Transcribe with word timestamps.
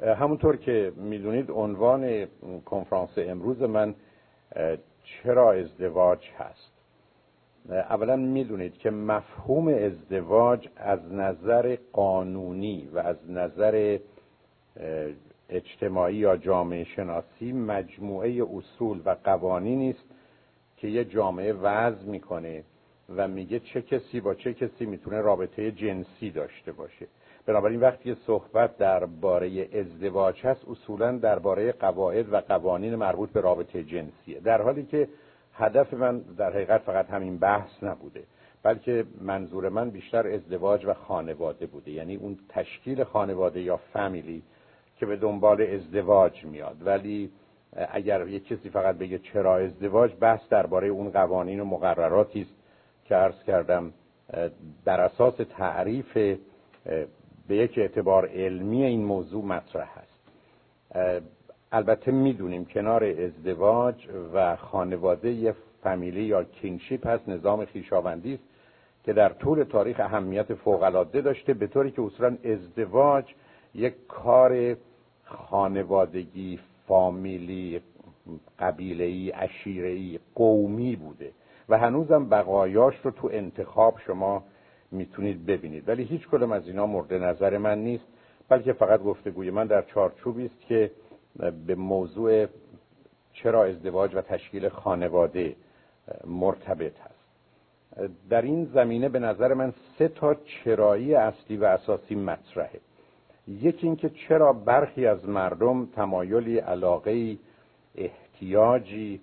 همونطور 0.00 0.56
که 0.56 0.92
می‌دونید 0.96 1.50
عنوان 1.50 2.26
کنفرانس 2.64 3.10
امروز 3.16 3.62
من 3.62 3.94
چرا 5.04 5.52
ازدواج 5.52 6.28
هست؟ 6.38 6.72
اولا 7.68 8.16
می‌دونید 8.16 8.78
که 8.78 8.90
مفهوم 8.90 9.68
ازدواج 9.68 10.68
از 10.76 11.12
نظر 11.12 11.76
قانونی 11.92 12.88
و 12.94 12.98
از 12.98 13.30
نظر 13.30 13.98
اجتماعی 15.48 16.16
یا 16.16 16.36
جامعه 16.36 16.84
شناسی 16.84 17.52
مجموعه 17.52 18.42
اصول 18.56 19.00
و 19.04 19.16
قوانینی 19.24 19.90
است 19.90 20.04
که 20.76 20.88
یه 20.88 21.04
جامعه 21.04 21.52
وضع 21.52 22.04
می‌کنه 22.06 22.64
و 23.16 23.28
میگه 23.28 23.60
چه 23.60 23.82
کسی 23.82 24.20
با 24.20 24.34
چه 24.34 24.54
کسی 24.54 24.86
می‌تونه 24.86 25.20
رابطه 25.20 25.72
جنسی 25.72 26.30
داشته 26.30 26.72
باشه. 26.72 27.06
بنابراین 27.48 27.80
وقتی 27.80 28.14
صحبت 28.14 28.76
درباره 28.76 29.68
ازدواج 29.72 30.46
هست 30.46 30.68
اصولا 30.68 31.12
درباره 31.12 31.72
قواعد 31.72 32.32
و 32.32 32.36
قوانین 32.36 32.94
مربوط 32.94 33.30
به 33.30 33.40
رابطه 33.40 33.84
جنسیه. 33.84 34.40
در 34.40 34.62
حالی 34.62 34.84
که 34.84 35.08
هدف 35.54 35.94
من 35.94 36.18
در 36.18 36.50
حقیقت 36.50 36.80
فقط 36.80 37.10
همین 37.10 37.38
بحث 37.38 37.82
نبوده 37.82 38.22
بلکه 38.62 39.04
منظور 39.20 39.68
من 39.68 39.90
بیشتر 39.90 40.26
ازدواج 40.26 40.86
و 40.86 40.94
خانواده 40.94 41.66
بوده. 41.66 41.90
یعنی 41.90 42.16
اون 42.16 42.38
تشکیل 42.48 43.04
خانواده 43.04 43.60
یا 43.60 43.76
فامیلی 43.76 44.42
که 44.98 45.06
به 45.06 45.16
دنبال 45.16 45.62
ازدواج 45.62 46.44
میاد. 46.44 46.76
ولی 46.86 47.30
اگر 47.72 48.28
یک 48.28 48.46
کسی 48.46 48.70
فقط 48.70 48.98
بگه 48.98 49.18
چرا 49.18 49.56
ازدواج 49.56 50.12
بحث 50.20 50.48
درباره 50.50 50.88
اون 50.88 51.10
قوانین 51.10 51.60
و 51.60 51.64
مقرراتی 51.64 52.40
است 52.40 52.54
که 53.04 53.14
عرض 53.14 53.42
کردم 53.42 53.92
در 54.84 55.00
اساس 55.00 55.34
تعریف 55.56 56.38
به 57.48 57.56
یک 57.56 57.78
اعتبار 57.78 58.28
علمی 58.28 58.84
این 58.84 59.04
موضوع 59.04 59.44
مطرح 59.44 59.90
است. 59.98 60.18
البته 61.72 62.12
می‌دونیم 62.12 62.64
کنار 62.64 63.04
ازدواج 63.04 63.94
و 64.34 64.56
خانواده 64.56 65.30
یه 65.30 65.54
فامیلی 65.82 66.22
یا 66.22 66.44
کینشیپ 66.44 67.06
هست 67.06 67.28
نظام 67.28 67.64
خیشاوندی 67.64 68.34
است 68.34 68.42
که 69.04 69.12
در 69.12 69.28
طول 69.28 69.64
تاریخ 69.64 70.00
اهمیت 70.00 70.54
فوقالعاده 70.54 71.20
داشته 71.20 71.54
به 71.54 71.66
طوری 71.66 71.90
که 71.90 72.02
اصولا 72.02 72.36
ازدواج 72.44 73.24
یک 73.74 73.94
کار 74.08 74.76
خانوادگی 75.24 76.58
فامیلی 76.86 77.80
قبیله‌ای 78.58 79.30
عشیره‌ای 79.30 80.18
قومی 80.34 80.96
بوده 80.96 81.30
و 81.68 81.78
هنوزم 81.78 82.28
بقایاش 82.28 82.94
رو 83.02 83.10
تو 83.10 83.28
انتخاب 83.32 83.98
شما 84.06 84.44
می‌تونید 84.90 85.46
ببینید. 85.46 85.88
ولی 85.88 86.02
هیچ 86.02 86.28
کدوم 86.28 86.52
از 86.52 86.68
اینا 86.68 86.86
مورد 86.86 87.14
نظر 87.14 87.58
من 87.58 87.78
نیست 87.78 88.04
بلکه 88.48 88.72
فقط 88.72 89.02
گفتگوی 89.02 89.50
من 89.50 89.66
در 89.66 89.82
چارچوبی 89.82 90.44
است 90.46 90.60
که 90.60 90.90
به 91.66 91.74
موضوع 91.74 92.46
چرا 93.32 93.64
ازدواج 93.64 94.14
و 94.14 94.20
تشکیل 94.20 94.68
خانواده 94.68 95.56
مرتبط 96.26 96.92
هست 96.98 97.18
در 98.30 98.42
این 98.42 98.64
زمینه 98.64 99.08
به 99.08 99.18
نظر 99.18 99.54
من 99.54 99.72
سه 99.98 100.08
تا 100.08 100.34
چرایی 100.34 101.14
اصلی 101.14 101.56
و 101.56 101.64
اساسی 101.64 102.14
مطرحه. 102.14 102.80
یکی 103.48 103.86
اینکه 103.86 104.08
چرا 104.08 104.52
برخی 104.52 105.06
از 105.06 105.28
مردم 105.28 105.86
تمایلی 105.86 106.58
علاقه 106.58 107.38
احتیاجی 107.94 109.20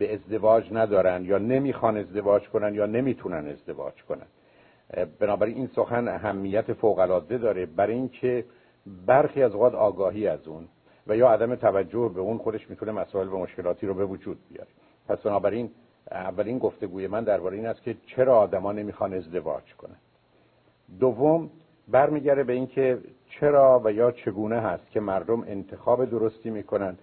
به 0.00 0.14
ازدواج 0.14 0.72
ندارن 0.72 1.24
یا 1.24 1.38
نمی‌خوان 1.38 1.96
ازدواج 1.96 2.48
کنن 2.48 2.74
یا 2.74 2.86
نمی‌تونن 2.86 3.48
ازدواج 3.48 3.94
کنن. 4.08 4.26
بنابراین 5.18 5.56
این 5.56 5.66
سخن 5.66 6.08
اهمیت 6.08 6.72
فوقالعاده 6.72 7.38
داره 7.38 7.66
برای 7.66 7.94
اینکه 7.94 8.44
برخی 9.06 9.42
از 9.42 9.54
اوقات 9.54 9.74
آگاهی 9.74 10.26
از 10.26 10.48
اون 10.48 10.68
و 11.06 11.16
یا 11.16 11.28
عدم 11.30 11.54
توجه 11.54 12.10
به 12.14 12.20
اون 12.20 12.38
خودش 12.38 12.70
می‌تونه 12.70 12.92
مسائل 12.92 13.28
و 13.28 13.38
مشکلاتی 13.38 13.86
رو 13.86 13.94
به 13.94 14.04
وجود 14.04 14.38
بیاره. 14.48 14.68
پس 15.08 15.18
بنابراین 15.18 15.70
اولین 16.10 16.58
گفتگوی 16.58 17.06
من 17.06 17.24
درباره 17.24 17.56
این 17.56 17.66
است 17.66 17.82
که 17.82 17.96
چرا 18.06 18.38
آدما 18.38 18.72
نمی‌خوان 18.72 19.14
ازدواج 19.14 19.74
کنن. 19.78 19.96
دوم 21.00 21.50
برمیگرده 21.88 22.44
به 22.44 22.52
اینکه 22.52 22.98
چرا 23.28 23.80
و 23.84 23.92
یا 23.92 24.10
چگونه 24.10 24.60
هست 24.60 24.90
که 24.90 25.00
مردم 25.00 25.40
انتخاب 25.40 26.04
درستی 26.04 26.50
می‌کنن 26.50 26.96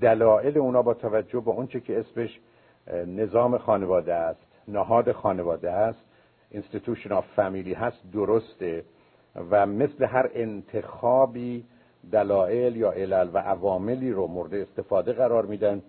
دلایل 0.00 0.58
اونا 0.58 0.82
با 0.82 0.94
توجه 0.94 1.40
به 1.40 1.50
اونچه 1.50 1.80
که 1.80 1.98
اسمش 1.98 2.40
نظام 3.06 3.58
خانواده 3.58 4.14
است 4.14 4.46
نهاد 4.68 5.12
خانواده 5.12 5.70
است 5.70 6.04
institution 6.54 7.10
of 7.10 7.24
family 7.36 7.74
هست 7.76 7.98
درسته. 8.12 8.84
و 9.50 9.66
مثل 9.66 10.04
هر 10.04 10.30
انتخابی 10.34 11.64
دلایل 12.12 12.76
یا 12.76 12.90
علل 12.92 13.30
و 13.32 13.38
عواملی 13.38 14.12
رو 14.12 14.26
مورد 14.26 14.54
استفاده 14.54 15.12
قرار 15.12 15.46
میدن 15.46 15.82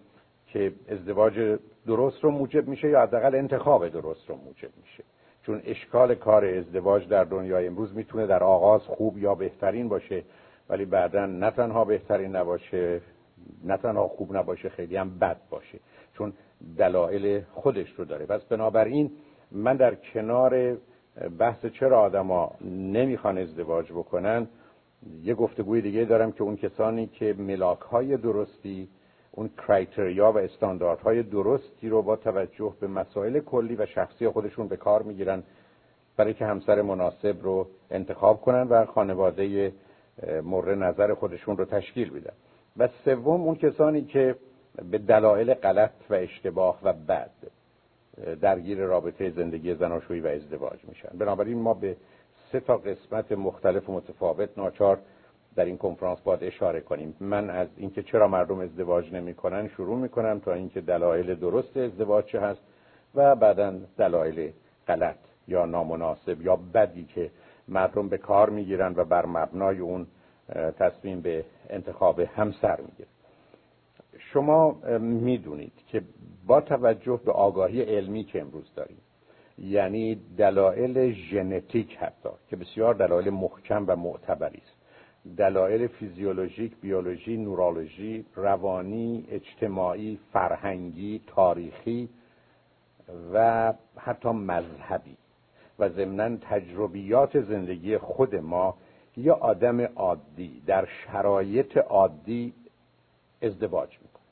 که 0.47 0.71
ازدواج 0.89 1.57
درست 1.87 2.23
رو 2.23 2.31
موجب 2.31 2.67
میشه 2.67 2.89
یا 2.89 3.01
حداقل 3.01 3.35
انتخاب 3.35 3.87
درست 3.87 4.29
رو 4.29 4.35
موجب 4.35 4.69
میشه. 4.81 5.03
چون 5.43 5.61
اشکال 5.65 6.15
کار 6.15 6.45
ازدواج 6.45 7.07
در 7.07 7.23
دنیای 7.23 7.67
امروز 7.67 7.95
می‌تونه 7.95 8.27
در 8.27 8.43
آغاز 8.43 8.81
خوب 8.81 9.17
یا 9.17 9.35
بهترین 9.35 9.89
باشه 9.89 10.23
ولی 10.69 10.85
بعدا 10.85 11.25
نه 11.25 11.51
تنها 11.51 11.85
بهترین 11.85 12.35
نباشه 12.35 13.01
نه 13.63 13.77
تنها 13.77 14.07
خوب 14.07 14.37
نباشه 14.37 14.69
خیلی 14.69 14.97
هم 14.97 15.19
بد 15.19 15.37
باشه 15.49 15.79
چون 16.13 16.33
دلایل 16.77 17.41
خودش 17.53 17.89
رو 17.97 18.05
داره. 18.05 18.25
پس 18.25 18.43
بنابراین 18.43 19.11
من 19.51 19.75
در 19.75 19.95
کنار 19.95 20.77
بحث 21.39 21.65
چرا 21.65 22.01
آدما 22.01 22.51
نمی‌خوان 22.71 23.37
ازدواج 23.37 23.91
بکنن 23.91 24.47
یه 25.23 25.33
گفتگوی 25.33 25.81
دیگه 25.81 26.05
دارم 26.05 26.31
که 26.31 26.43
اون 26.43 26.55
کسانی 26.55 27.07
که 27.07 27.35
ملاک 27.37 27.79
های 27.79 28.17
درستی 28.17 28.89
اون 29.31 29.49
کرایتریا 29.57 30.31
و 30.31 30.37
استانداردهای 30.37 31.23
درستی 31.23 31.89
رو 31.89 32.01
با 32.01 32.15
توجه 32.15 32.73
به 32.79 32.87
مسائل 32.87 33.39
کلی 33.39 33.75
و 33.75 33.85
شخصی 33.85 34.27
خودشون 34.27 34.67
به 34.67 34.77
کار 34.77 35.03
می‌گیرن 35.03 35.43
برای 36.17 36.33
که 36.33 36.45
همسر 36.45 36.81
مناسب 36.81 37.35
رو 37.41 37.67
انتخاب 37.91 38.41
کنن 38.41 38.61
و 38.61 38.85
خانواده 38.85 39.73
مورد 40.43 40.77
نظر 40.83 41.13
خودشون 41.13 41.57
رو 41.57 41.65
تشکیل 41.65 42.09
بدن. 42.09 42.33
و 42.77 42.87
سوم 43.05 43.41
اون 43.41 43.55
کسانی 43.55 44.01
که 44.01 44.35
به 44.91 44.97
دلایل 44.97 45.53
غلط 45.53 45.91
و 46.09 46.13
اشتباه 46.13 46.79
و 46.83 46.93
بد 46.93 47.31
درگیر 48.41 48.77
رابطه 48.77 49.29
زندگی 49.29 49.75
زناشویی 49.75 50.21
و 50.21 50.27
ازدواج 50.27 50.79
میشن. 50.87 51.17
بنابراین 51.17 51.57
ما 51.57 51.73
به 51.73 51.95
سه 52.51 52.59
تا 52.59 52.77
قسمت 52.77 53.31
مختلف 53.31 53.89
و 53.89 53.93
متفاوت 53.93 54.49
ناچار 54.57 54.99
در 55.55 55.65
این 55.65 55.77
کنفرانس 55.77 56.19
باید 56.19 56.43
اشاره 56.43 56.81
کنیم. 56.81 57.15
من 57.19 57.49
از 57.49 57.67
اینکه 57.77 58.03
چرا 58.03 58.27
مردم 58.27 58.59
ازدواج 58.59 59.13
نمی‌کنن 59.13 59.67
شروع 59.67 59.97
می‌کنم 59.97 60.39
تا 60.39 60.53
اینکه 60.53 60.81
دلایل 60.81 61.35
درست 61.35 61.77
ازدواج 61.77 62.25
چه 62.25 62.39
هست 62.39 62.61
و 63.15 63.35
بعدا 63.35 63.73
دلایل 63.97 64.51
غلط 64.87 65.17
یا 65.47 65.65
نامناسب 65.65 66.41
یا 66.41 66.55
بدی 66.55 67.05
که 67.05 67.31
مردم 67.67 68.09
به 68.09 68.17
کار 68.17 68.49
می‌گیرن 68.49 68.93
و 68.95 69.05
بر 69.05 69.25
مبنای 69.25 69.79
اون 69.79 70.07
تصمیم 70.79 71.21
به 71.21 71.45
انتخاب 71.69 72.19
همسر 72.19 72.81
می‌گیرن 72.81 73.09
شما 74.19 74.71
می‌دونید 74.99 75.73
که 75.87 76.01
با 76.47 76.61
توجه 76.61 77.19
به 77.25 77.31
آگاهی 77.31 77.81
علمی 77.81 78.23
که 78.23 78.41
امروز 78.41 78.73
داریم 78.75 78.97
یعنی 79.57 80.21
دلایل 80.37 81.13
ژنتیک 81.13 81.97
حتی 81.97 82.29
که 82.49 82.55
بسیار 82.55 82.93
دلایل 82.93 83.29
محکم 83.29 83.85
و 83.87 83.95
معتبری 83.95 84.57
است 84.57 84.77
دلایل 85.37 85.87
فیزیولوژیک 85.87 86.71
بیولوژی 86.81 87.37
نورولوژی 87.37 88.25
روانی 88.35 89.27
اجتماعی 89.31 90.19
فرهنگی 90.33 91.21
تاریخی 91.27 92.09
و 93.33 93.73
حتی 93.97 94.29
مذهبی 94.29 95.17
و 95.79 95.89
ضمنا 95.89 96.37
تجربیات 96.37 97.41
زندگی 97.41 97.97
خود 97.97 98.35
ما 98.35 98.77
یه 99.17 99.31
آدم 99.31 99.81
عادی 99.81 100.61
در 100.65 100.85
شرایط 100.85 101.77
عادی 101.77 102.53
ازدواج 103.41 103.89
می‌کنه. 104.01 104.23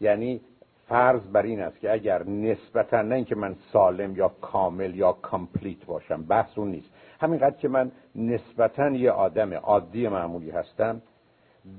یعنی 0.00 0.40
فرض 0.88 1.20
بر 1.20 1.42
این 1.42 1.60
است 1.60 1.80
که 1.80 1.92
اگر 1.92 2.22
نسبتا 2.22 3.02
نه 3.02 3.14
اینکه 3.14 3.34
من 3.34 3.56
سالم 3.72 4.16
یا 4.16 4.28
کامل 4.28 4.94
یا 4.94 5.12
کامپلیت 5.12 5.84
باشم 5.84 6.22
بحث 6.22 6.58
اون 6.58 6.70
نیست. 6.70 6.90
همینقدر 7.20 7.56
که 7.56 7.68
من 7.68 7.92
نسبتا 8.14 8.90
یه 8.90 9.10
آدم 9.10 9.54
عادی 9.54 10.08
معمولی 10.08 10.50
هستم 10.50 11.02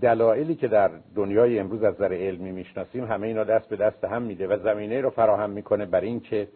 دلایلی 0.01 0.55
که 0.55 0.67
در 0.67 0.91
دنیای 1.15 1.59
امروز 1.59 1.83
از 1.83 1.95
نظر 1.95 2.13
علمی 2.13 2.51
می‌شناسیم 2.51 3.05
همه 3.05 3.27
اینا 3.27 3.43
دست 3.43 3.69
به 3.69 3.75
دست 3.75 4.03
هم 4.03 4.21
میده 4.21 4.47
و 4.47 4.57
زمینه 4.63 5.01
رو 5.01 5.09
فراهم 5.09 5.49
می‌کنه 5.49 5.85
بر 5.85 6.01
این 6.01 6.19
که 6.19 6.47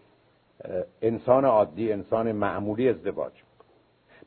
انسان 1.02 1.46
عادی 1.46 1.92
انسان 1.92 2.32
معمولی 2.32 2.90
ازدواج 2.90 3.34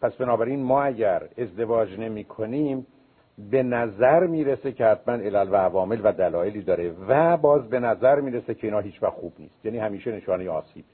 پس 0.01 0.13
بنابراین 0.13 0.63
ما 0.63 0.83
اگر 0.83 1.23
ازدواج 1.39 1.99
نمی 1.99 2.25
کنیم 2.25 2.87
به 3.51 3.63
نظر 3.63 4.27
می‌رسه 4.27 4.73
که 4.73 4.85
حتما 4.85 5.15
علل 5.15 5.49
و 5.53 5.57
عوامل 5.57 6.01
و 6.05 6.13
دلایلی 6.13 6.63
داره 6.63 6.95
و 7.09 7.37
باز 7.37 7.69
به 7.69 7.81
نظر 7.81 8.21
می‌رسه 8.21 8.55
که 8.55 8.67
اینا 8.67 8.79
هیچ 8.79 9.03
وقت 9.03 9.13
خوب 9.13 9.33
نیست. 9.39 9.65
یعنی 9.65 9.79
همیشه 9.79 10.13
نشانه 10.13 10.51
آسیب. 10.51 10.85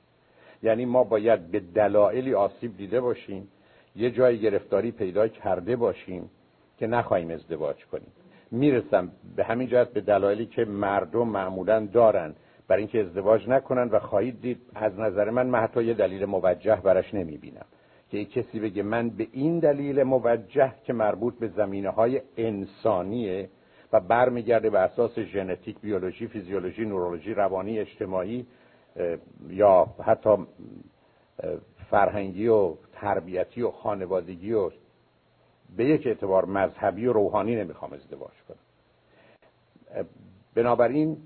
یعنی 0.63 0.85
ما 0.85 1.05
باید 1.05 1.51
به 1.51 1.61
دلایلی 1.61 2.35
آسیب 2.35 2.77
دیده 2.77 3.01
باشیم 3.01 3.49
یه 3.97 4.11
جای 4.11 4.39
گرفتاری 4.39 4.91
پیدا 4.91 5.29
کرده 5.29 5.77
باشیم 5.77 6.31
که 6.79 6.87
نخواهیم 6.87 7.31
ازدواج 7.31 7.85
کنیم. 7.85 8.13
می‌رسم 8.51 9.11
به 9.37 9.45
همین 9.45 9.69
جهت 9.69 9.89
به 9.89 10.01
دلایلی 10.01 10.47
که 10.47 10.65
مردم 10.65 11.29
معمولا 11.29 11.89
دارن. 11.93 12.35
برای 12.69 12.83
اینکه 12.83 13.01
ازدواج 13.01 13.49
نکنن 13.49 13.89
و 13.89 13.99
خواهید 13.99 14.41
دید 14.41 14.61
از 14.75 14.99
نظر 14.99 15.31
من 15.31 15.47
من 15.47 15.61
حتی 15.61 15.85
یه 15.85 15.95
دلیل 15.95 16.25
موجه 16.25 16.81
برش 16.81 17.15
نمی‌بینم. 17.15 17.67
که 18.11 18.25
کسی 18.25 18.61
بگه 18.61 18.83
من 18.83 19.11
به 19.11 19.27
این 19.33 19.59
دلیل 19.59 20.03
موجه 20.03 20.73
که 20.85 20.93
مربوط 20.93 21.39
به 21.39 21.49
زمینه 21.49 21.91
های 21.91 22.23
انسانیه 22.37 23.51
و 23.93 24.01
برمیگرده 24.01 24.71
به 24.71 24.79
اساس 24.79 25.19
ژنتیک 25.19 25.81
بیولوژی 25.81 26.27
فیزیولوژی 26.27 26.85
نورولوژی 26.85 27.35
روانی 27.35 27.79
اجتماعی 27.79 28.47
یا 29.49 29.87
حتی 30.05 30.31
فرهنگی 31.91 32.49
و 32.49 32.75
تربیتی 32.93 33.63
و 33.63 33.71
خانوادگی 33.71 34.53
و 34.53 34.71
به 35.77 35.85
یک 35.85 36.07
اعتبار 36.07 36.45
مذهبی 36.45 37.07
و 37.07 37.13
روحانی 37.13 37.57
نمی‌خوام 37.57 37.93
ازدواج 37.93 38.35
کنم. 38.49 38.59
بنابراین 40.55 41.17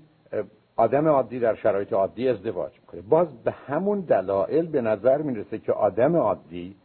آدم 0.77 1.07
عادی 1.07 1.39
در 1.39 1.55
شرایط 1.55 1.93
عادی 1.93 2.29
ازدواج 2.29 2.71
می‌کنه. 2.79 3.01
باز 3.01 3.43
به 3.43 3.51
همون 3.51 3.99
دلایل 3.99 4.65
به 4.65 4.81
نظر 4.81 5.21
می‌رسه 5.21 5.59
که 5.59 5.73
آدم 5.73 6.15
عادی 6.15 6.75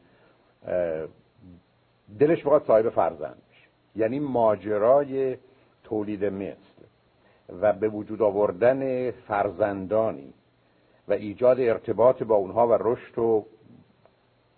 دلش 2.18 2.40
بخواد 2.40 2.64
صاحب 2.66 2.88
فرزند 2.88 3.36
بشه. 3.50 3.68
یعنی 3.96 4.18
ماجرای 4.18 5.36
تولید 5.84 6.24
مثل 6.24 6.56
و 7.60 7.72
به 7.72 7.88
وجود 7.88 8.22
آوردن 8.22 9.10
فرزندانی 9.10 10.32
و 11.08 11.12
ایجاد 11.12 11.60
ارتباط 11.60 12.22
با 12.22 12.34
اونها 12.34 12.68
و 12.68 12.72
رشد 12.80 13.18
و 13.18 13.46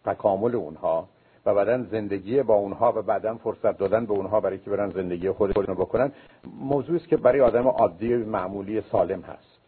تکامل 0.04 0.54
اونها 0.54 1.08
و 1.46 1.54
بعدا 1.54 1.82
زندگی 1.82 2.42
با 2.42 2.54
اونها 2.54 2.92
و 2.96 3.02
بعدا 3.02 3.34
فرصت 3.34 3.78
دادن 3.78 4.06
به 4.06 4.12
اونها 4.12 4.40
برای 4.40 4.58
که 4.58 4.70
برن 4.70 4.90
زندگی 4.90 5.30
خودشون 5.30 5.74
بکنن. 5.74 6.12
موضوعی 6.60 6.98
است 6.98 7.08
که 7.08 7.16
برای 7.16 7.40
آدم 7.40 7.68
عادی 7.68 8.14
معمولی 8.16 8.80
سالم 8.80 9.20
هست. 9.20 9.58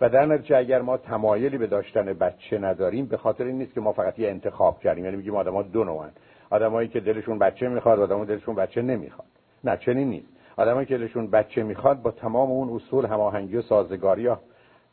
و 0.00 0.08
در 0.08 0.26
نتیجه 0.26 0.56
اگر 0.56 0.82
ما 0.82 0.96
تمایلی 0.96 1.58
به 1.58 1.66
داشتن 1.66 2.04
بچه 2.12 2.58
نداریم 2.58 3.06
به 3.06 3.16
خاطر 3.16 3.44
این 3.44 3.58
نیست 3.58 3.74
که 3.74 3.80
ما 3.80 3.92
فقط 3.92 4.18
یه 4.18 4.28
انتخاب 4.28 4.80
کردیم. 4.80 5.04
یعنی 5.04 5.16
میگیم 5.16 5.36
آدما 5.36 5.62
دو 5.62 5.84
نوعن. 5.84 6.10
آدمایی 6.50 6.88
که 6.88 7.00
دلشون 7.00 7.38
بچه 7.38 7.68
می‌خواد 7.68 7.98
و 7.98 8.02
آدمایی 8.02 8.26
دلشون 8.26 8.54
بچه 8.54 8.82
نمی‌خواد. 8.82 9.28
نه 9.64 9.76
چنین 9.76 10.08
نیست. 10.08 10.26
آدمایی 10.56 10.86
که 10.86 10.98
دلشون 10.98 11.30
بچه 11.30 11.62
می‌خواد 11.62 12.02
با 12.02 12.10
تمام 12.10 12.50
اون 12.50 12.76
اصول 12.76 13.06
هماهنگی 13.06 13.56
و 13.56 13.62
سازگاری 13.62 14.22
یا 14.22 14.40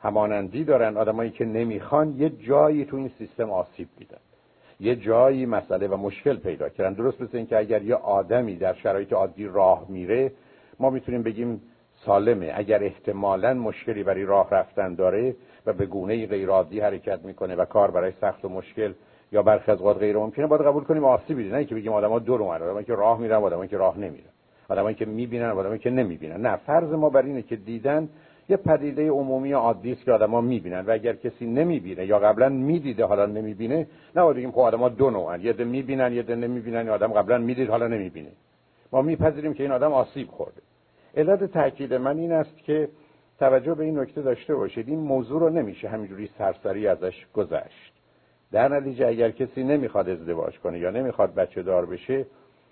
همانندی 0.02 0.64
دارن. 0.64 0.98
آدمایی 0.98 1.30
که 1.30 1.46
نمی‌خوان 1.46 2.16
یه 2.18 2.30
جایی 2.30 2.86
تو 2.86 2.98
این 2.98 3.12
سیستم 3.18 3.50
آسیب 3.52 3.88
دیدن 3.98 4.18
یه 4.80 4.96
جایی 4.96 5.46
مسئله 5.46 5.88
و 5.88 5.98
مشکل 5.98 6.38
پیدا 6.38 6.70
کردن. 6.70 6.94
درست 6.94 7.22
مثل 7.22 7.38
اینکه 7.38 7.58
اگر 7.58 7.82
یه 7.82 7.96
آدمی 7.96 8.56
در 8.56 8.74
شرایط 8.74 9.14
عادی 9.14 9.46
راه 9.46 9.86
میره 9.90 10.32
ما 10.80 10.90
می‌تونیم 10.90 11.24
بگیم 11.24 11.62
سالمه. 12.06 12.52
اگر 12.56 12.84
احتمالا 12.84 13.54
مشکلی 13.54 14.04
برای 14.04 14.24
راه 14.24 14.50
رفتن 14.50 14.96
داره 14.96 15.36
و 15.66 15.74
به 15.74 15.86
گونه 15.86 16.28
غیر 16.28 16.50
عادی 16.50 16.80
حرکت 16.80 17.20
می‌کنه 17.26 17.56
و 17.56 17.66
کار 17.66 17.92
برای 17.92 18.12
سخت 18.22 18.46
و 18.46 18.50
مشکل 18.50 18.94
یا 19.32 19.42
برخی 19.42 19.72
از 19.72 19.84
غیر 19.84 20.18
ممکنه 20.18 20.48
باید 20.48 20.62
قبول 20.62 20.84
کنیم 20.84 21.04
آسیبی 21.04 21.44
دیده. 21.44 21.56
نه 21.56 21.66
که 21.66 21.76
بگیم 21.76 21.94
آدما 21.94 22.20
دو 22.20 22.38
نوعن 22.38 22.62
آدمایی 22.62 22.86
که 22.86 22.96
راه 22.96 23.20
میرن 23.20 23.36
آدمایی 23.36 23.70
که 23.70 23.78
راه 23.78 23.98
نمیرن. 23.98 24.30
آدمایی 24.70 24.96
که 24.96 25.06
می‌بینن 25.06 25.50
آدمایی 25.50 25.80
که 25.80 25.90
نمی‌بینن. 25.90 26.42
نه 26.42 26.56
فرض 26.56 26.94
ما 26.94 27.10
بر 27.10 27.22
اینه 27.22 27.42
که 27.42 27.56
دیدن 27.56 28.10
یه 28.50 28.58
پدیده 28.58 29.10
عمومی 29.10 29.52
عادی 29.52 29.92
است 29.92 30.04
که 30.04 30.12
آدما 30.12 30.42
می‌بینن 30.42 30.86
و 30.86 30.92
اگر 30.92 31.14
کسی 31.14 31.46
نمی‌بینه 31.46 32.06
یا 32.06 32.20
قبلا 32.20 32.50
می‌دیده 32.50 33.06
حالا 33.06 33.26
نمی‌بینه 33.26 33.88
نه 34.16 34.34
بگیم 34.34 34.52
خب 34.52 34.60
آدما 34.60 34.90
دو 34.90 35.10
نوعن. 35.10 35.42
یه 35.42 35.54
ده 35.54 35.64
می‌بینن 35.64 36.14
یه 36.14 36.24
ده 36.24 36.36
نمی‌بینن 36.36 36.86
یا 36.86 36.94
آدم 36.94 37.08
قبلا 37.08 37.38
می‌دید 37.38 37.70
حالا 37.70 37.88
نمی‌بینه. 37.88 38.32
ما 38.92 39.02
میپذیریم 39.02 39.54
که 39.54 39.64
این 39.64 39.72
آدم 39.72 39.94
آسیب 39.94 40.28
خورده. 40.28 40.62
علت 41.18 41.44
تاکید 41.44 41.94
من 41.94 42.18
این 42.18 42.32
است 42.32 42.58
که 42.58 42.90
توجه 43.40 43.74
به 43.74 43.84
این 43.84 44.00
نکته 44.00 44.22
داشته 44.22 44.56
باشید. 44.56 44.90
این 44.90 45.00
موضوع 45.00 45.40
رو 45.40 45.50
نمیشه 45.50 45.90
همینجوری 45.90 46.30
سرسری 46.38 46.88
ازش 46.88 47.26
گذشت. 47.34 47.94
در 48.52 48.68
نتیجه 48.68 49.08
اگر 49.08 49.32
کسی 49.32 49.64
نمی‌خواد 49.64 50.10
ازدواج 50.10 50.60
کنه 50.60 50.80
یا 50.80 50.92
نمی‌خواد 50.92 51.34
بچه 51.34 51.64
دار 51.64 51.86
بشه 51.86 52.26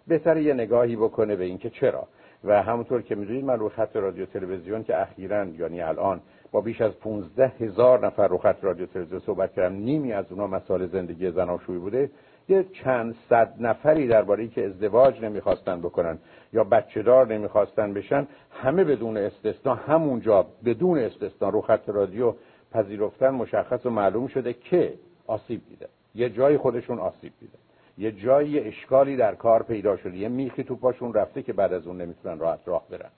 بهتر 0.07 0.37
یه 0.37 0.53
نگاهی 0.53 0.95
بکنه 0.95 1.35
به 1.35 1.43
اینکه 1.43 1.69
چرا. 1.69 2.07
و 2.45 2.63
همونطور 2.63 3.01
که 3.01 3.15
می‌دونید 3.15 3.45
من 3.45 3.59
رو 3.59 3.69
خط 3.69 3.95
رادیو 3.95 4.25
تلویزیون 4.25 4.83
که 4.83 5.01
اخیرا 5.01 5.45
یعنی 5.45 5.81
الان 5.81 6.21
با 6.51 6.61
بیش 6.61 6.81
از 6.81 6.99
15 6.99 7.47
هزار 7.47 8.05
نفر 8.05 8.27
رو 8.27 8.37
خط 8.37 8.63
رادیو 8.63 8.85
تلویزیون 8.85 9.19
صحبت 9.19 9.53
کردم 9.53 9.75
نیمی 9.75 10.13
از 10.13 10.25
اونها 10.29 10.47
مسائل 10.47 10.87
زندگی 10.87 11.31
زناشویی 11.31 11.79
بوده. 11.79 12.09
یه 12.49 12.65
چند 12.83 13.15
صد 13.29 13.53
نفری 13.59 14.07
درباره 14.07 14.47
که 14.47 14.65
ازدواج 14.65 15.21
نمی‌خواستن 15.21 15.79
بکنن 15.81 16.17
یا 16.53 16.63
بچه 16.63 17.01
دار 17.01 17.27
نمی‌خواستن 17.27 17.93
بشن 17.93 18.27
همه 18.51 18.83
بدون 18.83 19.17
استثنا 19.17 19.75
همونجا 19.75 20.45
بدون 20.65 20.97
استثنا 20.97 21.49
رو 21.49 21.61
خط 21.61 21.89
رادیو 21.89 22.33
پذیرفتن 22.71 23.29
مشخص 23.29 23.85
و 23.85 23.89
معلوم 23.89 24.27
شده 24.27 24.53
که 24.53 24.93
آسیب 25.27 25.61
دیده. 25.69 25.87
یه 26.15 26.29
جای 26.29 26.57
خودشون 26.57 26.99
آسیب 26.99 27.33
دیده. 27.39 27.64
یه 27.97 28.11
جایی 28.11 28.59
اشکالی 28.59 29.15
در 29.15 29.35
کار 29.35 29.63
پیدا 29.63 29.97
شده. 29.97 30.17
یه 30.17 30.29
میخی 30.29 30.63
تو 30.63 30.75
پاشون 30.75 31.13
رفته 31.13 31.43
که 31.43 31.53
بعد 31.53 31.73
از 31.73 31.87
اون 31.87 32.01
نمی‌تونن 32.01 32.39
راحت 32.39 32.59
راه 32.65 32.89
برن. 32.89 33.09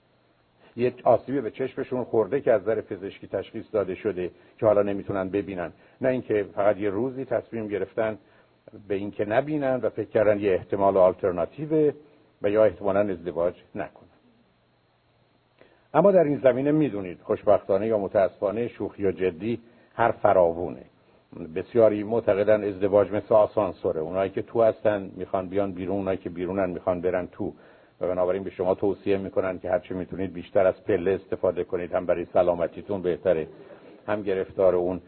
یه 0.76 0.94
آسیبی 1.04 1.40
به 1.40 1.50
چشمشون 1.50 2.04
خورده 2.04 2.40
که 2.40 2.52
از 2.52 2.62
نظر 2.62 2.80
پزشکی 2.80 3.26
تشخیص 3.26 3.64
داده 3.72 3.94
شده 3.94 4.30
که 4.58 4.66
حالا 4.66 4.82
نمی‌تونن 4.82 5.28
ببینن. 5.28 5.72
نه 6.00 6.08
اینکه 6.08 6.46
فقط 6.54 6.76
یه 6.76 6.90
روزی 6.90 7.24
تصمیم 7.24 7.68
گرفتن 7.68 8.18
به 8.88 8.94
اینکه 8.94 9.24
نبینن 9.24 9.80
و 9.82 9.88
فکر 9.88 10.08
کردن 10.08 10.40
یه 10.40 10.52
احتمال 10.52 10.96
آلترناتیو 10.96 11.92
و 12.42 12.50
یا 12.50 12.64
احتمالا 12.64 13.00
ازدواج 13.00 13.54
نکنن. 13.74 14.08
اما 15.94 16.12
در 16.12 16.24
این 16.24 16.38
زمینه 16.38 16.72
می‌دونید 16.72 17.20
خوشبختانه 17.22 17.86
یا 17.86 17.98
متاسفانه 17.98 18.68
شوخی 18.68 19.02
یا 19.02 19.12
جدی 19.12 19.60
هر 19.94 20.10
فراوونه. 20.10 20.84
بسیاری 21.54 22.02
معتقدن 22.02 22.64
ازدواج 22.64 23.12
مثل 23.12 23.34
آسانسوره. 23.34 24.00
اونایی 24.00 24.30
که 24.30 24.42
تو 24.42 24.62
هستن 24.62 25.10
می‌خوان 25.16 25.48
بیان 25.48 25.72
بیرون 25.72 25.96
اونایی 25.96 26.18
که 26.18 26.30
بیرونن 26.30 26.70
می‌خوان 26.70 27.00
برن 27.00 27.26
تو. 27.32 27.52
و 28.00 28.08
بنابراین 28.08 28.42
به 28.42 28.50
شما 28.50 28.74
توصیه 28.74 29.18
می‌کنن 29.18 29.58
که 29.58 29.70
هرچی 29.70 29.94
می‌تونید 29.94 30.32
بیشتر 30.32 30.66
از 30.66 30.84
پله 30.84 31.10
استفاده 31.10 31.64
کنید. 31.64 31.92
هم 31.92 32.06
برای 32.06 32.24
سلامتیتون 32.24 33.02
بهتره 33.02 33.46
هم 34.06 34.22
گرفتار 34.22 34.74
اون 34.74 35.00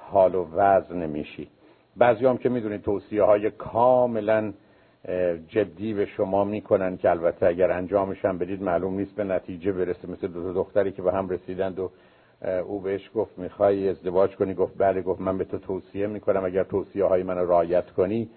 حال 0.00 0.34
و 0.34 0.46
وضع 0.54 0.94
نمیشی 0.94 1.48
بعضی 1.96 2.26
هم 2.26 2.38
که 2.38 2.48
می‌دونید 2.48 2.82
توصیه 2.82 3.22
های 3.22 3.50
کاملا 3.50 4.52
جدی 5.48 5.94
به 5.94 6.06
شما 6.06 6.44
می‌کنن 6.44 6.96
که 6.96 7.10
البته 7.10 7.46
اگر 7.46 7.70
انجامش 7.70 8.24
هم 8.24 8.38
بدید 8.38 8.62
معلوم 8.62 8.94
نیست 8.94 9.14
به 9.14 9.24
نتیجه 9.24 9.72
برسه. 9.72 10.10
مثل 10.10 10.26
دو 10.26 10.52
دختری 10.52 10.92
که 10.92 11.02
به 11.02 11.12
هم 11.12 11.28
رسیدند 11.28 11.78
و 11.78 11.90
او 12.66 12.80
بهش 12.80 13.10
گفت 13.14 13.38
می‌خوای 13.38 13.88
ازدواج 13.88 14.36
کنی؟ 14.36 14.54
گفت 14.54 14.74
بله. 14.78 15.02
گفت 15.02 15.20
من 15.20 15.38
به 15.38 15.44
تو 15.44 15.58
توصیه 15.58 16.06
می‌کنم. 16.06 16.44
اگر 16.44 16.64
توصیه 16.64 17.04
های 17.04 17.22
من 17.22 17.38
رعایت 17.38 17.90
کنی 17.90 18.30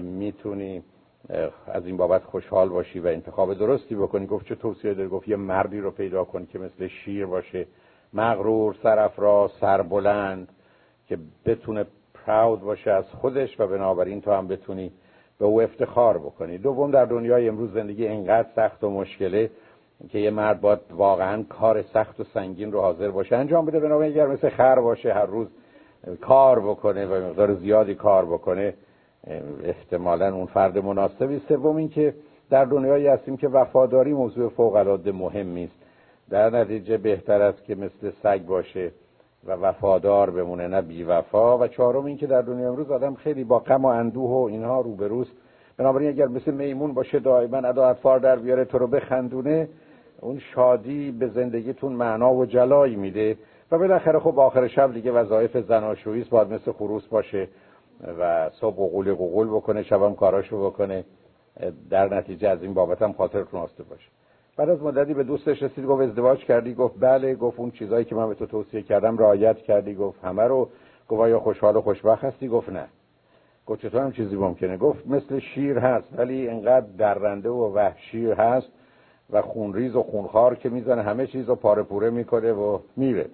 می‌تونی 0.00 0.82
از 1.66 1.86
این 1.86 1.96
بابت 1.96 2.24
خوشحال 2.24 2.68
باشی 2.68 3.00
و 3.00 3.06
انتخاب 3.06 3.54
درستی 3.54 3.94
بکنی. 3.94 4.26
گفت 4.26 4.46
چه 4.46 4.54
توصیه 4.54 4.94
داری؟ 4.94 5.08
گفت 5.08 5.28
یه 5.28 5.36
مردی 5.36 5.80
رو 5.80 5.90
پیدا 5.90 6.24
کنی 6.24 6.46
که 6.46 6.58
مثل 6.58 6.86
شیر 6.86 7.26
باشه. 7.26 7.66
مغرور 8.12 8.76
سرافراز 8.82 9.50
سربلند 9.60 10.48
که 11.06 11.18
بتونه 11.46 11.86
پراود 12.14 12.60
باشه 12.60 12.90
از 12.90 13.04
خودش 13.04 13.60
و 13.60 13.66
بنابراین 13.66 14.20
تو 14.20 14.32
هم 14.32 14.48
بتونی 14.48 14.92
به 15.38 15.46
او 15.46 15.62
افتخار 15.62 16.18
بکنی. 16.18 16.58
دوم 16.58 16.90
در 16.90 17.04
دنیای 17.04 17.48
امروز 17.48 17.72
زندگی 17.72 18.06
اینقدر 18.06 18.48
سخت 18.56 18.84
و 18.84 18.90
مشکله 18.90 19.50
که 20.08 20.18
یه 20.18 20.30
مرد 20.30 20.60
باید 20.60 20.78
واقعا 20.90 21.42
کار 21.42 21.82
سخت 21.82 22.20
و 22.20 22.24
سنگین 22.24 22.72
رو 22.72 22.80
حاضر 22.80 23.10
باشه 23.10 23.36
انجام 23.36 23.66
بده. 23.66 23.80
بنابراین 23.80 24.12
اگر 24.12 24.26
مثل 24.26 24.48
خر 24.48 24.80
باشه 24.80 25.12
هر 25.12 25.26
روز 25.26 25.48
کار 26.20 26.60
بکنه 26.60 27.06
و 27.06 27.26
مقدار 27.26 27.54
زیادی 27.54 27.94
کار 27.94 28.24
بکنه 28.24 28.74
احتمالا 29.64 30.34
اون 30.34 30.46
فرد 30.46 30.78
مناسبی. 30.78 31.42
سوم 31.48 31.76
این 31.76 31.88
که 31.88 32.14
در 32.50 32.64
دنیایی 32.64 33.06
هستیم 33.06 33.36
که 33.36 33.48
وفاداری 33.48 34.12
موضوع 34.12 34.48
فوق 34.48 34.74
العاده 34.74 35.12
مهمی 35.12 35.64
است 35.64 35.76
در 36.30 36.50
نتیجه 36.50 36.96
بهتر 36.96 37.42
است 37.42 37.64
که 37.64 37.74
مثل 37.74 38.10
سگ 38.22 38.46
باشه 38.46 38.90
و 39.46 39.52
وفادار 39.52 40.30
بمونه 40.30 40.68
نه 40.68 40.82
بی 40.82 41.02
وفا 41.02 41.58
و 41.58 41.66
چهارم 41.66 42.04
این 42.04 42.16
که 42.16 42.26
در 42.26 42.42
دنیا 42.42 42.68
امروز 42.68 42.90
آدم 42.90 43.14
خیلی 43.14 43.44
با 43.44 43.58
غم 43.58 43.84
و 43.84 43.88
اندوه 43.88 44.30
و 44.30 44.48
اینها 44.50 44.80
روبروست. 44.80 45.32
بنابراین 45.76 46.08
اگر 46.08 46.26
مثل 46.26 46.50
میمون 46.54 46.94
باشه 46.94 47.18
دائما 47.18 47.56
ادا 47.56 47.86
اطفار 47.86 48.18
در 48.18 48.36
بیاره 48.36 48.64
تو 48.64 48.78
رو 48.78 48.86
بخندونه. 48.86 49.68
اون 50.20 50.38
شادی 50.38 51.10
به 51.10 51.28
زندگیتون 51.28 51.92
معنا 51.92 52.34
و 52.34 52.46
جلایی 52.46 52.96
میده 52.96 53.36
و 53.70 53.78
بالاخره 53.78 54.18
خب 54.18 54.38
آخر 54.38 54.68
شب 54.68 54.92
دیگه 54.92 55.12
وظایف 55.12 55.56
زناشویی 55.56 56.24
باید 56.30 56.52
مثل 56.52 56.72
خروس 56.72 57.06
باشه 57.06 57.48
و 58.20 58.50
صبح 58.50 58.76
قوقول 58.76 59.14
قوقول 59.14 59.48
بکنه 59.48 59.82
شبم 59.82 60.14
کاراشو 60.14 60.66
بکنه. 60.66 61.04
در 61.90 62.14
نتیجه 62.14 62.48
از 62.48 62.62
این 62.62 62.74
بابت 62.74 63.02
هم 63.02 63.12
خاطرتون 63.12 63.60
آسته 63.60 63.82
باشه. 63.82 64.08
بعد 64.56 64.68
از 64.68 64.82
مدتی 64.82 65.14
به 65.14 65.24
دوستش 65.24 65.62
رسید 65.62 65.84
گفت 65.84 66.02
ازدواج 66.02 66.44
کردی؟ 66.44 66.74
گفت 66.74 66.94
بله. 67.00 67.34
گفت 67.34 67.58
اون 67.58 67.70
چیزایی 67.70 68.04
که 68.04 68.14
من 68.14 68.28
به 68.28 68.34
تو 68.34 68.46
توصیه 68.46 68.82
کردم 68.82 69.18
رعایت 69.18 69.58
کردی؟ 69.58 69.94
گفت 69.94 70.24
همه 70.24 70.42
رو. 70.42 70.68
گفت 71.08 71.28
یا 71.28 71.40
خوشحال 71.40 71.76
و 71.76 71.80
خوشبخت 71.80 72.24
هستی؟ 72.24 72.48
گفت 72.48 72.68
نه. 72.68 72.86
گفت 73.66 73.80
چطور 73.80 74.02
هم 74.02 74.12
چیزی 74.12 74.36
ممکنه؟ 74.36 74.76
گفت 74.76 75.06
مثل 75.06 75.38
شیر 75.38 75.78
هست 75.78 76.08
ولی 76.18 76.48
انقدر 76.48 76.86
درنده 76.98 77.48
و 77.48 77.74
وحشی 77.74 78.30
هست 78.30 78.72
و 79.32 79.42
خونریز 79.42 79.96
و 79.96 80.02
خونخوار 80.02 80.54
که 80.54 80.68
می‌زنه 80.68 81.02
همه 81.02 81.26
چیز 81.26 81.48
رو 81.48 81.54
پاره 81.54 81.82
پوره 81.82 82.10
می‌کنه 82.10 82.52
و 82.52 82.78
میره. 82.96 83.26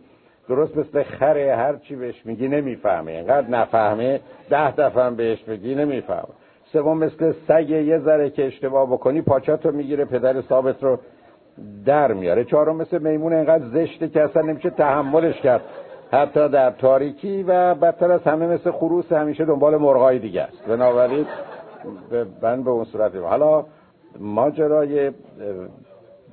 درست 0.49 0.76
مثل 0.76 1.03
خره 1.03 1.57
هر 1.57 1.76
چی 1.76 1.97
بهش 1.97 2.26
میگی 2.26 2.49
نمی‌فهمه. 2.49 3.12
انقدر 3.12 3.50
نفهمه 3.50 4.21
ده 4.50 4.73
دفعه 4.73 5.05
هم 5.05 5.17
بهش 5.17 5.43
بگی 5.43 5.75
نمی‌فهمه. 5.75 6.29
سوم 6.73 6.99
مثل 6.99 7.33
سگ 7.49 7.71
یه 7.71 7.99
ذره 7.99 8.31
که 8.31 8.47
اشتباه 8.47 8.87
بکنی 8.87 9.23
پاچات 9.23 9.67
رو 9.67 9.73
می‌گیره 9.73 10.05
پدر 10.05 10.41
ثابت 10.41 10.83
رو 10.85 10.99
در 11.87 12.12
میاره. 12.12 12.45
چهارم 12.45 12.76
مثل 12.76 12.99
میمون 12.99 13.33
انقدر 13.33 13.65
زشته 13.65 14.09
که 14.09 14.23
اصلا 14.23 14.43
نمیشه 14.43 14.71
تحملش 14.71 15.41
کرد. 15.41 15.62
حتی 16.12 16.49
در 16.49 16.71
تاریکی 16.71 17.43
و 17.43 17.75
بدتر 17.75 18.12
از 18.12 18.23
همه 18.23 18.47
مثل 18.47 18.71
خروس 18.71 19.12
همیشه 19.12 19.45
دنبال 19.45 19.76
مرغای 19.76 20.19
دیگه 20.19 20.43
است. 20.43 20.65
بنابراین 20.69 21.26
من 22.43 22.62
به 22.62 22.71
اون 22.71 22.85
صورت 22.85 23.17
حالا 23.17 23.65
ماجرای 24.21 25.12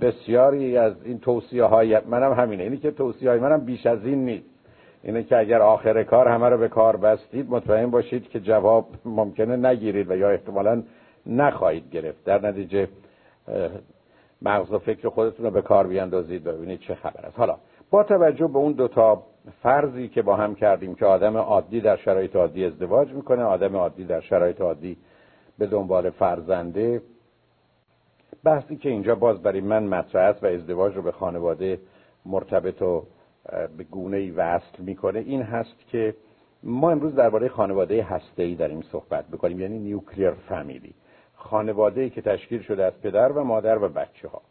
بسیاری 0.02 0.78
از 0.78 0.94
این 1.06 1.20
توصیه 1.20 1.64
های 1.64 2.00
منم 2.00 2.34
همینه. 2.34 2.64
اینی 2.64 2.78
که 2.78 2.92
توصیه 2.92 3.30
های 3.30 3.40
منم 3.40 3.66
بیش 3.66 3.86
از 3.86 4.06
این 4.06 4.26
نیست. 4.26 4.50
اینه 5.04 5.24
که 5.24 5.38
اگر 5.38 5.62
آخر 5.62 6.04
کار 6.04 6.28
همه 6.28 6.50
رو 6.50 6.58
به 6.58 6.68
کار 6.68 6.98
بستید 6.98 7.50
مطمئن 7.50 7.90
باشید 7.92 8.30
که 8.30 8.40
جواب 8.40 8.88
ممکنه 9.06 9.56
نگیرید 9.56 10.12
و 10.12 10.18
یا 10.18 10.30
احتمالا 10.30 10.84
نخواهید 11.26 11.90
گرفت. 11.92 12.24
در 12.24 12.48
نتیجه 12.48 12.88
مغز 14.42 14.74
و 14.74 14.80
فکر 14.80 15.10
خودتون 15.10 15.46
رو 15.46 15.52
به 15.52 15.62
کار 15.62 15.88
بیاندازید 15.88 16.44
ببینید 16.44 16.80
چه 16.80 16.96
خبر 16.96 17.26
است. 17.26 17.40
حالا 17.40 17.58
با 17.90 18.04
توجه 18.04 18.48
به 18.48 18.58
اون 18.58 18.72
دوتا 18.72 19.24
فرضی 19.64 20.08
که 20.08 20.22
با 20.22 20.36
هم 20.36 20.56
کردیم 20.56 20.96
که 20.96 21.06
آدم 21.06 21.38
عادی 21.38 21.82
در 21.82 21.98
شرایط 21.98 22.36
عادی 22.36 22.66
ازدواج 22.66 23.12
می‌کنه 23.12 23.44
آدم 23.44 23.76
عادی 23.76 24.06
در 24.06 24.22
شرایط 24.22 24.62
عادی 24.62 24.98
به 25.58 25.68
دنبال 25.68 26.10
فرزنده 26.10 27.02
بحثی 28.44 28.76
که 28.76 28.90
اینجا 28.90 29.16
باز 29.16 29.42
برای 29.42 29.62
من 29.62 29.84
مطرح 29.84 30.30
است 30.30 30.44
و 30.44 30.48
ازدواج 30.48 30.96
رو 30.96 31.02
به 31.02 31.12
خانواده 31.12 31.80
مرتبط 32.26 32.82
و 32.82 33.04
به 33.78 33.84
گونه 33.84 34.18
ای 34.18 34.32
وصل 34.32 34.78
می‌کنه 34.80 35.20
این 35.20 35.42
هست 35.42 35.88
که 35.88 36.16
ما 36.64 36.92
امروز 36.92 37.16
درباره 37.16 37.48
خانواده 37.48 38.04
هسته‌ای 38.04 38.56
داریم 38.56 38.82
صحبت 38.82 39.28
بکنیم 39.28 39.60
یعنی 39.60 39.80
نیوکلیر 39.80 40.32
فامیلی 40.32 40.94
خانواده 41.36 42.02
ای 42.02 42.10
که 42.10 42.22
تشکیل 42.22 42.62
شده 42.62 42.86
از 42.86 43.02
پدر 43.02 43.32
و 43.32 43.44
مادر 43.44 43.84
و 43.84 43.90
بچه 43.90 44.28
ها 44.28 44.42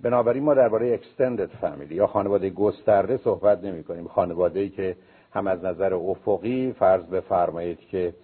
بنابراین 0.00 0.42
ما 0.42 0.54
درباره 0.54 0.94
اکستندد 0.94 1.50
فامیلی 1.60 1.94
یا 1.94 2.06
خانواده 2.06 2.50
گسترده 2.50 3.16
صحبت 3.16 3.64
نمی 3.64 3.84
کنیم 3.84 4.08
خانواده 4.08 4.60
ای 4.60 4.68
که 4.68 4.96
هم 5.32 5.46
از 5.46 5.64
نظر 5.64 5.94
افقی 5.94 6.72
فرض 6.78 7.04
بفرمایید 7.04 7.78
که 7.78 8.14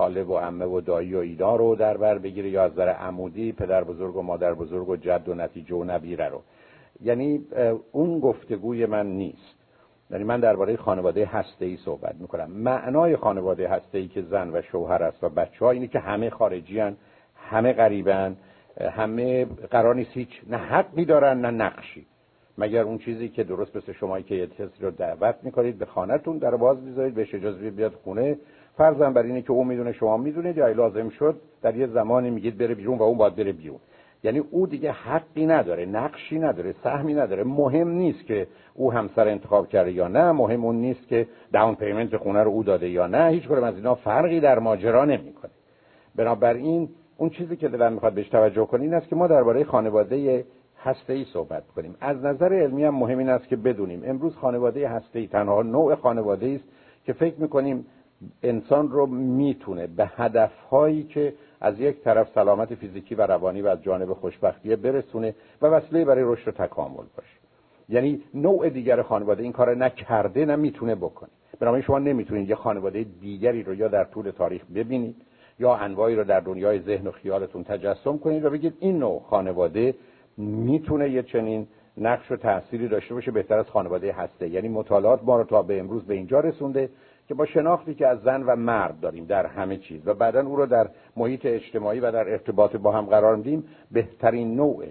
خاله 0.00 0.22
و 0.22 0.36
عمه 0.36 0.64
و 0.64 0.80
دایی 0.80 1.14
و 1.14 1.18
اینا 1.18 1.56
رو 1.56 1.74
در 1.74 1.96
بر 1.96 2.18
بگیره 2.18 2.50
یا 2.50 2.62
از 2.62 2.72
نظر 2.72 2.88
عمودی 2.88 3.52
پدر 3.52 3.84
بزرگ 3.84 4.16
و 4.16 4.22
مادر 4.22 4.54
بزرگ 4.54 4.88
و 4.88 4.96
جد 4.96 5.28
و 5.28 5.34
نتیجه 5.34 5.74
و 5.76 5.84
نبیره 5.84 6.28
رو. 6.28 6.42
یعنی 7.02 7.46
اون 7.92 8.20
گفتگوی 8.20 8.86
من 8.86 9.06
نیست. 9.06 9.54
یعنی 10.10 10.24
من 10.24 10.40
درباره 10.40 10.76
خانواده 10.76 11.26
هسته 11.26 11.64
ای 11.64 11.76
صحبت 11.76 12.14
می‌کنم. 12.20 12.50
معنای 12.50 13.16
خانواده 13.16 13.68
هسته 13.68 13.98
ای 13.98 14.08
که 14.08 14.22
زن 14.22 14.50
و 14.50 14.62
شوهر 14.62 15.02
است 15.02 15.24
و 15.24 15.28
بچه 15.28 15.64
ها 15.64 15.70
اینه 15.70 15.86
که 15.86 15.98
همه 15.98 16.30
خارجی 16.30 16.80
هن، 16.80 16.96
همه 17.36 17.72
غریبن 17.72 18.36
همه 18.80 19.44
قرار 19.70 19.94
نیست 19.94 20.10
هیچ 20.12 20.40
نه 20.48 20.56
حقی 20.56 21.04
دارن 21.04 21.40
نه 21.40 21.50
نقشی. 21.50 22.06
مگر 22.58 22.82
اون 22.82 22.98
چیزی 22.98 23.28
که 23.28 23.44
درست 23.44 23.76
مثل 23.76 23.92
شما 23.92 24.20
که 24.20 24.34
یه 24.34 24.48
رو 24.80 24.90
دعوت 24.90 25.36
می‌کنید 25.42 25.78
به 25.78 25.86
خانهتون 25.86 26.38
در 26.38 26.56
باز 26.56 26.82
می‌ذارید 26.82 27.14
بهش 27.14 27.34
اجازه 27.34 27.70
بیاد 27.70 27.92
خونه 27.92 28.38
فرضاً 28.80 29.10
بر 29.10 29.22
اینه 29.22 29.42
که 29.42 29.52
او 29.52 29.64
می‌دونه 29.64 29.92
شما 29.92 30.16
می‌دونید 30.16 30.56
یا 30.56 30.68
لازم 30.68 31.08
شد 31.08 31.40
در 31.62 31.76
یه 31.76 31.86
زمانی 31.86 32.30
میگید 32.30 32.58
بره 32.58 32.74
بیرون 32.74 32.98
و 32.98 33.02
اون 33.02 33.18
باید 33.18 33.36
بره 33.36 33.52
بیرون. 33.52 33.78
یعنی 34.22 34.38
او 34.38 34.66
دیگه 34.66 34.92
حقی 34.92 35.46
نداره 35.46 35.86
نقشی 35.86 36.38
نداره 36.38 36.74
سهمی 36.84 37.14
نداره. 37.14 37.44
مهم 37.44 37.88
نیست 37.88 38.26
که 38.26 38.46
او 38.74 38.92
همسر 38.92 39.28
انتخاب 39.28 39.68
کرده 39.68 39.92
یا 39.92 40.08
نه 40.08 40.32
مهم 40.32 40.64
اون 40.64 40.76
نیست 40.76 41.08
که 41.08 41.26
داون 41.52 41.74
پیمنت 41.74 42.16
خونه 42.16 42.42
رو 42.42 42.50
او 42.50 42.62
داده 42.62 42.88
یا 42.88 43.06
نه. 43.06 43.28
هیچ 43.28 43.48
کدوم 43.48 43.64
از 43.64 43.76
اینا 43.76 43.94
فرقی 43.94 44.40
در 44.40 44.58
ماجرا 44.58 45.04
نمی‌کنه. 45.04 45.50
بنابراین 46.16 46.88
اون 47.16 47.30
چیزی 47.30 47.56
که 47.56 47.68
دلم 47.68 47.92
می‌خواد 47.92 48.12
بهش 48.12 48.28
توجه 48.28 48.66
کنین 48.66 48.84
این 48.84 48.94
است 48.94 49.08
که 49.08 49.16
ما 49.16 49.26
درباره 49.26 49.64
خانواده 49.64 50.44
هسته 50.82 51.12
ای 51.12 51.24
صحبت 51.24 51.66
کنیم. 51.76 51.94
از 52.00 52.24
نظر 52.24 52.54
علمی 52.54 52.84
هم 52.84 52.94
مهم 52.94 53.18
این 53.18 53.28
است 53.28 53.48
که 53.48 53.56
بدونیم. 53.56 54.02
امروز 54.04 54.36
خانواده 54.36 54.88
هسته 54.88 55.18
ای 55.18 55.26
تنها 55.26 55.62
نوع 55.62 55.94
خانواده 55.94 56.46
است 56.46 56.64
که 57.04 57.12
فکر 57.12 57.34
می‌کنیم 57.40 57.86
انسان 58.42 58.90
رو 58.90 59.06
می‌تونه 59.06 59.86
به 59.86 60.06
هدفهایی 60.16 61.02
که 61.02 61.34
از 61.60 61.80
یک 61.80 62.00
طرف 62.00 62.28
سلامت 62.34 62.74
فیزیکی 62.74 63.14
و 63.14 63.26
روانی 63.26 63.62
و 63.62 63.66
از 63.66 63.82
جانب 63.82 64.12
خوشبختیه 64.12 64.76
برسونه 64.76 65.34
و 65.62 65.66
وسیله 65.66 66.04
برای 66.04 66.24
رشد 66.26 66.48
و 66.48 66.50
تکامل 66.50 67.04
باشه. 67.16 67.40
یعنی 67.88 68.22
نوع 68.34 68.68
دیگر 68.68 69.02
خانواده 69.02 69.42
این 69.42 69.52
کار 69.52 69.76
نکرده 69.76 70.44
نه 70.44 70.56
می‌تونه 70.56 70.94
بکنه. 70.94 71.30
بنابراین 71.60 71.84
شما 71.84 71.98
نمی‌تونید 71.98 72.48
یه 72.48 72.54
خانواده 72.54 73.06
دیگری 73.20 73.62
رو 73.62 73.74
یا 73.74 73.88
در 73.88 74.04
طول 74.04 74.30
تاریخ 74.30 74.62
ببینید 74.74 75.16
یا 75.58 75.74
انواعی 75.74 76.16
رو 76.16 76.24
در 76.24 76.40
دنیای 76.40 76.80
ذهن 76.80 77.06
و 77.06 77.10
خیالتون 77.10 77.64
تجسم 77.64 78.18
کنید 78.18 78.44
و 78.44 78.50
بگید 78.50 78.74
این 78.80 78.98
نوع 78.98 79.22
خانواده 79.30 79.94
می‌تونه 80.36 81.10
یه 81.10 81.22
چنین 81.22 81.66
نقش 81.96 82.32
و 82.32 82.36
تأثیری 82.36 82.88
داشته 82.88 83.14
باشه 83.14 83.30
بهتر 83.30 83.58
از 83.58 83.66
خانواده 83.66 84.12
هسته. 84.12 84.48
یعنی 84.48 84.68
مطالعات 84.68 85.24
ما 85.24 85.36
رو 85.36 85.44
تا 85.44 85.62
به 85.62 85.80
امروز 85.80 86.04
به 86.04 86.14
اینجا 86.14 86.40
رسونده. 86.40 86.88
که 87.30 87.34
با 87.34 87.46
شناختی 87.46 87.94
که 87.94 88.06
از 88.06 88.22
زن 88.22 88.42
و 88.42 88.56
مرد 88.56 89.00
داریم 89.00 89.24
در 89.24 89.46
همه 89.46 89.76
چیز 89.76 90.06
و 90.06 90.14
بعدا 90.14 90.40
او 90.40 90.56
رو 90.56 90.66
در 90.66 90.90
محیط 91.16 91.40
اجتماعی 91.46 92.00
و 92.00 92.12
در 92.12 92.28
ارتباط 92.28 92.76
با 92.76 92.92
هم 92.92 93.06
قرار 93.06 93.36
میدیم 93.36 93.64
بهترین 93.90 94.54
نوع 94.54 94.84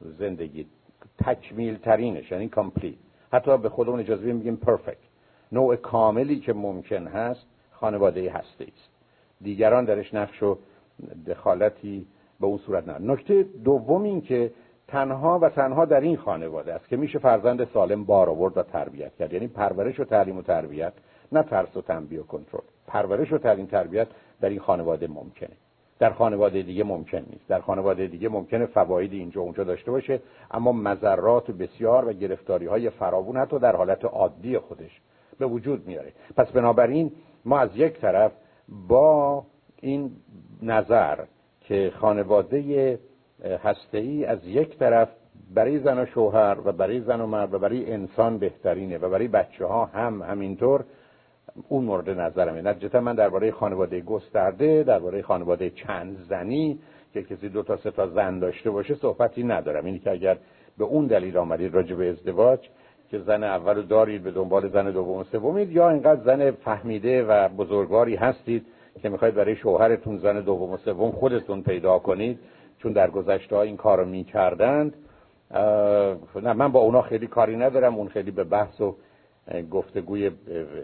زندگی 0.00 0.66
تکمیل 1.24 1.78
ترینش 1.78 2.30
یعنی 2.30 2.48
complete 2.48 2.94
حتی 3.32 3.58
به 3.58 3.68
خودمون 3.68 4.00
اجازه 4.00 4.32
میگیم 4.32 4.56
perfect 4.56 4.96
نوع 5.52 5.76
کاملی 5.76 6.40
که 6.40 6.52
ممکن 6.52 7.06
هست 7.06 7.46
خانواده 7.70 8.30
هسته‌ای 8.30 8.64
است. 8.64 8.90
دیگران 9.40 9.84
درش 9.84 10.14
نقش 10.14 10.42
و 10.42 10.58
دخالتی 11.26 12.06
به 12.40 12.46
اون 12.46 12.58
صورت 12.58 12.88
نه 12.88 13.12
نکته 13.12 13.42
دوم 13.64 14.02
این 14.02 14.20
که 14.20 14.52
تنها 14.88 15.38
و 15.38 15.48
تنها 15.48 15.84
در 15.84 16.00
این 16.00 16.16
خانواده 16.16 16.74
است 16.74 16.88
که 16.88 16.96
میشه 16.96 17.18
فرزند 17.18 17.68
سالم 17.74 18.04
بار 18.04 18.30
آورد 18.30 18.56
و 18.56 18.62
تربیت 18.62 19.16
کرد. 19.16 19.32
یعنی 19.32 19.48
پرورش 19.48 20.00
و 20.00 20.04
تعلیم 20.04 20.38
و 20.38 20.42
تربیت 20.42 20.92
نه 21.32 21.42
ترس 21.42 21.76
و 21.76 21.82
تنبیه 21.82 22.20
و 22.20 22.22
کنترل. 22.22 22.60
پرورش 22.86 23.32
و 23.32 23.38
تعلیم 23.38 23.66
تربیت 23.66 24.06
در 24.40 24.48
این 24.48 24.60
خانواده 24.60 25.06
ممکنه. 25.06 25.56
در 25.98 26.10
خانواده 26.10 26.62
دیگه 26.62 26.84
ممکن 26.84 27.18
نیست. 27.18 27.48
در 27.48 27.60
خانواده 27.60 28.06
دیگه 28.06 28.28
ممکنه 28.28 28.66
فواید 28.66 29.12
اینجا 29.12 29.40
اونجا 29.40 29.64
داشته 29.64 29.90
باشه 29.90 30.20
اما 30.50 30.72
مذرات 30.72 31.50
بسیار 31.50 32.08
و 32.08 32.12
گرفتاری 32.12 32.66
های 32.66 32.90
فراوون 32.90 33.36
حتی 33.36 33.58
در 33.58 33.76
حالت 33.76 34.04
عادی 34.04 34.58
خودش 34.58 35.00
به 35.38 35.46
وجود 35.46 35.86
میاره. 35.86 36.12
پس 36.36 36.50
بنابراین 36.50 37.12
ما 37.44 37.58
از 37.58 37.76
یک 37.76 38.00
طرف 38.00 38.32
با 38.88 39.44
این 39.80 40.10
نظر 40.62 41.24
که 41.60 41.92
خانواده 42.00 42.98
هسته‌ای 43.64 44.24
از 44.24 44.46
یک 44.46 44.78
طرف 44.78 45.08
برای 45.54 45.78
زن 45.78 45.98
و 45.98 46.06
شوهر 46.06 46.56
و 46.64 46.72
برای 46.72 47.00
زن 47.00 47.20
و 47.20 47.26
مرد 47.26 47.54
و 47.54 47.58
برای 47.58 47.92
انسان 47.92 48.38
بهترینه 48.38 48.98
و 48.98 49.08
برای 49.08 49.28
بچه 49.28 49.66
ها 49.66 49.84
هم 49.84 50.22
همینطور 50.22 50.84
اون 51.68 51.84
مورد 51.84 52.10
نظرمه 52.10 52.62
نتیجتا 52.62 53.00
من 53.00 53.14
درباره 53.14 53.50
خانواده 53.50 54.00
گسترده 54.00 54.82
درباره 54.82 55.22
خانواده 55.22 55.70
چند 55.70 56.18
زنی 56.28 56.78
که 57.12 57.22
کسی 57.22 57.48
دو 57.48 57.62
تا 57.62 57.76
سه 57.76 57.90
تا 57.90 58.06
زن 58.06 58.38
داشته 58.38 58.70
باشه 58.70 58.94
صحبتی 58.94 59.42
ندارم. 59.42 59.84
اینی 59.84 59.98
که 59.98 60.10
اگر 60.10 60.36
به 60.78 60.84
اون 60.84 61.06
دلیل 61.06 61.36
آمدید 61.36 61.74
راجع 61.74 61.96
به 61.96 62.10
ازدواج 62.10 62.68
که 63.10 63.18
زن 63.18 63.44
اول 63.44 63.82
دارید 63.82 64.22
به 64.22 64.30
دنبال 64.30 64.68
زن 64.68 64.90
دوم 64.90 65.18
و 65.18 65.24
سومید 65.24 65.72
یا 65.72 65.90
اینقدر 65.90 66.20
زن 66.24 66.50
فهمیده 66.50 67.24
و 67.24 67.48
بزرگواری 67.48 68.16
هستید 68.16 68.66
که 69.02 69.08
می‌خواید 69.08 69.34
برای 69.34 69.56
شوهرتون 69.56 70.18
زن 70.18 70.40
دوم 70.40 70.70
و 70.70 70.76
سوم 70.76 71.10
خودتون 71.10 71.62
پیدا 71.62 71.98
کنید 71.98 72.38
چون 72.78 72.92
در 72.92 73.10
گذشته 73.10 73.56
ها 73.56 73.62
این 73.62 73.76
کارو 73.76 74.04
می‌کردند 74.04 74.94
نه 76.42 76.52
من 76.52 76.72
با 76.72 76.80
اونا 76.80 77.02
خیلی 77.02 77.26
کاری 77.26 77.56
ندارم 77.56 77.94
اون 77.94 78.08
خیلی 78.08 78.30
به 78.30 78.44
بحث 78.44 78.80
و 78.80 78.96
گفتگوی 79.70 80.30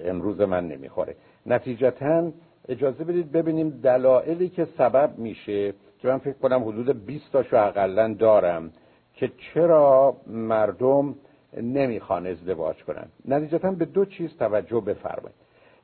امروز 0.04 0.40
من 0.40 0.68
نمی‌خوره. 0.68 1.16
نتیجتا 1.46 2.30
اجازه 2.68 3.04
بدید 3.04 3.32
ببینیم 3.32 3.70
دلایلی 3.70 4.48
که 4.48 4.64
سبب 4.78 5.18
میشه 5.18 5.74
که 5.98 6.08
من 6.08 6.18
فکر 6.18 6.38
کنم 6.38 6.62
حدود 6.68 7.06
20 7.06 7.32
تاشو 7.32 7.56
اقلا 7.56 8.14
دارم 8.14 8.72
که 9.14 9.30
چرا 9.38 10.16
مردم 10.26 11.14
نمی‌خوان 11.56 12.26
ازدواج 12.26 12.84
کنن. 12.84 13.06
نتیجتا 13.28 13.70
به 13.70 13.84
دو 13.84 14.04
چیز 14.04 14.36
توجه 14.36 14.80
بفرمایید. 14.80 15.36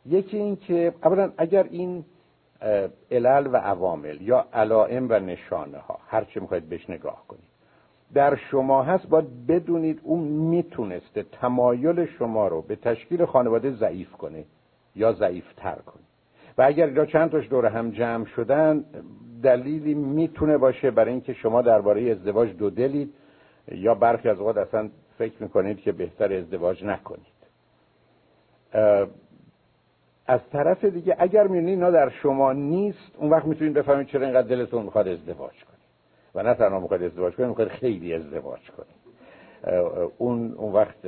یکی 0.06 0.36
این 0.36 0.56
که 0.56 0.92
اولا 1.04 1.32
اگر 1.36 1.66
این 1.70 2.04
علل 3.10 3.46
و 3.52 3.56
عوامل 3.56 4.22
یا 4.22 4.46
علائم 4.52 5.06
و 5.10 5.18
نشانه 5.18 5.78
ها 5.78 5.98
هر 6.08 6.24
چه 6.24 6.40
می‌خواید 6.40 6.68
بهش 6.68 6.90
نگاه 6.90 7.24
کنید 7.28 7.47
در 8.14 8.36
شما 8.36 8.82
هست 8.82 9.08
باید 9.08 9.46
بدونید 9.46 10.00
اون 10.02 10.20
می‌تونسته 10.20 11.22
تمایل 11.22 12.06
شما 12.06 12.48
رو 12.48 12.62
به 12.62 12.76
تشکیل 12.76 13.24
خانواده 13.24 13.70
ضعیف 13.70 14.12
کنه 14.12 14.44
یا 14.96 15.12
ضعیفتر 15.12 15.74
کنه. 15.74 16.02
و 16.58 16.62
اگر 16.62 16.86
اینا 16.86 17.06
چند 17.06 17.30
تاش 17.30 17.48
دور 17.48 17.66
هم 17.66 17.90
جمع 17.90 18.24
شدن 18.24 18.84
دلیلی 19.42 19.94
می‌تونه 19.94 20.58
باشه 20.58 20.90
برای 20.90 21.10
اینکه 21.10 21.32
شما 21.32 21.62
درباره 21.62 22.10
ازدواج 22.10 22.56
دو 22.56 22.70
دلید 22.70 23.14
یا 23.72 23.94
برخی 23.94 24.28
از 24.28 24.38
اوقات 24.38 24.56
اصلا 24.56 24.88
فکر 25.18 25.42
می‌کنید 25.42 25.80
که 25.80 25.92
بهتر 25.92 26.32
ازدواج 26.32 26.84
نکنید. 26.84 27.38
از 30.26 30.40
طرف 30.52 30.84
دیگه 30.84 31.16
اگر 31.18 31.42
می‌بینید 31.42 31.68
اینا 31.68 31.90
در 31.90 32.08
شما 32.08 32.52
نیست 32.52 33.12
اون 33.16 33.30
وقت 33.30 33.44
می‌تونید 33.44 33.74
بفهمید 33.74 34.06
چرا 34.06 34.22
اینقدر 34.26 34.48
دلتون 34.48 34.82
می‌خواد 34.82 35.08
ازدواج 35.08 35.54
و 36.38 36.42
نه 36.42 36.54
تنها 36.54 36.80
می‌خواد 36.80 37.02
ازدواج 37.02 37.34
کنید 37.34 37.48
می‌خواد 37.48 37.68
خیلی 37.68 38.14
ازدواج 38.14 38.60
کنید. 38.70 38.98
اون 40.18 40.52
اون 40.52 40.72
وقت 40.72 40.98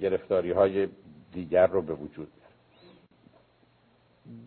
گرفتاری 0.00 0.50
های 0.50 0.88
دیگر 1.32 1.66
رو 1.66 1.82
به 1.82 1.94
وجود 1.94 2.28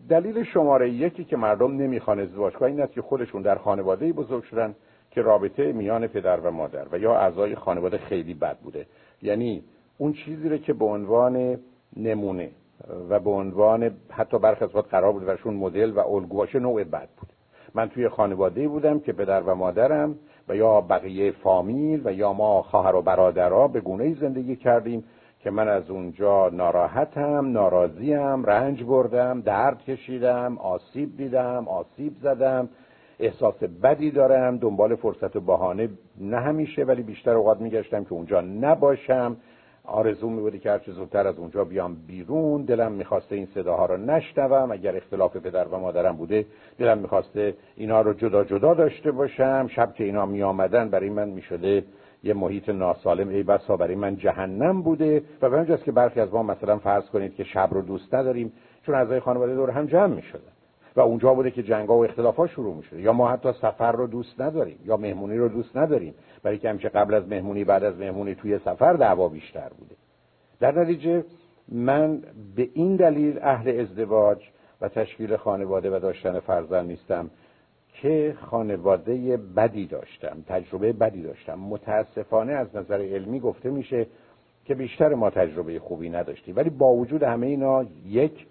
دلیل 0.08 0.44
شماره 0.44 0.90
یکی 0.90 1.24
که 1.24 1.36
مردم 1.36 1.76
نمی‌خوان 1.76 2.20
ازدواج 2.20 2.52
کنن 2.52 2.68
این 2.68 2.80
است 2.80 2.92
که 2.92 3.02
خودشون 3.02 3.42
در 3.42 3.58
خانواده 3.58 4.12
بزرگ 4.12 4.42
شدن 4.42 4.74
که 5.10 5.22
رابطه 5.22 5.72
میان 5.72 6.06
پدر 6.06 6.40
و 6.40 6.50
مادر 6.50 6.86
و 6.92 6.98
یا 6.98 7.14
اعضای 7.14 7.54
خانواده 7.54 7.98
خیلی 7.98 8.34
بد 8.34 8.58
بوده. 8.58 8.86
یعنی 9.22 9.64
اون 9.98 10.12
چیزی 10.12 10.48
رو 10.48 10.56
که 10.56 10.72
به 10.72 10.84
عنوان 10.84 11.58
نمونه 11.96 12.50
و 13.08 13.20
به 13.20 13.30
عنوان 13.30 13.90
حتی 14.10 14.38
برخی 14.38 14.64
از 14.64 14.70
قرار 14.70 15.12
بود 15.12 15.24
برشون 15.24 15.54
مدل 15.54 15.90
و 15.90 15.98
الگو 15.98 16.46
نوع 16.54 16.84
بد 16.84 17.08
بود. 17.16 17.33
من 17.74 17.88
توی 17.88 18.08
خانواده 18.08 18.68
بودم 18.68 19.00
که 19.00 19.12
پدر 19.12 19.40
و 19.40 19.54
مادرم 19.54 20.14
و 20.48 20.56
یا 20.56 20.80
بقیه 20.80 21.32
فامیل 21.32 22.02
و 22.04 22.12
یا 22.12 22.32
ما 22.32 22.62
خواهر 22.62 22.94
و 22.94 23.02
برادرها 23.02 23.68
به 23.68 23.80
گونه 23.80 24.14
زندگی 24.14 24.56
کردیم 24.56 25.04
که 25.40 25.50
من 25.50 25.68
از 25.68 25.90
اونجا 25.90 26.48
ناراحتم 26.48 27.52
ناراضیم 27.52 28.44
رنج 28.44 28.82
بردم 28.84 29.40
درد 29.40 29.84
کشیدم 29.84 30.58
آسیب 30.58 31.16
دیدم 31.16 31.68
آسیب 31.68 32.12
زدم. 32.22 32.68
احساس 33.20 33.62
بدی 33.82 34.10
دارم 34.10 34.56
دنبال 34.56 34.94
فرصت 34.94 35.36
و 35.36 35.40
بهانه 35.40 35.88
نه 36.20 36.40
همیشه 36.40 36.84
ولی 36.84 37.02
بیشتر 37.02 37.30
اوقات 37.30 37.60
میگشتم 37.60 38.04
که 38.04 38.12
اونجا 38.12 38.40
نباشم. 38.40 39.36
آرزو 39.84 40.28
می 40.28 40.58
که 40.58 40.70
هرچه 40.70 40.92
زودتر 40.92 41.26
از 41.26 41.38
اونجا 41.38 41.64
بیام 41.64 41.96
بیرون. 42.06 42.62
دلم 42.62 42.92
می‌خواسته 42.92 43.36
این 43.36 43.46
صداها 43.54 43.86
رو 43.86 43.96
نشنوم. 43.96 44.72
اگر 44.72 44.96
اختلاف 44.96 45.36
پدر 45.36 45.64
و 45.64 45.78
مادرم 45.78 46.16
بوده 46.16 46.46
دلم 46.78 46.98
می‌خواسته 46.98 47.54
اینا 47.76 48.00
رو 48.00 48.12
جدا 48.12 48.44
جدا 48.44 48.74
داشته 48.74 49.10
باشم. 49.10 49.66
شب 49.68 49.94
که 49.94 50.04
اینا 50.04 50.26
می 50.26 50.42
آمدن 50.42 50.88
برای 50.88 51.10
من 51.10 51.28
می‌شده 51.28 51.84
یه 52.22 52.34
محیط 52.34 52.68
ناسالم. 52.68 53.28
ای 53.28 53.42
بسا 53.42 53.76
برای 53.76 53.94
من 53.94 54.16
جهنم 54.16 54.82
بوده. 54.82 55.22
و 55.42 55.50
به 55.50 55.78
که 55.84 55.92
برخی 55.92 56.20
از 56.20 56.34
ما 56.34 56.42
مثلا 56.42 56.78
فرض 56.78 57.04
کنید 57.04 57.34
که 57.34 57.44
شب 57.44 57.68
رو 57.72 57.82
دوست 57.82 58.14
نداریم 58.14 58.52
چون 58.86 58.94
اعضای 58.94 59.20
خانواده 59.20 59.54
دور 59.54 59.70
هم 59.70 59.86
جمع 59.86 60.14
می 60.14 60.22
شدن 60.22 60.53
و 60.96 61.00
اونجا 61.00 61.34
بوده 61.34 61.50
که 61.50 61.62
جنگا 61.62 61.98
و 61.98 62.04
اختلافا 62.04 62.46
شروع 62.46 62.74
می 62.74 62.82
شده 62.82 63.00
یا 63.00 63.12
ما 63.12 63.28
حتی 63.28 63.52
سفر 63.52 63.92
رو 63.92 64.06
دوست 64.06 64.40
نداریم 64.40 64.78
یا 64.84 64.96
مهمونی 64.96 65.36
رو 65.36 65.48
دوست 65.48 65.76
نداریم 65.76 66.14
برای 66.42 66.58
که 66.58 66.68
همیشه 66.70 66.88
قبل 66.88 67.14
از 67.14 67.28
مهمونی 67.28 67.64
بعد 67.64 67.84
از 67.84 67.98
مهمونی 67.98 68.34
توی 68.34 68.58
سفر 68.58 68.92
دعوا 68.92 69.28
بیشتر 69.28 69.68
بوده. 69.78 69.94
در 70.60 70.82
نتیجه 70.82 71.24
من 71.68 72.22
به 72.56 72.68
این 72.74 72.96
دلیل 72.96 73.38
اهل 73.42 73.80
ازدواج 73.80 74.38
و 74.80 74.88
تشکیل 74.88 75.36
خانواده 75.36 75.96
و 75.96 75.98
داشتن 75.98 76.40
فرزند 76.40 76.86
نیستم 76.86 77.30
که 77.92 78.36
خانواده 78.40 79.36
بدی 79.36 79.86
داشتم 79.86 80.36
تجربه 80.46 80.92
بدی 80.92 81.22
داشتم. 81.22 81.58
متاسفانه 81.58 82.52
از 82.52 82.76
نظر 82.76 83.00
علمی 83.00 83.40
گفته 83.40 83.70
میشه 83.70 84.06
که 84.64 84.74
بیشتر 84.74 85.14
ما 85.14 85.30
تجربه 85.30 85.78
خوبی 85.78 86.10
نداشتیم. 86.10 86.56
ولی 86.56 86.70
با 86.70 86.92
وجود 86.92 87.22
همه 87.22 87.46
اینا 87.46 87.84
یک 88.06 88.46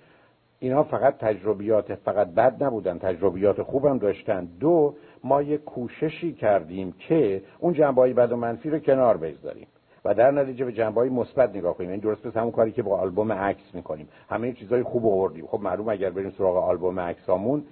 اینا 0.63 0.83
فقط 0.83 1.17
تجربیات 1.17 1.95
فقط 1.95 2.27
بد 2.27 2.63
نبودن 2.63 2.97
تجربیات 2.97 3.61
خوبم 3.61 3.97
داشتن. 3.97 4.47
دو 4.59 4.95
ما 5.23 5.41
یک 5.41 5.63
کوششی 5.63 6.33
کردیم 6.33 6.95
که 6.99 7.41
اون 7.59 7.73
جنبه 7.73 8.13
بد 8.13 8.31
و 8.31 8.35
منفی 8.35 8.69
رو 8.69 8.79
کنار 8.79 9.17
بگذاریم 9.17 9.67
و 10.05 10.13
در 10.13 10.31
نتیجه 10.31 10.65
به 10.65 10.71
جنبه 10.71 11.09
مثبت 11.09 11.55
نگاه 11.55 11.77
کنیم. 11.77 11.89
این 11.89 11.99
درست 11.99 12.25
مثل 12.25 12.39
همون 12.39 12.51
کاری 12.51 12.71
که 12.71 12.83
با 12.83 12.97
آلبوم 12.97 13.31
عکس 13.31 13.75
می‌کنیم. 13.75 14.07
همه 14.29 14.53
چیزای 14.53 14.83
خوب 14.83 15.05
آوردیم. 15.05 15.47
خب 15.47 15.59
معلوم 15.59 15.89
اگر 15.89 16.09
بریم 16.09 16.29
سراغ 16.37 16.57
آلبوم 16.57 16.99
عکسامون 16.99 17.63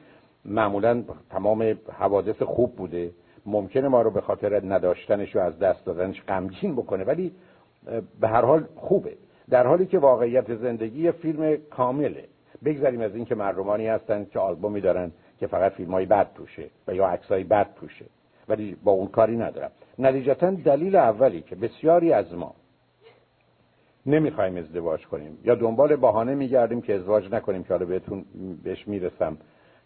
معمولا 0.45 1.03
تمام 1.29 1.75
حوادث 1.91 2.41
خوب 2.41 2.75
بوده. 2.75 3.11
ممکنه 3.45 3.87
ما 3.87 4.01
رو 4.01 4.11
به 4.11 4.21
خاطر 4.21 4.61
نداشتنش 4.65 5.35
و 5.35 5.39
از 5.39 5.59
دست 5.59 5.85
دادنش 5.85 6.23
غمگین 6.27 6.75
بکنه 6.75 7.03
ولی 7.03 7.31
به 8.19 8.27
هر 8.27 8.45
حال 8.45 8.65
خوبه. 8.75 9.13
در 9.49 9.67
حالی 9.67 9.85
که 9.85 9.99
واقعیت 9.99 10.55
زندگی 10.55 11.11
فیلم 11.11 11.57
کامله. 11.69 12.25
بگذاریم 12.65 13.01
از 13.01 13.15
اینکه 13.15 13.35
مردمانی 13.35 13.87
هستن 13.87 14.25
که 14.25 14.39
آلبومی 14.39 14.81
دارن 14.81 15.11
که 15.39 15.47
فقط 15.47 15.71
فیلم 15.71 15.91
های 15.91 16.05
بد 16.05 16.33
توشه 16.35 16.69
و 16.87 16.95
یا 16.95 17.07
عکسای 17.07 17.43
بد 17.43 17.73
توشه. 17.75 18.05
ولی 18.47 18.77
با 18.83 18.91
اون 18.91 19.07
کاری 19.07 19.37
ندارم. 19.37 19.71
نتیجتا 19.99 20.51
دلیل 20.51 20.95
اولی 20.95 21.41
که 21.41 21.55
بسیاری 21.55 22.13
از 22.13 22.33
ما 22.33 22.55
نمی‌خوایم 24.05 24.57
ازدواج 24.57 25.05
کنیم 25.07 25.37
یا 25.43 25.55
دنبال 25.55 25.95
بهانه 25.95 26.35
میگردیم 26.35 26.81
که 26.81 26.95
ازدواج 26.95 27.31
نکنیم 27.31 27.63
که 27.63 27.69
حالا 27.73 27.85
بهتون 27.85 28.25
بهش 28.63 28.87
می‌رسم 28.87 29.37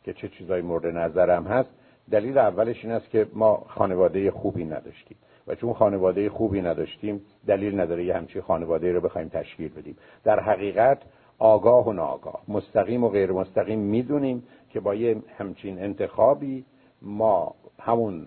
که 0.04 0.14
چه 0.14 0.28
چیزایی 0.28 0.62
مورد 0.62 0.86
نظرم 0.86 1.48
هست. 1.48 1.70
دلیل 2.12 2.38
اولش 2.38 2.86
این 2.86 2.94
است 2.94 3.10
که 3.10 3.28
ما 3.34 3.66
خانواده 3.68 4.32
خوبی 4.32 4.66
نداشتیم. 4.66 5.18
و 5.48 5.56
چون 5.56 5.74
خانواده 5.74 6.30
خوبی 6.30 6.62
نداشتیم 6.62 7.22
دلیل 7.48 7.80
نداره 7.80 8.06
یه 8.06 8.16
همچین 8.16 8.42
خانواده 8.42 8.92
رو 8.92 9.02
بخوایم 9.02 9.28
تشکیل 9.30 9.70
بدیم. 9.70 9.98
در 10.24 10.40
حقیقت 10.40 10.98
آگاه 11.40 11.88
و 11.88 11.94
ناآگاه. 11.94 12.42
مستقیم 12.48 13.04
و 13.04 13.10
غیر 13.10 13.32
مستقیم 13.32 13.80
می‌دونیم 13.80 14.44
که 14.70 14.80
با 14.80 14.96
یه 14.96 15.22
همچین 15.38 15.80
انتخابی 15.80 16.66
ما 17.02 17.56
همون 17.80 18.26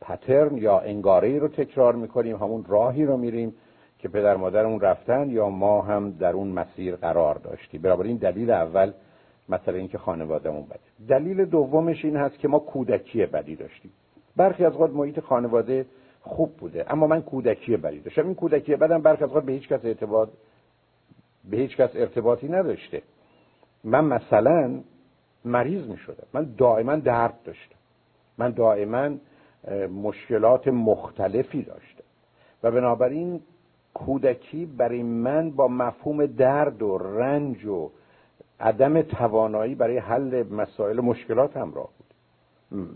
پترن 0.00 0.56
یا 0.56 0.78
انگاره 0.78 1.38
رو 1.38 1.48
تکرار 1.48 1.94
می‌کنیم 1.94 2.36
همون 2.36 2.64
راهی 2.68 3.04
رو 3.04 3.16
میریم 3.16 3.54
که 3.98 4.08
پدر 4.08 4.36
مادرمون 4.36 4.80
رفتن 4.80 5.30
یا 5.30 5.48
ما 5.48 5.82
هم 5.82 6.10
در 6.10 6.32
اون 6.32 6.48
مسیر 6.48 6.96
قرار 6.96 7.34
داشتیم. 7.34 7.82
بنابراین 7.82 8.16
دلیل 8.16 8.50
اول 8.50 8.92
مثلا 9.48 9.74
اینکه 9.74 9.98
خانوادهمون 9.98 10.64
بده 10.64 10.80
دلیل 11.08 11.44
دومش 11.44 12.04
این 12.04 12.16
هست 12.16 12.38
که 12.38 12.48
ما 12.48 12.58
کودکی 12.58 13.26
بدی 13.26 13.56
داشتیم. 13.56 13.90
برخی 14.36 14.64
از 14.64 14.76
وقت 14.76 14.90
محیط 14.90 15.20
خانواده 15.20 15.86
خوب 16.20 16.56
بوده 16.56 16.92
اما 16.92 17.06
من 17.06 17.22
کودکی 17.22 17.76
بدی 17.76 18.00
داشتم. 18.00 18.24
این 18.24 18.34
کودکی 18.34 18.76
بدم 18.76 19.02
برخی 19.02 19.24
از 19.24 19.36
وقت 19.36 19.44
به 19.44 19.52
هیچ 19.52 19.68
کس 19.68 19.84
ارتباط 19.84 20.28
به 21.50 21.56
هیچ 21.56 21.76
کس 21.76 21.90
ارتباطی 21.94 22.48
نداشته. 22.48 23.02
من 23.84 24.04
مثلا 24.04 24.80
مریض 25.44 25.88
می 25.88 25.96
شدم 25.96 26.26
من 26.32 26.54
دائما 26.58 26.96
درد 26.96 27.42
داشتم. 27.44 27.76
من 28.38 28.50
دائما 28.50 29.10
مشکلات 30.02 30.68
مختلفی 30.68 31.62
داشتم. 31.62 32.04
و 32.62 32.70
بنابراین 32.70 33.40
کودکی 33.94 34.66
برای 34.66 35.02
من 35.02 35.50
با 35.50 35.68
مفهوم 35.68 36.26
درد 36.26 36.82
و 36.82 36.98
رنج 36.98 37.64
و 37.64 37.90
عدم 38.60 39.02
توانایی 39.02 39.74
برای 39.74 39.98
حل 39.98 40.44
مسائل 40.50 41.00
مشکلات 41.00 41.56
همراه 41.56 41.88
بود. 41.98 42.06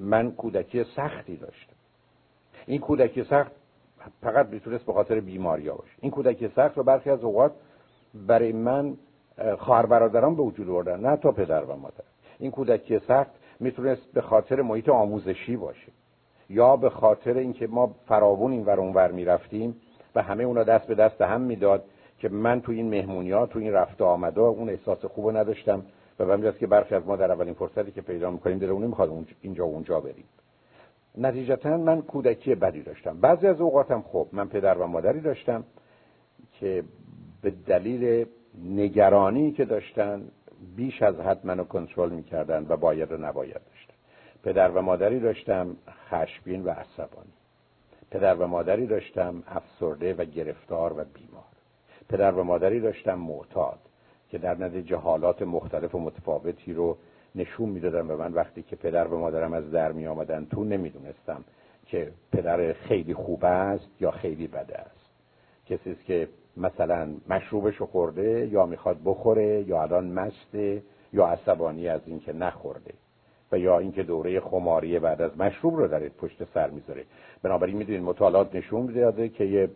من 0.01 0.31
کودکی 0.31 0.85
سختی 0.85 1.37
داشتم. 1.37 1.77
این 2.67 2.81
کودکی 2.81 3.25
سخت 3.25 3.53
فقط 4.23 4.47
می‌تونست 4.47 4.87
به 4.87 4.93
خاطر 4.93 5.21
بیماری 5.21 5.71
باشه. 5.71 5.93
این 6.01 6.11
کودکی 6.11 6.49
سخت 6.49 6.77
رو 6.77 6.83
برخی 6.83 7.11
از 7.11 7.25
اوقات 7.25 7.53
برای 8.14 8.53
من 8.53 8.96
خواهر 9.59 9.87
برادران 9.87 10.35
به 10.35 10.42
وجود 10.42 10.70
آوردن 10.70 11.01
نه 11.01 11.16
تا 11.16 11.33
پدر 11.33 11.64
و 11.64 11.77
مادر. 11.77 12.05
این 12.38 12.51
کودکی 12.51 12.99
سخت 12.99 13.31
می‌تونست 13.61 14.12
به 14.12 14.20
خاطر 14.20 14.62
محیط 14.62 14.88
آموزشی 14.88 15.57
باشه 15.57 15.92
یا 16.51 16.77
به 16.77 16.90
خاطر 16.90 17.37
اینکه 17.37 17.66
ما 17.66 17.94
فراوون 18.07 18.53
این 18.53 18.64
ور 18.64 18.81
اونور 18.81 19.12
می‌رفتیم 19.12 19.77
و 20.14 20.23
همه 20.23 20.44
اونا 20.44 20.62
دست 20.62 20.87
به 20.87 20.94
دست 20.94 21.20
هم 21.20 21.40
می‌داد 21.40 21.85
که 22.18 22.29
من 22.29 22.61
تو 22.61 22.73
این 22.73 22.90
مهمونی 22.90 23.31
ها 23.31 23.46
تو 23.46 23.59
این 23.59 23.73
رفت 23.73 24.03
آمده 24.03 24.40
اون 24.40 24.68
احساس 24.68 25.05
خوب 25.05 25.37
نداشتم 25.37 25.83
و 26.18 26.37
به 26.37 26.53
که 26.53 26.66
برخی 26.66 26.94
از 26.94 27.07
ما 27.07 27.16
در 27.16 27.33
اولین 27.33 27.55
فرصتی 27.55 27.92
که 27.92 28.01
پیدا 28.01 28.31
می‌کنیم 28.31 28.59
دلمون 28.59 28.85
نمی‌خواد 28.85 29.27
اینجا 29.42 29.66
و 29.66 29.73
اونجا 29.73 30.01
بریم. 30.01 30.25
نتیجتا 31.18 31.77
من 31.77 32.03
کودکی 32.03 32.55
بدی 32.55 32.83
داشتم. 32.83 33.20
بعضی 33.20 33.46
از 33.46 33.61
اوقاتم 33.61 34.05
خب 34.12 34.27
من 34.33 34.49
پدر 34.49 34.79
و 34.79 34.87
مادری 34.87 35.20
داشتم 35.20 35.64
که 36.61 36.85
به 37.42 37.50
دلیل 37.50 38.26
نگرانی 38.64 39.53
که 39.53 39.64
داشتن 39.64 40.29
بیش 40.76 41.03
از 41.03 41.20
حد 41.20 41.46
منو 41.46 41.64
کنترل 41.64 42.11
می‌کردن 42.11 42.66
و 42.68 42.76
باید 42.76 43.12
و 43.12 43.16
نباید 43.16 43.55
داشتن. 43.55 43.94
پدر 44.42 44.70
و 44.70 44.83
مادری 44.83 45.20
داشتم 45.20 45.76
خشبین 46.11 46.64
و 46.64 46.70
عصبانی. 46.70 47.33
پدر 48.11 48.35
و 48.35 48.46
مادری 48.46 48.87
داشتم 48.87 49.42
افسرده 49.46 50.14
و 50.14 50.24
گرفتار 50.24 50.92
و 50.92 51.05
بیمار. 51.14 51.44
پدر 52.09 52.33
و 52.33 52.44
مادری 52.44 52.81
داشتم 52.81 53.14
معتاد 53.14 53.79
که 54.31 54.38
در 54.38 54.55
نتیجه 54.55 54.96
حالات 54.96 55.42
مختلف 55.42 55.94
و 55.94 55.98
متفاوتی 55.98 56.72
رو 56.72 56.96
نشون 57.35 57.68
می‌دادن 57.68 58.09
به 58.09 58.16
من. 58.16 58.33
وقتی 58.33 58.62
که 58.62 58.76
پدر 58.76 59.07
و 59.07 59.18
مادرم 59.18 59.53
از 59.53 59.70
در 59.70 59.92
می 59.92 60.07
آمدن 60.07 60.44
تو 60.44 60.64
نمی‌دونستم 60.64 61.44
که 61.87 62.12
پدر 62.33 62.72
خیلی 62.72 63.14
خوب 63.14 63.44
است 63.44 63.90
یا 64.00 64.11
خیلی 64.11 64.46
بده 64.46 64.79
است. 64.79 65.11
کسی 65.66 65.96
که 66.07 66.29
مثلا 66.57 67.09
مشروبش 67.29 67.83
خورده 67.83 68.49
یا 68.53 68.67
می‌خواد 68.67 68.97
بخوره 69.05 69.65
یا 69.69 69.83
الان 69.83 70.07
مسته 70.07 70.83
یا 71.13 71.27
عصبانی 71.27 71.89
از 71.89 72.01
اینکه 72.07 72.33
نخورده 72.33 72.95
و 73.53 73.59
یا 73.59 73.79
اینکه 73.79 74.03
دوره 74.03 74.41
خماری 74.41 74.99
بعد 74.99 75.23
از 75.23 75.39
مشروب 75.39 75.77
رو 75.77 75.89
در 75.89 76.09
پشت 76.09 76.45
سر 76.55 76.71
می‌ذاره. 76.71 77.05
بنابراین 77.43 77.77
می‌دونید 77.77 78.03
مطالعات 78.03 78.55
نشون 78.55 78.83
میده 78.83 79.29
که 79.29 79.45
یه 79.45 79.71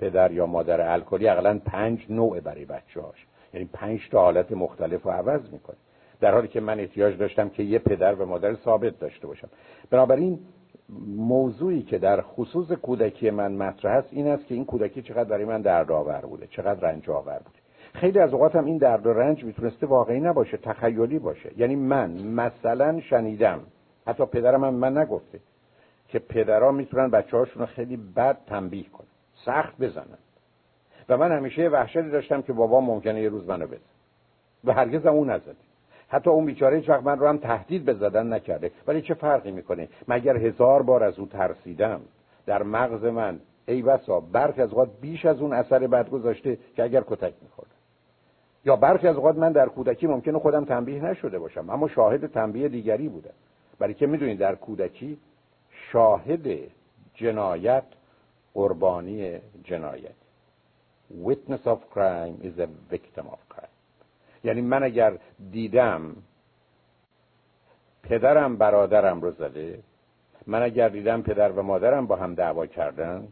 پدر 0.00 0.32
یا 0.32 0.46
مادر 0.46 0.92
الکلی 0.92 1.28
اقلا 1.28 1.58
پنج 1.66 2.06
نوع 2.08 2.40
برای 2.40 2.64
بچه 2.64 3.00
هاش 3.00 3.26
یعنی 3.54 3.68
پنج 3.72 4.08
تا 4.10 4.20
حالت 4.20 4.52
مختلف 4.52 5.02
رو 5.02 5.10
عوض 5.10 5.40
می‌کنه. 5.52 5.76
در 6.20 6.34
حالی 6.34 6.48
که 6.48 6.60
من 6.60 6.80
احتیاج 6.80 7.18
داشتم 7.18 7.48
که 7.48 7.62
یه 7.62 7.78
پدر 7.78 8.14
و 8.14 8.26
مادر 8.26 8.54
ثابت 8.54 8.98
داشته 8.98 9.26
باشم. 9.26 9.48
بنابراین 9.90 10.38
موضوعی 11.16 11.82
که 11.82 11.98
در 11.98 12.20
خصوص 12.20 12.72
کودکی 12.72 13.30
من 13.30 13.52
مطرح 13.52 13.92
است 13.92 14.08
این 14.10 14.26
است 14.26 14.46
که 14.46 14.54
این 14.54 14.64
کودکی 14.64 15.02
چقدر 15.02 15.24
برای 15.24 15.44
من 15.44 15.60
دردآور 15.60 16.20
بوده 16.20 16.46
چقدر 16.46 16.80
رنج 16.80 17.10
آور 17.10 17.38
بوده. 17.38 17.58
خیلی 17.94 18.18
از 18.18 18.32
اوقات 18.32 18.56
هم 18.56 18.64
این 18.64 18.78
درد 18.78 19.06
و 19.06 19.12
رنج 19.12 19.44
می‌تونسته 19.44 19.86
واقعی 19.86 20.20
نباشه 20.20 20.56
تخیلی 20.56 21.18
باشه. 21.18 21.50
یعنی 21.56 21.76
من 21.76 22.10
مثلا 22.10 23.00
شنیدم 23.00 23.60
حتی 24.06 24.26
پدرم 24.26 24.64
هم 24.64 24.74
من 24.74 24.98
نگفته 24.98 25.40
که 26.08 26.18
پدرها 26.18 26.72
می‌تونن 26.72 27.10
بچه 27.10 27.36
هاشون 27.36 27.60
رو 27.60 27.66
خیلی 27.66 27.96
بد 27.96 28.38
تنبیه 28.46 28.88
کنن 28.88 29.06
سخت 29.44 29.78
بزنن. 29.78 30.18
و 31.08 31.16
من 31.16 31.32
همیشه 31.32 31.68
وحشتی 31.68 32.10
داشتم 32.10 32.42
که 32.42 32.52
بابا 32.52 32.80
ممکنه 32.80 33.22
یه 33.22 33.28
روز 33.28 33.48
منو 33.48 33.66
بزن 33.66 33.80
و 34.64 34.72
هرگز 34.72 35.06
هم 35.06 35.12
اون 35.12 35.30
نزدی 35.30 35.69
حتی 36.10 36.30
اون 36.30 36.44
بیچاره 36.44 36.76
هیچ 36.76 36.88
وقت 36.88 37.02
من 37.02 37.18
رو 37.18 37.28
هم 37.28 37.38
تهدید 37.38 37.84
به 37.84 37.94
زدن 37.94 38.32
نکرده. 38.32 38.70
ولی 38.86 39.02
چه 39.02 39.14
فرقی 39.14 39.50
می‌کنه؟ 39.50 39.88
مگر 40.08 40.36
هزار 40.36 40.82
بار 40.82 41.04
از 41.04 41.18
او 41.18 41.26
ترسیدم؟ 41.26 42.00
در 42.46 42.62
مغز 42.62 43.04
من 43.04 43.40
ای 43.66 43.82
بسا 43.82 44.20
برخی 44.20 44.62
از 44.62 44.70
اوقات 44.70 44.88
بیش 45.00 45.24
از 45.24 45.40
اون 45.40 45.52
اثر 45.52 45.86
بد 45.86 46.10
گذاشته 46.10 46.58
که 46.76 46.84
اگر 46.84 47.04
کتک 47.06 47.34
می‌خورد. 47.42 47.70
یا 48.64 48.76
برخی 48.76 49.08
از 49.08 49.16
اوقات 49.16 49.36
من 49.36 49.52
در 49.52 49.68
کودکی 49.68 50.06
ممکنه 50.06 50.38
خودم 50.38 50.64
تنبیه 50.64 51.04
نشده 51.04 51.38
باشم 51.38 51.70
اما 51.70 51.88
شاهد 51.88 52.26
تنبیه 52.26 52.68
دیگری 52.68 53.08
بودم 53.08 53.34
برای 53.78 53.94
که 53.94 54.06
می‌دونید 54.06 54.38
در 54.38 54.54
کودکی 54.54 55.18
شاهد 55.92 56.48
جنایت 57.14 57.84
قربانی 58.54 59.38
جنایت. 59.64 60.20
Witness 61.24 61.66
of 61.66 61.78
crime 61.94 62.36
is 62.44 62.58
a 62.58 62.68
victim 62.92 63.26
of 63.26 63.40
crime. 63.48 63.69
یعنی 64.44 64.60
من 64.60 64.82
اگر 64.82 65.18
دیدم 65.50 66.16
پدرم 68.02 68.56
برادرم 68.56 69.20
رو 69.20 69.30
زده 69.30 69.78
من 70.46 70.62
اگر 70.62 70.88
دیدم 70.88 71.22
پدر 71.22 71.52
و 71.52 71.62
مادرم 71.62 72.06
با 72.06 72.16
هم 72.16 72.34
دعوا 72.34 72.66
کردن 72.66 73.28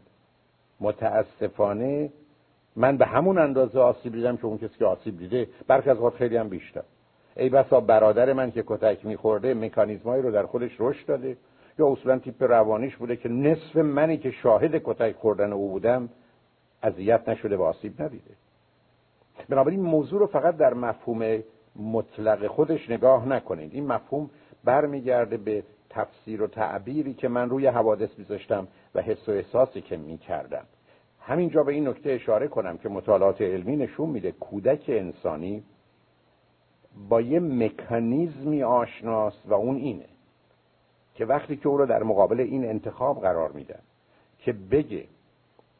متاسفانه 0.79 2.09
من 2.75 2.97
به 2.97 3.05
همون 3.05 3.37
اندازه 3.37 3.79
آسیب 3.79 4.13
دیدم 4.13 4.37
که 4.37 4.45
اون 4.45 4.57
کسی 4.57 4.77
که 4.79 4.85
آسیب 4.85 5.17
دیده 5.17 5.47
برخی 5.67 5.89
از 5.89 5.97
خیلی 6.17 6.37
هم 6.37 6.49
بیشتر. 6.49 6.83
ای 7.37 7.49
بسا 7.49 7.79
برادر 7.79 8.33
من 8.33 8.51
که 8.51 8.63
کتک 8.67 9.05
میخورده 9.05 9.53
مکانیزمایی 9.53 10.21
رو 10.21 10.31
در 10.31 10.45
خودش 10.45 10.71
رشد 10.79 11.05
داده. 11.05 11.37
یا 11.79 11.87
اصولا 11.87 12.19
تیپ 12.19 12.43
روانیش 12.43 12.95
بوده 12.95 13.15
که 13.15 13.29
نصف 13.29 13.75
منی 13.75 14.17
که 14.17 14.31
شاهد 14.31 14.81
کتک 14.83 15.15
خوردن 15.15 15.53
او 15.53 15.69
بودم 15.69 16.09
اذیت 16.83 17.29
نشده 17.29 17.57
و 17.57 17.61
آسیب 17.61 18.01
ندیده. 18.01 18.31
بنابراین 19.49 19.81
موضوع 19.81 20.19
رو 20.19 20.27
فقط 20.27 20.57
در 20.57 20.73
مفهوم 20.73 21.43
مطلق 21.75 22.47
خودش 22.47 22.89
نگاه 22.89 23.27
نکنید. 23.27 23.73
این 23.73 23.87
مفهوم 23.87 24.29
برمیگرده 24.63 25.37
به 25.37 25.63
تفسیر 25.89 26.41
و 26.41 26.47
تعبیری 26.47 27.13
که 27.13 27.27
من 27.27 27.49
روی 27.49 27.67
حوادث 27.67 28.09
میذاشتم 28.17 28.67
و 28.95 29.01
حس 29.01 29.29
و 29.29 29.31
احساسی 29.31 29.81
که 29.81 29.97
می‌کردم. 29.97 30.65
همینجا 31.19 31.63
به 31.63 31.73
این 31.73 31.87
نکته 31.87 32.11
اشاره 32.11 32.47
کنم 32.47 32.77
که 32.77 32.89
مطالعات 32.89 33.41
علمی 33.41 33.75
نشون 33.75 34.09
میده 34.09 34.31
کودک 34.31 34.83
انسانی 34.87 35.63
با 37.09 37.21
یه 37.21 37.39
مکانیزمی 37.39 38.63
آشناست 38.63 39.41
و 39.45 39.53
اون 39.53 39.75
اینه 39.75 40.05
که 41.15 41.25
وقتی 41.25 41.57
که 41.57 41.67
او 41.67 41.77
رو 41.77 41.85
در 41.85 42.03
مقابل 42.03 42.39
این 42.39 42.65
انتخاب 42.65 43.21
قرار 43.21 43.51
میدن 43.51 43.79
که 44.37 44.53
بگه 44.53 45.05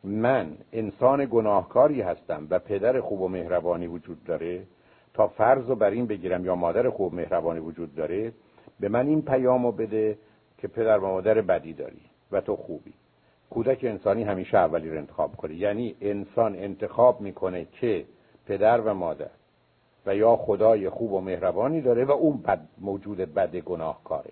من 0.03 0.57
انسان 0.73 1.27
گناهکاری 1.31 2.01
هستم 2.01 2.47
و 2.49 2.59
پدر 2.59 3.01
خوب 3.01 3.21
و 3.21 3.27
مهربانی 3.27 3.87
وجود 3.87 4.23
داره. 4.23 4.63
تا 5.13 5.27
فرض 5.27 5.69
رو 5.69 5.75
بر 5.75 5.89
این 5.89 6.05
بگیرم 6.05 6.45
یا 6.45 6.55
مادر 6.55 6.89
خوب 6.89 7.13
مهربانی 7.13 7.59
وجود 7.59 7.95
داره 7.95 8.33
به 8.79 8.89
من 8.89 9.07
این 9.07 9.21
پیامو 9.21 9.71
بده 9.71 10.17
که 10.57 10.67
پدر 10.67 10.97
و 10.97 11.07
مادر 11.07 11.41
بدی 11.41 11.73
داری 11.73 12.01
و 12.31 12.41
تو 12.41 12.55
خوبی. 12.55 12.93
کودک 13.49 13.79
انسانی 13.83 14.23
همیشه 14.23 14.57
اولی 14.57 14.89
رو 14.89 14.97
انتخاب 14.97 15.35
کنه. 15.35 15.55
یعنی 15.55 15.95
انسان 16.01 16.55
انتخاب 16.55 17.21
می‌کنه 17.21 17.67
که 17.71 18.05
پدر 18.45 18.81
و 18.81 18.93
مادر 18.93 19.29
و 20.05 20.15
یا 20.15 20.35
خدای 20.35 20.89
خوب 20.89 21.13
و 21.13 21.21
مهربانی 21.21 21.81
داره 21.81 22.05
و 22.05 22.11
اون 22.11 22.37
بد 22.37 22.59
موجود 22.77 23.17
بد 23.17 23.55
گناهکاره. 23.55 24.31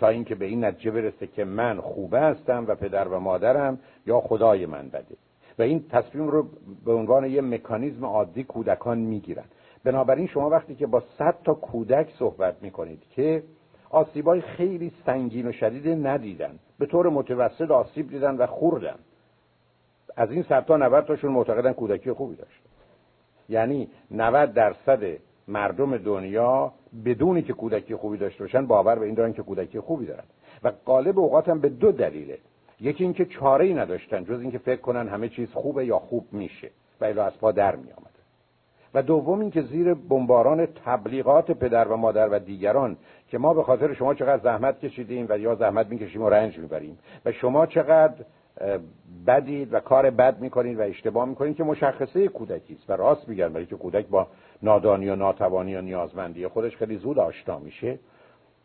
تا 0.00 0.08
اینکه 0.08 0.34
به 0.34 0.44
این 0.44 0.64
نتیجه 0.64 0.90
برسه 0.90 1.26
که 1.26 1.44
من 1.44 1.80
خوبه 1.80 2.20
هستم 2.20 2.64
و 2.68 2.74
پدر 2.74 3.08
و 3.08 3.20
مادرم 3.20 3.78
یا 4.06 4.20
خدای 4.20 4.66
من 4.66 4.88
بده. 4.88 5.16
و 5.58 5.62
این 5.62 5.84
تصمیم 5.88 6.28
رو 6.28 6.46
به 6.84 6.92
عنوان 6.92 7.24
یه 7.24 7.40
مکانیزم 7.40 8.04
عادی 8.04 8.44
کودکان 8.44 8.98
می‌گیرن. 8.98 9.44
بنابراین 9.84 10.26
شما 10.26 10.50
وقتی 10.50 10.74
که 10.74 10.86
با 10.86 11.02
صد 11.18 11.34
تا 11.44 11.54
کودک 11.54 12.10
صحبت 12.18 12.62
می‌کنید 12.62 13.02
که 13.10 13.42
آسیبای 13.90 14.40
خیلی 14.40 14.92
سنگین 15.06 15.46
و 15.46 15.52
شدید 15.52 16.06
ندیدن 16.06 16.58
به 16.78 16.86
طور 16.86 17.08
متوسط 17.08 17.70
آسیب 17.70 18.10
دیدن 18.10 18.36
و 18.36 18.46
خوردن 18.46 18.96
از 20.16 20.30
این 20.30 20.42
صد 20.42 20.64
تا 20.64 20.76
90 20.76 21.04
تاشون 21.04 21.32
معتقدن 21.32 21.72
کودکی 21.72 22.12
خوبی 22.12 22.36
داشت. 22.36 22.62
یعنی 23.48 23.88
90 24.10 24.52
درصد 24.52 25.00
مردم 25.50 25.96
دنیا 25.96 26.72
بدونی 27.04 27.42
که 27.42 27.52
کودکی 27.52 27.96
خوبی 27.96 28.18
داشته 28.18 28.44
باشن 28.44 28.66
باور 28.66 28.98
به 28.98 29.06
این 29.06 29.14
دارن 29.14 29.32
که 29.32 29.42
کودکی 29.42 29.80
خوبی 29.80 30.06
دارن. 30.06 30.24
و 30.62 30.72
قالب 30.84 31.18
اوقات 31.18 31.48
هم 31.48 31.60
به 31.60 31.68
دو 31.68 31.92
دلیله. 31.92 32.38
یکی 32.80 33.04
اینکه 33.04 33.24
چاره 33.24 33.64
ای 33.64 33.74
نداشتن 33.74 34.24
جز 34.24 34.40
اینکه 34.40 34.58
فکر 34.58 34.80
کنن 34.80 35.08
همه 35.08 35.28
چیز 35.28 35.52
خوبه 35.52 35.86
یا 35.86 35.98
خوب 35.98 36.26
میشه 36.32 36.70
و 37.00 37.04
الا 37.04 37.24
از 37.24 37.38
پا 37.38 37.52
در 37.52 37.76
می 37.76 37.92
آمده 37.92 38.10
و 38.94 39.02
دوم 39.02 39.40
اینکه 39.40 39.62
زیر 39.62 39.94
بمباران 39.94 40.66
تبلیغات 40.66 41.50
پدر 41.50 41.88
و 41.88 41.96
مادر 41.96 42.28
و 42.28 42.38
دیگران 42.38 42.96
که 43.28 43.38
ما 43.38 43.54
به 43.54 43.62
خاطر 43.62 43.94
شما 43.94 44.14
چقدر 44.14 44.42
زحمت 44.42 44.80
کشیدیم 44.80 45.26
و 45.28 45.38
یا 45.38 45.54
زحمت 45.54 45.86
می‌کشیم 45.86 46.22
و 46.22 46.28
رنج 46.28 46.58
می‌بریم 46.58 46.98
و 47.24 47.32
شما 47.32 47.66
چقدر 47.66 48.24
بدید 49.26 49.74
و 49.74 49.80
کار 49.80 50.10
بد 50.10 50.40
می‌کنید 50.40 50.78
و 50.78 50.82
اشتباه 50.82 51.28
می‌کنید 51.28 51.56
که 51.56 51.64
مشخصه 51.64 52.28
کودکی 52.28 52.74
است. 52.74 52.90
و 52.90 52.92
راست 52.92 53.28
میگن 53.28 53.48
برای 53.48 53.66
که 53.66 53.76
کودک 53.76 54.06
با 54.06 54.26
نادانی 54.62 55.08
و 55.08 55.16
ناتوانی 55.16 55.76
و 55.76 55.80
نیازمندی 55.80 56.46
خودش 56.46 56.76
خیلی 56.76 56.96
زود 56.96 57.18
آشنا 57.18 57.58
میشه. 57.58 57.98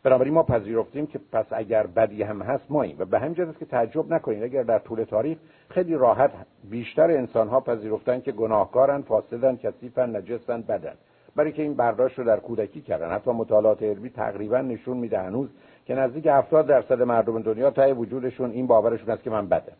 بنابراین 0.02 0.34
ما 0.34 0.42
پذیرفتیم 0.42 1.06
که 1.06 1.20
پس 1.32 1.46
اگر 1.50 1.86
بدی 1.86 2.22
هم 2.22 2.42
هست 2.42 2.70
ماییم 2.70 2.96
و 2.98 3.04
به 3.04 3.18
همین 3.18 3.40
است 3.40 3.58
که 3.58 3.64
تعجب 3.64 4.12
نکنید. 4.12 4.42
اگر 4.42 4.62
در 4.62 4.78
طول 4.78 5.04
تاریخ 5.04 5.38
خیلی 5.68 5.94
راحت 5.94 6.30
بیشتر 6.70 7.10
انسان 7.10 7.48
ها 7.48 7.60
پذیرفتن 7.60 8.20
که 8.20 8.32
گناهکارن 8.32 9.02
فاسدن 9.02 9.56
کثیفن 9.56 10.16
نجسن 10.16 10.62
بدن. 10.62 10.94
برای 11.36 11.52
که 11.52 11.62
این 11.62 11.74
برداشت 11.74 12.18
رو 12.18 12.24
در 12.24 12.40
کودکی 12.40 12.80
کردن. 12.80 13.10
حتی 13.10 13.30
مطالعات 13.30 13.82
علمی 13.82 14.10
تقریبا 14.10 14.60
نشون 14.60 14.96
میده 14.96 15.18
هنوز 15.18 15.48
که 15.86 15.94
نزدیک 15.94 16.26
70 16.26 16.66
درصد 16.66 17.02
مردم 17.02 17.42
دنیا 17.42 17.70
تای 17.70 17.92
وجودشون 17.92 18.50
این 18.50 18.66
باورشون 18.66 19.10
است 19.10 19.22
که 19.22 19.30
من 19.30 19.48
بدم. 19.48 19.76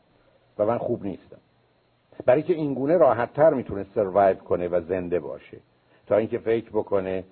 و 0.58 0.66
من 0.66 0.78
خوب 0.78 1.04
نیستم. 1.04 1.38
برای 2.24 2.42
که 2.42 2.52
این 2.52 2.74
گونه 2.74 2.96
راحت 2.96 3.32
تر 3.32 3.54
می‌تونه 3.54 3.86
سروایو 3.94 4.36
کنه 4.36 4.68
و 4.68 4.80
زنده 4.80 5.20
باشه. 5.20 5.58
تا 6.06 6.16
اینکه 6.16 6.38
فکر 6.38 6.70
بکنه 6.70 7.24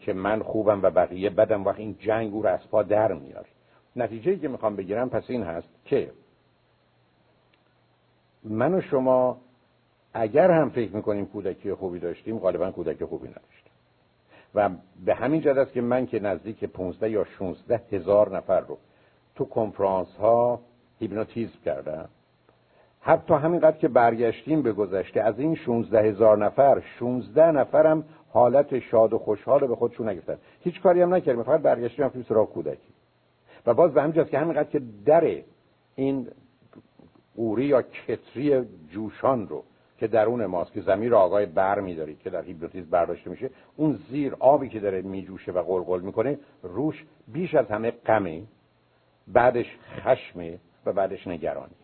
که 0.00 0.12
من 0.12 0.42
خوبم 0.42 0.82
و 0.82 0.90
بقیه 0.90 1.30
بدم 1.30 1.64
وقت 1.64 1.78
این 1.78 1.96
جنگ 1.98 2.34
او 2.34 2.42
رو 2.42 2.48
از 2.48 2.70
پا 2.70 2.82
در 2.82 3.12
میاره 3.12 3.46
نتیجه 3.96 4.38
که 4.38 4.48
می‌خوام 4.48 4.76
بگیرم 4.76 5.10
پس 5.10 5.24
این 5.28 5.42
هست 5.42 5.68
که 5.84 6.10
من 8.44 8.74
و 8.74 8.80
شما 8.80 9.40
اگر 10.14 10.50
هم 10.50 10.70
فکر 10.70 10.96
می‌کنیم 10.96 11.26
کودکی 11.26 11.74
خوبی 11.74 11.98
داشتیم 11.98 12.38
غالبا 12.38 12.70
کودک 12.70 13.04
خوبی 13.04 13.28
نداشتیم. 13.28 13.72
و 14.54 14.70
به 15.04 15.14
همین 15.14 15.40
جد 15.40 15.58
است 15.58 15.72
که 15.72 15.80
من 15.80 16.06
که 16.06 16.20
نزدیک 16.20 16.64
15 16.64 17.10
یا 17.10 17.24
16 17.24 17.82
هزار 17.92 18.36
نفر 18.36 18.60
رو 18.60 18.78
تو 19.34 19.44
کنفرانس 19.44 20.16
ها 20.16 20.60
هیپنوتیزم 20.98 21.58
کردم 21.64 22.08
حتی 23.00 23.34
همینقدر 23.34 23.76
که 23.76 23.88
برگشتیم 23.88 24.62
به 24.62 24.72
گذشته 24.72 25.20
از 25.20 25.38
این 25.38 25.54
16 25.54 26.02
هزار 26.02 26.38
نفر 26.38 26.82
16 26.98 27.52
نفرم 27.52 28.04
حالت 28.32 28.78
شاد 28.78 29.12
و 29.12 29.18
خوشحال 29.18 29.66
به 29.66 29.76
خودشون 29.76 30.08
نگرفتن. 30.08 30.38
هیچ 30.60 30.80
کاری 30.80 31.02
هم 31.02 31.14
نکردیم. 31.14 31.42
فقط 31.42 31.60
برگشتیم 31.60 32.04
هم 32.04 32.24
سراغ 32.28 32.52
کودکی 32.52 32.92
و 33.66 33.74
باز 33.74 33.94
به 33.94 34.02
همین 34.02 34.24
که 34.24 34.38
همینقدر 34.38 34.68
که 34.68 34.82
در 35.04 35.42
این 35.94 36.28
قوری 37.36 37.64
یا 37.64 37.82
کتری 37.82 38.64
جوشان 38.90 39.48
رو 39.48 39.64
که 39.98 40.06
درون 40.06 40.46
ماست 40.46 40.72
که 40.72 40.80
زمین 40.80 41.12
آقای 41.12 41.46
بر 41.46 41.80
میدارید 41.80 42.18
که 42.18 42.30
در 42.30 42.42
هیپنوتیزم 42.42 42.90
برداشته 42.90 43.30
میشه 43.30 43.50
اون 43.76 43.98
زیر 44.10 44.36
آبی 44.38 44.68
که 44.68 44.80
داره 44.80 45.02
میجوشه 45.02 45.52
و 45.52 45.62
قلقل 45.62 46.00
می‌کنه 46.00 46.38
روش 46.62 47.04
بیش 47.28 47.54
از 47.54 47.66
همه 47.66 47.90
غمه 47.90 48.42
بعدش 49.28 49.66
خشمه 49.96 50.58
و 50.86 50.92
بعدش 50.92 51.26
نگرانی. 51.26 51.74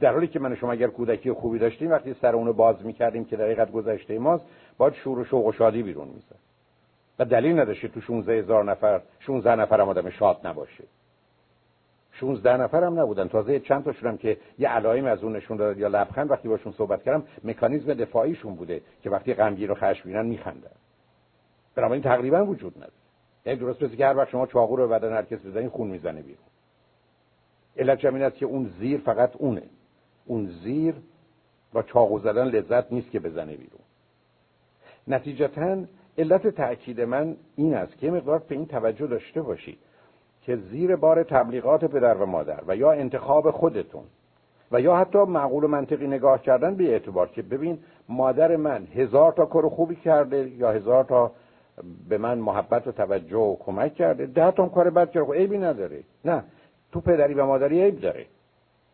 در 0.00 0.12
حالی 0.12 0.26
که 0.26 0.38
من 0.38 0.54
شما 0.54 0.72
اگر 0.72 0.86
کودکی 0.86 1.32
خوبی 1.32 1.58
داشتیم 1.58 1.90
وقتی 1.90 2.14
سر 2.14 2.34
اونو 2.34 2.52
باز 2.52 2.86
می‌کردیم 2.86 3.24
که 3.24 3.36
در 3.36 3.44
حقیقت 3.44 3.72
گذشته 3.72 4.18
ماست 4.18 4.44
باید 4.78 4.94
شور 4.94 5.18
و 5.18 5.24
شوق 5.24 5.46
و 5.46 5.52
شادی 5.52 5.82
بیرون 5.82 6.08
می‌زد. 6.08 6.36
و 7.18 7.24
دلیل 7.24 7.60
نداشته 7.60 7.88
تو 7.88 8.00
16 8.00 8.32
هزار 8.32 8.64
نفر 8.64 9.00
16 9.20 9.56
نفر 9.56 9.80
هم 9.80 9.88
آدم 9.88 10.10
شاد 10.10 10.46
نباشه. 10.46 10.84
16 12.12 12.56
نفر 12.56 12.84
هم 12.84 13.00
نبودن. 13.00 13.28
تازه 13.28 13.60
چند 13.60 13.84
تاشون 13.84 14.16
که 14.16 14.36
یه 14.58 14.68
علائم 14.68 15.04
از 15.04 15.24
اون 15.24 15.36
نشون 15.36 15.56
داد 15.56 15.78
یا 15.78 15.88
لبخند 15.88 16.30
وقتی 16.30 16.48
باشون 16.48 16.72
صحبت 16.72 17.02
کردم 17.02 17.22
مکانیزم 17.44 17.94
دفاعیشون 17.94 18.54
بوده 18.54 18.80
که 19.02 19.10
وقتی 19.10 19.34
غمگین 19.34 19.70
و 19.70 19.74
خشمگینن 19.74 20.26
میخندن. 20.26 20.70
بنابراین 21.74 22.02
تقریبا 22.02 22.44
وجود 22.44 22.76
نداره. 22.76 22.92
یعنی 23.46 23.58
درست 23.58 23.82
مثل 23.82 23.96
که 23.96 24.06
هر 24.06 24.16
وقت 24.16 24.28
شما 24.28 24.46
چاقو 24.46 24.76
رو 24.76 24.88
بدن 24.88 25.12
هر 25.12 25.22
کس 25.22 25.46
بزنین 25.46 25.68
خون 25.68 25.88
می‌زنه 25.88 26.22
بیرون. 26.22 26.44
علت 27.76 28.04
این 28.04 28.22
است 28.22 28.36
که 28.36 28.46
اون 28.46 28.70
زیر 28.78 29.00
فقط 29.00 29.36
اونه. 29.36 29.62
اون 30.26 30.50
زیر 30.64 30.94
با 31.72 31.82
چاقو 31.82 32.18
زدن 32.18 32.44
لذت 32.44 32.92
نیست 32.92 33.10
که 33.10 33.20
بزنه 33.20 33.56
بیرون. 33.56 33.80
نتیجتا 35.08 35.84
علت 36.18 36.46
تأکید 36.46 37.00
من 37.00 37.36
این 37.56 37.74
است 37.74 37.98
که 37.98 38.10
مقدار 38.10 38.38
به 38.38 38.54
این 38.54 38.66
توجه 38.66 39.06
داشته 39.06 39.42
باشید 39.42 39.78
که 40.42 40.56
زیر 40.56 40.96
بار 40.96 41.22
تبلیغات 41.22 41.84
پدر 41.84 42.14
و 42.14 42.26
مادر 42.26 42.60
و 42.66 42.76
یا 42.76 42.92
انتخاب 42.92 43.50
خودتون 43.50 44.04
و 44.72 44.80
یا 44.80 44.96
حتی 44.96 45.18
معقول 45.18 45.64
و 45.64 45.68
منطقی 45.68 46.06
نگاه 46.06 46.42
کردن 46.42 46.74
به 46.74 46.84
اعتبار 46.84 47.28
که 47.28 47.42
ببین 47.42 47.78
مادر 48.08 48.56
من 48.56 48.86
هزار 48.94 49.32
تا 49.32 49.46
کار 49.46 49.68
خوبی 49.68 49.96
کرده 49.96 50.48
یا 50.48 50.70
هزار 50.72 51.04
تا 51.04 51.32
به 52.08 52.18
من 52.18 52.38
محبت 52.38 52.86
و 52.86 52.92
توجه 52.92 53.36
و 53.36 53.56
کمک 53.56 53.94
کرده 53.94 54.26
ده 54.26 54.50
تا 54.50 54.68
کار 54.68 54.90
بد 54.90 55.10
کرده 55.10 55.26
خب 55.26 55.32
عیبی 55.32 55.58
نداره. 55.58 56.02
نه 56.24 56.44
تو 56.92 57.00
پدری 57.00 57.34
و 57.34 57.46
مادری 57.46 57.82
عیب 57.82 58.00
داره. 58.00 58.26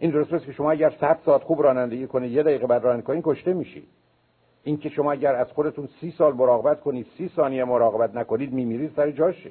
این 0.03 0.11
درست 0.11 0.33
است 0.33 0.47
که 0.47 0.53
شما 0.53 0.71
اگر 0.71 0.91
100 1.01 1.19
ساعت 1.25 1.43
خوب 1.43 1.63
رانندگی 1.63 2.07
کنید 2.07 2.33
یه 2.33 2.43
دقیقه 2.43 2.67
بعد 2.67 2.85
رانندگی 2.85 3.07
کنید 3.07 3.25
کشته 3.25 3.53
میشید 3.53 3.89
این 4.65 4.77
که 4.79 4.89
شما 4.89 5.13
اگر 5.13 5.35
از 5.35 5.53
خودتون 5.53 5.89
سی 6.01 6.11
سال 6.11 6.35
مراقبت 6.35 6.81
کنید 6.81 7.07
سی 7.19 7.29
ثانیه 7.37 7.65
مراقبت 7.65 8.15
نکنید 8.15 8.53
میمیرید 8.53 8.93
سر 8.97 9.11
جاشه. 9.11 9.51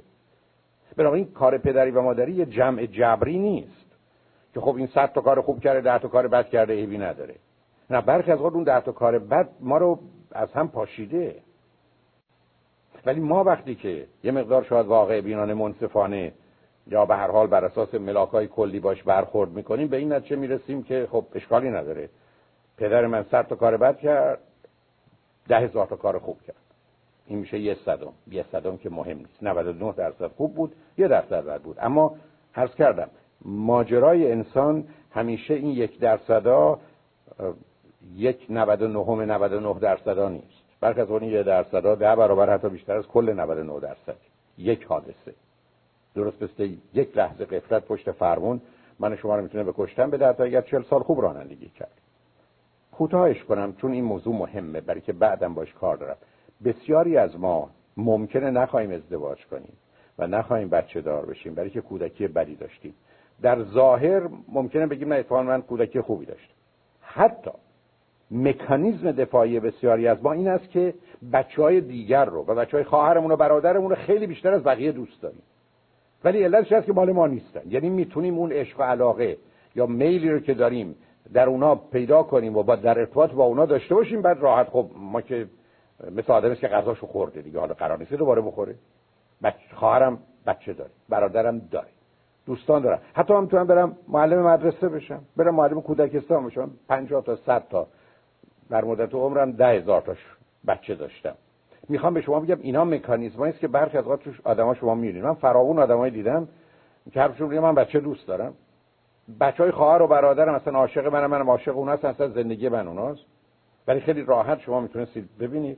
بنابراین 0.95 1.25
کار 1.25 1.57
پدری 1.57 1.91
و 1.91 2.01
مادری 2.01 2.31
یه 2.31 2.45
جمع 2.45 2.85
جبری 2.85 3.39
نیست 3.39 3.85
که 4.53 4.59
خب 4.59 4.75
این 4.75 4.87
صد 4.87 5.13
تا 5.13 5.21
کار 5.21 5.41
خوب 5.41 5.59
کرده 5.59 5.81
ده 5.81 5.99
تا 5.99 6.07
کار 6.07 6.27
بد 6.27 6.49
کرده 6.49 6.73
ایبی 6.73 6.97
نداره. 6.97 7.35
نه 7.89 8.01
برخی 8.01 8.31
از 8.31 8.41
اون 8.41 8.63
ده 8.63 8.81
تا 8.81 8.91
کار 8.91 9.19
بد 9.19 9.49
ما 9.59 9.77
رو 9.77 9.99
از 10.31 10.51
هم 10.51 10.67
پاشیده. 10.67 11.35
ولی 13.05 13.19
ما 13.19 13.43
وقتی 13.43 13.75
که 13.75 14.07
یه 14.23 14.31
مقدار 14.31 14.63
شاید 14.63 14.85
واقع 14.85 15.21
بینانه 15.21 15.53
منصفانه 15.53 16.33
یا 16.91 17.05
به 17.05 17.15
هر 17.15 17.31
حال 17.31 17.47
بر 17.47 17.65
اساس 17.65 17.93
ملاکای 17.93 18.47
کلی 18.47 18.79
باش 18.79 19.03
برخورد 19.03 19.49
می‌کنیم 19.49 19.87
به 19.87 19.97
این 19.97 20.13
نتیجه 20.13 20.35
می‌رسیم 20.35 20.83
که 20.83 21.07
خب 21.11 21.25
اشکالی 21.35 21.69
نداره. 21.69 22.09
پدر 22.77 23.07
من 23.07 23.23
صد 23.23 23.47
تا 23.47 23.55
کار 23.55 23.77
بد 23.77 23.99
کرد 23.99 24.39
ده 25.47 25.59
هزار 25.59 25.87
تا 25.87 25.95
کار 25.95 26.19
خوب 26.19 26.41
کرد. 26.41 26.55
این 27.27 27.39
میشه 27.39 27.59
یه 27.59 27.77
صدم. 27.85 28.13
یه 28.27 28.45
صدم 28.51 28.77
که 28.77 28.89
مهم 28.89 29.17
نیست. 29.17 29.43
99 29.43 29.93
درصد 29.97 30.27
خوب 30.27 30.55
بود 30.55 30.75
یه 30.97 31.07
درصد 31.07 31.45
بد 31.45 31.61
بود. 31.61 31.77
اما 31.79 32.15
عرض 32.55 32.75
کردم 32.75 33.09
ماجرای 33.45 34.31
انسان 34.31 34.87
همیشه 35.11 35.53
این 35.53 35.71
یک 35.71 35.99
درصدا 35.99 36.79
یک 38.15 38.45
99 38.49 39.25
99 39.25 39.79
درصدا 39.79 40.29
نیست. 40.29 40.61
از 40.81 40.99
اون 40.99 41.23
یه 41.23 41.43
درصدا 41.43 41.95
ده 41.95 42.15
برابر 42.15 42.53
حتی 42.53 42.69
بیشتر 42.69 42.97
از 42.97 43.07
کل 43.07 43.33
99 43.33 43.79
درصد. 43.79 44.15
یک 44.57 44.83
حادثه. 44.83 45.33
درست 46.15 46.43
مثل 46.43 46.75
یک 46.93 47.17
لحظه 47.17 47.45
قفلت 47.45 47.85
پشت 47.85 48.11
فرمون 48.11 48.61
من 48.99 49.15
شما 49.15 49.35
رو 49.35 49.43
می‌تونه 49.43 49.63
به 50.07 50.17
در 50.17 50.33
تا 50.33 50.43
اگر 50.43 50.61
40 50.61 50.83
سال 50.83 51.03
خوب 51.03 51.21
رانندگی 51.21 51.69
کرد. 51.69 52.01
کوتاهش 52.91 53.43
کنم 53.43 53.73
چون 53.73 53.91
این 53.91 54.03
موضوع 54.03 54.35
مهمه 54.35 54.81
برای 54.81 55.01
که 55.01 55.13
بعدم 55.13 55.53
باش 55.53 55.73
کار 55.73 55.97
دارم. 55.97 56.17
بسیاری 56.65 57.17
از 57.17 57.39
ما 57.39 57.69
ممکنه 57.97 58.51
نخواهیم 58.51 58.91
ازدواج 58.91 59.45
کنیم 59.45 59.73
و 60.19 60.27
نخواهیم 60.27 60.69
بچه 60.69 61.01
دار 61.01 61.25
بشیم 61.25 61.55
برای 61.55 61.69
که 61.69 61.81
کودکی 61.81 62.27
بدی 62.27 62.55
داشتیم. 62.55 62.93
در 63.41 63.63
ظاهر 63.63 64.29
ممکنه 64.47 64.87
بگیم 64.87 65.13
نه 65.13 65.15
اتفاقا 65.15 65.43
من 65.43 65.61
کودکی 65.61 66.01
خوبی 66.01 66.25
داشتم. 66.25 66.53
حتی 67.01 67.51
مکانیزم 68.31 69.11
دفاعی 69.11 69.59
بسیاری 69.59 70.07
از 70.07 70.23
ما 70.23 70.31
این 70.31 70.47
است 70.47 70.69
که 70.69 70.93
بچه 71.33 71.61
های 71.61 71.81
دیگر 71.81 72.25
رو 72.25 72.41
و 72.41 72.55
بچه 72.55 72.77
های 72.77 72.83
خواهرمون 72.83 73.31
و 73.31 73.35
برادرمون 73.35 73.89
رو 73.89 73.95
خیلی 73.95 74.27
بیشتر 74.27 74.53
از 74.53 74.63
بقیه 74.63 74.91
دوست 74.91 75.21
داریم. 75.21 75.41
ولی 76.23 76.43
علتش 76.43 76.71
هست 76.71 76.85
که 76.85 76.93
مال 76.93 77.11
ما 77.11 77.27
نیستن. 77.27 77.61
یعنی 77.67 77.89
می‌تونیم 77.89 78.37
اون 78.37 78.51
عشق 78.51 78.79
و 78.79 78.83
علاقه 78.83 79.37
یا 79.75 79.85
میلی 79.85 80.29
رو 80.29 80.39
که 80.39 80.53
داریم 80.53 80.95
در 81.33 81.49
اونا 81.49 81.75
پیدا 81.75 82.23
کنیم 82.23 82.57
و 82.57 82.63
با 82.63 82.75
در 82.75 82.99
ارتباط 82.99 83.31
با 83.31 83.43
اونا 83.43 83.65
داشته 83.65 83.95
باشیم 83.95 84.21
بعد 84.21 84.39
راحت. 84.39 84.69
خب 84.69 84.89
ما 84.95 85.21
که 85.21 85.47
مثل 86.11 86.33
آدمی 86.33 86.55
که 86.55 86.67
غذاشو 86.67 87.07
خورده 87.07 87.41
دیگه. 87.41 87.59
حالا 87.59 87.73
قرار 87.73 87.97
نیست 87.99 88.13
دوباره 88.13 88.41
بخوره. 88.41 88.75
بچه 89.43 89.75
خواهرم 89.75 90.19
بچه 90.47 90.73
داره 90.73 90.89
برادرم 91.09 91.59
داره 91.59 91.87
دوستان 92.45 92.81
دارم 92.81 92.99
حتی 93.13 93.33
من 93.33 93.41
می‌تونم 93.41 93.67
برم 93.67 93.97
معلم 94.07 94.47
مدرسه 94.47 94.89
بشم 94.89 95.21
برم 95.37 95.55
معلم 95.55 95.81
کودکستان 95.81 96.45
بشم. 96.45 96.71
50 96.87 97.23
تا 97.23 97.35
100 97.35 97.63
تا. 97.69 97.87
در 98.69 98.83
مدت 98.83 99.13
عمرم 99.13 99.51
ده 99.51 99.67
هزار 99.67 100.01
تاش 100.01 100.17
بچه 100.67 100.95
داشتم. 100.95 101.35
می‌خوام 101.89 102.13
به 102.13 102.21
شما 102.21 102.39
بگم 102.39 102.57
اینا 102.61 102.85
مکانیزمایی 102.85 103.51
است 103.51 103.61
که 103.61 103.67
برخی 103.67 103.97
از 103.97 104.05
توش 104.05 104.41
آدما 104.43 104.73
شما 104.73 104.95
می‌بینید. 104.95 105.23
من 105.23 105.33
فراوون 105.33 105.79
آدمایی 105.79 106.13
دیدم 106.13 106.47
که 107.11 107.21
حرفشون 107.21 107.59
من 107.59 107.75
بچه 107.75 107.99
دوست 107.99 108.27
دارم. 108.27 108.53
بچه 109.39 109.63
های 109.63 109.71
خواهر 109.71 110.01
و 110.01 110.07
برادرم 110.07 110.55
مثلا 110.55 110.77
عاشق 110.77 111.05
منم 111.05 111.29
منم 111.29 111.49
عاشق 111.49 111.77
اونها 111.77 111.93
اصلا 111.93 112.27
زندگی 112.27 112.69
من 112.69 112.87
اوناست. 112.87 113.21
ولی 113.87 113.99
خیلی 113.99 114.23
راحت 114.23 114.59
شما 114.59 114.79
می‌تونستید 114.79 115.29
ببینید 115.39 115.77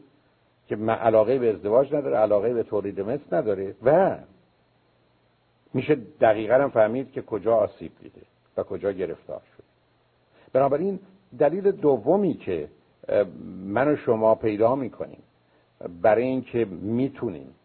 که 0.67 0.75
علاقه 0.75 1.39
به 1.39 1.49
ازدواج 1.49 1.93
نداره 1.95 2.17
علاقه 2.17 2.53
به 2.53 2.63
تولید 2.63 3.01
مثل 3.01 3.35
نداره 3.35 3.75
و 3.83 4.17
میشه 5.73 5.97
دقیقا 6.21 6.53
هم 6.53 6.69
فهمید 6.69 7.11
که 7.11 7.21
کجا 7.21 7.55
آسیب 7.55 7.91
دیده 8.01 8.21
و 8.57 8.63
کجا 8.63 8.91
گرفتار 8.91 9.41
شد 9.57 9.63
بنابراین 10.53 10.99
دلیل 11.39 11.71
دومی 11.71 12.33
که 12.33 12.67
من 13.65 13.87
و 13.87 13.95
شما 13.95 14.35
پیدا 14.35 14.75
می‌کنیم 14.75 15.23
برای 16.01 16.23
اینکه 16.23 16.65
می‌تونیم 16.65 17.55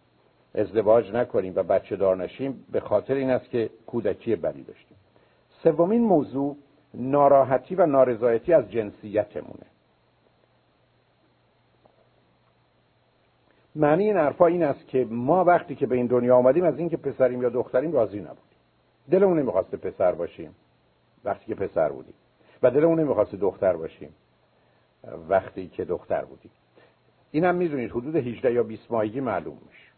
ازدواج 0.54 1.12
نکنیم 1.12 1.52
و 1.56 1.62
بچه 1.62 1.96
دار 1.96 2.16
نشیم 2.16 2.64
به 2.72 2.80
خاطر 2.80 3.14
این 3.14 3.30
است 3.30 3.50
که 3.50 3.70
کودکی 3.86 4.36
بدی 4.36 4.62
داشتیم. 4.62 4.96
سومین 5.62 6.00
موضوع 6.00 6.56
ناراحتی 6.94 7.74
و 7.74 7.86
نارضایتی 7.86 8.52
از 8.52 8.70
جنسیتمونه. 8.70 9.66
معنی 13.74 14.04
این 14.04 14.16
حرفا 14.16 14.46
این 14.46 14.62
است 14.62 14.88
که 14.88 15.06
ما 15.10 15.44
وقتی 15.44 15.74
که 15.74 15.86
به 15.86 15.96
این 15.96 16.06
دنیا 16.06 16.36
آمدیم 16.36 16.64
از 16.64 16.78
اینکه 16.78 16.96
پسریم 16.96 17.42
یا 17.42 17.48
دختریم 17.48 17.92
راضی 17.92 18.20
نبودیم. 18.20 18.42
دلمون 19.10 19.38
نمی‌خواست 19.38 19.70
پسر 19.70 20.12
باشیم 20.12 20.54
وقتی 21.24 21.46
که 21.46 21.54
پسر 21.54 21.88
بودیم. 21.88 22.14
و 22.62 22.70
دلمون 22.70 23.00
نمی‌خواست 23.00 23.34
دختر 23.34 23.76
باشیم 23.76 24.14
وقتی 25.28 25.68
که 25.68 25.84
دختر 25.84 26.24
بودیم. 26.24 26.50
اینم 27.30 27.54
می‌دونید 27.54 27.90
حدود 27.90 28.16
18 28.16 28.52
یا 28.52 28.62
20 28.62 28.90
ماهگی 28.90 29.20
معلوم 29.20 29.58
میشه. 29.66 29.88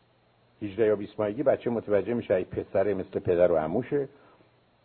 18 0.63 0.87
یا 0.87 0.97
20 0.97 1.21
ماهگی 1.21 1.43
بچه 1.43 1.71
متوجه 1.71 2.15
میشه 2.15 2.35
ای 2.35 2.45
پسر 2.45 2.95
مثل 2.95 3.19
پدر 3.19 3.53
و 3.53 3.57
عموشه 3.57 4.09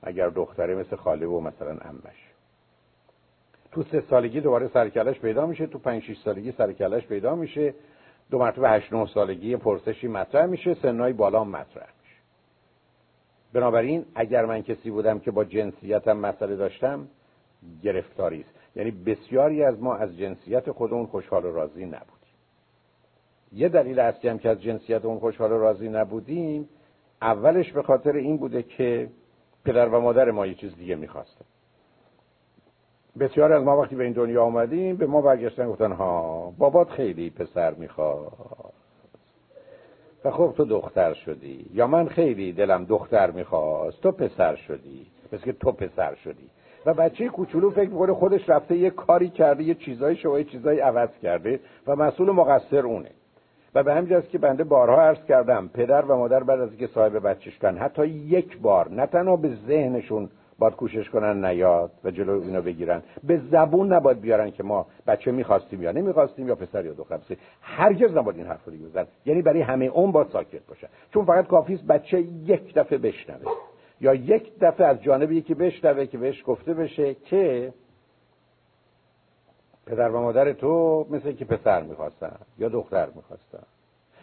اگر 0.03 0.29
دختره 0.29 0.75
مثل 0.75 0.95
خاله 0.95 1.27
و 1.27 1.39
مثلا 1.39 1.71
عمش. 1.71 2.31
تو 3.71 3.84
سه 3.84 4.01
سالگی 4.01 4.41
دوباره 4.41 4.67
سرکلش 4.67 5.19
پیدا 5.19 5.45
میشه 5.45 5.67
تو 5.67 5.79
پنج 5.79 6.03
6 6.03 6.17
سالگی 6.17 6.51
سرکلش 6.51 7.08
پیدا 7.08 7.36
میشه 7.36 7.73
دو 8.31 8.39
مرتبه 8.39 8.69
هشت 8.69 8.93
نه 8.93 9.08
سالگی 9.13 9.55
پرسشی 9.55 10.08
مطرح 10.08 10.45
میشه 10.45 10.73
سنهای 10.73 11.13
بالا 11.13 11.43
مطرح 11.43 11.88
میشه. 12.01 12.21
بنابراین 13.53 14.05
اگر 14.15 14.45
من 14.45 14.62
کسی 14.62 14.91
بودم 14.91 15.19
که 15.19 15.31
با 15.31 15.43
جنسیتم 15.43 16.17
مسئله 16.17 16.55
داشتم 16.55 17.08
گرفتاری 17.84 18.41
است. 18.41 18.53
یعنی 18.75 18.91
بسیاری 18.91 19.63
از 19.63 19.81
ما 19.81 19.95
از 19.95 20.17
جنسیت 20.17 20.71
خودمون 20.71 21.05
خوشحال 21.05 21.45
و 21.45 21.51
راضی 21.51 21.86
نبودیم 21.86 22.14
یه 23.55 23.69
دلیل 23.69 23.99
اصلی 23.99 24.29
هم 24.29 24.37
که 24.37 24.49
از 24.49 24.61
جنسیت 24.61 25.05
اون 25.05 25.19
خوشحال 25.19 25.51
و 25.51 25.57
راضی 25.57 25.89
نبودیم 25.89 26.69
اولش 27.21 27.71
به 27.71 27.83
خاطر 27.83 28.11
این 28.11 28.37
بوده 28.37 28.63
که 28.63 29.09
پدر 29.65 29.89
و 29.89 29.99
مادر 29.99 30.31
ما 30.31 30.45
یه 30.45 30.53
چیز 30.53 30.75
دیگه 30.75 30.95
می‌خواستن. 30.95 31.45
بسیار 33.19 33.53
از 33.53 33.63
ما 33.63 33.81
وقتی 33.81 33.95
به 33.95 34.03
این 34.03 34.13
دنیا 34.13 34.43
آمدیم 34.43 34.95
به 34.95 35.05
ما 35.05 35.21
برگشتن 35.21 35.69
گفتن 35.69 35.91
ها 35.91 36.53
بابات 36.57 36.89
خیلی 36.89 37.29
پسر 37.29 37.73
می‌خواد 37.73 38.73
و 40.25 40.31
خب 40.31 40.53
تو 40.57 40.65
دختر 40.65 41.13
شدی. 41.13 41.65
یا 41.73 41.87
من 41.87 42.07
خیلی 42.07 42.53
دلم 42.53 42.85
دختر 42.85 43.31
می‌خواست. 43.31 44.01
تو 44.01 44.11
پسر 44.11 44.55
شدی. 44.55 45.07
مثل 45.33 45.43
که 45.43 45.53
تو 45.53 45.71
پسر 45.71 46.15
شدی. 46.15 46.49
و 46.85 46.93
بچه 46.93 47.29
کوچولو 47.29 47.69
فکر 47.69 47.89
می‌کنه 47.89 48.13
خودش 48.13 48.49
رفته 48.49 48.77
یه 48.77 48.89
کاری 48.89 49.29
کرده 49.29 49.63
یه 49.63 49.73
چیزای 49.73 50.15
شما 50.15 50.39
یه 50.39 50.43
چیزایی 50.43 50.79
عوض 50.79 51.09
کرده 51.21 51.59
و 51.87 51.95
مسئول 51.95 52.31
مقصر 52.31 52.79
اونه. 52.85 53.11
و 53.75 53.83
به 53.83 53.93
همین 53.93 54.21
که 54.21 54.38
بنده 54.38 54.63
بارها 54.63 55.01
عرض 55.01 55.25
کردم 55.27 55.67
پدر 55.73 56.05
و 56.05 56.17
مادر 56.17 56.43
بعد 56.43 56.59
از 56.59 56.69
اینکه 56.69 56.88
صاحب 56.88 57.27
بچه 57.27 57.51
شدن 57.51 57.77
حتی 57.77 58.07
یک 58.07 58.57
بار 58.57 58.91
نه 58.91 59.05
تنها 59.05 59.35
به 59.35 59.49
ذهنشون 59.67 60.29
باید 60.59 60.75
کوشش 60.75 61.09
کنن 61.09 61.45
نیاد 61.45 61.91
و 62.03 62.11
جلو 62.11 62.41
اینو 62.41 62.61
بگیرن 62.61 63.01
به 63.23 63.41
زبون 63.51 63.93
نباید 63.93 64.21
بیارن 64.21 64.51
که 64.51 64.63
ما 64.63 64.85
بچه 65.07 65.31
می‌خواستیم 65.31 65.83
یا 65.83 65.91
نمی‌خواستیم 65.91 66.47
یا 66.47 66.55
پسر 66.55 66.85
یا 66.85 66.93
دختر 66.93 67.19
هرگز 67.61 68.17
نباید 68.17 68.38
این 68.38 68.47
حرف 68.47 68.65
رو 68.65 68.73
بزنن. 68.73 69.07
یعنی 69.25 69.41
برای 69.41 69.61
همه 69.61 69.85
اون 69.85 70.11
باید 70.11 70.27
ساکت 70.27 70.65
باشن 70.67 70.88
چون 71.13 71.25
فقط 71.25 71.47
کافی 71.47 71.75
بچه 71.89 72.21
یک 72.45 72.73
دفعه 72.73 72.97
بشنوه. 72.97 73.51
یا 74.01 74.13
یک 74.13 74.59
دفعه 74.61 74.88
از 74.88 75.03
جانب 75.03 75.31
یکی 75.31 75.53
بشنوه 75.53 76.05
که 76.05 76.17
بهش 76.17 76.43
گفته 76.45 76.73
بشه 76.73 77.13
که 77.13 77.73
پدر 79.85 80.09
و 80.09 80.21
مادر 80.21 80.53
تو 80.53 81.05
مثل 81.09 81.31
که 81.31 81.45
پسر 81.45 81.83
می‌خواستن 81.83 82.37
یا 82.57 82.69
دختر 82.69 83.09
می‌خواستن. 83.15 83.63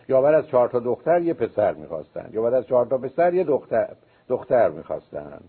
یا 0.08 0.20
بعد 0.20 0.34
از 0.34 0.46
چهار 0.46 0.68
تا 0.68 0.80
دختر 0.80 1.22
یه 1.22 1.34
پسر 1.34 1.74
می‌خواستن. 1.74 2.28
یا 2.32 2.42
بعد 2.42 2.54
از 2.54 2.66
چهار 2.66 2.86
تا 2.86 2.98
پسر 2.98 3.34
یه 3.34 3.44
دختر 3.44 3.88
دختر 4.28 4.68
می‌خواستن. 4.68 5.40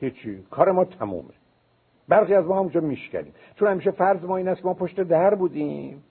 هیچی. 0.00 0.42
کار 0.50 0.72
ما 0.72 0.84
تمومه. 0.84 1.28
برخی 2.08 2.34
از 2.34 2.44
ما 2.44 2.58
همونجا 2.58 2.80
میشکنیم. 2.80 3.34
چون 3.54 3.68
همیشه 3.68 3.90
فرض 3.90 4.24
ما 4.24 4.36
این 4.36 4.48
است 4.48 4.60
که 4.60 4.66
ما 4.66 4.74
پشت 4.74 5.00
در 5.00 5.34
بودیم. 5.34 6.04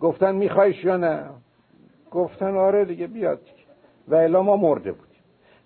گفتن 0.00 0.34
میخوایش 0.34 0.84
یا 0.84 0.96
نه؟ 0.96 1.24
گفتن 2.10 2.56
آره 2.56 2.84
دیگه 2.84 3.06
بیاد. 3.06 3.40
و 4.08 4.14
الا 4.14 4.42
ما 4.42 4.56
مرده 4.56 4.92
بودیم. 4.92 5.12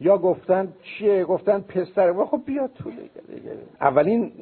یا 0.01 0.19
گفتن 0.19 0.73
چیه؟ 0.83 1.25
گفتن 1.25 1.61
پسر. 1.61 2.11
و 2.11 2.27
خب 2.27 2.41
بیاد 2.47 2.71
تو 2.73 2.91
دیگه, 2.91 3.03
دیگه. 3.35 3.53
اولین 3.81 4.33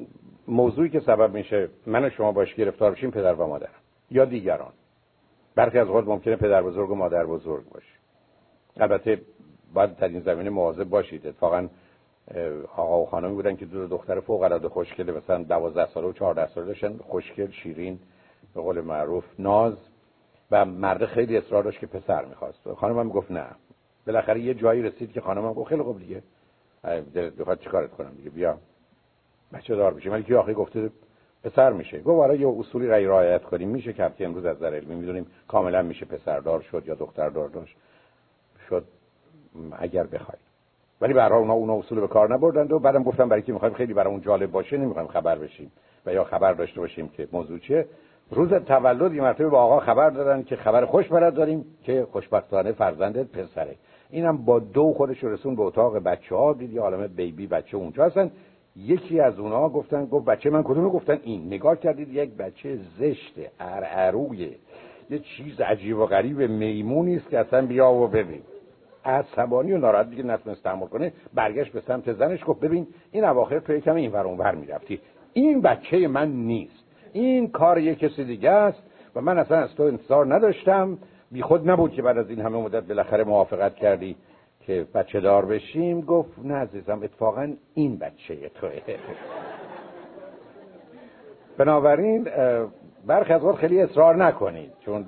موضوعی 0.48 0.88
که 0.88 1.00
سبب 1.00 1.34
میشه 1.34 1.68
من 1.86 2.04
و 2.04 2.10
شما 2.10 2.32
باش 2.32 2.54
گرفتار 2.54 2.90
بشیم 2.90 3.10
پدر 3.10 3.34
و 3.34 3.46
مادر 3.46 3.68
یا 4.10 4.24
دیگران. 4.24 4.72
برخی 5.54 5.78
از 5.78 5.88
اوقات 5.88 6.04
ممکنه 6.06 6.36
پدر 6.36 6.62
بزرگ 6.62 6.90
و 6.90 6.94
مادر 6.94 7.26
بزرگ 7.26 7.64
باشه. 7.68 7.94
البته 8.76 9.20
باید 9.74 9.96
در 9.96 10.08
این 10.08 10.20
زمینه 10.20 10.50
مواظب 10.50 10.84
باشید. 10.84 11.26
اتفاقا 11.26 11.68
آقا 12.76 13.02
و 13.02 13.06
خانمی 13.06 13.34
بودن 13.34 13.56
که 13.56 13.64
دو 13.64 13.86
دختر 13.86 14.20
فوق 14.20 14.42
العاده 14.42 14.68
خوشگله 14.68 15.12
مثلا 15.12 15.42
12 15.42 15.86
ساله 15.86 16.06
و 16.06 16.12
14 16.12 16.48
ساله 16.48 16.66
داشتن. 16.66 16.98
خوشگل 16.98 17.50
شیرین 17.50 17.98
به 18.54 18.60
قول 18.60 18.80
معروف 18.80 19.24
ناز. 19.38 19.74
و 20.50 20.64
مرد 20.64 21.06
خیلی 21.06 21.36
اصرار 21.36 21.62
داشت 21.62 21.80
که 21.80 21.86
پسر 21.86 22.24
می‌خواست. 22.24 22.72
خانم 22.72 22.98
هم 22.98 23.08
گفت 23.08 23.30
نه. 23.30 23.46
بالاخره 24.06 24.40
یه 24.40 24.54
جایی 24.54 24.82
رسید 24.82 25.12
که 25.12 25.20
خانم 25.20 25.46
هم 25.46 25.52
گفت 25.52 25.68
خیلی 25.68 25.82
خوب 25.82 25.98
دیگه. 25.98 26.22
دلت 27.14 27.32
بخواد 27.32 27.60
چیکارت 27.60 27.90
کنم 27.90 28.14
دیگه؟ 28.16 28.30
بیا. 28.30 28.58
بچه 29.54 29.76
دار 29.76 29.94
بشه 29.94 30.10
ولی 30.10 30.34
آخری 30.34 30.54
گفته 30.54 30.90
پسر 31.44 31.72
میشه. 31.72 32.00
گفت 32.00 32.20
برای 32.20 32.38
یه 32.38 32.48
اصولی 32.58 32.88
غیر 32.88 33.08
رعایت 33.08 33.42
کنیم. 33.42 33.68
میشه 33.68 33.92
که 33.92 34.10
امروز 34.20 34.44
از 34.44 34.56
نظر 34.56 34.74
علمی 34.74 34.94
می‌دونیم 34.94 35.26
کاملا 35.48 35.82
میشه 35.82 36.06
پسردار 36.06 36.60
شد 36.60 36.82
یا 36.86 36.94
دختردار 36.94 37.48
داشت. 37.48 37.76
شد 38.68 38.84
اگر 39.78 40.04
بخواید 40.04 40.40
ولی 41.00 41.12
برای 41.12 41.38
اونا 41.38 41.52
اونا 41.52 41.78
اصول 41.78 42.00
به 42.00 42.08
کار 42.08 42.34
نبردند 42.34 42.72
و 42.72 42.78
بعدم 42.78 43.02
گفتم 43.02 43.28
برای 43.28 43.42
که 43.42 43.52
می‌خوایم؟ 43.52 43.74
خیلی 43.74 43.94
برای 43.94 44.12
اون 44.12 44.22
جالب 44.22 44.50
باشه 44.50 44.76
نمی‌خوایم 44.76 45.08
خبر 45.08 45.38
بشیم. 45.38 45.72
و 46.06 46.12
یا 46.12 46.24
خبر 46.24 46.52
داشته 46.52 46.80
باشیم 46.80 47.08
که 47.08 47.28
موضوع 47.32 47.58
چیه. 47.58 47.86
روز 48.30 48.54
تولد 48.54 49.14
یه 49.14 49.22
مرتبه 49.22 49.48
با 49.48 49.62
آقا 49.62 49.80
خبر 49.80 50.10
دادن 50.10 50.42
که 50.42 50.56
خبر 50.56 50.84
خوش 50.84 51.08
برات 51.08 51.34
داریم 51.34 51.64
که 51.82 52.06
خوشبختانه 52.12 52.72
فرزندت 52.72 53.26
پسره. 53.26 53.74
اینم 54.10 54.36
با 54.36 54.58
دو 54.58 54.92
خودش 54.92 55.24
رسون 55.24 55.56
به 55.56 55.62
اتاق 55.62 55.98
بچه 55.98 56.34
ها 56.34 56.52
دید 56.52 56.72
یه 56.72 57.08
بیبی 57.16 57.46
بچه 57.46 57.76
اونجا 57.76 58.04
هستن. 58.04 58.30
یکی 58.76 59.20
از 59.20 59.38
اونها 59.38 59.68
گفتن 59.68 60.06
گفت 60.06 60.24
بچه 60.24 60.50
من 60.50 60.62
کدومو 60.62 60.90
گفتن؟ 60.90 61.18
این 61.22 61.46
نگاه 61.46 61.76
کردید 61.76 62.08
یک 62.14 62.30
بچه 62.30 62.78
زشت 62.98 63.34
ارعرویه 63.60 64.56
یه 65.10 65.18
چیز 65.18 65.60
عجیب 65.60 65.98
و 65.98 66.06
غریب 66.06 66.40
میمونی 66.40 67.16
است 67.16 67.30
که 67.30 67.38
اصلا 67.38 67.66
بیا 67.66 67.92
و 67.92 68.08
ببین. 68.08 68.42
عصبانی 69.04 69.72
و 69.72 69.78
ناراحت 69.78 70.10
دیگه 70.10 70.22
نتونست 70.22 70.62
تحمل 70.62 70.86
کنه 70.86 71.12
برگشت 71.34 71.72
به 71.72 71.80
سمت 71.80 72.12
زنش 72.12 72.40
گفت 72.46 72.60
ببین 72.60 72.86
این 73.12 73.24
اواخر 73.24 73.58
تو 73.58 73.78
کمی 73.78 74.00
این 74.00 74.12
ور 74.12 74.26
اونور 74.26 74.54
می‌رفتی. 74.54 75.00
این 75.32 75.60
بچه 75.60 76.08
من 76.08 76.32
نیست. 76.32 76.84
این 77.12 77.50
کار 77.50 77.78
یه 77.78 77.94
کسی 77.94 78.24
دیگه 78.24 78.50
است 78.50 78.82
و 79.14 79.20
من 79.20 79.38
اصلا 79.38 79.58
از 79.58 79.74
تو 79.74 79.82
انتظار 79.82 80.34
نداشتم. 80.34 80.98
بی 81.32 81.42
خود 81.42 81.70
نبود 81.70 81.92
که 81.92 82.02
بعد 82.02 82.18
از 82.18 82.30
این 82.30 82.40
همه 82.40 82.58
مدت 82.58 82.84
بالاخره 82.84 83.24
موافقت 83.24 83.74
کردی. 83.74 84.16
که 84.66 84.86
بچه 84.94 85.20
دار 85.20 85.44
بشیم 85.44 86.00
گفت 86.00 86.38
نه 86.38 86.54
عزیزم 86.54 87.02
اتفاقا 87.02 87.52
این 87.74 87.98
بچه 87.98 88.48
توه. 88.48 88.80
بنابراین 91.58 92.28
برخی 93.06 93.32
از 93.32 93.44
وقت 93.44 93.56
خیلی 93.56 93.80
اصرار 93.80 94.16
نکنید 94.16 94.72
چون 94.80 95.06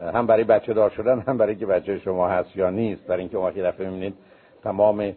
هم 0.00 0.26
برای 0.26 0.44
بچه 0.44 0.74
دار 0.74 0.90
شدن 0.90 1.20
هم 1.20 1.38
برای 1.38 1.56
که 1.56 1.66
بچه 1.66 1.98
شما 1.98 2.28
هست 2.28 2.56
یا 2.56 2.70
نیست 2.70 3.06
برای 3.06 3.20
اینکه 3.20 3.36
اون 3.36 3.50
دفعه 3.50 3.86
می‌بینید 3.86 4.14
تمام 4.62 5.12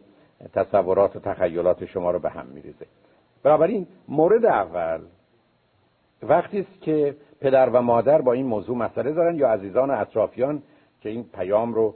تصورات 0.54 1.15
و 1.15 1.19
تخیلات 1.19 1.86
شما 1.86 2.12
رو 2.12 2.19
به 2.19 2.30
هم 2.30 2.45
میریزه. 2.45 2.86
بنابراین 3.43 3.88
مورد 4.08 4.45
اول 4.45 5.00
وقتی 6.23 6.60
است 6.60 6.82
که 6.82 7.15
پدر 7.41 7.69
و 7.69 7.82
مادر 7.82 8.21
با 8.21 8.34
این 8.34 8.45
موضوع 8.45 8.78
مسئله 8.78 9.12
دارن 9.12 9.36
یا 9.36 9.50
عزیزان 9.50 9.89
و 9.89 10.02
اطرافیان 10.02 10.63
که 11.02 11.10
این 11.10 11.23
پیام 11.23 11.73
رو 11.73 11.95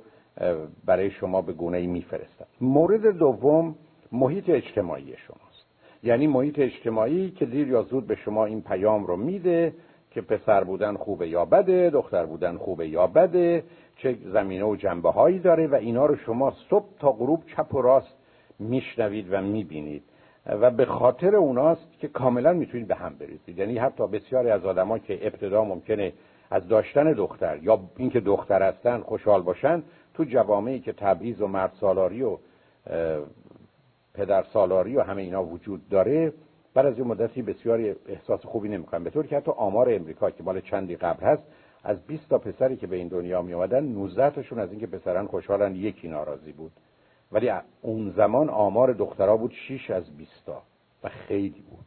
برای 0.86 1.12
شما 1.12 1.42
به 1.42 1.54
گونه 1.54 1.78
ای 1.78 1.88
میفرستن 1.88 2.46
مورد 2.62 3.18
دوم 3.18 3.76
محیط 4.12 4.50
اجتماعی 4.50 5.06
شماست. 5.28 5.66
یعنی 6.04 6.28
محیط 6.28 6.60
اجتماعی 6.60 7.32
که 7.32 7.46
دیر 7.46 7.68
یا 7.68 7.82
زود 7.82 8.08
به 8.08 8.16
شما 8.16 8.46
این 8.46 8.62
پیام 8.62 9.06
رو 9.06 9.16
میده 9.16 9.74
که 10.12 10.22
پسر 10.22 10.64
بودن 10.64 10.96
خوبه 10.96 11.30
یا 11.30 11.46
بده 11.46 11.90
دختر 11.90 12.26
بودن 12.26 12.58
خوبه 12.58 12.88
یا 12.88 13.08
بده 13.08 13.64
چه 13.98 14.18
زمینه 14.26 14.66
و 14.66 14.76
جنبه 14.76 15.12
هایی 15.12 15.40
داره 15.40 15.68
و 15.68 15.76
اینا 15.76 16.06
رو 16.06 16.16
شما 16.16 16.54
صبح 16.70 16.86
تا 17.00 17.12
غروب 17.12 17.44
چپ 17.46 17.76
و 17.76 17.82
راست 17.82 18.18
میشنوید 18.60 19.28
و 19.34 19.42
می‌بینید. 19.42 20.04
و 20.46 20.72
به 20.72 20.86
خاطر 20.86 21.36
اوناست 21.36 22.00
که 22.00 22.08
کاملا 22.08 22.54
می‌تونید 22.54 22.88
به 22.88 22.96
هم 22.96 23.16
بریزید. 23.20 23.58
یعنی 23.58 23.78
حتی 23.78 24.08
بسیاری 24.08 24.50
از 24.50 24.66
آدما 24.66 24.98
که 25.00 25.28
ابتدا 25.28 25.64
ممکنه 25.64 26.14
از 26.52 26.68
داشتن 26.68 27.14
دختر 27.14 27.60
یا 27.62 27.80
اینکه 27.98 28.20
دختر 28.20 28.64
هستن 28.64 29.00
خوشحال 29.00 29.42
باشن 29.42 29.84
تو 30.14 30.24
جوامعی 30.24 30.80
که 30.80 30.94
تبعیض 30.94 31.42
و 31.42 31.48
مرد 31.48 31.72
سالاری 31.80 32.24
و 32.24 32.38
پدر 34.14 34.44
سالاری 34.44 34.96
و 34.96 35.02
همه 35.02 35.22
اینا 35.22 35.44
وجود 35.44 35.90
داره 35.90 36.34
بعد 36.74 36.86
از 36.86 36.98
یه 36.98 37.04
مدتی 37.04 37.42
بسیاری 37.42 37.96
احساس 38.08 38.46
خوبی 38.46 38.70
نمی‌کنن 38.70 39.04
به 39.04 39.10
طور 39.10 39.28
که 39.28 39.38
حتی 39.38 39.52
آمار 39.52 39.94
امریکا 39.94 40.32
که 40.32 40.44
مال 40.44 40.62
چندی 40.62 40.96
قبل 40.96 41.26
هست 41.26 41.44
از 41.84 42.02
20 42.08 42.30
تا 42.30 42.38
پسری 42.38 42.78
که 42.78 42.88
به 42.88 42.96
این 42.96 43.08
دنیا 43.08 43.42
می 43.42 43.54
اومدن 43.54 43.84
19 43.84 44.30
تاشون 44.30 44.60
از 44.60 44.72
اینکه 44.72 44.88
پسران 44.88 45.28
خوشحالن 45.28 45.76
یکی 45.76 46.08
ناراضی 46.08 46.52
بود. 46.52 46.72
ولی 47.32 47.52
اون 47.82 48.14
زمان 48.18 48.50
آمار 48.50 48.94
دخترها 48.94 49.38
بود 49.38 49.54
6 49.68 49.92
از 49.92 50.18
20 50.18 50.46
تا 50.46 50.62
و 51.04 51.10
خیلی 51.10 51.64
بود. 51.70 51.86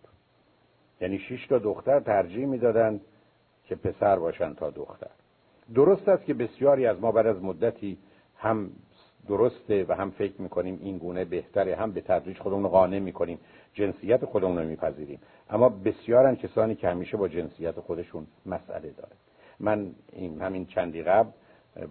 یعنی 1.00 1.18
6 1.18 1.46
تا 1.46 1.58
دختر 1.58 2.00
ترجیح 2.00 2.46
می‌دادن 2.46 3.00
که 3.64 3.74
پسر 3.74 4.18
باشن 4.18 4.54
تا 4.54 4.70
دختر. 4.70 5.10
درست 5.74 6.08
است 6.08 6.24
که 6.24 6.34
بسیاری 6.34 6.86
از 6.86 7.00
ما 7.00 7.12
بعد 7.12 7.26
از 7.26 7.42
مدتی 7.42 7.98
هم 8.44 8.70
درسته 9.28 9.84
و 9.88 9.92
هم 9.92 10.10
فکر 10.10 10.42
می‌کنیم 10.42 10.78
این 10.82 10.98
گونه 10.98 11.24
بهتره 11.24 11.76
هم 11.76 11.92
به 11.92 12.00
تدریج 12.00 12.38
خودمون 12.38 12.62
رو 12.62 12.68
قانع 12.68 12.98
می‌کنیم 12.98 13.38
جنسیت 13.74 14.24
خودمون 14.24 14.58
رو 14.58 14.64
میپذیریم. 14.64 15.20
اما 15.50 15.68
بسیارن 15.68 16.36
کسانی 16.36 16.74
که 16.74 16.88
همیشه 16.88 17.16
با 17.16 17.28
جنسیت 17.28 17.80
خودشون 17.80 18.26
مسئله 18.46 18.90
داره 18.90 19.12
من 19.60 19.90
این 20.12 20.40
همین 20.40 20.66
چندی 20.66 21.02
قبل 21.02 21.30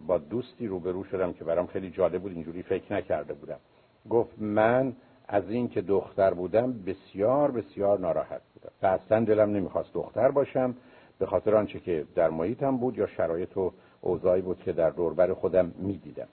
با 0.08 0.18
دوستی 0.18 0.68
روبرو 0.68 1.04
شدم 1.04 1.34
که 1.34 1.44
برام 1.44 1.68
خیلی 1.68 1.90
جالب 1.90 2.22
بود 2.22 2.32
اینجوری 2.32 2.64
فکر 2.64 2.94
نکرده 2.94 3.34
بودم. 3.34 3.60
گفت 4.10 4.42
من 4.42 4.94
از 5.28 5.50
این 5.50 5.68
که 5.68 5.82
دختر 5.82 6.34
بودم 6.34 6.74
بسیار 6.74 7.52
بسیار 7.52 8.00
ناراحت 8.00 8.42
بودم. 8.54 8.72
و 8.82 8.86
اصلا 8.88 9.26
دلم 9.26 9.50
نمی‌خواست 9.50 9.94
دختر 9.94 10.32
باشم 10.32 10.76
به 11.20 11.26
خاطر 11.26 11.56
آنچه 11.56 11.80
که 11.80 12.06
در 12.16 12.30
محیطم 12.30 12.78
بود 12.78 12.98
یا 12.98 13.08
شرایط 13.08 13.58
و 13.58 13.74
اوضاعی 14.02 14.42
بود 14.42 14.60
که 14.60 14.72
در 14.72 14.90
دوربر 14.90 15.34
خودم 15.34 15.72
می‌دیدم. 15.78 16.28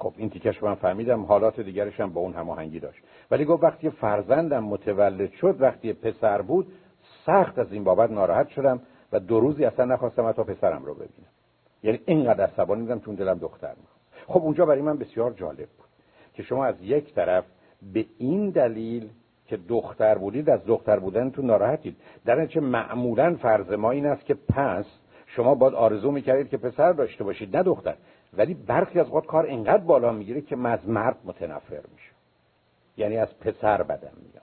خب 0.00 0.12
این 0.16 0.30
تیکش 0.30 0.62
من 0.62 0.74
فهمیدم 0.74 1.22
حالات 1.24 1.60
دیگرش 1.60 2.00
هم 2.00 2.12
با 2.12 2.20
اون 2.20 2.32
هماهنگی 2.32 2.80
داشت. 2.80 3.02
ولی 3.30 3.44
گفت 3.44 3.62
وقتی 3.62 3.90
فرزندم 3.90 4.64
متولد 4.64 5.32
شد 5.32 5.56
وقتی 5.60 5.92
پسر 5.92 6.42
بود 6.42 6.66
سخت 7.26 7.58
از 7.58 7.72
این 7.72 7.84
بابت 7.84 8.10
ناراحت 8.10 8.48
شدم 8.48 8.80
و 9.12 9.20
دو 9.20 9.40
روزی 9.40 9.64
اصلا 9.64 9.84
نخواستم 9.84 10.28
حتی 10.28 10.42
پسرم 10.42 10.84
رو 10.84 10.94
ببینم. 10.94 11.30
یعنی 11.82 12.00
اینقدر 12.06 12.44
عصبانی 12.44 12.82
بودم 12.82 13.00
چون 13.00 13.14
دلم 13.14 13.38
دختر 13.38 13.68
می‌خواست 13.68 14.26
خب 14.26 14.42
اونجا 14.42 14.66
برای 14.66 14.82
من 14.82 14.98
بسیار 14.98 15.30
جالب 15.30 15.56
بود 15.56 15.88
که 16.34 16.42
شما 16.42 16.64
از 16.64 16.74
یک 16.82 17.14
طرف 17.14 17.44
به 17.92 18.06
این 18.18 18.50
دلیل 18.50 19.08
که 19.46 19.58
دختر 19.68 20.18
بودید 20.18 20.50
از 20.50 20.60
دختر 20.66 20.98
بودنتون 20.98 21.46
ناراحتید. 21.46 21.96
در 22.24 22.40
نتیجه 22.40 22.60
معمولا 22.60 23.36
فرض 23.42 23.72
ما 23.72 23.90
این 23.90 24.06
است 24.06 24.24
که 24.24 24.34
پس 24.34 24.84
شما 25.26 25.54
باید 25.54 25.74
آرزو 25.74 26.10
می‌کردید 26.10 26.48
که 26.48 26.56
پسر 26.56 26.92
داشته 26.92 27.24
باشید 27.24 27.56
نه 27.56 27.62
دختر. 27.62 27.94
ولی 28.36 28.54
برخی 28.54 29.00
از 29.00 29.10
وقت 29.10 29.26
کار 29.26 29.46
اینقدر 29.46 29.84
بالا 29.84 30.12
می‌گیره 30.12 30.40
که 30.40 30.56
من 30.56 30.72
از 30.72 30.88
مرد 30.88 31.16
متنفر 31.24 31.82
میشه. 31.92 32.10
یعنی 32.96 33.16
از 33.16 33.38
پسر 33.38 33.82
بدم 33.82 34.12
میاد. 34.22 34.42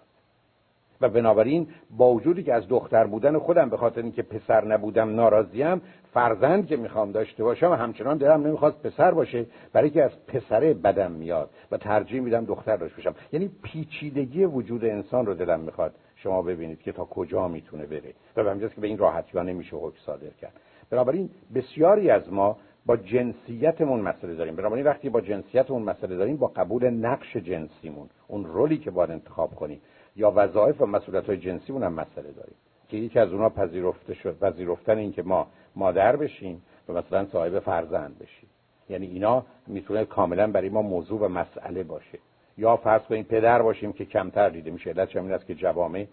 و 1.02 1.10
بنابراین 1.10 1.68
با 1.98 2.14
وجودی 2.14 2.44
که 2.44 2.54
از 2.54 2.68
دختر 2.68 3.08
بودن 3.08 3.38
خودم 3.38 3.70
به 3.70 3.78
خاطر 3.78 4.02
اینکه 4.02 4.22
پسر 4.22 4.66
نبودم 4.66 5.16
ناراضیم 5.16 5.82
فرزند 6.14 6.68
که 6.68 6.78
می‌خوام 6.78 7.12
داشته 7.12 7.44
باشم 7.44 7.72
و 7.72 7.74
همچنان 7.74 8.18
دلم 8.18 8.48
نمی‌خواست 8.48 8.82
پسر 8.82 9.12
باشه 9.12 9.46
برای 9.74 9.90
که 9.90 10.04
از 10.04 10.26
پسره 10.28 10.74
بدم 10.74 11.12
میاد 11.12 11.50
و 11.72 11.78
ترجیح 11.78 12.22
میدم 12.22 12.46
دختر 12.46 12.78
داشته 12.78 12.98
باشم. 12.98 13.16
یعنی 13.32 13.52
پیچیدگی 13.64 14.46
وجود 14.46 14.86
انسان 14.86 15.26
رو 15.26 15.34
دلم 15.34 15.60
می‌خواد 15.60 15.94
شما 16.16 16.42
ببینید 16.42 16.82
که 16.82 16.92
تا 16.92 17.06
کجا 17.06 17.48
می‌تونه 17.48 17.86
بره. 17.86 18.14
و 18.36 18.56
به 18.56 18.70
که 18.70 18.82
به 18.82 18.88
این 18.88 18.98
راحتی 18.98 19.38
ها 19.38 19.44
نمیشه 19.44 19.76
حکم 19.76 19.98
صادر 20.06 20.30
کرد. 20.30 20.54
بنابراین 20.90 21.30
بسیاری 21.56 22.10
از 22.10 22.34
ما 22.34 22.58
با 22.88 22.98
جنسیتمون 22.98 24.00
مسئله 24.02 24.36
داریم. 24.36 24.56
بنابراین 24.56 24.86
وقتی 24.86 25.10
با 25.10 25.22
جنسیتمون 25.22 25.82
مسئله 25.82 26.16
داریم 26.16 26.38
با 26.38 26.48
قبول 26.48 26.90
نقش 26.90 27.38
جنسیمون 27.38 28.10
اون 28.28 28.46
رولی 28.46 28.78
که 28.78 28.92
باید 28.92 29.12
انتخاب 29.12 29.56
کنیم 29.56 29.82
یا 30.16 30.34
وظایف 30.36 30.82
و 30.82 30.86
مسئولیت 30.86 31.26
های 31.26 31.38
جنسیمون 31.38 31.84
هم 31.84 31.94
مسئله 31.94 32.32
داریم. 32.32 32.56
که 32.90 32.98
یکی 32.98 33.20
از 33.20 33.32
اونها 33.32 33.50
پذیرفته 33.50 34.14
شد 34.14 34.40
پذیرفتن 34.40 34.98
این 34.98 35.12
که 35.12 35.24
ما 35.24 35.48
مادر 35.76 36.16
بشیم 36.16 36.62
و 36.90 36.94
مثلا 36.94 37.26
صاحب 37.26 37.60
فرزند 37.60 38.20
بشیم. 38.20 38.50
یعنی 38.90 39.06
اینا 39.06 39.46
می‌تونه 39.68 40.06
کاملا 40.06 40.52
برای 40.52 40.70
ما 40.70 40.82
موضوع 40.82 41.22
و 41.22 41.28
مسئله 41.28 41.84
باشه. 41.84 42.20
یا 42.58 42.78
فرض 42.78 43.02
کنیم 43.02 43.24
پدر 43.24 43.62
باشیم 43.62 43.94
که 43.94 44.06
کمتر 44.06 44.50
دیده 44.50 44.72
میشه. 44.72 44.90
علتش 44.90 45.16
این 45.16 45.32
است 45.32 45.46
که 45.46 45.56
جوامع 45.56 46.06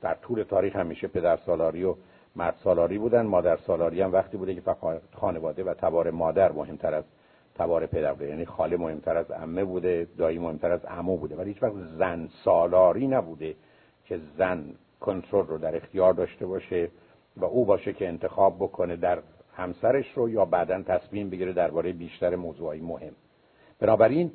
در 0.00 0.14
طول 0.14 0.42
تاریخ 0.42 0.76
همیشه 0.76 1.08
پدر 1.08 1.36
سالاری 1.36 1.84
و 1.84 1.94
مرد 2.36 2.54
سالاری 2.64 2.98
بودن 2.98 3.26
مادر 3.26 3.56
سالاری 3.56 4.00
هم 4.00 4.12
وقتی 4.12 4.36
بوده 4.36 4.54
که 4.54 4.60
فقط 4.60 5.00
خانواده 5.14 5.64
و 5.64 5.74
تبار 5.74 6.10
مادر 6.10 6.52
مهمتر 6.52 6.94
از 6.94 7.04
تبار 7.54 7.86
پدر 7.86 8.12
بوده. 8.12 8.28
یعنی 8.28 8.44
خاله 8.44 8.76
مهمتر 8.76 9.16
از 9.16 9.30
عمه 9.30 9.64
بوده 9.64 10.08
دایی 10.18 10.38
مهمتر 10.38 10.72
از 10.72 10.84
عمو 10.84 11.16
بوده. 11.16 11.36
ولی 11.36 11.52
هیچ 11.52 11.62
وقت 11.62 11.72
زن 11.98 12.28
سالاری 12.44 13.06
نبوده 13.06 13.54
که 14.04 14.20
زن 14.38 14.64
کنترل 15.00 15.46
رو 15.46 15.58
در 15.58 15.76
اختیار 15.76 16.12
داشته 16.12 16.46
باشه 16.46 16.90
و 17.36 17.44
او 17.44 17.64
باشه 17.64 17.92
که 17.92 18.08
انتخاب 18.08 18.56
بکنه 18.56 18.96
در 18.96 19.18
همسرش 19.56 20.12
رو 20.14 20.30
یا 20.30 20.44
بعدا 20.44 20.82
تصمیم 20.82 21.30
بگیره 21.30 21.52
درباره 21.52 21.92
بیشتر 21.92 22.36
موضوعی 22.36 22.80
مهم. 22.80 23.12
بنابراین 23.78 24.32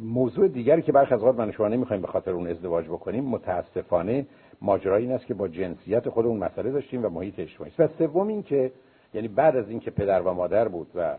موضوع 0.00 0.48
دیگری 0.48 0.82
که 0.82 0.92
برخی 0.92 1.14
از 1.14 1.20
اوقات 1.20 1.36
من 1.36 1.52
شما 1.52 1.68
نمی‌خوایم 1.68 2.02
به 2.02 2.08
خاطر 2.08 2.30
اون 2.30 2.46
ازدواج 2.46 2.86
بکنیم 2.86 3.24
متاسفانه 3.24 4.26
ماجرا 4.60 4.96
این 4.96 5.12
است 5.12 5.26
که 5.26 5.34
با 5.34 5.48
جنسیت 5.48 6.08
خودمون 6.08 6.38
مسئله 6.38 6.70
داشتیم 6.70 7.04
و 7.04 7.08
محیط 7.08 7.38
اجتماعی 7.38 7.72
و 7.78 7.88
سوم 7.98 8.28
این 8.28 8.42
که 8.42 8.72
یعنی 9.14 9.28
بعد 9.28 9.56
از 9.56 9.68
اینکه 9.68 9.90
پدر 9.90 10.22
و 10.22 10.32
مادر 10.32 10.68
بود 10.68 10.86
و 10.94 11.18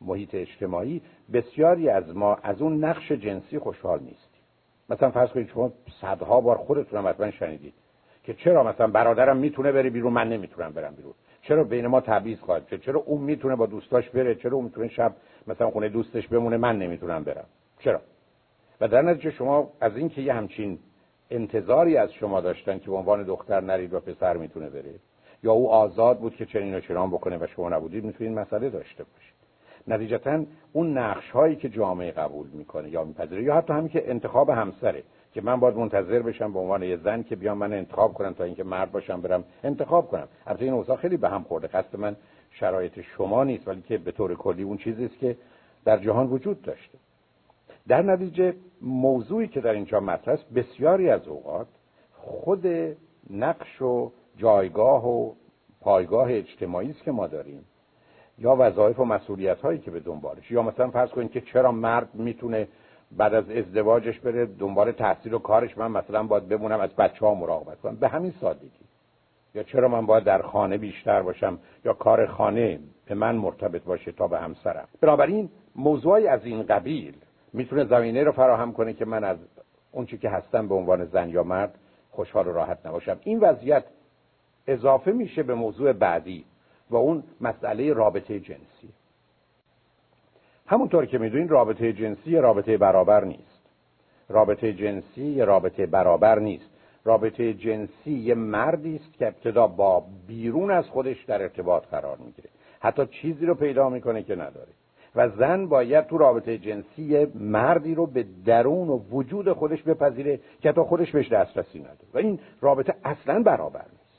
محیط 0.00 0.34
اجتماعی 0.34 1.02
بسیاری 1.32 1.88
از 1.88 2.16
ما 2.16 2.34
از 2.42 2.62
اون 2.62 2.84
نقش 2.84 3.12
جنسی 3.12 3.58
خوشحال 3.58 4.00
نیستیم. 4.00 4.40
مثلا 4.90 5.10
فرض 5.10 5.30
کنید 5.30 5.48
شما 5.48 5.72
صدها 6.00 6.40
بار 6.40 6.56
خودتون 6.56 7.06
حتما 7.06 7.30
شنیدید 7.30 7.74
که 8.24 8.34
چرا 8.34 8.62
مثلا 8.62 8.86
برادرم 8.86 9.36
می‌تونه 9.36 9.72
بره 9.72 9.90
بیرون 9.90 10.12
من 10.12 10.28
نمی‌تونم 10.28 10.72
برم 10.72 10.94
بیرون. 10.94 11.14
چرا 11.42 11.64
بین 11.64 11.86
ما 11.86 12.00
تبعیض 12.00 12.38
خواهد 12.38 12.80
چرا 12.80 13.00
اون 13.00 13.20
می‌تونه 13.20 13.56
با 13.56 13.66
دوستاش 13.66 14.10
بره؟ 14.10 14.34
چرا 14.34 14.56
اون 14.56 14.64
می‌تونه 14.64 14.88
شب 14.88 15.14
مثلا 15.46 15.70
خونه 15.70 15.88
دوستش 15.88 16.28
بمونه؟ 16.28 16.56
من 16.56 16.78
نمی‌تونم 16.78 17.24
برم. 17.24 17.44
چرا؟ 17.80 18.00
و 18.80 18.88
در 18.88 19.02
نتیجه 19.02 19.30
شما 19.30 19.70
از 19.80 19.96
اینکه 19.96 20.22
یه 20.22 20.32
همچین 20.32 20.78
انتظاری 21.30 21.96
از 21.96 22.12
شما 22.12 22.40
داشتن 22.40 22.78
که 22.78 22.90
به 22.90 22.96
عنوان 22.96 23.22
دختر 23.22 23.60
نرید 23.60 23.94
و 23.94 24.00
پسر 24.00 24.36
می‌تونه 24.36 24.70
بره 24.70 24.94
یا 25.42 25.52
او 25.52 25.70
آزاد 25.70 26.18
بود 26.18 26.36
که 26.36 26.46
چنین 26.46 26.74
و 26.74 26.80
چنان 26.80 27.10
بکنه 27.10 27.36
و 27.36 27.46
شما 27.46 27.68
نبودید 27.68 28.04
می‌تونید 28.04 28.38
مسئله 28.38 28.70
داشته 28.70 29.04
باشید. 29.04 29.34
نتیجتا 29.88 30.44
اون 30.72 30.98
نقش 30.98 31.30
هایی 31.30 31.56
که 31.56 31.68
جامعه 31.68 32.10
قبول 32.10 32.46
می‌کنه 32.52 32.90
یا 32.90 33.04
میپذیره 33.04 33.42
یا 33.42 33.54
حتی 33.54 33.72
همین 33.72 33.88
که 33.88 34.10
انتخاب 34.10 34.50
همسره 34.50 35.02
که 35.32 35.40
من 35.40 35.60
باید 35.60 35.76
منتظر 35.76 36.22
بشم 36.22 36.52
به 36.52 36.58
عنوان 36.58 36.82
یه 36.82 36.96
زن 36.96 37.22
که 37.22 37.36
بیام 37.36 37.58
من 37.58 37.72
انتخاب 37.72 38.14
کنم 38.14 38.32
تا 38.32 38.44
اینکه 38.44 38.64
مرد 38.64 38.92
باشم 38.92 39.20
برم 39.20 39.44
انتخاب 39.64 40.08
کنم. 40.08 40.28
البته 40.46 40.64
این 40.64 40.74
اوضاع 40.74 40.96
خیلی 40.96 41.16
به 41.16 41.28
هم 41.28 41.42
خورده. 41.42 41.66
قصد 41.66 41.96
من 41.96 42.16
شرایط 42.50 43.00
شما 43.00 43.44
نیست 43.44 43.68
ولی 43.68 43.82
که 43.82 43.98
به 43.98 44.12
طور 44.12 44.34
کلی 44.34 44.62
اون 44.62 44.76
چیزی 44.76 45.04
است 45.04 45.18
که 45.18 45.36
در 45.84 45.98
جهان 45.98 46.26
وجود 46.26 46.62
داشته. 46.62 46.98
در 47.90 48.02
نتیجه 48.02 48.54
موضوعی 48.82 49.48
که 49.48 49.60
در 49.60 49.72
اینجا 49.72 50.00
مطرح 50.00 50.34
است 50.34 50.50
بسیاری 50.54 51.10
از 51.10 51.28
اوقات 51.28 51.66
خود 52.12 52.66
نقش 53.30 53.82
و 53.82 54.12
جایگاه 54.36 55.08
و 55.08 55.32
پایگاه 55.80 56.32
اجتماعی 56.32 56.90
است 56.90 57.02
که 57.02 57.12
ما 57.12 57.26
داریم 57.26 57.64
یا 58.38 58.56
وظایف 58.58 59.00
و 59.00 59.04
مسئولیت 59.04 59.60
هایی 59.60 59.78
که 59.78 59.90
به 59.90 60.00
دنبالش 60.00 60.50
یا 60.50 60.62
مثلا 60.62 60.90
فرض 60.90 61.10
کنید 61.10 61.30
که 61.30 61.40
چرا 61.40 61.72
مرد 61.72 62.14
می‌تونه 62.14 62.68
بعد 63.16 63.34
از 63.34 63.50
ازدواجش 63.50 64.20
بره 64.20 64.46
دنبال 64.46 64.92
تحصیل 64.92 65.34
و 65.34 65.38
کارش 65.38 65.78
من 65.78 65.90
مثلا 65.90 66.22
باید 66.22 66.48
بمونم 66.48 66.80
از 66.80 66.90
بچه 66.90 67.26
ها 67.26 67.34
مراقبت 67.34 67.80
کنم. 67.80 67.96
به 67.96 68.08
همین 68.08 68.34
سادگی. 68.40 68.70
یا 69.54 69.62
چرا 69.62 69.88
من 69.88 70.06
باید 70.06 70.24
در 70.24 70.42
خانه 70.42 70.78
بیشتر 70.78 71.22
باشم 71.22 71.58
یا 71.84 71.92
کار 71.92 72.26
خانه 72.26 72.78
به 73.06 73.14
من 73.14 73.36
مرتبط 73.36 73.82
باشه 73.82 74.12
تا 74.12 74.28
به 74.28 74.38
همسرم. 74.38 74.88
بنابراین 75.00 75.48
موضوعی 75.76 76.26
از 76.26 76.44
این 76.44 76.62
قبیل 76.62 77.14
می‌تونه 77.52 77.84
زمینه 77.84 78.24
رو 78.24 78.32
فراهم 78.32 78.72
کنه 78.72 78.92
که 78.92 79.04
من 79.04 79.24
از 79.24 79.36
اون 79.92 80.06
که 80.06 80.30
هستم 80.30 80.68
به 80.68 80.74
عنوان 80.74 81.04
زن 81.04 81.28
یا 81.28 81.42
مرد 81.42 81.74
خوشحال 82.10 82.48
و 82.48 82.52
راحت 82.52 82.86
نباشم. 82.86 83.18
این 83.24 83.40
وضعیت 83.40 83.84
اضافه 84.66 85.12
میشه 85.12 85.42
به 85.42 85.54
موضوع 85.54 85.92
بعدی 85.92 86.44
و 86.90 86.96
اون 86.96 87.22
مسئله 87.40 87.92
رابطه 87.92 88.40
جنسی. 88.40 88.88
همونطور 90.66 91.06
که 91.06 91.18
می‌دونین 91.18 91.48
رابطه 91.48 91.92
جنسی 91.92 92.36
رابطه 92.36 92.76
برابر 92.76 93.24
نیست. 93.24 93.60
رابطه 94.28 94.72
جنسی 94.72 95.40
رابطه 95.40 95.86
برابر 95.86 96.38
نیست. 96.38 96.70
رابطه 97.04 97.54
جنسی 97.54 98.12
یه 98.12 98.34
مردی 98.34 98.96
است 98.96 99.12
که 99.12 99.26
ابتدا 99.26 99.66
با 99.66 100.04
بیرون 100.26 100.70
از 100.70 100.86
خودش 100.86 101.24
در 101.24 101.42
ارتباط 101.42 101.86
قرار 101.86 102.16
می‌گیره. 102.16 102.48
حتی 102.80 103.06
چیزی 103.06 103.46
رو 103.46 103.54
پیدا 103.54 103.88
می‌کنه 103.88 104.22
که 104.22 104.34
نداره. 104.34 104.72
و 105.16 105.28
زن 105.28 105.66
باید 105.66 106.06
تو 106.06 106.18
رابطه 106.18 106.58
جنسی 106.58 107.26
مردی 107.34 107.94
رو 107.94 108.06
به 108.06 108.26
درون 108.46 108.88
و 108.88 108.98
وجود 109.10 109.52
خودش 109.52 109.82
بپذیره 109.82 110.40
که 110.60 110.72
تا 110.72 110.84
خودش 110.84 111.12
بهش 111.12 111.28
دسترسی 111.28 111.78
نداره 111.78 112.08
و 112.14 112.18
این 112.18 112.38
رابطه 112.60 112.94
اصلا 113.04 113.42
برابر 113.42 113.84
نیست. 113.92 114.10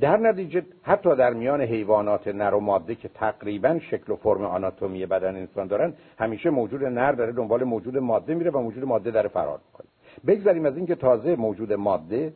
در 0.00 0.16
نتیجه 0.16 0.62
حتی 0.82 1.16
در 1.16 1.32
میان 1.32 1.60
حیوانات 1.60 2.28
نر 2.28 2.54
و 2.54 2.60
ماده 2.60 2.94
که 2.94 3.08
تقریبا 3.08 3.78
شکل 3.78 4.12
و 4.12 4.16
فرم 4.16 4.44
آناتومی 4.44 5.06
بدن 5.06 5.36
انسان 5.36 5.66
دارن 5.66 5.92
همیشه 6.18 6.50
موجود 6.50 6.84
نر 6.84 7.12
داره 7.12 7.32
دنبال 7.32 7.64
موجود 7.64 7.98
ماده 7.98 8.34
میره 8.34 8.50
و 8.50 8.58
موجود 8.60 8.84
ماده 8.84 9.10
داره 9.10 9.28
فرار 9.28 9.60
می‌کنه. 9.66 9.86
بگذاریم 10.26 10.66
از 10.66 10.76
اینکه 10.76 10.94
تازه 10.94 11.36
موجود 11.36 11.72
ماده 11.72 12.32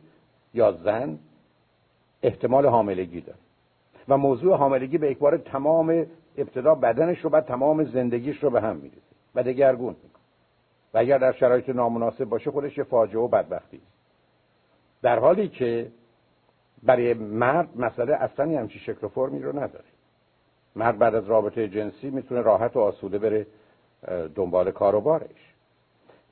یا 0.53 0.71
زن 0.71 1.19
احتمال 2.23 2.65
حاملگی 2.65 3.21
داره. 3.21 3.39
و 4.07 4.17
موضوع 4.17 4.57
حاملگی 4.57 4.97
به 4.97 5.11
اکبار 5.11 5.37
تمام 5.37 6.05
ابتدا 6.37 6.75
بدنش 6.75 7.19
رو 7.19 7.29
بعد 7.29 7.45
تمام 7.45 7.83
زندگیش 7.83 8.43
رو 8.43 8.49
به 8.49 8.61
هم 8.61 8.75
میریزه 8.75 9.01
و 9.35 9.43
دگرگون 9.43 9.95
می‌کنه. 10.03 10.23
و 10.93 10.97
اگر 10.97 11.17
در 11.17 11.31
شرایط 11.31 11.69
نامناسب 11.69 12.25
باشه 12.25 12.51
خودش 12.51 12.77
یه 12.77 12.83
فاجعه 12.83 13.21
و 13.21 13.27
بدبختی 13.27 13.77
است. 13.77 13.93
در 15.01 15.19
حالی 15.19 15.47
که 15.47 15.91
برای 16.83 17.13
مرد 17.13 17.69
مسئله 17.77 18.13
اصلا 18.15 18.59
همچی 18.59 18.79
شکل 18.79 19.05
و 19.05 19.09
فرمی 19.09 19.39
رو 19.39 19.49
نداره. 19.59 19.85
مرد 20.75 20.97
بعد 20.97 21.15
از 21.15 21.25
رابطه 21.25 21.67
جنسی 21.67 22.09
می‌تونه 22.09 22.41
راحت 22.41 22.75
و 22.75 22.79
آسوده 22.79 23.19
بره 23.19 23.47
دنبال 24.35 24.71
کار 24.71 24.95
و 24.95 25.01
بارش 25.01 25.53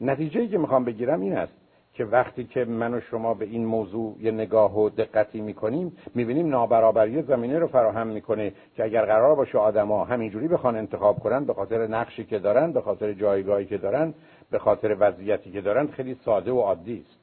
نتیجه 0.02 0.48
که 0.48 0.58
می‌خوام 0.58 0.86
بگیرم 0.86 1.22
این 1.22 1.38
است. 1.38 1.61
که 1.94 2.06
وقتی 2.06 2.44
که 2.44 2.66
من 2.66 2.94
و 2.94 3.02
شما 3.02 3.34
به 3.34 3.46
این 3.46 3.66
موضوع 3.66 4.16
یه 4.20 4.32
نگاه 4.32 4.80
و 4.80 4.90
دقتی 4.90 5.42
می‌کنیم 5.42 5.98
می‌بینیم 6.16 6.50
نابرابری 6.50 7.22
زمینه 7.22 7.60
رو 7.60 7.68
فراهم 7.68 8.08
می‌کنه 8.08 8.54
که 8.76 8.84
اگر 8.84 9.06
قرار 9.06 9.36
باشه 9.36 9.58
آدما 9.58 10.06
همینجوری 10.06 10.48
بخوان 10.48 10.76
انتخاب 10.76 11.20
کنن 11.20 11.46
به 11.46 11.54
خاطر 11.54 11.88
نقشی 11.88 12.26
که 12.26 12.40
دارن 12.40 12.72
به 12.72 12.82
خاطر 12.82 13.14
جایگاهی 13.14 13.66
که 13.66 13.78
دارن 13.78 14.14
به 14.52 14.60
خاطر 14.60 14.98
وضعیتی 15.00 15.52
که 15.52 15.62
دارن 15.62 15.88
خیلی 15.88 16.16
ساده 16.26 16.52
و 16.52 16.60
عادی 16.60 17.06
است 17.08 17.20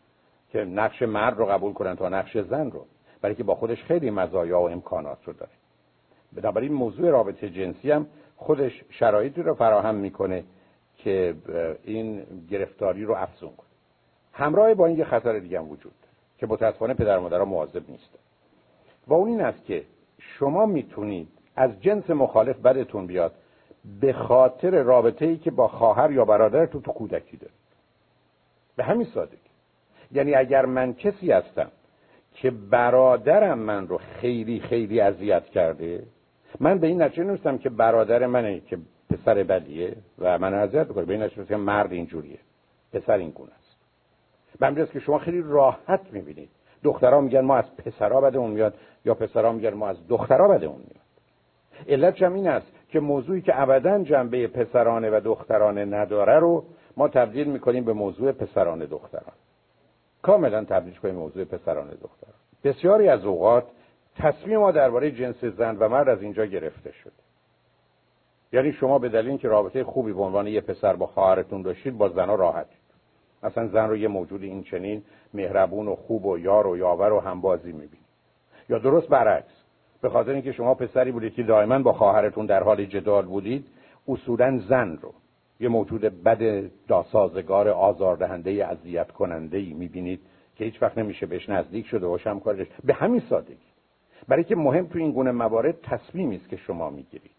که 0.53 0.65
نقش 0.65 1.03
مرد 1.03 1.39
رو 1.39 1.47
قبول 1.47 1.73
کنن 1.73 1.97
تا 1.97 2.09
نقش 2.09 2.37
زن 2.37 2.71
رو 2.71 2.87
برای 3.21 3.35
که 3.35 3.45
با 3.45 3.55
خودش 3.55 3.85
خیلی 3.85 4.11
مزایا 4.11 4.61
و 4.61 4.69
امکانات 4.69 5.19
رو 5.25 5.33
داره. 5.33 5.53
بنابراین 6.33 6.73
موضوع 6.73 7.11
رابطه 7.11 7.51
جنسی 7.51 7.91
هم 7.91 8.07
خودش 8.37 8.85
شرایطی 8.91 9.43
رو 9.43 9.55
فراهم 9.55 9.95
می‌کنه 9.95 10.45
که 10.97 11.35
این 11.85 12.23
گرفتاری 12.51 13.05
رو 13.05 13.15
افزون 13.15 13.51
کنه. 13.57 13.68
همراه 14.39 14.75
با 14.75 14.87
این 14.87 14.99
یه 14.99 15.05
خطر 15.05 15.39
دیگه 15.39 15.59
هم 15.59 15.71
وجود 15.71 15.93
داره 16.03 16.13
که 16.39 16.47
متاسفانه 16.47 16.95
پدر 16.95 17.19
مادرها 17.19 17.45
مواظب 17.45 17.91
نیستن. 17.91 18.19
و 19.07 19.15
اون 19.15 19.29
این 19.29 19.41
است 19.41 19.65
که 19.65 19.85
شما 20.19 20.67
می‌تونید 20.67 21.29
از 21.57 21.81
جنس 21.81 22.11
مخالف 22.11 22.59
بدتون 22.59 23.07
بیاد 23.07 23.35
به 24.01 24.13
خاطر 24.13 24.71
رابطه 24.71 25.27
ای 25.27 25.37
که 25.37 25.51
با 25.51 25.69
خواهر 25.69 26.11
یا 26.11 26.25
برادر 26.25 26.67
تو 26.67 26.81
کودکی 26.81 27.37
داره 27.37 27.53
به 28.77 28.85
همین 28.85 29.07
سادگی. 29.15 29.37
یعنی 30.13 30.35
اگر 30.35 30.67
من 30.67 30.95
کسی 30.95 31.33
هستم 31.33 31.71
که 32.33 32.51
برادرم 32.51 33.59
من 33.59 33.89
رو 33.89 33.99
خیلی 33.99 34.61
خیلی 34.61 35.01
اذیت 35.01 35.45
کرده 35.45 36.03
من 36.61 36.79
به 36.79 36.87
این 36.87 37.03
نتیجه 37.03 37.25
نمیستم 37.25 37.59
که 37.59 37.71
برادر 37.71 38.27
منه 38.27 38.61
که 38.61 38.79
پسر 39.11 39.43
بدیه 39.43 39.97
و 40.19 40.39
من 40.39 40.55
اذیت 40.55 40.87
بکنه 40.87 41.05
به 41.05 41.13
این 41.13 41.23
نتیجه 41.23 41.45
که 41.45 41.57
مرد 41.57 41.93
اینجوریه. 41.93 42.39
پسر 42.93 43.17
این 43.17 43.31
گونه 43.31 43.53
است. 43.53 43.68
به 44.61 44.87
که 44.87 45.01
شما 45.01 45.19
خیلی 45.19 45.43
راحت 45.43 46.01
می‌بینید. 46.13 46.51
دخترها 46.83 47.21
میگن 47.21 47.41
ما 47.41 47.57
از 47.57 47.77
پسرها 47.77 48.21
بدمون 48.21 48.51
میاد 48.51 48.75
یا 49.05 49.15
پسرها 49.15 49.53
میگن 49.53 49.75
ما 49.75 49.89
از 49.89 50.09
دخترها 50.09 50.49
بدمون 50.49 50.79
میاد. 50.79 51.09
علت 51.89 52.23
این 52.23 52.49
است 52.49 52.67
که 52.89 53.01
موضوعی 53.01 53.41
که 53.41 53.63
ابدا 53.63 54.03
جنبه 54.05 54.47
پسرانه 54.47 55.11
و 55.11 55.21
دخترانه 55.25 55.85
نداره 55.85 56.39
رو 56.39 56.65
ما 56.97 57.09
تبدیل 57.09 57.49
می‌کنیم 57.49 57.85
به 57.85 57.93
موضوع 57.93 58.33
پسرانه 58.33 58.87
دختران. 58.87 59.35
کاملا 60.23 60.65
تبدیل 60.65 60.95
کنیم 60.95 61.15
موضوع 61.15 61.45
پسرانه 61.45 61.95
دختران. 61.95 62.35
بسیاری 62.65 63.09
از 63.09 63.25
اوقات 63.25 63.65
تصمیم 64.17 64.59
ما 64.59 64.71
درباره 64.71 65.11
جنس 65.11 65.45
زن 65.45 65.77
و 65.77 65.89
مرد 65.89 66.09
از 66.09 66.23
اینجا 66.23 66.47
گرفته 66.47 66.93
شده 66.93 67.13
یعنی 68.53 68.73
شما 68.73 68.99
به 68.99 69.09
دلیل 69.09 69.29
اینکه 69.29 69.49
رابطه 69.49 69.85
خوبی 69.85 70.13
به 70.13 70.23
عنوان 70.23 70.47
یه 70.47 70.61
پسر 70.61 70.97
با 70.97 71.07
خواهرتون 71.07 71.63
داشتید 71.63 71.99
با 71.99 72.09
زنها 72.09 72.35
راحت 72.35 72.67
اصلا 73.43 73.67
زن 73.69 73.89
رو 73.89 73.97
یه 73.97 74.09
موجود 74.09 74.43
این 74.43 74.63
چنین 74.63 75.03
مهربون 75.35 75.89
و 75.89 75.97
خوب 75.97 76.27
و 76.27 76.39
یار 76.39 76.67
و 76.67 76.77
یاور 76.77 77.13
و 77.13 77.21
همبازی 77.21 77.73
می‌بینید 77.73 78.09
یا 78.69 78.79
درست 78.79 79.09
برعکس 79.09 79.65
به 80.01 80.09
خاطر 80.09 80.31
اینکه 80.31 80.53
شما 80.53 80.75
پسری 80.75 81.13
بودید 81.13 81.35
که 81.35 81.43
دائما 81.43 81.79
با 81.79 81.93
خواهرتون 81.93 82.47
در 82.47 82.63
حال 82.63 82.85
جدال 82.85 83.27
بودید 83.27 83.67
اصولا 84.09 84.59
زن 84.59 84.99
رو 85.03 85.13
یه 85.61 85.69
موجود 85.69 86.01
بد 86.01 86.71
داسازگار 86.89 87.69
آزاردهنده 87.69 88.67
اذیت 88.67 89.11
کننده 89.11 89.59
ای 89.59 89.73
می‌بینید 89.73 90.21
که 90.57 90.65
هیچ 90.65 90.83
وقت 90.83 90.99
نمیشه 90.99 91.27
بهش 91.27 91.49
نزدیک 91.49 91.87
شده 91.87 92.07
باشه 92.07 92.31
هم 92.31 92.41
کارش 92.41 92.67
به 92.85 92.95
همین 92.95 93.23
سادگی. 93.31 93.69
برای 94.29 94.45
که 94.45 94.57
مهم 94.57 94.87
تو 94.87 94.99
این 94.99 95.13
گونه 95.13 95.31
موارد 95.31 95.81
تصمیمی 95.83 96.37
است 96.37 96.49
که 96.49 96.57
شما 96.57 96.91
می‌گیرید. 96.91 97.31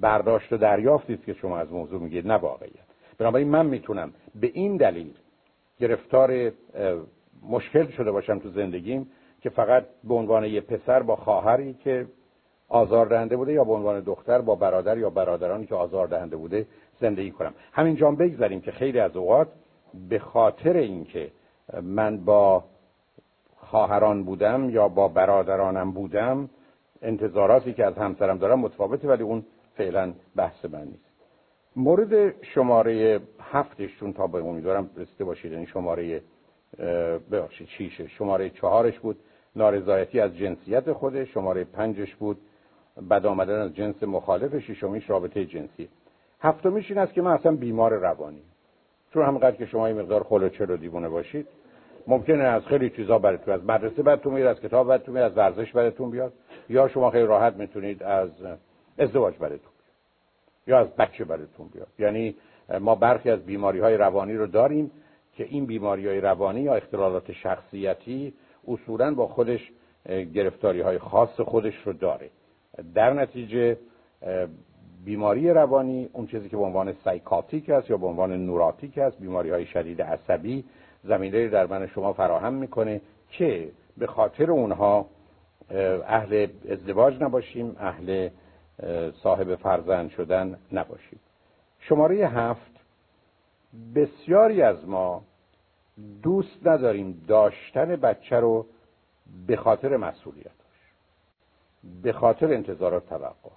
برداشت 0.00 0.52
و 0.52 0.56
دریافتی 0.56 1.14
است 1.14 1.24
که 1.24 1.32
شما 1.32 1.58
از 1.58 1.72
موضوع 1.72 2.00
می‌گیرید 2.00 2.26
نه 2.26 2.34
واقعیت. 2.34 2.91
بنابراین 3.18 3.48
من 3.48 3.66
می‌تونم 3.66 4.12
به 4.34 4.50
این 4.54 4.76
دلیل 4.76 5.12
گرفتار 5.78 6.52
مشکل 7.50 7.86
شده 7.86 8.10
باشم 8.10 8.38
تو 8.38 8.50
زندگیم 8.50 9.10
که 9.40 9.50
فقط 9.50 9.84
به 10.04 10.14
عنوان 10.14 10.44
یه 10.44 10.60
پسر 10.60 11.02
با 11.02 11.16
خواهری 11.16 11.74
که 11.74 12.06
آزار 12.68 13.06
دهنده 13.06 13.36
بوده 13.36 13.52
یا 13.52 13.64
به 13.64 13.72
عنوان 13.72 14.00
دختر 14.00 14.40
با 14.40 14.54
برادر 14.54 14.98
یا 14.98 15.10
برادرانی 15.10 15.66
که 15.66 15.74
آزار 15.74 16.06
دهنده 16.06 16.36
بوده 16.36 16.66
زندگی 17.00 17.30
کنم. 17.30 17.54
همینجا 17.72 18.10
بگذاریم 18.10 18.60
که 18.60 18.70
خیلی 18.70 19.00
از 19.00 19.16
اوقات 19.16 19.48
به 20.08 20.18
خاطر 20.18 20.76
اینکه 20.76 21.30
من 21.82 22.24
با 22.24 22.64
خواهران 23.56 24.24
بودم 24.24 24.70
یا 24.70 24.88
با 24.88 25.08
برادرانم 25.08 25.92
بودم 25.92 26.48
انتظاراتی 27.02 27.72
که 27.72 27.84
از 27.84 27.94
همسرم 27.94 28.38
دارم 28.38 28.60
متفاوته 28.60 29.08
ولی 29.08 29.22
اون 29.22 29.44
فعلا 29.76 30.12
بحث 30.36 30.64
من 30.64 30.84
نیست. 30.84 31.11
مورد 31.76 32.44
شماره 32.44 33.20
هفتشون 33.40 34.12
تا 34.12 34.26
به 34.26 34.38
امیدوارم 34.38 34.90
رسیده 34.96 35.24
باشید. 35.24 35.52
این 35.52 35.66
شماره 35.66 36.22
ببخشید 37.32 37.66
چیشه 37.66 38.08
شماره 38.08 38.50
چهارش 38.50 38.98
بود. 38.98 39.16
نارضایتی 39.56 40.20
از 40.20 40.36
جنسیت 40.36 40.92
خودش 40.92 41.34
شماره 41.34 41.64
پنجش 41.64 42.14
بود. 42.14 42.38
بد 43.10 43.26
آمدن 43.26 43.60
از 43.60 43.74
جنس 43.74 44.02
مخالف 44.02 44.58
ششمیش 44.58 45.10
رابطه 45.10 45.46
جنسی. 45.46 45.88
هفتمیش 46.40 46.90
این 46.90 46.98
است 46.98 47.12
که 47.12 47.22
من 47.22 47.30
اصلا 47.30 47.56
بیمار 47.56 47.94
روانی. 47.94 48.42
چون 49.12 49.24
همینقدر 49.24 49.56
که 49.56 49.66
شما 49.66 49.86
این 49.86 50.00
مقدار 50.00 50.22
خلوچه 50.22 50.64
رو 50.64 50.76
دیوونه 50.76 51.08
باشید 51.08 51.46
ممکنه 52.06 52.44
از 52.44 52.66
خیلی 52.66 52.90
چیزا 52.90 53.18
براتون 53.18 53.54
از 53.54 53.64
مدرسه 53.64 54.02
براتون 54.02 54.34
میاد 54.34 54.46
از 54.46 54.60
کتاب 54.60 54.88
براتون 54.88 55.14
میاد 55.14 55.30
از 55.32 55.38
ورزش 55.38 55.72
براتون 55.72 56.10
بیاد 56.10 56.32
یا 56.68 56.88
شما 56.88 57.10
خیلی 57.10 57.26
راحت 57.26 57.54
می‌تونید 57.54 58.02
از 58.02 58.30
ازدواج 58.98 59.38
براتون. 59.38 59.71
یا 60.66 60.78
از 60.78 60.96
بچه 60.96 61.24
براتون 61.24 61.68
بیاد. 61.68 61.88
یعنی 61.98 62.34
ما 62.80 62.94
برخی 62.94 63.30
از 63.30 63.46
بیماری 63.46 63.78
های 63.78 63.96
روانی 63.96 64.34
رو 64.34 64.46
داریم 64.46 64.90
که 65.36 65.44
این 65.44 65.66
بیماری 65.66 66.08
های 66.08 66.20
روانی 66.20 66.60
یا 66.60 66.74
اختلالات 66.74 67.32
شخصیتی 67.32 68.34
اصولا 68.68 69.14
با 69.14 69.26
خودش 69.26 69.72
گرفتاری 70.34 70.80
های 70.80 70.98
خاص 70.98 71.40
خودش 71.40 71.74
رو 71.84 71.92
داره. 71.92 72.30
در 72.94 73.12
نتیجه 73.12 73.76
بیماری 75.04 75.50
روانی 75.50 76.08
اون 76.12 76.26
چیزی 76.26 76.48
که 76.48 76.56
به 76.56 76.62
عنوان 76.62 76.92
سایکاتیک 76.92 77.70
است 77.70 77.90
یا 77.90 77.96
به 77.96 78.06
عنوان 78.06 78.46
نوراتیک 78.46 78.98
است 78.98 79.18
بیماری 79.18 79.50
های 79.50 79.66
شدید 79.66 80.02
عصبی 80.02 80.64
زمینه 81.04 81.48
در 81.48 81.66
من 81.66 81.86
شما 81.86 82.12
فراهم 82.12 82.54
می‌کنه 82.54 83.00
که 83.30 83.68
به 83.96 84.06
خاطر 84.06 84.50
اونها 84.50 85.06
اهل 86.06 86.46
ازدواج 86.70 87.22
نباشیم 87.22 87.76
اهل 87.78 88.28
صاحب 89.22 89.54
فرزند 89.54 90.10
شدن 90.10 90.58
نباشیم 90.72 91.20
شماره 91.80 92.28
هفت 92.28 92.72
بسیاری 93.94 94.62
از 94.62 94.88
ما 94.88 95.22
دوست 96.22 96.66
نداریم 96.66 97.24
داشتن 97.28 97.96
بچه 97.96 98.36
رو 98.36 98.66
به 99.46 99.56
خاطر 99.56 99.96
مسئولیتش 99.96 100.50
به 102.02 102.12
خاطر 102.12 102.46
انتظارات 102.54 103.08
توقع. 103.08 103.50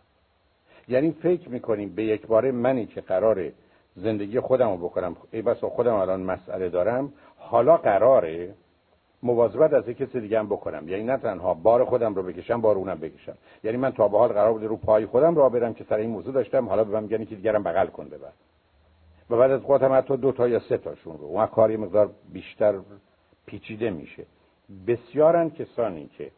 یعنی 0.88 1.11
فکر 1.11 1.49
می‌کنیم 1.49 1.95
به 1.95 2.03
یک 2.03 2.28
باره 2.28 2.51
منی 2.51 2.86
که 2.86 3.01
قرار 3.01 3.51
زندگی 3.95 4.39
خودم 4.39 4.69
رو 4.71 4.78
بکنم 4.78 5.15
ای 5.32 5.41
بس 5.41 5.63
خودم 5.63 5.93
الان 5.93 6.21
مسئله 6.21 6.69
دارم 6.69 7.13
حالا 7.38 7.78
قراره 7.78 8.53
مواظبت 9.26 9.73
از 9.73 9.84
کسی 9.86 10.19
دیگه 10.19 10.39
هم 10.39 10.47
بکنم. 10.47 10.89
یعنی 10.89 11.03
نه 11.03 11.17
تنها 11.17 11.53
بار 11.53 11.86
خودم 11.86 12.15
رو 12.15 12.23
بکشم 12.23 12.61
بار 12.61 12.76
اونم 12.76 12.99
بکشم. 12.99 13.38
یعنی 13.63 13.78
من 13.78 13.91
تا 13.91 14.07
به 14.07 14.17
حال 14.17 14.30
قرار 14.30 14.53
بوده 14.53 14.67
رو 14.67 14.78
پای 14.78 15.05
خودم 15.05 15.36
را 15.36 15.49
برم 15.49 15.73
که 15.73 15.84
سر 15.84 15.95
این 15.95 16.09
موضوع 16.09 16.34
داشتم. 16.34 16.69
حالا 16.69 16.84
به 16.84 16.93
من 16.93 17.03
میگن 17.03 17.26
که 17.26 17.36
دیگرم 17.36 17.63
بغل 17.63 17.88
کن 17.88 18.05
ببر 18.05 18.32
و 19.30 19.38
بعد 19.38 19.51
از 19.51 19.61
خودم 19.61 19.93
حتی 19.93 20.17
دو 20.17 20.32
تا 20.32 20.47
یا 20.47 20.59
سه 20.59 20.78
تاشون 20.78 21.17
رو. 21.17 21.26
اون 21.26 21.45
کاری 21.45 21.78
مقدار 21.78 22.09
بیشتر 22.34 22.73
پیچیده 23.45 23.89
میشه. 23.89 24.26
بسیارن 24.88 25.49
کسانی 25.49 26.09
که 26.17 26.32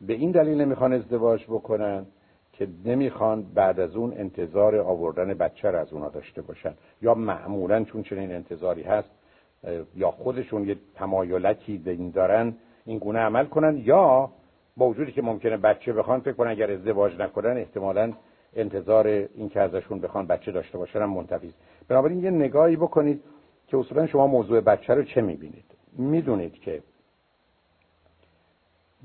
به 0.00 0.12
این 0.12 0.30
دلیل 0.30 0.60
نمی‌خوان 0.60 0.92
ازدواج 0.92 1.44
بکنن 1.44 2.06
که 2.52 2.68
نمی‌خوان 2.84 3.42
بعد 3.42 3.80
از 3.80 3.96
اون 3.96 4.12
انتظار 4.16 4.76
آوردن 4.76 5.34
بچه 5.34 5.70
را 5.70 5.80
از 5.80 5.92
اونا 5.92 6.08
داشته 6.08 6.42
باشن. 6.42 6.74
یا 7.02 7.14
معمولا 7.14 7.84
چون 7.84 8.02
چنین 8.02 8.32
انتظاری 8.32 8.82
هست 8.82 9.10
یا 9.94 10.10
خودشون 10.10 10.68
یه 10.68 10.76
تمایلکی 10.94 11.78
به 11.78 11.90
این 11.90 12.10
دارن 12.10 12.54
این 12.84 12.98
گونه 12.98 13.18
عمل 13.18 13.44
کنن 13.44 13.76
یا 13.84 14.30
با 14.76 14.88
وجودی 14.88 15.12
که 15.12 15.22
ممکنه 15.22 15.56
بچه 15.56 15.92
بخوان 15.92 16.20
فکر 16.20 16.32
کنن 16.32 16.50
اگر 16.50 16.70
ازدواج 16.70 17.20
نکنن 17.20 17.56
احتمالا 17.56 18.12
انتظار 18.56 19.06
این 19.06 19.48
که 19.48 19.60
ازشون 19.60 20.00
بخوان 20.00 20.26
بچه 20.26 20.52
داشته 20.52 20.78
باشن 20.78 21.02
هم 21.02 21.10
منتفیز 21.10 21.52
بنابراین 21.88 22.18
یه 22.18 22.30
نگاهی 22.30 22.76
بکنید 22.76 23.22
که 23.66 23.76
اصولا 23.76 24.06
شما 24.06 24.26
موضوع 24.26 24.60
بچه 24.60 24.94
رو 24.94 25.02
چه 25.02 25.20
می‌بینید. 25.20 25.64
می‌دونید 25.98 26.54
که 26.54 26.82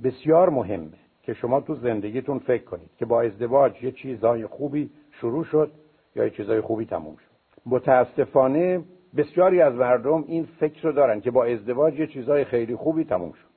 بسیار 0.04 0.50
مهمه 0.50 0.98
که 1.24 1.34
شما 1.34 1.62
تو 1.62 1.76
زندگیتون 1.76 2.40
فکر 2.40 2.64
کنید 2.64 2.90
که 2.98 3.06
با 3.06 3.22
ازدواج 3.22 3.84
یه 3.84 3.92
چیزای 3.92 4.46
خوبی 4.46 4.90
شروع 5.12 5.44
شد 5.44 5.72
یا 6.16 6.24
یه 6.24 6.30
چیزای 6.30 6.62
خوبی 6.62 6.86
تموم 6.86 7.16
شد. 7.16 7.32
متاسفانه 7.66 8.84
بسیاری 9.18 9.62
از 9.62 9.74
مردم 9.74 10.24
این 10.28 10.48
فکر 10.60 10.82
رو 10.84 10.92
دارن 10.92 11.22
که 11.22 11.32
با 11.32 11.46
ازدواج 11.46 12.00
یه 12.00 12.08
چیزای 12.08 12.46
خیلی 12.46 12.76
خوبی 12.76 13.06
تموم 13.06 13.32
شد. 13.32 13.48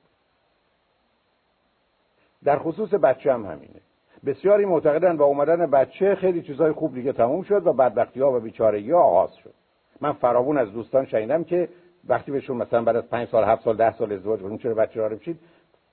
در 2.43 2.59
خصوص 2.59 2.93
بچه 2.93 3.33
هم 3.33 3.45
همینه. 3.45 3.81
بسیاری 4.25 4.65
معتقدن 4.65 5.17
با 5.17 5.25
اومدن 5.25 5.65
بچه 5.65 6.15
خیلی 6.15 6.41
چیزای 6.41 6.71
خوب 6.71 6.93
دیگه 6.93 7.13
تموم 7.13 7.43
شد 7.43 7.67
و 7.67 7.73
بدبختی 7.73 8.19
ها 8.19 8.37
و 8.37 8.39
بیچارگی 8.39 8.91
ها 8.91 9.01
آغاز 9.01 9.35
شد. 9.35 9.53
من 10.01 10.13
فراوون 10.13 10.57
از 10.57 10.71
دوستان 10.71 11.05
شنیدم 11.05 11.43
که 11.43 11.69
وقتی 12.07 12.31
بهشون 12.31 12.57
مثلا 12.57 12.83
بعد 12.83 12.95
از 12.95 13.09
پنج 13.09 13.27
سال 13.27 13.43
هفت 13.43 13.63
سال 13.63 13.77
ده 13.77 13.97
سال 13.97 14.13
ازدواج 14.13 14.41
کنیم 14.41 14.57
چرا 14.57 14.73
بچه 14.73 14.99
دار 14.99 15.15
بشید 15.15 15.39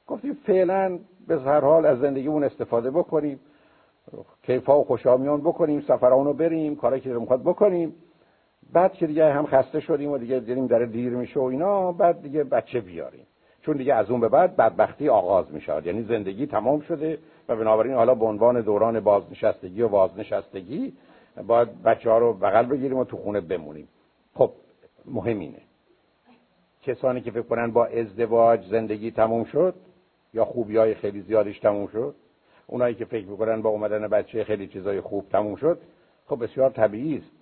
گفتیم 0.07 0.35
فعلا 0.47 0.99
به 1.29 1.41
هر 1.41 1.61
حال 1.61 1.87
از 1.87 1.99
زندگیمون 1.99 2.45
استفاده 2.45 2.91
بکنیم 2.91 3.41
کیفا 4.43 4.81
و 4.81 4.85
خوشامیان 4.85 5.41
بکنیم 5.41 5.81
سفرانو 5.81 6.33
بریم 6.33 6.77
کاری 6.77 7.01
که 7.01 7.11
می‌خواد 7.11 7.43
بکنیم. 7.43 7.95
بعد 8.73 8.93
که 8.93 9.07
دیگه 9.07 9.33
هم 9.33 9.47
خسته 9.47 9.81
شدیم 9.81 10.11
و 10.11 10.19
دیگه 10.19 10.41
دیدیم 10.41 10.66
داره 10.66 10.87
دیر 10.87 11.12
میشه 11.12 11.41
و 11.41 11.43
اینا 11.43 11.93
بعد 11.93 12.23
دیگه 12.23 12.45
بچه 12.45 12.81
بیاریم. 12.81 13.27
چون 13.62 13.77
دیگه 13.77 13.95
از 13.95 14.11
اون 14.11 14.21
به 14.21 14.29
بعد 14.29 14.57
بدبختی 14.57 15.09
آغاز 15.09 15.53
میشه. 15.53 15.87
یعنی 15.87 16.03
زندگی 16.03 16.47
تمام 16.47 16.81
شده 16.81 17.19
و 17.49 17.57
بنابراین 17.57 17.95
حالا 17.95 18.14
به 18.14 18.25
عنوان 18.25 18.61
دوران 18.61 19.01
بازنشستگی 19.01 19.83
و 19.83 19.89
بازنشستگی 19.89 20.93
باید 21.47 21.83
بچه 21.83 22.11
ها 22.11 22.19
رو 22.19 22.33
بغل 22.33 22.66
بگیریم 22.66 22.97
و 22.99 23.05
تو 23.05 23.16
خونه 23.16 23.41
بمونیم. 23.41 23.89
خب 24.35 24.51
مهم 25.07 25.39
اینه. 25.39 25.61
کسانی 26.83 27.21
که 27.21 27.31
فکر 27.31 27.43
کنن 27.43 27.71
با 27.71 27.87
ازدواج 27.87 28.64
زندگی 28.64 29.11
تموم 29.11 29.45
شد 29.45 29.75
یا 30.35 30.45
خوبی 30.45 30.77
های 30.77 30.95
خیلی 30.95 31.21
زیادش 31.21 31.59
تموم 31.59 31.87
شد 31.87 32.14
اونایی 32.66 32.95
که 32.95 33.05
فکر 33.05 33.27
می‌کنن 33.27 33.62
با 33.62 33.71
اومدن 33.71 34.09
بچه 34.09 34.45
خیلی 34.45 34.66
چیزای 34.66 35.01
خوب 35.01 35.29
تموم 35.29 35.57
شد 35.57 35.79
خب 36.27 36.45
بسیار 36.45 36.71
طبیعی 36.71 37.16
است. 37.16 37.38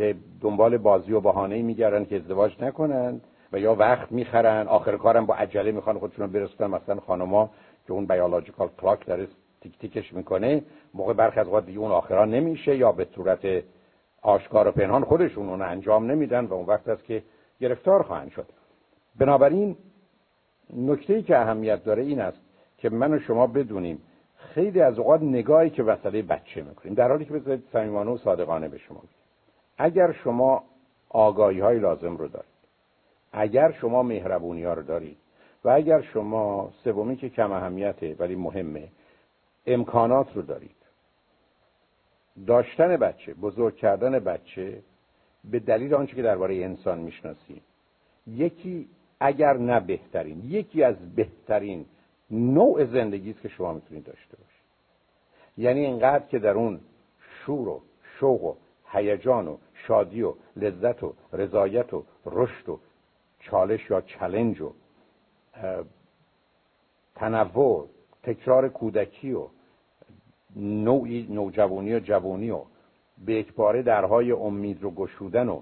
که 0.00 0.14
دنبال 0.40 0.76
بازی 0.76 1.12
و 1.12 1.20
بهانه 1.20 1.62
میگردن 1.62 2.04
که 2.04 2.16
ازدواج 2.16 2.52
نکنند 2.60 3.24
و 3.52 3.58
یا 3.58 3.74
وقت 3.74 4.12
می‌خرن 4.12 4.68
آخر 4.68 4.96
کارم 4.96 5.26
با 5.26 5.34
عجله 5.34 5.72
می‌خوان 5.72 5.98
خودشون 5.98 6.26
رو 6.26 6.32
برسونن 6.32 6.70
مثلا 6.70 7.00
خانما 7.00 7.50
که 7.86 7.92
اون 7.92 8.06
بیولوژیکال 8.06 8.68
کلاک 8.80 9.06
داره 9.06 9.28
تیک 9.60 9.78
تیکش 9.78 10.12
می‌کنه 10.12 10.62
موقع 10.94 11.12
برخی 11.12 11.40
از 11.40 11.48
وقت 11.48 11.66
دیگه 11.66 11.78
اون 11.78 11.90
آخران 11.90 12.30
نمیشه 12.30 12.76
یا 12.76 12.92
به 12.92 13.06
صورت 13.14 13.62
آشکار 14.22 14.68
و 14.68 14.72
پنهان 14.72 15.04
خودشون 15.04 15.48
اون 15.48 15.62
انجام 15.62 16.10
نمیدن 16.10 16.44
و 16.44 16.54
اون 16.54 16.66
وقت 16.66 16.88
است 16.88 17.04
که 17.04 17.22
گرفتار 17.60 18.02
خواهند 18.02 18.30
شد. 18.30 18.46
بنابراین 19.18 19.76
نکته 20.76 21.22
که 21.22 21.38
اهمیت 21.38 21.84
داره 21.84 22.02
این 22.02 22.20
است 22.20 22.40
که 22.78 22.90
من 22.90 23.14
و 23.14 23.18
شما 23.18 23.46
بدونیم 23.46 23.98
خیلی 24.36 24.80
از 24.80 24.98
اوقات 24.98 25.22
نگاهی 25.22 25.70
که 25.70 25.82
وسط 25.82 26.14
بچه 26.14 26.62
می‌کنیم 26.62 26.94
در 26.94 27.08
حالی 27.08 27.24
که 27.24 27.32
بذارید 27.32 27.64
صمیمانه 27.72 28.10
و 28.10 28.18
صادقانه 28.18 28.68
به 28.68 28.78
شما 28.78 29.02
اگر 29.82 30.12
شما 30.12 30.64
آگاهی 31.08 31.60
های 31.60 31.78
لازم 31.78 32.16
رو 32.16 32.28
دارید 32.28 32.50
اگر 33.32 33.72
شما 33.72 34.02
مهربونی 34.02 34.64
ها 34.64 34.74
رو 34.74 34.82
دارید 34.82 35.16
و 35.64 35.68
اگر 35.68 36.02
شما 36.02 36.72
سومی 36.84 37.16
که 37.16 37.28
کم 37.28 37.52
اهمیته 37.52 38.16
ولی 38.18 38.36
مهمه 38.36 38.88
امکانات 39.66 40.36
رو 40.36 40.42
دارید. 40.42 40.76
داشتن 42.46 42.96
بچه 42.96 43.34
بزرگ 43.34 43.76
کردن 43.76 44.18
بچه 44.18 44.82
به 45.44 45.58
دلیل 45.58 45.94
آنچه 45.94 46.16
که 46.16 46.22
درباره 46.22 46.54
انسان 46.54 46.98
می‌شناسیم 46.98 47.62
یکی 48.26 48.88
اگر 49.20 49.56
نه 49.56 49.80
بهترین 49.80 50.42
یکی 50.44 50.82
از 50.82 51.14
بهترین 51.14 51.86
نوع 52.30 52.84
زندگی 52.84 53.30
است 53.30 53.40
که 53.40 53.48
شما 53.48 53.72
می‌تونید 53.72 54.04
داشته 54.04 54.36
باشید. 54.36 54.60
یعنی 55.58 55.80
اینقدر 55.80 56.26
که 56.26 56.38
در 56.38 56.54
اون 56.54 56.80
شور 57.20 57.68
و 57.68 57.80
شوق 58.18 58.44
و 58.44 58.54
هیجان 58.92 59.48
و 59.48 59.56
شادی 59.86 60.22
و 60.22 60.34
لذت 60.56 61.02
و 61.02 61.14
رضایت 61.32 61.94
و 61.94 62.04
رشد 62.26 62.68
و 62.68 62.78
چالش 63.40 63.90
یا 63.90 64.00
چلنج 64.00 64.60
و 64.60 64.72
تنوع 67.14 67.88
تکرار 68.22 68.68
کودکی 68.68 69.32
و 69.32 69.46
نوعی 70.56 71.26
نوجوانی 71.30 71.94
و 71.94 72.00
جوانی 72.00 72.50
و 72.50 72.62
به 73.26 73.34
یکباره 73.34 73.82
درهای 73.82 74.32
امید 74.32 74.82
رو 74.82 74.90
گشودن 74.90 75.48
و 75.48 75.60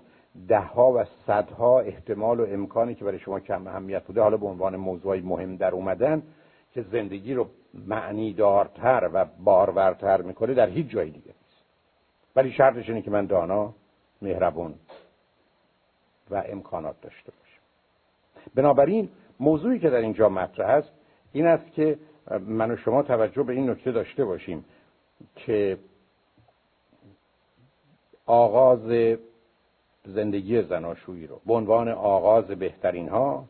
دهها 0.49 0.93
و 0.93 1.05
صدها 1.27 1.81
احتمال 1.81 2.41
و 2.41 2.47
امکانی 2.49 2.95
که 2.95 3.05
برای 3.05 3.19
شما 3.19 3.41
کم 3.41 3.67
اهمیت 3.67 4.05
بوده 4.05 4.23
حالا 4.23 4.37
به 4.37 4.47
عنوان 4.47 4.77
موضوعی 4.77 5.21
مهم 5.21 5.57
در 5.57 5.71
اومدن 5.71 6.23
که 6.73 6.83
زندگی 6.83 7.35
رو 7.35 7.47
معنیدارتر 7.75 9.11
و 9.13 9.25
بارورتر 9.25 10.23
می‌کنه 10.23 10.55
در 10.55 10.69
هیچ 10.69 10.89
جای 10.89 11.11
دیگه 11.11 11.27
نیست. 11.27 11.65
ولی 12.37 12.53
شرطش 12.53 12.89
اینه 12.89 13.03
که 13.03 13.11
من 13.11 13.27
دانا 13.27 13.75
مهربون 14.23 14.75
و 16.31 16.43
امکانات 16.47 17.01
داشته 17.01 17.33
باشم 17.33 17.63
بنابراین 18.55 19.09
موضوعی 19.41 19.79
که 19.79 19.91
در 19.91 19.97
اینجا 19.97 20.29
مطرح 20.29 20.69
است 20.69 20.93
این 21.33 21.47
است 21.47 21.73
که 21.73 21.99
من 22.41 22.71
و 22.71 22.77
شما 22.77 23.03
توجه 23.03 23.43
به 23.43 23.53
این 23.53 23.71
نکته 23.71 23.93
داشته 23.93 24.25
باشیم 24.25 24.65
که 25.37 25.79
آغاز 28.27 29.17
زندگی 30.05 30.63
زناشویی 30.63 31.27
رو 31.27 31.41
به 31.47 31.55
عنوان 31.55 31.89
آغاز 31.89 32.45
بهترین 32.45 33.09
ها 33.09 33.45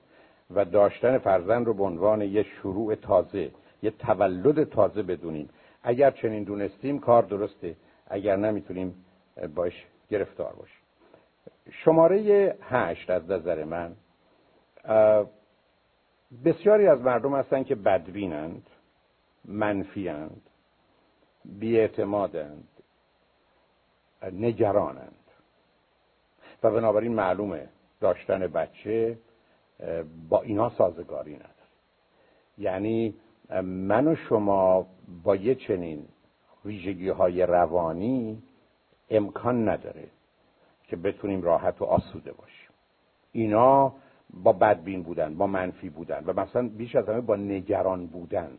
و 0.51 0.65
داشتن 0.65 1.19
فرزند 1.19 1.67
رو 1.67 1.75
به 1.75 1.85
عنوان 1.85 2.23
یه 2.23 2.43
شروع 2.43 2.95
تازه 2.95 3.51
یه 3.83 3.91
تولد 3.91 4.65
تازه 4.65 5.03
بدونیم. 5.03 5.49
اگر 5.83 6.11
چنین 6.11 6.45
دونستیم 6.45 6.99
کار 6.99 7.23
درسته 7.23 7.77
اگر 8.07 8.37
نمی‌تونیم 8.37 9.05
باش 9.55 9.87
گرفتار 10.11 10.53
باشیم. 10.53 10.83
شماره 11.71 12.57
هشت 12.63 13.11
از 13.11 13.31
نظر 13.31 13.65
من 13.65 13.97
بسیاری 16.45 16.87
از 16.87 17.01
مردم 17.01 17.37
هستند 17.37 17.67
که 17.67 17.75
بدبینند 17.75 18.67
منفیند 19.45 20.41
بیاعتمادند 21.45 22.69
نگرانند. 24.33 25.15
و 26.63 26.71
بنابراین 26.71 27.15
معلومه 27.15 27.69
داشتن 28.01 28.47
بچه 28.47 29.19
با 30.29 30.43
اینا 30.43 30.71
سازگاری 30.71 31.35
نداره. 31.35 31.53
یعنی 32.59 33.15
من 33.63 34.09
و 34.09 34.15
شما 34.15 34.87
با 35.23 35.37
یه 35.37 35.55
چنین 35.55 36.09
ویژگی 36.65 37.09
های 37.09 37.43
روانی 37.43 38.43
امکان 39.11 39.69
نداره 39.69 40.09
که 40.85 40.97
بتونیم 40.97 41.43
راحت 41.43 41.83
و 41.83 41.85
آسوده 41.85 42.33
باشیم. 42.33 42.69
اینا 43.33 43.93
با 44.31 44.53
بدبین 44.53 45.03
بودن 45.03 45.35
با 45.35 45.47
منفی 45.47 45.89
بودن 45.89 46.25
و 46.25 46.41
مثلا 46.41 46.69
بیش 46.69 46.97
از 46.97 47.09
همه 47.09 47.21
با 47.21 47.37
نگران 47.37 48.07
بودن. 48.07 48.59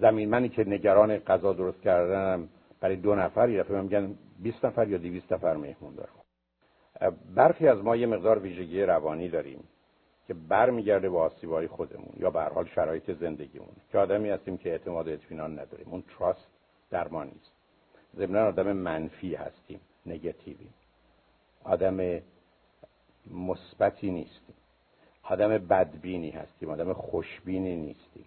زمین 0.00 0.30
منی 0.30 0.48
که 0.48 0.64
نگران 0.64 1.16
غذا 1.16 1.52
درست 1.52 1.80
کردنم 1.80 2.48
برای 2.80 2.96
دو 2.96 3.14
نفر 3.14 3.48
یه 3.48 3.62
دفعه 3.62 3.80
میگن 3.80 4.14
20 4.38 4.64
نفر 4.64 4.88
یا 4.88 4.98
200 4.98 5.32
نفر 5.32 5.56
مهمون 5.56 5.94
دارم 5.94 6.10
برخی 7.34 7.68
از 7.68 7.78
ما 7.78 7.96
یه 7.96 8.06
مقدار 8.06 8.38
ویژگی 8.38 8.82
روانی 8.82 9.28
داریم 9.28 9.64
که 10.26 10.34
برمیگرده 10.34 11.08
با 11.08 11.22
آسیبای 11.22 11.66
خودمون 11.66 12.12
یا 12.16 12.30
به 12.30 12.42
حال 12.42 12.66
شرایط 12.66 13.10
زندگیمون. 13.10 13.68
که 13.92 13.98
آدمی 13.98 14.30
هستیم 14.30 14.56
که 14.56 14.70
اعتماد 14.70 15.08
اطمینان 15.08 15.58
نداریم. 15.58 15.86
اون 15.90 16.04
تراست 16.18 16.46
در 16.90 17.08
ما 17.08 17.24
نیست. 17.24 17.53
ضمن 18.16 18.36
آدم 18.36 18.72
منفی 18.72 19.34
هستیم 19.34 19.80
نگتیوی 20.06 20.66
آدم 21.64 22.20
مثبتی 23.30 24.10
نیستیم. 24.10 24.54
آدم 25.22 25.48
بدبینی 25.48 26.30
هستیم 26.30 26.70
آدم 26.70 26.92
خوشبینی 26.92 27.76
نیستیم. 27.76 28.24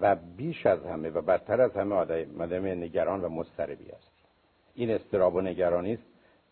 و 0.00 0.16
بیش 0.16 0.66
از 0.66 0.84
همه 0.84 1.10
و 1.10 1.20
بدتر 1.20 1.60
از 1.60 1.76
همه 1.76 1.94
آدم 1.94 2.66
نگران 2.66 3.20
و 3.20 3.28
مضطربی 3.28 3.84
هستیم. 3.84 4.26
این 4.74 4.90
استراب 4.90 5.34
و 5.34 5.40
نگرانی 5.40 5.94
است 5.94 6.02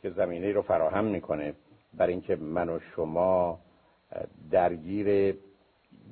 که 0.02 0.10
زمینه 0.10 0.52
رو 0.52 0.62
فراهم 0.62 1.04
می‌کنه 1.04 1.54
برای 1.94 2.12
اینکه 2.12 2.36
من 2.36 2.68
و 2.68 2.78
شما 2.80 3.58
درگیر 4.50 5.36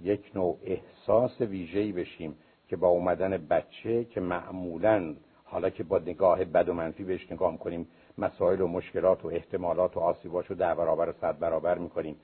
یک 0.02 0.30
نوع 0.34 0.58
احساس 0.64 1.40
ویژه‌ای 1.40 1.92
بشیم 1.92 2.36
که 2.68 2.76
با 2.76 2.88
اومدن 2.88 3.46
بچه 3.46 4.04
که 4.04 4.20
معمولا 4.20 5.14
حالا 5.56 5.70
که 5.70 5.82
با 5.84 5.98
نگاه 5.98 6.44
بد 6.44 6.68
و 6.68 6.72
منفی 6.72 7.04
بهش 7.04 7.32
نگاه 7.32 7.52
می‌کنیم 7.52 7.86
مسائل 8.18 8.60
و 8.60 8.66
مشکلات 8.66 9.24
و 9.24 9.28
احتمالات 9.28 9.96
و 9.96 10.00
آسیباش 10.00 10.46
رو 10.46 10.56
در 10.56 10.74
برابر 10.74 11.14
صد 11.20 11.38
برابر 11.38 11.78
می‌کنیم. 11.78 12.16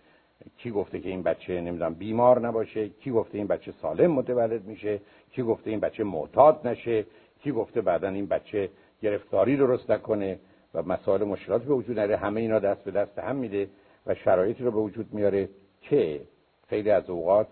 کی 0.59 0.71
گفته 0.71 1.01
که 1.01 1.09
این 1.09 1.23
بچه 1.23 1.61
نمی‌دونم 1.61 1.95
بیمار 1.95 2.41
نباشه؟ 2.41 2.89
کی 2.89 3.11
گفته 3.11 3.39
این 3.39 3.47
بچه 3.47 3.73
سالم 3.73 4.11
متولد 4.11 4.65
میشه؟ 4.65 5.01
کی 5.31 5.43
گفته 5.43 5.71
این 5.71 5.81
بچه 5.81 6.05
معتاد 6.05 6.67
نشه؟ 6.67 7.07
کی 7.43 7.53
گفته 7.53 7.81
بعدا 7.81 8.09
این 8.09 8.27
بچه 8.27 8.71
گرفتاری 9.03 9.57
درست 9.57 9.91
نکنه؟ 9.91 10.39
و 10.75 10.83
مسائل 10.83 11.25
مشکلات 11.25 11.63
به 11.63 11.75
وجود 11.75 11.99
نره. 11.99 12.17
همه 12.17 12.41
اینا 12.41 12.59
دست 12.59 12.85
به 12.85 12.91
دست 12.91 13.19
هم 13.19 13.37
میده 13.37 13.69
و 14.07 14.15
شرایطی 14.15 14.65
رو 14.65 14.71
به 14.71 14.81
وجود 14.81 15.15
میاره 15.15 15.49
که 15.81 16.21
خیلی 16.69 16.91
از 16.91 17.11
اوقات 17.11 17.49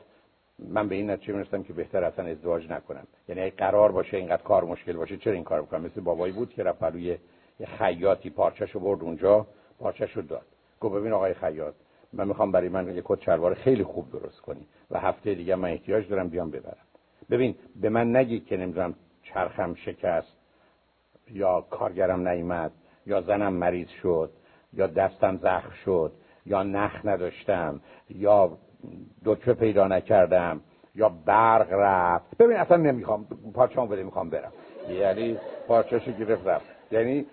من 0.68 0.88
به 0.88 0.94
این 0.94 1.10
نتیجه 1.10 1.32
می‌رسم 1.32 1.62
که 1.62 1.72
بهتر 1.72 2.04
اصلا 2.04 2.26
ازدواج 2.26 2.70
نکنم. 2.70 3.06
یعنی 3.28 3.40
اگه 3.40 3.54
قرار 3.56 3.92
باشه 3.92 4.16
اینقدر 4.16 4.42
کار 4.42 4.64
مشکل 4.64 4.92
باشه 4.92 5.16
چرا 5.16 5.32
این 5.32 5.44
کار 5.44 5.62
بکنم 5.62 5.82
مثل 5.82 6.00
بابایی 6.00 6.32
بود 6.32 6.50
که 6.54 6.62
رفت 6.62 6.82
روی 6.82 7.18
خیاطی 7.78 8.30
پارچه‌شو 8.30 8.80
برد 8.80 9.02
اونجا 9.02 9.46
پارچه‌شو 9.78 10.20
داد. 10.20 10.46
گفت 10.80 10.94
ببین 10.94 11.12
آقای 11.12 11.34
خیاط 11.34 11.74
من 12.12 12.28
می‌خوام 12.28 12.52
برای 12.52 12.68
من 12.68 12.94
یه 12.94 13.02
کت 13.04 13.22
شلوار 13.22 13.54
خیلی 13.54 13.84
خوب 13.84 14.10
درست 14.12 14.40
کنی 14.40 14.66
و 14.90 15.00
هفته 15.00 15.34
دیگه 15.34 15.54
من 15.54 15.70
احتیاج 15.70 16.08
دارم 16.08 16.28
بیام 16.28 16.50
ببرم. 16.50 16.86
ببین 17.30 17.54
به 17.80 17.88
من 17.88 18.16
نگی 18.16 18.40
که 18.40 18.56
نمی‌دونم 18.56 18.94
چرخم 19.22 19.74
شکست 19.74 20.36
یا 21.30 21.60
کارگرم 21.60 22.28
نیامد 22.28 22.72
یا 23.06 23.20
زنم 23.20 23.52
مریض 23.52 23.88
شد 23.88 24.30
یا 24.72 24.86
دستم 24.86 25.36
زخم 25.36 25.70
شد 25.84 26.12
یا 26.46 26.62
نخ 26.62 27.00
نداشتم 27.04 27.80
یا 28.10 28.58
دکتر 29.24 29.52
پیدا 29.52 29.88
نکردم 29.88 30.60
یا 30.94 31.08
برق 31.26 31.72
رفت. 31.72 32.38
ببین 32.38 32.56
اصلا 32.56 32.76
نمی‌خوام 32.76 33.26
پارچه‌مو 33.54 33.86
بده 33.86 34.02
می‌خوام 34.02 34.30
برم. 34.30 34.52
یعنی 34.90 35.38
پارچه‌شو 35.68 36.12
گرفت 36.12 36.46
رفت. 36.46 36.66
یعنی 36.90 37.26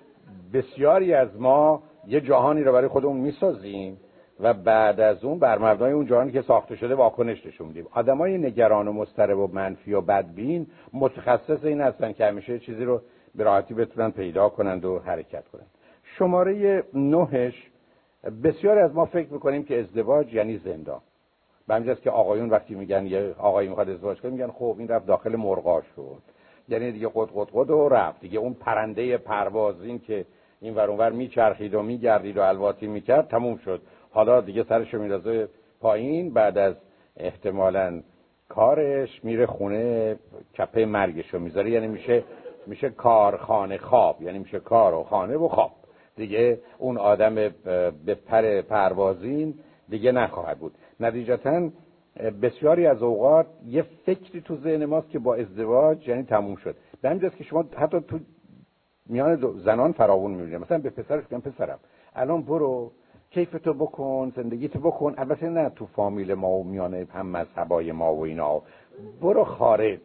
بسیاری 0.54 1.14
از 1.14 1.42
ما 1.42 1.84
یه 2.08 2.22
جهانی 2.22 2.64
رو 2.64 2.72
برای 2.72 2.88
خودمون 2.88 3.18
می‌سازیم 3.18 3.98
و 4.40 4.54
بعد 4.54 5.00
از 5.00 5.24
اون 5.24 5.40
بر 5.40 5.58
مبنای 5.58 5.92
اون 5.92 6.06
جهانی 6.06 6.32
که 6.32 6.42
ساخته 6.42 6.76
شده 6.76 6.96
واکنش 6.96 7.46
نشون 7.46 7.68
میدیم. 7.68 7.88
آدمای 7.92 8.38
نگران 8.38 8.88
و 8.88 8.94
مضطرب 8.94 9.40
و 9.40 9.48
منفی 9.54 9.94
و 9.94 10.02
بدبین 10.02 10.68
متخصص 10.94 11.64
این 11.64 11.82
هستن 11.82 12.14
که 12.14 12.26
همیشه 12.26 12.60
چیزی 12.60 12.84
رو 12.84 13.02
به 13.36 13.44
راحتی 13.44 13.74
بتونن 13.74 14.12
پیدا 14.12 14.50
کنند 14.50 14.86
و 14.86 15.00
حرکت 15.00 15.48
کنند. 15.48 15.68
شماره 16.04 16.84
نهش 16.94 17.72
بسیاری 18.44 18.80
از 18.80 18.96
ما 18.96 19.06
فکر 19.06 19.34
می‌کنیم 19.34 19.64
که 19.64 19.80
ازدواج 19.80 20.34
یعنی 20.34 20.58
زندان. 20.58 21.02
به 21.68 21.76
همینجاست 21.76 22.02
که 22.02 22.10
آقایون 22.12 22.50
وقتی 22.50 22.76
میگن 22.76 23.06
یه 23.06 23.36
آقایی 23.40 23.70
می‌خواد 23.70 23.90
ازدواج 23.90 24.22
کنه 24.22 24.32
میگن 24.32 24.48
خب 24.48 24.76
این 24.80 24.88
رفت 24.88 25.06
داخل 25.06 25.36
مرغا 25.36 25.82
شد. 25.96 26.22
یعنی 26.70 26.92
دیگه 26.92 27.08
قد 27.16 27.30
قد 27.36 27.48
قد 27.54 27.70
و 27.70 27.90
رفت. 27.90 28.22
دیگه 28.22 28.40
اون 28.40 28.54
پرنده 28.54 29.18
پروازین 29.18 30.00
که 30.00 30.26
این 30.62 30.76
ور 30.76 30.90
اونور 30.90 31.12
میچرخید 31.12 31.76
و 31.76 31.82
میگردید 31.82 32.38
و 32.38 32.42
الواتی 32.42 32.88
می‌کرد 32.88 33.28
تموم 33.28 33.58
شد. 33.58 33.82
حالا 34.12 34.42
دیگه 34.42 34.64
سرشو 34.64 35.00
میرازه 35.00 35.50
پایین 35.82 36.34
بعد 36.34 36.58
از 36.58 36.76
احتمالا 37.18 38.02
کارش 38.50 39.24
میره 39.24 39.46
خونه 39.46 40.16
کپه 40.58 40.86
مرگشو 40.86 41.40
می‌ذاره. 41.40 41.72
یعنی 41.72 41.88
میشه 41.88 42.24
میشه 42.68 42.90
کارخانه 42.90 43.78
خواب. 43.78 44.22
یعنی 44.22 44.40
میشه 44.40 44.60
کار 44.60 44.94
و 44.94 45.04
خانه 45.04 45.38
و 45.38 45.48
خواب. 45.48 45.72
دیگه 46.16 46.60
اون 46.78 46.98
آدم 46.98 47.36
به 48.06 48.16
پر 48.28 48.62
پروازین 48.62 49.54
دیگه 49.90 50.12
نخواهد 50.12 50.60
بود. 50.60 50.72
نتیجتا 51.00 51.70
بسیاری 52.42 52.88
از 52.88 53.04
اوقات 53.04 53.46
یه 53.66 53.82
فکری 54.06 54.42
تو 54.42 54.58
ذهن 54.58 54.86
ماست 54.86 55.10
که 55.10 55.20
با 55.20 55.36
ازدواج 55.36 56.08
یعنی 56.08 56.24
تموم 56.24 56.56
شد. 56.56 56.76
به 57.02 57.10
همین 57.10 57.30
که 57.30 57.44
شما 57.44 57.66
حتی 57.76 58.00
تو 58.00 58.20
میان 59.06 59.58
زنان 59.58 59.92
فراوون 59.92 60.32
می‌بینید 60.32 60.62
مثلا 60.62 60.78
به 60.78 60.90
پسرش 60.90 61.24
میگن 61.32 61.50
پسرم 61.52 61.80
الان 62.16 62.42
برو 62.42 62.92
کیف 63.30 63.52
تو 63.52 63.74
بکن 63.74 64.34
زندگی 64.36 64.68
تو 64.68 64.80
بکن. 64.80 65.14
البته 65.18 65.50
نه 65.50 65.70
تو 65.70 65.86
فامیل 65.86 66.34
ما 66.34 66.50
و 66.50 66.64
میانه 66.64 67.08
هم 67.14 67.28
مذهبای 67.28 67.92
ما 67.92 68.16
و 68.16 68.20
اینا. 68.20 68.62
برو 69.22 69.44
خارج 69.44 70.00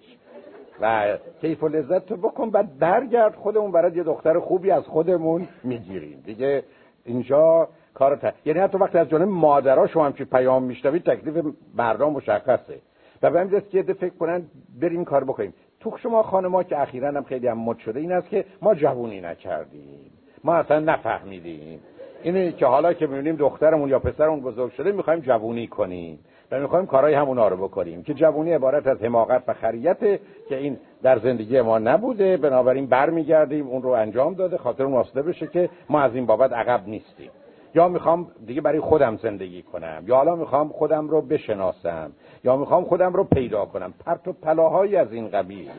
و 0.80 1.18
کیف 1.40 1.62
و 1.62 1.68
لذت 1.68 2.06
تو 2.06 2.16
بکن 2.16 2.50
بعد 2.50 2.78
برگرد 2.78 3.34
خودمون. 3.34 3.72
برای 3.72 3.92
یه 3.96 4.02
دختر 4.02 4.38
خوبی 4.38 4.70
از 4.70 4.82
خودمون 4.82 5.48
می‌گیریم. 5.64 6.22
دیگه 6.26 6.64
اینجا 7.04 7.68
کار 7.94 8.16
تا... 8.16 8.32
یعنی 8.44 8.60
حتی 8.60 8.78
وقتی 8.78 8.98
از 8.98 9.08
جانب 9.08 9.28
مادرها 9.28 9.86
شما 9.86 10.06
همچی 10.06 10.24
پیام 10.24 10.62
میشنوید 10.62 11.04
تکلیف 11.04 11.44
مردم 11.74 12.10
مشخصه. 12.10 12.78
و 13.22 13.30
به 13.30 13.40
همین 13.40 13.62
که 13.72 13.82
فکر 13.82 14.14
کنن 14.14 14.42
بریم 14.80 15.04
کار 15.04 15.24
بکنیم. 15.24 15.54
تو 15.80 15.96
شما 15.96 16.22
خانما 16.22 16.62
که 16.62 16.80
اخیرا 16.80 17.08
هم 17.08 17.22
خیلی 17.22 17.46
هم 17.46 17.58
مد 17.58 17.78
شده 17.78 18.00
این 18.00 18.12
است 18.12 18.28
که 18.28 18.44
ما 18.62 18.74
جوونی 18.74 19.20
نکردیم. 19.20 20.10
ما 20.44 20.54
اصلا 20.54 20.80
نفهمیدیم. 20.80 21.80
اینه 22.22 22.52
که 22.52 22.66
حالا 22.66 22.92
که 22.92 23.06
می‌بینیم 23.06 23.36
دخترمون 23.36 23.88
یا 23.88 23.98
پسرمون 23.98 24.40
بزرگ 24.40 24.72
شده 24.72 24.92
می‌خوایم 24.92 25.20
جوونی 25.20 25.66
کنیم. 25.66 26.18
و 26.50 26.60
می‌خوایم 26.60 26.86
کارهای 26.86 27.14
همونا 27.14 27.48
رو 27.48 27.56
بکنیم. 27.56 28.02
که 28.02 28.14
جوونی 28.14 28.52
عبارت 28.52 28.86
از 28.86 29.02
حماقت 29.02 29.42
و 29.48 29.54
خریته 29.54 30.20
که 30.48 30.56
این 30.56 30.78
در 31.02 31.18
زندگی 31.18 31.60
ما 31.60 31.78
نبوده. 31.78 32.36
بنابراین 32.36 32.86
برمیگردیم 32.86 33.66
اون 33.66 33.82
رو 33.82 33.90
انجام 33.90 34.34
داده 34.34 34.58
خاطر 34.58 34.84
اون 34.84 34.92
واسطه 34.92 35.22
بشه 35.22 35.46
که 35.46 35.70
ما 35.88 36.00
از 36.00 36.14
این 36.14 36.26
بابت 36.26 36.52
عقب 36.52 36.88
نیستیم. 36.88 37.30
یا 37.74 37.88
می‌خوام 37.88 38.26
دیگه 38.46 38.60
برای 38.60 38.80
خودم 38.80 39.16
زندگی 39.16 39.62
کنم 39.62 40.04
یا 40.06 40.16
حالا 40.16 40.36
می‌خوام 40.36 40.68
خودم 40.68 41.08
رو 41.08 41.22
بشناسم 41.22 42.12
یا 42.44 42.56
می‌خوام 42.56 42.84
خودم 42.84 43.12
رو 43.12 43.24
پیدا 43.24 43.66
کنم. 43.66 43.94
پرت 44.06 44.28
و 44.28 44.32
پلاهایی 44.32 44.96
از 44.96 45.12
این 45.12 45.28
قبیل. 45.28 45.70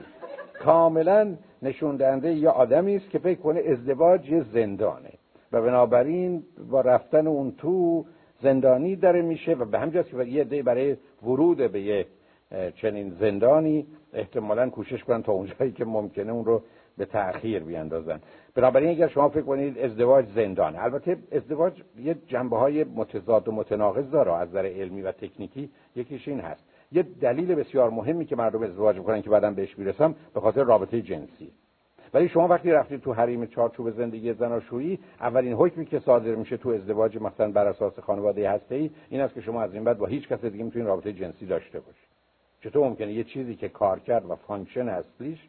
کاملا 0.64 1.36
نشون 1.62 1.96
دهنده 1.96 2.34
یه 2.34 2.50
آدمی 2.50 2.96
است 2.96 3.10
که 3.10 3.20
فکر 3.20 3.40
کنه 3.40 3.60
ازدواج 3.60 4.30
یه 4.30 4.44
زندانه. 4.54 5.12
و 5.52 5.62
بنابراین 5.62 6.44
با 6.72 6.82
رفتن 6.82 7.28
اون 7.28 7.52
تو 7.58 8.06
زندانی 8.42 8.96
داره 8.96 9.22
میشه 9.22 9.54
و 9.54 9.66
به 9.66 9.80
همجاست 9.80 10.10
که 10.10 10.24
یه 10.24 10.42
عده 10.42 10.64
برای 10.64 10.98
ورود 11.24 11.72
به 11.72 11.82
یه 11.82 12.06
چنین 12.76 13.10
زندانی 13.10 13.88
احتمالا 14.14 14.70
کوشش 14.70 15.04
کنن 15.04 15.24
تا 15.24 15.32
اونجایی 15.32 15.72
که 15.72 15.86
ممکنه 15.86 16.32
اون 16.32 16.46
رو 16.46 16.62
به 16.98 17.06
تأخیر 17.06 17.64
بیاندازن. 17.64 18.20
بنابراین 18.56 18.90
اگر 18.90 19.08
شما 19.08 19.30
فکر 19.30 19.42
کنید 19.42 19.78
ازدواج 19.78 20.26
زندان. 20.36 20.76
البته 20.76 21.18
ازدواج 21.32 21.74
یه 22.04 22.16
جنبه 22.28 22.58
های 22.58 22.84
متضاد 22.84 23.48
و 23.48 23.52
متناقض 23.52 24.12
داره 24.12 24.34
از 24.34 24.50
نظر 24.50 24.66
علمی 24.66 25.02
و 25.02 25.12
تکنیکی. 25.12 25.70
یکیش 25.96 26.28
این 26.28 26.40
هست. 26.40 26.64
یه 26.92 27.04
دلیل 27.22 27.56
بسیار 27.56 27.90
مهمی 27.90 28.26
که 28.26 28.36
مردم 28.36 28.64
ازدواج 28.64 28.98
می‌کنن 28.98 29.22
که 29.22 29.30
بعدم 29.30 29.54
بهش 29.54 29.78
می‌رسم 29.78 30.16
به 30.34 30.40
خاطر 30.40 30.64
رابطه 30.64 31.02
جنسی. 31.02 31.52
ولی 32.14 32.30
شما 32.30 32.48
وقتی 32.48 32.72
رفتید 32.72 33.02
تو 33.02 33.14
حریم 33.14 33.46
چارچوب 33.46 33.92
زندگی 33.92 34.34
زناشویی 34.34 35.00
اولین 35.20 35.54
حکمی 35.54 35.86
که 35.86 36.00
صادر 36.00 36.36
میشه 36.36 36.58
تو 36.58 36.70
ازدواج 36.70 37.18
مثلا 37.18 37.52
بر 37.52 37.68
اساس 37.68 38.00
خانواده 38.00 38.50
هسته 38.50 38.76
ای 38.76 38.90
این 39.10 39.22
است 39.22 39.34
که 39.34 39.42
شما 39.42 39.62
از 39.62 39.74
این 39.74 39.84
بعد 39.84 39.98
با 39.98 40.06
هیچ 40.06 40.28
کس 40.28 40.46
دیگه 40.46 40.64
می‌تونید 40.64 40.88
رابطه 40.88 41.14
جنسی 41.14 41.46
داشته 41.46 41.80
باشید 41.80 42.10
چطور 42.62 42.88
ممکنه 42.88 43.14
یه 43.14 43.24
چیزی 43.24 43.56
که 43.56 43.70
کار 43.70 44.00
کرد 44.00 44.30
و 44.30 44.36
function 44.36 44.90
اصلیش 44.90 45.40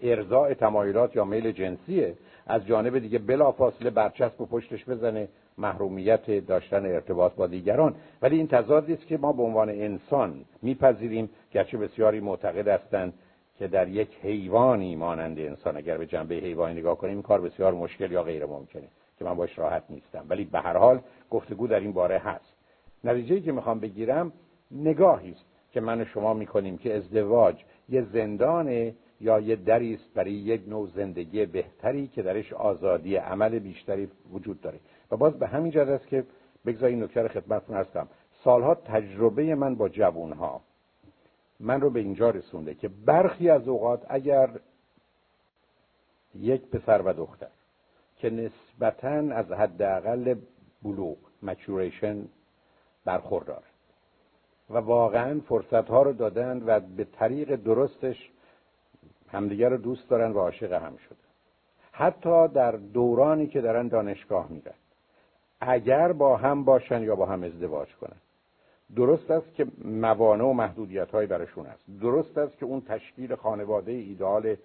ارضاء 0.00 0.54
تمایلات 0.54 1.16
یا 1.16 1.24
میل 1.24 1.52
جنسیه 1.52 2.14
از 2.46 2.66
جانب 2.66 2.98
دیگه 2.98 3.18
بلافاصله 3.18 3.90
برچسب 3.90 4.40
و 4.40 4.46
پشتش 4.46 4.88
بزنه 4.88 5.28
محرومیت 5.58 6.46
داشتن 6.46 6.86
ارتباط 6.86 7.34
با 7.34 7.46
دیگران. 7.46 7.94
ولی 8.22 8.36
این 8.36 8.48
تضادی 8.48 8.92
است 8.92 9.06
که 9.06 9.18
ما 9.18 9.32
به 9.32 9.42
عنوان 9.42 9.68
انسان 9.68 10.44
میپذیریم 10.62 11.30
گرچه 11.52 11.78
بسیاری 11.78 12.20
معتقد 12.20 12.68
هستند 12.68 13.14
که 13.58 13.68
در 13.68 13.88
یک 13.88 14.08
حیوانی 14.22 14.96
مانند 14.96 15.38
انسان. 15.38 15.76
اگر 15.76 15.98
به 15.98 16.06
جنبه 16.06 16.34
حیوانی 16.34 16.80
نگاه 16.80 16.98
کنیم 16.98 17.22
کار 17.22 17.40
بسیار 17.40 17.74
مشکل 17.74 18.12
یا 18.12 18.22
غیر 18.22 18.46
ممکنه 18.46 18.88
که 19.18 19.24
من 19.24 19.34
باش 19.34 19.58
راحت 19.58 19.82
نیستم. 19.90 20.24
ولی 20.28 20.44
به 20.44 20.60
هر 20.60 20.76
حال 20.76 21.00
گفتگو 21.30 21.66
در 21.66 21.80
این 21.80 21.92
باره 21.92 22.18
هست. 22.18 22.54
نتیجه 23.04 23.40
که 23.40 23.52
می‌خوام 23.52 23.80
بگیرم 23.80 24.32
نگاهی 24.70 25.30
است 25.30 25.44
که 25.72 25.80
من 25.80 26.00
و 26.00 26.04
شما 26.04 26.34
می‌کنیم 26.34 26.78
که 26.78 26.96
ازدواج 26.96 27.56
یه 27.88 28.06
زندان 28.12 28.92
یا 29.24 29.40
یه 29.40 29.56
دری 29.56 29.94
است 29.94 30.14
برای 30.14 30.32
یک 30.32 30.68
نوع 30.68 30.88
زندگی 30.96 31.46
بهتری 31.46 32.06
که 32.06 32.22
درش 32.22 32.52
آزادی 32.52 33.16
عمل 33.16 33.58
بیشتری 33.58 34.08
وجود 34.32 34.60
داره. 34.60 34.80
و 35.10 35.16
باز 35.16 35.38
به 35.38 35.46
همین 35.46 35.70
جهت 35.72 35.88
است 35.88 36.06
که 36.06 36.24
بگذارید 36.66 37.02
نکته 37.02 37.22
رو 37.22 37.28
خدمتتون 37.28 37.76
هستم 37.76 38.08
سالها 38.44 38.74
تجربه 38.74 39.54
من 39.54 39.74
با 39.74 39.88
جوانها 39.88 40.60
من 41.60 41.80
رو 41.80 41.90
به 41.90 42.00
اینجا 42.00 42.30
رسونده 42.30 42.74
که 42.74 42.88
برخی 42.88 43.50
از 43.50 43.68
اوقات 43.68 44.06
اگر 44.08 44.50
یک 46.34 46.62
پسر 46.62 47.02
و 47.02 47.12
دختر 47.12 47.48
که 48.16 48.30
نسبتا 48.30 49.34
از 49.34 49.52
حداقل 49.52 50.34
بلوغ 50.82 51.16
مچوریشن 51.42 52.24
برخوردار 53.04 53.62
و 54.70 54.78
واقعا 54.78 55.40
فرصت 55.48 55.88
ها 55.88 56.02
رو 56.02 56.12
دادن 56.12 56.62
و 56.66 56.80
به 56.80 57.04
طریق 57.04 57.56
درستش 57.56 58.30
همدیگر 59.34 59.68
رو 59.68 59.76
دوست 59.76 60.10
دارن 60.10 60.32
و 60.32 60.38
عاشق 60.38 60.72
هم 60.72 60.96
شده 60.96 61.24
حتی 61.92 62.48
در 62.48 62.72
دورانی 62.72 63.46
که 63.46 63.60
دارن 63.60 63.88
دانشگاه 63.88 64.46
میرن. 64.50 64.74
اگر 65.60 66.12
با 66.12 66.36
هم 66.36 66.64
باشن 66.64 67.02
یا 67.02 67.16
با 67.16 67.26
هم 67.26 67.42
ازدواج 67.42 67.88
کنن. 67.94 68.16
درست 68.96 69.30
است 69.30 69.54
که 69.54 69.66
موانع 69.84 70.44
و 70.44 70.52
محدودیت 70.52 71.10
های 71.10 71.26
برشون 71.26 71.66
است. 71.66 71.84
درست 72.00 72.38
است 72.38 72.58
که 72.58 72.66
اون 72.66 72.80
تشکیل 72.80 73.34
خانواده 73.34 73.92
ایدال 73.92 74.56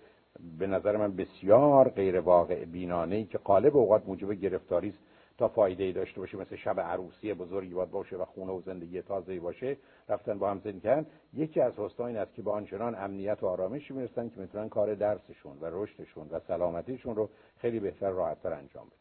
به 0.59 0.67
نظر 0.67 0.97
من 0.97 1.15
بسیار 1.15 1.89
غیر 1.89 2.19
واقع 2.19 2.65
بینانه 2.65 3.15
ای 3.15 3.25
که 3.25 3.37
قالب 3.37 3.77
اوقات 3.77 4.07
موجب 4.07 4.31
گرفتاری 4.31 4.89
است 4.89 4.99
تا 5.39 5.47
فایده 5.47 5.83
ای 5.83 5.91
داشته 5.91 6.19
باشه 6.19 6.37
مثل 6.37 6.55
شب 6.55 6.79
عروسی 6.79 7.33
بزرگی 7.33 7.73
باید 7.73 7.91
باشه 7.91 8.15
و 8.15 8.25
خونه 8.25 8.51
و 8.51 8.61
زندگی 8.61 9.01
تازه 9.01 9.39
باشه 9.39 9.77
رفتن 10.09 10.39
با 10.39 10.51
هم 10.51 10.59
زندگی 10.59 10.79
کردن. 10.79 11.05
یکی 11.33 11.61
از 11.61 11.73
حسنا 11.79 12.05
این 12.07 12.17
است 12.17 12.33
که 12.33 12.41
با 12.41 12.51
آنچنان 12.51 12.95
امنیت 12.95 13.43
و 13.43 13.47
آرامشی 13.47 13.93
می‌رسن 13.93 14.29
که 14.29 14.39
می‌تونن 14.39 14.69
کار 14.69 14.95
درسشون 14.95 15.57
و 15.61 15.65
رشدشون 15.71 16.27
و 16.29 16.39
سلامتیشون 16.39 17.15
رو 17.15 17.29
خیلی 17.57 17.79
بهتر 17.79 18.09
راحتتر 18.09 18.53
انجام 18.53 18.87
بدن. 18.87 18.95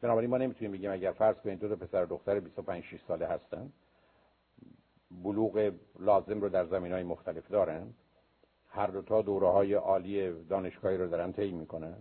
بنابراین 0.00 0.30
ما 0.30 0.38
نمی‌تونیم 0.38 0.72
بگیم 0.72 0.90
اگر 0.90 1.12
فرض 1.12 1.36
کنید 1.36 1.58
دو 1.58 1.68
تا 1.68 1.76
پسر 1.76 2.02
و 2.04 2.06
دختر 2.06 2.40
25 2.40 2.84
6 2.84 3.00
ساله 3.08 3.26
هستن 3.26 3.72
بلوغ 5.10 5.72
لازم 5.98 6.40
رو 6.40 6.48
در 6.48 6.66
زمین 6.66 6.92
های 6.92 7.02
مختلف 7.02 7.48
دارن. 7.48 7.94
هر 8.68 8.86
دوتا 8.86 9.22
دوره 9.22 9.48
های 9.48 9.74
عالی 9.74 10.44
دانشگاهی 10.44 10.96
رو 10.96 11.08
دارن 11.08 11.32
طی 11.32 11.52
می‌کنن. 11.52 11.98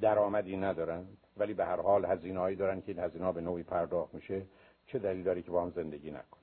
درآمدی 0.00 0.56
ندارن. 0.56 1.06
ولی 1.38 1.54
به 1.54 1.64
هر 1.64 1.80
حال 1.80 2.04
هزینه 2.04 2.40
هایی 2.40 2.56
دارن 2.56 2.80
که 2.80 2.92
این 2.92 2.98
هزینه 2.98 3.24
ها 3.24 3.32
به 3.32 3.40
نوعی 3.40 3.62
پرداخت 3.62 4.14
میشه. 4.14 4.42
چه 4.86 4.98
دلیل 4.98 5.22
داری 5.22 5.42
که 5.42 5.50
با 5.50 5.62
هم 5.62 5.70
زندگی 5.70 6.10
نکن 6.10 6.38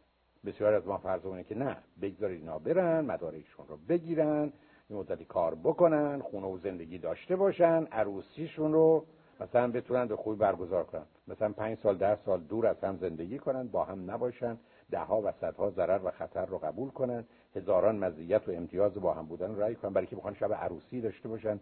بسیار 0.45 0.73
از 0.73 0.87
ما 0.87 0.97
فرض 0.97 1.21
کنه 1.21 1.43
که 1.43 1.55
نه 1.55 1.77
بگذارید 2.01 2.39
اینا 2.39 2.59
برن 2.59 3.05
مدارکشون 3.05 3.67
رو 3.67 3.77
بگیرن 3.89 4.53
این 4.89 4.99
مدتی 4.99 5.25
کار 5.25 5.55
بکنن 5.55 6.19
خونه 6.19 6.47
و 6.47 6.57
زندگی 6.57 6.97
داشته 6.97 7.35
باشن 7.35 7.83
عروسیشون 7.91 8.73
رو 8.73 9.05
مثلا 9.39 9.71
بتونن 9.71 10.07
به 10.07 10.15
خوبی 10.15 10.37
برگزار 10.37 10.83
کنن. 10.83 11.05
مثلا 11.27 11.53
پنج 11.53 11.77
سال 11.77 11.97
ده 11.97 12.15
سال 12.25 12.41
دور 12.41 12.67
از 12.67 12.83
هم 12.83 12.97
زندگی 12.97 13.39
کنن 13.39 13.67
با 13.67 13.83
هم 13.83 14.11
نباشن 14.11 14.57
دهها 14.91 15.21
و 15.21 15.31
صدها 15.31 15.69
ضرر 15.69 15.99
و 16.05 16.11
خطر 16.11 16.45
رو 16.45 16.57
قبول 16.57 16.89
کنن 16.89 17.25
هزاران 17.55 17.95
مزیت 17.95 18.47
و 18.47 18.51
امتیاز 18.51 18.93
با 18.93 19.13
هم 19.13 19.25
بودن 19.25 19.55
رو 19.55 19.61
رأی 19.61 19.75
کنن 19.75 19.93
برای 19.93 20.07
که 20.07 20.15
بخوان 20.15 20.33
شب 20.33 20.53
عروسی 20.53 21.01
داشته 21.01 21.29
باشن. 21.29 21.59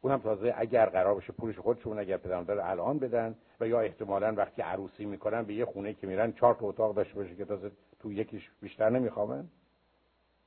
اونم 0.00 0.18
تازه 0.18 0.54
اگر 0.56 0.86
قرار 0.86 1.14
باشه 1.14 1.32
پولش 1.32 1.58
خودشون 1.58 1.98
اگر 1.98 2.16
پدر 2.16 2.36
مادر 2.36 2.70
الان 2.70 2.98
بدن 2.98 3.34
و 3.60 3.68
یا 3.68 3.80
احتمالا 3.80 4.34
وقتی 4.34 4.62
عروسی 4.62 5.04
می‌کنن 5.04 5.42
به 5.42 5.54
یه 5.54 5.64
خونه 5.64 5.94
که 5.94 6.06
میرن 6.06 6.32
چهار 6.32 6.54
تا 6.54 6.66
اتاق 6.66 6.94
داشته 6.94 7.14
باشه 7.14 7.34
که 7.34 7.44
تازه 7.44 7.70
تو 8.00 8.12
یکیش 8.12 8.50
بیشتر 8.60 8.90
نمیخوامن 8.90 9.48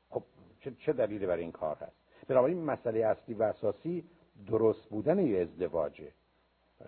خب 0.09 0.23
چه, 0.59 0.71
چه 0.79 0.93
دلیلی 0.93 1.25
برای 1.25 1.41
این 1.41 1.51
کار 1.51 1.75
هست؟ 1.75 1.95
بنابراین 2.27 2.63
مسئله 2.63 3.05
اصلی 3.05 3.33
و 3.33 3.43
اساسی 3.43 4.03
درست 4.47 4.89
بودن 4.89 5.19
یه 5.19 5.41
ازدواجه 5.41 6.11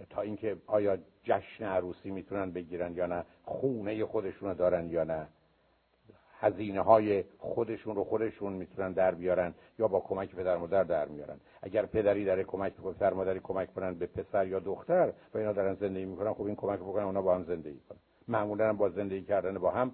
تا 0.10 0.22
اینکه 0.22 0.58
آیا 0.68 0.98
جشن 1.24 1.66
عروسی 1.66 2.12
می‌تونن 2.12 2.52
بگیرن 2.52 2.96
یا 2.96 3.06
نه 3.06 3.26
خونه 3.44 4.06
خودشون 4.06 4.54
دارن 4.54 4.90
یا 4.90 5.04
نه. 5.04 5.28
هزینه 6.44 6.82
های 6.82 7.24
خودشون 7.38 7.96
رو 7.96 8.04
خودشون 8.04 8.54
می‌تونن 8.54 8.92
در 8.92 9.16
بیارن 9.16 9.54
یا 9.80 9.88
با 9.88 10.00
کمک 10.00 10.36
پدر 10.36 10.58
مادر 10.58 10.84
در 10.84 11.06
میارن. 11.06 11.40
اگر 11.62 11.86
پدری 11.86 12.26
در 12.26 12.44
کمک 12.44 12.74
به 12.74 12.92
پدر 12.92 13.14
مادری 13.14 13.40
کمک 13.40 13.74
کنن 13.74 13.94
به 13.94 14.06
پسر 14.06 14.48
یا 14.48 14.60
دختر 14.60 15.14
و 15.34 15.38
اینا 15.38 15.54
دارن 15.54 15.74
زندگی 15.74 16.06
می‌کنن 16.06 16.34
خب 16.34 16.44
این 16.44 16.56
کمک 16.56 16.80
بکنن 16.80 17.04
اونا 17.04 17.22
با 17.22 17.36
هم 17.36 17.44
زندگی 17.44 17.80
کنن. 17.90 18.00
معمولا 18.28 18.74
با 18.74 18.90
زندگی 18.90 19.22
کردن 19.22 19.58
با 19.58 19.72
هم 19.72 19.92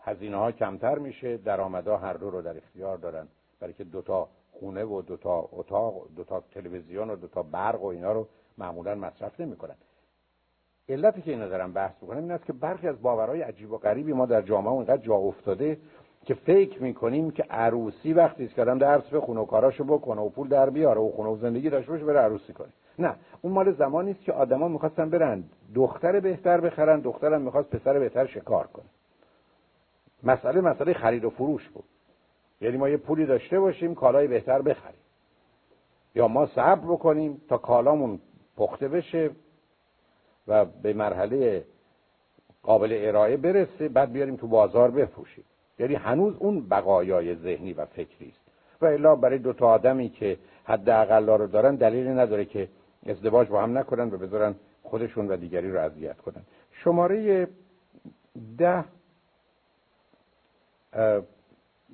هزینه 0.00 0.36
ها 0.36 0.52
کمتر 0.52 0.98
میشه 0.98 1.36
درآمدها 1.36 1.96
هر 1.96 2.12
دو 2.12 2.30
رو 2.30 2.42
در 2.42 2.56
اختیار 2.56 2.96
دارن. 2.96 3.28
برای 3.60 3.74
که 3.74 3.84
دوتا 3.84 4.28
خونه 4.52 4.84
و 4.84 5.02
دوتا 5.02 5.48
اتاق 5.52 6.08
دوتا 6.16 6.44
تلویزیون 6.50 7.10
و 7.10 7.16
دوتا 7.16 7.42
برق 7.42 7.82
و 7.82 7.86
اینا 7.86 8.12
رو 8.12 8.28
معمولا 8.58 8.94
مصرف 8.94 9.40
نمی‌کنن. 9.40 9.76
علتی 10.88 11.22
که 11.22 11.30
اینا 11.30 11.48
دارم 11.48 11.72
بحث 11.72 11.94
می‌کنم 12.02 12.18
این 12.18 12.30
است 12.30 12.44
که 12.44 12.52
برخی 12.52 12.88
از 12.88 13.02
باورهای 13.02 13.42
عجیب 13.42 13.72
و 13.72 13.78
غریبی 13.78 14.12
ما 14.12 14.26
در 14.26 14.42
جامعه 14.42 14.72
اونقدر 14.72 14.96
جا 15.02 15.14
افتاده 15.14 15.78
که 16.24 16.34
فکر 16.34 16.82
می‌کنیم 16.82 17.30
که 17.30 17.42
عروسی 17.50 18.12
وقتی 18.12 18.44
است 18.44 18.54
که 18.54 18.62
آدم 18.62 18.78
درس 18.78 19.08
بخونه 19.08 19.40
و 19.40 19.44
کاراشو 19.44 19.84
بکنه 19.84 20.20
و 20.20 20.28
پول 20.28 20.48
در 20.48 20.70
بیاره 20.70 21.00
و 21.00 21.10
خونه 21.10 21.28
و 21.28 21.36
زندگی 21.36 21.70
داشته 21.70 21.90
باشه 21.92 22.04
بره 22.04 22.20
عروسی 22.20 22.52
کنه. 22.52 22.68
نه 22.98 23.14
اون 23.42 23.52
مال 23.52 23.72
زمانی 23.72 24.10
است 24.10 24.20
که 24.20 24.32
آدما 24.32 24.68
می‌خواستن 24.68 25.10
برن. 25.10 25.44
دختر 25.74 26.20
بهتر 26.20 26.60
بخرن 26.60 27.00
دخترم 27.00 27.42
می‌خواست 27.42 27.70
پسر 27.70 27.98
بهتر 27.98 28.26
شکار 28.26 28.66
کنه. 28.66 28.86
مسئله 30.22 30.60
مسئله 30.60 30.92
خرید 30.92 31.24
و 31.24 31.30
فروش 31.30 31.68
بود. 31.68 31.84
یعنی 32.60 32.76
ما 32.76 32.88
یه 32.88 32.96
پولی 32.96 33.26
داشته 33.26 33.60
باشیم 33.60 33.94
کالای 33.94 34.26
بهتر 34.26 34.62
بخریم. 34.62 35.00
یا 36.14 36.28
ما 36.28 36.46
صبر 36.46 36.92
بکنیم 36.92 37.42
تا 37.48 37.58
کالامون 37.58 38.20
پخته 38.56 38.88
بشه. 38.88 39.30
و 40.48 40.64
به 40.64 40.92
مرحله 40.92 41.64
قابل 42.62 42.98
ارائه 43.00 43.36
برسه 43.36 43.88
بعد 43.88 44.12
بیاریم 44.12 44.36
تو 44.36 44.46
بازار 44.46 44.90
بفروشیم. 44.90 45.44
یعنی 45.78 45.94
هنوز 45.94 46.34
اون 46.38 46.68
بقایای 46.68 47.34
ذهنی 47.34 47.72
و 47.72 47.84
فکری 47.84 48.28
است. 48.28 48.40
و 48.80 48.86
الا 48.86 49.16
برای 49.16 49.38
دو 49.38 49.52
تا 49.52 49.68
آدمی 49.68 50.08
که 50.08 50.38
حد 50.64 50.90
رو 50.90 51.46
دارن 51.46 51.74
دلیلی 51.74 52.08
نداره 52.10 52.44
که 52.44 52.68
ازدواج 53.06 53.48
با 53.48 53.62
هم 53.62 53.78
نکنن 53.78 54.14
و 54.14 54.18
بذارن 54.18 54.54
خودشون 54.82 55.28
و 55.28 55.36
دیگری 55.36 55.72
رو 55.72 55.80
اذیت 55.80 56.18
کنن. 56.18 56.42
شماره 56.72 57.48
ده 58.58 58.84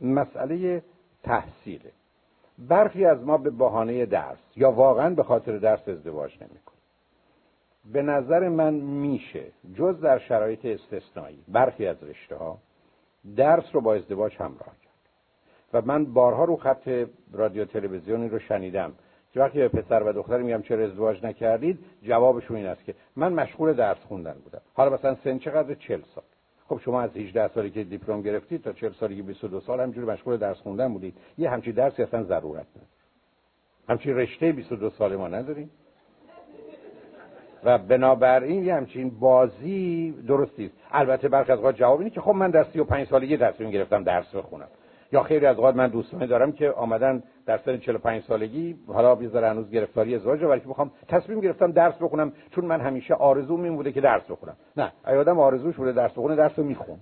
مسئله 0.00 0.82
تحصیله. 1.22 1.92
برخی 2.59 3.05
از 3.05 3.22
ما 3.22 3.38
به 3.38 3.50
بهانه 3.50 4.07
درس 4.07 4.38
یا 4.57 4.70
واقعا 4.70 5.11
به 5.11 5.22
خاطر 5.22 5.59
درس 5.59 5.88
ازدواج 5.88 6.32
نمیکن 6.40 6.71
به 7.84 8.02
نظر 8.02 8.48
من 8.48 8.74
میشه 8.74 9.44
جز 9.74 10.00
در 10.00 10.18
شرایط 10.18 10.64
استثنایی 10.64 11.44
برخی 11.48 11.86
از 11.86 12.02
رشته 12.02 12.36
ها 12.36 12.58
درس 13.36 13.64
رو 13.72 13.80
با 13.80 13.94
ازدواج 13.94 14.36
همراه 14.36 14.76
کرد. 14.82 14.92
و 15.72 15.82
من 15.86 16.04
بارها 16.04 16.44
رو 16.44 16.56
خط 16.56 17.06
رادیو 17.32 17.64
تلویزیونی 17.64 18.28
رو 18.28 18.38
شنیدم 18.38 18.92
که 19.32 19.40
وقتی 19.40 19.58
به 19.58 19.68
پسر 19.68 20.02
و 20.02 20.12
دختر 20.12 20.38
میگم 20.38 20.62
چرا 20.62 20.84
ازدواج 20.84 21.24
نکردید 21.24 21.78
جوابشون 22.02 22.56
این 22.56 22.66
است 22.66 22.84
که 22.84 22.94
من 23.16 23.32
مشغول 23.32 23.72
درس 23.72 23.98
خوندن 23.98 24.32
بودم. 24.44 24.60
حالا 24.74 24.90
مثلا 24.90 25.16
سن 25.24 25.38
چقدر 25.38 25.74
40 25.74 26.00
سال. 26.14 26.24
خب 26.68 26.80
شما 26.84 27.02
از 27.02 27.16
18 27.16 27.48
سالی 27.48 27.70
که 27.70 27.84
دیپلم 27.84 28.22
گرفتید 28.22 28.62
تا 28.62 28.72
40 28.72 28.92
سالی 28.92 29.16
که 29.16 29.22
22 29.22 29.60
سال 29.60 29.80
همجوری 29.80 30.06
مشغول 30.06 30.36
درس 30.36 30.56
خوندن 30.56 30.92
بودید. 30.92 31.14
یه 31.38 31.50
همچی 31.50 31.72
درسی 31.72 32.02
اصلا 32.02 32.22
ضرورت 32.22 32.66
نداره. 32.70 32.86
همچین 33.88 34.16
رشته 34.16 34.52
22 34.52 34.90
سال 34.90 35.16
ما 35.16 35.28
نداریم. 35.28 35.70
و 37.64 37.78
بنابراین 37.78 38.64
یه 38.64 38.74
همچین 38.74 39.10
بازی 39.20 40.14
درستی 40.28 40.66
است. 40.66 40.74
البته 40.92 41.28
برخی 41.28 41.52
از 41.52 41.58
اوقات 41.58 41.76
جواب 41.76 41.98
اینه 41.98 42.10
که 42.10 42.20
خب 42.20 42.30
من 42.30 42.50
در 42.50 42.64
35 42.64 43.06
سالگی 43.06 43.36
تصمیم 43.36 43.70
گرفتم 43.70 44.04
درس 44.04 44.34
بخونم. 44.34 44.68
یا 45.12 45.22
خیلی 45.22 45.46
از 45.46 45.56
اوقات 45.56 45.76
من 45.76 45.88
دوستانی 45.88 46.26
دارم 46.26 46.52
که 46.52 46.70
آمدن 46.70 47.22
در 47.46 47.58
سن 47.58 47.78
45 47.78 48.22
سالگی 48.22 48.76
حالا 48.86 49.14
بیزاره 49.14 49.48
هنوز 49.48 49.70
گرفتاری 49.70 50.14
ازدواج 50.14 50.42
ولی 50.42 50.60
که 50.60 50.68
بخوام 50.68 50.90
تصمیم 51.08 51.40
گرفتم 51.40 51.72
درس 51.72 51.94
بخونم 52.00 52.32
چون 52.50 52.64
من 52.64 52.80
همیشه 52.80 53.14
آرزو 53.14 53.54
این 53.54 53.76
بوده 53.76 53.92
که 53.92 54.00
درس 54.00 54.22
بخونم. 54.30 54.56
نه 54.76 54.92
ای 55.06 55.16
آدم 55.16 55.38
آرزوش 55.38 55.76
بوده 55.76 55.92
درس 55.92 56.12
بخونه 56.12 56.36
درس 56.36 56.58
رو 56.58 56.64
میخون. 56.64 56.98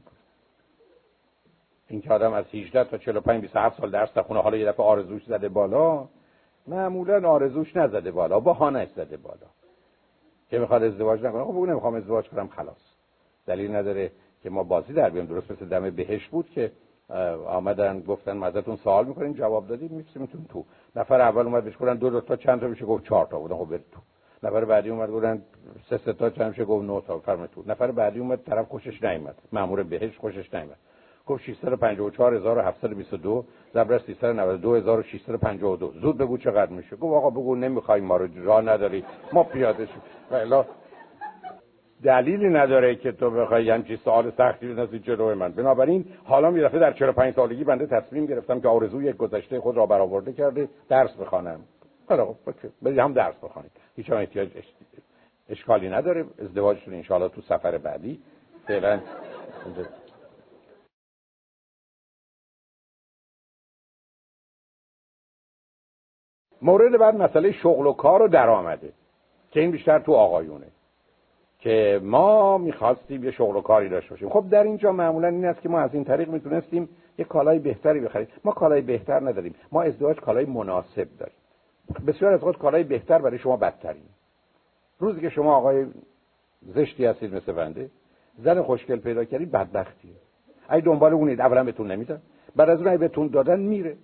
این 1.88 2.00
که 2.00 2.12
آدم 2.12 2.32
از 2.32 2.44
18 2.54 2.84
تا 2.84 2.98
45 2.98 3.40
27 3.40 3.80
سال 3.80 3.90
درس 3.90 4.10
بخونه 4.10 4.40
حالا 4.40 4.56
یه 4.56 4.66
دفعه 4.66 4.86
آرزوش 4.86 5.24
زده 5.24 5.48
بالا 5.48 6.08
معمولا 6.66 7.28
آرزوش 7.28 7.76
نزده 7.76 8.10
بالا 8.10 8.40
بهانه‌اش 8.40 8.88
زده 8.88 9.16
بالا. 9.16 9.46
که 10.50 10.58
می‌خواد 10.58 10.82
ازدواج 10.82 11.20
نکنه. 11.20 11.44
خب 11.44 11.50
بگو 11.50 11.66
نمی‌خوام 11.66 11.94
ازدواج 11.94 12.28
کنم 12.28 12.48
خلاص. 12.48 12.94
دلیل 13.46 13.74
نداره 13.74 14.10
که 14.42 14.50
ما 14.50 14.62
بازی 14.62 14.92
در 14.92 15.10
بیام 15.10 15.26
درست 15.26 15.50
مثل 15.50 15.66
دم 15.66 15.90
بهش 15.90 16.28
بود 16.28 16.50
که 16.50 16.72
آمدن 17.46 18.00
گفتن 18.00 18.32
ما 18.32 18.46
ازتون 18.46 18.76
سوال 18.76 19.06
می‌کنیم 19.06 19.32
جواب 19.32 19.66
دادیم 19.68 20.06
میتون 20.14 20.46
تو 20.48 20.64
نفر 20.96 21.20
اول 21.20 21.46
اومد 21.46 21.64
بهش 21.64 21.74
گفتن 21.74 21.94
دو, 21.94 22.10
دو 22.10 22.20
تا 22.20 22.36
چند 22.36 22.60
تا 22.60 22.68
میشه؟ 22.68 22.84
گفت 22.84 23.04
چهار 23.04 23.26
تا 23.26 23.38
بودن 23.38 23.56
خب 23.56 23.64
برید 23.64 23.84
تو. 23.92 24.00
نفر 24.42 24.64
بعدی 24.64 24.90
اومد 24.90 25.10
گفتن 25.10 25.42
سه 25.90 26.12
تا 26.12 26.30
چند 26.30 26.48
میشه؟ 26.48 26.64
گفت 26.64 26.84
نه 26.84 27.00
تا. 27.06 27.18
فرم 27.18 27.46
تو. 27.46 27.64
نفر 27.66 27.90
بعدی 27.90 28.20
اومد 28.20 28.44
طرف 28.44 28.68
خوشش 28.68 29.02
نیومد. 29.02 29.34
مامور 29.52 29.82
بهش 29.82 30.18
خوشش 30.18 30.54
نیومد. 30.54 30.76
گفت 31.30 31.44
654722 31.44 33.44
ضرب 33.74 33.98
392652 33.98 35.92
زود 36.00 36.18
بگو 36.18 36.38
چقدر 36.38 36.72
میشه. 36.72 36.96
گفت 36.96 37.14
آقا 37.14 37.30
بگو 37.30 37.56
نمی‌خوای 37.56 38.00
ما 38.00 38.16
رو 38.16 38.28
راه 38.44 38.62
نداری. 38.62 39.04
ما 39.32 39.44
پیاده 39.44 39.86
شیم. 39.86 40.02
و 40.30 40.64
دلیلی 42.02 42.48
نداره 42.48 42.94
که 42.94 43.12
تو 43.12 43.30
بخوای 43.30 43.70
همچی 43.70 43.96
سوال 43.96 44.30
سختی 44.30 44.74
بنسی 44.74 44.98
جلوی 44.98 45.34
من. 45.34 45.52
بنابراین 45.52 46.04
حالا 46.24 46.50
می 46.50 46.60
در 46.60 46.92
45 46.92 47.34
سالگی 47.34 47.64
بنده 47.64 47.86
تصمیم 47.86 48.26
گرفتم 48.26 48.60
که 48.60 48.68
آرزوی 48.68 49.12
گذشته 49.12 49.60
خود 49.60 49.76
را 49.76 49.86
برآورده 49.86 50.32
کرده 50.32 50.68
درس 50.88 51.16
بخوانم. 51.16 51.60
خب 52.08 52.36
هم 52.98 53.12
درس 53.12 53.34
بخوانید 53.42 53.72
هیچ 53.96 54.10
هم 54.10 54.16
احتیاج 54.16 54.48
اشکالی 55.48 55.88
نداره. 55.88 56.24
ازدواجتون 56.38 56.94
انشاءالله 56.94 57.28
تو 57.28 57.40
سفر 57.40 57.78
بعدی. 57.78 58.20
فعلا 58.66 59.00
مورد 66.62 66.98
بعد 66.98 67.16
مسئله 67.16 67.52
شغل 67.52 67.86
و 67.86 67.92
کار 67.92 68.22
و 68.22 68.28
درآمده 68.28 68.92
که 69.50 69.60
این 69.60 69.70
بیشتر 69.70 69.98
تو 69.98 70.12
آقایونه. 70.12 70.66
که 71.58 72.00
ما 72.02 72.58
می‌خواستیم 72.58 73.24
یه 73.24 73.30
شغل 73.30 73.56
و 73.56 73.60
کاری 73.60 73.88
داشته 73.88 74.10
باشیم. 74.10 74.28
خب 74.28 74.44
در 74.50 74.62
اینجا 74.62 74.92
معمولا 74.92 75.28
این 75.28 75.44
است 75.44 75.60
که 75.60 75.68
ما 75.68 75.80
از 75.80 75.94
این 75.94 76.04
طریق 76.04 76.28
می‌تونستیم 76.28 76.88
یه 77.18 77.24
کالای 77.24 77.58
بهتری 77.58 78.00
بخریم. 78.00 78.28
ما 78.44 78.52
کالای 78.52 78.80
بهتر 78.80 79.20
نداریم. 79.20 79.54
ما 79.72 79.82
ازدواج 79.82 80.16
کالای 80.16 80.44
مناسب 80.44 81.08
داریم. 81.18 81.36
بسیار 82.06 82.32
از 82.32 82.40
کالای 82.40 82.82
بهتر 82.82 83.18
برای 83.18 83.38
شما 83.38 83.56
بدترین 83.56 84.02
روزی 84.98 85.20
که 85.20 85.28
شما 85.28 85.56
آقای 85.56 85.86
زشتی 86.62 87.04
هستید 87.04 87.34
مثل 87.34 87.52
بنده 87.52 87.90
زن 88.38 88.62
خوشگل 88.62 88.96
پیدا 88.96 89.24
کردید 89.24 89.50
بدبختیه 89.50 90.14
ای 90.70 90.80
دنبال 90.80 91.12
اونید 91.12 91.40
اولا 91.40 91.64
بهتون 91.64 91.90
نمیدن. 91.90 92.22
بعد 92.56 92.68
از 92.68 92.82
اون 92.82 92.96
بهتون 92.96 93.28
دادن 93.28 93.60
میره. 93.60 93.96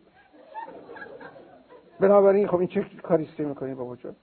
بنابراین 2.01 2.49
خب 2.49 2.57
این 2.57 2.69
چه 2.69 2.87
کاریستی 3.03 3.45
می‌کنید 3.45 3.77
بابا 3.77 3.97
جان؟ 3.97 4.17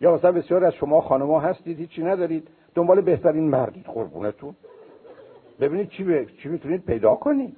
یا 0.00 0.14
مثلا 0.14 0.32
بسیار 0.32 0.64
از 0.64 0.74
شما 0.74 1.00
خانم‌ها 1.00 1.40
هستید 1.40 1.78
هیچی 1.78 2.02
ندارید 2.02 2.48
دنبال 2.74 3.00
بهترین 3.00 3.48
مردید 3.48 3.84
قربونتون. 3.84 4.56
ببینید 5.60 5.88
چی, 5.88 6.04
به... 6.04 6.26
چی 6.42 6.48
می‌تونید 6.48 6.84
پیدا 6.84 7.14
کنید. 7.14 7.56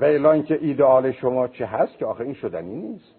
و 0.00 0.04
الا 0.04 0.32
اینکه 0.32 0.58
ایدئال 0.60 1.12
شما 1.12 1.48
چه 1.48 1.66
هست 1.66 1.98
که 1.98 2.06
آخه 2.06 2.24
این 2.24 2.34
شدنی 2.34 2.74
نیست. 2.74 3.14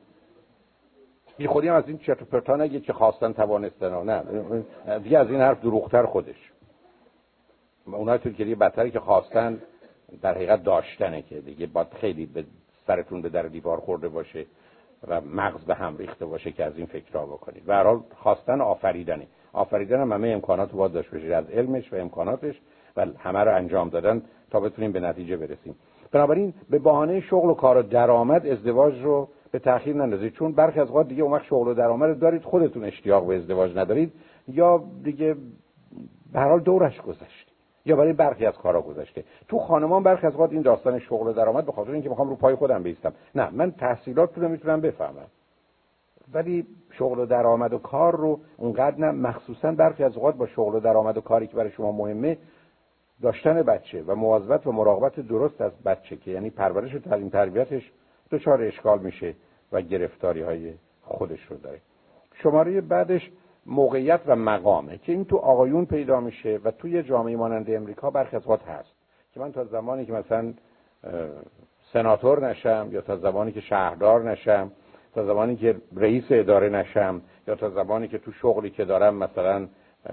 بی 1.37 1.47
خودی 1.47 1.67
هم 1.67 1.75
از 1.75 1.87
این 1.87 1.97
چرت 1.97 2.21
و 2.21 2.25
پرتا 2.25 2.55
نگید 2.55 2.83
که 2.83 2.93
خواستن 2.93 3.33
توانستن 3.33 4.03
نه. 4.03 4.23
دیگه 4.99 5.19
از 5.19 5.29
این 5.29 5.41
حرف 5.41 5.61
دروغتر 5.61 6.05
خودش. 6.05 6.51
اونها 7.85 8.17
تو 8.17 8.29
که 8.29 8.55
بدتری 8.55 8.91
که 8.91 8.99
خواستن 8.99 9.61
در 10.21 10.33
حقیقت 10.33 10.63
داشتنه 10.63 11.21
که 11.21 11.41
دیگه 11.41 11.67
باید 11.67 11.87
خیلی 11.93 12.25
به 12.25 12.43
سرتون 12.87 13.21
به 13.21 13.29
در 13.29 13.43
دیوار 13.43 13.79
خورده 13.79 14.07
باشه 14.07 14.45
و 15.07 15.21
مغز 15.21 15.65
به 15.65 15.75
هم 15.75 15.97
ریخته 15.97 16.25
باشه 16.25 16.51
که 16.51 16.63
از 16.63 16.77
این 16.77 16.85
فکر 16.85 17.11
را 17.13 17.25
بکنید. 17.25 17.65
به 17.65 17.75
حال 17.75 17.99
خواستن 18.15 18.61
آفریدنه. 18.61 19.27
آفریدن 19.53 20.01
هم 20.01 20.11
همه 20.11 20.27
امکانات 20.27 20.71
رو 20.71 20.87
داشت 20.87 21.11
باشید 21.11 21.31
از 21.31 21.49
علمش 21.49 21.93
و 21.93 21.95
امکاناتش 21.95 22.55
و 22.97 23.05
همه 23.17 23.39
رو 23.39 23.55
انجام 23.55 23.89
دادن 23.89 24.21
تا 24.51 24.59
بتونیم 24.59 24.91
به 24.91 24.99
نتیجه 24.99 25.37
برسیم. 25.37 25.75
بنابراین 26.11 26.53
به 26.69 26.79
بهانه 26.79 27.19
شغل 27.19 27.49
و 27.49 27.53
کار 27.53 27.77
و 27.77 27.81
درآمد 27.81 28.47
ازدواج 28.47 29.01
رو 29.01 29.29
به 29.51 29.59
تاخیر 29.59 29.95
نندازید. 29.95 30.33
چون 30.33 30.51
برخی 30.51 30.79
از 30.79 30.87
اوقات 30.87 31.07
دیگه 31.07 31.23
اون 31.23 31.33
وقت 31.33 31.45
شغل 31.45 31.67
و 31.67 31.73
درآمد 31.73 32.19
دارید 32.19 32.43
خودتون 32.43 32.83
اشتیاق 32.83 33.27
به 33.27 33.35
ازدواج 33.35 33.77
ندارید 33.77 34.13
یا 34.47 34.83
دیگه 35.03 35.35
به 36.33 36.39
حال 36.39 36.59
دورش 36.59 37.01
گذشت. 37.01 37.44
یا 37.85 37.95
برای 37.95 38.13
برخی 38.13 38.45
از 38.45 38.53
کارا 38.53 38.81
گذاشته. 38.81 39.23
تو 39.47 39.59
خانمان 39.59 40.03
برخی 40.03 40.27
از 40.27 40.33
اوقات 40.33 40.51
این 40.51 40.61
داستان 40.61 40.99
شغل 40.99 41.33
درآمد 41.33 41.65
به 41.65 41.71
خاطر 41.71 41.91
اینکه 41.91 42.09
می‌خوام 42.09 42.29
رو 42.29 42.35
پای 42.35 42.55
خودم 42.55 42.83
بیستم. 42.83 43.13
نه 43.35 43.49
من 43.49 43.71
تحصیلات 43.71 44.37
رو 44.37 44.49
می‌تونم 44.49 44.81
بفهمم. 44.81 45.27
ولی 46.33 46.67
شغل 46.91 47.19
و 47.19 47.25
درآمد 47.25 47.73
و 47.73 47.77
کار 47.77 48.15
رو 48.15 48.39
اونقدر 48.57 48.97
نه 48.99 49.11
مخصوصا 49.11 49.71
برخی 49.71 50.03
از 50.03 50.17
اوقات 50.17 50.35
با 50.35 50.47
شغل 50.47 50.75
و 50.75 50.79
درآمد 50.79 51.17
و 51.17 51.21
کاری 51.21 51.47
که 51.47 51.55
برای 51.55 51.71
شما 51.71 51.91
مهمه 51.91 52.37
داشتن 53.21 53.61
بچه 53.61 54.03
و 54.07 54.15
مواظبت 54.15 54.67
و 54.67 54.71
مراقبت 54.71 55.19
درست 55.19 55.61
از 55.61 55.71
بچه 55.83 56.15
که 56.15 56.31
یعنی 56.31 56.49
پرورش 56.49 56.95
و 56.95 56.99
تعلیم 56.99 57.29
تربیتش 57.29 57.91
دچار 58.31 58.63
اشکال 58.63 58.99
میشه 58.99 59.35
و 59.71 59.81
گرفتاری 59.81 60.41
های 60.41 60.73
خودش 61.01 61.45
رو 61.45 61.57
داره. 61.57 61.81
شماره 62.33 62.81
بعدش 62.81 63.31
موقعیت 63.65 64.21
و 64.25 64.35
مقامه 64.35 64.97
که 64.97 65.11
این 65.11 65.25
تو 65.25 65.37
آقایون 65.37 65.85
پیدا 65.85 66.19
میشه 66.19 66.59
و 66.63 66.71
توی 66.71 67.03
جامعه 67.03 67.35
مانند 67.35 67.71
امریکا 67.71 68.09
برخی 68.09 68.37
هست. 68.67 68.95
که 69.33 69.39
من 69.39 69.51
تا 69.51 69.65
زمانی 69.65 70.05
که 70.05 70.13
مثلا 70.13 70.53
سناتور 71.93 72.49
نشم 72.49 72.89
یا 72.91 73.01
تا 73.01 73.17
زمانی 73.17 73.51
که 73.51 73.61
شهردار 73.61 74.31
نشم 74.31 74.71
تا 75.13 75.25
زمانی 75.25 75.55
که 75.55 75.75
رئیس 75.95 76.23
اداره 76.29 76.69
نشم 76.69 77.21
یا 77.47 77.55
تا 77.55 77.69
زمانی 77.69 78.07
که 78.07 78.17
تو 78.17 78.31
شغلی 78.31 78.69
که 78.69 78.85
دارم 78.85 79.15
مثلا 79.15 79.67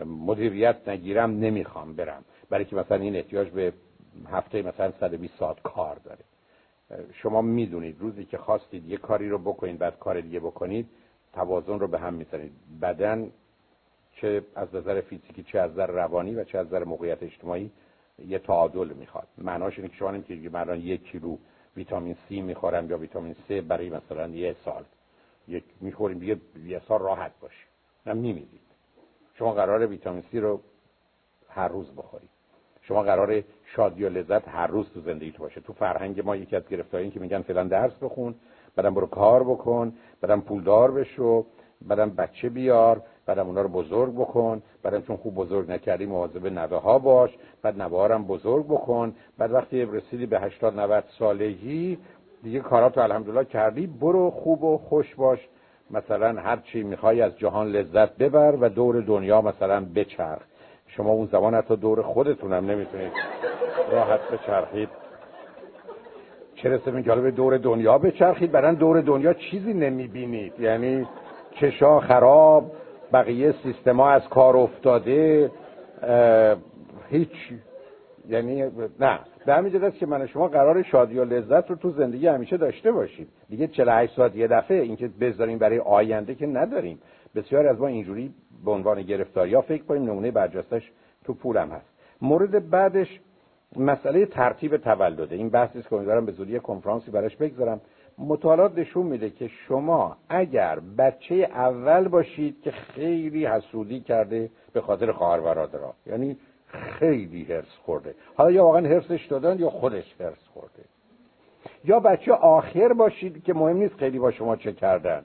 مدیریت 0.06 0.76
نگیرم 0.88 1.30
نمی‌خوام 1.30 1.92
برم. 1.96 2.24
برای 2.50 2.64
که 2.64 2.76
مثلا 2.76 2.96
این 2.96 3.16
احتیاج 3.16 3.48
به 3.48 3.72
هفته 4.30 4.62
مثلا 4.62 4.92
120 5.00 5.34
ساعت 5.38 5.62
کار 5.62 5.96
داره. 6.04 6.24
شما 7.12 7.42
می‌دونید 7.42 7.96
روزی 8.00 8.24
که 8.24 8.38
خواستید 8.38 8.88
یه 8.88 8.96
کاری 8.96 9.28
رو 9.28 9.38
بکنید 9.38 9.78
بعد 9.78 9.98
کار 9.98 10.20
دیگه 10.20 10.40
بکنید 10.40 10.88
توازن 11.32 11.78
رو 11.78 11.88
به 11.88 11.98
هم 11.98 12.14
می‌زنید. 12.14 12.52
بدن 12.82 13.30
چه 14.22 14.42
از 14.54 14.74
نظر 14.74 15.00
فیزیکی 15.00 15.42
چه 15.42 15.60
از 15.60 15.70
نظر 15.70 15.86
روانی 15.86 16.34
و 16.34 16.44
چه 16.44 16.58
از 16.58 16.66
نظر 16.66 16.84
موقعیت 16.84 17.22
اجتماعی 17.22 17.70
یه 18.26 18.38
تعادل 18.38 18.92
می‌خواد. 18.92 19.28
معناش 19.38 19.78
اینه 19.78 19.88
که 19.88 19.96
شما 19.96 20.10
نمی‌تونید 20.10 20.52
من 20.52 20.80
یک 20.80 21.04
کیلو 21.04 21.36
ویتامین 21.76 22.14
C 22.14 22.30
می‌خورم 22.30 22.90
یا 22.90 22.98
ویتامین 22.98 23.36
C 23.48 23.52
برای 23.52 23.90
مثلا 23.90 24.28
یه 24.28 24.56
سال. 24.64 24.84
یک 25.48 25.64
می‌خوریم 25.80 26.18
دیگه 26.18 26.36
یه 26.66 26.80
سال 26.88 27.00
راحت 27.00 27.32
باشه 27.40 27.66
نه 28.06 28.12
میمیدید 28.12 28.60
شما 29.34 29.52
قرار 29.52 29.86
ویتامین 29.86 30.22
C 30.32 30.34
رو 30.34 30.60
هر 31.48 31.68
روز 31.68 31.90
بخورید. 31.96 32.30
شما 32.82 33.02
قرار 33.02 33.42
شادی 33.64 34.04
و 34.04 34.08
لذت 34.08 34.48
هر 34.48 34.66
روز 34.66 34.90
تو 34.90 35.00
زندگی 35.00 35.32
تو 35.32 35.42
باشه. 35.42 35.60
تو 35.60 35.72
فرهنگ 35.72 36.20
ما 36.20 36.36
یکی 36.36 36.56
از 36.56 36.68
گرفتاری 36.68 37.10
که 37.10 37.20
میگن 37.20 37.42
فلان 37.42 37.68
درس 37.68 37.92
بخون 38.02 38.34
بعدم 38.76 38.94
برو 38.94 39.06
کار 39.06 39.44
بکن 39.44 39.92
بعدم 40.20 40.40
پولدار 40.40 40.90
بشو 40.90 41.46
بعدم 41.82 42.10
بچه 42.10 42.48
بیار. 42.48 43.02
بعدم 43.26 43.46
اونا 43.46 43.62
رو 43.62 43.68
بزرگ 43.68 44.14
بکن. 44.14 44.62
بعدم 44.82 45.02
چون 45.02 45.16
خوب 45.16 45.34
بزرگ 45.34 45.70
نکردی 45.70 46.06
مواظب 46.06 46.46
نوه 46.46 46.82
ها 46.82 46.98
باش. 46.98 47.30
بعد 47.62 47.82
نوه 47.82 48.14
هم 48.14 48.24
بزرگ 48.24 48.66
بکن. 48.66 49.14
بعد 49.38 49.52
وقتی 49.52 49.84
رسیدی 49.84 50.26
به 50.26 50.40
80 50.40 50.80
90 50.80 51.04
سالگی 51.18 51.98
دیگه 52.42 52.60
کاراتو 52.60 53.00
الحمدلله 53.00 53.44
کردی. 53.44 53.86
برو 53.86 54.30
خوب 54.30 54.64
و 54.64 54.78
خوش 54.78 55.14
باش. 55.14 55.48
مثلا 55.90 56.40
هر 56.40 56.56
چی 56.56 56.82
می‌خوای 56.82 57.20
از 57.22 57.38
جهان 57.38 57.68
لذت 57.68 58.16
ببر 58.16 58.56
و 58.60 58.68
دور 58.68 59.00
دنیا 59.00 59.40
مثلا 59.40 59.84
بچرخ. 59.94 60.42
شما 60.86 61.10
اون 61.10 61.26
زمان 61.26 61.54
حتی 61.54 61.76
دور 61.76 62.02
خودتونم 62.02 62.70
نمی‌تونید 62.70 63.12
راحت 63.90 64.20
بچرخید. 64.20 64.88
چه 66.54 66.80
میگه 66.86 67.14
به 67.14 67.30
دور 67.30 67.58
دنیا 67.58 67.98
بچرخید؟ 67.98 68.52
برن 68.52 68.74
دور 68.74 69.00
دنیا 69.00 69.34
چیزی 69.34 69.74
نمی‌بینید. 69.74 70.60
یعنی 70.60 71.06
چشا 71.60 72.00
خراب. 72.00 72.72
بقیه 73.12 73.54
سیستما 73.62 74.10
از 74.10 74.28
کار 74.28 74.56
افتاده 74.56 75.50
هیچ 77.10 77.52
یعنی 78.28 78.62
نه. 79.00 79.18
به 79.46 79.54
همین 79.54 79.84
است 79.84 79.98
که 79.98 80.06
من 80.06 80.26
شما 80.26 80.48
قرار 80.48 80.82
شادی 80.82 81.18
و 81.18 81.24
لذت 81.24 81.70
رو 81.70 81.76
تو 81.76 81.90
زندگی 81.90 82.26
همیشه 82.26 82.56
داشته 82.56 82.92
باشیم. 82.92 83.28
دیگه 83.48 83.66
48 83.66 84.16
ساعت 84.16 84.36
یه 84.36 84.46
دفعه 84.46 84.82
اینکه 84.82 85.08
بذاریم 85.20 85.58
برای 85.58 85.78
آینده 85.78 86.34
که 86.34 86.46
نداریم. 86.46 86.98
بسیار 87.34 87.66
از 87.66 87.80
ما 87.80 87.86
اینجوری 87.86 88.34
به 88.64 88.70
عنوان 88.70 89.02
گرفتاری 89.02 89.54
ها 89.54 89.60
فکر 89.60 89.82
کنیم 89.82 90.02
نمونه 90.02 90.30
برجستش 90.30 90.92
تو 91.24 91.34
پولم 91.34 91.70
هست. 91.70 91.86
مورد 92.22 92.70
بعدش 92.70 93.20
مسئله 93.76 94.26
ترتیب 94.26 94.76
تولده. 94.76 95.34
این 95.34 95.48
بحثی 95.48 95.82
که 95.82 95.92
امیدوارم 95.92 96.26
به 96.26 96.32
زودی 96.32 96.60
کنفرانسی 96.60 97.10
براش 97.10 97.36
بگذارم. 97.36 97.80
مطالعات 98.18 98.78
نشون 98.78 99.06
میده 99.06 99.30
که 99.30 99.48
شما 99.48 100.16
اگر 100.28 100.80
بچه 100.80 101.34
اول 101.34 102.08
باشید 102.08 102.62
که 102.62 102.70
خیلی 102.70 103.46
حسودی 103.46 104.00
کرده 104.00 104.50
به 104.72 104.80
خاطر 104.80 105.12
خواهر 105.12 105.40
برادرها. 105.40 105.94
یعنی 106.06 106.36
خیلی 106.66 107.44
هرس 107.44 107.76
خورده. 107.82 108.14
حالا 108.34 108.50
یا 108.50 108.64
واقعا 108.64 108.88
هرسش 108.88 109.26
دادن 109.26 109.58
یا 109.58 109.70
خودش 109.70 110.14
هرس 110.20 110.48
خورده. 110.54 110.84
یا 111.84 112.00
بچه 112.00 112.32
آخر 112.32 112.92
باشید 112.92 113.44
که 113.44 113.54
مهم 113.54 113.76
نیست 113.76 113.94
خیلی 113.94 114.18
با 114.18 114.30
شما 114.30 114.56
چه 114.56 114.72
کردن. 114.72 115.24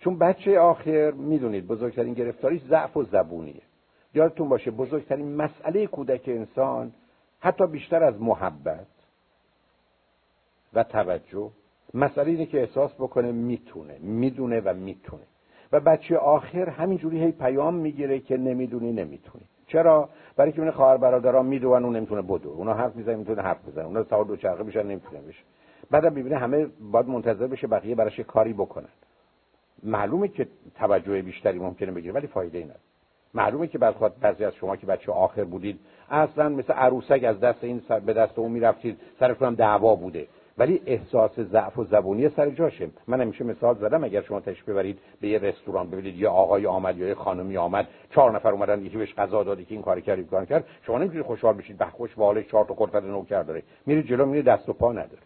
چون 0.00 0.18
بچه 0.18 0.58
آخر 0.58 1.10
می‌دونید 1.10 1.66
بزرگترین 1.66 2.14
گرفتاریش 2.14 2.62
ضعف 2.62 2.96
و 2.96 3.04
زبونیه. 3.04 3.62
یادتون 4.14 4.48
باشه 4.48 4.70
بزرگترین 4.70 5.36
مسئله 5.36 5.86
کودک 5.86 6.22
انسان 6.26 6.92
حتی 7.40 7.66
بیشتر 7.66 8.04
از 8.04 8.22
محبت 8.22 8.86
و 10.74 10.84
توجه 10.84 11.50
مسئله 11.94 12.30
اینه 12.30 12.46
که 12.46 12.60
احساس 12.60 12.94
بکنه 12.94 13.32
می‌تونه 13.32 13.98
می‌دونه 13.98 14.60
و 14.60 14.74
می‌تونه. 14.74 15.22
و 15.72 15.80
بچه 15.80 16.16
آخر 16.16 16.68
همینجوری 16.68 17.24
هی 17.24 17.32
پیام 17.32 17.74
می‌گیره 17.74 18.20
که 18.20 18.36
نمی‌دونی 18.36 18.92
نمی‌تونی. 18.92 19.44
چرا؟ 19.66 20.08
برای 20.36 20.52
که 20.52 20.60
اون 20.60 20.70
خواهر 20.70 20.96
برادران 20.96 21.46
می‌دونن 21.46 21.84
اون 21.84 21.96
نمی‌تونه 21.96 22.22
بدو 22.22 22.50
اونا 22.50 22.74
حرف 22.74 22.96
می‌زنن 22.96 23.14
می‌تونه 23.14 23.42
حرف 23.42 23.68
بزنه. 23.68 23.84
اونا 23.84 24.04
سوار 24.04 24.24
دو 24.24 24.36
چرخه 24.36 24.62
میشن 24.62 24.82
نمی‌تونه 24.82 25.20
بشه. 25.20 25.42
بعدم 25.90 26.12
می‌بینه 26.12 26.36
همه 26.36 26.66
باید 26.92 27.08
منتظر 27.08 27.46
بشه 27.46 27.66
بقیه 27.66 27.94
براش 27.94 28.20
کاری 28.20 28.52
بکنن. 28.52 28.88
معلومه 29.82 30.28
که 30.28 30.48
توجه 30.74 31.22
بیشتری 31.22 31.58
ممکنه 31.58 31.90
بگیره 31.90 32.14
ولی 32.14 32.26
فایده 32.26 32.58
ای 32.58 32.64
نداره. 32.64 32.80
معلومه 33.34 33.66
که 33.66 33.78
بعد 33.78 33.94
خود 33.94 34.20
بعضی 34.20 34.44
از 34.44 34.54
شما 34.54 34.76
که 34.76 34.86
بچه 34.86 35.12
آخر 35.12 35.44
بودید 35.44 35.80
اصلا 36.10 36.48
مثل 36.48 36.72
عروسک 36.72 37.24
از 37.24 37.40
دست 37.40 37.64
این 37.64 37.82
سر 37.88 38.00
به 38.00 38.12
دست 38.12 38.38
اون 38.38 38.52
می‌رفتید. 38.52 38.98
سرتون 39.20 39.54
دعوا 39.54 39.94
بوده. 39.94 40.26
ولی 40.60 40.82
احساس 40.86 41.40
ضعف 41.40 41.78
و 41.78 41.84
زبونی 41.84 42.28
سر 42.28 42.50
جاشه. 42.50 42.90
من 43.06 43.20
همیشه 43.20 43.44
مثال 43.44 43.74
زدم 43.74 44.04
اگر 44.04 44.22
شما 44.22 44.40
تشریف 44.40 44.68
ببرید 44.68 44.98
به 45.20 45.28
یه 45.28 45.38
رستوران 45.38 45.90
ببینید 45.90 46.16
یه 46.16 46.28
آقای 46.28 46.66
آمد 46.66 46.98
یا 46.98 47.08
یه 47.08 47.14
خانمی 47.14 47.56
آمد 47.56 47.88
چهار 48.10 48.32
نفر 48.32 48.50
اومدن 48.50 48.82
یکی 48.82 48.96
بهش 48.96 49.14
غذا 49.14 49.42
دادی 49.42 49.64
که 49.64 49.74
این 49.74 49.82
کاری 49.82 50.02
کرد 50.02 50.30
کار 50.30 50.44
کرد 50.44 50.64
شما 50.86 50.98
نمی‌تونید 50.98 51.26
خوشحال 51.26 51.54
بشید. 51.54 51.78
به 51.78 51.84
خوش 51.84 52.18
واله 52.18 52.42
چهار 52.42 52.64
تا 52.64 52.74
قرفت 52.74 52.94
نوکر 53.04 53.42
داره. 53.42 53.62
میرید 53.86 54.06
جلو 54.06 54.26
میرید 54.26 54.44
دست 54.44 54.68
و 54.68 54.72
پا 54.72 54.92
نداره. 54.92 55.22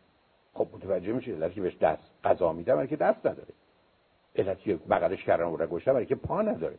خب 0.55 0.67
متوجه 0.73 1.13
میشید 1.13 1.53
که 1.55 1.61
بهش 1.61 1.77
دست 1.77 2.11
غذا 2.25 2.53
ولی 2.53 2.87
که 2.87 2.97
دست 2.97 3.27
نداره. 3.27 3.49
علتی 4.37 4.75
بغلش 4.75 5.25
کردن 5.25 5.45
و 5.45 5.57
ولی 5.87 6.07
که 6.07 6.15
پا 6.15 6.43
نداره. 6.43 6.75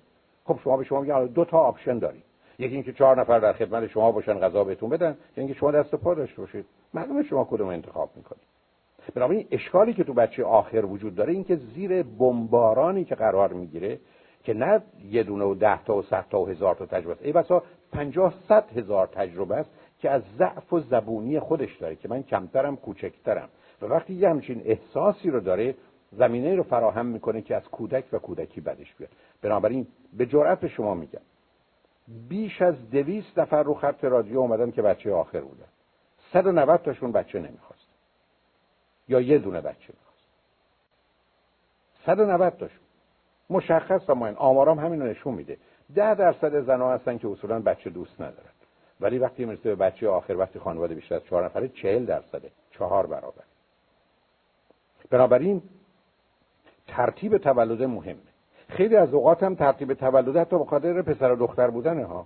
خب 0.45 0.59
شما 0.63 0.77
به 0.77 0.83
شما 0.83 1.01
میگن 1.01 1.25
دو 1.25 1.45
تا 1.45 1.57
آپشن 1.59 1.99
دارید 1.99 2.23
یکی 2.59 2.73
اینکه 2.73 2.93
چهار 2.93 3.21
نفر 3.21 3.39
در 3.39 3.53
خدمت 3.53 3.87
شما 3.87 4.11
باشن 4.11 4.39
غذا 4.39 4.63
بهتون 4.63 4.89
بدن 4.89 5.17
یا 5.37 5.43
اینکه 5.43 5.53
شما 5.53 5.71
دست 5.71 5.93
و 5.93 5.97
پا 5.97 6.13
داشته 6.13 6.41
باشید. 6.41 6.65
معلومه 6.93 7.23
شما 7.23 7.47
کدوم 7.49 7.67
انتخاب 7.67 8.09
می‌کنید؟ 8.15 8.43
بنابراین 9.15 9.47
اشکالی 9.51 9.93
که 9.93 10.03
تو 10.03 10.13
بچه 10.13 10.43
آخر 10.43 10.85
وجود 10.85 11.15
داره 11.15 11.33
اینکه 11.33 11.55
زیر 11.55 12.03
بمبارانی 12.03 13.05
که 13.05 13.15
قرار 13.15 13.53
می‌گیره 13.53 13.99
که 14.43 14.53
نه 14.53 14.81
یه 15.09 15.23
دونه 15.23 15.45
و 15.45 15.55
ده 15.55 15.83
تا 15.83 15.95
و 15.95 16.01
صد 16.01 16.25
تا 16.29 16.41
و 16.41 16.47
هزار 16.47 16.75
تا 16.75 16.85
تجربه 16.85 17.11
است. 17.11 17.25
ای 17.25 17.31
بسا 17.31 17.63
پنجاه 17.91 18.33
صد 18.47 18.77
هزار 18.77 19.07
تجربه 19.07 19.55
است 19.55 19.69
که 19.99 20.09
از 20.09 20.21
ضعف 20.37 20.73
و 20.73 20.79
زبونی 20.79 21.39
خودش 21.39 21.77
داره 21.77 21.95
که 21.95 22.09
من 22.09 22.23
کمترم 22.23 22.75
کوچکترم. 22.75 23.49
و 23.81 23.85
وقتی 23.85 24.13
یه 24.13 24.29
همچین 24.29 24.61
احساسی 24.65 25.29
رو 25.29 25.39
داره 25.39 25.75
زمینه 26.11 26.55
رو 26.55 26.63
فراهم 26.63 27.05
می‌کنه 27.05 27.41
که 27.41 27.55
از 27.55 27.63
کودک 27.63 28.03
و 28.11 28.19
کودکی 28.19 28.61
بدش 28.61 28.95
بیاد. 28.95 29.11
بنابراین 29.41 29.87
به 30.17 30.25
جرأت 30.25 30.67
شما 30.67 30.93
میگم. 30.93 31.21
بیش 32.07 32.61
از 32.61 32.89
دویست 32.89 33.39
نفر 33.39 33.63
رو 33.63 33.73
خط 33.73 34.03
رادیو 34.03 34.39
اومدن 34.39 34.71
که 34.71 34.81
بچه 34.81 35.13
آخر 35.13 35.41
بودن. 35.41 35.67
190 36.33 36.81
تاشون 36.81 37.11
بچه 37.11 37.39
نمی‌خواست. 37.39 37.87
یا 39.07 39.21
یه 39.21 39.37
دونه 39.37 39.61
بچه 39.61 39.93
می‌خواست. 39.93 40.27
190 42.05 42.57
تاشون. 42.57 42.79
مشخص 43.49 44.09
و 44.09 44.15
مهم 44.15 44.35
آمارام 44.35 44.79
همین 44.79 45.01
رو 45.01 45.07
نشون 45.07 45.33
میده. 45.33 45.57
ده 45.95 46.15
درصد 46.15 46.65
زنها 46.65 46.93
هستن 46.93 47.17
که 47.17 47.27
اصولا 47.27 47.59
بچه 47.59 47.89
دوست 47.89 48.21
ندارن. 48.21 48.49
ولی 48.99 49.17
وقتی 49.17 49.45
می‌رسه 49.45 49.63
به 49.63 49.75
بچه 49.75 50.09
آخر 50.09 50.33
وقتی 50.33 50.59
خانواده 50.59 50.95
بیشتر 50.95 51.15
از 51.15 51.23
چهار 51.23 51.45
نفره 51.45 51.67
چهل 51.67 52.05
درصده 52.05 52.51
چهار 52.71 53.07
برابر. 53.07 53.43
بنابراین 55.09 55.61
ترتیب 56.87 57.37
تولد 57.37 57.83
مهمه. 57.83 58.34
خیلی 58.67 58.95
از 58.95 59.13
اوقات 59.13 59.43
هم 59.43 59.55
ترتیب 59.55 59.93
تولد 59.93 60.37
حتی 60.37 60.57
به 60.57 60.65
خاطر 60.65 61.01
پسر 61.01 61.31
و 61.31 61.35
دختر 61.35 61.69
بودنه 61.69 62.05
ها. 62.05 62.25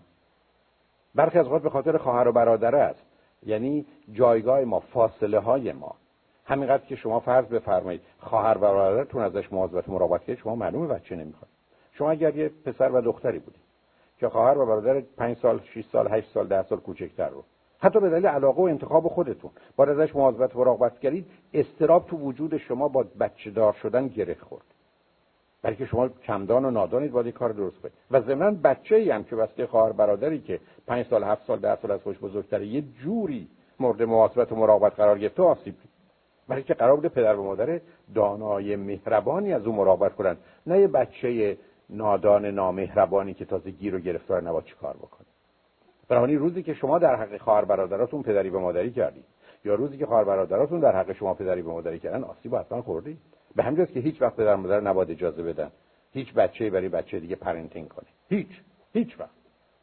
برخی 1.16 1.40
از 1.40 1.46
اوقات 1.46 1.62
به 1.62 1.70
خاطر 1.70 1.98
خواهر 1.98 2.28
و 2.28 2.32
برادر 2.32 2.76
است. 2.76 3.04
یعنی 3.46 3.86
جایگاه 4.12 4.64
ما 4.64 4.80
فاصله 4.80 5.40
های 5.40 5.72
ما. 5.72 5.96
همینقدر 6.46 6.86
که 6.86 6.96
شما 6.96 7.20
فرض 7.20 7.46
بفرمایید 7.46 8.02
خواهر 8.20 8.58
و 8.58 8.62
برادرتون 8.62 9.24
ازش 9.24 9.54
مواظبت 9.54 9.90
مراقبت 9.90 10.26
کنید 10.26 10.38
شما 10.38 10.56
معلومه 10.56 10.88
بچه 10.88 11.16
نمی‌خواد. 11.16 11.50
شما 11.92 12.12
اگر 12.12 12.36
یه 12.36 12.52
پسر 12.66 12.92
و 12.92 13.02
دختری 13.02 13.40
بودید 13.40 13.62
که 14.20 14.30
خواهر 14.30 14.58
و 14.58 14.66
برادر 14.66 15.02
5 15.18 15.38
سال 15.38 15.62
6 15.74 15.86
سال 15.92 16.08
8 16.08 16.30
سال 16.30 16.48
10 16.48 16.64
سال 16.64 16.80
کوچکتر 16.80 17.30
رو 17.30 17.44
حتی 17.80 18.00
به 18.00 18.10
دلیل 18.10 18.26
علاقه 18.26 18.62
و 18.62 18.66
انتخاب 18.66 19.08
خودتون 19.08 19.52
با 19.76 19.86
ازش 19.86 20.16
مواظبت 20.16 20.56
و 20.56 20.60
مراقبت 20.60 21.00
کردید 21.00 21.26
استراب 21.54 22.08
تو 22.08 22.18
وجود 22.18 22.58
شما 22.58 22.88
با 22.88 23.06
بچه 23.20 23.52
دار 23.52 23.74
شدن 23.74 24.08
گره 24.08 24.34
خورد. 24.34 24.66
بلکه 25.62 25.86
شما 25.86 26.10
کمدان 26.10 26.66
و 26.66 26.72
نادانید 26.72 27.12
باید 27.12 27.34
کار 27.34 27.52
درست 27.52 27.82
کنید. 27.82 27.94
و 28.12 28.22
ضمن 28.22 28.56
بچه 28.56 28.96
ای 28.96 29.12
هم 29.12 29.24
که 29.24 29.36
واسه 29.36 29.68
خواهر 29.68 29.92
برادری 29.92 30.40
که 30.40 30.60
پنج 30.88 31.06
سال 31.06 31.24
هفت 31.24 31.48
سال 31.48 31.60
ده 31.60 31.76
سال 31.82 31.92
از 31.92 32.02
خوش 32.02 32.18
بزرگتره 32.18 32.68
یه 32.68 32.82
جوری 32.82 33.48
مورد 33.80 34.04
مواظبت 34.04 34.52
و 34.52 34.56
مراقبت 34.56 34.96
قرار 34.96 35.20
گرفته 35.20 35.44
آسیب 35.44 35.76
برای 36.48 36.64
که 36.64 36.74
قرار 36.74 36.96
بوده 36.96 37.10
پدر 37.10 37.36
و 37.36 37.44
مادر 37.44 37.80
دانای 38.16 38.76
مهربانی 38.76 39.54
از 39.54 39.66
او 39.66 39.76
مراقبت 39.76 40.16
کنن 40.16 40.38
نه 40.68 40.80
یه 40.80 40.88
بچه 40.88 41.58
نادان 41.90 42.46
نامهربانی 42.46 43.34
که 43.34 43.46
تازه 43.46 43.72
گیر 43.72 43.96
و 43.96 44.00
گرفتار 44.00 44.42
نباید 44.42 44.66
چیکار 44.66 44.94
بکنه. 44.94 45.28
بنابراین 46.08 46.40
روزی 46.40 46.64
که 46.64 46.74
شما 46.74 47.00
در 47.00 47.16
حق 47.16 47.38
خواهر 47.38 47.66
برادراتون 47.66 48.24
پدری 48.24 48.50
به 48.50 48.60
مادری 48.60 48.92
کردید 48.92 49.26
یا 49.66 49.76
روزی 49.76 49.98
که 49.98 50.06
خواهر 50.06 50.24
برادراتون 50.24 50.80
در 50.80 50.96
حق 50.96 51.14
شما 51.14 51.34
پدری 51.34 51.62
به 51.62 51.70
مادری 51.70 52.00
کردن 52.00 52.24
آسیب 52.24 52.56
حتما 52.56 52.82
خوردید 52.82 53.18
به 53.56 53.64
همین 53.64 53.86
که 53.86 54.00
هیچ 54.00 54.22
وقت 54.22 54.36
پدر 54.36 54.56
مادر 54.56 54.82
نباید 54.82 55.12
اجازه 55.12 55.44
بدن 55.44 55.72
هیچ 56.14 56.34
بچه 56.34 56.70
برای 56.70 56.90
بچه 56.90 57.20
دیگه 57.20 57.36
پرنتینگ 57.36 57.88
کنه. 57.88 58.08
هیچ. 58.30 58.62
هیچ 58.94 59.20
وقت. 59.20 59.30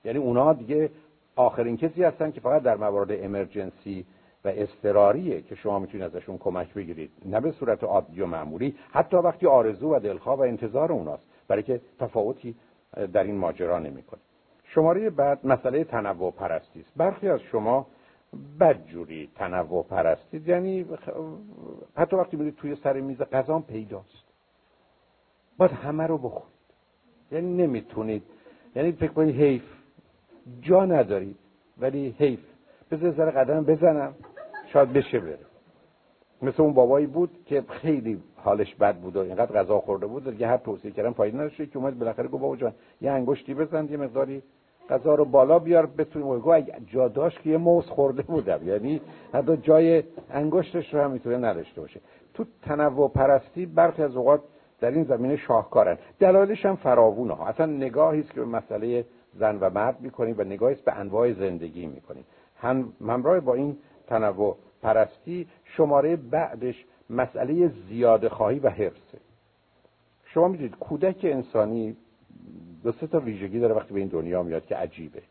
یعنی 0.05 0.19
اونا 0.19 0.53
دیگه 0.53 0.91
آخرین 1.37 1.77
کسی 1.77 2.05
هستن 2.05 2.31
که 2.31 2.41
فقط 2.41 2.62
در 2.62 2.77
موارد 2.77 3.09
امرجنسی 3.11 4.07
و 4.45 4.53
اضطراریه 4.55 5.43
که 5.43 5.55
شما 5.55 5.79
می‌تونید 5.79 6.07
ازشون 6.07 6.39
کمک 6.39 6.75
بگیرید. 6.75 7.11
نه 7.25 7.41
به 7.41 7.51
صورت 7.51 7.85
عادی 7.85 8.21
و 8.21 8.27
معمولی. 8.27 8.75
حتی 8.93 9.17
وقتی 9.17 9.47
آرزو 9.47 9.95
و 9.95 9.99
دلخواه 9.99 10.39
و 10.39 10.41
انتظار 10.41 10.93
اوناست. 10.93 11.23
برای 11.49 11.62
که 11.62 11.81
تفاوتی 11.99 12.55
در 13.12 13.25
این 13.25 13.37
ماجرا 13.37 13.79
نمی‌کنه. 13.79 14.21
شماره 14.64 15.11
بعد 15.11 15.47
مسئله 15.47 15.85
تنوع 15.85 16.33
پرستی 16.33 16.81
است. 16.81 16.93
برخی 16.97 17.29
از 17.29 17.41
شما 17.41 17.87
بدجوری 18.61 19.30
تنوع 19.34 19.84
پرستید 19.84 20.49
یعنی 20.49 20.87
حتی 21.97 22.16
وقتی 22.16 22.37
میرید 22.37 22.57
توی 22.57 22.76
سر 22.76 23.01
میز 23.01 23.18
غذا 23.18 23.59
پیداست. 23.59 24.24
باید 25.57 25.72
همه 25.72 26.07
رو 26.07 26.18
بخورید. 26.18 26.57
یعنی 27.32 27.66
نمی‌تونید. 27.66 28.22
یعنی 28.76 28.93
فکر 28.93 29.12
کنید 29.12 29.37
حیف. 29.37 29.62
جا 30.61 30.84
ندارید 30.84 31.37
ولی 31.78 32.14
حیف. 32.18 32.41
بذار 32.91 33.11
ذره 33.11 33.30
قدم 33.30 33.64
بزنم. 33.64 34.14
شاید 34.72 34.93
بشه 34.93 35.20
بره. 35.20 35.39
مثل 36.43 36.62
اون 36.62 36.72
بابایی 36.72 37.07
بود 37.07 37.30
که 37.47 37.64
خیلی 37.68 38.22
حالش 38.37 38.74
بد 38.74 38.97
بود 38.97 39.16
و 39.16 39.20
اینقدر 39.20 39.62
غذا 39.62 39.80
خورده 39.80 40.07
بود. 40.07 40.30
دیگه 40.30 40.47
هر 40.47 40.57
توصیه 40.57 40.91
کردن 40.91 41.12
فایده 41.12 41.37
نداشت. 41.37 41.70
که 41.70 41.78
اومد 41.78 41.99
بالاخره 41.99 42.28
گفت 42.28 42.43
بابا 42.43 42.57
جان 42.57 42.72
یه 43.01 43.11
انگشتی 43.11 43.55
بزن 43.55 43.89
یه 43.91 43.97
مقداری 43.97 44.43
غذا 44.91 45.14
رو 45.14 45.24
بالا 45.24 45.59
بیار 45.59 45.87
بتونیم. 45.87 46.49
اگه 46.51 46.76
جا 46.87 47.09
داشت 47.09 47.43
که 47.43 47.51
یه 47.51 47.57
موز 47.57 47.87
خورده 47.87 48.22
بودم. 48.22 48.68
یعنی 48.68 49.01
حتی 49.32 49.57
جای 49.57 50.03
انگشتش 50.30 50.95
رو 50.95 51.01
هم 51.01 51.11
می‌تونه 51.11 51.37
نداشته 51.37 51.80
باشه. 51.80 52.01
تو 52.34 52.45
تنوع 52.62 53.09
پرستی 53.09 53.66
برخی 53.66 54.03
از 54.03 54.16
اوقات 54.16 54.41
در 54.80 54.91
این 54.91 55.05
زمینه 55.05 55.37
شاهکارن. 55.37 55.99
دلایلش 56.18 56.66
هم 56.66 56.76
فراوونه 56.76 57.34
ها. 57.34 57.47
اصلا 57.47 57.66
نگاهی 57.66 58.20
است 58.20 58.32
که 58.32 58.41
به 58.41 58.47
مسئله 58.47 59.05
زن 59.34 59.59
و 59.61 59.70
مرد 59.70 60.01
می‌کنیم 60.01 60.34
و 60.39 60.45
نگاهی 60.45 60.74
است 60.74 60.84
به 60.84 60.93
انواع 60.93 61.32
زندگی 61.32 61.87
می‌کنیم. 61.87 62.24
هم 62.57 62.93
همراه 63.01 63.41
با 63.41 63.55
این 63.55 63.76
تنوع 64.07 64.57
پرستی 64.82 65.47
شماره 65.64 66.16
بعدش 66.16 66.84
مسئله 67.11 67.68
زیاده 67.89 68.28
خواهی 68.28 68.59
و 68.59 68.68
حرسه 68.68 69.18
شما 70.24 70.49
می‌دونید 70.49 70.76
کودک 70.76 71.20
انسانی 71.22 71.97
دو 72.87 72.93
سه 72.93 73.07
تا 73.07 73.20
ویژگی 73.20 73.59
داره 73.61 73.74
وقتی 73.74 73.95
به 73.95 74.01
این 74.01 74.09
دنیا 74.09 74.43
میاد 74.43 74.66
که 74.66 74.76
عجیبه. 74.76 75.22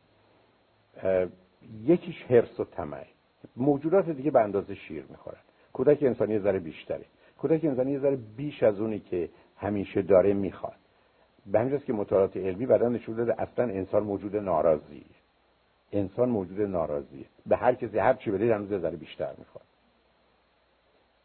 یکیش 1.83 2.23
حرس 2.23 2.59
و 2.59 2.63
طمع. 2.63 3.03
موجودات 3.57 4.09
دیگه 4.09 4.31
به 4.31 4.41
اندازه 4.41 4.75
شیر 4.75 5.05
می‌خورن. 5.09 5.37
کودک 5.73 6.03
انسانی 6.03 6.33
یه 6.33 6.39
ذره 6.39 6.59
بیشتره. 6.59 7.05
کودک 7.37 7.65
انسانی 7.65 7.91
یه 7.91 7.99
ذره 7.99 8.15
بیش 8.37 8.63
از 8.63 8.79
اونی 8.79 8.99
که 8.99 9.29
همیشه 9.57 10.01
داره 10.01 10.33
می‌خواد. 10.33 10.75
به 11.45 11.59
همینجاست 11.59 11.85
که 11.85 11.93
مطالعات 11.93 12.37
علمی 12.37 12.65
بعدا 12.65 12.89
نشون 12.89 13.15
داده 13.15 13.41
اصلا 13.41 13.65
انسان 13.65 14.03
موجود 14.03 14.35
ناراضی 14.35 15.05
انسان 15.91 16.29
موجود 16.29 16.61
ناراضیه. 16.61 17.25
به 17.45 17.57
هر 17.57 17.73
کسی 17.73 17.99
هر 17.99 18.13
چی 18.13 18.31
بدید 18.31 18.51
هنوز 18.51 18.69
ذره 18.69 18.97
بیشتر 18.97 19.33
می‌خواد. 19.37 19.65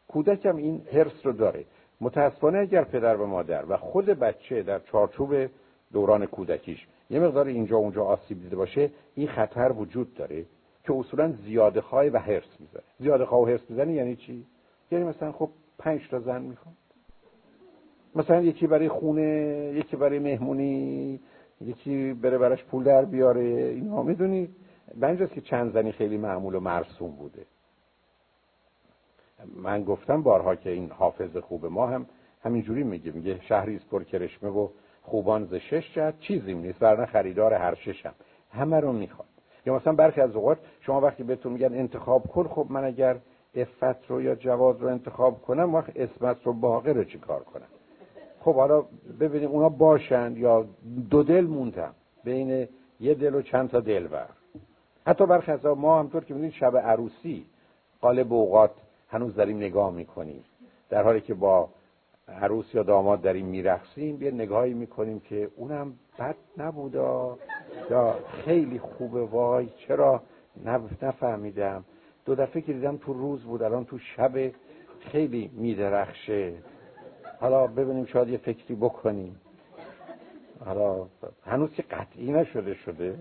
کودک 0.07 0.45
هم 0.45 0.55
این 0.55 0.81
حرس 0.93 1.25
رو 1.25 1.31
داره. 1.31 1.65
متاسفانه 2.01 2.59
اگر 2.59 2.83
پدر 2.83 3.15
و 3.15 3.25
مادر 3.25 3.65
و 3.69 3.77
خود 3.77 4.05
بچه 4.05 4.63
در 4.63 4.79
چارچوب 4.79 5.49
دوران 5.93 6.25
کودکیش. 6.25 6.87
یه 7.09 7.19
مقدار 7.19 7.47
اینجا 7.47 7.77
اونجا 7.77 8.03
آسیب 8.03 8.41
دیده 8.41 8.55
باشه 8.55 8.89
این 9.15 9.27
خطر 9.27 9.71
وجود 9.71 10.13
داره 10.13 10.45
که 10.83 10.93
اصولا 10.93 11.31
زیاده 11.31 11.81
خواهی 11.81 12.09
و 12.09 12.17
حرس 12.17 12.57
می‌ذاره 12.59 12.85
زیاده 12.99 13.25
خواه 13.25 13.41
و 13.41 13.45
حرس 13.45 13.61
می‌زنه 13.69 13.93
یعنی 13.93 14.15
چی؟ 14.15 14.45
یعنی 14.91 15.05
مثلا 15.05 15.31
خب 15.31 15.49
پنج 15.79 16.09
تا 16.09 16.19
زن 16.19 16.41
می‌خوام 16.41 16.75
مثلا 18.15 18.41
یکی 18.41 18.67
برای 18.67 18.89
خونه 18.89 19.23
یکی 19.75 19.95
برای 19.95 20.19
مهمونی 20.19 21.19
یکی 21.61 22.13
بره 22.13 22.37
براش 22.37 22.63
پول 22.63 22.83
در 22.83 23.05
بیاره 23.05 23.41
اینها 23.41 24.03
می‌دونی؟ 24.03 24.49
بنجاست 24.99 25.33
که 25.33 25.41
چند 25.41 25.73
زنی 25.73 25.91
خیلی 25.91 26.17
معمول 26.17 26.55
و 26.55 26.59
مرسوم 26.59 27.11
بوده. 27.11 27.45
من 29.55 29.83
گفتم 29.83 30.23
بارها 30.23 30.55
که 30.55 30.69
این 30.69 30.89
حافظ 30.89 31.37
خوب 31.37 31.65
ما 31.65 31.87
هم 31.87 32.05
همینجوری 32.43 32.83
میگه. 32.83 33.11
میگه 33.11 33.41
شهری 33.41 33.79
پر 33.91 34.03
کرشمه 34.03 34.49
و 34.49 34.67
خوبان 35.01 35.45
ز 35.45 35.53
شش 35.53 35.95
جهت 35.95 36.19
چیزی 36.19 36.53
نیست 36.53 36.81
ورنه 36.81 37.05
خریدار 37.05 37.53
هر 37.53 37.75
ششم. 37.75 38.13
همه 38.51 38.79
رو 38.79 38.91
می‌خواد. 38.91 39.27
یا 39.65 39.75
مثلا 39.75 39.93
برخی 39.93 40.21
از 40.21 40.35
اوقات 40.35 40.57
شما 40.81 41.01
وقتی 41.01 41.23
بهتون 41.23 41.53
میگن 41.53 41.73
انتخاب 41.73 42.27
کن 42.27 42.47
خب 42.47 42.65
من 42.69 42.83
اگر 42.83 43.17
افت 43.55 44.07
رو 44.07 44.21
یا 44.21 44.35
جواز 44.35 44.81
رو 44.81 44.87
انتخاب 44.87 45.41
کنم 45.41 45.75
وقت 45.75 45.91
اسمت 45.95 46.37
رو 46.43 46.53
باقی 46.53 46.93
رو 46.93 47.03
چیکار 47.03 47.43
کنم؟ 47.43 47.67
خب 48.39 48.55
حالا 48.55 48.85
ببینیم 49.19 49.49
اونا 49.49 49.69
باشند 49.69 50.37
یا 50.37 50.65
دو 51.09 51.23
دل 51.23 51.45
موندم 51.45 51.93
بین 52.23 52.67
یه 52.99 53.13
دل 53.13 53.35
و 53.35 53.41
چند 53.41 53.69
تا 53.69 53.79
دل 53.79 54.07
بر. 54.07 54.27
حتی 55.07 55.25
برخی 55.25 55.51
از 55.51 55.65
ما 55.65 55.99
همطور 55.99 56.23
که 56.23 56.33
می‌دونید 56.33 56.53
شب 56.53 56.77
عروسی 56.77 57.45
قالب 58.01 58.33
اوقات 58.33 58.71
هنوز 59.09 59.35
داریم 59.35 59.57
نگاه 59.57 59.91
می‌کنیم. 59.91 60.43
در 60.89 61.03
حالی 61.03 61.21
که 61.21 61.33
با 61.33 61.69
عروس 62.31 62.75
یا 62.75 62.83
داماد 62.83 63.21
داریم 63.21 63.45
میرخسیم 63.45 64.21
یه 64.21 64.31
نگاهی 64.31 64.73
می‌کنیم 64.73 65.19
که 65.19 65.49
اونم 65.55 65.93
بد 66.19 66.35
نبودا. 66.57 67.37
یا 67.89 68.15
خیلی 68.45 68.79
خوبه 68.79 69.21
وای 69.25 69.67
چرا 69.87 70.21
نفهمیدم. 71.01 71.83
دو 72.25 72.35
دفعه 72.35 72.61
که 72.61 72.73
دیدم 72.73 72.97
تو 72.97 73.13
روز 73.13 73.43
بود 73.43 73.63
الان 73.63 73.85
تو 73.85 73.97
شب 73.97 74.51
خیلی 74.99 75.51
میدرخشه. 75.53 76.53
حالا 77.39 77.67
ببینیم 77.67 78.05
شاید 78.05 78.29
یه 78.29 78.37
فکری 78.37 78.75
بکنیم. 78.75 79.41
حالا 80.65 81.05
هنوز 81.45 81.73
که 81.73 81.83
قطعی 81.83 82.31
نشده 82.31 82.73
شده. 82.73 83.15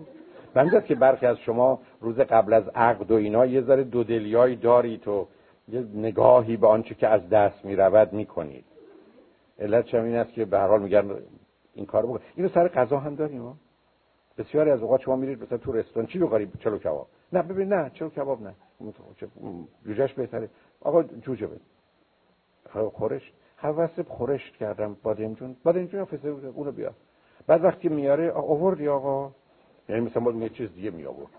بنده 0.55 0.81
که 0.81 0.95
برخی 0.95 1.27
از 1.27 1.39
شما 1.39 1.81
روز 2.01 2.21
قبل 2.21 2.53
از 2.53 2.69
عقد 2.69 3.11
و 3.11 3.15
اینا 3.15 3.47
یه 3.47 3.61
ذره 3.63 3.85
دودلیایی 3.85 4.57
دارید 4.57 5.09
و 5.09 5.29
یه 5.69 5.85
نگاهی 5.95 6.57
به 6.57 6.67
آنچه 6.67 6.95
که 6.95 7.09
از 7.09 7.29
دست 7.29 7.65
می 7.65 7.77
رود 7.77 8.13
می 8.13 8.27
کنید 8.27 8.65
علت 9.61 9.95
این 9.95 10.17
است 10.17 10.33
که 10.33 10.45
به 10.45 10.59
هر 10.59 10.67
حال 10.67 10.83
میگن 10.83 11.17
این 11.75 11.87
کار 11.87 12.07
بکن 12.07 12.21
اینو 12.37 12.49
سر 12.49 12.69
غذا 12.69 12.99
هم 12.99 13.15
داریم 13.15 13.61
بسیاری 14.39 14.71
از 14.71 14.83
اوقات 14.83 15.01
شما 15.01 15.17
میرید 15.17 15.43
مثلا 15.43 15.59
تو 15.59 15.73
رستوران 15.73 16.07
چی 16.07 16.19
بخوری؟ 16.19 16.51
چلو 16.59 16.79
کباب. 16.79 17.07
نه 17.33 17.43
ببین 17.43 17.73
نه 17.73 17.91
چلو 17.95 18.09
کباب 18.09 18.43
نه. 18.43 18.55
جوجهش 19.87 20.13
بهتره. 20.13 20.49
آقا 20.81 21.03
جوجه 21.03 21.47
بده. 21.47 21.61
خورش. 22.89 23.33
حواسب 23.57 24.09
خورشت 24.09 24.57
کردم 24.57 24.97
بادمجون. 25.03 25.57
بادمجون 25.65 26.05
فسه 26.05 26.29
اونو 26.29 26.73
بیا. 26.73 26.93
بعد 27.47 27.65
وقتی 27.65 27.89
میاره 27.89 28.33
آوردی 28.33 28.89
آقا. 28.89 29.31
یعنی 29.89 30.01
مثلا 30.01 30.23
باید 30.23 30.43
یه 30.43 30.49
چیز 30.49 30.75
دیگه 30.75 30.91
می 30.91 31.05
آورد 31.05 31.31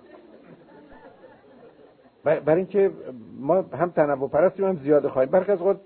برای 2.24 2.58
اینکه 2.58 2.92
ما 3.40 3.56
هم 3.62 3.90
تنوع 3.90 4.30
پرستیم 4.30 4.66
هم 4.66 4.78
زیاده 4.78 5.10
خواهیم. 5.10 5.32
برخی 5.32 5.52
از 5.52 5.60
خود 5.60 5.82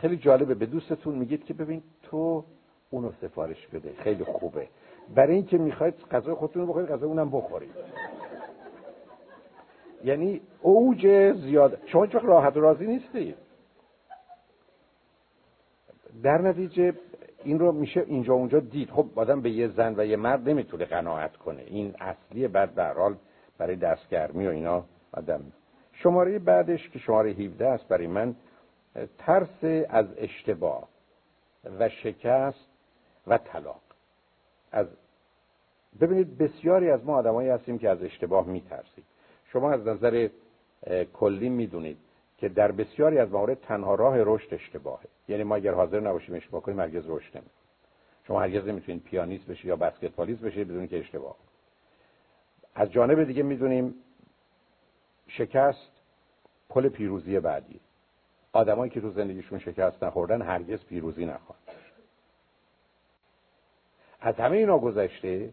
خیلی 0.00 0.16
جالبه 0.16 0.54
به 0.54 0.66
دوستتون 0.66 1.14
میگید 1.14 1.44
که 1.44 1.54
ببین 1.54 1.82
تو 2.02 2.44
اونو 2.90 3.12
سفارش 3.20 3.66
بده 3.66 3.92
خیلی 3.98 4.24
خوبه. 4.24 4.68
برای 5.14 5.34
اینکه 5.34 5.58
می‌خواید 5.58 5.94
غذای 6.10 6.34
خودتون 6.34 6.62
رو 6.62 6.68
بخورید 6.68 6.88
غذای 6.88 7.08
اونم 7.08 7.30
بخورید. 7.30 7.70
یعنی 10.04 10.40
اوج 10.62 11.32
زیاد. 11.32 11.78
شما 11.86 12.04
هیچ 12.04 12.14
راحت 12.14 12.56
و 12.56 12.60
راضی 12.60 12.86
نیستید 12.86 13.34
در 16.22 16.42
نتیجه 16.42 16.92
این 17.44 17.58
رو 17.58 17.72
میشه 17.72 18.04
اینجا 18.06 18.34
اونجا 18.34 18.60
دید. 18.60 18.90
خب 18.90 19.06
آدم 19.14 19.40
به 19.40 19.50
یه 19.50 19.68
زن 19.68 19.94
و 19.96 20.06
یه 20.06 20.16
مرد 20.16 20.48
نمی‌تونه 20.48 20.84
قناعت 20.84 21.36
کنه. 21.36 21.62
این 21.66 21.94
اصلیه 22.00 22.48
بعد 22.48 22.74
به 22.74 22.84
حال 22.84 23.16
برای 23.58 23.76
دستگرمی 23.76 24.46
و 24.46 24.50
اینا 24.50 24.84
آدم. 25.12 25.40
شماره 25.92 26.38
بعدش 26.38 26.88
که 26.88 26.98
شماره 26.98 27.30
17 27.30 27.66
است 27.66 27.88
برای 27.88 28.06
من 28.06 28.34
ترس 29.18 29.86
از 29.88 30.06
اشتباه 30.16 30.88
و 31.78 31.88
شکست 31.88 32.66
و 33.26 33.38
طلاق. 33.38 33.80
از 34.72 34.86
ببینید 36.00 36.38
بسیاری 36.38 36.90
از 36.90 37.04
ما 37.04 37.16
آدمایی 37.16 37.48
هستیم 37.48 37.78
که 37.78 37.88
از 37.88 38.02
اشتباه 38.02 38.46
میترسیم. 38.46 39.04
شما 39.52 39.72
از 39.72 39.86
نظر 39.86 40.28
کلی 41.12 41.48
می‌دونید 41.48 41.98
که 42.38 42.48
در 42.48 42.72
بسیاری 42.72 43.18
از 43.18 43.30
موارد 43.30 43.60
تنها 43.60 43.94
راه 43.94 44.16
رشد 44.18 44.54
اشتباهه. 44.54 45.04
یعنی 45.28 45.44
ما 45.44 45.56
اگر 45.56 45.74
حاضر 45.74 46.00
نباشیم 46.00 46.34
اشتباه 46.34 46.62
کنیم 46.62 46.80
هرگز 46.80 47.02
رشد 47.06 47.36
نمی‌کنیم. 47.36 47.50
شما 48.26 48.40
هرگز 48.40 48.66
نمی‌تونید 48.66 49.02
پیانیست 49.02 49.46
بشید 49.46 49.64
یا 49.64 49.76
بسکتبالیست 49.76 50.40
بشید 50.40 50.68
بدون 50.68 50.86
که 50.86 50.98
اشتباه. 50.98 51.36
از 52.74 52.92
جانب 52.92 53.24
دیگه 53.24 53.42
می‌دونیم 53.42 53.94
شکست 55.26 55.90
پل 56.68 56.88
پیروزی 56.88 57.40
بعدی. 57.40 57.80
آدمایی 58.52 58.90
که 58.90 59.00
تو 59.00 59.10
زندگیشون 59.10 59.58
شکست 59.58 60.04
نخوردن 60.04 60.42
هرگز 60.42 60.84
پیروزی 60.84 61.26
نخواهند 61.26 61.62
از 64.20 64.34
همه 64.34 64.56
اینا 64.56 64.78
گذشته 64.78 65.50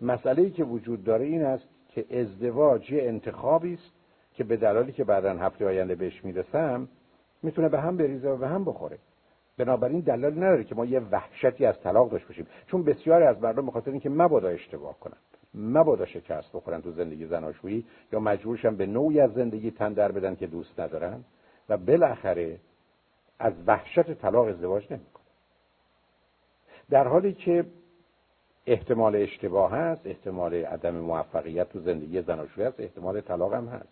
مسئله 0.00 0.42
ای 0.42 0.50
که 0.50 0.64
وجود 0.64 1.04
داره 1.04 1.24
این 1.24 1.44
است 1.44 1.64
که 1.88 2.20
ازدواج 2.20 2.90
یه 2.90 3.02
انتخابی 3.02 3.74
است 3.74 3.92
که 4.34 4.44
به 4.44 4.56
دلالی 4.56 4.92
که 4.92 5.04
بعدا 5.04 5.30
هفته 5.30 5.66
آینده 5.66 5.94
بهش 5.94 6.24
می‌رسم 6.24 6.88
می‌تونه 7.42 7.68
به 7.68 7.80
هم 7.80 7.96
بریزه 7.96 8.28
و 8.28 8.36
به 8.36 8.48
هم 8.48 8.64
بخوره. 8.64 8.98
بنابراین 9.58 10.00
دلیل 10.00 10.36
نداره 10.36 10.64
که 10.64 10.74
ما 10.74 10.84
یه 10.84 11.00
وحشتی 11.00 11.66
از 11.66 11.80
طلاق 11.80 12.10
داشته 12.10 12.28
باشیم. 12.28 12.46
چون 12.66 12.82
بسیاری 12.82 13.24
از 13.24 13.42
مردم 13.42 13.66
بخاطر 13.66 13.90
اینکه 13.90 14.10
مبادا 14.10 14.48
اشتباه 14.48 14.98
کنن 15.00 15.16
مبادا 15.54 16.06
شکست 16.06 16.52
بخورن 16.52 16.82
تو 16.82 16.90
زندگی 16.90 17.26
زناشویی 17.26 17.84
یا 18.12 18.20
مجبورشن 18.20 18.76
به 18.76 18.86
نوعی 18.86 19.20
از 19.20 19.32
زندگی 19.32 19.70
تن 19.70 19.92
در 19.92 20.12
بدن 20.12 20.34
که 20.34 20.46
دوست 20.46 20.80
ندارن 20.80 21.24
و 21.68 21.76
بالاخره 21.76 22.58
از 23.38 23.52
وحشت 23.66 24.14
طلاق 24.14 24.46
ازدواج 24.46 24.84
نمی‌کنن 24.90 25.24
در 26.90 27.08
حالی 27.08 27.32
که 27.32 27.64
احتمال 28.66 29.16
اشتباه 29.16 29.72
هست 29.72 30.06
احتمال 30.06 30.54
عدم 30.54 30.94
موفقیت 30.94 31.68
تو 31.68 31.80
زندگی 31.80 32.22
زناشویی 32.22 32.66
هست 32.66 32.80
احتمال 32.80 33.20
طلاق 33.20 33.54
هم 33.54 33.68
هست 33.68 33.88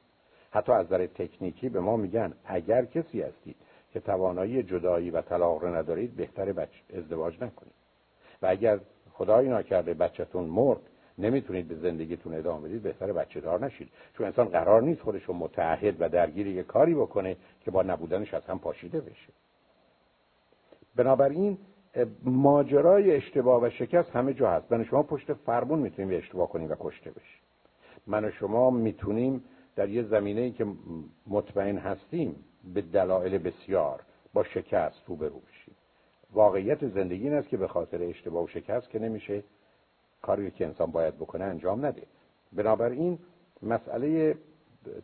حتی 0.51 0.73
از 0.73 0.87
نظر 0.87 1.07
تکنیکی 1.07 1.69
به 1.69 1.81
ما 1.81 1.97
میگن 1.97 2.33
اگر 2.45 2.85
کسی 2.85 3.23
هستید 3.23 3.57
که 3.93 4.01
توانایی 4.01 4.63
جدایی 4.63 5.11
و 5.11 5.23
طلاق 5.23 5.63
رو 5.63 5.75
ندارید 5.75 6.17
بهتر. 6.17 6.67
ازدواج 6.97 7.35
نکنید 7.35 7.73
و 8.43 8.47
اگر 8.47 8.79
خدایی 9.13 9.49
ناکرده 9.49 9.95
بچهتون 9.95 10.45
مرد 10.45 10.81
نمی‌تونید 11.23 11.69
به 11.69 11.75
زندگیتون 11.75 12.35
ادامه 12.35 12.69
بدید 12.69 12.83
بهتر 12.83 13.13
بچه 13.13 13.41
دار 13.41 13.65
نشید. 13.65 13.89
چون 14.17 14.27
انسان 14.27 14.49
قرار 14.49 14.83
نیست 14.83 15.01
خودش 15.01 15.23
رو 15.25 15.35
متعهد 15.35 15.97
و 16.01 16.09
درگیر 16.09 16.47
یه 16.47 16.63
کاری 16.63 16.95
بکنه 16.95 17.37
که 17.61 17.71
با 17.71 17.83
نبودنش 17.83 18.35
از 18.35 18.45
هم 18.45 18.59
پاشیده 18.59 19.01
بشه. 19.01 19.33
بنابراین 20.97 21.59
ماجرای 22.25 23.17
اشتباه 23.17 23.63
و 23.63 23.71
شکست 23.71 24.11
همه 24.11 24.35
جا 24.35 24.51
هست. 24.51 24.73
من 24.73 24.85
شما 24.85 25.03
پشت 25.03 25.33
فرمون 25.33 25.79
می‌تونیم 25.79 26.19
اشتباه 26.19 26.49
کنیم 26.49 26.71
و 26.71 26.75
کشته 26.81 27.11
بشیم. 27.11 27.43
من 28.07 28.25
و 28.25 28.31
شما 28.31 28.71
می‌تونیم 28.71 29.45
در 29.77 29.89
یه 29.89 30.03
زمینه 30.03 30.41
ای 30.41 30.51
که 30.51 30.67
مطمئن 31.27 31.79
هستیم 31.79 32.37
به 32.75 32.81
دلایل 32.81 33.39
بسیار 33.39 34.01
با 34.33 34.45
شکست 34.45 35.03
روبرو 35.07 35.41
بشیم. 35.41 35.75
واقعیت 36.33 36.89
زندگی 36.89 37.25
این 37.25 37.35
است 37.35 37.49
که 37.49 37.57
به 37.57 37.69
خاطر 37.69 38.03
اشتباه 38.03 38.45
و 38.45 38.47
شکست 38.47 38.91
که 38.91 38.99
نمیشه 38.99 39.43
کاری 40.23 40.51
که 40.51 40.67
انسان 40.67 40.91
باید 40.91 41.15
بکنه 41.15 41.45
انجام 41.45 41.87
نده. 41.87 42.03
بنابراین 42.53 43.19
مسئله 43.63 44.37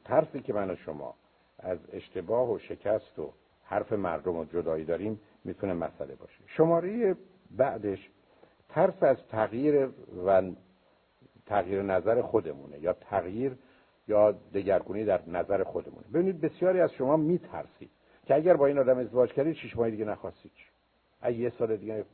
ترسی 0.04 0.40
که 0.40 0.52
من 0.52 0.70
و 0.70 0.76
شما 0.76 1.14
از 1.58 1.78
اشتباه 1.92 2.52
و 2.52 2.58
شکست 2.58 3.18
و 3.18 3.32
حرف 3.64 3.92
مردم 3.92 4.36
و 4.36 4.44
جدایی 4.44 4.84
داریم 4.84 5.20
می‌تونه 5.44 5.72
مسئله 5.72 6.14
باشه. 6.14 6.38
شماره 6.46 7.16
بعدش 7.50 8.10
ترس 8.68 9.02
از 9.02 9.16
تغییر 9.30 9.88
و 10.26 10.42
تغییر 11.46 11.82
نظر 11.82 12.22
خودمونه 12.22 12.78
یا 12.78 12.92
تغییر 12.92 13.56
یا 14.08 14.32
دگرگونی 14.54 15.04
در 15.04 15.28
نظر 15.28 15.64
خودمونه. 15.64 16.06
ببینید 16.14 16.40
بسیاری 16.40 16.80
از 16.80 16.92
شما 16.92 17.16
میترسید 17.16 17.90
که 18.26 18.34
اگر 18.34 18.56
با 18.56 18.66
این 18.66 18.78
آدم 18.78 18.98
ازدواج 18.98 19.32
کردید 19.32 19.54
شش 19.54 19.76
ماه 19.76 19.90
دیگه 19.90 20.04
نخواستید. 20.04 20.52
اگه 21.20 21.38
یه 21.38 21.52
سال 21.58 21.76
دیگه 21.76 22.04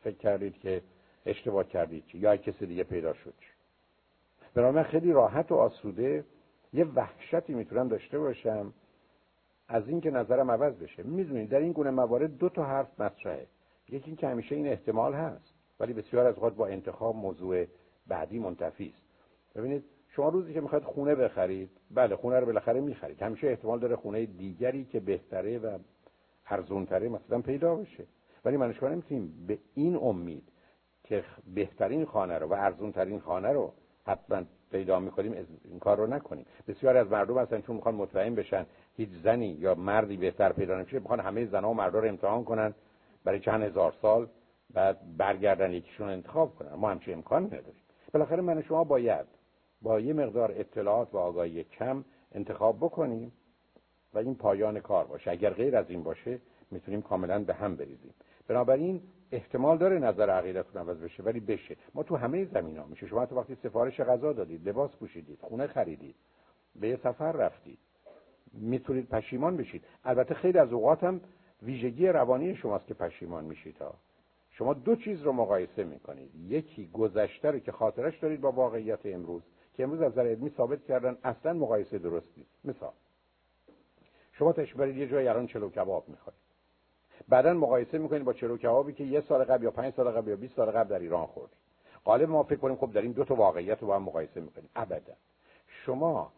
فکر 0.00 0.16
کردید 0.16 0.58
که 0.58 0.82
اشتباه 1.26 1.64
کردید 1.64 2.04
یا 2.14 2.36
کسی 2.36 2.66
دیگه 2.66 2.84
پیدا 2.84 3.14
شد 3.14 3.34
بنابراین 4.54 4.88
خیلی 4.88 5.12
راحت 5.12 5.52
و 5.52 5.54
آسوده 5.54 6.24
یه 6.72 6.84
وحشتی 6.84 7.54
می‌تونم 7.54 7.88
داشته 7.88 8.18
باشم 8.18 8.72
از 9.68 9.88
اینکه 9.88 10.10
نظرم 10.10 10.50
عوض 10.50 10.74
بشه. 10.74 11.02
می‌دونید 11.02 11.48
در 11.48 11.58
این 11.58 11.72
گونه 11.72 11.90
موارد 11.90 12.38
دو 12.38 12.48
تا 12.48 12.64
حرف 12.64 13.00
مطرحه. 13.00 13.46
یکی 13.88 14.06
اینکه 14.06 14.28
همیشه 14.28 14.54
این 14.54 14.68
احتمال 14.68 15.14
هست 15.14 15.54
ولی 15.80 15.92
بسیار 15.92 16.26
از 16.26 16.34
اوقات 16.34 16.54
با 16.54 16.66
انتخاب 16.66 17.16
موضوع 17.16 17.64
بعدی 18.06 18.38
منتفی 18.38 18.92
است. 18.94 19.02
ببینید 19.54 19.84
شما 20.08 20.28
روزی 20.28 20.54
که 20.54 20.60
می‌خواید 20.60 20.84
خونه 20.84 21.14
بخرید 21.14 21.70
بله 21.90 22.16
خونه 22.16 22.40
رو 22.40 22.46
بالاخره 22.46 22.80
می‌خرید. 22.80 23.22
همیشه 23.22 23.46
احتمال 23.46 23.78
داره 23.78 23.96
خونه 23.96 24.26
دیگری 24.26 24.84
که 24.84 25.00
بهتره 25.00 25.58
و 25.58 25.78
ارزونتره 26.46 27.08
مثلا 27.08 27.40
پیدا 27.40 27.74
بشه. 27.74 28.04
ولی 28.44 28.56
من 28.56 28.72
شما 28.72 28.88
نمی‌تونیم 28.88 29.44
به 29.46 29.58
این 29.74 29.96
امید 29.96 30.48
که 31.08 31.24
بهترین 31.54 32.04
خانه 32.04 32.38
رو 32.38 32.46
و 32.48 32.52
ارزونترین 32.52 33.20
خانه 33.20 33.52
رو 33.52 33.72
حتما 34.06 34.42
پیدا 34.70 35.00
می‌کنیم 35.00 35.46
این 35.64 35.78
کار 35.78 35.96
رو 35.96 36.06
نکنیم. 36.06 36.46
بسیاری 36.68 36.98
از 36.98 37.10
مردم 37.10 37.38
هستن 37.38 37.60
چون 37.60 37.76
می‌خوان 37.76 37.94
مطمئن 37.94 38.34
بشن 38.34 38.66
هیچ 38.96 39.10
زنی 39.24 39.46
یا 39.46 39.74
مردی 39.74 40.16
بهتر 40.16 40.52
پیدا 40.52 40.78
نمیشه. 40.78 40.98
می‌خوان 40.98 41.20
همه 41.20 41.46
زنها 41.46 41.70
و 41.70 41.74
مردها 41.74 42.00
رو 42.00 42.08
امتحان 42.08 42.44
کنن 42.44 42.74
برای 43.24 43.40
چند 43.40 43.62
هزار 43.62 43.94
سال 44.02 44.28
بعد 44.74 45.16
برگردن 45.16 45.72
یکیشون 45.72 46.08
انتخاب 46.08 46.54
کنن. 46.54 46.74
ما 46.74 46.90
همچین 46.90 47.14
امکان 47.14 47.44
نداریم. 47.44 47.82
بالاخره 48.12 48.42
من 48.42 48.62
شما 48.62 48.84
باید 48.84 49.26
با 49.82 50.00
یه 50.00 50.12
مقدار 50.12 50.52
اطلاعات 50.56 51.14
و 51.14 51.18
آگاهی 51.18 51.64
کم 51.64 52.04
انتخاب 52.32 52.76
بکنیم 52.76 53.32
و 54.14 54.18
این 54.18 54.34
پایان 54.34 54.80
کار 54.80 55.04
باشه. 55.04 55.30
اگر 55.30 55.50
غیر 55.50 55.76
از 55.76 55.90
این 55.90 56.02
باشه 56.02 56.38
می‌تونیم 56.70 57.02
کاملا 57.02 57.44
به 57.44 57.54
هم 57.54 57.76
بریزیم. 57.76 58.14
بنابراین 58.48 59.02
احتمال 59.32 59.78
داره 59.78 59.98
نظر 59.98 60.30
عقیدتون 60.30 60.82
عوض 60.82 61.00
بشه 61.00 61.22
ولی 61.22 61.40
بشه. 61.40 61.76
ما 61.94 62.02
تو 62.02 62.16
همه 62.16 62.44
زمین 62.44 62.78
ها 62.78 62.86
میشه. 62.86 63.06
شما 63.06 63.26
تو 63.26 63.36
وقتی 63.36 63.54
سفارش 63.54 64.00
غذا 64.00 64.32
دادید 64.32 64.68
لباس 64.68 64.96
پوشیدید 64.96 65.38
خونه 65.40 65.66
خریدید 65.66 66.14
به 66.80 66.88
یه 66.88 66.96
سفر 66.96 67.32
رفتید 67.32 67.78
می‌تونید 68.52 69.08
پشیمان 69.08 69.56
بشید. 69.56 69.84
البته 70.04 70.34
خیلی 70.34 70.58
از 70.58 70.72
اوقات 70.72 71.04
هم 71.04 71.20
ویژگی 71.62 72.08
روانی 72.08 72.56
شماست 72.56 72.86
که 72.86 72.94
پشیمان 72.94 73.44
میشید 73.44 73.78
ها. 73.78 73.94
شما 74.50 74.74
دو 74.74 74.96
چیز 74.96 75.22
رو 75.22 75.32
مقایسه 75.32 75.84
می‌کنید. 75.84 76.30
یکی 76.34 76.90
گذشته 76.92 77.50
رو 77.50 77.58
که 77.58 77.72
خاطرش 77.72 78.18
دارید 78.18 78.40
با 78.40 78.52
واقعیت 78.52 78.98
امروز 79.04 79.42
که 79.74 79.82
امروز 79.82 80.00
از 80.00 80.12
نظر 80.12 80.26
علمی 80.26 80.50
ثابت 80.50 80.84
کردن 80.84 81.18
اصلا 81.24 81.52
مقایسه 81.52 81.98
درست 81.98 82.38
نیست. 82.38 82.50
مثال. 82.64 82.92
شما 84.32 84.52
تشبرید 84.52 84.96
یه 84.96 85.08
جای 85.08 85.28
الان 85.28 85.46
چلو 85.46 85.70
کباب 85.70 86.08
می‌خواید 86.08 86.45
بعدا 87.28 87.54
مقایسه 87.54 87.98
می‌کنید 87.98 88.24
با 88.24 88.32
چلو 88.32 88.56
کبابی 88.56 88.92
که 88.92 89.04
یه 89.04 89.20
سال 89.20 89.44
قبل 89.44 89.64
یا 89.64 89.70
پنج 89.70 89.94
سال 89.94 90.10
قبل 90.10 90.28
یا 90.28 90.36
20 90.36 90.56
سال 90.56 90.70
قبل 90.70 90.88
در 90.88 90.98
ایران 90.98 91.26
خوردید 91.26 91.56
غالب 92.04 92.28
ما 92.28 92.42
فکر 92.42 92.58
کنیم 92.58 92.76
خب 92.76 92.92
در 92.92 93.00
این 93.00 93.12
دو 93.12 93.24
تا 93.24 93.34
واقعیت 93.34 93.80
رو 93.80 93.86
با 93.86 93.96
هم 93.96 94.02
مقایسه 94.02 94.40
می‌کنیم. 94.40 94.68
ابدا. 94.76 95.12
شما 95.66 96.32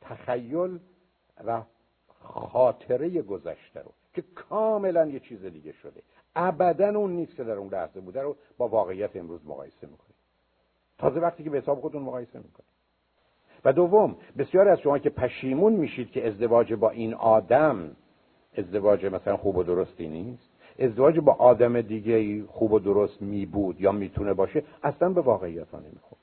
تخیل 0.00 0.78
و 1.44 1.62
خاطره 2.22 3.22
گذشته 3.22 3.80
رو 3.80 3.90
که 4.14 4.22
کاملا 4.34 5.06
یه 5.06 5.20
چیز 5.20 5.44
دیگه 5.44 5.72
شده. 5.72 6.02
ابدا 6.36 6.88
اون 6.88 7.12
نیست 7.12 7.36
که 7.36 7.44
در 7.44 7.52
اون 7.52 7.68
لحظه 7.68 8.00
بوده 8.00 8.22
رو 8.22 8.36
با 8.58 8.68
واقعیت 8.68 9.16
امروز 9.16 9.46
مقایسه 9.46 9.86
می‌کنید. 9.86 10.14
تازه 10.98 11.20
وقتی 11.20 11.44
که 11.44 11.50
به 11.50 11.58
حساب 11.58 11.80
خودتون 11.80 12.02
مقایسه 12.02 12.38
می‌کنید. 12.38 12.72
و 13.64 13.72
دوم 13.72 14.16
بسیاری 14.38 14.70
از 14.70 14.80
شما 14.80 14.98
که 14.98 15.10
پشیمون 15.10 15.72
میشید 15.72 16.10
که 16.10 16.28
ازدواج 16.28 16.74
با 16.74 16.90
این 16.90 17.14
آدم 17.14 17.96
ازدواج 18.58 19.06
مثلا 19.06 19.36
خوب 19.36 19.56
و 19.56 19.62
درستی 19.62 20.08
نیست؟ 20.08 20.48
ازدواج 20.78 21.18
با 21.18 21.32
آدم 21.32 21.80
دیگه 21.80 22.46
خوب 22.46 22.72
و 22.72 22.78
درست 22.78 23.22
می 23.22 23.46
بود 23.46 23.80
یا 23.80 23.92
می‌تونه 23.92 24.34
باشه؟ 24.34 24.62
اصلا 24.82 25.08
به 25.08 25.20
واقعیت 25.20 25.70
ها 25.70 25.78
نمی‌خوره. 25.78 26.22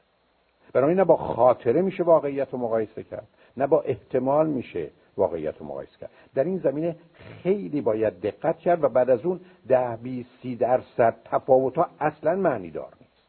برای 0.73 0.95
نه 0.95 1.03
با 1.03 1.17
خاطره 1.17 1.81
میشه 1.81 2.03
واقعیت 2.03 2.47
رو 2.51 2.57
مقایسه 2.57 3.03
کرد 3.03 3.27
نه 3.57 3.67
با 3.67 3.81
احتمال 3.81 4.47
میشه 4.47 4.89
واقعیت 5.17 5.57
رو 5.57 5.65
مقایسه 5.65 5.97
کرد. 5.97 6.09
در 6.35 6.43
این 6.43 6.57
زمینه 6.57 6.95
خیلی 7.43 7.81
باید 7.81 8.21
دقت 8.21 8.57
کرد 8.57 8.83
و 8.83 8.89
بعد 8.89 9.09
از 9.09 9.25
اون 9.25 9.39
ده 9.67 9.97
بی 10.03 10.25
سی 10.41 10.55
درصد 10.55 11.15
تفاوت 11.25 11.75
ها 11.75 11.87
اصلا 11.99 12.35
معنی 12.35 12.71
دار 12.71 12.93
نیست. 13.01 13.23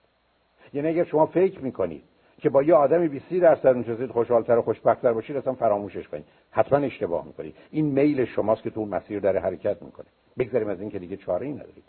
یعنی 0.75 0.89
اگر 0.89 1.05
شما 1.05 1.27
فکر 1.27 1.61
می‌کنید 1.61 2.03
که 2.39 2.51
با 2.51 2.63
یه 2.63 2.75
آدمی 2.75 3.09
20 3.09 3.35
درصد 3.35 3.77
نشستید 3.77 4.11
خوشحالتر 4.11 4.59
و 4.59 4.63
خوشبختتر 4.63 5.13
باشید 5.13 5.37
اصلا 5.37 5.53
فراموشش 5.53 6.09
کنید. 6.09 6.25
حتما 6.51 6.79
اشتباه 6.79 7.27
می‌کنید 7.27 7.55
این 7.71 7.87
میل 7.87 8.25
شماست 8.25 8.63
که 8.63 8.71
تو 8.71 8.81
اون 8.81 8.89
مسیر 8.89 9.21
داره 9.21 9.41
حرکت 9.41 9.83
می‌کنه 9.83 10.07
بگذاریم 10.39 10.69
از 10.69 10.81
این 10.81 10.91
که 10.91 10.99
دیگه 10.99 11.17
چاره 11.17 11.47
ای 11.47 11.53
ندارید. 11.53 11.85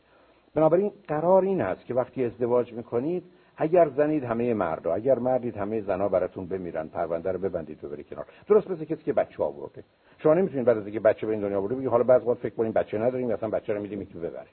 بنابراین 0.55 0.91
قرار 1.07 1.43
این 1.43 1.61
هست 1.61 1.85
که 1.85 1.93
وقتی 1.93 2.25
ازدواج 2.25 2.73
می‌کنید 2.73 3.23
اگر 3.57 3.89
زنید 3.89 4.23
همه 4.23 4.53
مردا 4.53 4.93
اگر 4.93 5.19
مردید 5.19 5.57
همه 5.57 5.81
زنا 5.81 6.09
براتون 6.09 6.45
بمیرن 6.45 6.87
پرونده 6.87 7.31
رو 7.31 7.39
ببندید 7.39 7.83
و 7.83 7.89
برید 7.89 8.07
کنار. 8.07 8.25
درست 8.47 8.71
مثل 8.71 8.85
کسی 8.85 9.03
که 9.03 9.13
بچه 9.13 9.43
آورده. 9.43 9.83
شما 10.17 10.33
نمی‌تونید 10.33 10.65
بعد 10.65 10.77
از 10.77 10.85
اینکه 10.85 10.99
بچه 10.99 11.27
به 11.27 11.33
این 11.33 11.41
دنیا 11.41 11.57
آورده 11.57 11.75
بگید 11.75 11.89
حالا 11.89 12.03
بعض 12.03 12.27
وقت 12.27 12.37
فکر 12.37 12.55
کنیم 12.55 12.71
بچه 12.71 12.97
نداریم 12.97 13.31
مثلا 13.31 13.49
بچه 13.49 13.73
رو 13.73 13.81
میدیم 13.81 14.01
یکی 14.01 14.19
ببره. 14.19 14.47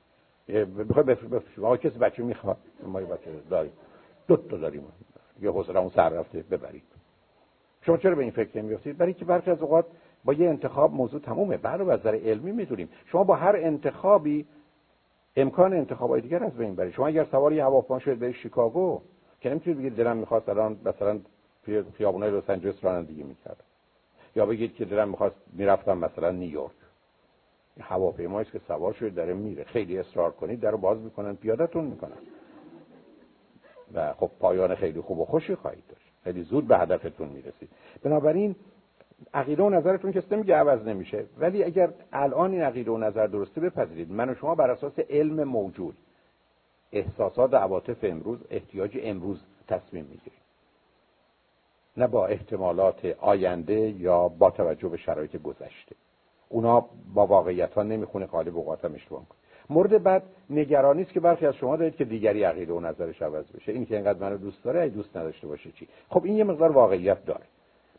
بخواد 0.89 1.07
بفروشید 1.07 1.81
کسی 1.81 1.99
بچه 1.99 2.23
می‌خواد؟ 2.23 2.57
ما 2.87 3.01
بچه 3.01 3.31
داریم. 3.51 3.73
دو 4.29 4.37
تا 4.37 4.57
داریم. 4.57 4.83
یا 5.41 5.51
اون 5.53 5.91
سر 5.91 6.09
رفته 6.09 6.45
ببرید. 6.51 6.98
شما 7.89 7.97
چرا 7.97 8.15
به 8.15 8.23
این 8.23 8.31
فکر 8.31 8.59
نمیافتید؟ 8.59 8.97
برای 8.97 9.15
که 9.15 9.25
برخی 9.25 9.51
از 9.51 9.63
اوقات 9.63 9.87
با 10.25 10.33
یه 10.33 10.49
انتخاب 10.49 10.93
موضوع 10.93 11.21
تمومه. 11.21 11.57
بعد 11.57 11.81
از 11.81 11.89
نظر 12.01 12.15
علمی 12.15 12.53
می‌دونیم. 12.53 12.89
شما 13.07 13.25
با 13.25 13.35
هر 13.35 13.57
انتخابی 13.57 14.47
امکان 15.37 15.73
انتخابای 15.73 16.21
دیگر 16.21 16.45
از 16.45 16.53
بین 16.53 16.75
برید. 16.75 16.93
شما 16.93 17.07
اگر 17.07 17.25
سوار 17.25 17.53
یه 17.53 17.65
هواپیما 17.65 17.99
شدید 17.99 18.19
به 18.19 18.33
شیکاگو 18.33 19.01
که 19.41 19.51
نمی‌تونید 19.51 19.79
بگید 19.79 19.97
دلم 19.97 20.17
می‌خواست 20.17 20.49
الان 20.49 20.81
مثلا 20.85 21.21
توی 21.65 21.83
خیابونای 21.83 22.31
لس 22.31 22.51
آنجلس 22.51 22.85
رانندگی 22.85 23.23
می‌کردم. 23.23 23.65
یا 24.37 24.47
بگید 24.47 24.75
که 24.75 24.85
دلم 24.85 25.09
می‌خواست 25.09 25.37
می‌رفتم 25.53 25.99
مثلا 25.99 26.31
نیویورک. 26.31 26.73
هواپیمایی 27.81 28.49
که 28.53 28.61
سوار 28.69 28.93
شده 28.93 29.11
داره 29.11 29.35
میره. 29.35 29.65
خیلی 29.65 29.99
اصرار 29.99 30.31
کنید 30.31 30.61
در 30.61 30.75
باز 30.77 30.99
می‌کنن 30.99 31.35
پیادتون 31.37 31.85
می‌کنن. 31.85 32.19
و 33.95 34.13
خب 34.13 34.31
پایان 34.41 34.75
خیلی 34.75 35.01
خوب 35.01 35.19
و 35.19 35.25
خوشی 35.25 35.55
خواهید 35.55 35.85
داشت. 35.89 36.08
خیلی 36.25 36.43
زود 36.43 36.67
به 36.67 36.79
هدفتون 36.79 37.29
می‌رسید. 37.29 37.69
بنابراین 38.03 38.57
عقیده 39.35 39.63
و 39.63 39.71
نظرتون 39.71 40.13
که 40.13 40.23
نمیگه 40.31 40.57
عوض 40.57 40.87
نمیشه. 40.87 41.25
ولی 41.39 41.65
اگر 41.65 41.91
الان 42.13 42.53
این 42.53 42.63
عقیده 42.63 42.91
و 42.91 42.99
نظر 42.99 43.27
درسته 43.27 43.61
بپذیرید 43.61 44.13
من 44.13 44.31
و 44.31 44.35
شما 44.35 44.55
بر 44.55 44.71
اساس 44.71 44.99
علم 44.99 45.45
موجود 45.45 45.97
احساسات 46.93 47.53
و 47.53 47.57
عواطف 47.57 47.97
امروز 48.03 48.39
احتیاج 48.51 48.99
امروز 49.03 49.45
تصمیم 49.69 50.05
می‌گیریم. 50.05 50.39
نه 51.97 52.07
با 52.07 52.27
احتمالات 52.27 53.05
آینده 53.05 53.81
یا 53.91 54.29
با 54.29 54.51
توجه 54.51 54.89
به 54.89 54.97
شرایط 54.97 55.37
گذشته. 55.37 55.97
اونا 56.49 56.89
با 57.15 57.27
واقعیت 57.27 57.75
ها 57.75 57.83
نمی‌خونه 57.83 58.27
قالب 58.27 58.57
اوقات 58.57 58.85
هم 58.85 58.95
اشتباه 58.95 59.23
مورد 59.71 60.03
بعد 60.03 60.23
نگرانی 60.51 61.03
است 61.03 61.13
که 61.13 61.21
برخی 61.21 61.47
از 61.47 61.55
شما 61.55 61.77
دارید 61.77 61.97
که 61.97 62.05
دیگری 62.05 62.43
عقیده 62.43 62.73
و 62.73 62.81
نظرش 62.81 63.23
عوض 63.23 63.53
بشه. 63.53 63.73
این 63.73 63.87
که 63.87 63.95
اینقدر 63.95 64.19
منو 64.19 64.37
دوست 64.37 64.65
داره 64.65 64.83
ای 64.83 64.89
دوست 64.89 65.17
نداشته 65.17 65.47
باشه 65.47 65.71
چی؟ 65.71 65.89
خب 66.09 66.25
این 66.25 66.37
یه 66.37 66.45
مقدار 66.45 66.73
واقعیت 66.73 67.25
داره. 67.25 67.45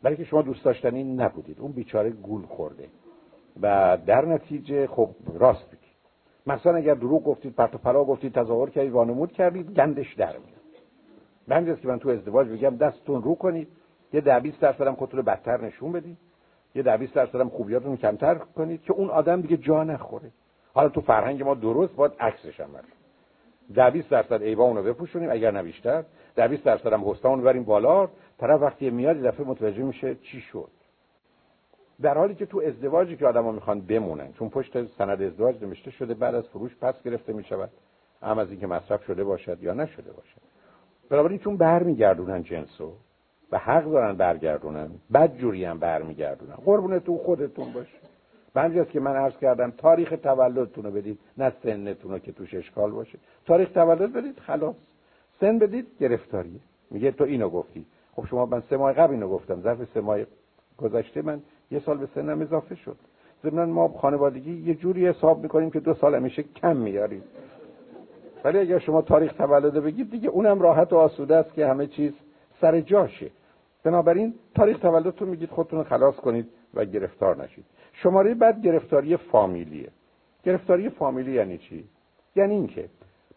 برای 0.02 0.16
که 0.16 0.24
شما 0.24 0.42
دوست 0.42 0.64
داشتنی 0.64 1.04
نبودید. 1.04 1.60
اون 1.60 1.72
بیچاره 1.72 2.10
گول 2.10 2.42
خورده. 2.42 2.88
و 3.62 3.98
در 4.06 4.24
نتیجه 4.24 4.86
خب 4.86 5.10
راست 5.34 5.66
بگید 5.68 5.80
مثلا 6.46 6.76
اگر 6.76 6.94
دروغ 6.94 7.24
گفتید 7.24 7.54
پرت 7.54 7.74
و 7.74 7.78
پلا 7.78 8.04
گفتید 8.04 8.34
تظاهر 8.34 8.70
کردید 8.70 8.92
وانمود 8.92 9.32
کردید 9.32 9.74
گندش 9.74 10.14
در 10.14 10.32
میاد. 10.32 10.60
من 11.48 11.76
که 11.76 11.88
من 11.88 11.98
تو 11.98 12.08
ازدواج 12.08 12.48
بگم 12.48 12.76
دستتون 12.76 13.22
رو 13.22 13.34
کنید. 13.34 13.68
یه 14.12 14.20
ده 14.20 14.40
20 14.40 14.60
درصد 14.60 14.90
خودتون 14.90 15.18
رو 15.18 15.22
بدتر 15.22 15.60
نشون 15.60 15.92
بدید. 15.92 16.16
یه 16.74 16.82
ده 16.82 16.96
20 16.96 17.14
درصد 17.14 17.42
خوبیاتون 17.42 17.96
کمتر 17.96 18.34
کنید 18.34 18.82
که 18.82 18.92
اون 18.92 19.10
آدم 19.10 19.40
دیگه 19.40 19.56
جا 19.56 19.84
نخوره. 19.84 20.30
حالا 20.74 20.88
تو 20.88 21.00
فرهنگ 21.00 21.42
ما 21.42 21.54
درست 21.54 21.94
باید 21.94 22.12
عکسش 22.20 22.60
هم 22.60 22.68
ده 23.74 23.90
20 23.90 24.08
درصد 24.08 24.42
ایوان 24.42 24.76
رو 24.76 24.82
بپوشونیم 24.82 25.30
اگر 25.30 25.50
نه 25.50 25.62
بیشتر. 25.62 26.04
ده 26.36 26.48
20 26.48 26.64
درصد 26.64 26.92
هم 26.92 27.10
حسنمون 27.10 27.40
ببریم 27.40 27.64
بالا. 27.64 28.08
طرف 28.38 28.62
وقتی 28.62 28.90
میاد 28.90 29.16
یه 29.16 29.22
دفعه 29.22 29.46
متوجه 29.46 29.82
میشه 29.82 30.14
چی 30.14 30.40
شد. 30.40 30.68
در 32.02 32.18
حالی 32.18 32.34
که 32.34 32.46
تو 32.46 32.62
ازدواجی 32.66 33.16
که 33.16 33.26
آدما 33.26 33.52
می‌خوان 33.52 33.80
بمونن 33.80 34.32
چون 34.32 34.48
پشت 34.48 34.86
سند 34.86 35.22
ازدواج 35.22 35.62
نوشته 35.62 35.90
شده 35.90 36.14
بعد 36.14 36.34
از 36.34 36.48
فروش 36.48 36.76
پس 36.76 37.02
گرفته 37.02 37.32
می‌شود 37.32 37.70
هم 38.22 38.38
از 38.38 38.50
اینکه 38.50 38.66
مصرف 38.66 39.04
شده 39.04 39.24
باشد 39.24 39.62
یا 39.62 39.74
نشده 39.74 40.12
باشد. 40.12 40.40
بنابراین 41.10 41.38
چون 41.38 41.56
برمیگردونن 41.56 42.42
جنسو 42.42 42.92
و 43.52 43.58
حق 43.58 43.84
دارن 43.84 44.16
برگردونن 44.16 44.90
بد 45.12 45.36
جوری 45.36 45.64
هم 45.64 45.78
برمیگردونن. 45.78 46.54
قربونتون 46.54 47.18
خودتون 47.18 47.72
باشه. 47.72 48.09
بعضی 48.54 48.80
است 48.80 48.90
که 48.90 49.00
من 49.00 49.16
عرض 49.16 49.36
کردم 49.36 49.70
تاریخ 49.70 50.14
تولدتون 50.22 50.84
رو 50.84 50.90
بدید 50.90 51.18
نه 51.38 51.52
سنتون 51.62 52.12
رو 52.12 52.18
که 52.18 52.32
توش 52.32 52.54
اشکال 52.54 52.90
باشه. 52.90 53.18
تاریخ 53.46 53.72
تولد 53.72 54.12
بدید 54.12 54.38
خلاص. 54.38 54.74
سن 55.40 55.58
بدید 55.58 55.86
گرفتاریه. 56.00 56.60
میگه 56.90 57.10
تو 57.10 57.24
اینو 57.24 57.48
گفتی. 57.48 57.86
خب 58.16 58.26
شما 58.26 58.46
من 58.46 58.62
سه 58.70 58.76
ماه 58.76 58.92
قبل 58.92 59.14
اینو 59.14 59.28
گفتم. 59.28 59.60
ظرف 59.60 59.78
سه 59.94 60.00
ماه 60.00 60.18
گذشته 60.78 61.22
من 61.22 61.42
یه 61.70 61.78
سال 61.78 61.98
به 61.98 62.08
سنم 62.14 62.40
اضافه 62.40 62.74
شد. 62.74 62.96
ضمن 63.42 63.68
ما 63.68 63.88
خانوادگی 63.88 64.52
یه 64.52 64.74
جوری 64.74 65.08
حساب 65.08 65.42
می‌کنیم 65.42 65.70
که 65.70 65.80
دو 65.80 65.94
سال 65.94 66.14
همیشه 66.14 66.42
کم 66.42 66.76
میاریم. 66.76 67.22
ولی 68.44 68.58
اگر 68.58 68.78
شما 68.78 69.02
تاریخ 69.02 69.32
تولد 69.32 69.72
بگید 69.72 70.10
دیگه 70.10 70.28
اونم 70.28 70.62
راحت 70.62 70.92
و 70.92 70.96
آسوده 70.96 71.36
است 71.36 71.54
که 71.54 71.66
همه 71.66 71.86
چیز 71.86 72.12
سر 72.60 72.80
جاشه. 72.80 73.30
بنابراین 73.84 74.34
تاریخ 74.54 74.78
تولدتون 74.78 75.28
میگید 75.28 75.50
خودتون 75.50 75.84
خلاص 75.84 76.16
کنید 76.16 76.48
و 76.74 76.84
گرفتار 76.84 77.44
نشید. 77.44 77.64
شماره 77.92 78.34
بعد 78.34 78.62
گرفتاری 78.62 79.16
فامیلیه. 79.16 79.88
گرفتاری 80.44 80.88
فامیلی 80.88 81.32
یعنی 81.32 81.58
چی؟ 81.58 81.88
یعنی 82.36 82.54
اینکه 82.54 82.88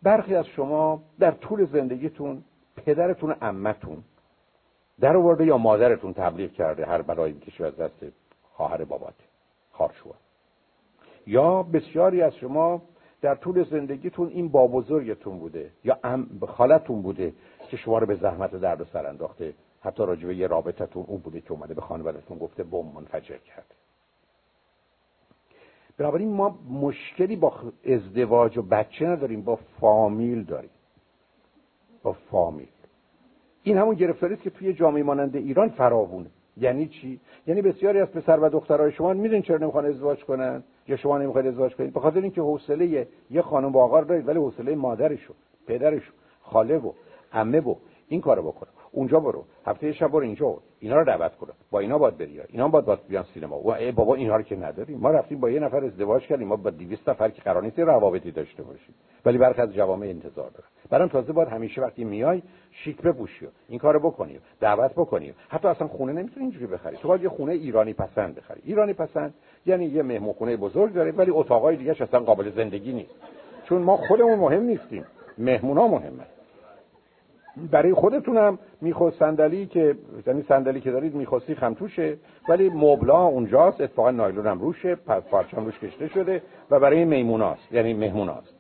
برخی 0.04 0.36
از 0.36 0.46
شما 0.46 1.04
در 1.20 1.32
طول 1.32 1.66
زندگیتون 1.66 2.44
پدرتون 2.86 3.32
عمتون 3.32 4.04
در 5.00 5.18
آورده 5.18 5.46
یا 5.46 5.58
مادرتون 5.58 6.14
تبلیغ 6.14 6.52
کرده 6.52 6.86
هر 6.86 7.02
بلایی 7.02 7.34
می‌کشه 7.34 7.66
از 7.66 7.78
دست 7.78 8.06
خواهر 8.52 8.84
بابات 8.84 9.14
خارشوا 9.72 10.14
یا 11.28 11.64
بسیاری 11.64 12.22
از 12.22 12.36
شما 12.36 12.82
در 13.22 13.36
طول 13.36 13.64
زندگیتون 13.64 14.28
این 14.28 14.50
با 14.50 14.68
بزرگتون 14.68 15.40
بوده 15.40 15.72
یا 15.84 16.00
خالتون 16.48 17.02
بوده 17.02 17.34
که 17.70 17.78
شما 17.78 17.98
رو 17.98 18.08
به 18.08 18.16
زحمت 18.16 18.54
و 18.54 18.60
درد 18.60 18.82
و 18.82 18.86
سر 18.86 19.06
انداخته. 19.06 19.54
حتی 19.82 20.06
راجبه 20.06 20.36
یه 20.36 20.48
رابطتون 20.48 21.04
اون 21.08 21.22
بوده 21.22 21.42
که 21.42 21.52
اومده 21.52 21.74
به 21.74 21.82
خانوادتون 21.82 22.38
گفته 22.38 22.64
بم 22.64 22.86
منفجر 22.96 23.38
کرده. 23.38 23.76
بنابراین 25.98 26.30
ما 26.34 26.60
مشکلی 26.70 27.36
با 27.36 27.54
ازدواج 27.86 28.58
و 28.58 28.62
بچه 28.62 29.06
نداریم 29.06 29.42
با 29.42 29.56
فامیل 29.56 30.44
داریم. 30.44 30.70
با 32.04 32.14
فامیل. 32.14 32.68
این 33.64 33.78
همون 33.78 33.96
گرفتاری 33.96 34.38
که 34.38 34.50
توی 34.50 34.74
جامعه 34.74 35.04
مانند 35.04 35.36
ایران 35.36 35.70
فراوونه. 35.70 36.30
یعنی 36.58 36.88
چی؟ 36.88 37.20
یعنی 37.48 37.62
بسیاری 37.62 38.00
از 38.00 38.12
پسر 38.12 38.40
و 38.40 38.50
دخترای 38.50 38.92
شما 38.92 39.14
می‌دونین 39.14 39.42
چرا 39.42 39.58
نمی‌خوان 39.58 39.86
ازدواج 39.86 40.24
کنن 40.24 40.64
یا 40.88 40.98
شما 40.98 41.18
نمی‌خواید 41.18 41.48
ازدواج 41.48 41.76
کنید؟ 41.76 41.94
به 41.94 42.00
خاطر 42.00 42.22
اینکه 42.22 42.42
حوصله 42.42 43.08
یه 43.32 43.42
خانم 43.42 43.72
با 43.72 43.84
آقا 43.84 44.02
دارید 44.02 44.28
ولی 44.28 44.40
حوصله 44.40 44.76
مادرشو 44.76 45.34
پدرشو 45.68 46.12
خاله 46.42 46.78
و 46.78 46.92
عمه 47.34 47.60
و 47.60 47.76
این 48.08 48.22
کارو 48.22 48.44
بکنه. 48.44 48.70
اونجا 48.96 49.20
برو. 49.20 49.46
هفته 49.66 49.92
شب 49.92 50.08
برو 50.08 50.24
اینجا. 50.24 50.58
اینا 50.80 50.96
رو 50.96 51.06
دعوت 51.06 51.36
کنه 51.36 51.52
با 51.72 51.80
اینا 51.80 51.98
باید 51.98 52.18
بری. 52.18 52.42
اینا 52.50 52.68
باید 52.68 52.86
باید 52.86 53.08
بیان 53.08 53.26
سینما. 53.34 53.60
و 53.60 53.72
ای 53.72 53.92
بابا 53.92 54.16
اینها 54.16 54.36
رو 54.36 54.42
که 54.44 54.56
نداریم. 54.56 55.00
ما 55.00 55.12
رفتیم 55.12 55.40
با 55.40 55.50
یه 55.50 55.60
نفر 55.60 55.86
ازدواج 55.86 56.28
کردیم. 56.28 56.48
ما 56.48 56.56
با 56.56 56.70
200 56.70 57.10
نفر 57.10 57.30
که 57.30 57.42
قرار 57.42 57.64
نیست 57.64 57.80
روابطی 57.80 58.32
داشته 58.32 58.64
باشیم. 58.64 58.96
ولی 59.26 59.38
برخی 59.38 59.62
از 59.62 59.74
جوامع 59.74 60.08
انتظار 60.08 60.50
دارن. 60.50 60.68
برام 60.90 61.08
تازه 61.10 61.34
باید 61.34 61.50
همیشه 61.50 61.82
وقتی 61.82 62.04
میای 62.04 62.42
شیک 62.72 63.02
بپوشی 63.02 63.48
این 63.70 63.80
کارو 63.80 64.00
بکنی 64.00 64.40
دعوت 64.60 64.92
بکنی 64.92 65.34
حتی 65.50 65.68
اصلا 65.68 65.88
خونه 65.88 66.14
نمی‌تونی 66.14 66.46
اینجوری 66.46 66.68
بخری. 66.68 66.98
تو 66.98 67.08
باید 67.08 67.24
یه 67.24 67.30
خونه 67.30 67.54
ایرانی 67.54 67.94
پسند 67.94 68.36
بخری. 68.36 68.62
ایرانی 68.66 68.94
پسند 68.94 69.34
یعنی 69.66 69.86
یه 69.86 70.04
مهمونخونه 70.04 70.58
بزرگ 70.58 70.94
داره 70.94 71.12
ولی 71.12 71.32
اتاقای 71.32 71.76
دیگه 71.76 71.92
اصلا 71.92 72.20
قابل 72.20 72.52
زندگی 72.52 72.94
نیست. 72.94 73.16
چون 73.64 73.82
ما 73.82 73.98
خودمون 73.98 74.40
مهم 74.40 74.64
نیستیم. 74.64 75.06
مهمونا 75.38 75.88
مهمه. 75.88 76.24
برای 77.72 77.94
خودتون 77.94 78.38
هم 78.38 78.60
می‌خواست 78.82 79.20
صندلی 79.20 79.66
که 79.66 79.96
یعنی 80.28 80.42
صندلی 80.42 80.82
که 80.82 80.92
دارید 80.92 81.16
می‌خواستی 81.16 81.56
خمتوشه 81.56 82.18
ولی 82.50 82.70
مبلا 82.70 83.22
اونجاست 83.22 83.82
اتفاقا 83.82 84.12
نایلون 84.12 84.48
هم 84.48 84.60
روشه 84.60 84.96
پرچم 84.96 85.66
روش 85.66 85.80
کشته 85.80 86.08
شده 86.08 86.42
و 86.72 86.80
برای 86.80 87.06
میموناست 87.06 87.72
یعنی 87.72 87.94
مهموناست. 87.94 88.54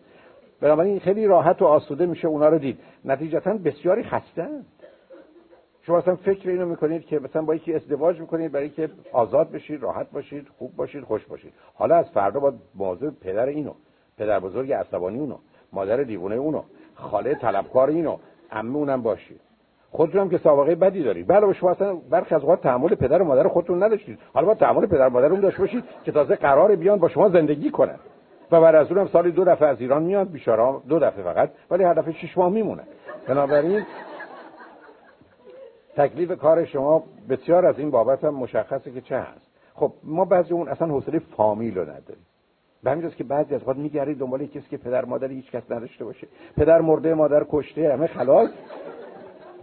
بنابراین 0.62 1.00
خیلی 1.00 1.28
راحت 1.28 1.62
و 1.62 1.66
آسوده 1.66 2.06
میشه 2.06 2.28
اونا 2.28 2.48
رو 2.50 2.58
دید. 2.58 2.80
نتیجتا 3.06 3.54
بسیاری 3.54 4.04
خستند 4.04 4.66
شما 5.82 5.98
اصلا 5.98 6.16
فکر 6.16 6.50
اینو 6.50 6.66
می‌کنید 6.66 7.06
که 7.06 7.20
مثلا 7.20 7.42
با 7.42 7.56
یکی 7.56 7.74
ازدواج 7.74 8.20
می‌کنید 8.20 8.52
برای 8.52 8.70
که 8.70 8.90
آزاد 9.12 9.52
بشید 9.52 9.84
راحت 9.84 10.12
باشید 10.12 10.48
خوب 10.58 10.76
باشید 10.76 11.04
خوش 11.04 11.26
باشید. 11.26 11.54
حالا 11.76 11.96
از 11.96 12.10
فردا 12.10 12.40
با 12.40 12.54
موضوع 12.76 13.12
پدر 13.12 13.46
اینو 13.46 13.74
پدر 14.18 14.40
بزرگ 14.40 14.74
عصبانی 14.74 15.20
اونو 15.20 15.38
مادر 15.74 16.04
دیوونه 16.04 16.36
اونو 16.36 16.64
خاله 16.96 17.36
طلبکار 17.36 17.90
اینو 17.90 18.18
عمه 18.54 18.76
اونم 18.76 19.02
باشید 19.02 19.42
خودتون 19.94 20.22
هم 20.22 20.30
که 20.30 20.38
سابقه 20.38 20.76
بدی 20.76 21.04
دارید 21.04 21.28
بله 21.28 21.54
شما 21.54 21.72
اصلا 21.72 21.96
برخی 21.96 22.36
از 22.36 22.42
اوقات 22.42 22.62
تحمل 22.62 22.96
پدر 22.96 23.22
و 23.22 23.26
مادر 23.26 23.48
خودتون 23.48 23.84
نداشتید. 23.84 24.20
حالا 24.34 24.48
با 24.48 24.56
تحمل 24.56 24.86
پدر 24.86 25.08
و 25.08 25.10
مادر 25.10 25.32
اون 25.32 25.40
داشته 25.40 25.60
باشید 25.60 25.84
که 26.04 26.12
تازه 26.12 26.36
قرار 26.36 26.76
بیان 26.76 27.00
با 27.00 27.10
شما 27.10 27.30
زندگی 27.30 27.70
کنن. 27.70 28.00
و 28.52 28.62
بعد 28.62 28.76
از 28.76 28.92
اونم 28.92 29.08
سالی 29.08 29.32
دو 29.32 29.46
دفعه 29.46 29.68
از 29.68 29.82
ایران 29.82 30.04
میاد 30.04 30.32
بیچاره 30.32 30.80
دو 30.88 31.00
دفعه 31.00 31.24
فقط 31.24 31.50
ولی 31.72 31.84
هر 31.84 31.94
دفعه 31.94 32.14
شش 32.14 32.38
ماه 32.38 32.52
میمونه. 32.52 32.84
بنابراین 33.28 33.86
تکلیف 35.96 36.32
کار 36.32 36.66
شما 36.66 37.04
بسیار 37.30 37.66
از 37.66 37.80
این 37.80 37.92
بابت 37.92 38.24
هم 38.24 38.34
مشخصه 38.34 38.92
که 38.92 39.02
چه 39.02 39.18
هست. 39.18 39.52
خب 39.74 39.94
ما 40.04 40.26
بعضی 40.26 40.54
اون 40.54 40.68
اصلا 40.68 40.88
حوصله 40.88 41.20
فامیل 41.20 41.78
رو 41.78 41.84
نداریم. 41.84 42.26
به 42.84 42.92
همینجاست 42.92 43.16
که 43.16 43.24
بعضی 43.24 43.56
از 43.56 43.68
وقت 43.68 43.78
میگردید 43.78 44.18
دنبال 44.18 44.46
کسی 44.46 44.66
که 44.70 44.78
پدر 44.78 45.06
مادر 45.06 45.28
هیچ 45.28 45.52
کس 45.52 45.72
نداشته 45.72 46.06
باشه. 46.06 46.28
پدر 46.58 46.82
مرده 46.82 47.14
مادر 47.14 47.46
کشته 47.50 47.94
همه 47.94 48.08
خلاص. 48.08 48.50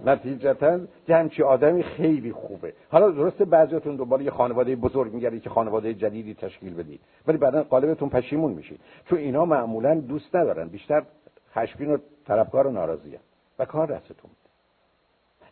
نتیجتا 0.06 0.80
یه 1.09 1.16
همچی 1.16 1.42
آدمی 1.42 1.82
خیلی 1.82 2.32
خوبه. 2.32 2.72
حالا 2.90 3.10
درسته 3.10 3.44
بعضیاتون 3.44 3.97
دنبال 3.97 4.20
یه 4.20 4.30
خانواده 4.30 4.76
بزرگ 4.76 5.14
میگردید 5.14 5.42
که 5.42 5.51
خانواده 5.51 5.94
جدیدی 5.94 6.34
تشکیل 6.34 6.74
بدید. 6.74 7.01
ولی 7.26 7.38
بعدا 7.38 7.62
قالبتون 7.62 8.09
پشیمون 8.09 8.52
میشید 8.52 8.80
چون 9.05 9.18
اینا 9.18 9.44
معمولا 9.44 9.94
دوست 9.94 10.36
ندارن. 10.36 10.68
بیشتر 10.68 11.02
خشمگین 11.55 11.94
و 11.94 11.98
طلبکار 12.26 12.66
و 12.66 12.70
ناراضی 12.70 13.18
و 13.59 13.64
کار 13.64 13.86
دستتون 13.86 14.30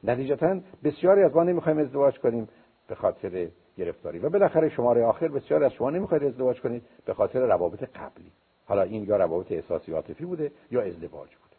نتیجتا 0.04 0.60
بسیاری 0.84 1.22
از 1.22 1.36
ما 1.36 1.44
نمی‌خوایم 1.44 1.78
ازدواج 1.78 2.18
کنیم 2.18 2.48
به 2.88 2.94
خاطر 2.94 3.48
گرفتاری. 3.78 4.18
و 4.18 4.28
بالاخره 4.28 4.68
شماره 4.68 5.04
آخر 5.04 5.28
بسیار 5.28 5.64
از 5.64 5.72
شما 5.72 5.90
نمی‌خواید 5.90 6.24
ازدواج 6.24 6.60
کنید 6.60 6.82
به 7.04 7.14
خاطر 7.14 7.40
روابط 7.40 7.82
قبلی. 7.82 8.32
حالا 8.66 8.82
این 8.82 9.04
یا 9.04 9.16
روابط 9.16 9.52
احساسی 9.52 9.92
عاطفی 9.92 10.24
بوده 10.24 10.52
یا 10.70 10.82
ازدواج 10.82 11.28
بوده. 11.28 11.56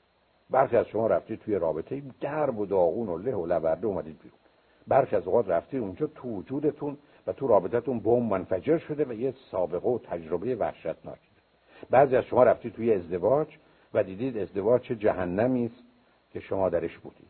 برخی 0.49 0.77
از 0.77 0.87
شما 0.87 1.07
رفتید 1.07 1.39
توی 1.39 1.55
رابطه 1.55 2.01
درب 2.21 2.59
و 2.59 2.65
داغون 2.65 3.09
و 3.09 3.17
له 3.17 3.35
و 3.35 3.45
لبرده 3.45 3.87
اومدید 3.87 4.19
بیرون. 4.19 4.39
برخی 4.87 5.15
از 5.15 5.27
اوقات 5.27 5.49
رفتید 5.49 5.81
اونجا 5.81 6.07
تو 6.07 6.29
وجودتون 6.29 6.97
و 7.27 7.33
تو 7.33 7.47
رابطتون 7.47 7.99
بم 7.99 8.23
منفجر 8.23 8.77
شده 8.77 9.05
و 9.05 9.13
یه 9.13 9.33
سابقه 9.51 9.89
و 9.89 9.99
تجربه 9.99 10.55
وحشتناکی. 10.55 11.29
بعضی 11.89 12.15
از 12.15 12.23
شما 12.23 12.43
رفتید 12.43 12.73
توی 12.73 12.93
ازدواج 12.93 13.47
و 13.93 14.03
دیدید 14.03 14.37
ازدواج 14.37 14.81
چه 14.81 14.95
جهنمی 14.95 15.65
است 15.65 15.83
که 16.31 16.39
شما 16.39 16.69
درش 16.69 16.97
بودید. 16.97 17.29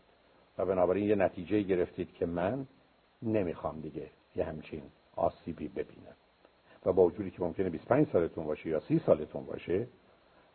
و 0.57 0.66
بنابراین 0.66 1.10
یه 1.10 1.16
نتیجه 1.16 1.61
گرفتید 1.61 2.14
که 2.14 2.26
من 2.26 2.68
نمی‌خوام 3.22 3.80
دیگه 3.80 4.07
یه 4.40 4.45
همچین 4.45 4.82
آسیبی 5.16 5.68
ببینن. 5.68 6.16
و 6.86 6.94
با 6.94 7.03
وجودی 7.03 7.32
که 7.32 7.41
ممکنه 7.41 7.70
25 7.70 8.07
سالتون 8.07 8.45
باشه 8.45 8.70
یا 8.70 8.80
30 8.80 9.02
سالتون 9.06 9.45
باشه 9.45 9.88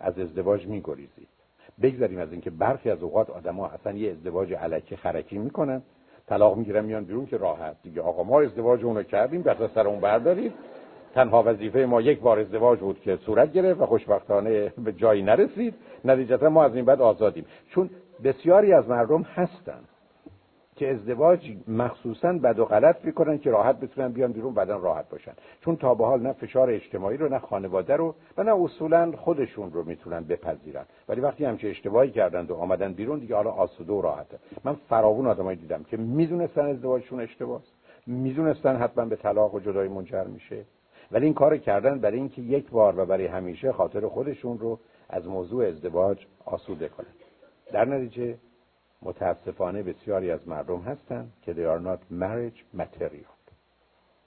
از 0.01 0.19
ازدواج 0.19 0.67
میگریزید. 0.67 1.29
بگذاریم 1.83 2.19
از 2.19 2.33
اینکه 2.33 2.51
برخی 2.51 2.91
از 2.91 3.03
اوقات 3.03 3.31
آدما 3.31 3.67
اصلا 3.67 3.93
یه 3.93 4.11
ازدواج 4.11 4.53
علکی 4.53 4.97
خرکی 4.97 5.39
می‌کنن 5.39 5.83
طلاق 6.27 6.57
می‌گیرن 6.57 6.85
میان 6.85 7.05
بیرون 7.05 7.27
که 7.27 7.37
راحت. 7.37 7.77
دیگه 7.83 8.01
آقا 8.01 8.23
ما 8.23 8.41
ازدواج 8.41 8.85
اونو 8.85 9.03
کردیم 9.03 9.43
دست 9.43 9.75
سر 9.75 9.89
اون 9.89 10.01
بردارید. 10.01 10.53
تنها 11.15 11.43
وظیفه 11.47 11.79
ما 11.79 12.01
یک 12.01 12.21
بار 12.21 12.39
ازدواج 12.39 12.79
بود 12.79 13.01
که 13.01 13.17
صورت 13.17 13.53
گرفت 13.53 13.81
و 13.81 13.87
خوشبختانه 13.87 14.73
به 14.85 14.93
جایی 14.93 15.23
نرسید. 15.23 15.75
نتیجتا 16.05 16.49
ما 16.49 16.65
از 16.65 16.75
این 16.75 16.85
بعد 16.85 17.01
آزادیم. 17.01 17.45
چون 17.71 17.91
بسیاری 18.25 18.73
از 18.73 18.89
مردم 18.89 19.23
هستن. 19.23 19.81
که 20.77 20.91
ازدواج 20.91 21.53
مخصوصا 21.69 22.33
بد 22.33 22.59
و 22.59 22.65
غلط 22.65 23.05
می‌کنن 23.05 23.39
که 23.39 23.51
راحت 23.51 23.81
بتونن 23.81 24.09
بیان 24.09 24.33
بیرون 24.33 24.55
بعدا 24.55 24.77
راحت 24.77 25.09
باشن. 25.09 25.33
چون 25.61 25.77
تا 25.77 25.95
به 25.95 26.07
حال 26.07 26.21
نه 26.21 26.33
فشار 26.33 26.71
اجتماعی 26.71 27.17
رو 27.17 27.29
نه 27.29 27.39
خانواده 27.39 27.97
رو 27.97 28.15
و 28.39 28.43
نه 28.43 28.63
اصولا 28.63 29.13
خودشون 29.17 29.73
رو 29.73 29.85
می‌تونن 29.85 30.25
بپذیرن. 30.25 30.85
ولی 31.09 31.21
وقتی 31.21 31.45
همچه 31.45 31.69
اشتباهی 31.69 32.11
کردند 32.11 32.51
و 32.51 32.55
آمدن 32.55 32.93
بیرون 32.93 33.19
دیگه 33.19 33.35
حالا 33.35 33.51
آسوده 33.51 33.93
و 33.93 34.01
راحته. 34.01 34.39
من 34.65 34.75
فراوون 34.89 35.27
آدمایی 35.27 35.59
دیدم 35.59 35.83
که 35.83 35.97
می‌دونستن 35.97 36.67
ازدواجشون 36.67 37.21
اشتباهه 37.21 37.63
می‌دونستن 38.07 38.77
حتما 38.77 39.05
به 39.05 39.17
طلاق 39.17 39.55
و 39.55 39.61
جدایی 39.61 39.89
منجر 39.89 40.25
میشه. 40.25 40.65
ولی 41.13 41.25
این 41.25 41.35
کار 41.35 41.57
کردن 41.57 41.99
برای 41.99 42.19
اینکه 42.19 42.43
یک 42.43 42.71
بار 42.71 42.99
و 42.99 43.07
برای 43.07 43.27
همیشه 43.27 43.73
خاطر 43.73 44.09
خودشون 44.09 44.59
رو 44.59 44.79
از 45.11 45.29
موضوع 45.29 45.67
ازدواج 45.67 46.27
آسوده 46.45 46.89
کنن. 46.89 47.07
در 47.73 47.85
نتیجه 47.85 48.35
متاسفانه 49.05 49.83
بسیاری 49.83 50.31
از 50.31 50.49
مردم 50.49 50.81
هستند 50.81 51.33
که 51.43 51.55
they 51.55 51.79
are 51.79 51.87
not 51.87 52.23
marriage 52.23 52.81
material. 52.81 53.35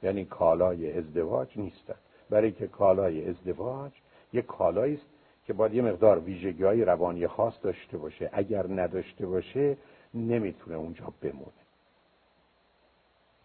یعنی 0.03 0.25
کالای 0.25 0.97
ازدواج 0.97 1.57
نیستن 1.57 1.95
برای 2.29 2.51
که 2.51 2.67
کالای 2.67 3.29
ازدواج 3.29 3.91
یک 4.33 4.45
کالایی 4.45 4.95
است 4.95 5.05
که 5.45 5.53
باید 5.53 5.73
یه 5.73 5.81
مقدار 5.81 6.19
ویژگی 6.19 6.63
های 6.63 6.85
روانی 6.85 7.27
خاص 7.27 7.53
داشته 7.61 7.97
باشه. 7.97 8.29
اگر 8.33 8.67
نداشته 8.67 9.25
باشه 9.25 9.77
نمی‌تونه 10.13 10.77
اونجا 10.77 11.13
بمونه. 11.21 11.51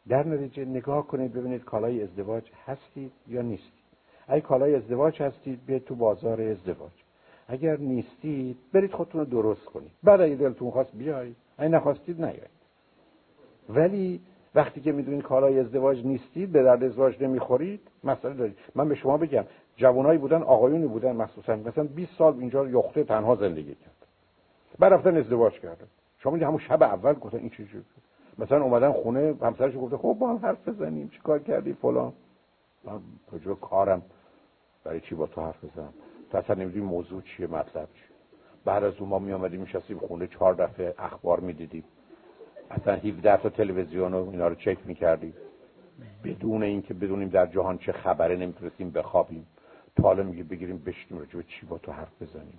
در 0.08 0.26
نتیجه 0.26 0.64
نگاه 0.64 1.06
کنید 1.06 1.32
ببینید 1.32 1.64
کالای 1.64 2.02
ازدواج 2.02 2.50
هستید 2.66 3.12
یا 3.28 3.42
نیستید. 3.42 3.82
اگه 4.28 4.40
کالای 4.40 4.74
ازدواج 4.74 5.22
هستید 5.22 5.66
بیاید 5.66 5.84
تو 5.84 5.94
بازار 5.94 6.40
ازدواج. 6.40 7.01
اگر 7.48 7.76
نیستید 7.76 8.56
برید 8.72 8.92
خودتون 8.92 9.20
رو 9.20 9.26
درست 9.26 9.64
کنید. 9.64 9.90
بعد 10.02 10.20
اگه 10.20 10.34
دلتون 10.34 10.70
خواست 10.70 10.92
بیایید 10.96 11.36
اگه 11.58 11.68
نخواستید 11.68 12.20
نیایید. 12.20 12.62
ولی 13.68 14.20
وقتی 14.54 14.80
که 14.80 14.92
می‌دونید 14.92 15.22
کالای 15.22 15.58
ازدواج 15.58 16.06
نیستید 16.06 16.52
به 16.52 16.62
درد 16.62 16.84
ازدواج 16.84 17.22
نمی‌خورید 17.22 17.80
مسئله 18.04 18.34
دارید. 18.34 18.58
من 18.74 18.88
به 18.88 18.94
شما 18.94 19.16
بگم 19.16 19.44
جوانایی 19.76 20.18
بودن 20.18 20.42
آقایونی 20.42 20.86
بودن 20.86 21.12
مخصوصا. 21.16 21.56
مثلا 21.56 21.84
20 21.84 22.12
سال 22.18 22.38
اینجا 22.38 22.68
یخته 22.68 23.04
تنها 23.04 23.36
زندگی 23.36 23.74
کرد. 23.74 24.06
بعد 24.78 24.92
رفتن 24.92 25.16
ازدواج 25.16 25.52
کردن. 25.52 25.86
شما 26.18 26.36
همون 26.36 26.58
شب 26.58 26.82
اول 26.82 27.12
گفتن 27.12 27.38
این 27.38 27.50
چه 27.50 27.64
مثلا 28.38 28.62
اومدن 28.62 28.92
خونه 28.92 29.34
همسرش 29.42 29.74
گفته 29.76 29.96
خب 29.96 30.16
با 30.20 30.30
هم 30.30 30.36
حرف 30.36 30.68
بزنیم 30.68 31.08
چیکار 31.08 31.38
کردی 31.38 31.72
فلان؟ 31.72 32.12
من 32.84 33.00
کجا 33.32 33.54
کارم. 33.54 34.02
برای 34.84 35.00
چی 35.00 35.14
با 35.14 35.26
تو 35.26 35.40
حرف 35.40 35.64
بزنم؟ 35.64 35.92
تو 36.32 36.38
اصلا 36.38 36.56
نمی‌دونی 36.56 36.86
موضوع 36.86 37.22
چیه 37.22 37.46
مطلب 37.46 37.88
چیه؟ 37.94 38.16
بعد 38.64 38.84
از 38.84 38.94
اون 38.98 39.08
ما 39.08 39.18
می 39.18 39.32
آمدیم 39.32 39.60
میشستیم 39.60 39.98
خونه 39.98 40.26
چهار 40.26 40.54
دفعه 40.54 40.94
اخبار 40.98 41.40
می‌دیدیم. 41.40 41.84
اصلا 42.70 42.94
17 42.94 43.36
تا 43.36 43.48
تلویزیون 43.48 44.14
و 44.14 44.30
اینا 44.30 44.48
رو 44.48 44.54
چک 44.54 44.78
می‌کردیم. 44.84 45.34
بدون 46.24 46.62
اینکه 46.62 46.94
بدونیم 46.94 47.28
در 47.28 47.46
جهان 47.46 47.78
چه 47.78 47.92
خبره 47.92 48.36
نمی‌تونستیم 48.36 48.90
بخوابیم. 48.90 49.46
تا 49.96 50.02
حالا 50.02 50.22
میگه 50.22 50.42
بگیریم 50.42 50.78
بشتیم 50.78 51.18
راجع 51.18 51.36
به 51.36 51.42
چی 51.42 51.66
با 51.66 51.78
تو 51.78 51.92
حرف 51.92 52.22
بزنیم. 52.22 52.58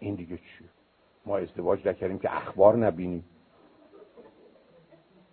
این 0.00 0.14
دیگه 0.14 0.36
چیه؟ 0.36 0.68
ما 1.26 1.38
ازدواج 1.38 1.88
نکردیم 1.88 2.18
که 2.18 2.36
اخبار 2.36 2.76
نبینیم. 2.76 3.24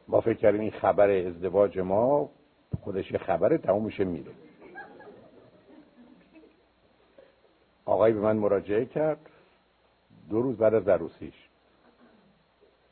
ما 0.07 0.21
فکر 0.21 0.33
کردیم 0.37 0.61
این 0.61 0.71
خبر 0.71 1.09
ازدواج 1.09 1.79
ما 1.79 2.29
خودش 2.81 3.15
خبره 3.15 3.57
تموم 3.57 3.85
میشه. 3.85 4.03
میره 4.03 4.31
آقای 7.85 8.13
به 8.13 8.19
من 8.19 8.37
مراجعه 8.37 8.85
کرد. 8.85 9.29
دو 10.29 10.41
روز 10.41 10.57
بعد 10.57 10.73
از 10.73 10.87
عروسیش. 10.87 11.33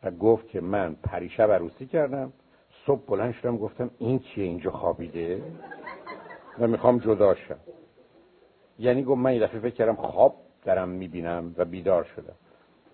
و 0.03 0.11
گفت 0.11 0.48
که 0.48 0.61
من 0.61 0.95
پریشب 1.03 1.52
عروسی 1.52 1.86
کردم. 1.86 2.34
صبح 2.86 3.02
بلند 3.07 3.34
شدم 3.34 3.57
گفتم 3.57 3.90
این 3.99 4.20
کیه 4.20 4.44
اینجا 4.44 4.72
خوابیده؟ 4.72 5.41
و 6.60 6.68
می‌خوام 6.68 6.98
جدا 6.98 7.36
شم. 7.36 7.57
یعنی 8.80 9.03
گفت 9.03 9.22
من 9.22 9.30
این 9.30 9.44
دفعه 9.44 9.60
فکر 9.60 9.76
کردم 9.76 9.95
خواب 9.95 10.36
دارم 10.65 10.90
می‌بینم 10.90 11.56
و 11.57 11.65
بیدار 11.65 12.03
شدم. 12.03 12.36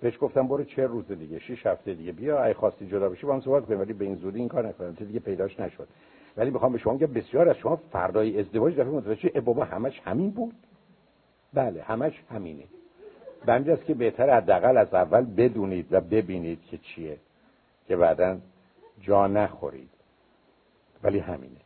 بهش 0.01 0.17
گفتم 0.21 0.47
برو 0.47 0.63
چه 0.63 0.85
روز 0.85 1.07
دیگه 1.07 1.39
شش 1.39 1.65
هفته 1.65 1.93
دیگه 1.93 2.11
بیا 2.11 2.45
ای 2.45 2.53
خواستی 2.53 2.87
جدا 2.87 3.09
بشی 3.09 3.25
با 3.25 3.33
هم 3.33 3.41
صحبت 3.41 3.65
کنیم 3.65 3.79
ولی 3.79 3.93
به 3.93 4.05
این 4.05 4.15
زودی 4.15 4.39
این 4.39 4.47
کار 4.47 4.67
نکنم 4.67 4.91
دیگه 4.91 5.19
پیداش 5.19 5.59
نشد. 5.59 5.87
ولی 6.37 6.49
می‌خوام 6.49 6.71
به 6.71 6.77
شما 6.77 6.93
بگم 6.93 7.13
بسیار 7.13 7.49
از 7.49 7.57
شما 7.57 7.75
فردای 7.75 8.39
ازدواج 8.39 8.73
دفعه 8.73 8.91
متوجه 8.91 9.31
ای 9.35 9.41
بابا 9.41 9.65
همش 9.65 10.01
همین 10.05 10.31
بود. 10.31 10.53
بله 11.53 11.81
همش 11.81 12.23
همینه. 12.29 12.63
بنده 13.45 13.73
است 13.73 13.85
که 13.85 13.93
بهتر 13.93 14.37
حداقل 14.37 14.77
از 14.77 14.93
اول 14.93 15.25
بدونید 15.25 15.87
و 15.93 16.01
ببینید 16.01 16.65
که 16.65 16.77
چیه 16.77 17.17
که 17.87 17.95
بعدا 17.95 18.37
جا 19.01 19.27
نخورید. 19.27 19.89
ولی 21.03 21.19
همینه. 21.19 21.59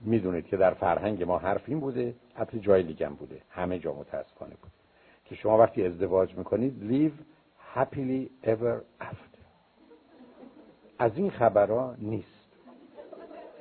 می‌دونید 0.00 0.46
که 0.46 0.56
در 0.56 0.74
فرهنگ 0.74 1.22
ما 1.22 1.38
حرف 1.38 1.62
این 1.66 1.80
بوده 1.80 2.14
حتی 2.34 2.60
جای 2.60 2.82
دیگم 2.82 3.14
بوده. 3.14 3.40
همه 3.50 3.78
جا 3.78 3.92
متاسفانه 3.92 4.54
بود. 4.62 4.70
که 5.24 5.34
شما 5.34 5.58
وقتی 5.58 5.86
ازدواج 5.86 6.34
می‌کنید 6.34 6.74
live 6.90 7.22
happily 7.78 8.46
ever 8.48 9.04
after. 9.04 9.40
از 10.98 11.12
این 11.16 11.30
خبرها 11.30 11.94
نیست. 11.98 12.26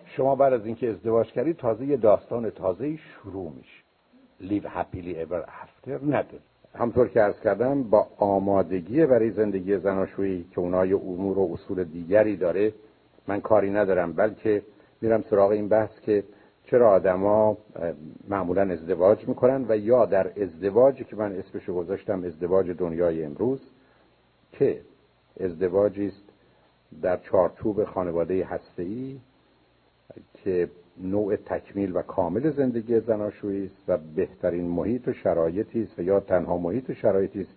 شما 0.06 0.36
بعد 0.36 0.54
از 0.54 0.66
اینکه 0.66 0.90
ازدواج 0.90 1.32
کردید 1.32 1.58
تازه 1.58 1.86
یه 1.86 1.98
داستان 1.98 2.50
تازه 2.50 2.98
شروع 2.98 3.52
میشه. 3.52 3.89
Live 4.42 4.66
happily 4.66 5.16
ever 5.16 5.44
after 5.44 6.04
نداره 6.04 6.40
همطور 6.76 7.08
که 7.08 7.24
ارز 7.24 7.40
کردم 7.40 7.84
با 7.84 8.08
آمادگی 8.18 9.06
برای 9.06 9.32
زندگی 9.32 9.78
زناشویی 9.78 10.46
که 10.52 10.60
اونای 10.60 10.94
امور 10.94 11.40
و 11.40 11.50
اصول 11.54 11.84
دیگری 11.84 12.38
داره 12.38 12.74
من 13.28 13.42
کاری 13.42 13.70
ندارم 13.70 14.14
بلکه 14.14 14.62
میرم 15.02 15.24
سراغ 15.30 15.52
این 15.52 15.68
بحث 15.68 16.00
که 16.00 16.24
چرا 16.66 16.92
آدما 16.92 17.58
معمولا 18.28 18.62
ازدواج 18.62 19.28
می‌کنن 19.28 19.66
و 19.70 19.78
یا 19.78 20.06
در 20.06 20.42
ازدواجی 20.42 21.04
که 21.04 21.16
من 21.16 21.36
اسمشو 21.36 21.74
گذاشتم 21.74 22.24
ازدواج 22.24 22.70
دنیای 22.70 23.24
امروز 23.24 23.62
که 24.52 24.82
ازدواجی 25.40 26.08
است 26.08 26.24
در 27.02 27.18
چارچوب 27.18 27.84
خانواده 27.84 28.46
هسته‌ای 28.46 29.20
که 30.34 30.70
نوع 31.00 31.36
تکمیل 31.36 31.96
و 31.96 32.02
کامل 32.02 32.52
زندگی 32.52 33.00
زناشویی 33.00 33.66
است 33.66 33.84
و 33.88 33.98
بهترین 34.16 34.68
محیط 34.68 35.08
و 35.08 35.14
شرایطی 35.14 35.84
است 35.84 36.00
و 36.00 36.02
یا 36.02 36.20
تنها 36.20 36.58
محیط 36.58 36.90
و 36.90 36.94
شرایطی 36.94 37.42
است 37.42 37.56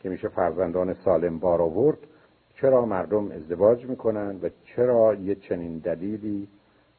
که 0.00 0.08
میشه 0.08 0.28
فرزندان 0.28 0.94
سالم 0.94 1.38
بار 1.38 1.62
آورد. 1.62 1.98
چرا 2.60 2.86
مردم 2.86 3.30
ازدواج 3.30 3.86
می‌کنن 3.86 4.36
و 4.42 4.48
چرا 4.64 5.14
یه 5.14 5.34
چنین 5.34 5.78
دلیلی 5.78 6.48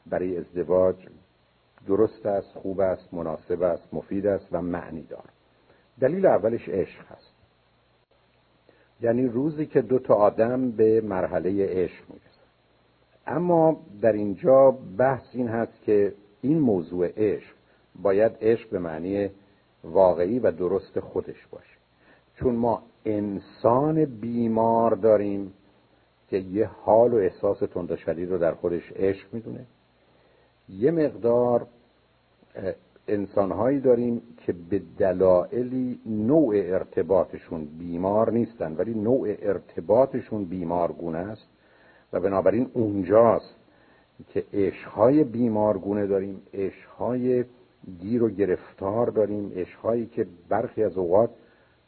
برای 0.06 0.38
ازدواج 0.38 0.96
درست 1.88 2.26
است 2.26 2.54
خوب 2.54 2.80
است 2.80 3.14
مناسب 3.14 3.62
است 3.62 3.94
مفید 3.94 4.28
است 4.28 4.48
و 4.52 4.62
معنی 4.62 5.02
دار 5.02 5.24
دلیل 6.00 6.26
اولش 6.26 6.70
عشق 6.70 7.02
هست 7.12 7.34
یعنی 9.02 9.28
روزی 9.28 9.66
که 9.66 9.82
دو 9.82 10.00
تا 10.00 10.14
آدم 10.14 10.72
به 10.72 11.02
مرحله 11.02 11.66
عشق 11.66 12.04
می‌رسن. 12.10 12.25
اما 13.28 13.80
در 14.02 14.12
اینجا 14.12 14.72
بحث 14.98 15.26
این 15.34 15.48
هست 15.48 15.84
که 15.84 16.14
این 16.42 16.60
موضوع 16.60 17.08
عشق 17.18 17.56
باید 18.02 18.32
عشق 18.42 18.70
به 18.70 18.80
معنی 18.80 19.30
واقعی 19.84 20.40
و 20.40 20.52
درست 20.52 21.00
خودش 21.00 21.48
باشه. 21.52 21.78
چون 22.36 22.56
ما 22.56 22.84
انسان 23.06 24.06
بیمار 24.06 24.96
داریم 24.96 25.54
که 26.30 26.38
یه 26.38 26.66
حال 26.66 27.14
و 27.14 27.18
احساس 27.18 27.60
تند 27.60 27.96
شدید 27.96 28.32
رو 28.32 28.38
در 28.38 28.52
خودش 28.52 28.92
عشق 28.92 29.34
می‌دونه. 29.34 29.66
یه 30.70 30.92
مقدار 30.92 31.68
انسانهایی 33.08 33.80
داریم 33.80 34.22
که 34.46 34.54
به 34.70 34.82
دلایلی 34.98 36.00
نوع 36.06 36.56
ارتباطشون 36.56 37.66
بیمار 37.66 38.32
نیستن 38.32 38.76
ولی 38.76 38.94
نوع 38.94 39.28
ارتباطشون 39.40 40.46
بیمارگونه 40.46 41.18
است. 41.18 41.48
و 42.16 42.20
بنابراین 42.20 42.70
اونجاست 42.74 43.56
که 44.30 44.44
عشقهای 44.54 45.24
بیمارگونه 45.24 46.08
داریم 46.08 46.42
عشقهای 46.54 47.46
گیر 48.02 48.24
و 48.24 48.30
گرفتار 48.30 49.08
داریم 49.08 49.52
عشقهایی 49.56 50.06
که 50.06 50.28
برخی 50.50 50.84
از 50.84 50.98
اوقات 50.98 51.30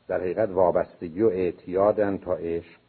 در 0.07 0.21
حقیقت 0.21 0.49
وابستگی 0.49 1.21
و 1.21 1.27
اعتیادن 1.27 2.17
تا 2.17 2.33
عشق 2.35 2.79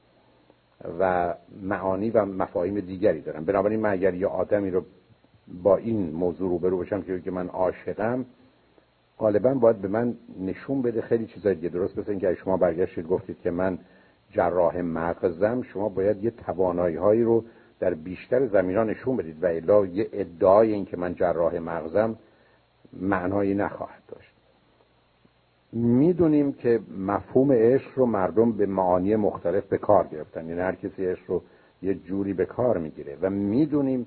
و 1.01 1.35
معانی 1.62 2.10
و 2.10 2.24
مفاهیم 2.24 2.81
دیگری 2.81 3.20
دارن. 3.20 3.44
بنابراین 3.44 3.81
من 3.81 3.90
اگر 3.90 4.15
یه 4.15 4.27
آدمی 4.27 4.70
رو 4.70 4.85
با 5.62 5.77
این 5.77 6.10
موضوع 6.10 6.51
روبرو 6.51 6.78
بشم 6.78 7.02
که 7.02 7.31
من 7.31 7.48
عاشقم 7.48 8.24
غالبا 9.19 9.55
باید 9.55 9.77
به 9.77 9.89
من 9.89 10.15
نشون 10.40 10.82
بده 10.82 11.02
خیلی 11.02 11.27
چیزای 11.27 11.55
دیگه. 11.55 11.69
درست 11.69 11.98
مثل 11.98 12.10
اینکه 12.10 12.35
شما 12.35 12.56
برگشتید 12.56 13.06
گفتید 13.06 13.40
که 13.40 13.51
من 13.51 13.78
جراح 14.30 14.80
مغزم 14.80 15.62
شما 15.62 15.88
باید 15.88 16.24
یه 16.24 16.30
توانایی 16.30 16.96
هایی 16.96 17.22
رو 17.22 17.44
در 17.80 17.94
بیشتر 17.94 18.46
زمینان 18.46 18.90
نشون 18.90 19.16
بدید 19.16 19.44
و 19.44 19.46
الا 19.46 19.86
یه 19.86 20.09
ادعای 20.12 20.72
این 20.72 20.84
که 20.84 20.96
من 20.96 21.14
جراح 21.14 21.59
مغزم 21.59 22.16
معنایی 22.92 23.55
نخواهد 23.55 24.02
داشت. 24.09 24.32
می‌دونیم 25.72 26.52
که 26.52 26.80
مفهوم 26.98 27.52
عشق 27.52 27.90
رو 27.94 28.06
مردم 28.06 28.52
به 28.52 28.66
معانی 28.66 29.16
مختلف 29.16 29.64
به 29.64 29.78
کار 29.78 30.06
گرفتن 30.06 30.48
یعنی 30.48 30.60
هر 30.60 30.74
کسی 30.74 31.06
عشق 31.06 31.22
رو 31.26 31.42
یه 31.82 31.94
جوری 31.94 32.32
به 32.32 32.46
کار 32.46 32.78
می‌گیره 32.78 33.16
و 33.20 33.30
می‌دونیم 33.30 34.06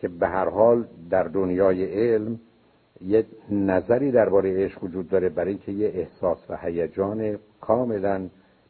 که 0.00 0.08
به 0.08 0.28
هر 0.28 0.48
حال 0.48 0.86
در 1.10 1.22
دنیای 1.22 1.84
علم 1.84 2.40
یه 3.00 3.26
نظری 3.50 4.10
درباره 4.10 4.64
عشق 4.64 4.84
وجود 4.84 5.08
داره 5.08 5.28
برای 5.28 5.50
اینکه 5.50 5.72
یه 5.72 5.88
احساس 5.94 6.38
و 6.48 6.56
هیجان 6.56 7.38
کاملا 7.60 8.28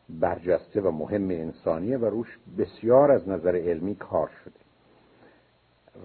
برجسته 0.08 0.80
و 0.80 0.90
مهم 0.90 1.30
انسانیه 1.30 1.98
و 1.98 2.04
روش 2.04 2.38
بسیار 2.58 3.10
از 3.10 3.28
نظر 3.28 3.56
علمی 3.56 3.94
کار 3.94 4.30
شده. 4.44 4.54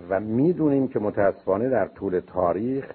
و 0.10 0.19
می‌دونیم 0.19 0.88
که 0.88 0.99
متاسفانه 0.99 1.69
در 1.69 1.88
طول 1.88 2.19
تاریخ 2.19 2.86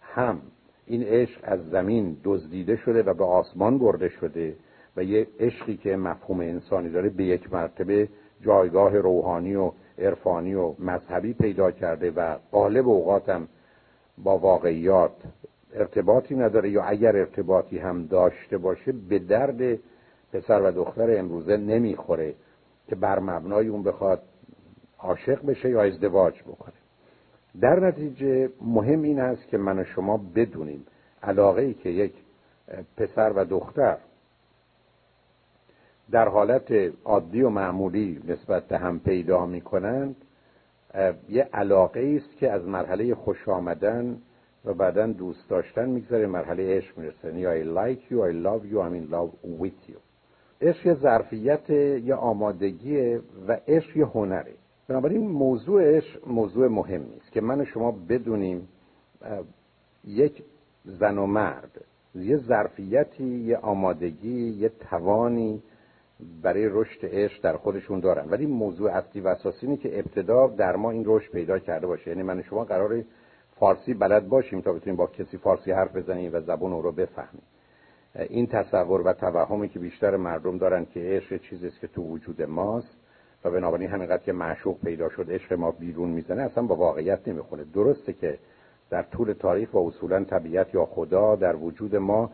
هم 0.00 0.40
این 0.86 1.02
عشق 1.02 1.40
از 1.42 1.70
زمین 1.70 2.16
دزدیده 2.24 2.76
شده 2.76 3.02
و 3.02 3.14
به 3.14 3.24
آسمان 3.24 3.78
برده 3.78 4.08
شده 4.08 4.56
و 4.96 5.04
یه 5.04 5.26
عشقی 5.40 5.76
که 5.76 5.96
مفهوم 5.96 6.40
انسانی 6.40 6.90
داره 6.90 7.08
به 7.08 7.24
یک 7.24 7.52
مرتبه 7.52 8.08
جایگاه 8.44 8.98
روحانی 8.98 9.54
و 9.54 9.72
عرفانی 9.98 10.54
و 10.54 10.74
مذهبی 10.78 11.32
پیدا 11.32 11.70
کرده 11.70 12.10
و 12.10 12.36
قالب 12.52 12.88
اوقاتم 12.88 13.48
با 14.18 14.38
واقعیات 14.38 15.12
ارتباطی 15.74 16.34
نداره 16.34 16.70
یا 16.70 16.82
اگر 16.82 17.16
ارتباطی 17.16 17.78
هم 17.78 18.06
داشته 18.06 18.58
باشه 18.58 18.92
به 18.92 19.18
درد 19.18 19.78
پسر 20.32 20.62
و 20.62 20.70
دختر 20.70 21.18
امروزه 21.18 21.56
نمی‌خوره 21.56 22.34
که 22.88 22.94
بر 22.94 23.18
مبنای 23.18 23.68
اون 23.68 23.82
بخواد 23.82 24.22
عاشق 24.98 25.46
بشه 25.46 25.70
یا 25.70 25.82
ازدواج 25.82 26.42
بکنه. 26.42 26.74
در 27.60 27.80
نتیجه 27.80 28.50
مهم 28.62 29.02
این 29.02 29.20
است 29.20 29.48
که 29.48 29.58
من 29.58 29.78
و 29.78 29.84
شما 29.84 30.20
بدونیم 30.34 30.86
علاقه 31.22 31.62
ای 31.62 31.74
که 31.74 31.88
یک 31.88 32.12
پسر 32.96 33.32
و 33.36 33.44
دختر 33.44 33.96
در 36.10 36.28
حالت 36.28 36.72
عادی 37.04 37.42
و 37.42 37.48
معمولی 37.48 38.22
نسبت 38.28 38.68
به 38.68 38.78
هم 38.78 39.00
پیدا 39.00 39.46
می 39.46 39.60
کنند 39.60 40.16
یه 41.28 41.48
علاقه 41.52 42.20
است 42.22 42.38
که 42.38 42.50
از 42.50 42.64
مرحله 42.64 43.14
خوش 43.14 43.48
آمدن 43.48 44.18
و 44.64 44.74
بعدا 44.74 45.06
دوست 45.06 45.48
داشتن 45.48 45.88
می‌گذاره 45.88 46.26
مرحله 46.26 46.76
عشق 46.76 46.98
می‌رسه. 46.98 47.38
یعنی 47.38 47.64
I 47.64 47.66
like 47.78 48.00
you, 48.10 48.16
I 48.16 48.32
love 48.32 48.72
you, 48.72 48.80
I'm 48.80 48.94
in 48.94 49.12
love 49.12 49.60
with 49.62 49.90
you. 49.90 50.07
عشق 50.60 50.86
یه 50.86 50.94
ظرفیت 50.94 51.70
یه 51.70 52.14
آمادگی 52.14 53.14
و 53.48 53.58
عشق 53.68 53.96
یه 53.96 54.06
هنره. 54.06 54.54
بنابراین 54.88 55.28
موضوع 55.30 55.96
عشق 55.96 56.28
موضوع 56.28 56.68
مهمی 56.68 57.16
است 57.20 57.32
که 57.32 57.40
من 57.40 57.60
و 57.60 57.64
شما 57.64 57.90
بدونیم 58.08 58.68
یک 60.04 60.42
زن 60.84 61.18
و 61.18 61.26
مرد 61.26 61.84
یه 62.14 62.36
ظرفیتی 62.36 63.24
یه 63.24 63.56
آمادگی 63.56 64.48
یه 64.48 64.68
توانی 64.68 65.62
برای 66.42 66.68
رشد 66.72 67.00
عشق 67.02 67.42
در 67.42 67.56
خودشون 67.56 68.00
دارن. 68.00 68.30
ولی 68.30 68.46
موضوع 68.46 68.90
اصلی 68.90 69.20
و 69.20 69.28
اساسی 69.28 69.66
اینه 69.66 69.76
که 69.76 69.98
ابتدا 69.98 70.46
در 70.46 70.76
ما 70.76 70.90
این 70.90 71.02
رشد 71.06 71.32
پیدا 71.32 71.58
کرده 71.58 71.86
باشه. 71.86 72.10
یعنی 72.10 72.22
من 72.22 72.38
و 72.38 72.42
شما 72.42 72.64
قرار 72.64 73.04
فارسی 73.56 73.94
بلد 73.94 74.28
باشیم 74.28 74.60
تا 74.60 74.72
بتونیم 74.72 74.96
با 74.96 75.06
کسی 75.06 75.38
فارسی 75.38 75.72
حرف 75.72 75.96
بزنیم 75.96 76.30
و 76.34 76.40
زبون 76.40 76.72
او 76.72 76.82
رو 76.82 76.92
بفهمیم. 76.92 77.42
این 78.18 78.46
تصور 78.46 79.00
و 79.00 79.12
توهمی 79.12 79.68
که 79.68 79.78
بیشتر 79.78 80.16
مردم 80.16 80.58
دارن 80.58 80.84
که 80.84 81.00
عشق 81.00 81.36
چیزی 81.36 81.66
است 81.66 81.80
که 81.80 81.86
تو 81.86 82.02
وجود 82.02 82.42
ماست 82.42 82.96
و 83.44 83.50
بنابراین 83.50 83.90
همینقدر 83.90 84.22
که 84.22 84.32
معشوق 84.32 84.80
پیدا 84.80 85.08
شد 85.08 85.26
عشق 85.30 85.52
ما 85.52 85.70
بیرون 85.70 86.08
می‌زنه 86.08 86.42
اصلا 86.42 86.64
با 86.64 86.74
واقعیت 86.74 87.28
نمی‌خونه. 87.28 87.64
درسته 87.74 88.12
که 88.12 88.38
در 88.90 89.02
طول 89.02 89.32
تاریخ 89.32 89.74
و 89.74 89.78
اصولا 89.78 90.24
طبیعت 90.24 90.74
یا 90.74 90.84
خدا 90.84 91.36
در 91.36 91.56
وجود 91.56 91.96
ما 91.96 92.30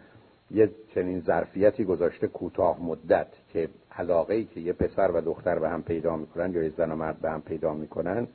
یه 0.50 0.70
چنین 0.94 1.20
ظرفیتی 1.20 1.84
گذاشته 1.84 2.26
کوتاه 2.26 2.82
مدت 2.82 3.26
که 3.52 3.68
علاقه 3.96 4.34
ای 4.34 4.44
که 4.44 4.60
یه 4.60 4.72
پسر 4.72 5.10
و 5.10 5.20
دختر 5.20 5.58
به 5.58 5.68
هم 5.68 5.82
پیدا 5.82 6.16
می‌کنن 6.16 6.52
یا 6.52 6.62
یه 6.62 6.72
زن 6.76 6.92
و 6.92 6.96
مرد 6.96 7.20
به 7.20 7.30
هم 7.30 7.42
پیدا 7.42 7.74
می‌کنن 7.74 8.26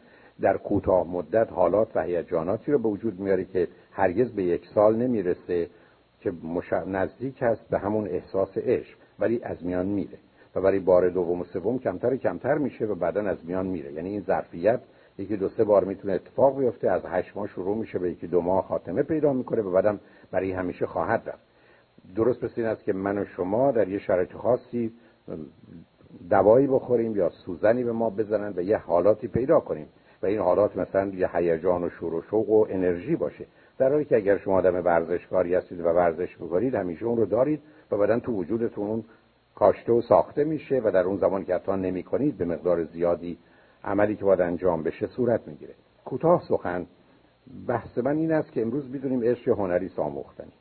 در 0.41 0.57
کوتاه 0.57 1.07
مدت 1.07 1.51
حالات 1.51 1.91
و 1.95 2.03
هیجاناتی 2.03 2.71
رو 2.71 2.79
به 2.79 2.89
وجود 2.89 3.19
میاره 3.19 3.45
که 3.45 3.67
هرگز 3.91 4.31
به 4.31 4.43
یک 4.43 4.65
سال 4.75 4.95
نمی‌رسه. 4.95 5.67
که 6.21 6.33
نزدیک 6.87 7.37
هست 7.41 7.69
به 7.69 7.79
همون 7.79 8.07
احساس 8.07 8.57
عشق 8.57 8.97
ولی 9.19 9.43
از 9.43 9.65
میان 9.65 9.85
میره. 9.85 10.17
و 10.55 10.61
برای 10.61 10.79
بار 10.79 11.09
دوم 11.09 11.41
و 11.41 11.43
سوم 11.43 11.79
کمتر 11.79 12.15
کمتر 12.15 12.57
میشه 12.57 12.85
و 12.85 12.95
بعدا 12.95 13.21
از 13.21 13.45
میان 13.45 13.65
میره. 13.65 13.93
یعنی 13.93 14.09
این 14.09 14.21
ظرفیت 14.21 14.79
یکی 15.17 15.37
دو 15.37 15.49
سه 15.49 15.63
بار 15.63 15.83
می‌تونه 15.83 16.13
اتفاق 16.13 16.59
بیفته 16.59 16.91
از 16.91 17.01
هشت 17.05 17.37
ماه 17.37 17.47
شروع 17.47 17.77
میشه 17.77 17.99
به 17.99 18.11
یکی 18.11 18.27
دو 18.27 18.41
ماه 18.41 18.65
خاتمه 18.65 19.03
پیدا 19.03 19.33
می‌کنه 19.33 19.61
و 19.61 19.71
بعدم 19.71 19.99
برای 20.31 20.51
همیشه 20.51 20.85
خواهد 20.85 21.23
رفت. 21.25 21.43
درست 22.15 22.43
مثل 22.43 22.53
این 22.57 22.65
است 22.65 22.83
که 22.83 22.93
من 22.93 23.17
و 23.17 23.25
شما 23.25 23.71
در 23.71 23.87
یه 23.87 23.99
شرایط 23.99 24.33
خاصی 24.33 24.91
دوایی 26.29 26.67
بخوریم 26.67 27.15
یا 27.15 27.29
سوزنی 27.29 27.83
به 27.83 27.91
ما 27.91 28.09
بزنن 28.09 28.53
و 28.55 28.61
یه 28.61 28.77
حالاتی 28.77 29.27
پیدا 29.27 29.59
کنیم. 29.59 29.87
و 30.21 30.25
این 30.25 30.39
حالات 30.39 30.77
مثلا 30.77 31.07
یه 31.07 31.35
هیجان 31.35 31.83
و 31.83 31.89
شور 31.89 32.13
و 32.13 32.21
شوق 32.21 32.49
و 32.49 32.65
انرژی 32.69 33.15
باشه. 33.15 33.45
در 33.79 33.91
حالی 33.91 34.05
که 34.05 34.15
اگر 34.15 34.37
شما 34.37 34.57
آدم 34.57 34.75
ورزشکاری 34.85 35.55
هستید 35.55 35.79
و 35.79 35.83
ورزش 35.83 36.35
بکنید 36.35 36.75
همیشه 36.75 37.05
اون 37.05 37.17
رو 37.17 37.25
دارید 37.25 37.61
و 37.91 37.97
بعدا 37.97 38.19
تو 38.19 38.31
وجودتون 38.31 38.87
اون 38.87 39.03
کاشته 39.55 39.91
و 39.91 40.01
ساخته 40.01 40.43
میشه 40.43 40.81
و 40.85 40.91
در 40.91 41.03
اون 41.03 41.17
زمان 41.17 41.45
که 41.45 41.55
حتی 41.55 41.71
نمی 41.71 42.03
کنید 42.03 42.37
به 42.37 42.45
مقدار 42.45 42.83
زیادی 42.83 43.37
عملی 43.83 44.15
که 44.15 44.25
باید 44.25 44.41
انجام 44.41 44.83
بشه 44.83 45.07
صورت 45.07 45.47
می‌گیره. 45.47 45.73
کوتاه 46.05 46.43
سخن. 46.47 46.85
بحث 47.67 47.97
من 47.97 48.17
این 48.17 48.31
است 48.31 48.51
که 48.51 48.61
امروز 48.61 48.91
می‌دونیم 48.91 49.23
عشق 49.23 49.49
هنری 49.49 49.89
ساموختنی. 49.89 50.51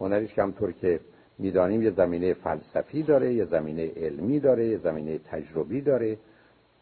هنریش 0.00 0.34
که 0.34 0.42
همطور 0.42 0.72
که 0.72 1.00
می‌دانیم 1.38 1.82
یه 1.82 1.90
زمینه 1.90 2.34
فلسفی 2.34 3.02
داره 3.02 3.34
یه 3.34 3.44
زمینه 3.44 3.90
علمی 3.96 4.40
داره 4.40 4.66
یه 4.66 4.78
زمینه 4.78 5.18
تجربی 5.18 5.80
داره. 5.80 6.16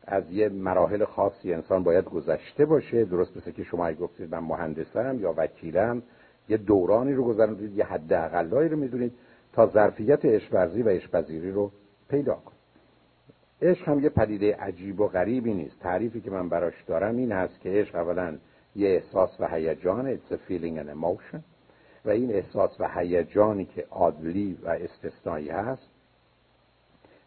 از 0.07 0.31
یه 0.31 0.49
مراحل 0.49 1.05
خاصی 1.05 1.53
انسان 1.53 1.83
باید 1.83 2.05
گذشته 2.05 2.65
باشه. 2.65 3.05
درست 3.05 3.37
مثل 3.37 3.51
که 3.51 3.65
شما 3.65 3.93
گفتید 3.93 4.35
من 4.35 4.39
مهندسم 4.39 5.21
یا 5.21 5.35
وکیلم 5.37 6.03
یه 6.49 6.57
دورانی 6.57 7.13
رو 7.13 7.25
گذروندید 7.25 7.77
یه 7.77 7.85
حد 7.85 8.13
اقلایی 8.13 8.69
رو 8.69 8.77
می‌دونید 8.77 9.13
تا 9.53 9.67
ظرفیت 9.67 10.25
اشورزی 10.25 10.83
و 10.83 10.89
اشپذیری 10.89 11.51
رو 11.51 11.71
پیدا 12.09 12.35
کنید. 12.35 12.55
عشق 13.63 13.89
هم 13.89 14.01
یه 14.01 14.09
پدیده 14.09 14.57
عجیب 14.57 15.01
و 15.01 15.07
غریبی 15.07 15.55
نیست. 15.55 15.81
تعریفی 15.81 16.21
که 16.21 16.31
من 16.31 16.49
براش 16.49 16.85
دارم 16.87 17.17
این 17.17 17.33
هست 17.33 17.61
که 17.61 17.71
عشق 17.71 17.95
اولا 17.95 18.39
یه 18.77 18.89
احساس 18.89 19.41
و 19.41 19.49
هیجان 19.49 20.17
it's 20.17 20.33
a 20.33 20.37
feeling 20.51 20.79
and 20.79 20.89
emotion. 20.89 21.39
و 22.05 22.11
این 22.11 22.33
احساس 22.33 22.81
و 22.81 22.89
هیجانی 22.95 23.65
که 23.65 23.87
عادلی 23.91 24.59
و 24.63 24.69
استثنایی 24.69 25.49
هست 25.49 25.91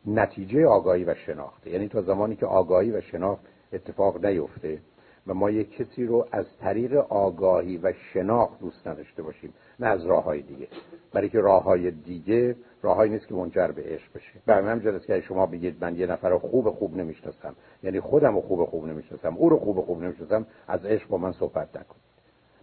نتیجه 0.08 0.66
آگاهی 0.66 1.04
و 1.04 1.16
شناخته. 1.16 1.70
یعنی 1.70 1.88
تا 1.88 2.02
زمانی 2.02 2.36
که 2.36 2.46
آگاهی 2.46 2.92
و 2.92 3.02
شناخت 3.02 3.42
اتفاق 3.74 4.26
نیفته 4.26 4.80
و 5.28 5.34
ما 5.34 5.50
یک 5.50 5.72
کسی 5.72 6.06
رو 6.06 6.28
از 6.32 6.46
طریق 6.62 6.96
آگاهی 7.10 7.78
و 7.78 7.94
شناخت 8.14 8.60
دوست 8.60 8.88
نداشته 8.88 9.24
باشیم 9.24 9.54
نه 9.80 9.88
از 9.88 10.06
راه 10.06 10.24
های 10.24 10.42
دیگه. 10.42 10.68
برای 11.14 11.30
که 11.30 11.40
راه 11.40 11.64
های 11.64 11.92
دیگه 11.92 12.56
راههایی 12.82 13.12
نیست 13.12 13.28
که 13.28 13.36
منجر 13.36 13.68
به 13.68 13.82
عشق 13.82 14.14
بشه. 14.16 14.32
به 14.46 14.56
همین 14.56 14.84
جلس 14.84 15.06
که 15.06 15.22
شما 15.22 15.46
بگید 15.46 15.76
من 15.82 15.96
یه 15.96 16.08
نفر 16.08 16.30
رو 16.30 16.40
خوب 16.40 16.70
خوب 16.70 16.98
نمی‌شناسم 16.98 17.56
یعنی 17.84 18.00
خودم 18.00 18.36
رو 18.36 18.42
خوب 18.42 18.66
خوب 18.66 18.86
نمی‌شناسم 18.86 19.36
او 19.38 19.50
رو 19.50 19.58
خوب 19.58 19.82
خوب 19.82 20.04
نمی‌شناسم 20.04 20.46
از 20.68 20.86
عشق 20.86 21.08
با 21.08 21.18
من 21.18 21.32
صحبت 21.32 21.68
نکنید. 21.70 22.08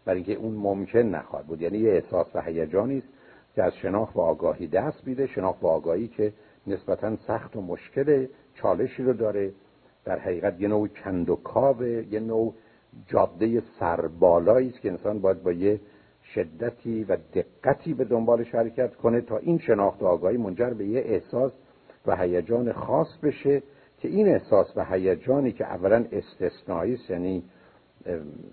برای 0.04 0.16
اینکه 0.16 0.34
اون 0.34 0.54
ممکن 0.54 0.98
نخواهد 0.98 1.46
بود. 1.46 1.62
یعنی 1.62 1.78
یه 1.78 1.92
احساس 1.92 2.26
و 2.34 2.42
هیجانی 2.42 2.98
است 2.98 3.08
که 3.54 3.62
از 3.62 3.74
شناخت 3.74 4.16
و 4.16 4.20
آگاهی 4.20 4.66
دست 4.66 5.06
میده 5.06 5.26
شناخت 5.26 5.62
و 5.62 5.66
آگاهی 5.66 6.08
که 6.08 6.32
نسبتا 6.66 7.16
سخت 7.16 7.56
و 7.56 7.60
مشکل 7.60 8.26
چالشی 8.54 9.02
رو 9.02 9.12
داره. 9.12 9.52
در 10.04 10.18
حقیقت 10.18 10.60
یه 10.60 10.68
نوع 10.68 10.88
کند 10.88 11.30
و 11.30 11.36
کاوه 11.36 11.86
یه 11.86 12.20
نوع 12.20 12.54
جاده 13.06 13.62
سربالایی 13.80 14.68
است 14.68 14.80
که 14.80 14.90
انسان 14.90 15.20
باید 15.20 15.42
با 15.42 15.52
یه 15.52 15.80
شدتی 16.34 17.04
و 17.04 17.16
دقتی 17.34 17.94
به 17.94 18.04
دنبالش 18.04 18.54
حرکت 18.54 18.94
کنه 18.94 19.20
تا 19.20 19.36
این 19.36 19.58
شناخت 19.58 20.02
و 20.02 20.06
آگاهی 20.06 20.36
منجر 20.36 20.70
به 20.70 20.86
یه 20.86 21.00
احساس 21.00 21.52
و 22.06 22.16
هیجان 22.16 22.72
خاص 22.72 23.18
بشه 23.22 23.62
که 23.98 24.08
این 24.08 24.28
احساس 24.28 24.76
و 24.76 24.84
هیجانی 24.84 25.52
که 25.52 25.64
اولا 25.64 26.04
استثنایی 26.12 26.94
است 26.94 27.10
یعنی 27.10 27.42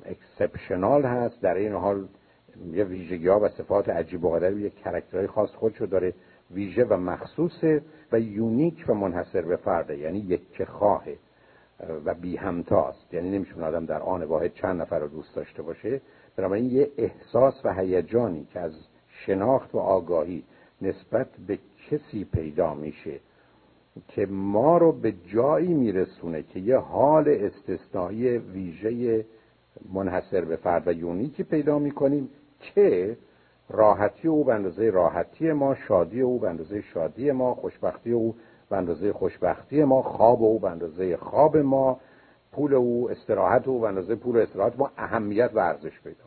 exceptional 0.06 1.06
هست 1.05 1.41
در 1.41 1.55
این 1.55 1.73
حال 1.73 2.07
یه 2.73 2.83
ویژگی 2.83 3.27
و 3.27 3.49
صفات 3.49 3.89
عجیب 3.89 4.25
و 4.25 4.29
غریب 4.29 4.59
یک 4.59 4.75
character 4.76 5.18
های 5.18 5.27
خاص 5.27 5.49
خودشو 5.49 5.85
داره 5.85 6.13
ویژه 6.53 6.84
و 6.84 6.98
مخصوصه 6.98 7.82
و 8.11 8.19
unique 8.19 8.85
و 8.88 8.94
منحصر 8.94 9.41
به 9.41 9.56
فرده 9.56 9.98
یعنی 9.98 10.19
یک 10.19 10.64
خواهه 10.64 11.18
و 12.06 12.14
بی 12.14 12.36
همتاست. 12.36 13.14
یعنی 13.14 13.30
نمیشه 13.30 13.64
آدم 13.64 13.86
در 13.86 14.02
آن 14.02 14.23
واحد 14.23 14.53
چند 14.53 14.82
نفر 14.82 14.99
رو 14.99 15.07
دوست 15.07 15.36
داشته 15.36 15.61
باشه. 15.61 16.02
بنابراین 16.36 16.65
یه 16.65 16.91
احساس 16.98 17.65
و 17.65 17.73
هیجانی 17.73 18.48
که 18.53 18.60
از 18.60 18.73
شناخت 19.26 19.76
و 19.76 19.80
آگاهی 19.80 20.44
نسبت 20.82 21.28
به 21.48 21.60
کسی 21.90 22.26
پیدا 22.26 22.73
میشه 22.73 23.19
که 24.07 24.26
ما 24.26 24.78
رو 24.78 24.91
به 24.91 25.14
جایی 25.34 25.73
میرسونه 25.73 26.44
که 26.44 26.60
یه 26.60 26.78
حال 26.78 27.30
استثنایی 27.30 28.38
ویژه 28.38 29.26
منحصر 29.94 30.45
به 30.45 30.56
فرد 30.56 30.88
و 30.88 30.91
یونیکی 30.91 31.44
پیدا 31.44 31.80
می‌کنیم 31.80 32.30
که 32.60 33.18
راحتی 33.72 34.27
او 34.27 34.43
به 34.43 34.53
اندازه 34.53 34.89
راحتی 34.89 35.52
ما 35.52 35.76
شادی 35.76 36.22
او 36.22 36.39
به 36.39 36.49
اندازه 36.49 36.81
شادی 36.81 37.31
ما 37.31 37.56
خوشبختی 37.56 38.11
او 38.11 38.35
به 38.69 38.77
اندازه 38.77 39.14
خوشبختی 39.14 39.84
ما 39.84 40.02
خواب 40.02 40.43
او 40.43 40.60
به 40.60 40.69
اندازه 40.69 41.18
خواب 41.18 41.57
ما 41.57 41.99
پول 42.52 42.73
او 42.73 43.11
استراحت 43.11 43.68
او 43.68 43.80
به 43.80 43.88
اندازه 43.88 44.15
پول 44.15 44.38
استراحت 44.38 44.80
ما 44.80 44.91
اهمیت 44.98 45.52
و 45.53 45.60
ارزش 45.60 46.02
پیدا 46.03 46.26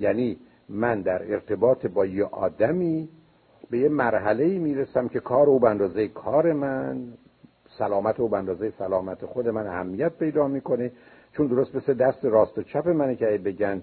یعنی 0.00 0.36
من 0.68 1.02
در 1.02 1.32
ارتباط 1.32 1.86
با 1.86 2.06
یه 2.06 2.24
آدمی 2.24 3.08
به 3.70 3.78
یه 3.78 3.88
مرحله 3.88 4.44
ای 4.44 4.58
می‌رسم 4.58 5.08
که 5.08 5.20
کار 5.20 5.46
او 5.46 5.60
به 5.60 5.70
اندازه 5.70 6.08
کار 6.08 6.52
من 6.52 7.12
سلامت 7.78 8.20
او 8.20 8.28
به 8.28 8.36
اندازه 8.36 8.72
سلامت 8.78 9.26
خود 9.26 9.48
من 9.48 9.66
اهمیت 9.66 10.12
پیدا 10.12 10.48
می‌کنه. 10.48 10.92
چون 11.32 11.46
درست 11.46 11.74
مثل 11.74 11.94
دست 11.94 12.24
راست 12.24 12.58
و 12.58 12.62
چپ 12.62 12.88
منه 12.88 13.16
که 13.16 13.26
بگن 13.26 13.82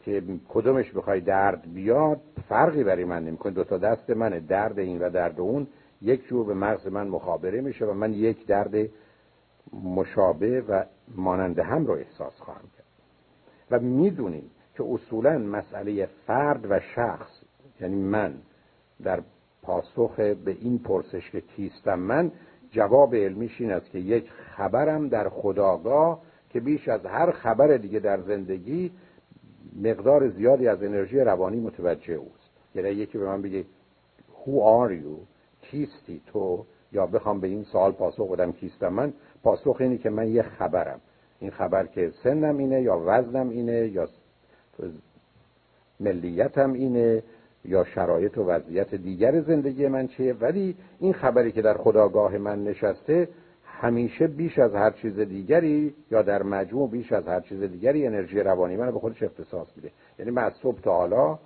که 0.00 0.22
کدومش 0.48 0.92
بخوای 0.92 1.20
درد 1.20 1.74
بیاد 1.74 2.20
فرقی 2.48 2.84
برای 2.84 3.04
من 3.04 3.24
نمی‌کنه. 3.24 3.52
دو 3.52 3.64
تا 3.64 3.78
دست 3.78 4.10
منه 4.10 4.40
درد 4.40 4.78
این 4.78 4.98
و 4.98 5.10
درد 5.10 5.40
اون. 5.40 5.66
یک 6.02 6.28
جور 6.28 6.46
به 6.46 6.54
مغز 6.54 6.86
من 6.86 7.08
مخابره 7.08 7.60
میشه 7.60 7.84
و 7.84 7.92
من 7.92 8.12
یک 8.12 8.46
درد 8.46 8.88
مشابه 9.84 10.60
و 10.60 10.84
مانند 11.16 11.58
هم 11.58 11.86
رو 11.86 11.94
احساس 11.94 12.32
خواهم 12.38 12.64
کرد. 12.76 12.86
و 13.70 13.80
می‌دونیم 13.80 14.50
که 14.76 14.84
اصولا 14.84 15.38
مسئله 15.38 16.08
فرد 16.26 16.66
و 16.70 16.80
شخص 16.80 17.42
یعنی 17.80 17.96
من 17.96 18.34
در 19.02 19.20
پاسخ 19.62 20.16
به 20.16 20.56
این 20.60 20.78
پرسش 20.78 21.30
که 21.30 21.40
کیستم 21.40 21.98
من 21.98 22.32
جواب 22.70 23.14
علمیش 23.14 23.60
این 23.60 23.72
است 23.72 23.90
که 23.90 23.98
یک 23.98 24.30
خبرم 24.30 25.08
در 25.08 25.28
خداگاه 25.28 26.22
که 26.50 26.60
بیش 26.60 26.88
از 26.88 27.06
هر 27.06 27.30
خبر 27.30 27.76
دیگه 27.76 27.98
در 27.98 28.20
زندگی 28.20 28.90
مقدار 29.76 30.28
زیادی 30.28 30.68
از 30.68 30.82
انرژی 30.82 31.20
روانی 31.20 31.60
متوجه 31.60 32.14
اوست. 32.14 32.50
یعنی 32.74 32.88
یکی 32.88 33.18
به 33.18 33.26
من 33.26 33.42
بگه 33.42 33.64
Who 34.44 34.50
are 34.50 34.92
you? 34.92 35.26
کیستی 35.62 36.20
تو؟ 36.26 36.64
یا 36.92 37.06
بخوام 37.06 37.40
به 37.40 37.46
این 37.46 37.64
سوال 37.64 37.92
پاسخ 37.92 38.30
بدم 38.30 38.52
کیستم 38.52 38.88
من؟ 38.88 39.12
پاسخ 39.42 39.76
اینه 39.80 39.98
که 39.98 40.10
من 40.10 40.28
یه 40.28 40.42
خبرم. 40.42 41.00
این 41.40 41.50
خبر 41.50 41.86
که 41.86 42.12
سنم 42.22 42.58
اینه 42.58 42.82
یا 42.82 43.02
وزنم 43.06 43.48
اینه 43.48 43.88
یا 43.88 44.08
ملیتم 46.00 46.72
اینه 46.72 47.22
یا 47.64 47.84
شرایط 47.84 48.38
و 48.38 48.44
وضعیت 48.44 48.94
دیگر 48.94 49.40
زندگی 49.40 49.88
من 49.88 50.08
چیه؟ 50.08 50.32
ولی 50.32 50.76
این 51.00 51.12
خبری 51.12 51.52
که 51.52 51.62
در 51.62 51.74
خداگاه 51.74 52.38
من 52.38 52.64
نشسته 52.64 53.28
همیشه 53.80 54.26
بیش 54.26 54.58
از 54.58 54.74
هر 54.74 54.90
چیز 54.90 55.20
دیگری 55.20 55.94
یا 56.10 56.22
در 56.22 56.42
مجموع 56.42 56.90
بیش 56.90 57.12
از 57.12 57.28
هر 57.28 57.40
چیز 57.40 57.62
دیگری 57.62 58.06
انرژی 58.06 58.40
روانی 58.40 58.76
من 58.76 58.90
به 58.90 58.98
خودش 58.98 59.22
اختصاص 59.22 59.66
میده. 59.76 59.90
یعنی 60.18 60.30
من 60.30 60.44
از 60.44 60.52
صبح 60.52 60.80
تا 60.80 60.94
حالا 60.94 61.38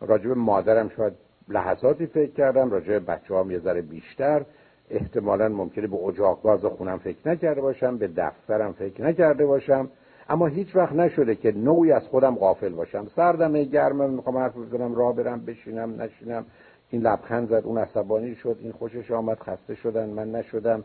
راجب 0.00 0.30
مادرم 0.30 0.88
شاید 0.88 1.12
لحظاتی 1.48 2.06
فکر 2.06 2.30
کردم 2.30 2.70
راجع 2.70 2.98
بچه 2.98 3.34
هم 3.34 3.50
یه 3.50 3.58
ذره 3.58 3.82
بیشتر. 3.82 4.44
احتمالا 4.90 5.48
ممکنه 5.48 5.86
به 5.86 5.96
اجاق 5.96 6.42
باز 6.42 6.64
خونم 6.64 6.98
فکر 6.98 7.28
نکرده 7.28 7.60
باشم 7.60 7.96
به 7.96 8.10
دفترم 8.16 8.72
فکر 8.72 9.04
نکرده 9.04 9.46
باشم. 9.46 9.88
اما 10.28 10.46
هیچ 10.46 10.76
وقت 10.76 10.92
نشده 10.92 11.34
که 11.34 11.52
نوعی 11.52 11.92
از 11.92 12.02
خودم 12.02 12.34
غافل 12.34 12.72
باشم. 12.72 13.06
سردم 13.16 13.62
گرمه 13.62 14.06
می‌خوام 14.06 14.36
حرف 14.36 14.56
بزنم 14.56 14.94
راه 14.94 15.16
برم 15.16 15.44
بشینم 15.44 16.02
نشینم. 16.02 16.44
این 16.90 17.02
لبخند 17.02 17.48
زد 17.48 17.62
اون 17.64 17.78
عصبانی 17.78 18.34
شد 18.34 18.56
این 18.60 18.72
خوشش 18.72 19.10
آمد 19.10 19.38
خسته 19.38 19.74
شدن 19.74 20.08
من 20.08 20.30
نشدم. 20.30 20.84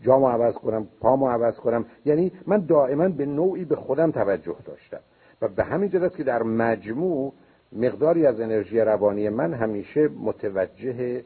جامو 0.00 0.28
عوض 0.28 0.54
کنم 0.54 0.86
پامو 1.00 1.28
عوض 1.28 1.54
کنم. 1.54 1.84
یعنی 2.04 2.32
من 2.46 2.66
دائما 2.66 3.08
به 3.08 3.26
نوعی 3.26 3.64
به 3.64 3.76
خودم 3.76 4.10
توجه 4.10 4.56
داشتم. 4.64 5.00
و 5.42 5.48
به 5.48 5.64
همین 5.64 5.90
جهت 5.90 6.16
که 6.16 6.24
در 6.24 6.42
مجموع 6.42 7.32
مقداری 7.72 8.26
از 8.26 8.40
انرژی 8.40 8.80
روانی 8.80 9.28
من 9.28 9.54
همیشه 9.54 10.08
متوجه 10.08 11.24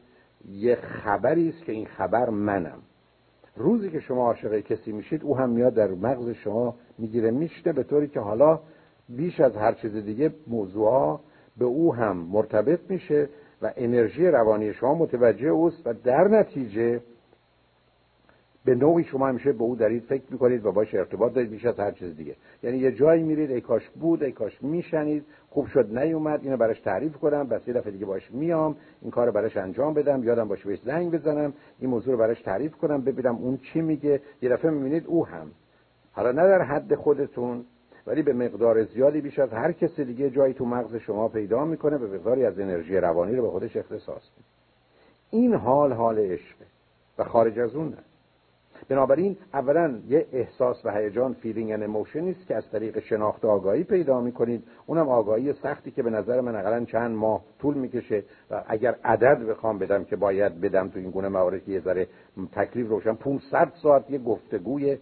یه 0.49 0.75
خبری 0.75 1.49
است 1.49 1.65
که 1.65 1.71
این 1.71 1.85
خبر 1.85 2.29
منم. 2.29 2.79
روزی 3.55 3.89
که 3.89 3.99
شما 3.99 4.25
عاشق 4.25 4.59
کسی 4.59 4.91
میشید 4.91 5.23
او 5.23 5.37
هم 5.37 5.49
میاد 5.49 5.73
در 5.73 5.87
مغز 5.87 6.29
شما 6.29 6.75
می‌گیره 6.97 7.31
میشنه 7.31 7.73
به 7.73 7.83
طوری 7.83 8.07
که 8.07 8.19
حالا 8.19 8.59
بیش 9.09 9.39
از 9.39 9.55
هر 9.55 9.71
چیز 9.71 9.95
دیگه 9.95 10.33
موضوعها 10.47 11.21
به 11.57 11.65
او 11.65 11.95
هم 11.95 12.17
مرتبط 12.17 12.79
میشه 12.89 13.29
و 13.61 13.73
انرژی 13.77 14.27
روانی 14.27 14.73
شما 14.73 14.95
متوجه 14.95 15.47
اوست 15.47 15.81
و 15.87 15.93
در 15.93 16.27
نتیجه 16.27 17.01
به 18.65 18.75
نوعی 18.75 19.03
شما 19.03 19.27
همیشه 19.27 19.51
به 19.51 19.63
او 19.63 19.75
دارید 19.75 20.03
فکر 20.03 20.23
می‌کنید 20.29 20.65
و 20.65 20.71
باش 20.71 20.95
ارتباط 20.95 21.33
دارید 21.33 21.67
از 21.67 21.79
هر 21.79 21.91
چیز 21.91 22.15
دیگه. 22.15 22.35
یعنی 22.63 22.77
یه 22.77 22.91
جایی 22.91 23.23
میرید 23.23 23.51
ای 23.51 23.61
کاش 23.61 23.89
بود 23.89 24.23
ای 24.23 24.31
کاش 24.31 24.63
میشنید 24.63 25.25
خوب 25.49 25.67
شد 25.67 25.97
نیومد 25.97 26.39
اینو 26.43 26.57
براش 26.57 26.79
تعریف 26.79 27.17
کنم 27.17 27.47
بس 27.47 27.67
یه 27.67 27.73
دفعه 27.73 27.91
دیگه 27.91 28.05
باش 28.05 28.31
میام 28.31 28.75
این 29.01 29.11
کار 29.11 29.31
براش 29.31 29.57
انجام 29.57 29.93
بدم 29.93 30.23
یادم 30.23 30.47
باشه 30.47 30.65
بهش 30.65 30.79
زنگ 30.81 31.11
بزنم 31.11 31.53
این 31.79 31.89
موضوع 31.89 32.13
رو 32.13 32.19
براش 32.19 32.41
تعریف 32.41 32.75
کنم 32.75 33.01
ببینم 33.01 33.35
اون 33.35 33.57
چی 33.57 33.81
میگه. 33.81 34.21
یه 34.41 34.49
دفعه 34.49 34.71
می‌بینید 34.71 35.07
او 35.07 35.27
هم. 35.27 35.51
حالا 36.11 36.31
نه 36.31 36.47
در 36.47 36.61
حد 36.61 36.95
خودتون 36.95 37.65
ولی 38.07 38.21
به 38.21 38.33
مقدار 38.33 38.83
زیادی 38.83 39.21
بیش 39.21 39.39
از 39.39 39.49
هر 39.49 39.71
کسی 39.71 40.05
دیگه 40.05 40.29
جایی 40.29 40.53
تو 40.53 40.65
مغز 40.65 40.95
شما 40.95 41.27
پیدا 41.27 41.65
می‌کنه 41.65 41.97
به 41.97 42.07
مقداری 42.07 42.45
از 42.45 42.59
انرژی 42.59 42.97
روانی 42.97 43.35
رو 43.35 43.43
به 43.43 43.49
خودش 43.49 43.77
اختصاص 43.77 44.29
میده. 44.37 44.49
این 45.29 45.53
حال 45.53 45.93
حال 45.93 46.19
عشقه 46.19 46.65
و 47.17 47.23
خارج 47.23 47.59
از 47.59 47.75
اون 47.75 47.89
نه. 47.89 47.97
بنابراین 48.89 49.37
اولا 49.53 49.99
یه 50.07 50.25
احساس 50.33 50.85
و 50.85 50.91
هیجان 50.91 51.33
feeling 51.33 51.71
and 51.71 51.83
emotion 51.83 52.27
است 52.27 52.47
که 52.47 52.55
از 52.55 52.71
طریق 52.71 52.99
شناخت 52.99 53.45
آگاهی 53.45 53.83
پیدا 53.83 54.21
می‌کنید. 54.21 54.63
اونم 54.85 55.09
آگاهی 55.09 55.53
سختی 55.53 55.91
که 55.91 56.03
به 56.03 56.09
نظر 56.09 56.41
من 56.41 56.55
اقلا 56.55 56.85
چند 56.85 57.15
ماه 57.15 57.41
طول 57.59 57.73
می‌کشه 57.75 58.23
و 58.51 58.63
اگر 58.67 58.95
عدد 59.03 59.45
بخوام 59.49 59.79
بدم 59.79 60.03
که 60.03 60.15
باید 60.15 60.61
بدم 60.61 60.87
تو 60.87 60.99
این 60.99 61.11
گونه 61.11 61.29
موارد 61.29 61.69
یه 61.69 61.79
ذره 61.79 62.07
تکلیف 62.51 62.87
روشن 62.87 63.13
500 63.13 63.71
ساعت 63.81 64.11
یه 64.11 64.17
گفتگوی 64.17 64.97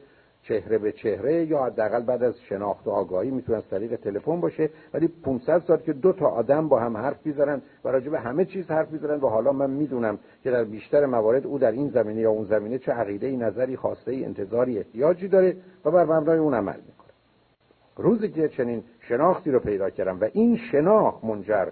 چهره 0.50 0.78
به 0.78 0.92
چهره 0.92 1.46
یا 1.46 1.64
حداقل 1.64 2.04
بعد 2.04 2.24
از 2.24 2.34
شناخت 2.50 2.88
و 2.88 2.90
آگاهی 2.90 3.32
می‌تونه 3.32 3.58
از 3.58 3.68
طریق 3.72 3.96
تلفن 3.96 4.42
باشه 4.42 4.70
ولی 4.94 5.08
500 5.08 5.64
ساعت 5.68 5.84
که 5.84 5.94
دو 5.94 6.14
تا 6.14 6.28
آدم 6.28 6.68
با 6.68 6.80
هم 6.80 6.98
حرف 6.98 7.26
می‌زنن 7.26 7.62
و 7.86 7.90
راجع 7.90 8.10
به 8.10 8.20
همه 8.20 8.46
چیز 8.46 8.68
حرف 8.72 8.92
می‌زنن 8.92 9.20
و 9.20 9.28
حالا 9.28 9.52
من 9.52 9.70
می‌دونم 9.70 10.20
که 10.44 10.52
در 10.52 10.64
بیشتر 10.64 11.06
موارد 11.06 11.48
او 11.48 11.60
در 11.60 11.72
این 11.72 11.90
زمینه 11.90 12.22
یا 12.22 12.30
اون 12.30 12.46
زمینه 12.46 12.78
چه 12.78 12.92
عقیده 12.92 13.28
ای 13.28 13.38
نظری 13.38 13.76
خواسته 13.76 14.12
ای 14.12 14.26
انتظاری 14.26 14.78
احتیاجی 14.78 15.28
داره 15.28 15.56
و 15.86 15.92
بر 15.92 16.06
مبنای 16.06 16.38
اون 16.38 16.54
عمل 16.54 16.76
می‌کنه. 16.76 17.10
روزی 17.98 18.30
که 18.30 18.50
چنین 18.50 18.84
شناختی 19.00 19.52
رو 19.52 19.60
پیدا 19.60 19.90
کردم 19.90 20.20
و 20.20 20.28
این 20.34 20.58
شناخت 20.72 21.24
منجر 21.24 21.68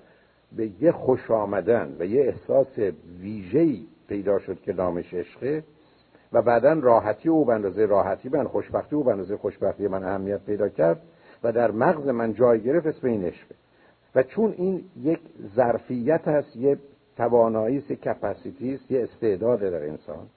به 0.57 0.69
یه 0.79 0.91
خوش 0.91 1.31
آمدن 1.31 1.95
و 1.99 2.05
یه 2.05 2.21
احساس 2.21 2.79
ویژه‌ای 3.21 3.85
پیدا 4.07 4.39
شد 4.39 4.61
که 4.61 4.73
نامش 4.73 5.13
عشقه 5.13 5.63
و 6.33 6.41
بعدا 6.41 6.73
راحتی 6.73 7.29
او 7.29 7.45
به 7.45 7.85
راحتی 7.85 8.29
من 8.29 8.47
خوشبختی 8.47 8.95
او 8.95 9.03
به 9.03 9.37
خوشبختی 9.37 9.87
من 9.87 10.03
اهمیت 10.03 10.41
پیدا 10.45 10.69
کرد 10.69 11.01
و 11.43 11.51
در 11.51 11.71
مغز 11.71 12.07
من 12.07 12.33
جای 12.33 12.61
گرفت 12.61 12.87
اسم 12.87 13.07
این 13.07 13.23
عشقه. 13.23 13.55
و 14.15 14.23
چون 14.23 14.53
این 14.57 14.83
یک 15.01 15.19
ظرفیت 15.55 16.27
هست 16.27 16.55
یه 16.55 16.77
توانایی 17.17 17.77
است 17.77 17.91
کپاسیتی 17.91 18.73
است 18.73 18.91
یه 18.91 19.03
استعداد 19.03 19.59
در 19.59 19.83
انسان. 19.83 20.27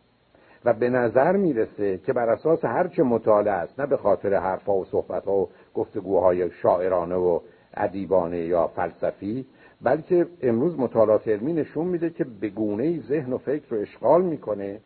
و 0.65 0.73
به 0.73 0.89
نظر 0.91 1.37
می‌رسه 1.37 1.99
که 1.99 2.13
بر 2.13 2.29
اساس 2.29 2.65
هرچه 2.65 3.03
مطالعه 3.03 3.55
است 3.55 3.81
نه 3.81 3.87
به 3.87 3.97
خاطر 3.97 4.35
حرفها 4.35 4.75
و 4.75 4.85
صحبتها 4.85 5.33
و 5.33 5.49
گفتگوهای 5.75 6.51
شاعرانه 6.51 7.15
و 7.15 7.41
ادیبانه 7.75 8.39
یا 8.39 8.67
فلسفی 8.67 9.47
بلکه 9.83 10.27
امروز 10.43 10.79
مطالعات 10.79 11.29
علمی 11.29 11.53
نشون 11.53 11.87
میده 11.87 12.11
که 12.11 12.25
به 12.25 12.49
گونه 12.49 13.01
ذهن 13.01 13.33
و 13.33 13.39
فکر 13.39 13.65
رو 13.69 13.81
اشغال 13.81 14.23
می‌کنه 14.23 14.81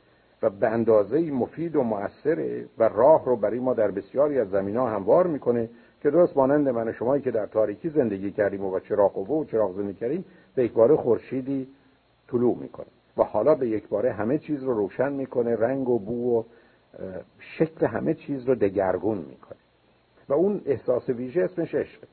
و 0.45 0.51
به 0.51 0.69
اندازه 0.69 1.31
مفید 1.31 1.77
و 1.77 1.83
مؤثره 1.83 2.67
و 2.79 2.89
راه 2.89 3.25
رو 3.25 3.37
برای 3.37 3.59
ما 3.59 3.75
در 3.75 3.91
بسیاری 3.91 4.39
از 4.39 4.51
زمین 4.51 4.77
ها 4.77 4.91
هموار 4.91 5.27
می‌کنه 5.27 5.69
که 6.03 6.11
درست 6.11 6.37
مانند 6.37 6.69
من 6.69 6.93
شمایی 6.93 7.23
که 7.23 7.31
در 7.31 7.47
تاریکی 7.47 7.89
زندگی 7.89 8.31
کردیم 8.31 8.65
و 8.65 8.71
با 8.71 8.81
چراغ 8.81 9.31
و 9.31 9.41
و 9.41 9.45
چراغ 9.45 9.77
زندگی 9.77 9.95
کردیم 9.95 10.25
به 10.55 10.65
یک 10.65 10.73
باره 10.73 10.97
خورشیدی 10.97 11.69
طلوع 12.29 12.59
می‌کنه 12.61 12.87
و 13.17 13.23
حالا 13.23 13.55
به 13.55 13.69
یک 13.69 13.89
باره 13.89 14.13
همه 14.13 14.39
چیز 14.39 14.63
رو 14.63 14.75
روشن 14.75 15.13
می‌کنه 15.13 15.57
رنگ 15.57 15.89
و 15.89 15.99
بو 15.99 16.39
و 16.39 16.43
شکل 17.39 17.87
همه 17.87 18.15
چیز 18.15 18.49
رو 18.49 18.55
دگرگون 18.55 19.19
می‌کنه. 19.19 19.59
و 20.29 20.33
اون 20.33 20.61
احساس 20.67 21.09
ویژه 21.09 21.43
اسمش 21.43 21.75
عشقه. 21.75 22.07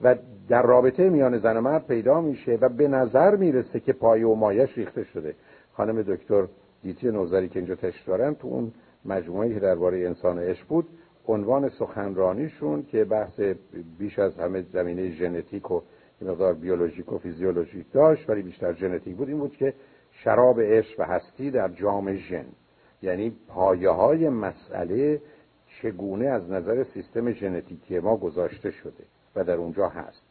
و 0.00 0.14
در 0.48 0.62
رابطه 0.62 1.10
میان 1.10 1.38
زن 1.38 1.56
و 1.56 1.60
مرد 1.60 1.86
پیدا 1.86 2.20
میشه 2.20 2.58
و 2.60 2.68
به 2.68 2.88
نظر 2.88 3.36
می‌رسه 3.36 3.80
که 3.80 3.92
پایه 3.92 4.26
و 4.26 4.34
مایش 4.34 4.78
ریخته 4.78 5.04
شده. 5.04 5.34
خانم 5.72 6.02
دکتر 6.02 6.46
دیتی 6.84 7.10
نوزری 7.10 7.48
که 7.48 7.58
اینجا 7.58 7.74
تشت 7.74 8.06
دارن 8.06 8.34
تو 8.34 8.48
اون 8.48 8.72
مجموعه 9.04 9.54
که 9.54 9.60
درباره 9.60 10.06
انسان 10.06 10.38
عشق 10.38 10.66
بود 10.68 10.88
عنوان 11.28 11.68
سخنرانیشون 11.68 12.82
که 12.82 13.04
بحث 13.04 13.40
بیش 13.98 14.18
از 14.18 14.38
همه 14.38 14.62
زمینه 14.62 15.10
ژنتیک 15.10 15.70
و 15.70 15.80
مقدار 16.22 16.54
بیولوژیک 16.54 17.12
و 17.12 17.18
فیزیولوژیک 17.18 17.86
داشت 17.92 18.30
ولی 18.30 18.42
بیشتر 18.42 18.72
ژنتیک 18.72 19.16
بود 19.16 19.28
این 19.28 19.38
بود 19.38 19.56
که 19.56 19.74
شراب 20.12 20.60
عشق 20.60 21.00
و 21.00 21.02
هستی 21.02 21.50
در 21.50 21.68
جام 21.68 22.14
ژن. 22.14 22.46
یعنی 23.02 23.32
پایه 23.48 23.90
های 23.90 24.28
مسئله 24.28 25.20
چگونه 25.66 26.26
از 26.26 26.50
نظر 26.50 26.84
سیستم 26.84 27.32
ژنتیکی 27.32 27.98
ما 27.98 28.16
گذاشته 28.16 28.70
شده 28.70 29.04
و 29.36 29.44
در 29.44 29.54
اونجا 29.54 29.88
هست. 29.88 30.22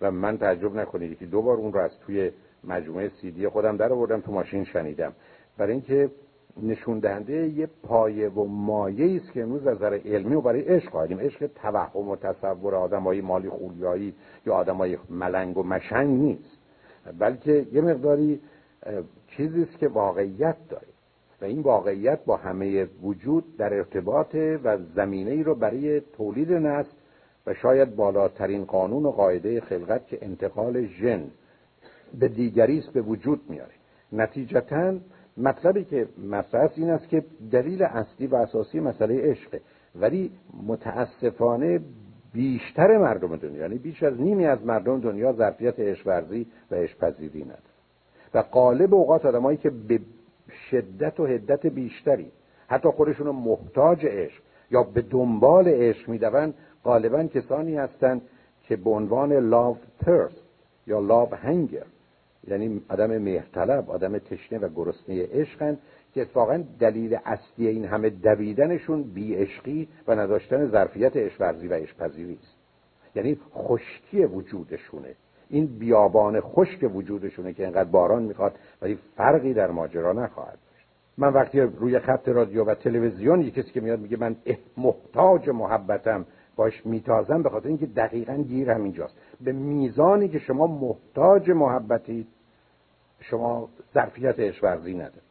و 0.00 0.10
من 0.10 0.38
تعجب 0.38 0.74
نکنید 0.74 1.18
که 1.18 1.26
دو 1.26 1.42
بار 1.42 1.56
اون 1.56 1.72
رو 1.72 1.80
از 1.80 1.98
توی 2.06 2.30
مجموعه 2.64 3.08
سیدی 3.08 3.48
خودم 3.48 3.76
در 3.76 3.92
آوردم 3.92 4.20
تو 4.20 4.32
ماشین 4.32 4.64
شنیدم. 4.64 5.12
برای 5.58 5.72
اینکه 5.72 6.10
نشون 6.62 6.98
دهنده 6.98 7.48
یه 7.48 7.68
پایه 7.82 8.28
و 8.28 8.44
مایه 8.44 9.20
است 9.22 9.32
که 9.32 9.42
امروز 9.42 9.66
از 9.66 9.76
نظر 9.76 10.00
علمی 10.04 10.34
و 10.34 10.40
برای 10.40 10.60
عشق 10.60 10.90
قائلیم 10.90 11.20
عشق 11.20 11.46
توهم 11.46 12.08
و 12.08 12.16
تصور 12.16 12.74
آدمای 12.74 13.20
مالی 13.20 13.48
خولیایی 13.48 14.14
یا 14.46 14.54
آدمای 14.54 14.98
ملنگ 15.10 15.58
و 15.58 15.62
مشنگ 15.62 16.20
نیست. 16.20 16.58
بلکه 17.18 17.66
یه 17.72 17.80
مقداری 17.80 18.40
چیزی 19.28 19.62
است 19.62 19.78
که 19.78 19.88
واقعیت 19.88 20.56
داره. 20.68 20.86
و 21.42 21.44
این 21.44 21.60
واقعیت 21.60 22.24
با 22.24 22.36
همه 22.36 22.84
وجود 23.02 23.56
در 23.56 23.74
ارتباط 23.74 24.34
و 24.64 24.78
زمینه 24.94 25.30
ای 25.30 25.42
رو 25.42 25.54
برای 25.54 26.00
تولید 26.00 26.52
نسل 26.52 26.90
و 27.46 27.54
شاید 27.54 27.96
بالاترین 27.96 28.64
قانون 28.64 29.06
و 29.06 29.10
قاعده 29.10 29.60
خلقت 29.60 30.06
که 30.06 30.18
انتقال 30.22 30.86
ژن 30.86 31.24
به 32.18 32.28
دیگری 32.28 32.78
است 32.78 32.92
به 32.92 33.02
وجود 33.02 33.40
میاره. 33.48 33.72
نتیجتا 34.12 34.94
مطلبی 35.36 35.84
که 35.84 36.08
مطرح 36.30 36.70
این 36.76 36.90
است 36.90 37.08
که 37.08 37.24
دلیل 37.52 37.82
اصلی 37.82 38.26
و 38.26 38.34
اساسی 38.34 38.80
مسئله 38.80 39.30
عشقه. 39.30 39.60
ولی 39.94 40.30
متاسفانه 40.66 41.80
بیشتر 42.32 42.98
مردم 42.98 43.36
دنیا 43.36 43.60
یعنی 43.60 43.78
بیش 43.78 44.02
از 44.02 44.20
نیمی 44.20 44.46
از 44.46 44.66
مردم 44.66 45.00
دنیا 45.00 45.32
ظرفیت 45.32 45.80
عشق 45.80 46.06
ورزی 46.06 46.46
و 46.70 46.74
عشق 46.74 46.98
پذیری 46.98 47.42
نداره 47.42 47.58
و 48.34 48.38
قالب 48.38 48.94
اوقات 48.94 49.26
آدمایی 49.26 49.56
که 49.56 49.70
به 49.70 50.00
شدت 50.70 51.20
و 51.20 51.26
هدت 51.26 51.66
بیشتری 51.66 52.32
حتی 52.68 52.88
خودشون 52.88 53.28
محتاج 53.28 54.06
عشق 54.06 54.42
یا 54.70 54.82
به 54.82 55.02
دنبال 55.02 55.68
عشق 55.68 56.08
میدون 56.08 56.54
غالبا 56.84 57.24
کسانی 57.24 57.76
هستند 57.76 58.22
که 58.62 58.76
به 58.76 58.90
عنوان 58.90 59.32
لاو 59.32 59.76
ترس 60.00 60.32
یا 60.86 61.00
لاو 61.00 61.34
هنگر 61.34 61.86
یعنی 62.48 62.82
آدم 62.88 63.18
مهرطلب 63.18 63.90
آدم 63.90 64.18
تشنه 64.18 64.58
و 64.58 64.68
گرسنه 64.68 65.26
عشقن 65.26 65.78
که 66.14 66.22
اتفاقا 66.22 66.64
دلیل 66.78 67.18
اصلی 67.24 67.66
این 67.66 67.84
همه 67.84 68.10
دویدنشون 68.10 69.02
بی 69.02 69.34
عشقی 69.34 69.88
و 70.06 70.14
نداشتن 70.14 70.66
ظرفیت 70.66 71.16
عشق 71.16 71.40
و 71.40 71.74
عشق 71.74 72.02
است. 72.02 72.56
یعنی 73.14 73.38
خشکی 73.54 74.24
وجودشونه. 74.24 75.14
این 75.50 75.66
بیابان 75.66 76.40
خشک 76.40 76.90
وجودشونه 76.94 77.52
که 77.52 77.62
اینقدر 77.64 77.90
باران 77.90 78.22
می‌خواد 78.22 78.54
ولی 78.82 78.98
فرقی 79.16 79.54
در 79.54 79.70
ماجرا 79.70 80.12
نخواهد 80.12 80.58
داشت. 80.72 80.86
من 81.18 81.32
وقتی 81.32 81.60
روی 81.60 81.98
خط 81.98 82.28
رادیو 82.28 82.64
و 82.64 82.74
تلویزیون 82.74 83.40
یکی 83.40 83.62
کسی 83.62 83.70
که 83.70 83.80
میاد 83.80 84.00
میگه 84.00 84.16
من 84.16 84.36
محتاج 84.76 85.48
محبتم 85.48 86.26
باش 86.56 86.86
میتازم 86.86 87.42
به 87.42 87.50
خاطر 87.50 87.68
اینکه 87.68 87.86
دقیقا 87.86 88.34
گیر 88.34 88.70
همینجاست 88.70 89.14
به 89.40 89.52
میزانی 89.52 90.28
که 90.28 90.38
شما 90.38 90.66
محتاج 90.66 91.50
محبتید 91.50 92.26
شما 93.20 93.68
ظرفیت 93.94 94.40
عشق 94.40 94.66
ندارید. 94.66 95.22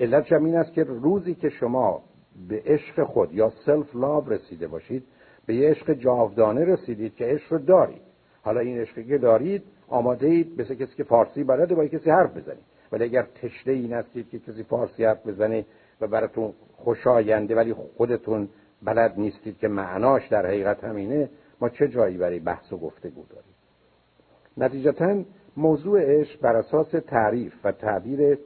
علت 0.00 0.32
این 0.32 0.56
است 0.56 0.72
که 0.72 0.84
روزی 0.84 1.34
که 1.34 1.48
شما 1.48 2.02
به 2.48 2.62
عشق 2.66 3.04
خود 3.04 3.32
یا 3.32 3.52
سلف 3.66 3.96
لاو 3.96 4.28
رسیده 4.28 4.68
باشید 4.68 5.04
به 5.46 5.54
یه 5.54 5.70
عشق 5.70 5.92
جاودانه 5.92 6.64
رسیدید 6.64 7.14
که 7.14 7.24
عشق 7.24 7.52
رو 7.52 7.58
دارید. 7.58 8.02
حالا 8.42 8.60
این 8.60 8.78
عشقی 8.78 9.04
که 9.04 9.18
دارید 9.18 9.62
آماده 9.88 10.26
اید 10.26 10.60
مثل 10.60 10.74
کسی 10.74 10.96
که 10.96 11.04
فارسی 11.04 11.44
بلده 11.44 11.74
با 11.74 11.86
کسی 11.86 12.10
حرف 12.10 12.36
بزنید. 12.36 12.64
ولی 12.92 13.04
اگر 13.04 13.22
تشنه 13.22 13.72
این 13.72 13.92
هستید 13.92 14.30
که 14.30 14.38
کسی 14.38 14.62
فارسی 14.62 15.04
حرف 15.04 15.26
بزنه 15.26 15.64
و 16.00 16.06
براتون 16.06 16.52
خوشاینده 16.76 17.54
ولی 17.54 17.74
خودتون 17.96 18.48
بلد 18.82 19.14
نیستید 19.16 19.58
که 19.58 19.68
معناش 19.68 20.28
در 20.28 20.46
حقیقت 20.46 20.84
همینه 20.84 21.30
ما 21.60 21.68
چه 21.68 21.88
جایی 21.88 22.16
برای 22.16 22.38
بحث 22.38 22.72
و 22.72 22.76
گفتگو 22.76 23.24
داریم؟ 23.30 23.54
نتیجتا 24.56 25.22
موضوع 25.56 26.00
عشق 26.00 26.40
بر 26.40 26.56
اساس 26.56 26.90
تعریف 26.90 27.54
و 27.64 27.72
تعبیر 27.72 28.38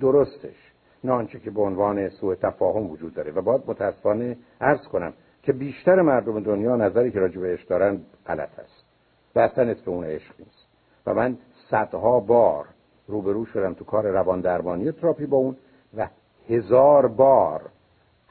درستش 0.00 0.72
نه 1.04 1.12
آنچه 1.12 1.38
که 1.38 1.50
به 1.50 1.62
عنوان 1.62 2.08
سوء 2.08 2.34
تفاهم 2.34 2.90
وجود 2.90 3.14
داره. 3.14 3.32
و 3.32 3.42
باید 3.42 3.62
متاسفانه 3.66 4.36
عرض 4.60 4.88
کنم 4.88 5.12
که 5.42 5.52
بیشتر 5.52 6.02
مردم 6.02 6.40
دنیا 6.40 6.76
نظری 6.76 7.10
که 7.10 7.18
راجع 7.18 7.40
به 7.40 7.52
عشق 7.52 7.68
دارن 7.68 8.00
غلط 8.26 8.58
است 8.58 8.84
و 9.34 9.38
اصلا 9.38 9.70
اسم 9.70 9.90
اون 9.90 10.04
عشق 10.04 10.34
نیست. 10.38 10.66
و 11.06 11.14
من 11.14 11.38
صدها 11.70 12.20
بار 12.20 12.66
روبرو 13.06 13.44
شدم 13.44 13.74
تو 13.74 13.84
کار 13.84 14.06
روان 14.06 14.40
درمانی 14.40 14.92
تراپی 14.92 15.26
با 15.26 15.36
اون 15.36 15.56
و 15.96 16.08
هزار 16.48 17.08
بار 17.08 17.70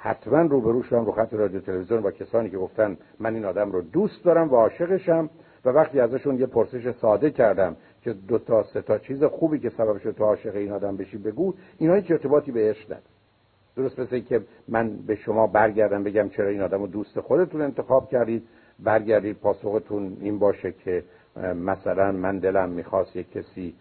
حتما 0.01 0.41
روبرو 0.41 0.83
شدم 0.83 1.05
رو 1.05 1.11
خط 1.11 1.33
رادیو 1.33 1.59
تلویزیون 1.59 2.01
با 2.01 2.11
کسانی 2.11 2.49
که 2.49 2.57
گفتن 2.57 2.97
من 3.19 3.33
این 3.33 3.45
آدم 3.45 3.71
رو 3.71 3.81
دوست 3.81 4.23
دارم 4.23 4.51
و 4.51 4.55
عاشقشم 4.55 5.29
و 5.65 5.69
وقتی 5.69 5.99
ازشون 5.99 6.39
یه 6.39 6.45
پرسش 6.45 6.91
ساده 6.91 7.31
کردم 7.31 7.75
که 8.01 8.13
دو 8.13 8.37
تا 8.37 8.63
سه 8.63 8.81
تا 8.81 8.97
چیز 8.97 9.23
خوبی 9.23 9.59
که 9.59 9.69
سبب 9.69 9.97
شد 9.97 10.11
تو 10.11 10.23
عاشق 10.23 10.55
این 10.55 10.71
آدم 10.71 10.97
بشی 10.97 11.17
بگو 11.17 11.53
اینا 11.77 11.93
هیچ 11.93 12.11
ارتباطی 12.11 12.51
به 12.51 12.69
عشق 12.69 12.85
نداره 12.85 13.03
درست 13.75 13.99
مثل 13.99 14.19
که 14.19 14.41
من 14.67 14.97
به 15.07 15.15
شما 15.15 15.47
برگردم 15.47 16.03
بگم 16.03 16.29
چرا 16.29 16.47
این 16.47 16.61
آدم 16.61 16.81
رو 16.81 16.87
دوست 16.87 17.19
خودتون 17.19 17.61
انتخاب 17.61 18.09
کردید. 18.09 18.43
برگردید 18.79 19.37
پاسختون 19.37 20.17
این 20.21 20.39
باشه 20.39 20.71
که 20.71 21.03
مثلا 21.55 22.11
من 22.11 22.39
دلم 22.39 22.69
می‌خواست 22.69 23.15
یک 23.15 23.31
کسی 23.31 23.73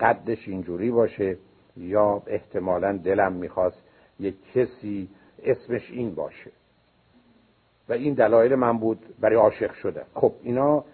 قدش 0.00 0.48
اینجوری 0.48 0.90
باشه 0.90 1.36
یا 1.76 2.22
احتمالا 2.26 2.96
دلم 2.96 3.32
می‌خواست 3.32 3.81
یک 4.22 4.34
کسی 4.54 5.08
اسمش 5.44 5.90
این 5.90 6.14
باشه. 6.14 6.50
و 7.88 7.92
این 7.92 8.14
دلایل 8.14 8.54
من 8.54 8.78
بود 8.78 8.98
برای 9.20 9.36
عاشق 9.36 9.72
شده 9.72 10.04
خب 10.14 10.32
اینا 10.42 10.84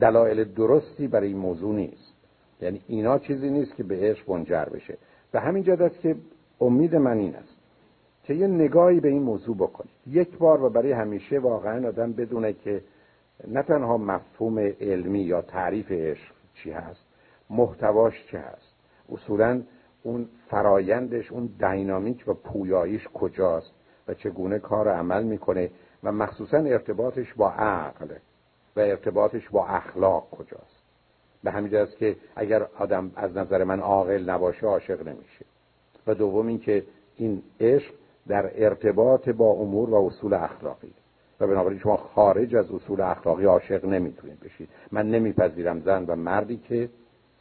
دلایل 0.00 0.44
درستی 0.44 1.08
برای 1.08 1.28
این 1.28 1.36
موضوع 1.36 1.74
نیست. 1.74 2.14
یعنی 2.60 2.80
اینا 2.88 3.18
چیزی 3.18 3.50
نیست 3.50 3.76
که 3.76 3.82
به 3.82 3.96
عشق 3.96 4.30
منجر 4.30 4.64
بشه. 4.64 4.98
به 5.32 5.40
همین 5.40 5.62
جهت 5.62 6.00
که 6.00 6.16
امید 6.60 6.96
من 6.96 7.18
این 7.18 7.34
است 7.34 7.56
که 8.24 8.34
یه 8.34 8.46
نگاهی 8.46 9.00
به 9.00 9.08
این 9.08 9.22
موضوع 9.22 9.56
بکنید 9.56 9.94
یک 10.06 10.38
بار 10.38 10.62
و 10.62 10.70
برای 10.70 10.92
همیشه 10.92 11.38
واقعا 11.38 11.88
آدم 11.88 12.12
بدونه 12.12 12.52
که 12.52 12.82
نه 13.48 13.62
تنها 13.62 13.96
مفهوم 13.96 14.58
علمی 14.58 15.20
یا 15.20 15.42
تعریف 15.42 15.92
عشق 15.92 16.32
چی 16.54 16.70
هست 16.70 17.06
محتواش 17.50 18.14
چه 18.30 18.38
هست. 18.38 18.74
اصولا 19.12 19.62
اون 20.06 20.28
فرایندش 20.48 21.32
اون 21.32 21.46
دینامیک 21.58 22.28
و 22.28 22.34
پویاییش 22.34 23.08
کجاست 23.14 23.72
و 24.08 24.14
چگونه 24.14 24.58
کار 24.58 24.88
عمل 24.88 25.22
می‌کنه 25.22 25.70
و 26.04 26.12
مخصوصا 26.12 26.56
ارتباطش 26.56 27.34
با 27.34 27.50
عقل 27.50 28.06
و 28.76 28.80
ارتباطش 28.80 29.48
با 29.48 29.66
اخلاق 29.66 30.30
کجاست. 30.30 30.82
به 31.44 31.50
همین 31.50 31.76
است 31.76 31.96
که 31.96 32.16
اگر 32.36 32.66
آدم 32.78 33.10
از 33.16 33.36
نظر 33.36 33.64
من 33.64 33.80
عاقل 33.80 34.30
نباشه 34.30 34.66
عاشق 34.66 35.08
نمیشه. 35.08 35.44
و 36.06 36.14
دوم 36.14 36.46
اینکه 36.46 36.84
این 37.16 37.42
عشق 37.60 37.94
در 38.28 38.64
ارتباط 38.64 39.28
با 39.28 39.50
امور 39.50 39.90
و 39.90 39.94
اصول 39.94 40.34
اخلاقی. 40.34 40.92
و 41.40 41.46
بنابراین 41.46 41.78
شما 41.78 41.96
خارج 41.96 42.56
از 42.56 42.70
اصول 42.70 43.00
اخلاقی 43.00 43.44
عاشق 43.44 43.84
نمی‌تونید 43.84 44.40
بشید. 44.40 44.68
من 44.92 45.10
نمیپذیرم 45.10 45.80
زن 45.80 46.04
و 46.04 46.16
مردی 46.16 46.56
که 46.56 46.88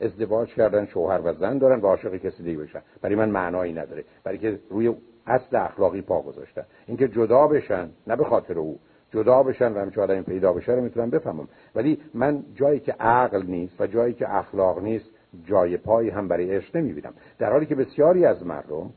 ازدواج 0.02 0.54
کردن 0.54 0.86
شوهر 0.86 1.22
و 1.24 1.34
زن 1.34 1.58
دارن 1.58 1.82
و 1.82 1.88
عاشق 1.88 2.16
کسی 2.16 2.44
دیگه 2.44 2.60
بشن. 2.60 2.82
برای 3.02 3.16
من 3.16 3.30
معنایی 3.30 3.74
نداره. 3.74 4.04
برای 4.24 4.38
که 4.38 4.60
روی 4.70 4.96
اصل 5.28 5.56
اخلاقی 5.56 6.02
پا 6.02 6.22
گذاشتن. 6.22 6.66
اینکه 6.88 7.08
جدا 7.08 7.48
بشن 7.48 7.90
نه 8.08 8.16
به 8.16 8.24
خاطر 8.24 8.60
او. 8.60 8.80
جدا 9.12 9.44
بشن 9.44 9.74
و 9.74 9.80
همچه 9.80 10.02
آدمی 10.02 10.22
پیدا 10.22 10.54
بشه 10.54 10.72
رو 10.72 10.82
می‌تونم 10.82 11.10
بفهمم. 11.10 11.48
ولی 11.76 12.00
من 12.14 12.44
جایی 12.56 12.80
که 12.80 12.92
عقل 13.00 13.44
نیست 13.46 13.82
و 13.82 13.88
جایی 13.88 14.14
که 14.14 14.36
اخلاق 14.36 14.84
نیست 14.84 15.10
جای 15.44 15.78
پایی 15.78 16.10
هم 16.10 16.28
برای 16.28 16.56
عشق 16.56 16.78
نمی‌بینم. 16.78 17.14
در 17.40 17.52
حالی 17.52 17.66
که 17.66 17.76
بسیاری 17.76 18.26
از 18.26 18.46
مردم 18.46 18.90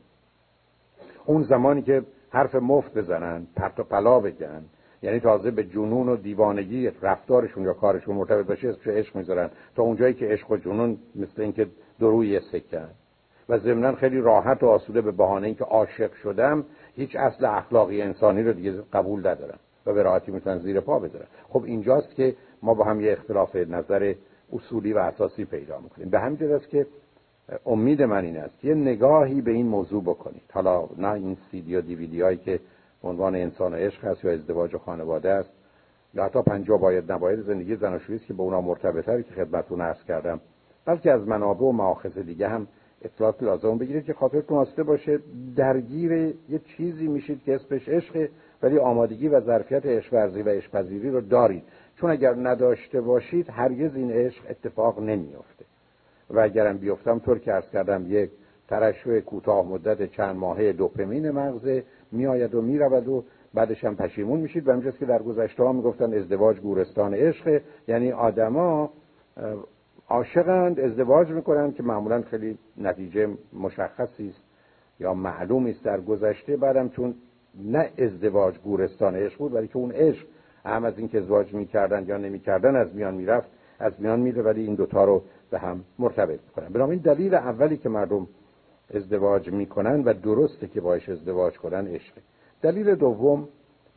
اون 1.25 1.43
زمانی 1.43 1.81
که 1.81 2.03
حرف 2.29 2.55
مفت 2.55 2.97
بزنن 2.97 3.47
پرت 3.55 3.79
و 3.79 3.83
پلا 3.83 4.19
بگن 4.19 4.63
یعنی 5.03 5.19
تازه 5.19 5.51
به 5.51 5.63
جنون 5.63 6.09
و 6.09 6.15
دیوانگی 6.15 6.91
رفتارشون 7.01 7.63
یا 7.63 7.73
کارشون 7.73 8.15
مرتبط 8.15 8.45
باشه 8.45 8.69
اسمش 8.69 8.87
عشق 8.87 9.15
می‌ذارن. 9.15 9.49
تا 9.75 9.83
اونجایی 9.83 10.13
که 10.13 10.25
عشق 10.25 10.51
و 10.51 10.57
جنون 10.57 10.97
مثل 11.15 11.41
اینکه 11.41 11.67
دروی 11.99 12.39
سکن 12.39 12.89
و 13.49 13.57
ضمنا 13.57 13.95
خیلی 13.95 14.21
راحت 14.21 14.63
و 14.63 14.67
آسوده 14.67 15.01
به 15.01 15.11
بهانه 15.11 15.47
اینکه 15.47 15.63
عاشق 15.63 16.13
شدم 16.13 16.65
هیچ 16.95 17.15
اصل 17.15 17.45
اخلاقی 17.45 18.01
انسانی 18.01 18.43
رو 18.43 18.53
دیگه 18.53 18.73
قبول 18.93 19.19
ندارم 19.19 19.59
و 19.85 19.93
به 19.93 20.03
راحتی 20.03 20.31
می‌تونن 20.31 20.57
زیر 20.57 20.79
پا 20.79 20.99
بذارن. 20.99 21.27
خب 21.49 21.63
اینجاست 21.63 22.15
که 22.15 22.35
ما 22.63 22.73
با 22.73 22.83
هم 22.83 23.01
یه 23.01 23.11
اختلاف 23.11 23.55
نظر 23.55 24.13
اصولی 24.53 24.93
و 24.93 24.97
اساسی 24.97 25.45
پیدا 25.45 25.79
می‌کنیم. 25.79 26.09
به 26.09 26.19
همین 26.19 26.51
است 26.51 26.69
که 26.69 26.87
امید 27.65 28.01
من 28.01 28.25
این 28.25 28.37
است 28.37 28.65
یه 28.65 28.73
نگاهی 28.73 29.41
به 29.41 29.51
این 29.51 29.67
موضوع 29.67 30.03
بکنید. 30.03 30.41
حالا 30.53 30.89
نه 30.97 31.11
این 31.11 31.37
سیدی 31.51 31.75
و 31.75 31.81
دیویدی 31.81 32.21
هایی 32.21 32.37
که 32.37 32.59
عنوان 33.03 33.35
انسان 33.35 33.73
و 33.73 33.75
عشق 33.75 34.05
هست 34.05 34.25
یا 34.25 34.31
ازدواج 34.31 34.75
و 34.75 34.77
خانواده 34.77 35.29
است. 35.29 35.49
یا 36.13 36.23
حتی 36.23 36.41
پنجا 36.41 36.77
باید 36.77 37.11
نباید 37.11 37.41
زندگی 37.41 37.75
زناشویی 37.75 38.17
است 38.17 38.27
که 38.27 38.33
به 38.33 38.41
اونا 38.41 38.61
مرتبطه 38.61 39.23
که 39.23 39.33
خدمتتون 39.33 39.81
عرض 39.81 40.03
کردم. 40.03 40.39
بلکه 40.85 41.11
از 41.11 41.27
منابع 41.27 41.65
و 41.65 41.71
مآخذ 41.71 42.17
دیگه 42.17 42.47
هم 42.47 42.67
اطلاعات 43.01 43.43
لازم 43.43 43.77
بگیرید 43.77 44.05
که 44.05 44.13
خاطرتون 44.13 44.57
آسته 44.57 44.83
باشه. 44.83 45.19
درگیر 45.55 46.11
یه 46.49 46.59
چیزی 46.77 47.07
میشید 47.07 47.43
که 47.43 47.55
اسمش 47.55 47.89
عشق 47.89 48.29
ولی 48.61 48.77
آمادگی 48.77 49.27
و 49.27 49.41
ظرفیت 49.41 49.85
عشق 49.85 50.13
ورزی 50.13 50.41
و 50.41 50.49
عشق 50.49 50.71
پذیری 50.71 51.09
رو 51.09 51.21
دارید. 51.21 51.63
چون 51.95 52.09
اگر 52.09 52.35
نداشته 52.35 53.01
باشید 53.01 53.49
هرگز 53.49 53.95
این 53.95 54.11
عشق 54.11 54.43
اتفاق 54.49 54.99
نمیافته. 54.99 55.65
و 56.29 56.39
اگرم 56.39 56.77
بیفتم 56.77 57.19
طور 57.19 57.39
که 57.39 57.53
ارز 57.53 57.69
کردم 57.69 58.05
یک 58.07 58.31
ترشح 58.67 59.19
کوتاه 59.19 59.67
مدت 59.67 60.11
چند 60.11 60.35
ماهه 60.35 60.73
دوپمین 60.73 61.31
مغزه. 61.31 61.83
میآید 62.11 62.55
و 62.55 62.61
می‌رود 62.61 63.07
و 63.07 63.23
بعدش 63.53 63.83
هم 63.83 63.95
پشیمون 63.95 64.39
میشید. 64.39 64.67
و 64.67 64.71
همجاست 64.71 64.99
که 64.99 65.05
در 65.05 65.21
گذشته 65.21 65.63
ها 65.63 65.73
می‌گفتن 65.73 66.13
ازدواج 66.13 66.59
گورستان 66.59 67.13
عشق. 67.13 67.61
یعنی 67.87 68.11
آدما 68.11 68.89
عاشقند 70.09 70.79
ازدواج 70.79 71.29
می‌کنند 71.29 71.75
که 71.75 71.83
معمولا 71.83 72.21
خیلی 72.21 72.57
نتیجه 72.77 73.27
مشخصی 73.53 74.29
است 74.29 74.41
یا 74.99 75.13
معلومی 75.13 75.71
است 75.71 75.83
در 75.83 76.01
گذشته. 76.01 76.57
بعدم 76.57 76.89
چون 76.89 77.15
نه 77.63 77.89
ازدواج 77.97 78.57
گورستان 78.57 79.15
عشق 79.15 79.37
بود 79.37 79.53
ولی 79.53 79.67
که 79.67 79.77
اون 79.77 79.91
عشق 79.91 80.25
هم 80.65 80.85
از 80.85 80.99
اینکه 80.99 81.17
ازدواج 81.17 81.53
می‌کردن 81.53 82.05
یا 82.07 82.17
نمی‌کردن 82.17 82.75
از 82.75 82.95
میان 82.95 83.15
می‌رفت 83.15 83.49
از 83.79 83.93
میان 83.99 84.19
میره 84.19 84.41
ولی 84.41 84.65
این 84.65 84.75
دوتا 84.75 85.03
رو 85.03 85.23
به 85.51 85.59
هم 85.59 85.83
مرتبط 85.99 86.39
می‌کنن. 86.47 86.69
بنابراین 86.69 86.99
دلیل 86.99 87.35
اولی 87.35 87.77
که 87.77 87.89
مردم 87.89 88.27
ازدواج 88.93 89.49
می‌کنن 89.49 90.03
و 90.03 90.13
درسته 90.13 90.67
که 90.67 90.81
باش 90.81 91.09
ازدواج 91.09 91.57
کنن 91.57 91.87
عشقه 91.87 92.21
دلیل 92.61 92.95
دوم 92.95 93.47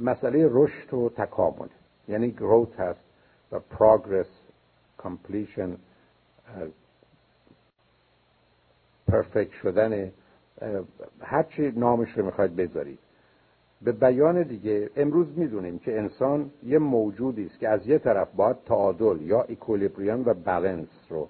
مسئله 0.00 0.48
رشد 0.50 0.94
و 0.94 1.08
تکامل. 1.08 1.68
یعنی 2.08 2.30
growth 2.30 2.80
هست 2.80 3.04
و 3.52 3.58
progress 3.58 4.26
completion 4.98 5.76
perfect 9.08 9.52
شدن. 9.52 10.12
هرچی 11.20 11.70
نامش 11.76 12.18
رو 12.18 12.24
می‌خواید 12.24 12.56
بذارید. 12.56 12.98
به 13.82 13.92
بیان 13.92 14.42
دیگه 14.42 14.90
امروز 14.96 15.38
می‌دونیم 15.38 15.78
که 15.78 15.98
انسان 15.98 16.50
یه 16.62 16.78
موجودی 16.78 17.46
است 17.46 17.58
که 17.58 17.68
از 17.68 17.86
یه 17.86 17.98
طرف 17.98 18.28
باید 18.36 18.56
تعادل 18.66 19.20
یا 19.20 19.42
equilibrium 19.42 20.22
و 20.24 20.34
بالانس 20.34 20.88
رو 21.08 21.28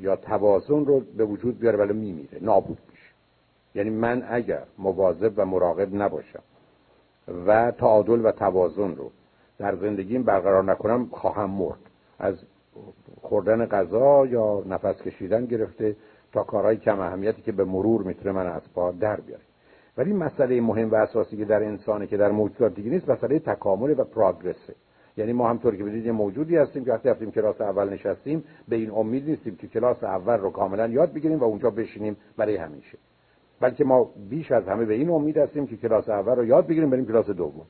یا 0.00 0.16
توازن 0.16 0.84
رو 0.84 1.00
به 1.00 1.24
وجود 1.24 1.58
بیاره 1.58 1.78
ولی 1.78 1.92
میمیره 1.92 2.38
نابود 2.40 2.78
میشه. 2.90 3.12
یعنی 3.74 3.90
من 3.90 4.24
اگر 4.28 4.62
مواظب 4.78 5.32
و 5.36 5.46
مراقب 5.46 5.94
نباشم 5.94 6.42
و 7.46 7.70
تعادل 7.70 8.26
و 8.26 8.32
توازن 8.32 8.94
رو 8.94 9.10
در 9.58 9.76
زندگیم 9.76 10.22
برقرار 10.22 10.64
نکنم 10.64 11.08
خواهم 11.10 11.50
مرد. 11.50 11.78
از 12.18 12.34
خوردن 13.20 13.66
غذا 13.66 14.26
یا 14.26 14.62
نفس 14.66 15.02
کشیدن 15.02 15.46
گرفته 15.46 15.96
تا 16.32 16.42
کارهای 16.42 16.76
کم 16.76 17.00
اهمیتی 17.00 17.42
که 17.42 17.52
به 17.52 17.64
مرور 17.64 18.02
می‌تونه 18.02 18.32
من 18.32 18.46
از 18.46 18.62
پا 18.74 18.90
در 18.90 19.20
بیاره. 19.20 19.42
ولی 19.96 20.12
مسئله 20.12 20.60
مهم 20.60 20.90
و 20.90 20.94
اساسی 20.94 21.36
که 21.36 21.44
در 21.44 21.62
انسانه 21.62 22.06
که 22.06 22.16
در 22.16 22.30
موجودات 22.30 22.74
دیگه 22.74 22.90
نیست 22.90 23.08
مسئله 23.08 23.38
تکامل 23.38 23.94
و 23.98 24.04
پراگرسه 24.04 24.74
یعنی 25.16 25.32
ما 25.32 25.50
همطور 25.50 25.76
که 25.76 25.84
بدید 25.84 26.06
یه 26.06 26.12
موجودی 26.12 26.56
هستیم 26.56 26.84
که 26.84 26.92
وقتی 26.92 27.08
رفتیم 27.08 27.30
کلاس 27.30 27.60
اول 27.60 27.88
نشستیم 27.88 28.44
به 28.68 28.76
این 28.76 28.90
امید 28.90 29.30
نیستیم 29.30 29.56
که 29.56 29.66
کلاس 29.66 30.04
اول 30.04 30.38
رو 30.38 30.50
کاملا 30.50 30.88
یاد 30.88 31.12
بگیریم 31.12 31.38
و 31.38 31.44
اونجا 31.44 31.70
بشینیم 31.70 32.16
برای 32.36 32.56
همیشه. 32.56 32.98
بلکه 33.60 33.84
ما 33.84 34.10
بیش 34.30 34.52
از 34.52 34.68
همه 34.68 34.84
به 34.84 34.94
این 34.94 35.10
امید 35.10 35.38
هستیم 35.38 35.66
که 35.66 35.76
کلاس 35.76 36.08
اول 36.08 36.36
رو 36.36 36.44
یاد 36.44 36.66
بگیریم 36.66 36.90
بریم 36.90 37.06
کلاس 37.06 37.30
دوم. 37.30 37.66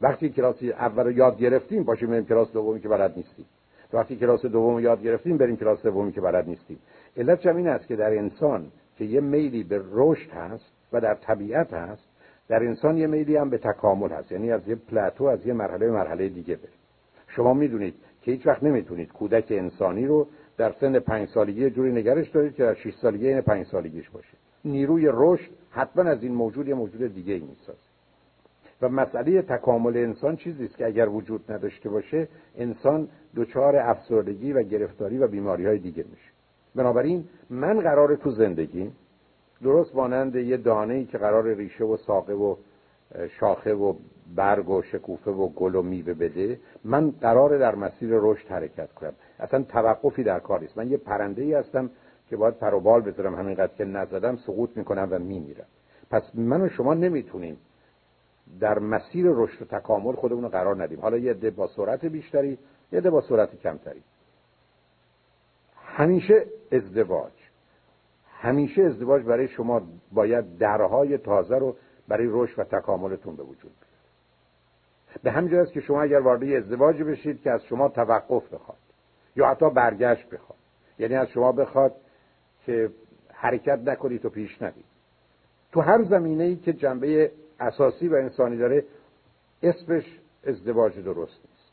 وقتی 0.00 0.28
کلاس 0.28 0.62
اول 0.62 1.04
رو 1.04 1.12
یاد 1.12 1.38
گرفتیم 1.38 1.82
باشیم 1.82 2.10
بریم 2.10 2.24
کلاس 2.24 2.52
دومی 2.52 2.80
که 2.80 2.88
بلد 2.88 3.12
نیستیم. 3.16 3.46
وقتی 3.94 4.16
کلاس 4.16 4.46
دوم 4.46 4.80
یاد 4.80 5.02
گرفتیم 5.02 5.36
بریم 5.36 5.56
کلاس 5.56 5.82
سومی 5.82 6.12
که 6.12 6.20
بلد 6.20 6.48
نیستیم. 6.48 6.78
علت 7.16 7.46
این 7.46 7.68
است 7.68 7.86
که 7.86 7.96
در 7.96 8.18
انسان 8.18 8.66
که 8.98 9.04
یه 9.04 9.20
میلی 9.20 9.64
به 9.64 9.82
رشد 9.92 10.30
هست 10.30 10.72
و 10.92 11.00
در 11.00 11.14
طبیعت 11.14 11.72
هست 11.72 12.08
در 12.48 12.62
انسان 12.62 12.96
یه 12.96 13.06
میلی 13.06 13.36
هم 13.36 13.50
به 13.50 13.58
تکامل 13.58 14.10
هست. 14.10 14.32
یعنی 14.32 14.52
از 14.52 14.68
یه 14.68 14.74
پلاتو 14.74 15.24
از 15.24 15.46
یه 15.46 15.52
مرحله 15.52 15.86
به 15.86 15.92
مرحله 15.92 16.28
دیگه 16.28 16.56
بریم. 16.56 16.78
شما 17.28 17.54
می‌دونید 17.54 17.94
که 18.22 18.32
هیچ 18.32 18.46
وقت 18.46 18.62
نمی‌تونید 18.62 19.12
کودک 19.12 19.46
انسانی 19.50 20.06
رو 20.06 20.26
در 20.56 20.72
سن 20.72 20.98
پنج 20.98 21.28
سالگی 21.28 21.70
جوری 21.70 21.92
نگرش 21.92 22.28
دارید 22.28 22.54
که 22.54 22.62
در 22.62 22.74
6 22.74 22.94
سالگی 22.94 23.28
این 23.28 23.40
پنج 23.40 23.66
سالگیش 23.66 24.10
باشه. 24.10 24.36
نیروی 24.64 25.08
رشد 25.12 25.50
حتما 25.70 26.02
از 26.02 26.22
این 26.22 26.34
موجود 26.34 26.68
یه 26.68 26.74
موجود 26.74 27.14
دیگه 27.14 27.34
ای 27.34 27.42
و 28.82 28.88
مسئله 28.88 29.42
تکامل 29.42 29.96
انسان 29.96 30.36
چیزی 30.36 30.64
است 30.64 30.76
که 30.76 30.86
اگر 30.86 31.08
وجود 31.08 31.52
نداشته 31.52 31.88
باشه 31.88 32.28
انسان 32.58 33.08
دچار 33.36 33.76
افسردگی 33.76 34.52
و 34.52 34.62
گرفتاری 34.62 35.18
و 35.18 35.26
بیماری 35.26 35.66
های 35.66 35.78
دیگه 35.78 36.04
میشه. 36.10 36.30
بنابراین 36.74 37.24
من 37.50 37.80
قرار 37.80 38.16
تو 38.16 38.30
زندگی 38.30 38.90
درست 39.62 39.94
مانند 39.94 40.36
یه 40.36 40.56
دانه 40.56 40.94
ای 40.94 41.04
که 41.04 41.18
قرار 41.18 41.54
ریشه 41.54 41.84
و 41.84 41.96
ساقه 41.96 42.34
و 42.34 42.56
شاخه 43.40 43.74
و 43.74 43.94
برگ 44.36 44.68
و 44.68 44.82
شکوفه 44.82 45.30
و 45.30 45.48
گل 45.48 45.74
و 45.74 45.82
میوه 45.82 46.14
بده 46.14 46.60
من 46.84 47.10
قرار 47.10 47.58
در 47.58 47.74
مسیر 47.74 48.10
رشد 48.12 48.48
حرکت 48.48 48.92
کنم. 48.92 49.12
اصلا 49.38 49.62
توقفی 49.62 50.22
در 50.22 50.40
کار 50.40 50.60
نیست. 50.60 50.78
من 50.78 50.90
یه 50.90 50.96
پرنده 50.96 51.42
ای 51.42 51.54
هستم 51.54 51.90
که 52.30 52.36
باید 52.36 52.54
پر 52.54 52.74
و 52.74 52.80
بال 52.80 53.00
بذارم 53.00 53.34
همینقدر 53.34 53.72
که 53.74 53.84
نزدم 53.84 54.36
سقوط 54.36 54.76
می‌کنم 54.76 55.08
و 55.10 55.18
میمیرم. 55.18 55.66
پس 56.10 56.22
من 56.34 56.60
و 56.60 56.68
شما 56.68 56.94
نمی‌تونیم 56.94 57.56
در 58.60 58.78
مسیر 58.78 59.26
رشد 59.28 59.62
و 59.62 59.64
تکامل 59.78 60.12
خودمون 60.12 60.42
رو 60.42 60.48
قرار 60.48 60.82
ندیم. 60.82 61.00
حالا 61.00 61.16
یه 61.18 61.34
ده 61.34 61.50
با 61.50 61.66
سرعت 61.66 62.04
بیشتری 62.04 62.58
یه 62.92 63.00
ده 63.00 63.10
با 63.10 63.20
سرعت 63.20 63.60
کمتری. 63.60 64.02
همیشه 65.76 66.46
ازدواج. 66.72 67.32
همیشه 68.44 68.82
ازدواج 68.82 69.22
برای 69.22 69.48
شما 69.48 69.82
باید 70.12 70.58
درهای 70.58 71.18
تازه 71.18 71.58
رو 71.58 71.76
برای 72.08 72.28
رشد 72.30 72.58
و 72.58 72.64
تکاملتون 72.64 73.36
به 73.36 73.42
وجود 73.42 73.72
بیاره. 73.72 75.22
به 75.22 75.30
همین 75.30 75.54
است 75.54 75.72
که 75.72 75.80
شما 75.80 76.02
اگر 76.02 76.20
وارد 76.20 76.42
ازدواج 76.42 77.02
بشید 77.02 77.42
که 77.42 77.50
از 77.50 77.64
شما 77.64 77.88
توقف 77.88 78.54
بخواد 78.54 78.78
یا 79.36 79.48
حتی 79.48 79.70
برگشت 79.70 80.30
بخواد. 80.30 80.58
یعنی 80.98 81.14
از 81.14 81.28
شما 81.28 81.52
بخواد 81.52 81.94
که 82.66 82.90
حرکت 83.32 83.78
نکنید 83.78 84.24
و 84.24 84.30
پیش 84.30 84.62
ندید 84.62 84.84
تو 85.72 85.80
هر 85.80 86.02
زمینه 86.02 86.44
ای 86.44 86.56
که 86.56 86.72
جنبه 86.72 87.32
اساسی 87.60 88.08
و 88.08 88.14
انسانی 88.14 88.56
داره 88.56 88.84
اسمش 89.62 90.20
ازدواج 90.46 91.00
درست 91.00 91.40
نیست. 91.50 91.72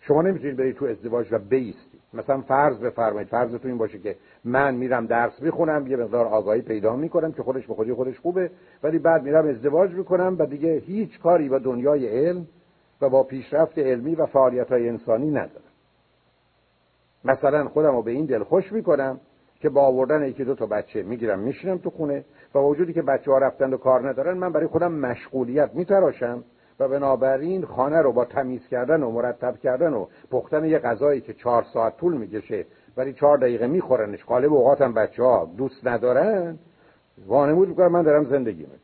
شما 0.00 0.22
نمی‌تونید 0.22 0.56
برید 0.56 0.76
تو 0.76 0.84
ازدواج 0.84 1.26
و 1.30 1.38
بیستید. 1.38 1.97
مثلا 2.14 2.40
فرض 2.40 2.78
بفرمایید 2.78 3.28
فرضتون 3.28 3.70
این 3.70 3.78
باشه 3.78 3.98
که 3.98 4.16
من 4.44 4.74
میرم 4.74 5.06
درس 5.06 5.42
می‌خونم 5.42 5.86
یه 5.86 5.96
مقدار 5.96 6.26
آگاهی 6.26 6.62
پیدا 6.62 6.96
می‌کنم 6.96 7.32
که 7.32 7.42
خودش 7.42 7.66
به 7.66 7.74
خودی 7.74 7.92
خودش 7.92 8.18
خوبه 8.18 8.50
ولی 8.82 8.98
بعد 8.98 9.22
میرم 9.22 9.48
ازدواج 9.48 9.90
می‌کنم 9.90 10.36
و 10.38 10.46
دیگه 10.46 10.76
هیچ 10.78 11.20
کاری 11.20 11.48
با 11.48 11.58
دنیای 11.58 12.06
علم 12.06 12.46
و 13.00 13.08
با 13.08 13.22
پیشرفت 13.22 13.78
علمی 13.78 14.14
و 14.14 14.26
فعالیت 14.26 14.72
های 14.72 14.88
انسانی 14.88 15.30
ندارم. 15.30 15.68
مثلا 17.24 17.68
خودم 17.68 17.96
رو 17.96 18.02
به 18.02 18.10
این 18.10 18.26
دل 18.26 18.42
خوش 18.42 18.72
می‌کنم 18.72 19.20
که 19.60 19.68
با 19.68 19.82
آوردن 19.82 20.22
یکی 20.22 20.44
دو 20.44 20.54
تا 20.54 20.66
بچه 20.66 21.02
می‌گیرم 21.02 21.38
میشینم 21.38 21.78
تو 21.78 21.90
خونه 21.90 22.24
و 22.54 22.58
وجودی 22.58 22.92
که 22.92 23.02
بچه 23.02 23.30
ها 23.30 23.38
رفتن 23.38 23.72
و 23.72 23.76
کار 23.76 24.08
ندارن 24.08 24.38
من 24.38 24.52
برای 24.52 24.66
خودم 24.66 24.92
مشغولیت 24.92 25.70
میتراشم. 25.74 26.44
و 26.80 26.88
بنابراین 26.88 27.64
خانه 27.64 28.02
رو 28.02 28.12
با 28.12 28.24
تمیز 28.24 28.68
کردن 28.68 29.02
و 29.02 29.10
مرتب 29.10 29.58
کردن 29.58 29.92
و 29.92 30.06
پختن 30.30 30.64
یه 30.64 30.78
غذایی 30.78 31.20
که 31.20 31.34
چهار 31.34 31.62
ساعت 31.72 31.96
طول 31.96 32.16
می‌کشه 32.16 32.66
ولی 32.96 33.12
چهار 33.12 33.38
دقیقه 33.38 33.66
میخورنش. 33.66 34.24
قالب 34.24 34.52
اوقاتم 34.52 34.94
بچه 34.94 35.22
ها 35.22 35.50
دوست 35.56 35.86
ندارن. 35.86 36.58
وانمود 37.26 37.68
می‌کنم 37.68 37.92
من 37.92 38.02
دارم 38.02 38.24
زندگی 38.24 38.62
می‌کنم. 38.62 38.78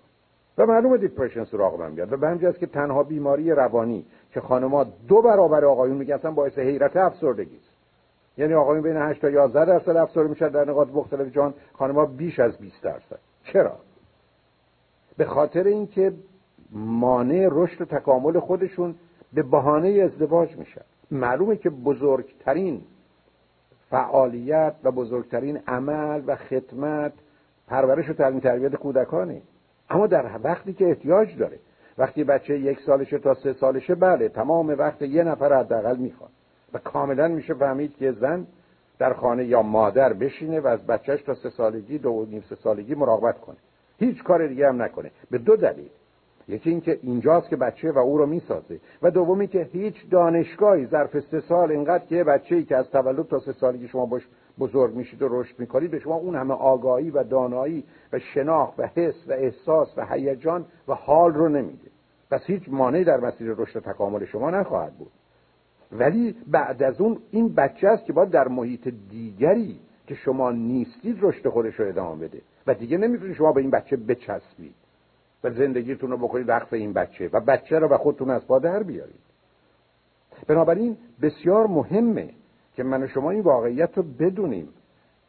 و 0.59 0.67
معلومه 0.67 0.97
دیپرشن 0.97 1.45
سراغ 1.45 1.81
من 1.81 1.95
بیاد 1.95 2.13
و 2.13 2.17
به 2.17 2.27
است 2.27 2.59
که 2.59 2.67
تنها 2.67 3.03
بیماری 3.03 3.51
روانی 3.51 4.07
که 4.31 4.41
خانمها 4.41 4.87
دو 5.09 5.23
برابر 5.23 5.65
آقایون 5.65 5.97
میگن 5.97 6.17
باعث 6.17 6.59
حیرت 6.59 6.97
افسردگی 6.97 7.59
یعنی 8.39 8.55
آقایون 8.55 8.83
بین 8.83 8.97
8 8.97 9.21
تا 9.21 9.31
11 9.31 9.65
درصد 9.65 9.97
افسرده 9.97 10.29
میشن. 10.29 10.49
در 10.49 10.65
نقاط 10.65 10.89
مختلف 10.89 11.35
جان 11.35 11.55
خانمها 11.73 12.07
بیش 12.07 12.41
از 12.41 12.59
20 12.59 12.83
درصد. 12.83 13.19
چرا؟ 13.45 13.77
به 15.17 15.25
خاطر 15.25 15.65
اینکه 15.65 16.13
مانع 16.75 17.49
رشد 17.51 17.83
و 17.83 17.85
تکامل 17.85 18.41
خودشون 18.41 18.95
به 19.33 19.43
بهانه 19.43 19.89
ازدواج 19.89 20.57
میشن 20.57 20.81
معلومه 21.11 21.57
که 21.57 21.71
بزرگترین 21.71 22.83
فعالیت 23.91 24.75
و 24.85 24.91
بزرگترین 24.91 25.61
عمل 25.67 26.23
و 26.27 26.37
خدمت 26.37 27.13
پرورش 27.69 28.11
و 28.11 28.13
تعلیم 28.13 28.41
تربیت 28.41 28.75
کودکانه. 28.75 29.43
اما 29.91 30.07
در 30.07 30.31
وقتی 30.45 30.73
که 30.73 30.89
احتیاج 30.89 31.37
داره 31.39 31.59
وقتی 31.99 32.25
بچه 32.25 32.59
یک 32.59 32.81
سالشه 32.81 33.19
تا 33.19 33.35
سه 33.35 33.53
سالشه 33.53 33.95
بله 33.95 34.29
تمام 34.29 34.69
وقت 34.69 35.03
یه 35.03 35.25
نفر 35.25 35.59
حداقل 35.59 35.97
می‌خواد 35.97 36.31
و 36.73 36.79
کاملا 36.79 37.29
میشه 37.29 37.55
فهمید 37.55 37.97
که 37.97 38.13
زن 38.13 38.47
در 38.99 39.13
خانه 39.13 39.45
یا 39.45 39.63
مادر 39.63 40.13
بشینه 40.13 40.61
و 40.61 40.67
از 40.67 40.87
بچهش 40.87 41.23
تا 41.23 41.35
سه 41.35 41.51
سالگی 41.51 41.99
دو 41.99 42.11
و 42.11 42.27
نیم 42.27 42.45
سه 42.49 42.55
سالگی 42.55 42.95
مراقبت 42.95 43.41
کنه. 43.41 43.57
هیچ 43.99 44.23
کار 44.23 44.47
دیگه 44.47 44.69
هم 44.69 44.83
نکنه. 44.83 45.11
به 45.31 45.39
دو 45.39 45.57
دلیل. 45.57 45.91
یکی 46.49 46.71
اینکه 46.71 46.99
اینجاست 47.03 47.49
که 47.49 47.57
بچه 47.57 47.93
و 47.93 47.99
او 47.99 48.19
رو 48.19 48.27
می‌سازه. 48.27 48.81
و 49.03 49.11
دومی 49.11 49.47
که 49.47 49.69
هیچ 49.73 49.95
دانشگاهی 50.11 50.87
ظرف 50.87 51.21
سه 51.21 51.41
سال 51.41 51.71
اینقدر 51.71 52.05
که 52.05 52.25
بچه‌ای 52.25 52.65
که 52.65 52.77
از 52.77 52.91
تولد 52.91 53.27
تا 53.27 53.39
سه 53.39 53.53
سالگی 53.53 53.89
شما 53.89 54.07
باش 54.07 54.29
بزرگ 54.59 54.95
میشید 54.95 55.23
و 55.23 55.29
رشد 55.31 55.59
می‌کنید 55.59 55.91
به 55.91 55.99
شما 55.99 56.15
اون 56.15 56.35
همه 56.35 56.55
آگاهی 56.55 57.11
و 57.11 57.25
دانایی 57.25 57.85
و 58.13 58.19
شناخت 58.19 58.81
و 58.81 58.87
حس 58.95 59.29
و 59.29 59.33
احساس 59.33 59.99
و 59.99 60.07
هیجان 60.07 60.65
و 60.89 60.95
حال 60.95 61.35
رو 61.35 61.49
نمیده. 61.49 61.91
پس 62.31 62.41
هیچ 62.47 62.63
مانعی 62.69 63.05
در 63.05 63.21
مسیر 63.21 63.55
رشد 63.59 63.77
و 63.77 63.81
تکامل 63.81 64.25
شما 64.25 64.51
نخواهد 64.51 64.93
بود. 64.93 65.11
ولی 65.93 66.37
بعد 66.47 66.83
از 66.83 67.01
اون 67.01 67.19
این 67.31 67.55
بچه 67.55 67.89
است 67.89 68.05
که 68.05 68.13
باید 68.13 68.31
در 68.31 68.49
محیط 68.49 68.89
دیگری 69.11 69.79
که 70.07 70.15
شما 70.15 70.51
نیستید 70.51 71.19
رشد 71.21 71.49
خودش 71.49 71.81
رو 71.81 71.89
ادامه 71.89 72.29
بده. 72.29 72.41
و 72.67 72.75
دیگه 72.75 72.99
نمی‌تونید 72.99 73.37
شما 73.37 73.53
به 73.53 73.61
این 73.61 73.71
بچه 73.71 73.97
بچسبید 73.97 74.75
و 75.45 75.51
زندگیتون 75.51 76.11
رو 76.11 76.17
بکنید 76.17 76.49
وقف 76.49 76.73
این 76.73 76.93
بچه 76.93 77.31
و 77.33 77.41
بچه 77.41 77.79
رو 77.79 77.89
به 77.89 77.99
خودتون 77.99 78.31
از 78.31 78.47
پا 78.47 78.59
در 78.59 78.83
بیارید. 78.83 79.21
بنابراین 80.47 80.97
بسیار 81.23 81.67
مهمه 81.67 82.31
که 82.77 82.83
من 82.83 83.03
و 83.03 83.07
شما 83.07 83.31
این 83.31 83.43
واقعیت 83.43 83.91
رو 83.97 84.03
بدونیم 84.03 84.69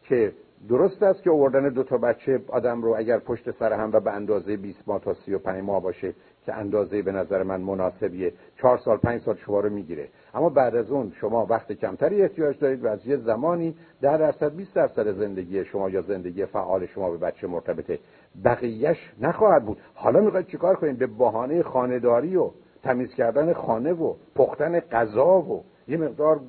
که 0.04 0.34
درست 0.70 1.04
است 1.04 1.24
که 1.24 1.32
آوردن 1.32 1.70
دو 1.70 1.84
تا 1.84 1.98
بچه 1.98 2.42
آدم 2.48 2.82
رو 2.82 2.96
اگر 2.98 3.20
پشت 3.20 3.52
سر 3.52 3.74
هم 3.74 3.92
و 3.94 4.00
به 4.00 4.12
اندازه 4.12 4.58
20 4.58 4.88
ماه 4.88 5.02
تا 5.02 5.14
35 5.14 5.64
ماه 5.64 5.82
باشه 5.82 6.14
که 6.46 6.54
اندازه 6.54 7.02
به 7.02 7.12
نظر 7.12 7.44
من 7.44 7.62
مناسبیه. 7.62 8.34
چهار 8.58 8.78
سال 8.78 8.98
پنج 8.98 9.22
سال 9.22 9.36
شما 9.36 9.60
رو 9.60 9.70
می‌گیره. 9.70 10.08
اما 10.34 10.50
بعد 10.50 10.76
از 10.76 10.92
اون 10.92 11.12
شما 11.22 11.46
وقت 11.46 11.72
کمتری 11.72 12.22
احتیاج 12.22 12.60
دارید 12.60 12.84
و 12.84 12.88
از 12.88 13.08
یه 13.08 13.18
زمانی 13.18 13.76
ده 14.02 14.18
درصد 14.18 14.56
20 14.56 14.74
درصد 14.76 15.12
زندگی 15.12 15.66
شما 15.66 15.90
یا 15.90 16.02
زندگی 16.02 16.46
فعال 16.46 16.86
شما 16.86 17.12
به 17.12 17.18
بچه 17.18 17.48
مرتبطه. 17.48 18.00
بقیهش 18.46 19.14
نخواهد 19.22 19.66
بود. 19.66 19.78
حالا 19.94 20.22
می‌خواید 20.22 20.48
چیکار 20.48 20.76
کنید 20.76 20.98
به 20.98 21.08
بهانه 21.08 21.64
خانهداری 21.64 22.36
و 22.36 22.52
تمیز 22.84 23.14
کردن 23.14 23.54
خانه 23.54 23.94
و 23.94 24.14
پختن 24.36 24.80
غذا 24.80 25.40
و 25.42 25.64
یه 25.88 25.98
مقدار 25.98 26.40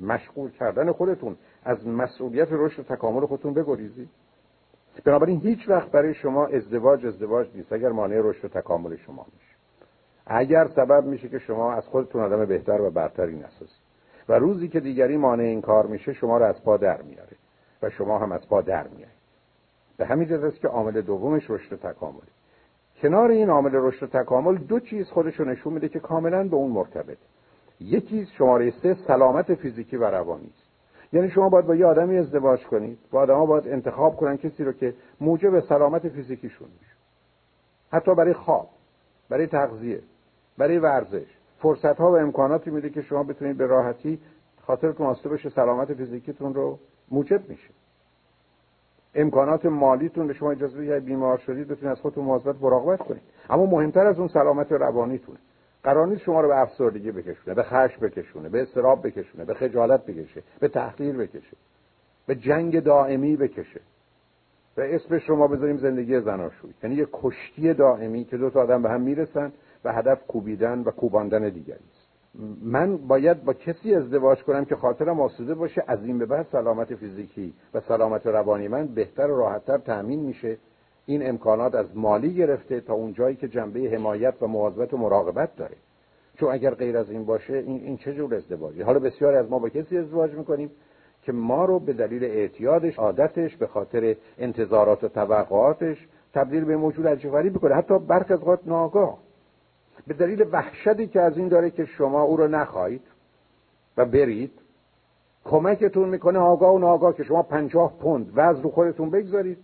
مشغول 0.00 0.50
کردن 0.50 0.92
خودتون. 0.92 1.36
از 1.64 1.88
مسئولیت 1.88 2.48
رشد 2.50 2.80
و 2.80 2.82
تکامل 2.82 3.26
خودتون 3.26 3.54
بگریزید. 3.54 4.08
بنابراین 5.04 5.40
هیچ 5.40 5.68
وقت 5.68 5.90
برای 5.90 6.14
شما 6.14 6.46
ازدواج 6.46 7.06
ازدواج 7.06 7.48
نیست. 7.54 7.72
اگر 7.72 7.88
مانع 7.88 8.20
رشد 8.24 8.44
و 8.44 8.48
تکامل 8.48 8.96
شما 8.96 9.26
میشه. 9.32 9.54
اگر 10.26 10.68
سبب 10.68 11.04
میشه 11.04 11.28
که 11.28 11.38
شما 11.38 11.72
از 11.72 11.86
خودتون 11.86 12.22
آدم 12.22 12.44
بهتر 12.44 12.80
و 12.80 12.90
برتری 12.90 13.36
نسازید. 13.36 13.88
و 14.28 14.32
روزی 14.32 14.68
که 14.68 14.80
دیگری 14.80 15.16
مانع 15.16 15.42
این 15.42 15.60
کار 15.60 15.86
میشه 15.86 16.12
شما 16.12 16.38
رو 16.38 16.44
از 16.44 16.64
پا 16.64 16.76
در 16.76 17.02
میاره. 17.02 17.36
و 17.82 17.90
شما 17.90 18.18
هم 18.18 18.32
از 18.32 18.48
پا 18.48 18.62
در 18.62 18.88
میارید 18.88 19.18
به 19.96 20.06
همین 20.06 20.28
جهت 20.28 20.44
است 20.44 20.60
که 20.60 20.68
عامل 20.68 21.00
دومش 21.00 21.50
رشد 21.50 21.72
و 21.72 21.76
تکامل 21.76 22.26
کنار 23.02 23.30
این 23.30 23.50
عامل 23.50 23.70
رشد 23.74 24.02
و 24.02 24.06
تکامل 24.06 24.56
دو 24.56 24.80
چیز 24.80 25.10
خودش 25.10 25.40
نشون 25.40 25.72
میده 25.72 25.88
که 25.88 26.00
کاملا 26.00 26.48
به 26.48 26.56
اون 26.56 26.70
مرتبط. 26.70 27.18
یکی 27.80 28.26
شماره 28.38 28.70
سه 28.70 28.94
سلامت 28.94 29.54
فیزیکی 29.54 29.96
و 29.96 30.04
روانی 30.04 30.46
است. 30.46 30.67
یعنی 31.12 31.30
شما 31.30 31.48
باید 31.48 31.66
با 31.66 31.74
یه 31.74 31.86
آدمی 31.86 32.16
ازدواج 32.16 32.66
کنید. 32.66 32.98
با 33.10 33.20
آدما 33.20 33.46
باید 33.46 33.68
انتخاب 33.68 34.16
کنن 34.16 34.36
کسی 34.36 34.64
رو 34.64 34.72
که 34.72 34.94
موجب 35.20 35.60
سلامت 35.60 36.08
فیزیکیشون 36.08 36.68
میشه. 36.80 36.92
حتی 37.92 38.14
برای 38.14 38.32
خواب 38.32 38.68
برای 39.28 39.46
تغذیه 39.46 40.00
برای 40.58 40.78
ورزش. 40.78 41.26
فرصت 41.58 41.96
ها 42.00 42.12
و 42.12 42.16
امکاناتی 42.16 42.70
میده 42.70 42.90
که 42.90 43.02
شما 43.02 43.22
بتونید 43.22 43.56
به 43.56 43.66
راحتی 43.66 44.18
خاطرتون 44.66 45.06
آسوده 45.06 45.34
بشه 45.34 45.48
سلامت 45.48 45.94
فیزیکیتون 45.94 46.54
رو 46.54 46.78
موجب 47.10 47.48
میشه. 47.48 47.70
امکانات 49.14 49.66
مالیتون 49.66 50.26
به 50.26 50.34
شما 50.34 50.50
اجازه 50.50 50.78
بده 50.78 51.00
بیمار 51.00 51.38
شدید 51.38 51.68
بتونید 51.68 51.92
از 51.92 52.00
خودتون 52.00 52.24
مواظبت 52.24 52.62
مراقبت 52.62 52.98
کنید. 52.98 53.22
اما 53.50 53.66
مهمتر 53.66 54.06
از 54.06 54.18
اون 54.18 54.28
سلامت 54.28 54.72
روانیتونه. 54.72 55.38
قرار 55.82 56.06
نیست 56.06 56.22
شما 56.22 56.40
رو 56.40 56.48
به 56.48 56.58
افسردگی 56.58 57.12
بکشونه 57.12 57.54
به 57.54 57.62
خشم 57.62 58.00
بکشونه 58.00 58.48
به 58.48 58.62
استراب 58.62 59.06
بکشونه 59.06 59.44
به 59.44 59.54
خجالت 59.54 60.06
بکشه 60.06 60.42
به 60.60 60.68
تحقیر 60.68 61.16
بکشه 61.16 61.56
به 62.26 62.34
جنگ 62.34 62.80
دائمی 62.80 63.36
بکشه. 63.36 63.80
به 64.76 64.94
اسم 64.94 65.18
شما 65.18 65.48
بذاریم 65.48 65.76
زندگی 65.76 66.20
زناشویی 66.20 66.74
یعنی 66.82 66.96
یه 66.96 67.08
کشتی 67.12 67.74
دائمی 67.74 68.24
که 68.24 68.36
دو 68.36 68.50
تا 68.50 68.60
آدم 68.60 68.82
به 68.82 68.90
هم 68.90 69.00
می‌رسن 69.00 69.52
و 69.84 69.92
هدف 69.92 70.26
کوبیدن 70.26 70.78
و 70.78 70.90
کوباندن 70.90 71.48
دیگری 71.48 71.84
است. 71.90 72.08
من 72.62 72.96
باید 72.96 73.44
با 73.44 73.52
کسی 73.52 73.94
ازدواج 73.94 74.42
کنم 74.42 74.64
که 74.64 74.76
خاطرم 74.76 75.20
آسوده 75.20 75.54
باشه 75.54 75.84
از 75.86 76.04
این 76.04 76.18
به 76.18 76.26
بعد 76.26 76.46
سلامت 76.52 76.94
فیزیکی 76.94 77.54
و 77.74 77.80
سلامت 77.80 78.26
روانی 78.26 78.68
من 78.68 78.86
بهتر 78.86 79.30
و 79.30 79.38
راحتتر 79.38 79.78
تأمین 79.78 80.20
میشه. 80.20 80.56
این 81.08 81.28
امکانات 81.28 81.74
از 81.74 81.96
مالی 81.96 82.34
گرفته 82.34 82.80
تا 82.80 82.94
اون 82.94 83.12
جایی 83.12 83.36
که 83.36 83.48
جنبه 83.48 83.80
حمایت 83.80 84.34
و 84.40 84.46
مواظبت 84.46 84.94
و 84.94 84.96
مراقبت 84.96 85.56
داره. 85.56 85.76
چون 86.36 86.52
اگر 86.52 86.74
غیر 86.74 86.96
از 86.96 87.10
این 87.10 87.24
باشه 87.24 87.54
این, 87.54 87.80
این 87.84 87.96
چه 87.96 88.14
جور 88.14 88.34
ازدواجی؟ 88.34 88.82
حالا 88.82 88.98
بسیاری 88.98 89.36
از 89.36 89.50
ما 89.50 89.58
با 89.58 89.68
کسی 89.68 89.98
ازدواج 89.98 90.32
می‌کنیم 90.32 90.70
که 91.22 91.32
ما 91.32 91.64
رو 91.64 91.78
به 91.78 91.92
دلیل 91.92 92.24
اعتیادش 92.24 92.98
عادتش 92.98 93.56
به 93.56 93.66
خاطر 93.66 94.16
انتظارات 94.38 95.04
و 95.04 95.08
توقعاتش 95.08 96.06
تبدیل 96.34 96.64
به 96.64 96.76
موجود 96.76 97.06
عجیب 97.06 97.30
غریب 97.30 97.52
بکنه. 97.52 97.74
حتی 97.74 97.98
برخ 97.98 98.30
از 98.30 98.38
اوقات 98.38 98.60
ناگاه. 98.66 99.18
به 100.06 100.14
دلیل 100.14 100.46
وحشتی 100.52 101.06
که 101.06 101.20
از 101.20 101.38
این 101.38 101.48
داره 101.48 101.70
که 101.70 101.84
شما 101.84 102.22
او 102.22 102.36
رو 102.36 102.48
نخواهید 102.48 103.02
و 103.96 104.04
برید 104.04 104.52
کمکتون 105.44 106.08
می‌کنه 106.08 106.38
آگاه 106.38 106.74
و 106.74 106.78
ناگاه 106.78 107.16
که 107.16 107.24
شما 107.24 107.42
پنجاه 107.42 107.98
پوند 107.98 108.32
وزن 108.34 108.62
رو 108.62 108.70
خودتون 108.70 109.10
بگذارید. 109.10 109.58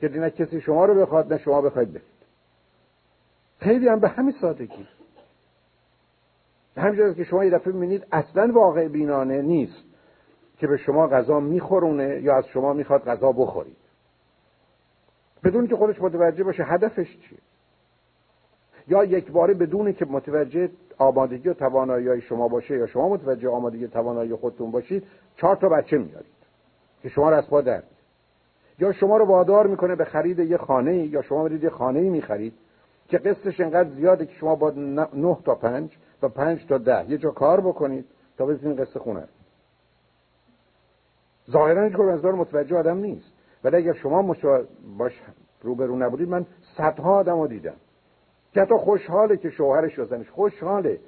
که 0.00 0.08
نه 0.08 0.30
کسی 0.30 0.60
شما 0.60 0.84
رو 0.84 0.94
بخواد 0.94 1.32
نه 1.32 1.38
شما 1.38 1.60
بخواید 1.60 1.92
برید. 1.92 2.16
خیلی 3.60 3.88
هم 3.88 4.00
به 4.00 4.08
همین 4.08 4.34
سادگی. 4.40 4.86
به 6.74 6.82
همین 6.82 7.14
که 7.14 7.24
شما 7.24 7.44
یه 7.44 7.50
دفعه 7.50 7.72
می‌بینید 7.72 8.06
اصلا 8.12 8.52
واقع 8.52 8.88
بینانه 8.88 9.42
نیست 9.42 9.84
که 10.58 10.66
به 10.66 10.76
شما 10.76 11.08
غذا 11.08 11.40
میخورونه 11.40 12.20
یا 12.22 12.36
از 12.36 12.46
شما 12.46 12.72
می‌خواد 12.72 13.04
غذا 13.04 13.32
بخورید. 13.32 13.76
بدون 15.44 15.66
که 15.66 15.76
خودش 15.76 16.00
متوجه 16.00 16.44
باشه 16.44 16.64
هدفش 16.64 17.16
چیه. 17.16 17.38
یا 18.88 19.04
یک 19.04 19.30
باره 19.30 19.54
بدون 19.54 19.92
که 19.92 20.04
متوجه 20.04 20.70
آمادگی 20.98 21.48
و 21.48 21.54
توانایی 21.54 22.20
شما 22.20 22.48
باشه 22.48 22.76
یا 22.76 22.86
شما 22.86 23.08
متوجه 23.08 23.48
آمادگی 23.48 23.88
توانایی 23.88 24.34
خودتون 24.34 24.70
باشید 24.70 25.06
چهار 25.36 25.56
تا 25.56 25.68
بچه 25.68 25.98
میارید 25.98 26.36
که 27.02 27.08
شما 27.08 27.30
رو 27.30 27.36
از 27.36 27.48
پا 27.48 27.60
یا 28.78 28.92
شما 28.92 29.16
رو 29.16 29.24
وادار 29.24 29.66
می‌کنه 29.66 29.94
به 29.94 30.04
خرید 30.04 30.38
یه 30.38 30.56
خانه 30.56 30.96
یا 30.96 31.22
شما 31.22 31.44
برید 31.44 31.64
یه 31.64 31.70
خانه 31.70 32.00
می‌خرید 32.00 32.54
که 33.08 33.18
قسطش 33.18 33.60
انقدر 33.60 33.90
زیاده 33.90 34.26
که 34.26 34.34
شما 34.34 34.54
با 34.54 34.70
نه 35.14 35.36
تا 35.44 35.54
پنج 35.54 35.96
و 36.22 36.28
پنج 36.28 36.66
تا 36.66 36.78
ده 36.78 37.10
یه 37.10 37.18
جا 37.18 37.30
کار 37.30 37.60
بکنید 37.60 38.04
تا 38.38 38.46
بتونید 38.46 38.80
قسط 38.80 38.98
خونه. 38.98 39.28
ظاهرا 41.50 41.84
هیچ 41.84 42.00
از 42.00 42.24
متوجه 42.24 42.76
آدم 42.76 42.98
نیست. 42.98 43.32
ولی 43.64 43.76
اگر 43.76 43.92
شما 43.92 44.22
مشا... 44.22 44.64
باش 44.98 45.22
روبرو 45.62 45.96
نبودید 45.96 46.28
من 46.28 46.46
صدها 46.76 47.16
آدم 47.16 47.46
دیدم. 47.46 47.74
که 48.52 48.60
حتی 48.60 48.74
خوشحاله 48.74 49.36
که 49.36 49.50
شوهرش 49.50 49.98
و 49.98 50.24
خوشحاله. 50.30 50.98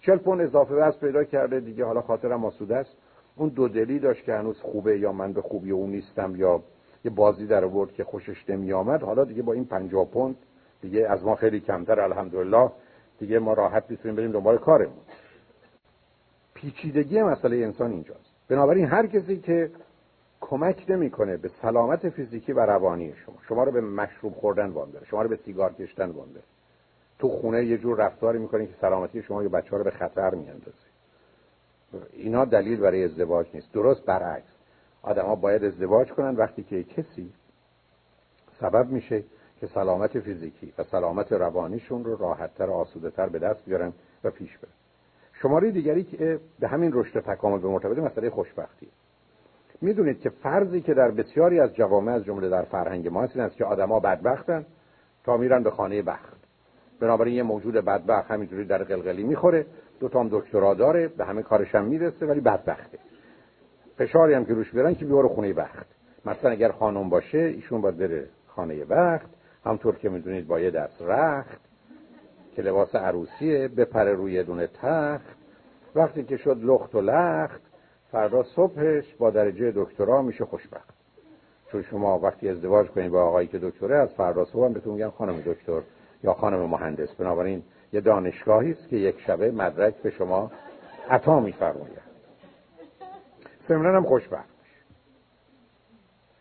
چل 0.00 0.16
پون 0.16 0.40
اضافه 0.40 0.74
وزن 0.74 0.98
پیدا 1.00 1.24
کرده 1.24 1.60
دیگه 1.60 1.84
حالا 1.84 2.00
خاطرم 2.00 2.44
آسوده 2.44 2.76
است. 2.76 2.96
اون 3.36 3.48
دو 3.48 3.68
دلی 3.68 3.98
داشت 3.98 4.24
که 4.24 4.34
هنوز 4.34 4.60
خوبه 4.60 4.98
یا 4.98 5.12
من 5.12 5.32
به 5.32 5.42
خوبی 5.42 5.70
اون 5.70 5.90
نیستم 5.90 6.36
یا 6.36 6.62
یه 7.04 7.10
بازی 7.10 7.46
در 7.46 7.64
آورد 7.64 7.92
که 7.92 8.04
خوشش 8.04 8.50
نمی 8.50 8.72
آمد 8.72 9.02
حالا 9.02 9.24
دیگه 9.24 9.42
با 9.42 9.52
این 9.52 9.64
50 9.64 10.06
پوند 10.06 10.36
دیگه 10.80 11.08
از 11.08 11.24
ما 11.24 11.34
خیلی 11.34 11.60
کمتر 11.60 12.00
الحمدلله. 12.00 12.70
دیگه 13.18 13.38
ما 13.38 13.52
راحت 13.52 13.84
می‌تونیم 13.88 14.16
بریم 14.16 14.32
دنبال 14.32 14.58
کارمون. 14.58 15.02
پیچیدگی 16.54 17.22
مسئله 17.22 17.56
انسان 17.56 17.90
اینجاست. 17.90 18.34
بنابراین 18.48 18.86
هر 18.86 19.06
کسی 19.06 19.36
که 19.36 19.70
کمک 20.40 20.84
نمی‌کنه 20.88 21.36
به 21.36 21.50
سلامت 21.62 22.08
فیزیکی 22.08 22.52
و 22.52 22.60
روانی 22.60 23.14
شما 23.26 23.36
شما 23.48 23.64
رو 23.64 23.72
به 23.72 23.80
مشروب 23.80 24.34
خوردن 24.34 24.70
وام 24.70 24.92
شما 25.10 25.22
رو 25.22 25.28
به 25.28 25.36
سیگار 25.36 25.72
کشیدن 25.72 26.10
وام 26.10 26.28
تو 27.18 27.28
خونه 27.28 27.64
یه 27.64 27.78
جور 27.78 27.98
رفتاری 27.98 28.38
می‌کنه 28.38 28.66
که 28.66 28.74
سلامتی 28.80 29.22
شما 29.22 29.42
یا 29.42 29.48
بچه 29.48 29.76
رو 29.76 29.84
به 29.84 29.90
خطر 29.90 30.34
میاندازه. 30.34 30.88
اینا 32.12 32.44
دلیل 32.44 32.80
برای 32.80 33.04
ازدواج 33.04 33.46
نیست. 33.54 33.72
درست 33.72 34.04
برعکس. 34.04 34.57
آدم 35.08 35.34
باید 35.34 35.64
ازدواج 35.64 36.12
کنن 36.12 36.36
وقتی 36.36 36.62
که 36.62 36.82
کسی 36.82 37.32
سبب 38.60 38.90
میشه 38.90 39.24
که 39.60 39.66
سلامت 39.66 40.20
فیزیکی 40.20 40.72
و 40.78 40.84
سلامت 40.84 41.32
روانیشون 41.32 42.04
رو 42.04 42.16
راحتتر 42.16 42.70
و 42.70 42.72
آسوده 42.72 43.26
به 43.26 43.38
دست 43.38 43.64
بیارن 43.64 43.92
و 44.24 44.30
پیش 44.30 44.58
برن 44.58 44.72
شماره 45.32 45.70
دیگری 45.70 46.04
که 46.04 46.40
به 46.60 46.68
همین 46.68 46.90
رشد 46.94 47.20
تکامل 47.20 47.58
به 47.58 47.68
مرتبط 47.68 47.98
مسئله 47.98 48.30
خوشبختی. 48.30 48.88
می‌دونید 49.80 50.20
که 50.20 50.30
فرضی 50.30 50.80
که 50.80 50.94
در 50.94 51.10
بسیاری 51.10 51.60
از 51.60 51.74
جوامع 51.74 52.12
از 52.12 52.24
جمله 52.24 52.48
در 52.48 52.62
فرهنگ 52.62 53.08
ما 53.08 53.22
هست 53.22 53.36
این 53.36 53.44
است 53.44 53.56
که 53.56 53.64
آدما 53.64 54.00
بدبختن 54.00 54.66
تا 55.24 55.36
میرن 55.36 55.62
به 55.62 55.70
خانه 55.70 56.02
بخت. 56.02 56.36
بنابراین 57.00 57.34
یه 57.34 57.42
موجود 57.42 57.74
بدبخت 57.74 58.30
همینجوری 58.30 58.64
در 58.64 58.84
قلقلی 58.84 59.24
می‌خوره 59.24 59.66
دو 60.00 60.08
تام 60.08 60.28
دکترا 60.32 60.74
داره 60.74 61.08
به 61.08 61.24
همه 61.24 61.42
کارش 61.42 61.74
هم 61.74 61.84
می‌رسه 61.84 62.26
ولی 62.26 62.40
بدبخته. 62.40 62.98
فشاری 63.98 64.34
هم 64.34 64.44
که 64.44 64.54
روش 64.54 64.70
بیارن 64.70 64.94
که 64.94 65.04
بیاره 65.04 65.28
خونه 65.28 65.52
وقت 65.52 65.86
مثلا 66.26 66.50
اگر 66.50 66.72
خانم 66.72 67.08
باشه 67.08 67.38
ایشون 67.38 67.80
باید 67.80 67.98
بره 67.98 68.28
خانه 68.46 68.84
وقت 68.84 69.28
همطور 69.64 69.96
که 69.96 70.08
می‌دونید 70.08 70.46
با 70.46 70.60
یه 70.60 70.70
دست 70.70 71.02
رخت 71.02 71.60
که 72.56 72.62
لباس 72.62 72.94
عروسیه 72.94 73.68
بپره 73.68 74.12
روی 74.14 74.42
دونه 74.42 74.66
تخت. 74.66 75.36
وقتی 75.94 76.24
که 76.24 76.36
شد 76.36 76.58
لخت 76.62 76.94
و 76.94 77.00
لخت 77.00 77.60
فردا 78.12 78.42
صبحش 78.42 79.14
با 79.18 79.30
درجه 79.30 79.72
دکترا 79.76 80.22
میشه 80.22 80.44
خوشبخت. 80.44 80.94
چون 81.72 81.82
شما 81.82 82.18
وقتی 82.18 82.48
ازدواج 82.48 82.86
کنید 82.86 83.10
با 83.10 83.22
آقایی 83.22 83.48
که 83.48 83.58
دکتره 83.58 83.96
از 83.96 84.14
فردا 84.14 84.44
صبح 84.44 84.64
هم 84.64 84.72
بهتون 84.72 84.94
میگن 84.94 85.10
خانم 85.10 85.40
دکتر 85.46 85.80
یا 86.24 86.34
خانم 86.34 86.60
مهندس. 86.60 87.14
بنابراین 87.14 87.62
یه 87.92 88.00
دانشگاهی 88.00 88.70
است 88.70 88.88
که 88.88 88.96
یک 88.96 89.20
شبه 89.20 89.50
مدرک 89.50 89.94
به 89.94 90.10
شما 90.10 90.50
عطا 91.10 91.40
میفرماید. 91.40 92.07
فعلا 93.68 93.96
هم 93.96 94.04
خوشبخت 94.04 94.48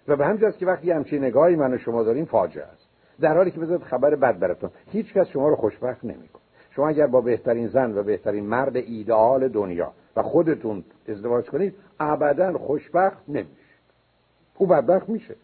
و 0.08 0.16
به 0.16 0.26
همجاست 0.26 0.58
که 0.58 0.66
وقتی 0.66 0.92
همچین 0.92 1.24
نگاهی 1.24 1.56
من 1.56 1.74
و 1.74 1.78
شما 1.78 2.04
داریم 2.04 2.26
فاجعه 2.26 2.66
است. 2.66 2.88
در 3.20 3.38
حالی 3.38 3.52
که 3.52 3.60
بذارید 3.60 3.84
خبر 3.84 4.16
بد 4.16 4.40
براتون 4.40 4.70
هیچ 4.92 5.14
کس 5.14 5.28
شما 5.28 5.50
رو 5.50 5.56
خوشبخت 5.56 6.06
نمی‌کنه. 6.06 6.42
شما 6.70 6.88
اگر 6.90 7.08
با 7.08 7.22
بهترین 7.22 7.68
زن 7.68 7.98
و 7.98 8.04
بهترین 8.04 8.46
مرد 8.46 8.76
ایدئال 8.76 9.48
دنیا 9.48 9.92
و 10.16 10.22
خودتون 10.24 10.84
ازدواج 11.08 11.50
کنید 11.50 11.76
ابدا 12.00 12.58
خوشبخت 12.58 13.24
نمیشه 13.28 13.52
او 14.58 14.68
بدبخت 14.68 15.10
میشه 15.10 15.36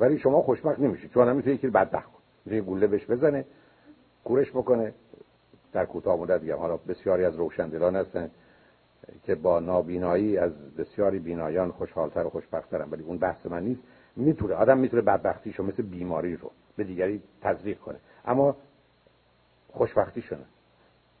ولی 0.00 0.18
شما 0.18 0.42
خوشبخت 0.42 0.78
نمیشید. 0.78 1.10
چون 1.10 1.28
نمی‌تونه 1.28 1.54
یکی 1.54 1.68
بدبخت 1.68 2.08
کنه 2.46 2.60
گوله 2.60 2.86
بهش 2.86 3.06
بزنه 3.06 3.44
کورش 4.24 4.50
بکنه 4.50 4.94
در 5.72 5.84
کوتاه 5.84 6.20
مدت 6.20 6.40
دیگه 6.40 6.54
حالا 6.54 6.76
بسیاری 6.76 7.24
از 7.24 7.36
روشندلان 7.36 7.96
هستن. 7.96 8.30
که 9.22 9.34
با 9.34 9.60
نابینایی 9.60 10.38
از 10.38 10.52
بسیاری 10.78 11.18
بینایان 11.18 11.70
خوشحالتر 11.70 12.26
و 12.26 12.30
خوشبختترن 12.30 12.90
ولی 12.90 13.02
اون 13.02 13.18
بحث 13.18 13.46
من 13.46 13.62
نیست. 13.62 13.80
می‌تونه 14.16 14.54
آدم 14.54 14.78
می‌تونه 14.78 15.02
بدبختیشو 15.02 15.62
مثل 15.62 15.82
بیماری 15.82 16.36
رو 16.36 16.50
به 16.76 16.84
دیگری 16.84 17.22
تزریق 17.42 17.78
کنه. 17.78 17.96
اما 18.24 18.56
خوشبختی 19.72 20.22
شونه 20.22 20.44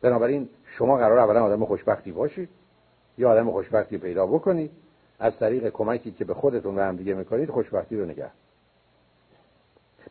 بنابراین 0.00 0.48
شما 0.64 0.96
قرار 0.96 1.18
اولا 1.18 1.44
آدم 1.44 1.64
خوشبختی 1.64 2.12
باشید 2.12 2.48
یا 3.18 3.30
آدم 3.30 3.50
خوشبختی 3.50 3.98
پیدا 3.98 4.26
بکنید 4.26 4.70
از 5.18 5.36
طریق 5.38 5.68
کمکی 5.68 6.10
که 6.10 6.24
به 6.24 6.34
خودتون 6.34 6.78
و 6.78 6.82
هم 6.82 6.96
دیگه 6.96 7.14
می‌کنید 7.14 7.50
خوشبختی 7.50 7.96
رو 7.96 8.04
نگه. 8.04 8.30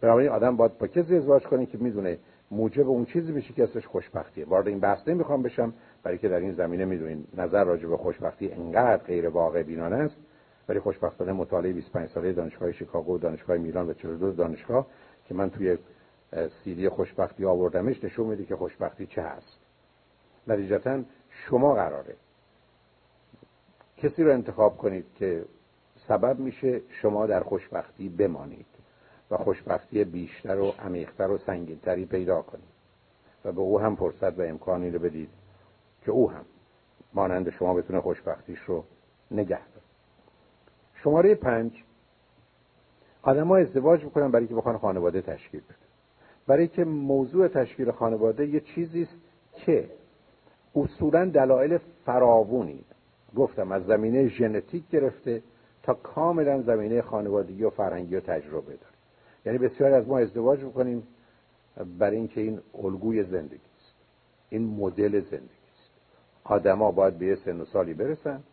بنابراین 0.02 0.30
آدم 0.30 0.56
باید 0.56 0.78
با 0.78 0.88
کسی 0.88 1.16
ازدواج 1.16 1.44
کنه 1.44 1.66
که 1.66 1.78
می‌دونه 1.78 2.18
موجب 2.52 2.90
اون 2.90 3.06
چیزی 3.06 3.32
بشه 3.32 3.54
که 3.54 3.64
اسمش 3.64 3.88
خوشبختیه. 3.88 4.46
وارد 4.46 4.68
این 4.68 4.80
بحث 4.80 5.08
نمی‌خوام 5.08 5.44
بشم. 5.44 5.74
برای 6.06 6.18
که 6.18 6.30
در 6.30 6.40
این 6.40 6.54
زمینه 6.54 6.86
می‌دونین 6.86 7.26
نظر 7.38 7.64
راجع 7.64 7.88
به 7.88 7.98
خوشبختی 7.98 8.52
انقدر 8.52 9.04
غیر 9.04 9.30
واقع 9.30 9.64
بینانه 9.64 9.96
است 9.96 10.16
ولی 10.70 10.80
خوشبختانه 10.80 11.32
مطالعه 11.32 11.74
25 11.74 12.10
ساله 12.10 12.34
دانشگاه 12.34 12.72
شیکاگو 12.72 13.16
و 13.16 13.18
دانشگاه 13.18 13.58
میلان 13.58 13.90
و 13.90 13.94
42 13.94 14.32
دانشگاه 14.32 14.88
که 15.28 15.34
من 15.34 15.50
توی 15.50 15.78
سیدی 16.64 16.90
خوشبختی 16.90 17.46
آوردمش 17.46 18.04
نشون 18.04 18.28
میده 18.28 18.46
که 18.46 18.56
خوشبختی 18.56 19.06
چه 19.06 19.22
هست. 19.22 19.60
نتیجتا 20.48 21.02
شما 21.30 21.74
قراره 21.74 22.16
کسی 23.98 24.24
رو 24.24 24.32
انتخاب 24.32 24.78
کنید 24.78 25.06
که 25.16 25.46
سبب 26.08 26.40
میشه 26.40 26.82
شما 27.02 27.26
در 27.26 27.44
خوشبختی 27.44 28.10
بمانید 28.10 28.66
و 29.32 29.38
خوشبختی 29.38 30.04
بیشتر 30.04 30.60
و 30.60 30.74
عمیقتر 30.80 31.32
و 31.32 31.38
سنگینتری 31.38 32.06
پیدا 32.06 32.42
کنید 32.42 32.76
و 33.46 33.52
به 33.52 33.62
او 33.62 33.80
هم 33.80 33.96
فرصت 33.96 34.40
و 34.40 34.42
امکانی 34.42 34.90
رو 34.92 35.00
بدید. 35.00 35.30
که 36.06 36.12
او 36.12 36.32
هم 36.32 36.46
مانند 37.14 37.50
شما 37.50 37.74
بتونه 37.74 38.02
خوشبختیش 38.02 38.60
رو 38.60 38.84
نگه 39.32 39.68
داره. 39.68 39.86
شماره 40.94 41.36
پنج. 41.36 41.84
آدم 43.22 43.48
ها 43.48 43.58
ازدواج 43.58 44.04
می‌کنن 44.04 44.32
برای 44.32 44.48
که 44.48 44.56
بخوان 44.56 44.78
خانواده 44.78 45.22
تشکیل 45.22 45.62
بده 45.62 45.76
برای 46.48 46.68
که 46.68 46.86
موضوع 46.86 47.48
تشکیل 47.48 47.92
خانواده 47.92 48.48
یه 48.48 48.60
چیزی 48.60 49.02
است 49.02 49.16
که 49.54 49.90
اصولا 50.76 51.26
دلایل 51.26 51.78
فراوونی. 52.06 52.86
گفتم 53.36 53.72
از 53.72 53.86
زمینه 53.86 54.28
ژنتیک 54.28 54.90
گرفته 54.90 55.44
تا 55.84 55.94
کاملا 55.94 56.62
زمینه 56.62 57.02
خانوادگی 57.02 57.64
و 57.64 57.70
فرهنگی 57.70 58.16
و 58.16 58.20
تجربه 58.20 58.74
داره. 58.74 58.96
یعنی 59.46 59.58
بسیاری 59.58 59.94
از 59.94 60.08
ما 60.08 60.20
ازدواج 60.20 60.64
می‌کنیم 60.64 61.08
برای 62.00 62.18
اینکه 62.18 62.42
این 62.42 62.62
الگوی 62.84 63.24
زندگی 63.24 63.70
است. 63.78 63.96
این 64.50 64.68
مدل 64.68 65.22
زندگی. 65.22 65.55
آدما 66.46 66.92
باید 66.92 67.18
به 67.18 67.26
یه 67.26 67.36
سن 67.36 67.62
و 67.62 67.66
سالی 67.66 67.94
برسن 67.94 68.44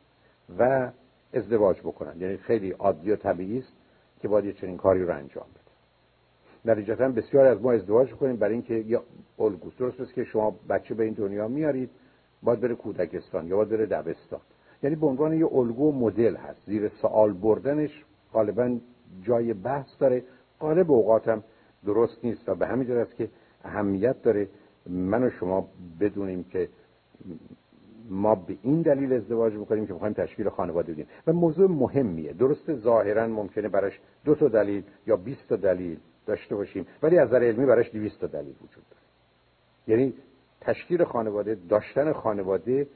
و 0.58 0.90
ازدواج 1.34 1.80
بکنن. 1.80 2.20
یعنی 2.20 2.36
خیلی 2.36 2.70
عادی 2.70 3.10
و 3.10 3.16
طبیعی 3.16 3.58
است 3.58 3.72
که 4.20 4.28
باید 4.28 4.44
یه 4.44 4.52
چنین 4.52 4.76
کاری 4.76 5.04
رو 5.04 5.14
انجام 5.14 5.46
بده. 5.54 6.72
نتیجتا 6.72 7.08
بسیار 7.08 7.46
از 7.46 7.62
ما 7.62 7.72
ازدواج 7.72 8.10
کنیم 8.10 8.36
برای 8.36 8.54
اینکه 8.54 8.74
یه 8.74 9.00
الگوست 9.38 9.78
درست 9.78 10.00
است 10.00 10.14
که 10.14 10.24
شما 10.24 10.54
بچه 10.68 10.94
به 10.94 11.04
این 11.04 11.14
دنیا 11.14 11.48
میارید 11.48 11.90
باید 12.42 12.60
بره 12.60 12.74
کودکستان 12.74 13.46
یا 13.46 13.56
باید 13.56 13.68
بره 13.68 13.86
دبستان. 13.86 14.40
یعنی 14.82 14.96
به 14.96 15.06
عنوان 15.06 15.32
یه 15.32 15.46
الگو 15.52 15.92
مدل 15.92 16.36
هست. 16.36 16.66
زیر 16.66 16.88
سوال 16.88 17.32
بردنش 17.32 18.04
غالبا 18.32 18.78
جای 19.22 19.52
بحث 19.52 19.88
داره. 19.98 20.24
غالب 20.60 20.90
اوقاتم 20.90 21.42
درست 21.84 22.24
نیست 22.24 22.48
و 22.48 22.54
به 22.54 22.66
همین 22.66 22.92
است 22.92 23.16
که 23.16 23.28
اهمیت 23.64 24.22
داره. 24.22 24.48
من 24.86 25.22
و 25.22 25.30
شما 25.30 25.68
بدونیم 26.00 26.44
که 26.44 26.68
ما 28.10 28.34
به 28.34 28.56
این 28.62 28.82
دلیل 28.82 29.12
ازدواج 29.12 29.52
می‌کنیم 29.52 29.86
که 29.86 29.92
می‌خوایم 29.92 30.14
تشکیل 30.14 30.48
خانواده 30.48 30.92
بدیم 30.92 31.06
و 31.26 31.32
موضوع 31.32 31.70
مهمیه. 31.70 32.32
درست 32.32 32.74
ظاهرا 32.74 33.26
ممکنه 33.26 33.68
براش 33.68 34.00
دو 34.24 34.34
تا 34.34 34.48
دلیل 34.48 34.82
یا 35.06 35.16
20 35.16 35.48
تا 35.48 35.56
دلیل 35.56 35.98
داشته 36.26 36.54
باشیم 36.54 36.86
ولی 37.02 37.18
از 37.18 37.28
نظر 37.28 37.44
علمی 37.44 37.66
براش 37.66 37.90
200 37.90 38.20
تا 38.20 38.26
دلیل 38.26 38.54
وجود 38.62 38.84
داره. 38.90 39.02
یعنی 39.86 40.14
تشکیل 40.60 41.04
خانواده 41.04 41.58
داشتن 41.68 42.12
خانواده 42.12 42.86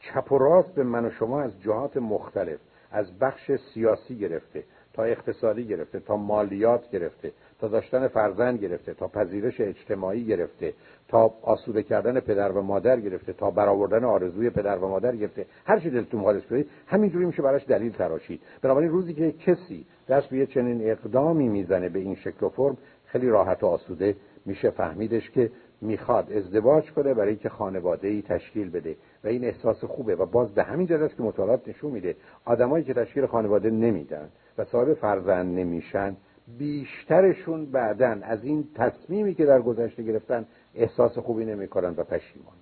چپ 0.00 0.32
و 0.32 0.38
راست 0.38 0.74
به 0.74 0.82
من 0.82 1.04
و 1.04 1.10
شما 1.10 1.40
از 1.40 1.62
جهات 1.62 1.96
مختلف 1.96 2.58
از 2.90 3.18
بخش 3.18 3.52
سیاسی 3.74 4.18
گرفته 4.18 4.64
تا 4.92 5.02
اقتصادی 5.02 5.64
گرفته 5.64 6.00
تا 6.00 6.16
مالیات 6.16 6.90
گرفته 6.90 7.32
تا 7.60 7.68
داشتن 7.68 8.08
فرزند 8.08 8.58
گرفته 8.58 8.94
تا 8.94 9.08
پذیرش 9.08 9.60
اجتماعی 9.60 10.24
گرفته 10.24 10.72
تا 11.08 11.34
آسوده 11.42 11.82
کردن 11.82 12.20
پدر 12.20 12.52
و 12.52 12.62
مادر 12.62 13.00
گرفته 13.00 13.32
تا 13.32 13.50
برآوردن 13.50 14.04
آرزوی 14.04 14.50
پدر 14.50 14.78
و 14.78 14.88
مادر 14.88 15.16
گرفته. 15.16 15.46
هر 15.66 15.78
چی 15.78 15.90
دلتون 15.90 16.20
می‌خواد 16.20 16.42
همین 16.50 16.64
همینجوری 16.86 17.24
میشه 17.24 17.42
براش 17.42 17.66
دلیل 17.68 17.92
تراشید. 17.92 18.40
بنابراین 18.62 18.90
روزی 18.90 19.14
که 19.14 19.32
کسی 19.32 19.86
دست 20.08 20.28
به 20.28 20.46
چنین 20.46 20.90
اقدامی 20.90 21.48
می‌زنه 21.48 21.88
به 21.88 21.98
این 21.98 22.14
شکل 22.14 22.46
و 22.46 22.48
فرم 22.48 22.76
خیلی 23.06 23.28
راحت 23.28 23.62
و 23.62 23.66
آسوده 23.66 24.16
میشه 24.46 24.70
فهمیدش 24.70 25.30
که 25.30 25.50
می‌خواد 25.80 26.32
ازدواج 26.32 26.90
کنه 26.92 27.14
برای 27.14 27.36
که 27.36 27.48
خانواده 27.48 28.08
ای 28.08 28.22
تشکیل 28.22 28.70
بده. 28.70 28.96
و 29.24 29.28
این 29.28 29.44
احساس 29.44 29.84
خوبه 29.84 30.16
و 30.16 30.26
باز 30.26 30.54
به 30.54 30.62
همین 30.62 30.86
جهت 30.86 31.16
که 31.16 31.22
مطالعات 31.22 31.68
نشون 31.68 31.90
میده 31.90 32.16
آدمایی 32.44 32.84
که 32.84 32.94
تشکیل 32.94 33.26
خانواده 33.26 33.70
نمیدن 33.70 34.28
و 34.58 34.64
صاحب 34.64 34.94
فرزند 34.94 35.58
نمیشن 35.58 36.16
بیشترشون 36.58 37.66
بعدا 37.66 38.18
از 38.22 38.44
این 38.44 38.68
تصمیمی 38.74 39.34
که 39.34 39.44
در 39.44 39.62
گذشته 39.62 40.02
گرفتن 40.02 40.46
احساس 40.74 41.18
خوبی 41.18 41.44
نمی‌کنن 41.44 41.94
و 41.96 42.04
پشیمان 42.04 42.54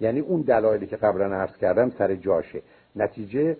یعنی 0.00 0.20
اون 0.20 0.40
دلایلی 0.40 0.86
که 0.86 0.96
قبلا 0.96 1.36
عرض 1.36 1.56
کردم 1.56 1.90
سر 1.90 2.14
جاشه. 2.14 2.62
نتیجه 2.96 3.56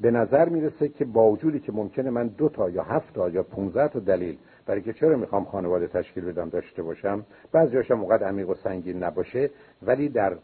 به 0.00 0.10
نظر 0.10 0.48
می‌رسه 0.48 0.88
که 0.88 1.04
با 1.04 1.30
وجودی 1.30 1.60
که 1.60 1.72
ممکنه 1.72 2.10
من 2.10 2.26
دو 2.26 2.48
تا 2.48 2.70
یا 2.70 2.82
هفت 2.82 3.14
تا 3.14 3.28
یا 3.28 3.42
15 3.42 3.88
تا 3.88 3.98
دلیل 3.98 4.38
برای 4.66 4.82
که 4.82 4.92
چرا 4.92 5.16
می‌خوام 5.16 5.44
خانواده 5.44 5.86
تشکیل 5.86 6.24
بدم 6.24 6.48
داشته 6.48 6.82
باشم 6.82 7.26
بعضی 7.52 7.76
هاشم 7.76 8.00
اونقدر 8.00 8.26
عمیق 8.26 8.48
و 8.48 8.54
سنگین 8.54 9.02
نباشه 9.02 9.50
ولی 9.82 10.08
در 10.08 10.36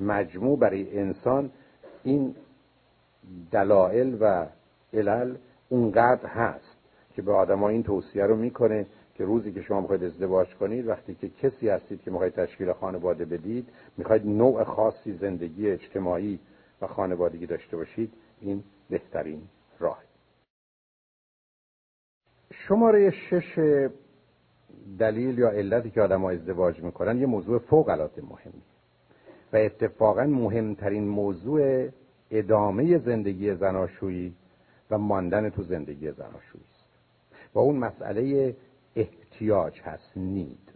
مجموع 0.00 0.58
برای 0.58 0.98
انسان 0.98 1.50
این 2.04 2.34
دلایل 3.50 4.16
و 4.20 4.46
علل 4.92 5.34
اونقدر 5.68 6.26
هست 6.26 6.76
که 7.14 7.22
به 7.22 7.32
آدما 7.32 7.68
این 7.68 7.82
توصیه 7.82 8.24
رو 8.24 8.36
می‌کنه 8.36 8.86
که 9.14 9.24
روزی 9.24 9.52
که 9.52 9.62
شما 9.62 9.80
می‌خواید 9.80 10.04
ازدواج 10.04 10.54
کنید 10.54 10.88
وقتی 10.88 11.14
که 11.14 11.28
کسی 11.28 11.68
هستید 11.68 12.02
که 12.02 12.10
می‌خواید 12.10 12.34
تشکیل 12.34 12.72
خانواده 12.72 13.24
بدید 13.24 13.68
می‌خواید 13.96 14.26
نوع 14.26 14.64
خاصی 14.64 15.12
زندگی 15.12 15.70
اجتماعی 15.70 16.38
و 16.80 16.86
خانوادگی 16.86 17.46
داشته 17.46 17.76
باشید 17.76 18.12
این 18.40 18.64
بهترین 18.90 19.42
راه. 19.78 20.02
شماره 22.52 23.10
شش 23.10 23.58
دلیل 24.98 25.38
یا 25.38 25.48
علتی 25.48 25.90
که 25.90 26.02
آدم 26.02 26.20
ها 26.22 26.30
ازدواج 26.30 26.82
می‌کنن 26.82 27.18
یه 27.18 27.26
موضوع 27.26 27.58
فوق 27.58 27.88
العاده 27.88 28.22
مهمی 28.22 28.62
و 29.52 29.56
اتفاقا 29.56 30.24
مهمترین 30.24 31.08
موضوع 31.08 31.88
ادامه 32.30 32.98
زندگی 32.98 33.54
زناشویی 33.54 34.34
و 34.90 34.98
ماندن 34.98 35.50
تو 35.50 35.62
زندگی 35.62 36.12
زناشویی 36.12 36.64
است. 36.74 36.84
و 37.54 37.58
اون 37.58 37.76
مسئله 37.76 38.56
احتیاج 38.96 39.80
هست 39.80 40.12
نید. 40.16 40.68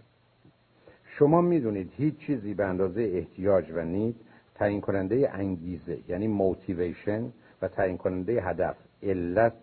شما 1.06 1.40
می‌دونید 1.40 1.92
هیچ 1.96 2.18
چیزی 2.18 2.54
به 2.54 2.64
اندازه 2.64 3.02
احتیاج 3.02 3.70
و 3.70 3.80
نید 3.80 4.16
تعیین 4.54 4.80
کننده 4.80 5.30
انگیزه 5.32 5.98
یعنی 6.08 6.26
موتیویشن 6.26 7.32
و 7.62 7.68
تعیین 7.68 7.96
کننده 7.96 8.42
هدف 8.42 8.76
علت 9.02 9.54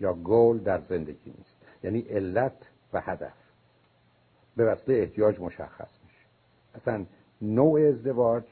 یا 0.00 0.14
گول 0.14 0.58
در 0.58 0.80
زندگی 0.88 1.30
نیست. 1.38 1.56
یعنی 1.82 2.00
علت 2.00 2.56
و 2.92 3.00
هدف. 3.00 3.32
به 4.56 4.64
وسیله 4.64 4.98
احتیاج 4.98 5.40
مشخص 5.40 5.90
میشه. 6.04 6.26
اصلا 6.74 7.04
نوع 7.42 7.88
ازدواج 7.88 8.44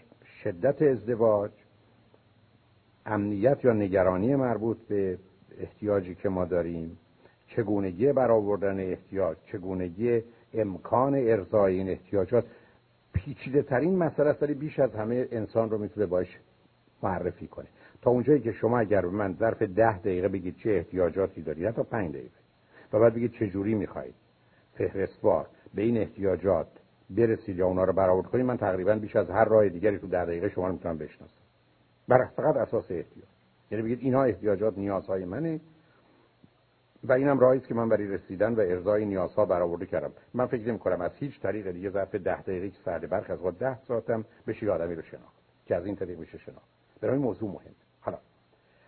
شدت 0.42 0.82
ازدواج 0.82 1.50
امنیت 3.06 3.64
یا 3.64 3.72
نگرانی 3.72 4.36
مربوط 4.36 4.78
به 4.88 5.18
احتیاجی 5.60 6.14
که 6.14 6.28
ما 6.28 6.44
داریم 6.44 6.98
چگونگی 7.46 8.12
برآوردن 8.12 8.80
احتیاج 8.80 9.36
چگونگی 9.52 10.22
امکان 10.54 11.14
ارزای 11.14 11.78
این 11.78 11.88
احتیاجات 11.88 12.44
پیچیده 13.12 13.62
ترین 13.62 13.96
مسئله 13.96 14.30
است 14.30 14.42
ولی 14.42 14.54
بیش 14.54 14.78
از 14.78 14.94
همه 14.94 15.28
انسان 15.32 15.70
رو 15.70 15.78
می‌تونه 15.78 16.06
باش 16.06 16.38
معرفی 17.02 17.46
کنه. 17.46 17.66
تا 18.02 18.10
اونجایی 18.10 18.40
که 18.40 18.52
شما 18.52 18.78
اگر 18.78 19.04
من 19.04 19.34
ظرف 19.38 19.62
ده 19.62 19.98
دقیقه 19.98 20.28
بگید 20.28 20.56
چه 20.56 20.70
احتیاجاتی 20.70 21.42
دارید 21.42 21.66
حتی 21.66 21.82
پنج 21.82 22.10
دقیقه 22.10 22.30
و 22.92 22.98
بعد 22.98 23.14
بگید 23.14 23.32
چه 23.32 23.48
جوری 23.48 23.74
می‌خواهید 23.74 24.14
فهرستوار 24.74 25.46
به 25.74 25.82
این 25.82 25.96
احتیاجات 25.96 26.66
برسید 27.10 27.58
یا 27.58 27.66
اونا 27.66 27.84
رو 27.84 27.92
برآورد 27.92 28.26
کنید 28.26 28.46
من 28.46 28.56
تقریبا 28.56 28.94
بیش 28.94 29.16
از 29.16 29.30
هر 29.30 29.44
راه 29.44 29.68
دیگری 29.68 29.98
تو 29.98 30.06
ده 30.06 30.24
دقیقه 30.24 30.48
شما 30.48 30.66
رو 30.66 30.72
می‌تونم 30.72 30.98
بشناسم. 30.98 31.43
بر 32.08 32.24
فقط 32.24 32.56
اساس 32.56 32.84
احتیاج. 32.90 33.28
یعنی 33.70 33.84
بگید 33.84 33.98
اینها 34.00 34.24
احتیاجات 34.24 34.78
نیازهای 34.78 35.24
منه 35.24 35.60
و 37.04 37.12
اینم 37.12 37.38
راهی 37.38 37.60
که 37.60 37.74
من 37.74 37.88
برای 37.88 38.06
رسیدن 38.06 38.54
و 38.54 38.60
ارضای 38.60 39.04
نیازها 39.04 39.44
برآورده 39.44 39.86
کردم. 39.86 40.12
من 40.34 40.46
فکر 40.46 40.68
نمی 40.68 40.78
کنم 40.78 41.00
از 41.00 41.10
هیچ 41.16 41.40
طریق 41.40 41.70
دیگه 41.70 41.90
ظرف 41.90 42.14
ده 42.14 42.42
دقیقه 42.42 42.70
که 42.70 42.76
سرده 42.84 43.06
برخ 43.06 43.30
از 43.30 43.40
وقت 43.40 43.58
ده 43.58 43.78
ساعتم 43.82 44.24
بشه 44.46 44.70
آدمی 44.70 44.94
رو 44.94 45.02
شناخت 45.02 45.34
که 45.66 45.76
از 45.76 45.86
این 45.86 45.96
طریق 45.96 46.18
میشه 46.18 46.38
شناخت. 46.38 46.68
برای 47.00 47.18
موضوع 47.18 47.50
مهم. 47.50 47.74
حالا 48.00 48.18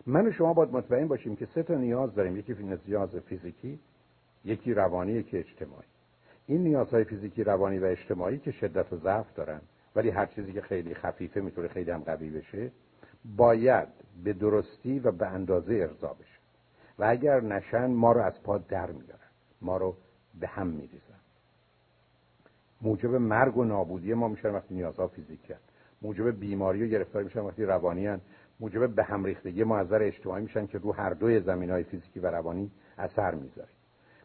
من 0.06 0.26
و 0.26 0.32
شما 0.32 0.54
باید 0.54 0.70
مطمئن 0.70 1.08
باشیم 1.08 1.36
که 1.36 1.46
سه 1.54 1.62
تا 1.62 1.74
نیاز 1.74 2.14
داریم. 2.14 2.36
یکی 2.36 2.56
نیاز 2.86 3.10
فیزیکی 3.16 3.78
یکی 4.44 4.74
روانی 4.74 5.12
یکی 5.12 5.38
اجتماعی. 5.38 5.88
این 6.46 6.62
نیازهای 6.62 7.04
فیزیکی 7.04 7.44
روانی 7.44 7.78
و 7.78 7.84
اجتماعی 7.84 8.38
که 8.38 8.50
شدت 8.50 8.92
و 8.92 8.96
ضعف 8.96 9.34
دارن 9.34 9.60
ولی 9.96 10.10
هر 10.10 10.26
چیزی 10.26 10.52
که 10.52 10.60
خیلی 10.60 10.94
خفیفه 10.94 11.40
می‌تونه 11.40 11.68
خیلی 11.68 11.90
هم 11.90 12.00
قوی 12.00 12.30
بشه 12.30 12.70
باید 13.36 13.88
به 14.24 14.32
درستی 14.32 14.98
و 14.98 15.12
به 15.12 15.26
اندازه 15.26 15.74
ارضا 15.74 16.08
بشه 16.08 16.38
و 16.98 17.04
اگر 17.04 17.40
نشن 17.40 17.86
ما 17.86 18.12
رو 18.12 18.20
از 18.20 18.42
پا 18.42 18.58
در 18.58 18.90
میارن 18.90 19.30
ما 19.62 19.76
رو 19.76 19.96
به 20.40 20.46
هم 20.46 20.66
میریزن 20.66 21.16
موجب 22.82 23.14
مرگ 23.14 23.56
و 23.56 23.64
نابودی 23.64 24.14
ما 24.14 24.28
میشن 24.28 24.50
وقتی 24.50 24.74
نیازها 24.74 25.08
فیزیکی 25.08 25.52
هن. 25.52 25.58
موجب 26.02 26.40
بیماری 26.40 26.84
و 26.84 26.86
گرفتاری 26.86 27.24
میشن 27.24 27.40
وقتی 27.40 27.64
روانی 27.64 28.06
هن. 28.06 28.20
موجب 28.60 28.94
به 28.94 29.04
هم 29.04 29.24
ریختگی 29.24 29.64
ما 29.64 29.78
از 29.78 29.92
اجتماعی 29.92 30.42
میشن 30.42 30.66
که 30.66 30.78
رو 30.78 30.92
هر 30.92 31.10
دوی 31.10 31.40
زمین 31.40 31.70
های 31.70 31.84
فیزیکی 31.84 32.20
و 32.20 32.26
روانی 32.26 32.70
اثر 32.98 33.34
می‌ذاره 33.34 33.68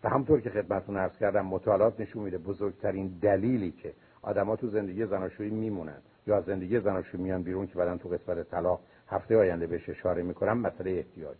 و 0.04 0.10
همطور 0.10 0.42
که 0.42 0.50
خدمتتون 0.50 0.98
عرض 0.98 1.18
کردم 1.18 1.46
مطالعات 1.46 2.00
نشون 2.00 2.24
میده 2.24 2.38
بزرگترین 2.38 3.08
دلیلی 3.22 3.72
که 3.72 3.94
آدما 4.22 4.56
تو 4.56 4.70
زندگی 4.70 5.06
زناشویی 5.06 5.50
میمونن 5.50 5.98
یا 6.28 6.42
زندگی 6.42 6.80
زناشویی 6.80 7.24
میان 7.24 7.44
بیرون 7.44 7.68
که 7.68 7.76
بعدن 7.76 7.98
تو 7.98 8.10
قسمت 8.10 8.50
طلاق 8.50 8.80
هفته 9.12 9.38
آینده 9.38 9.68
بهش 9.68 9.90
اشاره 9.90 10.24
می‌کنم 10.24 10.58
مسئله 10.58 10.92
احتیاج. 10.92 11.38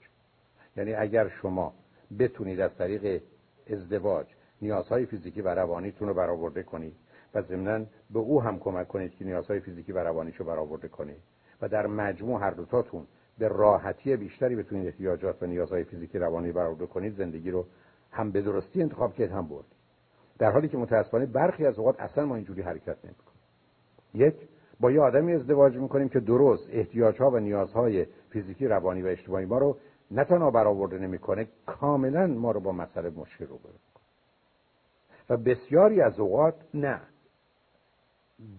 یعنی 0.78 0.94
اگر 0.94 1.30
شما 1.30 1.74
بتونید 2.20 2.60
از 2.60 2.72
طریق 2.78 3.22
ازدواج 3.70 4.26
نیازهای 4.62 5.06
فیزیکی 5.06 5.42
و 5.42 5.48
روانیتون 5.48 6.08
رو 6.08 6.14
برآورده 6.14 6.64
کنید 6.64 6.96
و 7.34 7.42
ضمنا 7.42 7.86
به 8.10 8.20
او 8.20 8.42
هم 8.42 8.60
کمک 8.60 8.88
کنید 8.88 9.16
که 9.16 9.26
نیازهای 9.26 9.60
فیزیکی 9.60 9.92
و 9.92 10.00
روانیش 10.00 10.36
رو 10.36 10.46
برآورده 10.46 10.88
کنید 10.88 11.22
و 11.62 11.68
در 11.68 11.88
مجموع 11.88 12.42
هر 12.42 12.52
دوتاتون 12.52 13.08
به 13.38 13.48
راحتی 13.48 14.16
بیشتری 14.16 14.56
بتونید 14.56 14.88
احتیاجات 14.88 15.44
و 15.44 15.46
نیازهای 15.46 15.84
فیزیکی 15.84 16.18
روانی 16.18 16.52
برآورده 16.52 16.86
کنید 16.86 17.18
زندگی 17.18 17.52
رو 17.52 17.66
هم 18.12 18.32
به 18.32 18.42
درستی 18.42 18.82
انتخاب 18.82 19.16
کرد 19.16 19.32
هم 19.32 19.48
برد 19.48 19.66
در 20.40 20.52
حالی 20.52 20.68
که 20.68 20.78
متاسفانه 20.78 21.26
برخی 21.26 21.66
از 21.66 21.80
اوقات 21.80 22.00
اصلا 22.00 22.26
ما 22.26 22.36
اینجوری 22.36 22.62
حرکت 22.62 22.98
نمی‌کنیم. 23.06 23.40
یک 24.14 24.36
با 24.82 24.92
یه 24.92 25.02
آدمی 25.02 25.34
ازدواج 25.34 25.78
می‌کنیم 25.78 26.10
که 26.10 26.20
درست 26.20 26.68
احتیاجها 26.72 27.32
و 27.32 27.38
نیازهای 27.38 28.06
فیزیکی 28.30 28.68
روانی 28.68 29.02
و 29.02 29.08
اجتماعی 29.08 29.46
ما 29.46 29.58
رو 29.58 29.78
نه 30.12 30.24
تنها 30.24 30.52
برآورده 30.52 30.98
نمی‌کنه 30.98 31.48
کاملا 31.66 32.28
ما 32.28 32.52
رو 32.52 32.60
با 32.60 32.72
مسئله 32.72 33.10
مشکل 33.10 33.48
رو 33.48 33.60
و 35.30 35.38
بسیاری 35.38 36.02
از 36.02 36.20
اوقات 36.20 36.56
نه. 36.74 37.02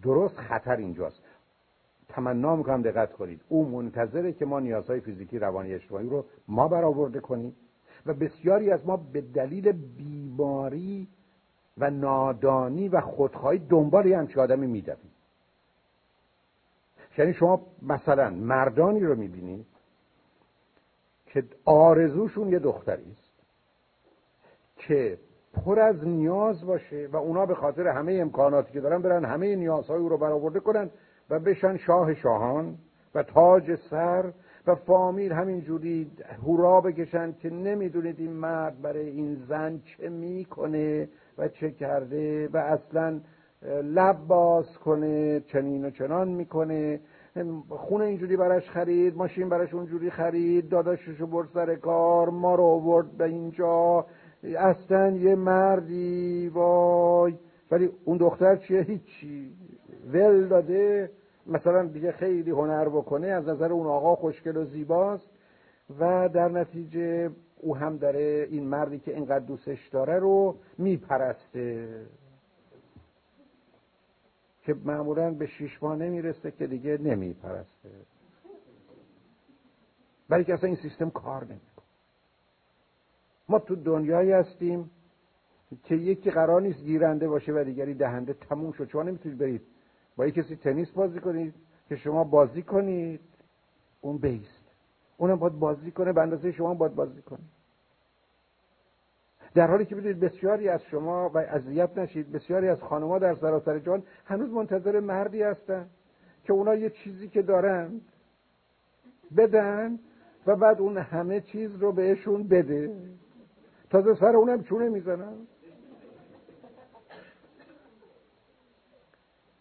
درست 0.03 0.36
خطر 0.36 0.77
اینجاست. 0.77 1.23
تمنا 2.09 2.57
می‌کنم 2.57 2.82
دقت 2.82 3.12
کنید. 3.12 3.40
او 3.49 3.69
منتظره 3.69 4.32
که 4.32 4.44
ما 4.44 4.61
نیازهای 4.61 5.01
فیزیکی 5.01 5.39
روانی 5.39 5.74
اجتماعی 5.74 6.09
رو 6.09 6.24
ما 6.49 6.69
برآورده 6.69 7.20
کنیم 7.20 7.57
و 8.07 8.15
بسیاری 8.15 8.70
از 8.70 8.86
ما 8.86 8.97
به 8.97 9.20
دلیل 9.20 9.73
بیماری 9.73 11.09
و 11.78 11.90
نادانی 11.90 12.89
و 12.89 13.01
خودخواهی 13.01 13.59
دنبال 13.59 14.07
یه 14.07 14.19
همچه 14.19 14.40
آدمی 14.40 14.66
میدویم. 14.66 15.12
یعنی 17.19 17.35
شما 17.35 17.67
مثلا 17.83 18.31
مردانی 18.31 19.01
رو 19.01 19.15
می‌بینید 19.15 19.67
که 21.27 21.45
آرزوشون 21.65 22.49
یه 22.49 22.59
دختری 22.59 23.11
است 23.13 23.33
که 24.77 25.19
پر 25.55 25.81
از 25.81 26.09
نیاز 26.09 26.67
باشه 26.67 27.09
و 27.13 27.17
اونا 27.17 27.47
به 27.47 27.55
خاطر 27.55 27.87
همه 27.87 28.13
امکاناتی 28.13 28.73
که 28.73 28.81
دارن 28.81 29.03
برن 29.03 29.25
همه 29.25 29.57
نیازهای 29.57 29.99
او 29.99 30.09
رو 30.09 30.19
برآورده 30.19 30.61
کنن 30.61 30.91
و 31.31 31.39
بشن 31.39 31.77
شاه 31.77 32.15
شاهان 32.15 32.79
و 33.15 33.23
تاج 33.23 33.75
سر 33.91 34.33
و 34.67 34.75
فامیل 34.75 35.33
همینجوری 35.33 36.11
هورا 36.43 36.81
بکشن 36.81 37.33
که 37.33 37.51
نمی‌دونید 37.51 38.21
این 38.21 38.33
مرد 38.33 38.83
برای 38.83 39.09
این 39.09 39.35
زن 39.49 39.81
چه 39.85 40.09
می‌کنه 40.09 41.09
و 41.39 41.49
چه 41.49 41.71
کرده 41.71 42.49
و 42.49 42.57
اصلا 42.57 43.21
لب 43.67 44.27
باز 44.27 44.79
کنه 44.79 45.41
چنین 45.41 45.85
و 45.85 45.91
چنان 45.91 46.29
می‌کنه. 46.29 47.01
خونه 47.69 48.05
اینجوری 48.05 48.37
براش 48.37 48.71
خرید 48.71 49.17
ماشین 49.17 49.49
براش 49.49 49.75
اونجوری 49.75 50.11
خرید 50.11 50.69
داداششو 50.69 51.27
برد 51.27 51.49
سر 51.55 51.75
کار 51.75 52.31
ما 52.31 52.55
رو 52.55 52.63
آورد 52.63 53.11
به 53.17 53.25
اینجا. 53.25 54.07
اصلا 54.45 55.11
یه 55.11 55.35
مردی 55.35 56.49
وای. 56.49 57.35
ولی 57.71 57.91
اون 58.05 58.17
دختر 58.17 58.57
چیه؟ 58.57 58.81
هیچی. 58.81 59.53
ول 60.13 60.49
داده. 60.49 61.11
مثلا 61.47 61.83
دیگه 61.83 62.13
خیلی 62.13 62.51
هنر 62.51 62.89
بکنه 62.89 63.27
از 63.27 63.49
نظر 63.49 63.73
اون 63.73 63.87
آقا 63.87 64.15
خوشگل 64.15 64.57
و 64.57 64.65
زیباست. 64.65 65.31
و 66.01 66.29
در 66.29 66.49
نتیجه 66.49 67.31
او 67.61 67.77
هم 67.77 67.97
داره 67.97 68.47
این 68.51 68.65
مردی 68.65 68.99
که 68.99 69.15
اینقدر 69.15 69.45
دوستش 69.45 69.89
داره 69.89 70.19
رو 70.19 70.57
میپرسته. 70.79 71.89
که 74.63 74.75
معمولا 74.85 75.31
به 75.31 75.47
شیش 75.47 75.83
ماه 75.83 75.97
نمی‌رسه 75.97 76.51
که 76.51 76.67
دیگه 76.67 76.99
نمیپرسته. 76.99 77.91
برای 80.29 80.45
که 80.45 80.55
اصلا 80.55 80.67
این 80.67 80.77
سیستم 80.77 81.11
کار 81.11 81.45
نمی‌کنه. 81.45 81.87
ما 83.49 83.59
تو 83.59 83.77
دنیایی 83.77 84.33
هستیم 84.33 84.91
که 85.85 85.95
یکی 85.95 86.31
قرار 86.31 86.63
نیست 86.63 86.81
گیرنده 86.81 87.29
باشه 87.29 87.53
و 87.53 87.65
دیگری 87.65 87.95
دهنده 87.95 88.33
تموم 88.33 88.73
شد. 88.73 88.89
شما 88.89 89.03
نمی‌تونید 89.03 89.39
برید 89.39 89.63
با 90.17 90.27
یک 90.27 90.35
کسی 90.35 90.57
تنیس 90.57 90.91
بازی 90.91 91.21
کنید 91.21 91.55
که 91.89 91.97
شما 91.97 92.25
بازی 92.25 92.63
کنید. 92.63 93.21
اون 94.01 94.19
بیست. 94.19 94.65
اونم 95.17 95.37
باید 95.37 95.59
بازی 95.59 95.91
کنه. 95.91 96.13
به 96.13 96.21
اندازه 96.21 96.53
شما 96.53 96.75
باید 96.75 96.95
بازی 96.95 97.23
کنید 97.23 97.62
در 99.55 99.66
حالی 99.66 99.85
که 99.85 99.95
بدونید 99.95 100.20
بسیاری 100.20 100.69
از 100.69 100.83
شما 100.83 101.31
و 101.35 101.39
اذیت 101.39 101.99
نشید 101.99 102.33
بسیاری 102.33 102.69
از 102.69 102.81
خانمها 102.81 103.19
در 103.19 103.35
سراسر 103.35 103.79
جان 103.79 104.03
هنوز 104.24 104.51
منتظر 104.51 105.01
مردی 105.01 105.43
هستن 105.43 105.87
که 106.45 106.53
اونا 106.53 106.74
یه 106.74 106.91
چیزی 106.91 107.29
که 107.29 107.43
دارن 107.43 108.01
بدن 109.37 109.99
و 110.47 110.57
بعد 110.57 110.81
اون 110.81 110.99
همه 110.99 111.41
چیز 111.41 111.77
رو 111.77 111.93
بهشون 111.93 112.49
بده. 112.49 112.97
تازه 113.91 114.15
سر 114.15 114.37
اونم 114.37 114.62
چونه 114.62 114.89
می‌زنن. 114.89 115.35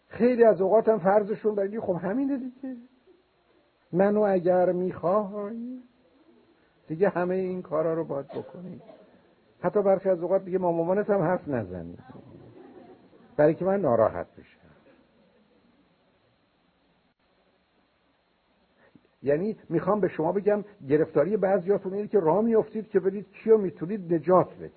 خیلی 0.08 0.44
از 0.44 0.60
اوقات 0.60 0.88
هم 0.88 0.98
فرضشون 0.98 1.54
بگی 1.54 1.80
خب 1.80 1.98
همینه 2.02 2.36
دیگه. 2.36 2.76
منو 3.92 4.20
اگر 4.20 4.72
می‌خوای 4.72 5.80
دیگه 6.88 7.08
همه 7.08 7.34
این 7.34 7.62
کارا 7.62 7.94
رو 7.94 8.04
باید 8.04 8.28
بکنی. 8.28 8.80
حتی 9.62 9.82
برخی 9.82 10.08
از 10.08 10.22
اوقات 10.22 10.44
دیگه 10.44 10.58
ما 10.58 10.72
مامانت 10.72 11.10
هم 11.10 11.20
حرف 11.20 11.48
نزنی 11.48 11.98
برای 13.36 13.54
که 13.54 13.64
من 13.64 13.80
ناراحت 13.80 14.26
بشم. 14.36 14.58
یعنی 19.22 19.56
می‌خوام 19.68 20.00
به 20.00 20.08
شما 20.08 20.32
بگم 20.32 20.64
گرفتاری 20.88 21.36
بعضیاتون 21.36 21.94
اینه 21.94 22.08
که 22.08 22.20
راه 22.20 22.44
میافتید 22.44 22.88
که 22.88 23.00
برید 23.00 23.26
کیو 23.32 23.58
می‌تونید 23.58 24.14
نجات 24.14 24.54
بدید. 24.54 24.72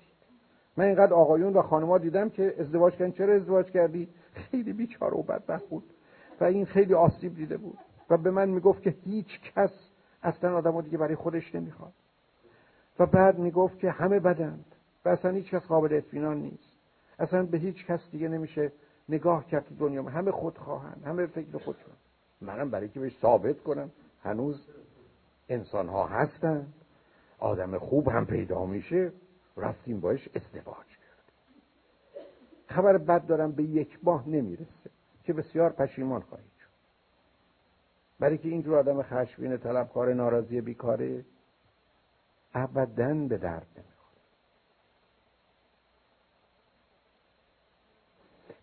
من 0.76 0.84
اینقدر 0.84 1.14
آقایون 1.14 1.52
و 1.52 1.62
خانمها 1.62 1.98
دیدم 1.98 2.30
که 2.30 2.54
ازدواج 2.58 2.94
کردن. 2.94 3.10
چرا 3.10 3.34
ازدواج 3.34 3.70
کردی؟ 3.70 4.08
خیلی 4.32 4.72
بیچاره 4.72 5.16
و 5.16 5.22
بدبخت 5.22 5.68
بود. 5.68 5.84
و 6.40 6.44
این 6.44 6.64
خیلی 6.64 6.94
آسیب 6.94 7.34
دیده 7.34 7.56
بود. 7.56 7.78
و 8.10 8.16
به 8.16 8.30
من 8.30 8.48
می‌گفت 8.48 8.82
که 8.82 8.90
هیچ 8.90 9.40
کس 9.40 9.90
اصلا 10.22 10.56
آدم 10.56 10.80
دیگه 10.80 10.98
برای 10.98 11.14
خودش 11.14 11.54
نمی‌خواد. 11.54 11.92
و 12.98 13.06
بعد 13.06 13.38
می‌گفت 13.38 13.78
که 13.78 13.90
همه 13.90 14.20
بدند 14.20 14.75
و 15.06 15.08
اصلا 15.08 15.30
هیچ 15.30 15.50
کس 15.50 15.66
قابل 15.66 15.94
اطمینان 15.94 16.36
نیست. 16.36 16.76
اصلا 17.18 17.42
به 17.42 17.58
هیچ 17.58 17.86
کس 17.86 18.10
دیگه 18.10 18.28
نمیشه 18.28 18.72
نگاه 19.08 19.46
کرد 19.46 19.66
دنیا. 19.78 20.02
همه 20.02 20.30
خود 20.30 20.58
خواهند 20.58 21.02
همه 21.06 21.26
فکر 21.26 21.58
خودشون 21.58 21.92
منم 22.40 22.70
برای 22.70 22.88
که 22.88 23.00
بهش 23.00 23.18
ثابت 23.18 23.60
کنم 23.60 23.90
هنوز 24.22 24.66
انسان 25.48 25.88
ها 25.88 26.06
هستن. 26.06 26.66
آدم 27.38 27.78
خوب 27.78 28.08
هم 28.08 28.26
پیدا 28.26 28.66
میشه. 28.66 29.12
رفتیم 29.56 30.00
باش 30.00 30.28
ازدواج 30.34 30.86
کرد 30.86 31.32
خبر 32.68 32.98
بد 32.98 33.26
دارم 33.26 33.52
به 33.52 33.62
یک 33.62 33.98
ماه 34.02 34.28
نمی‌رسه 34.28 34.90
که 35.24 35.32
بسیار 35.32 35.70
پشیمان 35.70 36.20
خواهید 36.20 36.52
شد. 36.60 36.70
برای 38.20 38.38
که 38.38 38.48
اینجور 38.48 38.78
آدم 38.78 39.02
خشمگین 39.02 39.56
طلبکار 39.56 40.14
ناراضی 40.14 40.60
بیکاره 40.60 41.24
ابدا 42.54 43.14
به 43.14 43.38
درد 43.38 43.66
نمی‌خوره. 43.76 43.95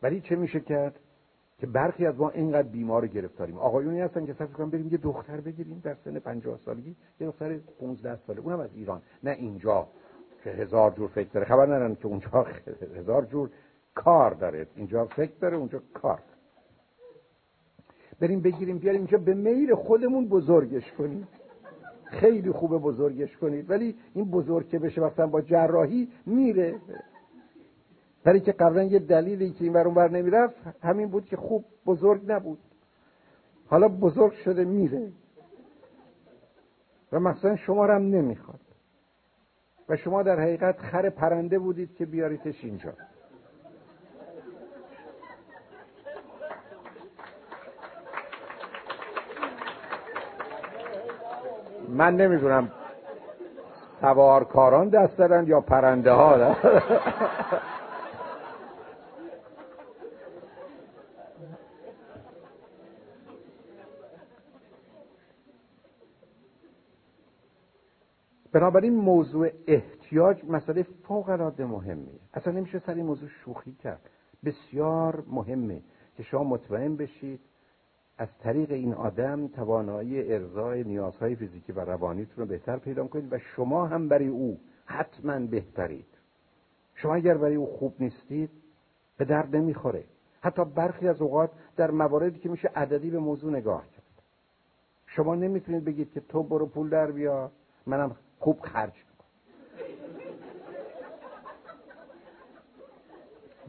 ولی 0.03 0.21
چه 0.21 0.35
میشه 0.35 0.59
کرد؟ 0.59 0.99
که 1.63 1.67
برخی 1.67 2.05
از 2.05 2.19
ما 2.19 2.29
اینقدر 2.29 2.67
بیمار 2.67 3.07
گرفتاریم. 3.07 3.57
آقایونی 3.57 3.99
هستن 3.99 4.25
که 4.25 4.33
فکر 4.33 4.45
کنم 4.45 4.69
بریم 4.69 4.87
یه 4.87 4.97
دختر 4.97 5.41
بگیریم 5.41 5.81
در 5.83 5.95
سن 6.05 6.19
50 6.19 6.59
سالگی 6.65 6.95
یه 7.19 7.27
دختر 7.27 7.57
15 7.79 8.15
ساله. 8.15 8.39
اونم 8.39 8.59
از 8.59 8.69
ایران. 8.75 9.01
نه 9.23 9.31
اینجا 9.31 9.87
که 10.43 10.49
هزار 10.49 10.91
جور 10.91 11.07
فکر 11.07 11.29
داره. 11.29 11.45
خبر 11.45 11.65
ندارن 11.65 11.95
که 11.95 12.05
اونجا 12.05 12.47
هزار 12.99 13.25
جور 13.25 13.49
کار 13.95 14.33
داره. 14.33 14.67
اینجا 14.75 15.05
فکر 15.05 15.31
داره 15.41 15.57
اونجا 15.57 15.81
کار 15.93 16.17
داره. 16.17 16.29
بریم 18.19 18.41
بگیریم 18.41 18.77
بیاریم 18.77 19.01
اینجا 19.01 19.17
به 19.17 19.33
میل 19.33 19.75
خودمون 19.75 20.27
بزرگش 20.27 20.91
کنیم. 20.91 21.27
خیلی 22.05 22.51
خوبه 22.51 22.77
بزرگش 22.77 23.37
کنید. 23.37 23.69
ولی 23.69 23.95
این 24.13 24.31
بزرگ 24.31 24.69
که 24.69 24.79
بشه 24.79 25.01
مثلا 25.01 25.27
با 25.27 25.41
جراحی 25.41 26.07
میره. 26.25 26.75
برای 28.23 28.39
که 28.39 28.51
قبلا 28.51 28.83
یه 28.83 28.99
دلیلی 28.99 29.51
که 29.51 29.63
این 29.63 29.77
اون 29.77 29.93
بر 29.93 30.09
نمی‌رفت 30.09 30.55
همین 30.83 31.09
بود 31.09 31.25
که 31.25 31.37
خوب 31.37 31.65
بزرگ 31.85 32.31
نبود. 32.31 32.59
حالا 33.67 33.87
بزرگ 33.87 34.33
شده 34.33 34.65
میره. 34.65 35.11
و 37.11 37.19
مثلا 37.19 37.55
شما 37.55 37.85
رو 37.85 37.93
هم 37.93 38.01
نمی‌خواد. 38.01 38.59
و 39.89 39.95
شما 39.95 40.23
در 40.23 40.39
حقیقت 40.39 40.79
خر 40.79 41.09
پرنده 41.09 41.59
بودید 41.59 41.95
که 41.95 42.05
بیاریتش 42.05 42.63
اینجا. 42.63 42.93
من 51.89 52.15
نمی‌دونم 52.15 52.71
سوارکاران 54.01 54.89
دست 54.89 55.17
دارن 55.17 55.47
یا 55.47 55.61
پرنده 55.61 56.11
ها 56.11 56.55
بنابراین 68.53 68.95
موضوع 68.95 69.49
احتیاج 69.67 70.45
مسئله 70.45 70.83
فوق 70.83 71.29
العاده 71.29 71.65
مهمیه. 71.65 72.19
اصلا 72.33 72.53
نمیشه 72.53 72.79
سر 72.79 72.93
این 72.93 73.05
موضوع 73.05 73.29
شوخی 73.29 73.73
کرد. 73.73 74.09
بسیار 74.45 75.23
مهمه 75.27 75.81
که 76.17 76.23
شما 76.23 76.43
مطمئن 76.43 76.95
بشید 76.95 77.39
از 78.17 78.27
طریق 78.39 78.71
این 78.71 78.93
آدم 78.93 79.47
توانایی 79.47 80.33
ارزای 80.33 80.83
نیازهای 80.83 81.35
فیزیکی 81.35 81.71
و 81.71 81.79
روانیتون 81.79 82.35
رو 82.37 82.45
بهتر 82.45 82.77
پیدا 82.77 83.07
کنید 83.07 83.33
و 83.33 83.37
شما 83.39 83.87
هم 83.87 84.07
برای 84.07 84.27
او 84.27 84.59
حتما 84.85 85.39
بهترید. 85.39 86.05
شما 86.95 87.15
اگر 87.15 87.37
برای 87.37 87.55
او 87.55 87.65
خوب 87.65 87.95
نیستید 87.99 88.49
به 89.17 89.25
درد 89.25 89.55
نمی‌خوره. 89.55 90.03
حتی 90.41 90.65
برخی 90.65 91.07
از 91.07 91.21
اوقات 91.21 91.51
در 91.75 91.91
مواردی 91.91 92.39
که 92.39 92.49
میشه 92.49 92.71
عددی 92.75 93.09
به 93.09 93.19
موضوع 93.19 93.51
نگاه 93.51 93.87
کرد. 93.87 94.03
شما 95.07 95.35
نمی‌تونید 95.35 95.85
بگید 95.85 96.11
که 96.11 96.19
تو 96.19 96.43
برو 96.43 96.65
پول 96.65 96.89
در 96.89 97.11
بیا 97.11 97.51
منم 97.85 98.15
خوب 98.43 98.59
خرج 98.59 98.93
کن 98.93 99.25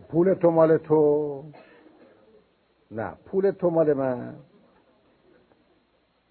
پول 0.08 0.34
تو 0.34 0.50
مال 0.50 0.78
تو. 0.78 1.44
نه 2.90 3.14
پول 3.26 3.50
تو 3.50 3.70
مال 3.70 3.92
من. 3.92 4.34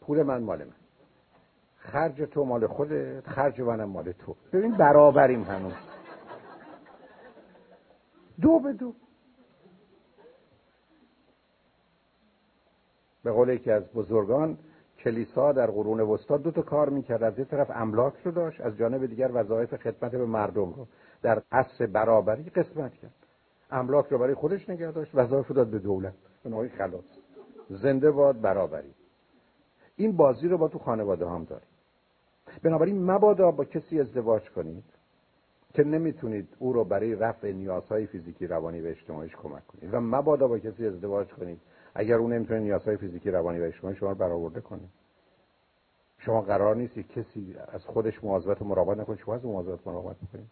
پول 0.01 0.23
من 0.23 0.43
مال 0.43 0.63
من. 0.63 0.73
خرج 1.77 2.21
تو 2.21 2.45
مال 2.45 2.67
خودت 2.67 3.27
خرج 3.27 3.61
منم 3.61 3.89
مال 3.89 4.11
تو. 4.11 4.35
ببین 4.53 4.71
برابریم 4.71 5.43
هنوز. 5.43 5.73
دو 8.41 8.59
به 8.59 8.73
دو. 8.73 8.93
به 13.23 13.31
قول 13.31 13.49
یکی 13.49 13.71
از 13.71 13.83
بزرگان 13.83 14.57
کلیسا 15.03 15.51
در 15.51 15.71
قرون 15.71 15.99
وسطا 15.99 16.38
دو 16.38 16.51
تا 16.51 16.61
کار 16.61 16.89
می‌کرد. 16.89 17.23
از 17.23 17.39
یه 17.39 17.45
طرف 17.45 17.71
املاک 17.75 18.13
رو 18.23 18.31
داشت 18.31 18.61
از 18.61 18.77
جانب 18.77 19.05
دیگر 19.05 19.30
وظایف 19.34 19.75
خدمت 19.75 20.11
به 20.11 20.25
مردم 20.25 20.73
رو 20.73 20.88
در 21.21 21.41
عصر 21.51 21.85
برابری 21.85 22.43
قسمت 22.43 22.93
کرد. 22.93 23.13
املاک 23.71 24.07
رو 24.07 24.17
برای 24.17 24.34
خودش 24.34 24.69
نگه 24.69 24.91
داشت 24.91 25.11
وظایف 25.15 25.47
رو 25.47 25.55
داد 25.55 25.67
به 25.67 25.80
دولت. 25.80 26.13
به 26.43 26.69
خلاص. 26.77 27.03
زنده 27.69 28.11
باد 28.11 28.41
برابری. 28.41 28.93
این 29.95 30.17
بازی 30.17 30.47
رو 30.47 30.57
با 30.57 30.67
تو 30.67 30.80
خانواده 30.80 31.30
هم 31.30 31.43
داریم. 31.43 31.67
بنابراین 32.63 33.11
مبادا 33.11 33.51
با 33.51 33.65
کسی 33.65 33.99
ازدواج 33.99 34.49
کنید 34.49 34.84
که 35.73 35.84
نمی‌تونید 35.84 36.47
او 36.59 36.73
رو 36.73 36.84
برای 36.84 37.15
رفع 37.15 37.51
نیازهای 37.51 38.05
فیزیکی 38.05 38.47
روانی 38.47 38.81
و 38.81 38.88
اجتماعیش 38.88 39.35
کمک 39.35 39.67
کنید. 39.67 39.93
و 39.93 39.99
مبادا 39.99 40.47
با 40.47 40.59
کسی 40.59 40.88
ازدواج 40.88 41.27
کنید 41.27 41.61
اگر 41.95 42.15
اون 42.15 42.33
نمی‌تونه 42.33 42.59
نیازهای 42.59 42.97
فیزیکی 42.97 43.31
روانی 43.31 43.59
و 43.59 43.63
اجتماعی 43.63 43.95
شما 43.95 44.09
رو 44.09 44.15
برآورده 44.15 44.61
کنه. 44.61 44.89
شما 46.17 46.41
قرار 46.41 46.75
نیست 46.75 46.93
کسی 46.93 47.55
از 47.67 47.85
خودش 47.85 48.23
مواظبت 48.23 48.61
و 48.61 48.65
مراقبت 48.65 48.97
نکنه. 48.97 49.17
شما 49.17 49.35
از 49.35 49.45
مواظبت 49.45 49.87
مراقبت 49.87 50.15
می‌کنید 50.21 50.49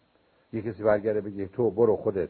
یه 0.52 0.62
کسی 0.62 0.82
برگرده 0.82 1.20
بگه 1.20 1.46
تو 1.46 1.70
برو 1.70 1.96
خودت 1.96 2.28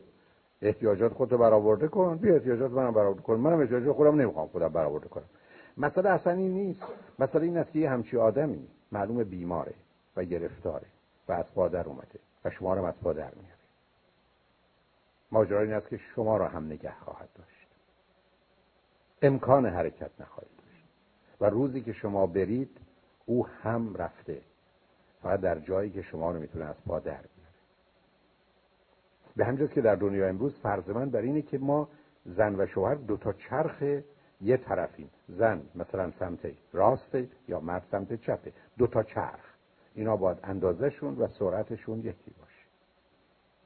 احتیاجات 0.63 1.13
خودتو 1.13 1.39
برآورده 1.39 1.89
کن. 1.89 2.17
بیا 2.17 2.35
احتیاجات 2.35 2.71
منم 2.71 2.93
برآورده 2.93 3.23
کن. 3.23 3.35
منم 3.35 3.61
احتیاجات 3.61 3.97
خودم 3.97 4.21
نمی‌خوام 4.21 4.49
خودم 4.49 4.69
برآورده 4.69 5.09
کنم. 5.09 5.29
مسئله 5.77 6.11
اصلا 6.11 6.33
این 6.33 6.55
نیست. 6.55 6.83
مسئله 7.19 7.43
این 7.43 7.57
است 7.57 7.73
که 7.73 7.91
همچی 7.91 8.19
آدمی 8.19 8.69
معلوم 8.93 9.25
بیماره 9.25 9.75
و 10.17 10.25
گرفتاره 10.25 10.87
و 11.29 11.33
از 11.33 11.55
پادر 11.55 11.85
اومده 11.85 12.19
و 12.45 12.51
شما 12.51 12.75
رو 12.75 12.85
از 12.85 12.95
پادر 13.03 13.31
میاره. 13.35 13.63
ماجرا 15.33 15.61
این 15.61 15.73
است 15.73 15.89
که 15.89 15.97
شما 15.97 16.37
را 16.37 16.49
هم 16.49 16.67
نگه 16.67 16.93
خواهد 17.05 17.29
داشت. 17.35 17.52
امکان 19.23 19.67
حرکت 19.67 20.11
نخواهید 20.21 20.53
داشت. 20.57 20.85
و 21.41 21.45
روزی 21.45 21.81
که 21.81 21.93
شما 21.93 22.27
برید 22.27 22.79
او 23.27 23.47
هم 23.47 23.95
رفته 23.95 24.41
فقط 25.23 25.41
در 25.41 25.59
جایی 25.59 25.91
که 25.91 26.03
شما 26.03 26.31
رو 26.31 26.41
می‌تونه 26.41 26.65
از 26.65 26.77
پا 26.87 26.99
در 26.99 27.11
بیاره. 27.11 27.29
به 29.37 29.45
همجاست 29.45 29.73
که 29.73 29.81
در 29.81 29.95
دنیا 29.95 30.29
امروز 30.29 30.59
فرض 30.59 30.89
من 30.89 31.11
بر 31.11 31.21
اینه 31.21 31.43
که 31.43 31.59
ما 31.59 31.89
زن 32.25 32.61
و 32.61 32.67
شوهر 32.67 32.95
دو 32.95 33.17
تا 33.17 33.33
چرخ 33.33 33.83
یه 34.41 34.57
طرفیم. 34.57 35.11
زن 35.29 35.63
مثلا 35.75 36.13
سمت 36.19 36.41
راسته 36.73 37.29
یا 37.49 37.61
مرد 37.61 37.87
سمت 37.91 38.15
چپه 38.15 38.53
دو 38.79 38.87
تا 38.87 39.03
چرخ. 39.03 39.55
اینا 39.95 40.17
باید 40.17 40.39
اندازهشون 40.43 41.17
و 41.17 41.29
سرعتشون 41.29 41.99
یکی 41.99 42.31
باشه. 42.41 42.67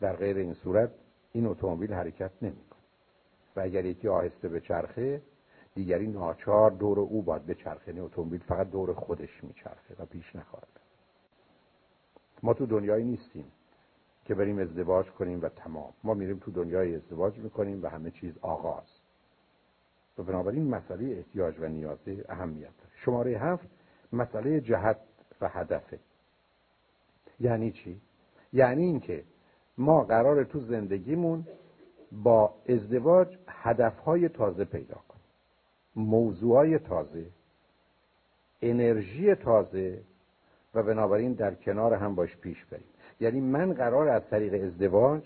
در 0.00 0.16
غیر 0.16 0.36
این 0.36 0.54
صورت 0.54 0.90
این 1.32 1.46
اتومبیل 1.46 1.92
حرکت 1.92 2.30
نمی‌کنه. 2.42 2.80
و 3.56 3.60
اگر 3.60 3.84
یکی 3.84 4.08
آهسته 4.08 4.48
به 4.48 4.60
چرخه 4.60 5.22
دیگری 5.76 6.06
ناچار 6.06 6.70
دور 6.70 7.00
او 7.00 7.22
باید 7.22 7.46
بچرخه 7.46 7.88
یعنی 7.88 8.00
اتومبیل 8.00 8.40
فقط 8.40 8.70
دور 8.70 8.92
خودش 8.92 9.44
میچرخه 9.44 9.94
و 9.98 10.06
پیش 10.06 10.36
نخواهد 10.36 10.68
ما 12.42 12.54
تو 12.54 12.66
دنیایی 12.66 13.04
نیستیم 13.04 13.44
که 14.24 14.34
بریم 14.34 14.58
ازدواج 14.58 15.06
کنیم 15.10 15.42
و 15.42 15.48
تمام. 15.48 15.92
ما 16.04 16.14
میریم 16.14 16.38
تو 16.38 16.50
دنیای 16.50 16.94
ازدواج 16.94 17.38
می‌کنیم 17.38 17.82
و 17.82 17.86
همه 17.86 18.10
چیز 18.10 18.38
آغاز. 18.42 18.84
و 20.18 20.22
بنابراین 20.22 20.68
مسئله 20.68 21.16
احتیاج 21.16 21.54
و 21.60 21.68
نیازه 21.68 22.24
اهمیت 22.28 22.60
داره. 22.78 22.90
شماره 23.04 23.30
هفت 23.30 23.68
مسئله 24.12 24.60
جهت 24.60 24.98
و 25.40 25.48
هدفه. 25.48 25.98
یعنی 27.40 27.72
چی؟ 27.72 28.00
یعنی 28.52 28.84
اینکه 28.84 29.24
ما 29.78 30.04
قرار 30.04 30.44
تو 30.44 30.60
زندگیمون 30.60 31.46
با 32.12 32.54
ازدواج 32.68 33.38
هدفهای 33.48 34.28
تازه 34.28 34.64
پیدا 34.64 35.05
موضوعای 35.96 36.78
تازه 36.78 37.26
انرژی 38.62 39.34
تازه 39.34 40.02
و 40.74 40.82
بنابراین 40.82 41.32
در 41.32 41.54
کنار 41.54 41.94
هم 41.94 42.14
باش 42.14 42.36
پیش 42.36 42.64
بریم. 42.64 42.86
یعنی 43.20 43.40
من 43.40 43.72
قرار 43.72 44.08
از 44.08 44.22
طریق 44.30 44.64
ازدواج 44.64 45.22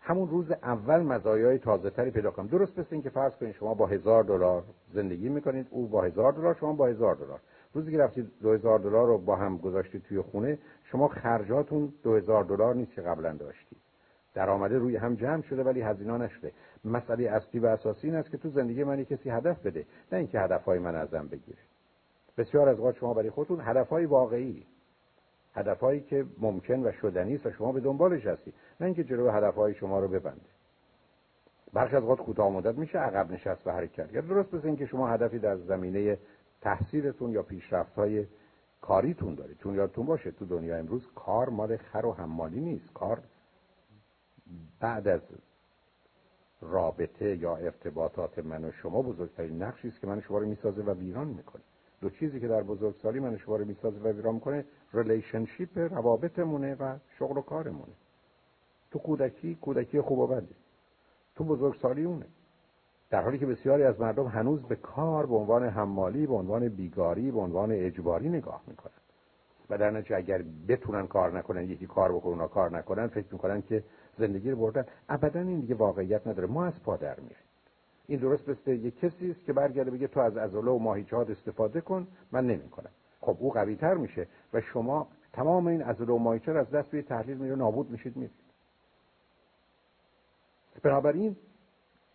همون 0.00 0.28
روز 0.28 0.50
اول 0.50 1.02
مزایای 1.02 1.58
تازه 1.58 1.90
تری 1.90 2.10
پیدا 2.10 2.30
کنم. 2.30 2.46
درست 2.46 2.78
مثل 2.78 3.00
که 3.00 3.10
فرض 3.10 3.32
کنید 3.32 3.54
شما 3.54 3.74
با 3.74 3.86
هزار 3.86 4.24
دلار 4.24 4.64
زندگی 4.94 5.28
می‌کنید 5.28 5.66
او 5.70 5.86
با 5.86 6.02
هزار 6.02 6.32
دلار 6.32 6.54
شما 6.54 6.72
با 6.72 6.86
هزار 6.86 7.14
دلار. 7.14 7.40
روزی 7.72 7.90
که 7.90 7.98
رفتید 7.98 8.30
2000 8.42 8.78
دلار 8.78 9.06
رو 9.06 9.18
با 9.18 9.36
هم 9.36 9.56
گذاشتید 9.56 10.02
توی 10.02 10.20
خونه 10.20 10.58
شما 10.84 11.08
خرجاتون 11.08 11.92
2000 12.02 12.44
دلار 12.44 12.74
نیست 12.74 12.92
که 12.92 13.02
قبلا 13.02 13.32
داشتید. 13.32 13.81
درآمده 14.34 14.78
روی 14.78 14.96
هم 14.96 15.14
جمع 15.14 15.42
شده 15.42 15.62
ولی 15.62 15.80
هزینه 15.80 16.18
نشده. 16.18 16.52
مسئله 16.84 17.30
اصلی 17.30 17.60
و 17.60 17.66
اساسی 17.66 18.06
این 18.06 18.16
است 18.16 18.30
که 18.30 18.36
تو 18.36 18.48
زندگی 18.48 18.84
من 18.84 19.04
کسی 19.04 19.30
هدف 19.30 19.66
بده 19.66 19.86
نه 20.12 20.18
اینکه 20.18 20.40
هدفهای 20.40 20.78
من 20.78 20.94
ازم 20.94 21.28
بگیره. 21.28 21.58
بسیار 22.38 22.68
از 22.68 22.80
وقت 22.80 22.96
شما 22.96 23.14
برای 23.14 23.30
خودتون 23.30 23.60
هدفهای 23.60 24.06
واقعی 24.06 24.66
هدفهایی 25.54 26.00
که 26.00 26.26
ممکن 26.38 26.86
و 26.86 26.92
شدنی 26.92 27.34
است 27.34 27.46
و 27.46 27.50
شما 27.50 27.72
به 27.72 27.80
دنبالش 27.80 28.26
هستی 28.26 28.52
نه 28.80 28.86
اینکه 28.86 29.04
جلو 29.04 29.30
هدفهای 29.30 29.74
شما 29.74 30.00
رو 30.00 30.08
ببنده 30.08 30.52
برخی 31.72 31.96
از 31.96 32.04
وقت 32.04 32.18
کوتاه 32.18 32.50
مدت 32.50 32.78
میشه 32.78 32.98
عقب 32.98 33.30
نشست 33.30 33.66
و 33.66 33.70
حرکت 33.70 34.12
کرد. 34.12 34.28
درست 34.28 34.54
مثل 34.54 34.66
اینکه 34.66 34.86
شما 34.86 35.08
هدفی 35.08 35.38
در 35.38 35.56
زمینه 35.56 36.18
تحصیلتون 36.60 37.30
یا 37.30 37.42
پیشرفت 37.42 37.94
های 37.94 38.26
کاریتون 38.80 39.34
دارید. 39.34 39.58
چون 39.58 39.74
یادتون 39.74 40.06
باشه 40.06 40.30
تو 40.30 40.44
دنیا 40.46 40.76
امروز 40.76 41.08
کار 41.14 41.48
مال 41.48 41.76
خر 41.76 42.06
و 42.06 42.12
حمالی 42.12 42.60
نیست. 42.60 42.92
کار 42.92 43.22
بعد 44.80 45.08
از 45.08 45.20
رابطه 46.60 47.36
یا 47.36 47.56
ارتباطات 47.56 48.38
من 48.38 48.64
و 48.64 48.72
شما 48.72 49.02
بزرگترین 49.02 49.62
نقشی 49.62 49.88
است 49.88 50.00
که 50.00 50.06
من 50.06 50.20
شما 50.20 50.38
رو 50.38 50.46
می‌سازه 50.46 50.82
و 50.82 50.94
ویران 50.94 51.26
می‌کنه. 51.26 51.62
دو 52.00 52.10
چیزی 52.10 52.40
که 52.40 52.48
در 52.48 52.62
بزرگسالی 52.62 53.20
من 53.20 53.38
شما 53.38 53.56
رو 53.56 53.64
می‌سازه 53.64 54.00
و 54.00 54.08
ویران 54.08 54.34
می‌کنه 54.34 54.64
relationship 54.94 55.78
روابطمونه 55.78 56.74
و 56.74 56.96
شغل 57.18 57.38
و 57.38 57.40
کارمونه. 57.40 57.92
تو 58.90 58.98
کودکی 58.98 59.54
کودکی 59.54 60.00
خوب 60.00 60.18
و 60.18 60.26
بده. 60.26 60.54
تو 61.36 61.44
بزرگسالی 61.44 62.04
اونه. 62.04 62.26
در 63.10 63.22
حالی 63.22 63.38
که 63.38 63.46
بسیاری 63.46 63.82
از 63.82 64.00
مردم 64.00 64.26
هنوز 64.26 64.62
به 64.62 64.76
کار 64.76 65.26
به 65.26 65.34
عنوان 65.34 65.64
حمالی 65.64 66.26
به 66.26 66.34
عنوان 66.34 66.68
بیگاری 66.68 67.30
به 67.30 67.40
عنوان 67.40 67.72
اجباری 67.72 68.28
نگاه 68.28 68.62
می‌کنن. 68.66 68.92
و 69.70 69.78
در 69.78 69.90
نتیجه 69.90 70.16
اگر 70.16 70.44
بتونن 70.68 71.06
کار 71.06 71.38
نکنن 71.38 71.64
یکی 71.64 71.86
کار 71.86 72.12
بکنن 72.12 72.40
و 72.40 72.48
کار 72.48 72.78
نکنن 72.78 73.06
فکر 73.06 73.26
می‌کنن 73.32 73.62
که 73.62 73.84
زندگی 74.18 74.50
رو 74.50 74.56
بردن. 74.56 74.86
ابدا 75.08 75.40
این 75.40 75.60
دیگه 75.60 75.74
واقعیت 75.74 76.26
نداره. 76.26 76.48
ما 76.48 76.64
از 76.64 76.82
پادر 76.82 77.20
میریم. 77.20 77.36
این 78.06 78.20
درست 78.20 78.48
مثل 78.48 78.70
یه 78.70 78.90
کسی 78.90 79.30
است 79.30 79.44
که 79.44 79.52
برگرده 79.52 79.90
بگه 79.90 80.06
تو 80.06 80.20
از 80.20 80.36
عضله 80.36 80.70
و 80.70 80.78
ماهیچهات 80.78 81.30
استفاده 81.30 81.80
کن 81.80 82.06
من 82.32 82.46
نمی‌کنم. 82.46 82.90
خب 83.20 83.36
او 83.40 83.52
قوی 83.52 83.76
تر 83.76 83.94
میشه 83.94 84.26
و 84.52 84.60
شما 84.60 85.08
تمام 85.32 85.66
این 85.66 85.82
عضله 85.82 86.14
و 86.14 86.18
ماهیچه 86.18 86.52
از 86.52 86.70
دست 86.70 86.92
روی 86.92 87.02
تحلیل 87.02 87.36
میره 87.36 87.56
نابود 87.56 87.90
میشید 87.90 88.16
میرید. 88.16 88.32
بنابراین 90.82 91.36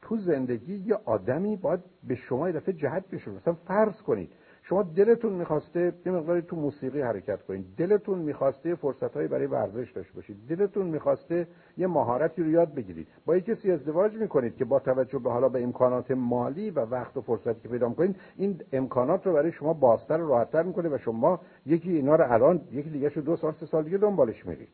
تو 0.02 0.18
زندگی 0.18 0.76
یه 0.76 0.96
آدمی 1.06 1.56
باید 1.56 1.80
به 2.04 2.16
شما 2.16 2.50
یه 2.50 2.56
دفعه 2.56 2.74
جهت 2.74 3.08
بشه 3.08 3.32
مثلا 3.32 3.54
فرض 3.54 4.02
کنید 4.02 4.32
شما 4.70 4.84
دلتون 4.84 5.34
می‌خواسته 5.34 5.94
یه 6.06 6.12
مقداری 6.12 6.42
تو 6.42 6.56
موسیقی 6.56 7.02
حرکت 7.02 7.42
کنید. 7.42 7.66
دلتون 7.78 8.20
می‌خواسته 8.20 8.76
فرصتهایی 8.76 9.28
برای 9.28 9.46
ورزش 9.46 9.92
داشته 9.92 10.14
باشید. 10.14 10.38
دلتون 10.50 10.86
می‌خواسته 10.88 11.48
یه 11.78 11.88
مهارتی 11.88 12.44
رو 12.44 12.50
یاد 12.50 12.74
بگیرید. 12.74 13.08
با 13.26 13.36
یه 13.36 13.42
کسی 13.42 13.72
ازدواج 13.72 14.14
می‌کنید 14.14 14.56
که 14.56 14.66
با 14.66 14.80
توجه 14.80 15.20
به 15.20 15.32
حالا 15.32 15.50
به 15.50 15.64
امکانات 15.64 16.12
مالی 16.12 16.70
و 16.70 16.80
وقت 16.80 17.18
و 17.18 17.22
فرصتی 17.22 17.60
که 17.62 17.70
پیدا 17.70 17.90
می‌کنید 17.90 18.16
این 18.38 18.62
امکانات 18.74 19.28
رو 19.28 19.34
برای 19.34 19.52
شما 19.52 19.74
بازتر 19.74 20.22
و 20.22 20.28
راحتتر 20.28 20.64
می‌کنه 20.64 20.90
و 20.90 20.98
شما 20.98 21.40
یکی 21.66 21.92
اینا 21.92 22.16
رو 22.16 22.32
الان 22.34 22.62
یکی 22.72 22.90
دیگه 22.90 23.10
شو 23.10 23.22
دو 23.22 23.36
سال 23.36 23.54
سه 23.54 23.66
سال 23.66 23.84
دیگه 23.84 23.98
دنبالش 23.98 24.46
میرید. 24.46 24.70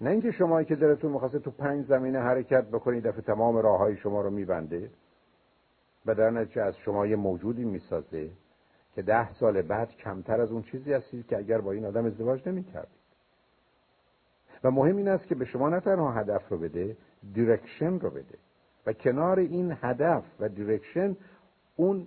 نه 0.00 0.10
اینکه 0.10 0.30
شما 0.30 0.62
که 0.62 0.76
دلتون 0.76 1.12
می‌خواسته 1.12 1.38
تو 1.38 1.50
پنج 1.50 1.86
زمینه 1.86 2.18
حرکت 2.18 2.64
بکنید 2.64 3.06
دفعه 3.06 3.22
تمام 3.22 3.56
راه 3.56 3.94
شما 3.94 4.20
رو 4.20 4.30
میبنده 4.30 4.90
و 6.06 6.14
در 6.14 6.60
از 6.60 6.76
شما 6.76 7.06
یه 7.06 7.16
موجودی 7.16 7.64
می‌سازه. 7.64 8.30
که 8.98 9.02
ده 9.02 9.32
سال 9.32 9.62
بعد 9.62 9.96
کمتر 9.96 10.40
از 10.40 10.52
اون 10.52 10.62
چیزی 10.62 10.92
هستید 10.92 11.26
که 11.26 11.38
اگر 11.38 11.60
با 11.60 11.72
این 11.72 11.84
آدم 11.84 12.04
ازدواج 12.04 12.48
نمی‌کردید. 12.48 12.98
و 14.64 14.70
مهم 14.70 14.96
این 14.96 15.08
است 15.08 15.26
که 15.26 15.34
به 15.34 15.44
شما 15.44 15.68
نه 15.68 15.80
تنها 15.80 16.12
هدف 16.12 16.48
رو 16.48 16.58
بده 16.58 16.96
direction 17.34 17.98
رو 17.98 18.10
بده. 18.10 18.38
و 18.86 18.92
کنار 18.92 19.38
این 19.38 19.76
هدف 19.80 20.24
و 20.40 20.48
direction 20.48 21.16
اون 21.76 22.06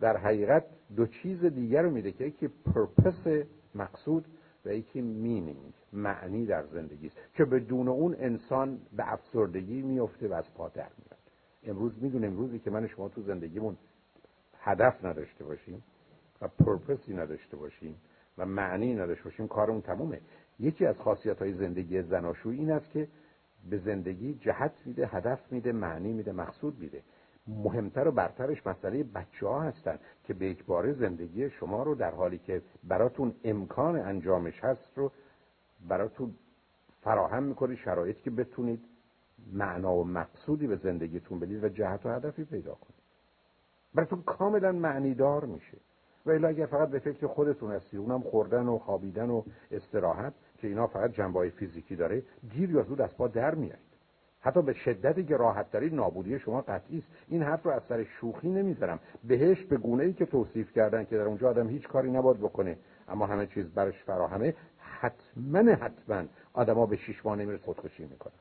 در 0.00 0.16
حقیقت 0.16 0.64
دو 0.96 1.06
چیز 1.06 1.44
دیگر 1.44 1.82
رو 1.82 1.90
میده 1.90 2.12
که 2.12 2.24
یکی 2.24 2.48
پرپس 2.48 3.46
مقصود 3.74 4.24
و 4.64 4.74
یکی 4.74 5.00
مینینگ 5.00 5.72
معنی 5.92 6.46
در 6.46 6.64
زندگی 6.66 7.06
است. 7.06 7.16
که 7.34 7.44
بدون 7.44 7.88
اون 7.88 8.16
انسان 8.18 8.78
به 8.96 9.12
افسردگی 9.12 9.82
میفته 9.82 10.28
و 10.28 10.32
از 10.32 10.54
پا 10.54 10.68
در 10.68 10.90
میاد. 10.98 11.20
امروز 11.64 11.92
می‌دونیم 12.02 12.30
امروزی 12.30 12.58
که 12.58 12.70
من 12.70 12.86
شما 12.86 13.08
تو 13.08 13.22
زندگیمون 13.22 13.76
هدف 14.60 15.04
نداشته 15.04 15.44
باشیم. 15.44 15.82
و 16.40 16.48
پرپسی 16.48 17.14
نداشته 17.14 17.56
باشیم 17.56 17.96
و 18.38 18.46
معنی 18.46 18.94
نداشته 18.94 19.24
باشیم 19.24 19.48
کارمون 19.48 19.80
تمومه. 19.80 20.20
یکی 20.60 20.86
از 20.86 20.96
خاصیت 20.98 21.38
های 21.38 21.54
زندگی 21.54 22.02
زناشویی 22.02 22.58
این 22.58 22.70
است 22.70 22.90
که 22.90 23.08
به 23.70 23.78
زندگی 23.78 24.34
جهت 24.34 24.72
میده 24.84 25.06
هدف 25.06 25.52
میده 25.52 25.72
معنی 25.72 26.12
میده 26.12 26.32
مقصود 26.32 26.78
میده. 26.78 27.02
مهمتر 27.46 28.08
و 28.08 28.12
برترش 28.12 28.66
مسئله 28.66 29.02
بچه 29.02 29.46
ها 29.46 29.60
هستن 29.60 29.98
که 30.24 30.34
به 30.34 30.56
باره 30.66 30.92
زندگی 30.92 31.50
شما 31.50 31.82
رو 31.82 31.94
در 31.94 32.10
حالی 32.10 32.38
که 32.38 32.62
براتون 32.84 33.34
امکان 33.44 33.96
انجامش 33.96 34.64
هست 34.64 34.92
رو 34.96 35.12
براتون 35.88 36.34
فراهم 37.02 37.42
می‌کنه 37.42 37.76
شرایطی 37.76 38.22
که 38.22 38.30
بتونید 38.30 38.84
معنا 39.52 39.94
و 39.94 40.04
مقصودی 40.04 40.66
به 40.66 40.76
زندگیتون 40.76 41.38
بدید 41.38 41.64
و 41.64 41.68
جهت 41.68 42.06
و 42.06 42.08
هدفی 42.08 42.44
پیدا 42.44 42.74
کنید. 42.74 43.04
براتون 43.94 44.22
کاملا 44.22 44.72
معنیدار 44.72 45.44
میشه. 45.44 45.78
و 46.26 46.46
اگر 46.46 46.66
فقط 46.66 46.88
به 46.88 46.98
فکر 46.98 47.26
خودتون 47.26 47.72
هستی 47.72 47.96
اونم 47.96 48.20
خوردن 48.20 48.66
و 48.66 48.78
خوابیدن 48.78 49.30
و 49.30 49.42
استراحت 49.70 50.32
که 50.58 50.68
اینا 50.68 50.86
فقط 50.86 51.12
جنبه 51.12 51.50
فیزیکی 51.50 51.96
داره 51.96 52.22
دیر 52.50 52.70
یا 52.70 52.82
زود 52.82 53.00
از 53.00 53.16
پا 53.16 53.28
در 53.28 53.54
میایید. 53.54 53.94
حتی 54.40 54.62
به 54.62 54.72
شدتی 54.72 55.24
که 55.24 55.36
راحت 55.36 55.70
دارید 55.70 55.94
نابودی 55.94 56.38
شما 56.38 56.60
قطعی 56.60 56.98
است. 56.98 57.06
این 57.28 57.42
حرف 57.42 57.62
رو 57.62 57.70
از 57.70 57.82
سر 57.88 58.04
شوخی 58.04 58.48
نمی‌ذارم. 58.48 58.98
بهش 59.24 59.64
به 59.64 59.76
گونه 59.76 60.04
ای 60.04 60.12
که 60.12 60.26
توصیف 60.26 60.72
کردن 60.72 61.04
که 61.04 61.16
در 61.16 61.22
اونجا 61.22 61.50
آدم 61.50 61.68
هیچ 61.68 61.88
کاری 61.88 62.10
نباید 62.10 62.38
بکنه 62.38 62.78
اما 63.08 63.26
همه 63.26 63.46
چیز 63.46 63.66
برش 63.70 64.02
فراهمه 64.02 64.54
حتما 64.78 65.72
حتما 65.72 66.24
آدما 66.52 66.86
به 66.86 66.96
شش 66.96 67.26
ماه 67.26 67.36
نمیره 67.36 67.58
خودکشی 67.58 68.04
می‌کنن. 68.04 68.32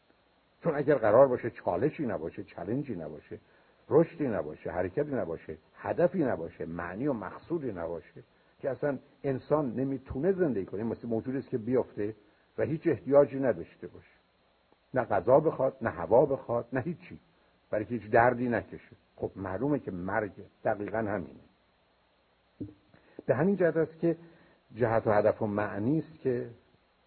چون 0.63 0.75
اگر 0.75 0.95
قرار 0.95 1.27
باشه 1.27 1.49
چالشی 1.49 2.05
نباشه 2.05 2.43
چلنجی 2.43 2.95
نباشه 2.95 3.39
رشدی 3.93 4.27
نباشه 4.27 4.71
حرکتی 4.71 5.11
نباشه 5.11 5.57
هدفی 5.75 6.23
نباشه 6.23 6.65
معنی 6.65 7.07
و 7.07 7.13
مقصودی 7.13 7.71
نباشه 7.71 8.23
که 8.59 8.69
اصلا 8.69 8.97
انسان 9.23 9.73
نمی‌تونه 9.75 10.31
زندگی 10.31 10.65
کنه. 10.65 10.83
مثل 10.83 11.07
موجودی 11.07 11.37
است 11.37 11.49
که 11.49 11.57
بیفته 11.57 12.15
و 12.57 12.63
هیچ 12.63 12.87
احتیاجی 12.87 13.39
نداشته 13.39 13.87
باشه. 13.87 14.07
نه 14.93 15.03
غذا 15.03 15.39
بخواد 15.39 15.77
نه 15.81 15.89
هوا 15.89 16.25
بخواد 16.25 16.67
نه 16.73 16.81
هیچی. 16.81 17.19
برای 17.69 17.85
هیچ 17.85 18.09
دردی 18.09 18.49
نکشه. 18.49 18.95
خب 19.15 19.31
معلومه 19.35 19.79
که 19.79 19.91
مرگ 19.91 20.31
دقیقا 20.63 20.97
همینه. 20.97 21.39
به 23.25 23.35
همین 23.35 23.55
جهت 23.55 23.77
است 23.77 23.99
که 23.99 24.17
جهت 24.75 25.07
و 25.07 25.11
هدف 25.11 25.41
و 25.41 25.47
معنی 25.47 25.99
است 25.99 26.19
که 26.19 26.49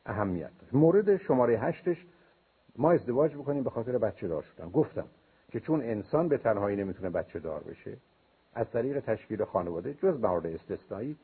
اهمیت 0.07 0.51
داره. 0.59 0.77
مورد 0.77 1.17
شماره 1.17 1.59
هشتش 1.59 2.07
ما 2.77 2.93
ازدواج 2.93 3.35
بکنیم 3.35 3.63
به 3.63 3.71
خاطر 3.71 3.99
بچه 3.99 4.29
دار 4.29 4.43
شدن. 4.43 4.71
گفتم 4.71 5.07
که 5.57 5.61
چون 5.61 5.83
انسان 5.83 6.29
به 6.29 6.39
تنهایی 6.39 6.77
نمی‌تونه 6.77 7.11
بچه 7.11 7.39
دار 7.39 7.61
بشه 7.61 7.97
از 8.55 8.71
طریق 8.71 9.01
تشکیل 9.01 9.45
خانواده 9.45 9.95
جز 9.95 10.21
موارد 10.21 10.47
استثنایی 10.47 11.17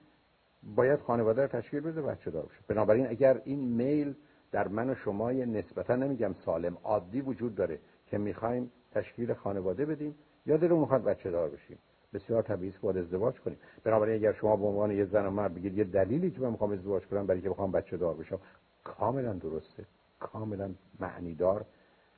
باید 0.76 1.00
خانواده 1.00 1.42
رو 1.42 1.48
تشکیل 1.48 1.80
بده 1.80 2.02
بچه 2.02 2.30
دار 2.30 2.42
بشه. 2.42 2.58
بنابراین 2.68 3.06
اگر 3.06 3.40
این 3.44 3.58
میل 3.58 4.14
در 4.52 4.68
من 4.68 4.90
و 4.90 4.94
شما 4.94 5.32
نسبتا 5.32 5.96
نمیگم 5.96 6.34
سالم 6.44 6.78
عادی 6.84 7.20
وجود 7.20 7.54
داره 7.54 7.78
که 8.06 8.18
می‌خوایم 8.18 8.70
تشکیل 8.92 9.34
خانواده 9.34 9.86
بدیم 9.86 10.14
یا 10.46 10.56
دلو 10.56 10.80
می‌خواد 10.80 11.04
بچه 11.04 11.30
دار 11.30 11.48
بشیم. 11.48 11.78
بسیار 12.14 12.42
طبیعی 12.42 12.72
است 12.72 12.96
ازدواج 12.96 13.40
کنیم. 13.40 13.58
بنابراین 13.84 14.14
اگر 14.14 14.32
شما 14.32 14.56
به 14.56 14.66
عنوان 14.66 14.90
یه 14.90 15.04
زن 15.04 15.26
و 15.26 15.30
مرد 15.30 15.54
بگید 15.54 15.78
یه 15.78 15.84
دلیلی 15.84 16.30
که 16.30 16.40
من 16.40 16.50
می‌خوام 16.50 16.72
ازدواج 16.72 17.02
کنم 17.06 17.26
برای 17.26 17.40
که 17.40 17.50
بخوام 17.50 17.72
بچه 17.72 17.96
دار 17.96 18.14
بشم 18.14 18.40
کاملا 18.84 19.32
درسته. 19.32 19.84
کاملا 20.20 20.70
معنیدار. 21.00 21.64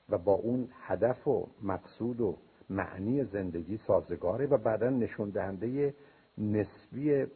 و 0.09 0.19
با 0.19 0.33
اون 0.33 0.69
هدف 0.81 1.29
و 1.29 1.49
مقصود 1.63 2.21
و 2.21 2.39
معنی 2.71 3.25
زندگی 3.25 3.77
سازگاره 3.77 4.47
و 4.47 4.57
بعدا 4.57 4.91
نشون 4.91 5.31
دهنده 5.31 5.95
نسبی 6.39 7.27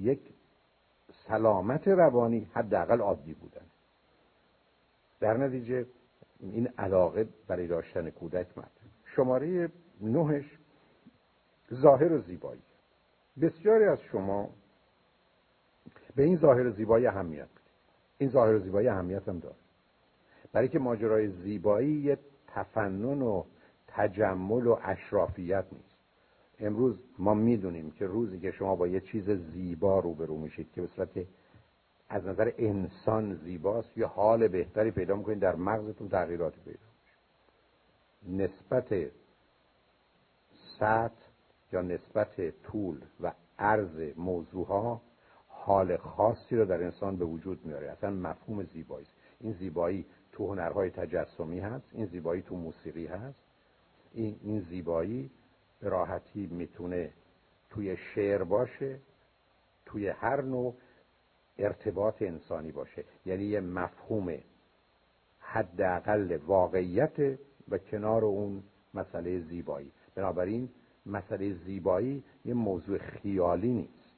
یک 0.00 0.20
سلامت 1.28 1.88
روانی 1.88 2.48
حداقل 2.52 3.00
عادی 3.00 3.34
بودن. 3.34 3.66
در 5.20 5.36
نتیجه 5.36 5.86
این 6.40 6.68
علاقه 6.78 7.28
برای 7.48 7.66
داشتن 7.66 8.10
کودک 8.10 8.58
مد 8.58 8.70
شماره 9.04 9.68
نهش 10.00 10.58
ظاهر 11.74 12.12
و 12.12 12.18
زیبایی. 12.18 12.62
بسیاری 13.40 13.84
از 13.84 14.00
شما 14.00 14.50
به 16.16 16.22
این 16.22 16.36
ظاهر 16.36 16.66
و 16.66 16.70
زیبایی 16.70 17.06
اهمیت 17.06 17.48
این 18.18 18.30
ظاهر 18.30 18.54
و 18.54 18.58
زیبایی 18.58 18.88
اهمیت 18.88 19.28
هم 19.28 19.38
داره. 19.38 19.56
برای 20.54 20.68
که 20.68 20.78
ماجرای 20.78 21.28
زیبایی 21.28 21.92
یه 21.92 22.18
تفنن 22.46 23.22
و 23.22 23.44
تجمل 23.88 24.66
و 24.66 24.78
اشرافیت 24.82 25.64
نیست. 25.72 25.94
امروز 26.60 26.98
ما 27.18 27.34
می‌دونیم 27.34 27.90
که 27.90 28.06
روزی 28.06 28.40
که 28.40 28.50
شما 28.50 28.76
با 28.76 28.86
یه 28.86 29.00
چیز 29.00 29.30
زیبا 29.30 29.98
روبرو 29.98 30.38
میشید 30.38 30.72
که 30.72 30.80
به 30.80 30.86
صورت 30.86 31.26
از 32.08 32.26
نظر 32.26 32.52
انسان 32.58 33.34
زیباست 33.34 33.98
یه 33.98 34.06
حال 34.06 34.48
بهتری 34.48 34.90
پیدا 34.90 35.16
می‌کنید 35.16 35.38
در 35.38 35.54
مغزتون 35.54 36.08
تغییراتی 36.08 36.60
پیدا 36.64 36.78
میشه. 37.02 38.42
نسبت 38.44 39.10
سطح 40.78 41.24
یا 41.72 41.82
نسبت 41.82 42.62
طول 42.62 43.00
و 43.20 43.32
عرض 43.58 44.12
موضوع 44.16 44.66
ها 44.66 45.02
حال 45.48 45.96
خاصی 45.96 46.56
رو 46.56 46.64
در 46.64 46.82
انسان 46.82 47.16
به 47.16 47.24
وجود 47.24 47.66
میاره 47.66 47.90
اصلا 47.90 48.10
مفهوم 48.10 48.62
زیبایی 48.62 49.06
این 49.40 49.52
زیبایی 49.52 50.06
تو 50.34 50.46
هنرهای 50.46 50.90
تجسمی 50.90 51.60
هست 51.60 51.86
این 51.92 52.06
زیبایی 52.06 52.42
تو 52.42 52.56
موسیقی 52.56 53.06
هست. 53.06 53.38
این, 54.14 54.36
این 54.42 54.60
زیبایی 54.60 55.30
به 55.80 55.88
راحتی 55.88 56.46
می‌تونه 56.46 57.12
توی 57.70 57.96
شعر 57.96 58.44
باشه 58.44 58.98
توی 59.86 60.08
هر 60.08 60.42
نوع 60.42 60.74
ارتباط 61.58 62.22
انسانی 62.22 62.72
باشه. 62.72 63.04
یعنی 63.26 63.44
یه 63.44 63.60
مفهوم 63.60 64.38
حداقل 65.38 66.36
واقعیت 66.46 67.38
و 67.68 67.78
کنار 67.78 68.24
اون 68.24 68.62
مسئله 68.94 69.40
زیبایی. 69.40 69.92
بنابراین 70.14 70.68
مسئله 71.06 71.52
زیبایی 71.52 72.24
یه 72.44 72.54
موضوع 72.54 72.98
خیالی 72.98 73.72
نیست. 73.72 74.14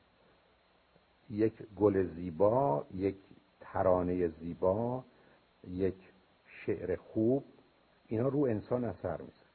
یک 1.31 1.55
گل 1.77 2.07
زیبا 2.15 2.87
یک 2.95 3.17
ترانه 3.61 4.29
زیبا 4.29 5.05
یک 5.69 6.06
شعر 6.67 6.97
خوب 6.97 7.45
اینا 8.07 8.29
رو 8.29 8.41
انسان 8.41 8.85
اثر 8.85 9.21
میزن 9.21 9.47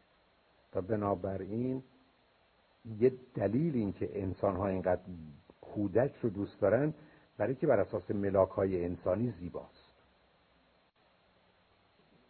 و 0.75 0.81
بنابراین 0.81 1.83
یه 2.99 3.11
دلیل 3.35 3.75
این 3.75 3.93
که 3.93 4.21
انسان 4.21 4.55
ها 4.55 4.67
اینقدر 4.67 5.01
کودک 5.61 6.15
رو 6.21 6.29
دوست 6.29 6.61
دارن 6.61 6.93
برای 7.38 7.55
که 7.55 7.67
بر 7.67 7.79
اساس 7.79 8.11
ملاک 8.11 8.49
های 8.49 8.85
انسانی 8.85 9.33
زیباست. 9.39 9.91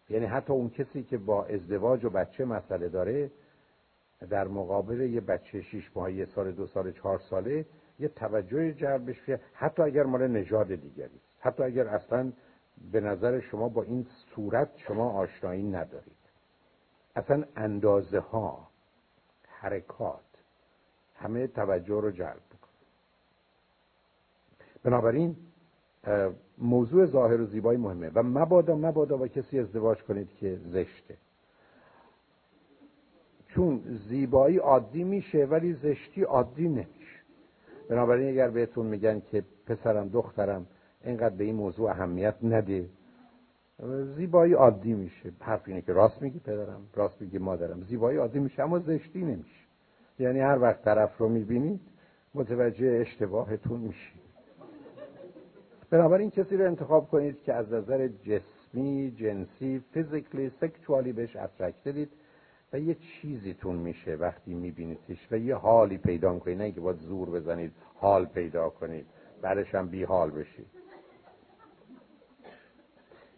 یعنی 0.09 0.25
حتی 0.25 0.53
اون 0.53 0.69
کسی 0.69 1.03
که 1.03 1.17
با 1.17 1.45
ازدواج 1.45 2.05
و 2.05 2.09
بچه 2.09 2.45
مسئله 2.45 2.89
داره 2.89 3.31
در 4.29 4.47
مقابل 4.47 5.01
یه 5.01 5.21
بچه 5.21 5.61
شیش 5.61 5.91
ماه 5.95 6.11
یه 6.11 6.25
سال 6.25 6.51
دو 6.51 6.67
سال 6.67 6.91
چهار 6.91 7.19
ساله 7.19 7.65
یه 7.99 8.07
توجه 8.07 8.73
جلبش 8.73 9.29
حتی 9.53 9.81
اگر 9.81 10.03
مال 10.03 10.27
نژاد 10.27 10.75
دیگری 10.75 11.19
حتی 11.39 11.63
اگر 11.63 11.87
اصلا 11.87 12.31
به 12.91 13.01
نظر 13.01 13.39
شما 13.39 13.69
با 13.69 13.83
این 13.83 14.07
صورت 14.35 14.69
شما 14.77 15.11
آشنایی 15.11 15.63
ندارید. 15.63 16.21
اصلا 17.15 17.43
اندازه 17.55 18.19
ها 18.19 18.67
حرکات 19.47 20.19
همه 21.15 21.47
توجه 21.47 22.01
رو 22.01 22.11
جلب 22.11 22.41
می‌کنه. 22.51 22.71
بنابراین 24.83 25.35
موضوع 26.57 27.05
ظاهر 27.05 27.41
و 27.41 27.45
زیبایی 27.45 27.79
مهمه 27.79 28.09
و 28.09 28.23
مبادا 28.23 28.75
مبادا 28.75 29.17
با 29.17 29.27
کسی 29.27 29.59
ازدواج 29.59 30.03
کنید 30.03 30.29
که 30.39 30.59
زشته. 30.65 31.17
چون 33.47 33.99
زیبایی 34.07 34.57
عادی 34.57 35.03
میشه 35.03 35.45
ولی 35.45 35.73
زشتی 35.73 36.23
عادی 36.23 36.67
نمیشه. 36.67 37.21
بنابراین 37.89 38.29
اگر 38.29 38.49
بهتون 38.49 38.85
میگن 38.85 39.21
که 39.31 39.43
پسرم 39.65 40.09
دخترم 40.09 40.67
اینقدر 41.05 41.35
به 41.35 41.43
این 41.43 41.55
موضوع 41.55 41.89
اهمیت 41.89 42.35
نده. 42.43 42.85
زیبایی 44.15 44.53
عادی 44.53 44.93
میشه. 44.93 45.31
حرف 45.39 45.61
اینه 45.65 45.81
که 45.81 45.93
راست 45.93 46.21
میگی 46.21 46.39
پدرم 46.39 46.81
راست 46.93 47.21
میگی 47.21 47.37
مادرم. 47.37 47.81
زیبایی 47.83 48.17
عادی 48.17 48.39
میشه 48.39 48.63
اما 48.63 48.79
زشتی 48.79 49.21
نمیشه. 49.21 49.65
یعنی 50.19 50.39
هر 50.39 50.59
وقت 50.59 50.83
طرف 50.83 51.17
رو 51.17 51.29
می‌بینید 51.29 51.81
متوجه 52.35 52.97
اشتباهتون 53.01 53.79
میشید. 53.79 54.21
بنابراین 55.89 56.29
کسی 56.29 56.57
رو 56.57 56.65
انتخاب 56.65 57.07
کنید 57.09 57.43
که 57.43 57.53
از 57.53 57.73
نظر 57.73 58.07
جسمی 58.07 59.11
جنسی 59.11 59.83
فیزیکلی 59.93 60.51
سکشوالی 60.61 61.11
بهش 61.11 61.35
اترکتدید 61.35 62.09
و 62.73 62.79
یه 62.79 62.95
چیزیتون 62.95 63.75
میشه 63.75 64.15
وقتی 64.15 64.53
میبینیدش 64.53 65.27
و 65.31 65.37
یه 65.37 65.55
حالی 65.55 65.97
پیدا 65.97 66.39
کنید 66.39 66.61
نه 66.61 66.71
که 66.71 66.81
باید 66.81 66.97
زور 66.97 67.29
بزنید 67.29 67.71
حال 67.95 68.25
پیدا 68.25 68.69
کنید. 68.69 69.05
بعدش 69.41 69.75
هم 69.75 69.87
بی 69.87 70.03
حال 70.03 70.31
بشید. 70.31 70.80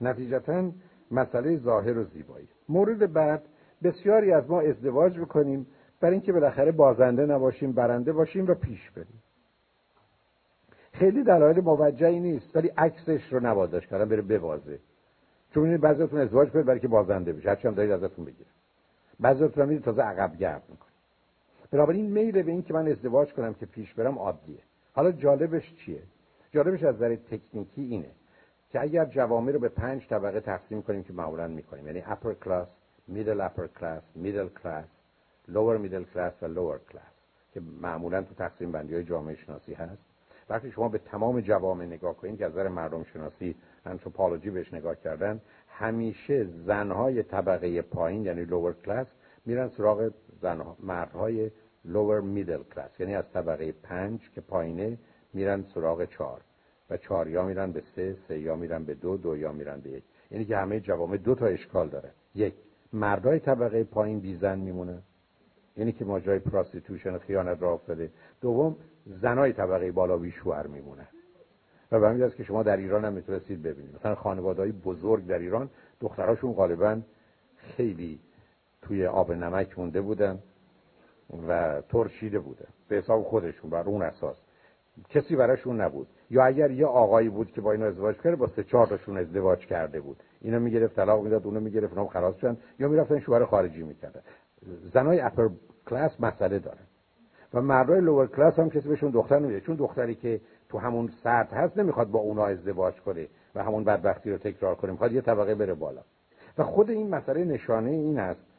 نتیجتا 0.08 0.72
مسئله 1.12 1.58
ظاهر 1.58 1.98
و 1.98 2.04
زیبایی. 2.04 2.48
مورد 2.70 3.14
بعد 3.14 3.44
بسیاری 3.84 4.32
از 4.32 4.50
ما 4.50 4.62
ازدواج 4.62 5.20
بکنیم 5.20 5.68
برای 6.02 6.14
اینکه 6.14 6.34
بالاخره 6.34 6.72
بازنده 6.72 7.26
نباشیم 7.26 7.72
برنده 7.72 8.14
باشیم 8.14 8.48
و 8.48 8.54
پیش 8.54 8.92
بریم. 8.92 9.24
خیلی 10.94 11.24
دلایل 11.24 11.62
موجهی 11.62 12.20
نیست 12.20 12.56
ولی 12.56 12.68
عکسش 12.68 13.34
رو 13.34 13.40
نوازش 13.40 13.88
کردن 13.88 14.10
بره 14.10 14.22
ببازه. 14.22 14.80
چون 15.54 15.78
بعضیتون 15.78 16.20
ازدواج 16.20 16.50
کنید 16.50 16.66
برای 16.66 16.80
که 16.80 16.88
بازنده 16.88 17.34
بشه. 17.34 17.50
هرچی 17.50 17.68
هم 17.68 17.74
دارید 17.74 17.92
ازتون 17.92 18.26
بگیره 18.26 18.50
بعضیتون 19.20 19.72
هم 19.72 19.80
تازه 19.80 20.02
عقب 20.02 20.38
گرد 20.38 20.64
می‌کنه 20.70 20.90
بنابراین 21.72 22.12
میل 22.12 22.42
به 22.42 22.52
این 22.52 22.64
که 22.64 22.74
من 22.74 22.88
ازدواج 22.88 23.34
کنم 23.34 23.54
که 23.54 23.66
پیش 23.66 23.94
برم 23.94 24.18
عادیه. 24.18 24.60
حالا 24.94 25.12
جالبش 25.12 25.76
چیه؟ 25.76 26.04
جالبش 26.52 26.84
از 26.84 26.96
نظر 26.96 27.16
تکنیکی 27.16 27.82
اینه. 27.82 28.12
که 28.74 28.82
اگر 28.82 29.06
جوامع 29.06 29.52
رو 29.52 29.60
به 29.60 29.70
پنج 29.70 30.08
طبقه 30.08 30.40
تقسیم 30.40 30.82
کنیم 30.82 31.04
که 31.04 31.14
معمولا 31.14 31.48
می‌کنیم. 31.48 31.88
یعنی 31.88 32.02
upper 32.02 32.46
class 32.46 32.68
middle 33.14 33.40
upper 33.40 33.80
class 33.80 34.02
middle 34.24 34.62
class 34.64 34.88
lower 35.50 35.78
middle 35.86 36.06
class 36.16 36.34
و 36.42 36.48
lower 36.48 36.94
class 36.94 37.14
که 37.54 37.62
معمولا 37.82 38.22
تو 38.22 38.34
تقسیم 38.34 38.72
بندی 38.72 38.94
های 38.94 39.04
جامعه 39.04 39.36
شناسی 39.36 39.74
هست. 39.74 40.02
وقتی 40.50 40.72
شما 40.72 40.90
به 40.90 40.98
تمام 40.98 41.42
جوامع 41.42 41.86
نگاه 41.86 42.18
کنید 42.18 42.38
که 42.38 42.46
از 42.46 42.52
نظر 42.52 42.68
مردم 42.68 43.04
شناسی 43.04 43.56
anthropology 43.86 44.50
بهش 44.50 44.74
نگاه 44.74 44.96
کردن 44.96 45.42
همیشه 45.68 46.48
زنهای 46.66 47.24
طبقه 47.24 47.82
پایین 47.82 48.26
یعنی 48.26 48.46
lower 48.46 48.88
class 48.88 49.08
میرن 49.46 49.70
سراغ 49.70 50.12
زنها 50.42 50.78
مردهای 50.80 51.50
lower 51.88 52.22
middle 52.36 52.76
class. 52.76 53.00
یعنی 53.00 53.16
از 53.16 53.26
طبقه 53.34 53.72
پنج 53.72 54.32
که 54.36 54.42
پایینه 54.42 54.98
میرن 55.34 55.64
سراغ 55.74 56.06
چهار. 56.06 56.42
و 56.94 56.98
چهار 56.98 57.28
یا 57.28 57.44
میرن 57.44 57.72
به 57.72 57.84
سه 57.96 58.16
سه 58.28 58.40
یا 58.40 58.56
میرن 58.56 58.84
به 58.84 58.94
دو 58.94 59.18
دو 59.18 59.38
یا 59.38 59.52
میرن 59.52 59.80
به 59.80 59.90
یک. 59.90 60.04
یعنی 60.32 60.46
که 60.46 60.58
همه 60.58 60.80
جوامع 60.80 61.18
دو 61.18 61.36
تا 61.36 61.46
اشکال 61.46 61.90
داره. 61.90 62.10
یک 62.36 62.54
مردای 62.94 63.40
طبقه 63.40 63.84
پایین 63.84 64.20
بی 64.20 64.40
زن 64.40 64.60
میمونه. 64.60 65.00
یعنی 65.78 65.92
که 65.92 66.06
ماجرای 66.06 66.40
prostitution 66.40 67.18
خیانت 67.18 67.62
راه 67.62 67.74
افتاده. 67.74 68.12
دوم 68.42 68.76
زنای 69.06 69.54
طبقه 69.54 69.92
بالا 69.92 70.18
بیشوهر 70.18 70.68
میمونه. 70.68 71.08
و 71.92 72.00
به 72.00 72.10
همین 72.10 72.30
که 72.30 72.44
شما 72.44 72.64
در 72.64 72.78
ایران 72.78 73.06
هم 73.06 73.14
می‌تونستید 73.14 73.64
ببینید. 73.64 73.96
مثلا 73.96 74.16
خانوادهای 74.16 74.72
بزرگ 74.72 75.28
در 75.28 75.40
ایران 75.40 75.70
دختراشون 76.00 76.54
غالبا 76.54 77.02
خیلی 77.58 78.20
توی 78.82 79.06
آب 79.06 79.32
نمک 79.32 79.80
مونده 79.80 80.02
بودن 80.02 80.40
و 81.48 81.82
ترشیده 81.90 82.40
بودن. 82.40 82.68
به 82.88 82.96
حساب 82.96 83.24
خودشون 83.24 83.70
بر 83.70 83.84
اون 83.84 84.02
اساس. 84.02 84.43
کسی 85.10 85.36
براشون 85.36 85.82
نبود. 85.82 86.08
یا 86.30 86.46
اگر 86.46 86.72
یه 86.72 86.86
آقایی 86.86 87.30
بود 87.30 87.52
که 87.52 87.62
با 87.62 87.72
اینا 87.72 87.86
ازدواج 87.86 88.16
کرده 88.16 88.36
با 88.36 88.48
سه 88.48 88.64
چهار 88.64 88.88
تاشون 88.88 89.18
ازدواج 89.18 89.66
کرده 89.66 90.02
بود. 90.02 90.18
اینا 90.42 90.60
می‌گرفت 90.60 90.96
طلاق 90.96 91.24
می‌داد 91.24 91.46
اونو 91.46 91.60
می‌گرفت 91.60 91.94
اونم 91.94 92.08
خلاص 92.08 92.36
شدن. 92.36 92.58
یا 92.80 92.88
می‌رفتن 92.88 93.20
شوهر 93.20 93.46
خارجی 93.46 93.84
می‌کردن. 93.84 94.22
زنای 94.94 95.20
اپر 95.20 95.50
کلاس 95.90 96.22
مسئله 96.22 96.60
دارن. 96.60 96.84
و 97.54 97.62
مردای 97.62 98.02
لور 98.02 98.28
کلاس 98.28 98.60
هم 98.60 98.70
کسی 98.70 98.90
بهشون 98.90 99.12
دختر 99.12 99.40
نمیده. 99.40 99.62
چون 99.62 99.76
دختری 99.76 100.16
که 100.16 100.42
تو 100.70 100.78
همون 100.78 101.10
سطح 101.24 101.56
هست 101.56 101.78
نمی‌خواد 101.78 102.08
با 102.08 102.20
اونا 102.20 102.46
ازدواج 102.46 102.94
کنه 103.02 103.28
و 103.56 103.64
همون 103.64 103.84
بدبختی 103.84 104.32
رو 104.32 104.38
تکرار 104.38 104.76
کنه. 104.76 104.92
می‌خواد 104.92 105.12
یه 105.12 105.22
طبقه 105.22 105.56
بره 105.56 105.74
بالا. 105.74 106.02
و 106.58 106.64
خود 106.64 106.90
این 106.90 107.10
مسئله 107.10 107.44
نشانه 107.44 107.90
این 107.90 108.20
است 108.20 108.53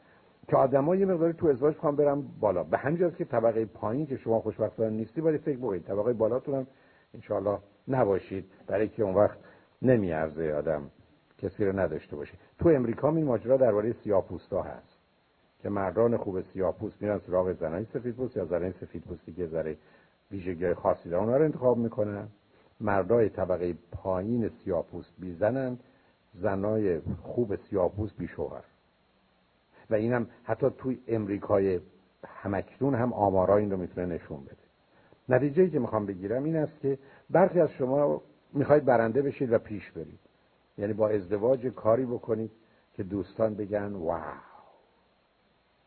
که 0.48 0.56
آدم‌ها 0.56 0.96
یه 0.96 1.06
مقداری 1.06 1.32
تو 1.32 1.46
ازدواج 1.46 1.76
خوان 1.76 1.96
برم 1.96 2.24
بالا. 2.40 2.64
به 2.64 2.78
همین 2.78 3.10
که 3.10 3.24
طبقه 3.24 3.64
پایین 3.64 4.06
که 4.06 4.16
شما 4.16 4.40
خوشبختانه 4.40 4.90
نیستی 4.90 5.20
ولی 5.20 5.38
فکر 5.38 5.56
بکنید 5.58 5.84
طبقه 5.84 6.12
بالاتون 6.12 6.54
هم 6.54 6.66
انشاءالله 7.14 7.58
نباشید. 7.88 8.44
برای 8.66 8.88
که 8.88 9.02
اون 9.02 9.14
وقت 9.14 9.38
نمیارزه 9.82 10.52
آدم 10.52 10.90
کسی 11.38 11.64
رو 11.64 11.80
نداشته 11.80 12.16
باشه. 12.16 12.32
تو 12.58 12.68
امریکا 12.68 13.08
این 13.10 13.24
ماجرا 13.24 13.56
درباره 13.56 13.92
سیاپوستا 13.92 14.62
هست 14.62 14.98
که 15.62 15.68
مردان 15.68 16.16
خوب 16.16 16.40
سیاپوست 16.40 17.02
میرن 17.02 17.18
سراغ 17.18 17.52
زنای 17.52 17.84
سفیدپوست 17.84 18.36
یا 18.36 18.44
زنای 18.44 18.72
سفیدپوستی 18.72 19.32
که 19.32 19.46
ذره 19.46 19.76
ویژگی 20.30 20.74
خاصی 20.74 21.08
دارن 21.08 21.22
اونها 21.22 21.36
رو 21.36 21.44
انتخاب 21.44 21.78
می‌کنن. 21.78 22.28
مردای 22.80 23.28
طبقه 23.28 23.74
پایین 23.92 24.48
سیاپوست 24.48 25.14
بیزنن. 25.18 25.78
زنای 26.34 27.00
خوب 27.22 27.56
سیاپوست 27.56 28.18
بیشوهر. 28.18 28.64
و 29.90 29.94
اینم 29.94 30.26
حتی 30.44 30.70
توی 30.78 30.98
امریکای 31.08 31.80
همکنون 32.26 32.94
هم 32.94 33.12
آمارا 33.12 33.56
این 33.56 33.70
رو 33.70 33.76
می‌تونه 33.76 34.06
نشون 34.06 34.44
بده. 34.44 34.56
نتیجه 35.28 35.70
که 35.70 35.78
می‌خوام 35.78 36.06
بگیرم 36.06 36.44
این 36.44 36.56
است 36.56 36.80
که 36.80 36.98
برخی 37.30 37.60
از 37.60 37.70
شما 37.70 38.22
می‌خواید 38.52 38.84
برنده 38.84 39.22
بشید 39.22 39.52
و 39.52 39.58
پیش 39.58 39.90
برید. 39.90 40.18
یعنی 40.78 40.92
با 40.92 41.08
ازدواج 41.08 41.66
کاری 41.66 42.04
بکنید 42.04 42.50
که 42.94 43.02
دوستان 43.02 43.54
بگن 43.54 43.92
واو. 43.92 44.20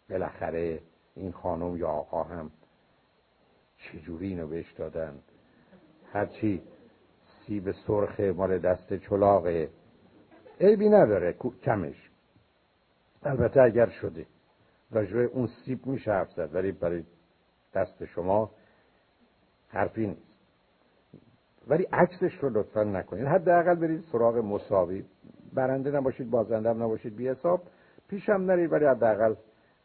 بالاخره 0.09 0.79
این 1.15 1.31
خانم 1.31 1.77
یا 1.77 1.87
آقا 1.87 2.23
هم 2.23 2.51
چجوری 3.77 4.27
اینو 4.27 4.47
بهش 4.47 4.71
دادن؟ 4.71 5.19
هرچی 6.13 6.61
سیب 7.45 7.71
سرخ 7.71 8.19
مال 8.19 8.59
دست 8.59 8.93
چلاقه. 8.93 9.69
عیبی 10.59 10.89
نداره 10.89 11.35
کمش. 11.63 12.06
البته 13.23 13.61
اگر 13.61 13.89
شده. 13.89 14.25
راجبه 14.91 15.23
اون 15.23 15.47
سیب 15.47 15.85
میشه 15.85 16.11
حرف 16.11 16.31
زد 16.31 16.55
ولی 16.55 16.71
برای 16.71 17.03
دست 17.73 18.05
شما 18.05 18.51
حرفی 19.67 20.07
نیست. 20.07 20.21
ولی 21.67 21.83
عکسش 21.83 22.33
رو 22.41 22.49
لطفا 22.49 22.83
نکنید. 22.83 23.25
حداقل 23.25 23.75
برید 23.75 24.03
سراغ 24.11 24.37
مساوی. 24.37 25.05
برنده 25.53 25.91
نباشید 25.91 26.29
بازنده 26.29 26.69
هم 26.69 26.83
نباشید 26.83 27.15
بی 27.15 27.29
حساب. 27.29 27.61
پیشم 28.09 28.33
نرید 28.33 28.71
ولی 28.71 28.85
حداقل 28.85 29.35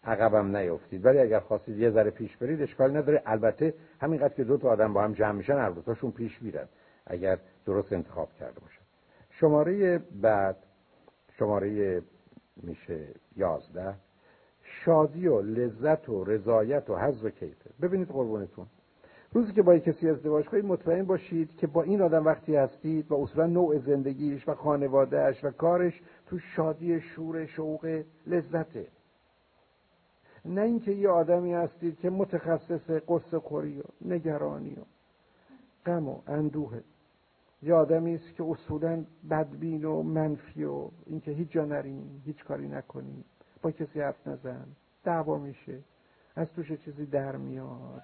عقبم 0.05 0.57
نیفتید. 0.57 1.07
ولی 1.07 1.19
اگر 1.19 1.41
خواستید 1.41 1.79
یه 1.79 1.91
ذره 1.91 2.11
پیش 2.11 2.37
برید 2.37 2.63
اشکال 2.63 2.97
نداره. 2.97 3.23
البته 3.27 3.75
همینقدر 4.01 4.35
که 4.35 4.45
دو 4.45 4.57
تا 4.57 4.69
آدم 4.69 4.93
با 4.93 5.03
هم 5.03 5.13
جمع 5.13 5.33
میشن 5.33 5.57
هر 5.57 5.71
دوتاشون 5.71 6.11
پیش 6.11 6.43
میرن 6.43 6.69
اگر 7.07 7.39
درست 7.67 7.93
انتخاب 7.93 8.33
کرده 8.33 8.61
باشن. 8.61 8.83
شماره 9.31 9.99
بعد 9.99 10.57
شماره 11.39 12.03
میشه 12.57 13.09
یازده. 13.37 13.95
شادی 14.63 15.29
و 15.29 15.41
لذت 15.41 16.09
و 16.09 16.25
رضایت 16.25 16.91
و 16.91 16.97
حظ 16.97 17.25
و 17.25 17.31
کیفه 17.31 17.71
ببینید 17.83 18.09
قربونتون. 18.09 18.67
روزی 19.33 19.53
که 19.53 19.63
با 19.63 19.79
کسی 19.79 20.09
ازدواج 20.09 20.45
کنید 20.45 20.65
مطمئن 20.65 21.05
باشید 21.05 21.57
که 21.57 21.67
با 21.67 21.83
این 21.83 22.03
آدم 22.03 22.25
وقتی 22.25 22.57
هستید 22.57 23.13
و 23.13 23.15
اصولا 23.15 23.47
نوع 23.47 23.79
زندگیش 23.79 24.49
و 24.49 24.55
خانوادهش 24.55 25.45
و 25.45 25.51
کارش 25.51 26.03
تو 26.27 26.39
شادی 26.39 27.01
شور 27.01 27.47
شوق 27.47 28.03
لذته. 28.27 28.87
نه 30.45 30.61
اینکه 30.61 30.93
یه 30.93 31.09
آدمی 31.09 31.53
هستید 31.53 32.01
که 32.01 32.11
متخصص 32.11 32.91
قصه 33.09 33.39
خوری 33.39 33.81
و 33.81 33.85
نگرانی 34.05 34.75
و 34.75 34.85
غم 35.87 36.09
و 36.09 36.21
اندوهه. 36.27 36.83
یه 37.63 37.75
آدمی 37.75 38.15
است 38.15 38.35
که 38.35 38.45
اصولا 38.45 39.05
بدبین 39.31 39.85
و 39.85 40.03
منفی 40.03 40.65
و 40.65 40.89
اینکه 41.07 41.31
هیچ 41.31 41.51
جا 41.51 41.65
نریم 41.65 42.23
هیچ 42.25 42.45
کاری 42.45 42.69
نکنیم 42.69 43.25
با 43.63 43.71
کسی 43.71 44.01
حرف 44.01 44.27
نزن 44.27 44.67
دعوا 45.05 45.39
میشه 45.39 45.79
از 46.37 46.53
توش 46.53 46.73
چیزی 46.73 47.07
در 47.07 47.37
میاد. 47.37 48.03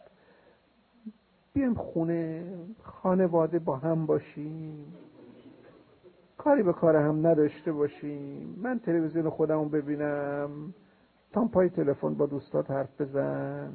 بیایم 1.53 1.75
خونه 1.75 2.45
خانواده 2.83 3.59
با 3.59 3.77
هم 3.77 4.07
باشیم. 4.07 4.93
کاری 6.39 6.63
به 6.63 6.73
کار 6.73 6.97
هم 6.97 7.27
نداشته 7.27 7.73
باشیم. 7.73 8.59
من 8.63 8.79
تلویزیون 8.79 9.31
خودمون 9.31 9.69
ببینم. 9.69 10.75
تا 11.33 11.45
پای 11.45 11.69
تلفن 11.69 12.15
با 12.15 12.27
دوستات 12.27 12.71
حرف 12.71 13.01
بزن. 13.01 13.73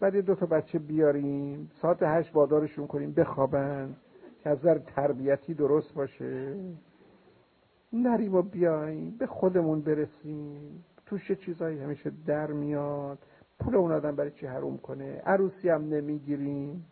بعد 0.00 0.14
یه 0.14 0.22
دو 0.22 0.34
تا 0.34 0.46
بچه 0.46 0.78
بیاریم. 0.78 1.70
ساعت 1.82 2.02
هشت 2.02 2.32
بادارشون 2.32 2.86
کنیم 2.86 3.12
بخوابن. 3.12 3.96
که 4.42 4.50
از 4.50 4.58
تربیتی 4.86 5.54
درست 5.54 5.94
باشه؟ 5.94 6.56
نریم 7.92 8.34
و 8.34 8.42
بیاییم 8.42 9.16
به 9.18 9.26
خودمون 9.26 9.80
برسیم. 9.80 10.84
توش 11.06 11.32
چیزایی 11.32 11.78
همیشه 11.78 12.12
در 12.26 12.46
میاد. 12.46 13.18
پول 13.58 13.76
اون 13.76 13.92
آدم 13.92 14.16
برای 14.16 14.30
چی 14.30 14.46
حروم 14.46 14.78
کنه؟ 14.78 15.22
عروسی 15.26 15.68
هم 15.68 15.88
نمی‌گیریم. 15.88 16.86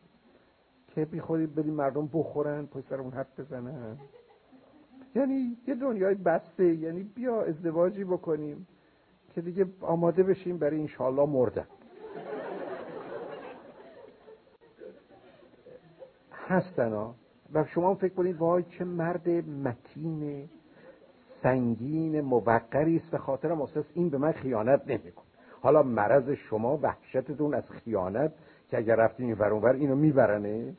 که 0.95 1.05
بی 1.05 1.21
خودی 1.21 1.47
بریم 1.47 1.75
مردم 1.75 2.11
بخورن 2.13 2.67
پای 2.67 2.83
سر 2.83 3.01
اون 3.01 3.13
حرف 3.13 3.41
بزنن. 3.41 3.97
یعنی 5.15 5.57
یه 5.67 5.75
دنیای 5.75 6.15
بسته 6.15 6.75
یعنی 6.75 7.03
بیا 7.03 7.43
ازدواجی 7.43 8.05
بکنیم 8.05 8.67
که 9.35 9.41
دیگه 9.41 9.67
آماده 9.81 10.23
بشیم 10.23 10.59
برای 10.59 10.81
انشالله 10.81 11.27
مردن. 11.27 11.67
هستن 16.33 16.93
ها. 16.93 17.15
و 17.55 17.65
شما 17.65 17.95
فکر 17.95 18.15
کنید 18.15 18.37
وای 18.37 18.63
چه 18.63 18.85
مرد 18.85 19.29
متین 19.29 20.49
سنگین 21.43 22.21
موقری 22.21 22.97
است. 22.97 23.11
به 23.11 23.19
خاطر 23.19 23.53
اساس 23.53 23.85
این 23.95 24.09
به 24.09 24.19
من 24.19 24.33
خیانت 24.33 24.83
نمیکن 24.87 25.23
حالا 25.61 25.83
مرض 25.83 26.31
شما 26.31 26.77
وحشتتون 26.83 27.55
از 27.55 27.71
خیانت 27.71 28.33
که 28.71 28.79
اگر 28.79 28.97
رفتین 28.97 29.27
این 29.27 29.39
ورانور 29.39 29.73
اینو 29.73 29.97
میبرنه؟ 29.97 30.75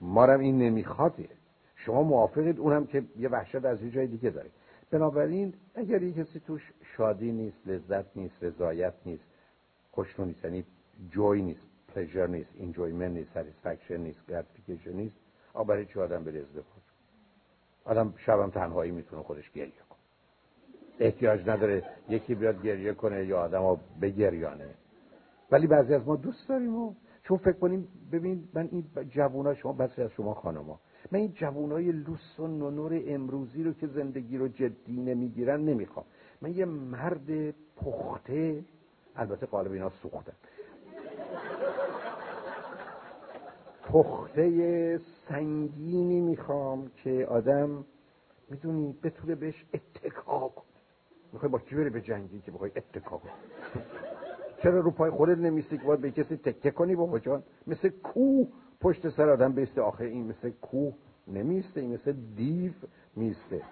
مارم 0.00 0.40
این 0.40 0.58
نمیخواده 0.58 1.28
شما 1.76 2.02
موافقید 2.02 2.58
اونم 2.58 2.86
که 2.86 3.04
یه 3.18 3.28
وحشت 3.28 3.64
از 3.64 3.82
یه 3.82 3.90
جای 3.90 4.06
دیگه 4.06 4.30
داره. 4.30 4.50
بنابراین 4.90 5.54
اگر 5.74 6.02
یه 6.02 6.12
کسی 6.12 6.40
توش 6.40 6.72
شادی 6.96 7.32
نیست 7.32 7.56
لذت 7.66 8.16
نیست 8.16 8.34
رضایت 8.42 8.94
نیست 9.06 9.24
خوشنو 9.90 10.26
نیست 10.26 10.44
یعنی 10.44 10.64
joy 11.10 11.42
نیست 11.42 11.60
pleasure 11.94 12.26
نیست 12.26 12.50
enjoyment 12.60 13.10
نیست 13.10 13.34
satisfaction 13.34 13.96
نیست 13.96 14.26
gratification 14.28 14.92
نیست 14.92 15.16
آ 15.54 15.64
برای 15.64 15.86
چه 15.86 16.00
آدم 16.00 16.24
بره 16.24 16.40
ازدواج 16.40 16.64
آدم 17.84 18.14
شبم 18.16 18.50
تنهایی 18.50 18.90
می‌تونه 18.90 19.22
خودش 19.22 19.50
گریه 19.50 19.72
کنه. 19.88 19.98
احتیاج 21.00 21.48
نداره 21.48 21.82
یکی 22.08 22.34
بیاد 22.34 22.62
گریه 22.62 22.94
کنه 22.94 23.26
یا 23.26 23.40
آدم 23.40 23.62
ها 23.62 23.80
بگریانه. 24.02 24.74
ولی 25.50 25.66
بعضی 25.66 25.94
از 25.94 26.06
ما 26.06 26.16
دوست 26.16 26.48
داریم 26.48 26.76
و 26.76 26.94
چون 27.22 27.38
فکر 27.38 27.58
کنیم 27.58 27.88
ببین 28.12 28.48
من 28.54 28.68
این 28.72 28.84
جوونا 29.08 29.54
شما 29.54 29.72
بعضی 29.72 30.02
از 30.02 30.10
شما 30.10 30.34
خانما 30.34 30.80
من 31.12 31.18
این 31.18 31.32
جوانای 31.32 31.92
لوس 31.92 32.40
و 32.40 32.46
ننر 32.46 33.02
امروزی 33.06 33.62
رو 33.62 33.72
که 33.72 33.86
زندگی 33.86 34.38
رو 34.38 34.48
جدی 34.48 34.96
نمی‌گیرن 34.96 35.60
نمی‌خوام. 35.60 36.06
من 36.40 36.52
یه 36.52 36.64
مرد 36.64 37.50
پخته 37.76 38.64
البته 39.16 39.46
قالب 39.46 39.72
اینا 39.72 39.90
سوختن 40.02 40.32
پخته 43.92 44.98
سنگینی 45.28 46.20
می‌خوام 46.20 46.90
که 46.96 47.26
آدم 47.30 47.84
می‌دونی 48.50 48.94
بتونه 49.02 49.34
بهش 49.34 49.64
اتکا 49.74 50.48
کنه. 50.48 50.64
می‌خوای 51.32 51.52
با 51.52 51.58
کی 51.58 51.74
بری 51.74 51.90
به 51.90 52.00
جنگی 52.00 52.40
که 52.40 52.50
بخوای 52.50 52.70
اتکا 52.76 53.18
کنی؟ 53.18 53.32
چرا 54.62 54.80
رو 54.80 54.90
پای 54.90 55.10
خودت 55.10 55.38
نمیستی 55.38 55.78
که 55.78 55.84
باید 55.84 56.00
به 56.00 56.10
کسی 56.10 56.36
تکه 56.36 56.70
کنی 56.70 56.96
بابا 56.96 57.18
جان؟ 57.18 57.42
مثل 57.66 57.88
کوه 57.88 58.48
پشت 58.80 59.08
سر 59.08 59.28
آدم 59.28 59.52
بیسته. 59.52 59.80
آخه 59.80 60.04
این 60.04 60.26
مثل 60.26 60.50
کوه 60.50 60.94
نمیسته 61.28 61.80
این 61.80 61.92
مثل 61.92 62.12
دیو 62.36 62.72
میسته 63.16 63.62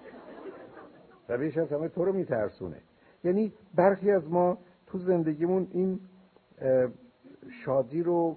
و 1.28 1.38
بیش 1.38 1.58
از 1.58 1.72
همه 1.72 1.88
تو 1.88 2.04
رو 2.04 2.12
میترسونه. 2.12 2.76
یعنی 3.24 3.52
برخی 3.74 4.10
از 4.10 4.30
ما 4.30 4.58
تو 4.86 4.98
زندگیمون 4.98 5.68
این 5.70 6.00
شادی 7.64 8.02
رو 8.02 8.36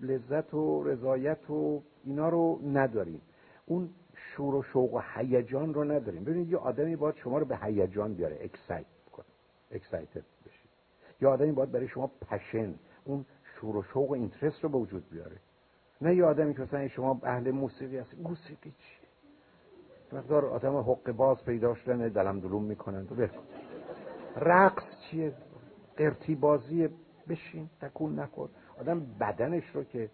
لذت 0.00 0.54
و 0.54 0.84
رضایت 0.84 1.50
و 1.50 1.82
اینا 2.04 2.28
رو 2.28 2.60
نداریم. 2.72 3.20
اون 3.66 3.90
شور 4.14 4.54
و 4.54 4.62
شوق 4.62 4.94
و 4.94 5.00
هیجان 5.14 5.74
رو 5.74 5.84
نداریم. 5.84 6.24
ببینید 6.24 6.48
یه 6.48 6.58
آدمی 6.58 6.96
باید 6.96 7.16
شما 7.16 7.38
رو 7.38 7.44
به 7.44 7.56
هیجان 7.56 8.14
بیاره 8.14 8.38
اکسایت 8.40 8.86
کنه. 9.12 9.26
اکسایتد 9.70 10.24
بشید 10.46 10.70
یه 11.22 11.28
آدمی 11.28 11.52
باید 11.52 11.72
برای 11.72 11.88
شما 11.88 12.10
پشن 12.30 12.74
اون 13.04 13.24
شور 13.44 13.76
و 13.76 13.82
شوق 13.82 14.10
و 14.10 14.14
اینترست 14.14 14.64
رو 14.64 14.68
به 14.68 14.78
وجود 14.78 15.10
بیاره. 15.10 15.36
نه 16.00 16.14
یه 16.14 16.24
آدمی 16.24 16.54
که 16.54 16.62
مثلا 16.62 16.88
شما 16.88 17.20
اهل 17.22 17.50
موسیقی 17.50 17.98
هست 17.98 18.14
موسیقی 18.22 18.70
چیه 18.70 19.08
مقدار 20.12 20.46
آدم 20.46 20.76
حق 20.76 21.12
باز 21.12 21.44
پیدا 21.44 21.74
شدن 21.74 22.08
دلم 22.08 22.40
دلوم 22.40 22.64
می‌کنن. 22.64 23.06
تو 23.06 23.26
رقص 24.36 24.84
چیه؟ 25.10 25.32
قرتی 25.96 26.34
بازی 26.34 26.88
بشین 27.28 27.70
تکون 27.80 28.18
نکن 28.18 28.48
آدم 28.80 29.06
بدنش 29.20 29.64
رو 29.74 29.84
که 29.84 30.10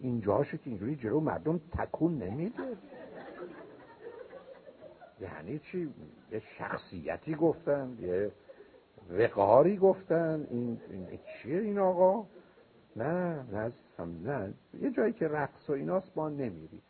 اینجاشو 0.00 0.56
که 0.56 0.70
اینجوری 0.70 0.96
جلو 0.96 1.20
مردم 1.20 1.60
تکون 1.78 2.18
نمیده. 2.18 2.62
یعنی 5.20 5.58
چی؟ 5.58 5.94
یه 6.32 6.42
شخصیتی 6.58 7.34
گفتن 7.34 7.96
یه 8.00 8.32
وقاری 9.10 9.76
گفتن. 9.76 10.46
این, 10.50 10.80
این 10.90 11.06
چیه 11.42 11.60
این 11.60 11.78
آقا؟ 11.78 12.26
نه 12.96 13.44
نه 13.52 13.72
نه. 14.24 14.54
یه 14.80 14.90
جایی 14.90 15.12
که 15.12 15.28
رقص 15.28 15.70
و 15.70 15.72
ایناست 15.72 16.12
ما 16.16 16.28
نمیری 16.28 16.82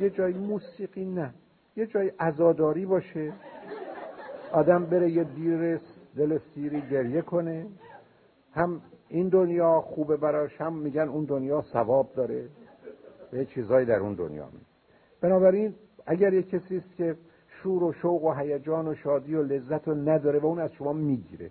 یه 0.00 0.10
جایی 0.10 0.38
موسیقی 0.38 1.04
نه. 1.04 1.34
یه 1.76 1.86
جایی 1.86 2.12
عزاداری 2.20 2.86
باشه. 2.86 3.32
آدم 4.52 4.86
بره 4.86 5.10
یه 5.10 5.24
دیر 5.24 5.80
دل 6.16 6.38
سیری 6.54 6.80
گریه 6.80 7.22
کنه. 7.22 7.66
هم 8.52 8.82
این 9.08 9.28
دنیا 9.28 9.80
خوبه 9.80 10.16
براش 10.16 10.60
هم 10.60 10.72
میگن 10.72 11.08
اون 11.08 11.24
دنیا 11.24 11.62
ثواب 11.62 12.12
داره. 12.14 12.48
یه 13.32 13.44
چیزایی 13.44 13.86
در 13.86 13.98
اون 13.98 14.14
دنیا 14.14 14.48
می 14.52 14.60
بنابراین 15.20 15.74
اگر 16.06 16.32
یه 16.32 16.42
کسی 16.42 16.76
است 16.76 16.96
که 16.96 17.16
شور 17.62 17.82
و 17.82 17.92
شوق 17.92 18.24
و 18.24 18.32
هیجان 18.32 18.88
و 18.88 18.94
شادی 18.94 19.34
و 19.34 19.42
لذت 19.42 19.88
رو 19.88 19.94
نداره 19.94 20.38
و 20.38 20.46
اون 20.46 20.58
از 20.58 20.72
شما 20.72 20.92
می‌گیره. 20.92 21.50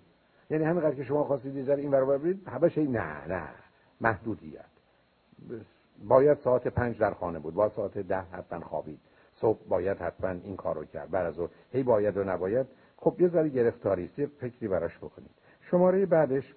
یعنی 0.50 0.64
همینقدر 0.64 0.94
که 0.94 1.04
شما 1.04 1.24
خواستید 1.24 1.56
یه 1.56 1.74
این 1.74 1.90
برابر 1.90 2.18
برید 2.18 2.48
همه 2.48 2.88
نه 2.88 3.26
نه 3.28 3.48
محدودیت. 4.00 4.64
باید 6.04 6.38
ساعت 6.38 6.68
پنج 6.68 6.98
در 6.98 7.14
خانه 7.14 7.38
بود 7.38 7.54
باید 7.54 7.72
ساعت 7.72 7.98
ده 7.98 8.20
حتما 8.20 8.60
خوابید. 8.60 8.98
صبح 9.34 9.58
باید 9.68 9.98
حتما 9.98 10.30
این 10.30 10.56
کار 10.56 10.74
رو 10.74 10.84
کرد. 10.84 11.10
بعد 11.10 11.26
از 11.26 11.48
هی 11.72 11.82
باید 11.82 12.16
و 12.16 12.24
نباید. 12.24 12.66
خب 12.96 13.20
یه 13.20 13.28
ذره 13.28 13.48
گرفتاری 13.48 14.04
است 14.04 14.18
یه 14.18 14.26
فکری 14.26 14.68
براش 14.68 14.98
بکنید. 14.98 15.30
شماره 15.70 16.06
بعدش 16.06 16.54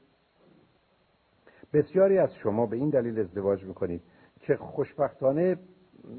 بسیاری 1.74 2.17
از 2.17 2.35
شما 2.35 2.66
به 2.66 2.77
این 2.77 2.90
دلیل 2.90 3.19
ازدواج 3.19 3.64
می‌کنید 3.64 4.01
که 4.40 4.56
خوشبختانه 4.56 5.58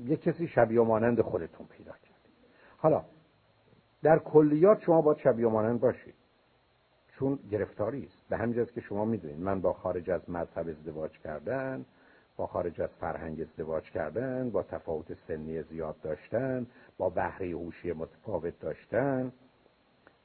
یک 0.05 0.23
کسی 0.23 0.49
شبیه 0.49 0.81
مانند 0.81 1.21
خودتون 1.21 1.67
پیدا 1.67 1.93
کردید 1.93 2.37
حالا 2.77 3.05
در 4.03 4.19
کلیات 4.19 4.81
شما 4.81 5.03
باید 5.03 5.19
شبیه 5.19 5.47
مانند 5.47 5.81
باشید. 5.81 6.15
چون 7.09 7.39
گرفتاری 7.51 8.05
است. 8.05 8.29
به 8.29 8.37
همین 8.37 8.67
که 8.67 8.81
شما 8.81 9.05
می‌دونید 9.05 9.41
من 9.41 9.61
با 9.61 9.73
خارج 9.73 10.11
از 10.11 10.31
مذهب 10.31 10.69
ازدواج 10.69 11.19
کردن 11.19 11.85
با 12.37 12.47
خارج 12.47 12.81
از 12.81 12.91
فرهنگ 13.01 13.41
ازدواج 13.41 13.91
کردن 13.91 14.51
با 14.51 14.63
تفاوت 14.63 15.15
سنی 15.29 15.63
زیاد 15.63 16.01
داشتن 16.03 16.67
با 16.99 17.11
بهره 17.11 17.51
هوشی 17.51 17.93
متفاوت 17.93 18.61
داشتن 18.61 19.33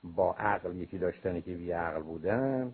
با 0.03 0.33
عقل 0.33 0.75
یکی 0.75 0.97
داشتن 0.97 1.35
یکی 1.35 1.55
بی 1.55 1.71
عقل 1.71 2.01
بودن. 2.01 2.73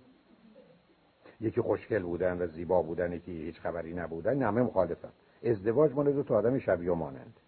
یکی 1.42 1.62
خوشگل 1.62 2.04
بودن 2.04 2.42
و 2.42 2.48
زیبا 2.48 2.82
بودن 2.82 3.14
یکی 3.14 3.32
هیچ 3.32 3.60
خبری 3.60 3.94
نبودن 3.94 4.44
همه 4.44 4.62
مخالفم 4.62 5.12
ازدواج 5.44 5.92
مال 5.92 6.12
دو 6.12 6.24
تا 6.24 6.36
آدم 6.36 6.60
شبیه 6.60 6.92
و 6.92 6.96
مانند. 6.96 7.40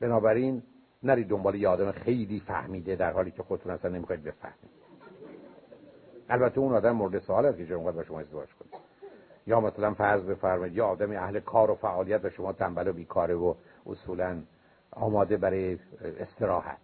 بنابراین 0.00 0.62
نرید 1.02 1.28
دنبال 1.28 1.54
یه 1.54 1.68
آدم 1.68 1.92
خیلی 1.92 2.40
فهمیده 2.40 2.96
در 2.96 3.12
حالی 3.12 3.30
که 3.30 3.42
خودتون 3.42 3.72
اصلا 3.72 3.90
نمی‌خواید 3.90 4.22
بفهمید. 4.22 4.76
البته 6.28 6.58
اون 6.58 6.74
آدم 6.74 6.92
مورد 6.92 7.18
سوال 7.18 7.46
است 7.46 7.58
که 7.58 7.66
چرا 7.66 7.78
با 7.78 8.02
شما 8.02 8.20
ازدواج 8.20 8.48
کنه. 8.48 8.80
یا 9.46 9.60
مثلا 9.60 9.94
فرض 9.94 10.22
بفرمایید 10.22 10.76
یا 10.76 10.86
آدم 10.86 11.10
اهل 11.10 11.40
کار 11.40 11.70
و 11.70 11.74
فعالیت 11.74 12.24
و 12.24 12.30
شما 12.30 12.52
تنبل 12.52 12.88
و 12.88 12.92
بیکاره 12.92 13.34
و 13.34 13.54
اصولا 13.86 14.42
آماده 14.90 15.36
برای 15.36 15.78
استراحت. 16.02 16.78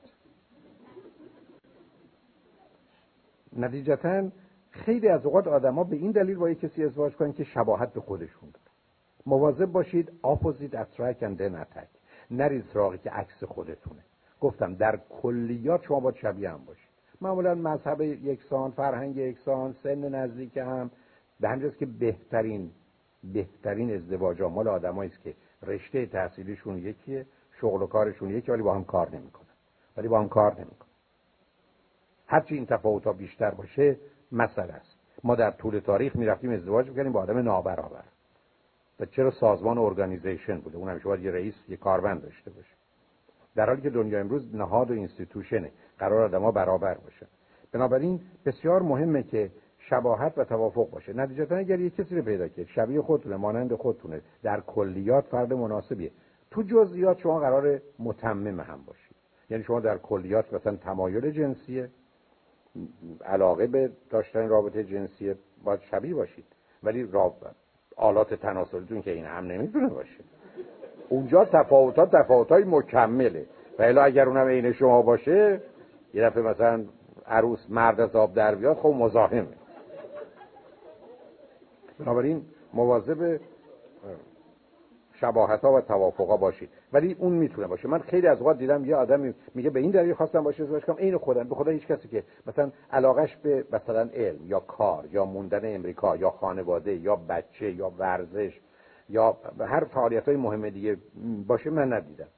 نتیجتا 3.57 4.31
خیلی 4.73 5.09
از 5.09 5.27
اوقات 5.27 5.47
آدما 5.47 5.85
به 5.85 5.97
این 5.97 6.11
دلیل 6.11 6.37
با 6.37 6.55
کسی 6.55 6.85
ازدواج 6.85 7.17
کنن 7.17 7.33
که 7.33 7.45
شباهت 7.45 7.93
به 7.93 8.01
خودشون 8.01 8.51
داره. 8.51 8.67
مواظب 9.27 9.67
باشید 9.67 10.13
opposite 10.25 10.75
attract 10.75 11.23
and 11.23 11.39
then 11.39 11.55
attack 11.55 11.89
نرید 12.31 12.65
سراغی 12.73 12.99
که 12.99 13.11
عکس 13.11 13.45
خودتونه. 13.45 14.01
گفتم 14.41 14.75
در 14.75 15.01
کلیات 15.11 15.83
شما 15.83 16.01
باید 16.01 16.17
شبیه 16.17 16.51
هم 16.51 16.65
باشید. 16.65 16.89
معمولا 17.21 17.55
مذهب 17.55 18.01
یکسان 18.01 18.71
فرهنگ 18.71 19.17
یکسان 19.17 19.73
سن 19.83 20.15
نزدیک 20.15 20.57
هم. 20.57 20.91
به 21.41 21.49
همین 21.49 21.64
جهته 21.64 21.79
که 21.79 21.87
بهترین 21.87 22.71
بهترین 23.33 23.95
ازدواج 23.95 24.43
ها 24.43 24.49
مال 24.49 24.69
آدمایی 24.69 25.11
است 25.11 25.23
که 25.23 25.35
رشته 25.63 26.07
تحصیلیشون 26.07 26.79
یکیه 26.79 27.27
شغل 27.61 27.83
و 27.83 27.87
کارشون 27.87 28.31
یکی 28.31 28.53
ولی 28.53 28.63
با 28.63 28.75
هم 28.75 28.85
کار 28.85 29.11
نمی‌کنن. 29.11 29.47
ولی 29.97 30.09
با 30.09 30.21
هم 30.21 30.29
کار 30.29 30.55
نمی‌کنن. 30.55 30.89
هرچی 32.27 32.55
این 32.55 32.67
تفاوت 32.67 33.05
ها 33.05 33.13
بیشتر 33.13 33.51
باشه 33.51 33.97
مسئله 34.33 34.73
است. 34.73 34.99
ما 35.25 35.35
در 35.35 35.51
طول 35.51 35.79
تاریخ 35.79 36.17
می‌رفتیم 36.17 36.51
ازدواج 36.51 36.89
می‌کنیم 36.89 37.13
با 37.13 37.21
آدم 37.21 37.39
نابرابر. 37.39 38.05
و 39.01 39.05
چرا 39.05 39.31
سازمان 39.31 39.79
ارگانیزیشن 39.79 40.61
بوده؟ 40.61 40.77
اون 40.77 40.89
همیشه 40.89 41.05
باید 41.05 41.25
یه 41.25 41.31
رئیس 41.31 41.55
یه 41.69 41.77
کارمند 41.77 42.23
داشته 42.23 42.51
باشه. 42.51 42.75
در 43.55 43.67
حالی 43.67 43.83
که 43.83 43.91
دنیا 43.91 44.21
امروز 44.21 44.55
نهاد 44.55 44.91
و 44.91 44.95
اینستیتوشنه 44.95 45.71
قرار 45.99 46.23
آدما 46.23 46.51
برابر 46.51 46.95
باشه 46.95 47.27
بنابراین 47.73 48.21
بسیار 48.47 48.83
مهمه 48.83 49.23
که 49.23 49.51
شباهت 49.79 50.39
و 50.39 50.45
توافق 50.45 50.91
باشه. 50.91 51.13
نتیجتا 51.13 51.57
اگر 51.57 51.81
یه 51.81 51.91
کسی 51.91 52.17
رو 52.17 52.23
پیدا 52.23 52.49
کرد 52.49 52.67
شبیه 52.67 53.03
خودتونه 53.03 53.37
مانند 53.37 53.75
خودتونه 53.75 54.21
در 54.43 54.61
کلیات 54.61 55.25
فرد 55.25 55.53
مناسبیه. 55.53 56.11
تو 56.51 56.63
جزئیات 56.63 57.19
شما 57.19 57.41
قرار 57.41 57.81
متمم 57.99 58.61
هم 58.61 58.85
باشید 58.87 59.17
یعنی 59.51 59.65
شما 59.65 59.81
در 59.81 59.99
کلیات 59.99 60.55
مثلا 60.55 60.77
تمایل 60.77 61.31
جنسیه. 61.31 61.91
علاقه 63.25 63.67
به 63.67 63.91
داشتن 64.11 64.49
رابطه 64.49 64.85
جنسی 64.85 65.35
باید 65.65 65.81
شبیه 65.81 66.15
باشید. 66.15 66.45
ولی 66.83 67.09
آلات 67.97 68.35
تناسلیتون 68.35 69.03
که 69.03 69.11
این 69.11 69.25
هم 69.25 69.47
نمی‌تونه 69.47 69.89
باشه. 69.89 70.25
اونجا 71.09 71.45
تفاوتات 71.45 72.17
تفاوتای 72.17 72.65
مکمله. 72.65 73.47
و 73.79 73.83
الا 73.83 74.03
اگر 74.03 74.29
اونم 74.29 74.47
عین 74.47 74.73
شما 74.73 75.03
باشه 75.03 75.61
یه 76.15 76.23
دفعه 76.23 76.43
مثلا 76.43 76.85
عروس 77.27 77.67
مرد 77.69 78.01
از 78.01 78.17
آب 78.17 78.35
در 78.35 78.55
بیاد 78.55 78.77
خب 78.77 78.89
مزاحمه. 78.89 79.47
بنابراین 81.99 82.45
مواظب 82.75 83.41
شباهت 85.15 85.61
ها 85.61 85.73
و 85.73 85.81
توافق 85.81 86.29
ها 86.29 86.37
باشید. 86.37 86.69
ولی 86.93 87.17
اون 87.19 87.33
می‌تونه 87.33 87.67
باشه. 87.67 87.89
من 87.89 87.99
خیلی 87.99 88.27
از 88.27 88.39
اوقات 88.39 88.59
دیدم 88.59 88.85
یه 88.85 88.97
آدمی 88.97 89.35
میگه 89.55 89.71
به 89.71 89.81
این 89.81 89.91
دلیل 89.91 90.15
خواستم 90.15 90.43
باشه 90.43 90.63
ازدواج 90.63 90.85
کنم 90.85 90.97
عین 90.97 91.19
خودم 91.19 91.49
به 91.49 91.55
خدا 91.55 91.71
هیچ 91.71 91.87
کسی 91.87 92.09
که 92.09 92.25
مثلا 92.47 92.71
علاقش 92.91 93.37
به 93.37 93.65
مثلا 93.73 94.09
علم 94.15 94.47
یا 94.47 94.61
کار 94.61 95.05
یا 95.13 95.25
موندن 95.25 95.75
امریکا 95.75 96.17
یا 96.17 96.31
خانواده 96.31 96.95
یا 96.95 97.17
بچه 97.17 97.73
یا 97.73 97.93
ورزش 97.99 98.61
یا 99.09 99.37
هر 99.61 99.85
فعالیت 99.85 100.29
های 100.29 100.37
مهم 100.37 100.71
دیگه 100.71 100.97
باشه 101.47 101.71
من 101.71 101.93
ندیدم. 101.93 102.29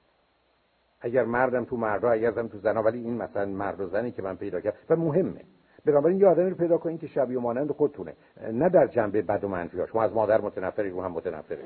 اگر 1.01 1.25
مردم 1.25 1.65
تو 1.65 1.77
مردا 1.77 2.11
اگر 2.11 2.31
زن 2.31 2.49
تو 2.49 2.59
زنا 2.59 2.83
ولی 2.83 2.99
این 2.99 3.15
مثلا 3.17 3.47
مرد 3.47 3.81
و 3.81 3.87
زنی 3.87 4.11
که 4.11 4.23
من 4.23 4.37
پیدا 4.37 4.61
کردم 4.61 4.77
و 4.91 4.97
مهمه. 4.97 5.41
بنابراین 5.85 6.21
یه 6.21 6.27
آدمی 6.27 6.51
رو 6.51 6.57
پیدا 6.57 6.79
کنین 6.79 6.99
که 6.99 7.07
شبیه 7.07 7.39
مانند 7.39 7.73
خودتونه. 7.73 8.15
نه 8.53 8.69
در 8.69 8.87
جنبه 8.87 9.23
بد 9.23 9.45
و 9.45 9.49
منفی 9.49 9.79
شما 9.93 10.03
از 10.03 10.13
مادر 10.13 10.41
متنفری 10.41 10.91
رو 10.91 11.03
هم 11.03 11.13
متنفره. 11.13 11.65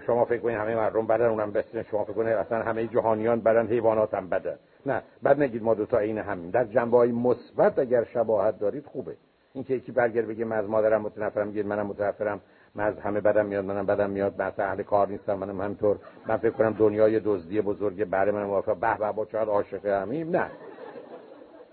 شما 0.00 0.24
فکر 0.24 0.38
کنید 0.38 0.56
همه 0.56 0.76
مردم 0.76 1.06
بدن 1.06 1.26
اونم 1.26 1.52
بسیار 1.52 1.84
شما 1.90 2.04
فکر 2.04 2.12
کنید 2.12 2.32
اصلا 2.32 2.62
همه 2.62 2.86
جهانیان 2.86 3.40
بدن 3.40 3.66
حیوانات 3.66 4.14
هم 4.14 4.28
بدن. 4.28 4.56
نه 4.86 5.02
بعد 5.22 5.42
نگید 5.42 5.62
ما 5.62 5.74
دو 5.74 5.86
تا 5.86 5.98
این 5.98 6.18
همین 6.18 6.50
در 6.50 6.64
جنبه 6.64 6.96
های 6.96 7.12
مثبت 7.12 7.78
اگر 7.78 8.04
شباهت 8.04 8.58
دارید 8.58 8.86
خوبه. 8.86 9.16
این 9.52 9.64
که 9.64 9.74
یکی 9.74 9.92
برگر 9.92 10.22
بگه 10.22 10.44
من 10.44 10.56
از 10.56 10.68
مادرم 10.68 11.02
متنفرم 11.02 11.46
میگه 11.46 11.62
منم 11.62 11.86
متنفرم 11.86 12.40
من 12.74 12.84
از 12.84 12.98
همه 12.98 13.20
بدم 13.20 13.46
میاد 13.46 13.64
منم 13.64 13.86
بدم 13.86 14.10
میاد 14.10 14.42
من 14.42 14.52
اهل 14.58 14.82
کار 14.82 15.08
نیستم 15.08 15.34
منم 15.34 15.60
همینطور. 15.60 15.98
من 16.26 16.36
فکر 16.36 16.50
کنم 16.50 16.72
دنیای 16.72 17.20
دزدی 17.20 17.60
بزرگ 17.60 18.04
برای 18.04 18.30
من 18.30 18.44
موافق 18.44 18.76
به 18.76 18.98
به 18.98 19.12
با 19.12 19.24
چقدر 19.24 19.50
عاشق 19.50 19.86
همیم؟ 19.86 20.36
نه. 20.36 20.50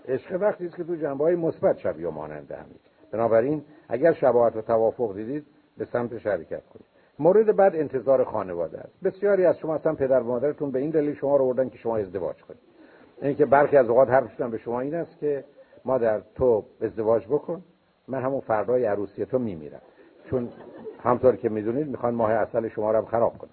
عشق 0.08 0.40
وقتی 0.40 0.66
است 0.66 0.76
که 0.76 0.84
تو 0.84 0.96
جنبه 0.96 1.24
های 1.24 1.36
مثبت 1.36 1.78
شبیه 1.78 2.08
و 2.08 2.10
ماننده 2.10 2.56
همین. 2.56 2.78
بنابراین 3.12 3.64
اگر 3.88 4.12
شباهت 4.12 4.56
و 4.56 4.62
توافق 4.62 5.14
دیدید 5.14 5.46
به 5.78 5.84
سمت 5.84 6.18
شرکت 6.18 6.66
کنید. 6.66 6.89
مورد 7.20 7.56
بعد 7.56 7.76
انتظار 7.76 8.24
خانواده 8.24 8.78
است. 8.78 9.00
بسیاری 9.04 9.44
از 9.44 9.58
شما 9.58 9.74
اصلا 9.74 9.94
پدر 9.94 10.20
و 10.20 10.26
مادرتون 10.26 10.70
به 10.70 10.78
این 10.78 10.90
دلیل 10.90 11.14
شما 11.14 11.36
رو 11.36 11.46
بردن 11.46 11.68
که 11.68 11.78
شما 11.78 11.96
ازدواج 11.96 12.36
کنید. 12.42 12.60
اینکه 13.22 13.46
برخی 13.46 13.76
از 13.76 13.88
اوقات 13.88 14.10
حرفشون 14.10 14.50
به 14.50 14.58
شما 14.58 14.80
این 14.80 14.94
است 14.94 15.18
که 15.18 15.44
مادر 15.84 16.20
تو 16.34 16.64
ازدواج 16.80 17.26
بکن 17.26 17.62
من 18.08 18.22
همون 18.22 18.40
فردای 18.40 18.84
عروسی 18.84 19.24
تو 19.24 19.38
میمیرم. 19.38 19.80
چون 20.30 20.48
همطور 21.02 21.36
که 21.36 21.48
می‌دونید 21.48 21.86
می‌خوان 21.86 22.14
ماه 22.14 22.30
اصل 22.30 22.68
شما 22.68 22.90
رو 22.90 22.98
هم 22.98 23.04
خراب 23.04 23.38
کنن 23.38 23.50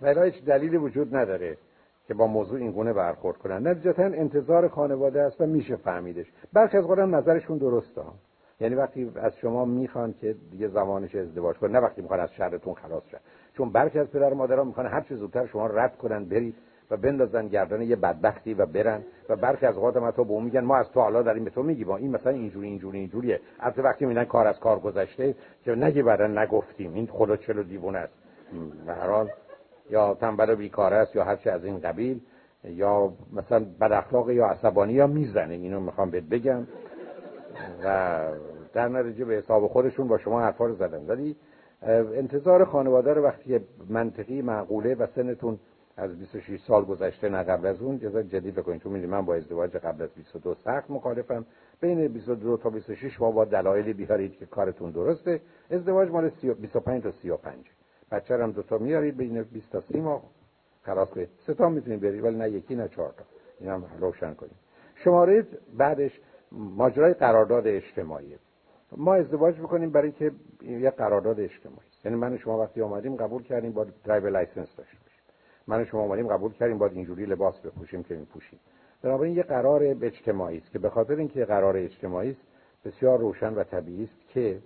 ولی 0.00 0.20
هیچ 0.30 0.44
دلیلی 0.44 0.76
وجود 0.76 1.16
نداره 1.16 1.56
که 2.06 2.14
با 2.14 2.26
موضوع 2.26 2.58
این 2.58 2.72
گونه 2.72 2.92
برخورد 2.92 3.38
کنن. 3.38 3.66
نتیجتا 3.66 4.02
انتظار 4.02 4.68
خانواده 4.68 5.22
است 5.22 5.40
و 5.40 5.46
میشه 5.46 5.76
فهمیدش. 5.76 6.26
برخی 6.52 6.76
از 6.76 6.88
قدم 6.88 7.16
نظرشون 7.16 7.58
درسته. 7.58 8.02
یعنی 8.60 8.74
وقتی 8.74 9.12
از 9.16 9.32
شما 9.36 9.64
می‌خوان 9.64 10.14
که 10.20 10.36
دیگه 10.50 10.68
زمانش 10.68 11.14
ازدواج 11.14 11.56
کنه 11.56 11.72
نه 11.72 11.78
وقتی 11.78 12.02
می‌خوان 12.02 12.20
از 12.20 12.32
شرتون 12.32 12.74
خلاص 12.74 13.02
شن. 13.10 13.18
چون 13.56 13.72
برخی 13.72 13.98
از 13.98 14.10
پدر 14.10 14.32
و 14.32 14.36
مادرها 14.36 14.64
می‌خوان 14.64 14.86
هر 14.86 15.00
چه 15.00 15.16
زودتر 15.16 15.46
شما 15.46 15.66
رد 15.66 15.96
کنن 15.96 16.24
برید 16.24 16.54
و 16.90 16.96
بندازن 16.96 17.48
گردن 17.48 17.82
یه 17.82 17.96
بدبختی 17.96 18.54
و 18.54 18.66
برن. 18.66 19.02
و 19.28 19.36
برخی 19.36 19.66
از 19.66 19.76
اوقات 19.76 20.16
تو 20.16 20.24
به 20.24 20.30
اون 20.30 20.44
میگن 20.44 20.60
ما 20.60 20.76
از 20.76 20.90
تو 20.90 21.00
حالا 21.00 21.22
داریم 21.22 21.44
به 21.44 21.50
تو 21.50 21.62
میگی 21.62 21.84
با 21.84 21.96
این 21.96 22.10
مثلا 22.10 22.32
اینجوری 22.32 22.66
اینجوری 22.66 22.98
اینجوریه. 22.98 23.40
البته 23.60 23.82
وقتی 23.82 24.06
میگن 24.06 24.24
کار 24.24 24.46
از 24.46 24.60
کار 24.60 24.78
گذشته 24.78 25.34
که 25.64 25.74
نگی 25.74 26.02
بعدا 26.02 26.26
نگفتیم. 26.26 26.94
این 26.94 27.06
خدا 27.06 27.36
چلو 27.36 27.62
دیوونه 27.62 27.98
است. 27.98 28.12
به 28.86 28.92
هر 28.92 29.06
حال 29.06 29.28
یا 29.90 30.14
تنبل 30.14 30.50
و 30.50 30.56
بیکاره 30.56 30.96
است 30.96 31.16
یا 31.16 31.24
هر 31.24 31.36
چه 31.36 31.50
از 31.50 31.64
این 31.64 31.80
قبیل 31.80 32.20
یا 32.64 33.12
مثلا 33.32 33.66
بد 33.80 33.92
اخلاق 33.92 34.30
یا 34.30 34.46
عصبانی 34.46 34.92
یا 34.92 35.06
می‌زنه. 35.06 35.54
اینو 35.54 35.80
می‌خوام 35.80 36.10
بهت 36.10 36.24
بگم. 36.24 36.66
و 37.84 38.20
در 38.72 38.88
نتیجه 38.88 39.24
به 39.24 39.34
حساب 39.34 39.66
خودشون 39.66 40.08
با 40.08 40.18
شما 40.18 40.40
حرفا 40.40 40.66
رو 40.66 40.74
زدن. 40.74 41.06
ولی 41.06 41.36
انتظار 42.14 42.64
خانواده 42.64 43.12
رو 43.12 43.22
وقتی 43.22 43.60
منطقی 43.88 44.42
معقوله 44.42 44.94
و 44.94 45.06
سنتون 45.06 45.58
از 45.96 46.18
26 46.18 46.60
سال 46.60 46.84
گذشته 46.84 47.28
نه 47.28 47.42
قبل 47.42 47.66
از 47.66 47.82
اون 47.82 47.98
جزا 47.98 48.22
جدید 48.22 48.54
بکنید. 48.54 48.82
چون 48.82 49.06
من 49.06 49.24
با 49.24 49.34
ازدواج 49.34 49.76
قبل 49.76 50.02
از 50.02 50.10
22 50.10 50.54
سخت 50.54 50.90
مخالفم. 50.90 51.44
بین 51.80 52.08
22 52.08 52.56
تا 52.56 52.70
26 52.70 53.20
ما 53.20 53.30
با 53.30 53.44
دلایلی 53.44 53.92
بیارید 53.92 54.36
که 54.36 54.46
کارتون 54.46 54.90
درسته. 54.90 55.40
ازدواج 55.70 56.10
مال 56.10 56.30
25 56.60 57.02
تا 57.02 57.10
35 57.10 57.54
بچه 58.10 58.36
هم 58.36 58.52
دو 58.52 58.62
تا 58.62 58.78
میارید 58.78 59.16
بین 59.16 59.42
20 59.42 59.72
تا 59.72 59.80
30 59.80 60.00
ماه 60.00 60.22
خلاص 60.82 61.08
کنید 61.08 61.28
سه 61.46 61.54
تا 61.54 61.68
می‌تونید 61.68 62.00
برید 62.00 62.24
ولی 62.24 62.36
نه 62.36 62.50
یکی 62.50 62.74
نه 62.74 62.88
چهار 62.88 63.14
تا. 63.16 63.24
این 63.60 63.70
هم 63.70 63.84
روشن 64.00 64.34
کنید. 64.34 64.56
شماره 64.94 65.46
بعدش 65.76 66.20
ماجرای 66.52 67.14
قرارداد 67.14 67.66
اجتماعی. 67.66 68.36
ما 68.96 69.14
ازدواج 69.14 69.58
می‌کنیم 69.58 69.90
برای 69.90 70.12
که 70.12 70.32
یه 70.62 70.90
قرارداد 70.90 71.40
اجتماعی. 71.40 71.88
یعنی 72.04 72.16
من 72.16 72.38
شما 72.38 72.58
وقتی 72.58 72.82
آمدیم 72.82 73.16
قبول 73.16 73.42
کردیم 73.42 73.72
با 73.72 73.86
driver 74.04 74.26
license 74.26 74.76
داشته 74.76 74.96
باشیم. 75.02 75.20
من 75.66 75.84
شما 75.84 76.02
آمدیم 76.02 76.28
قبول 76.28 76.52
کردیم 76.52 76.78
باید 76.78 76.92
اینجوری 76.92 77.26
لباس 77.26 77.60
بپوشیم 77.60 78.02
که 78.02 78.16
میپوشیم. 78.16 78.58
بنابراین 79.02 79.36
یه 79.36 79.42
قرار 79.42 79.82
اجتماعی 79.82 80.58
است 80.58 80.70
که 80.70 80.78
به 80.78 80.90
خاطر 80.90 81.16
اینکه 81.16 81.44
قرار 81.44 81.76
اجتماعی 81.76 82.30
است 82.30 82.40
بسیار 82.84 83.18
روشن 83.18 83.54
و 83.54 83.64
طبیعی 83.64 84.04
است 84.04 84.28
که 84.28 84.60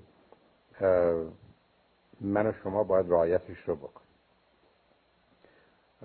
من 2.20 2.46
و 2.46 2.52
شما 2.52 2.84
باید 2.84 3.10
رعایتش 3.10 3.58
رو 3.66 3.76
بکنیم. 3.76 4.08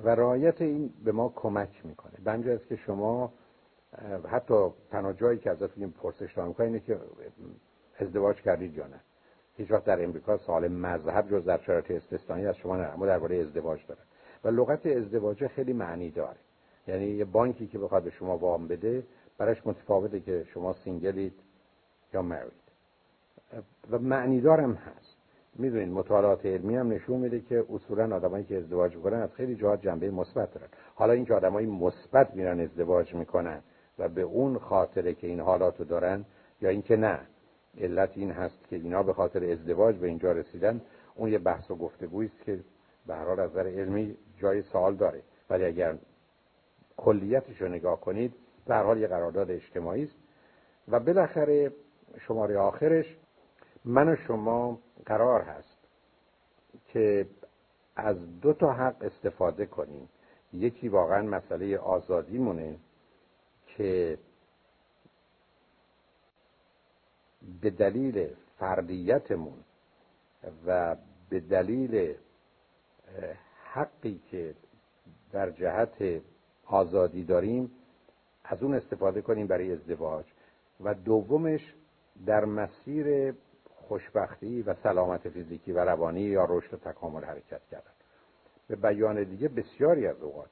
و 0.03 0.09
رعایت 0.09 0.61
این 0.61 0.93
به 1.06 1.11
ما 1.11 1.33
کمک 1.35 1.85
می‌کنه. 1.85 2.14
بنجه 2.23 2.51
است 2.51 2.67
که 2.67 2.75
شما 2.75 3.33
حتی 4.30 4.69
تنها 4.91 5.14
جایی 5.14 5.40
که 5.40 5.51
ازتون 5.51 5.90
پرسش 5.90 6.33
دارم 6.33 6.56
اینه 6.59 6.80
که 6.80 6.99
ازدواج 7.99 8.41
کردید 8.41 8.74
یا 8.74 8.88
نه. 8.88 8.99
هیچ 9.57 9.72
وقت 9.72 9.85
در 9.85 10.03
امریکا 10.03 10.38
سوال 10.38 10.67
مذهب 10.67 11.30
جز 11.30 11.45
در 11.45 11.57
شرایط 11.57 11.91
استثنایی 11.91 12.45
از 12.45 12.56
شما 12.56 12.77
نه 12.77 12.83
اما 12.83 13.06
درباره 13.06 13.38
ازدواج 13.38 13.80
داره 13.88 13.99
و 14.43 14.48
لغت 14.48 14.85
ازدواج 14.85 15.48
خیلی 15.48 15.74
معنی 15.74 16.11
داره. 16.11 16.38
یعنی 16.88 17.06
یه 17.06 17.25
بانکی 17.25 17.67
که 17.67 17.80
بخواد 17.80 18.03
به 18.03 18.09
شما 18.09 18.38
وام 18.38 18.67
بده 18.67 19.03
برایش 19.38 19.61
متفاوته 19.66 20.19
که 20.19 20.43
شما 20.53 20.74
سینگلید 20.74 21.33
یا 22.14 22.22
مرید 22.22 22.51
و 23.91 23.99
معنی 23.99 24.41
دارم 24.41 24.74
هست. 24.74 25.17
می‌دونید 25.56 25.90
مطالعات 25.90 26.45
علمی 26.45 26.75
هم 26.75 26.91
نشون 26.91 27.19
میده 27.19 27.40
که 27.41 27.66
اصولا 27.74 28.16
آدمایی 28.16 28.43
که 28.43 28.57
ازدواج 28.57 28.95
می‌کنن 28.95 29.22
از 29.22 29.33
خیلی 29.33 29.56
جهات 29.56 29.82
جنبه 29.82 30.11
مثبت 30.11 30.53
دارن. 30.53 30.67
حالا 30.95 31.14
اینکه 31.14 31.33
آدمای 31.33 31.66
مثبت 31.66 32.35
میرن 32.35 32.59
ازدواج 32.59 33.14
می‌کنن 33.14 33.61
و 34.00 34.09
به 34.09 34.22
اون 34.22 34.58
خاطره 34.59 35.14
که 35.14 35.27
این 35.27 35.40
حالاتو 35.40 35.84
دارن 35.84 36.26
یا 36.61 36.69
اینکه 36.69 36.95
نه. 36.95 37.19
علت 37.77 38.11
این 38.16 38.32
هست 38.32 38.67
که 38.69 38.76
اینا 38.76 39.03
به 39.03 39.14
خاطر 39.14 39.51
ازدواج 39.51 39.95
به 39.95 40.08
اینجا 40.08 40.32
رسیدن 40.32 40.82
اون 41.16 41.32
یه 41.32 41.38
بحث 41.38 41.72
و 41.72 41.76
گفتگویی 41.76 42.30
است 42.30 42.43
که 42.43 42.59
به 43.08 43.16
هر 43.16 43.26
حال 43.26 43.40
از 43.40 43.51
نظر 43.51 43.67
علمی 43.67 44.17
جای 44.38 44.61
سوال 44.61 44.95
داره. 44.95 45.22
ولی 45.50 45.66
اگر 45.66 45.98
کلیتش 46.98 47.61
رو 47.61 47.67
نگاه 47.67 48.01
کنید 48.01 48.34
به 48.66 48.76
هر 48.76 48.84
حال 48.84 48.98
یه 48.98 49.08
قرارداد 49.08 49.51
اجتماعی 49.51 50.03
است. 50.03 50.16
و 50.88 51.00
بالاخره 51.00 51.72
شماره 52.19 52.58
آخرش 52.58 53.17
من 53.85 54.09
و 54.09 54.16
شما 54.16 54.80
قرار 55.06 55.42
هست 55.42 55.77
که 56.85 57.27
از 57.95 58.40
دو 58.42 58.53
تا 58.53 58.74
حق 58.74 58.95
استفاده 59.01 59.66
کنیم. 59.66 60.09
یکی 60.53 60.90
واقعا 60.90 61.22
مسئله 61.22 61.77
آزادی 61.77 62.38
مونه 62.38 62.76
که 63.77 64.17
به 67.61 67.69
دلیل 67.69 68.27
فردیتمون 68.59 69.59
و 70.67 70.95
به 71.30 71.39
دلیل 71.39 72.15
حقی 73.64 74.22
که 74.31 74.56
در 75.31 75.51
جهت 75.51 76.22
آزادی 76.65 77.23
داریم 77.23 77.72
از 78.43 78.64
اون 78.64 78.73
استفاده 78.73 79.22
کنیم 79.22 79.47
برای 79.47 79.72
ازدواج. 79.72 80.25
و 80.83 80.93
دومش 80.93 81.73
در 82.25 82.45
مسیر 82.45 83.33
خوشبختی 83.75 84.61
و 84.61 84.73
سلامت 84.73 85.30
فیزیکی 85.30 85.72
و 85.72 85.80
روانی 85.80 86.22
یا 86.22 86.45
رشد 86.49 86.73
و 86.73 86.77
تکامل 86.77 87.23
حرکت 87.23 87.61
کردن. 87.72 87.91
به 88.67 88.75
بیان 88.75 89.23
دیگه 89.23 89.47
بسیاری 89.47 90.07
از 90.07 90.22
اوقات 90.22 90.49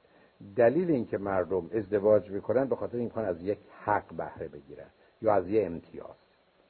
دلیل 0.56 0.90
اینکه 0.90 1.18
مردم 1.18 1.70
ازدواج 1.72 2.30
می‌کنن 2.30 2.64
به 2.64 2.76
خاطر 2.76 2.98
اینکه 2.98 3.20
از 3.20 3.42
یک 3.42 3.58
حق 3.84 4.14
بهره 4.14 4.48
بگیرن 4.48 4.90
یا 5.22 5.34
از 5.34 5.48
یه 5.48 5.66
امتیاز 5.66 6.16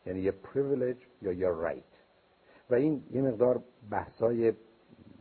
یعنی 0.06 0.20
یه 0.20 0.30
پریویلیج 0.30 0.96
یا 1.22 1.32
یه 1.32 1.48
رایت 1.48 1.82
و 2.70 2.74
این 2.74 3.04
یه 3.10 3.22
مقدار 3.22 3.62
بحثای 3.90 4.52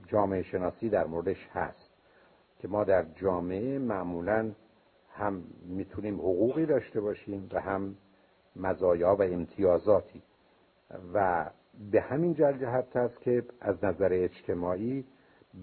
جامعه 0.07 0.43
شناسی 0.43 0.89
در 0.89 1.05
موردش 1.05 1.47
هست 1.53 1.89
که 2.59 2.67
ما 2.67 2.83
در 2.83 3.03
جامعه 3.03 3.79
معمولا 3.79 4.51
هم 5.11 5.43
می‌تونیم 5.65 6.15
حقوقی 6.15 6.65
داشته 6.65 7.01
باشیم 7.01 7.49
و 7.53 7.61
هم 7.61 7.95
مزایا 8.55 9.15
و 9.15 9.21
امتیازاتی. 9.21 10.21
و 11.13 11.49
به 11.91 12.01
همین 12.01 12.33
جهت 12.33 12.95
هست 12.95 13.21
که 13.21 13.43
از 13.61 13.83
نظر 13.83 14.09
اجتماعی 14.11 15.05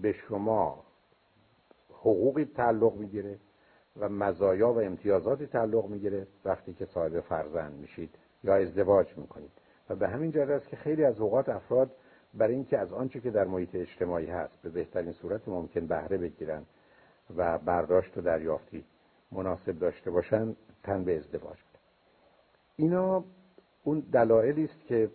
به 0.01 0.13
شما 0.13 0.83
حقوقی 2.03 2.45
تعلق 2.45 2.95
می‌گیره 2.95 3.39
و 3.99 4.09
مزایا 4.09 4.73
و 4.73 4.81
امتیازاتی 4.81 5.47
تعلق 5.47 5.85
می‌گیره 5.85 6.27
وقتی 6.45 6.73
که 6.73 6.85
صاحب 6.85 7.19
فرزند 7.19 7.73
میشید 7.73 8.09
یا 8.43 8.55
ازدواج 8.55 9.17
می‌کنید. 9.17 9.51
و 9.89 9.95
به 9.95 10.07
همین 10.07 10.31
جهت 10.31 10.49
است 10.49 10.67
که 10.67 10.75
خیلی 10.75 11.03
از 11.03 11.19
اوقات 11.19 11.49
افراد 11.49 11.91
برای 12.33 12.53
اینکه 12.53 12.77
از 12.77 12.93
آنچه 12.93 13.19
که 13.19 13.31
در 13.31 13.45
محیط 13.45 13.75
اجتماعی 13.75 14.25
هست 14.25 14.61
به 14.61 14.69
بهترین 14.69 15.11
صورت 15.11 15.47
ممکن 15.47 15.87
بهره 15.87 16.17
بگیرن 16.17 16.63
و 17.37 17.57
برداشت 17.57 18.17
و 18.17 18.21
دریافتی 18.21 18.85
مناسب 19.31 19.79
داشته 19.79 20.11
باشن 20.11 20.55
تن 20.83 21.03
به 21.03 21.17
ازدواج 21.17 21.57
بدن 21.57 21.79
اینا 22.75 23.23
اون 23.83 23.99
دلایلی 23.99 24.63
است 24.63 24.85
که 24.87 25.09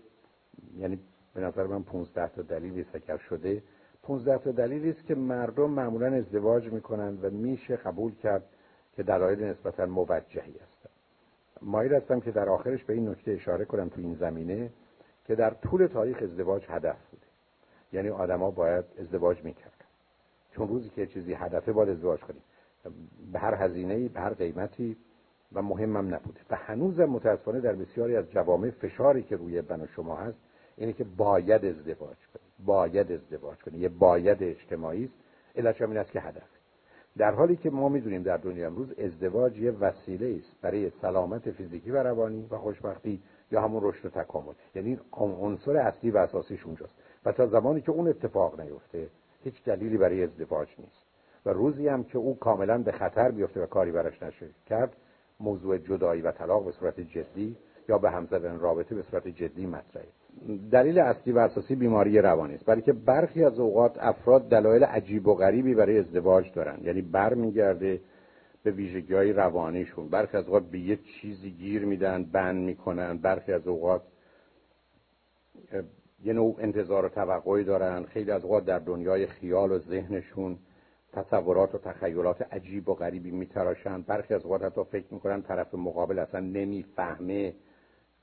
یعنی 0.76 0.98
به 1.34 1.40
نظر 1.40 1.66
من 1.66 1.82
15 1.82 2.28
تا 2.28 2.42
دلیلی 2.42 2.86
اگر 2.92 3.16
شده 3.16 3.62
15 4.08 4.38
تا 4.38 4.50
دلیلی 4.50 4.90
است 4.90 5.06
که 5.06 5.14
مردم 5.14 5.70
معمولا 5.70 6.06
ازدواج 6.06 6.72
می‌کنن 6.72 7.18
و 7.22 7.30
میشه 7.30 7.76
قبول 7.76 8.14
کرد 8.14 8.42
که 8.96 9.02
دلایل 9.02 9.44
نسبتا 9.44 9.86
موجهی 9.86 10.52
هستن 10.52 10.90
مایل 11.62 11.94
هستم 11.94 12.20
که 12.20 12.30
در 12.30 12.48
آخرش 12.48 12.84
به 12.84 12.92
این 12.92 13.08
نکته 13.08 13.30
اشاره 13.30 13.64
کنم 13.64 13.88
تو 13.88 14.00
این 14.00 14.14
زمینه 14.14 14.70
که 15.26 15.34
در 15.34 15.50
طول 15.50 15.86
تاریخ 15.86 16.22
ازدواج 16.22 16.62
هدف 16.68 16.96
بوده. 17.10 17.26
یعنی 17.92 18.08
آدما 18.08 18.50
باید 18.50 18.84
ازدواج 19.00 19.44
می‌کردن. 19.44 19.86
چون 20.52 20.68
روزی 20.68 20.88
که 20.88 21.06
چیزی 21.06 21.34
هدفه 21.34 21.72
باید 21.72 21.88
ازدواج 21.88 22.20
کنیم. 22.20 22.42
به 23.32 23.38
هر 23.38 23.54
هزینه 23.54 24.08
به 24.08 24.20
هر 24.20 24.34
قیمتی 24.34 24.96
و 25.52 25.62
مهمم 25.62 26.14
نبوده. 26.14 26.40
و 26.50 26.56
هنوزم 26.56 27.04
متاسفانه 27.04 27.60
در 27.60 27.72
بسیاری 27.72 28.16
از 28.16 28.30
جوامع 28.30 28.70
فشاری 28.70 29.22
که 29.22 29.36
روی 29.36 29.60
و 29.60 29.86
شما 29.96 30.16
هست 30.16 30.38
اینه 30.76 30.92
که 30.92 31.04
باید 31.04 31.64
ازدواج 31.64 32.16
کنید 32.34 32.47
باید 32.64 33.12
ازدواج 33.12 33.58
کنید 33.58 33.80
یه 33.80 33.88
باید 33.88 34.42
اجتماعی 34.42 35.04
است. 35.04 35.14
علتش 35.56 35.82
این 35.82 35.96
است 35.96 36.12
که 36.12 36.20
هدف. 36.20 36.48
در 37.18 37.30
حالی 37.30 37.56
که 37.56 37.70
ما 37.70 37.88
می‌دونیم 37.88 38.22
در 38.22 38.36
دنیا 38.36 38.66
امروز 38.66 38.98
ازدواج 38.98 39.58
یه 39.58 39.70
وسیله 39.70 40.38
است 40.38 40.56
برای 40.62 40.90
سلامت 41.02 41.50
فیزیکی 41.50 41.90
و 41.90 42.02
روانی 42.02 42.46
و 42.50 42.56
خوشبختی 42.56 43.22
یا 43.52 43.62
همون 43.62 43.80
رشد 43.84 44.06
و 44.06 44.08
تکامل. 44.08 44.52
یعنی 44.74 45.00
عنصر 45.12 45.76
اصلی 45.76 46.10
و 46.10 46.18
اساسیش 46.18 46.64
اونجاست. 46.66 46.94
و 47.24 47.32
تا 47.32 47.46
زمانی 47.46 47.80
که 47.80 47.90
اون 47.90 48.08
اتفاق 48.08 48.60
نیفته 48.60 49.08
هیچ 49.44 49.64
دلیلی 49.64 49.96
برای 49.96 50.22
ازدواج 50.22 50.68
نیست. 50.78 51.08
و 51.46 51.50
روزی 51.50 51.88
هم 51.88 52.04
که 52.04 52.18
او 52.18 52.38
کاملا 52.38 52.78
به 52.78 52.92
خطر 52.92 53.30
بیفته 53.30 53.62
و 53.62 53.66
کاری 53.66 53.92
براش 53.92 54.22
نشه 54.22 54.46
کرد 54.66 54.96
موضوع 55.40 55.78
جدایی 55.78 56.22
و 56.22 56.32
طلاق 56.32 56.64
به 56.64 56.72
صورت 56.72 57.00
جدی 57.00 57.56
یا 57.88 57.98
به 57.98 58.10
هم 58.10 58.26
زدن 58.26 58.58
رابطه 58.58 58.94
به 58.94 59.02
صورت 59.02 59.28
جدی 59.28 59.66
مطرحه. 59.66 60.06
دلیل 60.72 60.98
اصلی 60.98 61.32
و 61.32 61.38
اساسی 61.38 61.74
بیماری 61.74 62.18
روانی 62.18 62.54
است. 62.54 62.64
برای 62.64 62.82
که 62.82 62.92
برخی 62.92 63.44
از 63.44 63.58
اوقات 63.58 63.96
افراد 64.00 64.48
دلایل 64.48 64.84
عجیب 64.84 65.28
و 65.28 65.34
غریبی 65.34 65.74
برای 65.74 65.98
ازدواج 65.98 66.52
دارن. 66.52 66.78
یعنی 66.82 67.02
برمیگرده 67.02 68.00
به 68.62 68.70
ویژگی 68.70 69.14
های 69.14 69.32
روانیشون. 69.32 70.08
برخی 70.08 70.36
از 70.36 70.46
اوقات 70.46 70.62
به 70.62 70.78
یه 70.78 70.96
چیزی 70.96 71.50
گیر 71.50 71.84
میدن 71.84 72.24
بند 72.24 72.64
می‌کنن. 72.64 73.16
برخی 73.16 73.52
از 73.52 73.66
اوقات 73.66 74.02
یه 76.24 76.32
نوع 76.32 76.56
انتظار 76.58 77.04
و 77.04 77.08
توقعی 77.08 77.64
دارن. 77.64 78.04
خیلی 78.04 78.30
از 78.30 78.44
اوقات 78.44 78.64
در 78.64 78.78
دنیای 78.78 79.26
خیال 79.26 79.72
و 79.72 79.78
ذهنشون 79.78 80.58
تصورات 81.12 81.74
و 81.74 81.78
تخیلات 81.78 82.42
عجیب 82.52 82.88
و 82.88 82.94
غریبی 82.94 83.30
میتراشن. 83.30 84.02
برخی 84.02 84.34
از 84.34 84.44
اوقات 84.44 84.64
حتی 84.64 84.84
فکر 84.84 85.06
می‌کنن 85.10 85.42
طرف 85.42 85.74
مقابل 85.74 86.18
اصلا 86.18 86.40
نمی‌فهمه 86.40 87.54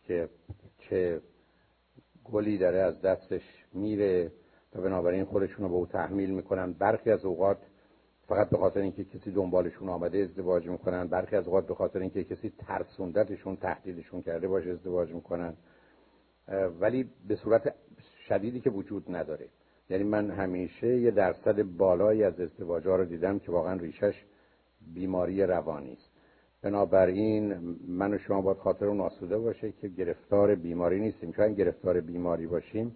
که 0.07 0.29
چه 0.77 1.21
گلی 2.31 2.57
داره 2.57 2.79
از 2.79 3.01
دستش 3.01 3.65
میره 3.73 4.31
و 4.75 4.81
بنابراین 4.81 5.25
خودشون 5.25 5.65
رو 5.65 5.69
به 5.69 5.75
او 5.75 5.85
تحمیل 5.85 6.29
می‌کنن. 6.29 6.73
برخی 6.73 7.11
از 7.11 7.25
اوقات 7.25 7.57
فقط 8.27 8.49
به 8.49 8.57
خاطر 8.57 8.79
اینکه 8.79 9.03
کسی 9.03 9.31
دنبالشون 9.31 9.89
آمده 9.89 10.17
ازدواج 10.17 10.67
می‌کنن. 10.67 11.07
برخی 11.07 11.35
از 11.35 11.47
اوقات 11.47 11.67
به 11.67 11.75
خاطر 11.75 11.99
اینکه 11.99 12.23
کسی 12.23 12.53
ترسوندتشون 12.57 13.55
تهدیدشون 13.55 14.21
کرده 14.21 14.47
باشه 14.47 14.69
ازدواج 14.69 15.13
می‌کنن. 15.13 15.53
ولی 16.79 17.09
به 17.27 17.35
صورت 17.35 17.73
شدیدی 18.27 18.59
که 18.59 18.69
وجود 18.69 19.15
نداره. 19.15 19.47
یعنی 19.89 20.03
من 20.03 20.31
همیشه 20.31 20.97
یه 20.97 21.11
درصد 21.11 21.63
بالایی 21.63 22.23
از 22.23 22.39
ازدواجها 22.39 22.95
رو 22.95 23.05
دیدم 23.05 23.39
که 23.39 23.51
واقعا 23.51 23.73
ریشش 23.73 24.25
بیماری 24.93 25.43
روانی 25.43 25.93
است. 25.93 26.04
بنابراین 26.61 27.53
من 27.87 28.13
و 28.13 28.17
شما 28.17 28.41
باید 28.41 28.57
خاطر 28.57 28.85
اون 28.85 29.01
آسوده 29.01 29.37
باشه 29.37 29.71
که 29.71 29.87
گرفتار 29.87 30.55
بیماری 30.55 30.99
نیستیم. 30.99 31.31
چون 31.31 31.53
گرفتار 31.53 32.01
بیماری 32.01 32.47
باشیم 32.47 32.95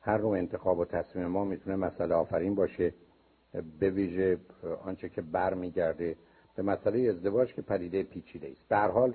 هر 0.00 0.18
نوع 0.18 0.38
انتخاب 0.38 0.78
و 0.78 0.84
تصمیم 0.84 1.26
ما 1.26 1.44
می‌تونه 1.44 1.76
مسئله 1.76 2.14
آفرین 2.14 2.54
باشه. 2.54 2.94
به 3.80 3.90
ویژه 3.90 4.38
آنچه 4.84 5.08
که 5.08 5.22
برمیگرده 5.22 6.16
به 6.56 6.62
مسئله 6.62 7.08
ازدواج 7.08 7.54
که 7.54 7.62
پدیده 7.62 8.02
پیچیده 8.02 8.48
است. 8.50 8.72
هر 8.72 8.88
حال 8.88 9.14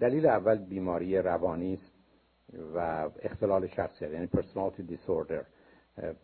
دلیل 0.00 0.26
اول 0.26 0.58
بیماری 0.58 1.18
روانی 1.18 1.74
است 1.74 1.92
و 2.74 3.08
اختلال 3.22 3.66
شخصیت 3.66 4.10
یعنی 4.10 4.26
personality 4.26 4.82
disorder 4.92 5.44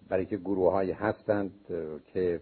برای 0.08 0.26
که 0.26 0.36
گروه 0.36 0.92
هستند 0.94 1.50
که 2.06 2.40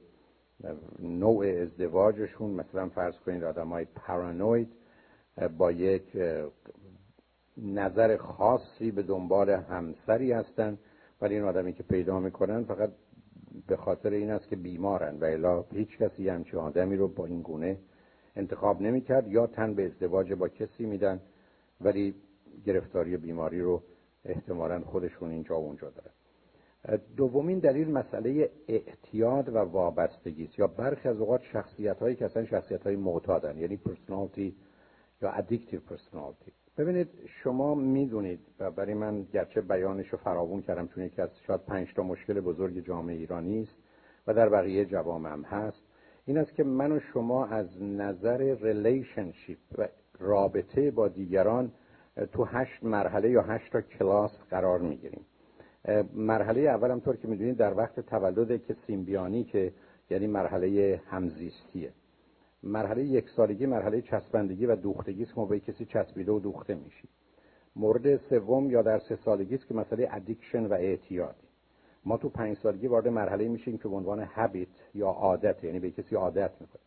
نوع 0.98 1.46
ازدواجشون 1.46 2.50
مثلا 2.50 2.88
فرض 2.88 3.14
کنید 3.14 3.44
آدم 3.44 3.68
های 3.68 3.84
پارانوید 3.84 4.68
با 5.58 5.72
یک 5.72 6.16
نظر 7.56 8.16
خاصی 8.16 8.90
به 8.90 9.02
دنبال 9.02 9.50
همسری 9.50 10.32
هستن 10.32 10.78
ولی 11.20 11.34
این 11.34 11.44
آدمی 11.44 11.72
که 11.72 11.82
پیدا 11.82 12.20
می‌کنن 12.20 12.64
فقط 12.64 12.90
به 13.66 13.76
خاطر 13.76 14.10
این 14.10 14.30
است 14.30 14.48
که 14.48 14.56
بیمارن 14.56 15.18
و 15.18 15.24
الا 15.24 15.62
هیچ 15.62 15.98
کسی 15.98 16.28
همچین 16.28 16.58
آدمی 16.58 16.96
رو 16.96 17.08
با 17.08 17.26
این 17.26 17.42
گونه 17.42 17.78
انتخاب 18.36 18.80
نمی‌کرد 18.80 19.28
یا 19.28 19.46
تن 19.46 19.74
به 19.74 19.86
ازدواج 19.86 20.32
با 20.32 20.48
کسی 20.48 20.86
میدن 20.86 21.20
ولی 21.80 22.14
گرفتاری 22.66 23.16
بیماری 23.16 23.60
رو 23.60 23.82
احتمالا 24.24 24.80
خودشون 24.80 25.30
اینجا 25.30 25.60
و 25.60 25.64
اونجا 25.64 25.90
دارن. 25.90 26.10
دومین 27.16 27.58
دلیل 27.58 27.90
مسئله 27.90 28.50
اعتیاد 28.68 29.48
و 29.48 29.58
وابستگی 29.58 30.44
است 30.44 30.58
یا 30.58 30.66
برخی 30.66 31.08
از 31.08 31.20
اوقات 31.20 31.42
شخصیت 31.42 31.98
هایی 31.98 32.16
که 32.16 32.24
اصلا 32.24 32.46
شخصیت 32.46 32.82
های 32.82 32.96
معتادن 32.96 33.58
یعنی 33.58 33.76
personality 33.76 34.56
یا 35.22 35.30
addictive 35.30 35.80
personality 35.80 36.52
ببینید 36.78 37.08
شما 37.42 37.74
می‌دونید 37.74 38.40
و 38.60 38.70
برای 38.70 38.94
من 38.94 39.22
گرچه 39.22 39.60
بیانش 39.60 40.08
رو 40.08 40.18
فراوون 40.18 40.62
کردم 40.62 40.88
چون 40.88 41.04
یکی 41.04 41.22
از 41.22 41.30
شاید 41.46 41.60
پنج 41.60 41.94
تا 41.94 42.02
مشکل 42.02 42.40
بزرگ 42.40 42.86
جامعه 42.86 43.16
ایرانی 43.16 43.62
است 43.62 43.76
و 44.26 44.34
در 44.34 44.48
بقیه 44.48 44.84
جوامع 44.84 45.30
هم 45.30 45.42
هست 45.42 45.82
این 46.24 46.38
است 46.38 46.54
که 46.54 46.64
من 46.64 46.92
و 46.92 47.00
شما 47.00 47.46
از 47.46 47.82
نظر 47.82 48.56
relationship 48.60 49.58
و 49.78 49.88
رابطه 50.18 50.90
با 50.90 51.08
دیگران 51.08 51.72
تو 52.32 52.44
هشت 52.44 52.84
مرحله 52.84 53.30
یا 53.30 53.42
هشت 53.42 53.72
تا 53.72 53.80
کلاس 53.80 54.38
قرار 54.50 54.78
می‌گیریم. 54.78 55.26
مرحله 56.14 56.60
اول 56.60 56.90
هم 56.90 57.00
طور 57.00 57.16
که 57.16 57.28
می‌دونید 57.28 57.56
در 57.56 57.74
وقت 57.74 58.00
تولد 58.00 58.62
که 58.62 58.76
symbiotic 58.86 59.72
یعنی 60.10 60.26
مرحله 60.26 61.00
همزیستیه. 61.06 61.92
مرحله 62.62 63.04
یک 63.04 63.28
سالگی 63.28 63.66
مرحله 63.66 64.02
چسبندگی 64.02 64.66
و 64.66 64.76
دوختگی 64.76 65.22
است 65.22 65.34
که 65.34 65.40
ما 65.40 65.46
به 65.46 65.60
کسی 65.60 65.84
چسبیده 65.84 66.32
و 66.32 66.40
دوخته 66.40 66.74
میشیم. 66.74 67.10
مورد 67.76 68.16
سوم 68.16 68.70
یا 68.70 68.82
در 68.82 68.98
سه 68.98 69.16
سالگی 69.16 69.54
است 69.54 69.68
که 69.68 69.74
مسئله 69.74 70.08
addiction 70.10 70.66
و 70.66 70.72
اعتیاد. 70.72 71.36
ما 72.04 72.16
تو 72.16 72.28
پنج 72.28 72.56
سالگی 72.56 72.86
وارد 72.86 73.08
مرحله 73.08 73.48
میشیم 73.48 73.78
که 73.78 73.88
به 73.88 73.96
عنوان 73.96 74.20
habit 74.20 74.68
یا 74.94 75.08
عادت 75.08 75.64
یعنی 75.64 75.78
به 75.78 75.90
کسی 75.90 76.16
عادت 76.16 76.50
می‌کنیم. 76.60 76.84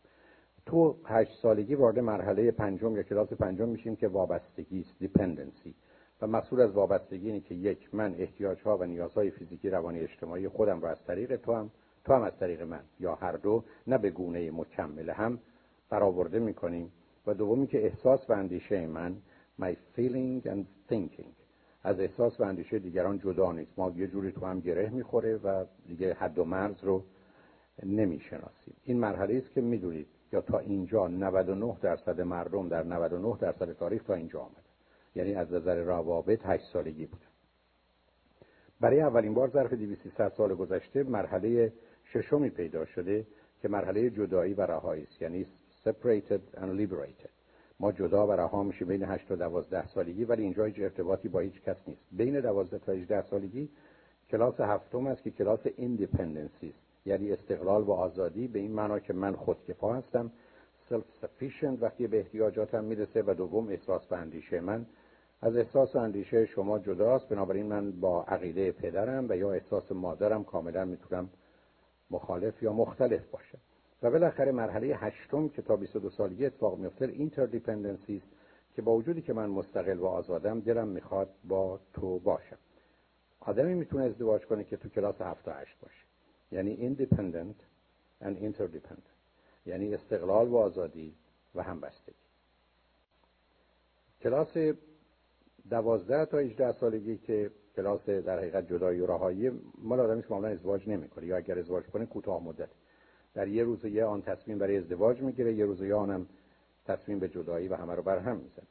تو 0.66 0.96
هشت 1.04 1.32
سالگی 1.42 1.74
وارد 1.74 1.98
مرحله 1.98 2.50
پنجم 2.50 2.96
یا 2.96 3.02
کلاس 3.02 3.32
پنجم 3.32 3.68
میشیم 3.68 3.96
که 3.96 4.08
وابستگی 4.08 4.80
است 4.80 4.98
دیپندنسی 4.98 5.74
و 6.22 6.26
مسئول 6.26 6.60
از 6.60 6.72
وابستگی 6.72 7.26
اینه 7.26 7.40
که 7.40 7.54
یک 7.54 7.94
من 7.94 8.14
احتیاج 8.18 8.62
ها 8.62 8.78
و 8.78 8.84
نیازهای 8.84 9.30
فیزیکی 9.30 9.70
روانی 9.70 10.00
اجتماعی 10.00 10.48
خودم 10.48 10.80
رو 10.80 10.86
از 10.86 11.04
طریق 11.04 11.36
تو 11.36 11.54
هم 11.54 11.70
تو 12.04 12.14
هم 12.14 12.22
از 12.22 12.38
طریق 12.38 12.62
من. 12.62 12.80
یا 13.00 13.14
هر 13.14 13.32
دو 13.32 13.64
نه 13.86 13.98
به 13.98 14.10
گونه 14.10 14.50
مکمل 14.50 15.10
هم 15.10 15.38
برآورده 15.90 16.38
می‌کنیم. 16.38 16.92
و 17.26 17.34
دومی 17.34 17.66
که 17.66 17.84
احساس 17.84 18.30
و 18.30 18.32
اندیشه 18.32 18.86
من 18.86 19.16
my 19.60 19.74
feeling 19.96 20.46
and 20.46 20.92
thinking. 20.92 21.32
از 21.82 22.00
احساس 22.00 22.40
و 22.40 22.44
اندیشه 22.44 22.78
دیگران 22.78 23.18
جدا 23.18 23.52
نیست. 23.52 23.78
ما 23.78 23.92
یه 23.96 24.06
جوری 24.06 24.32
تو 24.32 24.46
هم 24.46 24.60
گره 24.60 24.90
می‌خوره 24.90 25.36
و 25.36 25.64
دیگه 25.86 26.14
حد 26.14 26.38
و 26.38 26.44
مرز 26.44 26.84
رو 26.84 27.02
نمی‌شناسیم. 27.82 28.74
این 28.84 28.98
مرحله 28.98 29.36
است 29.36 29.50
که 29.50 29.60
می‌دونید. 29.60 30.06
یا 30.32 30.40
تا 30.40 30.58
اینجا 30.58 31.08
99 31.08 31.76
درصد 31.82 32.20
مردم 32.20 32.68
در 32.68 32.82
99 32.82 33.36
درصد 33.40 33.72
تاریخ 33.72 34.04
تا 34.04 34.14
اینجا 34.14 34.40
آمد 34.40 34.63
یعنی 35.14 35.34
از 35.34 35.52
نظر 35.52 35.82
روابط 35.82 36.40
8 36.44 36.64
سالگی 36.72 37.06
بودن 37.06 37.26
برای 38.80 39.00
اولین 39.00 39.34
بار 39.34 39.48
ظرف 39.48 39.72
2300 39.72 40.32
سال 40.36 40.54
گذشته 40.54 41.02
مرحله 41.02 41.72
ششمی 42.04 42.50
پیدا 42.50 42.84
شده 42.84 43.26
که 43.62 43.68
مرحله 43.68 44.10
جدایی 44.10 44.54
و 44.54 44.60
رهایی 44.60 45.02
است 45.02 45.22
یعنی 45.22 45.46
separated 45.84 46.56
and 46.56 46.72
liberated. 46.80 47.30
ما 47.80 47.92
جدا 47.92 48.26
و 48.26 48.32
رها 48.32 48.62
میشیم 48.62 48.88
بین 48.88 49.04
8 49.04 49.28
تا 49.28 49.36
12 49.36 49.86
سالگی 49.86 50.24
ولی 50.24 50.42
اینجا 50.42 50.64
هیچ 50.64 50.78
ارتباطی 50.78 51.28
با 51.28 51.40
هیچ 51.40 51.62
کس 51.62 51.76
نیست. 51.86 52.00
بین 52.12 52.40
12 52.40 52.78
تا 52.78 52.92
18 52.92 53.22
سالگی 53.22 53.68
کلاس 54.30 54.60
هفتم 54.60 55.06
است 55.06 55.22
که 55.22 55.30
کلاس 55.30 55.60
independency 55.76 56.68
است 56.68 57.06
یعنی 57.06 57.32
استقلال 57.32 57.82
و 57.82 57.92
آزادی 57.92 58.48
به 58.48 58.58
این 58.58 58.72
معنا 58.72 58.98
که 58.98 59.12
من 59.12 59.36
خودکفا 59.36 59.94
هستم 59.94 60.30
self-sufficient 60.88 61.82
وقتی 61.82 62.06
به 62.06 62.18
احتیاجاتم 62.18 62.84
می‌رسه 62.84 63.22
و 63.26 63.34
دوم 63.34 63.68
احساس 63.68 64.12
و 64.12 64.14
اندیشه 64.14 64.60
من 64.60 64.86
از 65.44 65.56
احساس 65.56 65.96
و 65.96 65.98
اندیشه 65.98 66.46
شما 66.46 66.78
جداست. 66.78 67.28
بنابراین 67.28 67.66
من 67.66 67.92
با 67.92 68.24
عقیده 68.24 68.72
پدرم 68.72 69.26
و 69.28 69.36
یا 69.36 69.52
احساس 69.52 69.92
مادرم 69.92 70.44
کاملا 70.44 70.84
می‌تونم 70.84 71.30
مخالف 72.10 72.62
یا 72.62 72.72
مختلف 72.72 73.30
باشم 73.30 73.58
و 74.02 74.10
بالاخره 74.10 74.52
مرحله 74.52 74.86
هشتم 74.86 75.48
که 75.48 75.62
تا 75.62 75.76
22 75.76 76.10
سالگی 76.10 76.46
اتفاق 76.46 76.78
میفته 76.78 77.04
interdependency 77.04 78.16
است 78.16 78.26
که 78.76 78.82
با 78.82 78.92
وجودی 78.92 79.22
که 79.22 79.32
من 79.32 79.50
مستقل 79.50 79.98
و 79.98 80.06
آزادم 80.06 80.60
دلم 80.60 80.88
می‌خواد 80.88 81.28
با 81.44 81.80
تو 81.92 82.18
باشم. 82.18 82.58
آدمی 83.40 83.74
می‌تونه 83.74 84.04
ازدواج 84.04 84.46
کنه 84.46 84.64
که 84.64 84.76
تو 84.76 84.88
کلاس 84.88 85.20
7 85.20 85.44
تا 85.44 85.52
8 85.52 85.80
باشه. 85.80 86.04
یعنی 86.52 86.96
independent 86.96 87.56
and 88.24 88.36
interdependent. 88.36 89.14
یعنی 89.66 89.94
استقلال 89.94 90.48
و 90.48 90.56
آزادی 90.56 91.14
و 91.54 91.62
همبستگی. 91.62 92.14
کلاس 94.20 94.56
دوازده 95.70 96.24
تا 96.24 96.38
18 96.38 96.72
سالگی 96.72 97.16
که 97.16 97.50
کلاس 97.76 98.08
در 98.08 98.38
حقیقت 98.38 98.68
جدایی 98.68 99.00
و 99.00 99.06
رهایی 99.06 99.50
مال 99.78 100.00
آدمی 100.00 100.22
که 100.22 100.28
معمولا 100.30 100.48
ازدواج 100.48 100.88
نمی‌کنه. 100.88 101.26
یا 101.26 101.36
اگر 101.36 101.58
ازدواج 101.58 101.84
کنه 101.84 102.06
کوتاه 102.06 102.42
مدت. 102.42 102.68
در 103.34 103.48
یه 103.48 103.64
روز 103.64 103.84
یه 103.84 104.04
آن 104.04 104.22
تصمیم 104.22 104.58
برای 104.58 104.76
ازدواج 104.76 105.20
می‌گیره 105.20 105.54
یه 105.54 105.64
روز 105.64 105.82
یه 105.82 105.94
آنم 105.94 106.26
تصمیم 106.86 107.18
به 107.18 107.28
جدایی 107.28 107.68
و 107.68 107.74
همه 107.74 107.94
رو 107.94 108.02
بر 108.02 108.18
هم 108.18 108.36
می‌زنه. 108.36 108.66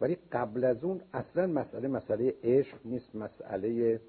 ولی 0.00 0.18
قبل 0.32 0.64
از 0.64 0.84
اون 0.84 1.00
اصلا 1.12 1.46
مسئله 1.46 1.88
مسئله 1.88 2.34
عشق 2.44 2.78
نیست 2.84 3.16
مسئله 3.16 4.00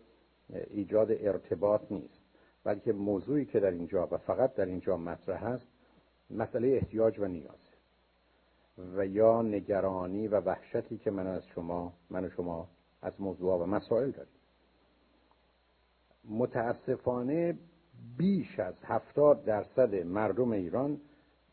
ایجاد 0.69 1.11
ارتباط 1.11 1.81
نیست. 1.91 2.21
بلکه 2.63 2.93
موضوعی 2.93 3.45
که 3.45 3.59
در 3.59 3.71
اینجا 3.71 4.07
و 4.11 4.17
فقط 4.17 4.55
در 4.55 4.65
اینجا 4.65 4.97
مطرح 4.97 5.43
هست 5.43 5.67
مسئله 6.29 6.67
احتیاج 6.67 7.19
و 7.19 7.25
نیاز. 7.25 7.64
و 8.77 9.05
یا 9.05 9.41
نگرانی 9.41 10.27
و 10.27 10.39
وحشتی 10.39 10.97
که 10.97 11.11
من 11.11 11.27
از 11.27 11.43
شما 11.55 11.93
من 12.09 12.25
و 12.25 12.29
شما 12.29 12.67
از 13.01 13.13
موضوع 13.19 13.61
و 13.61 13.65
مسائل 13.65 14.11
داریم. 14.11 14.33
متاسفانه 16.29 17.57
بیش 18.17 18.59
از 18.59 18.73
هفتاد 18.83 19.45
درصد 19.45 19.95
مردم 19.95 20.51
ایران 20.51 21.01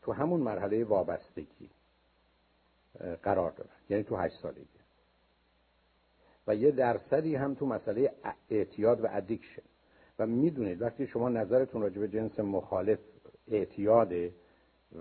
تو 0.01 0.11
همون 0.11 0.39
مرحله 0.39 0.83
وابستگی 0.83 1.69
قرار 3.23 3.51
دارن. 3.51 3.69
یعنی 3.89 4.03
تو 4.03 4.15
هشت 4.15 4.35
سالگی. 4.41 4.67
و 6.47 6.55
یه 6.55 6.71
درصدی 6.71 7.35
هم 7.35 7.53
تو 7.53 7.65
مسئله 7.65 8.13
اعتیاد 8.49 9.01
و 9.01 9.07
ادیکشن 9.11 9.61
و 10.19 10.27
می‌دونید 10.27 10.81
وقتی 10.81 11.07
شما 11.07 11.29
نظرتون 11.29 11.81
راجع 11.81 11.99
به 11.99 12.07
جنس 12.07 12.39
مخالف 12.39 12.99
اعتیاده 13.47 14.33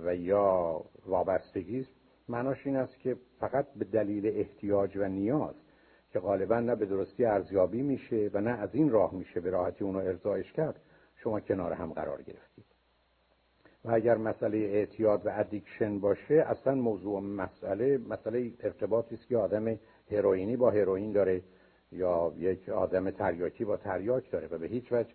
و 0.05 0.17
یا 0.17 0.81
وابستگی 1.07 1.81
است 1.81 2.02
معناش 2.33 2.67
این 2.67 2.77
است 2.77 2.99
که 3.01 3.17
فقط 3.41 3.67
به 3.77 3.85
دلیل 3.85 4.27
احتیاج 4.27 4.97
و 4.97 5.09
نیاز 5.09 5.55
که 6.13 6.19
غالبا 6.19 6.61
نه 6.61 6.75
به 6.75 6.87
درستی 6.87 7.25
ارزیابی 7.25 7.83
میشه 7.83 8.31
و 8.33 8.41
نه 8.41 8.51
از 8.51 8.75
این 8.75 8.91
راه 8.91 9.15
میشه 9.15 9.41
به 9.41 9.51
راحتی 9.51 9.85
اونو 9.85 9.99
ارضایش 9.99 10.53
کرد 10.53 10.81
شما 11.17 11.41
کنار 11.41 11.73
هم 11.73 11.93
قرار 11.93 12.23
گرفتید. 12.23 12.65
و 13.85 13.91
اگر 13.91 14.17
مسئله 14.17 14.59
اعتیاد 14.59 15.27
و 15.27 15.31
ادیکشن 15.33 15.99
باشه 15.99 16.35
اصلا 16.35 16.75
موضوع 16.75 17.21
مسئله 17.21 17.99
مسئله 17.99 18.53
ارتباطی 18.61 19.15
است 19.15 19.27
که 19.29 19.37
آدم 19.37 19.79
هروئینی 20.11 20.57
با 20.57 20.71
هروئین 20.71 21.13
داره 21.13 21.43
یا 21.93 22.33
یک 22.39 22.69
آدم 22.69 23.11
تریاکی 23.11 23.65
با 23.65 23.77
تریاک 23.77 24.31
داره 24.31 24.47
و 24.47 24.59
به 24.59 24.67
هیچ 24.67 24.93
وجه 24.93 25.15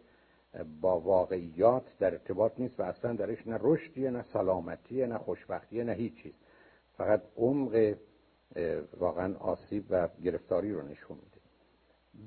با 0.82 1.00
واقعیات 1.00 1.84
در 2.00 2.12
ارتباط 2.12 2.52
نیست 2.60 2.80
و 2.80 2.84
اصلا 2.84 3.14
درش 3.14 3.48
نه 3.48 3.60
رشدیه 3.62 4.10
نه 4.10 4.26
سلامتیه 4.34 5.08
نه 5.08 5.18
خوشبختیه 5.18 5.84
نه 5.84 5.94
هیچ 5.94 6.16
چیز. 6.24 6.34
فقط 6.98 7.22
عمق 7.38 7.96
واقعا 8.98 9.38
آسیب 9.38 9.86
و 9.90 10.08
گرفتاری 10.24 10.72
رو 10.72 10.82
نشون 10.82 11.18
میده. 11.18 11.38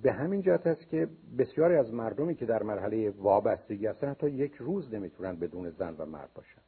به 0.03 0.13
همین 0.13 0.43
جهت 0.43 0.67
است 0.67 0.89
که 0.89 1.09
بسیاری 1.39 1.75
از 1.75 1.95
مردمی 1.95 2.35
که 2.35 2.47
در 2.47 2.63
مرحله 2.63 3.11
وابستگی 3.11 3.87
هستن 3.87 4.09
حتی 4.09 4.31
یک 4.31 4.55
روز 4.55 4.95
نمی‌تونن 4.95 5.37
بدون 5.37 5.71
زن 5.71 5.95
و 5.99 6.07
مرد 6.07 6.31
باشن 6.35 6.61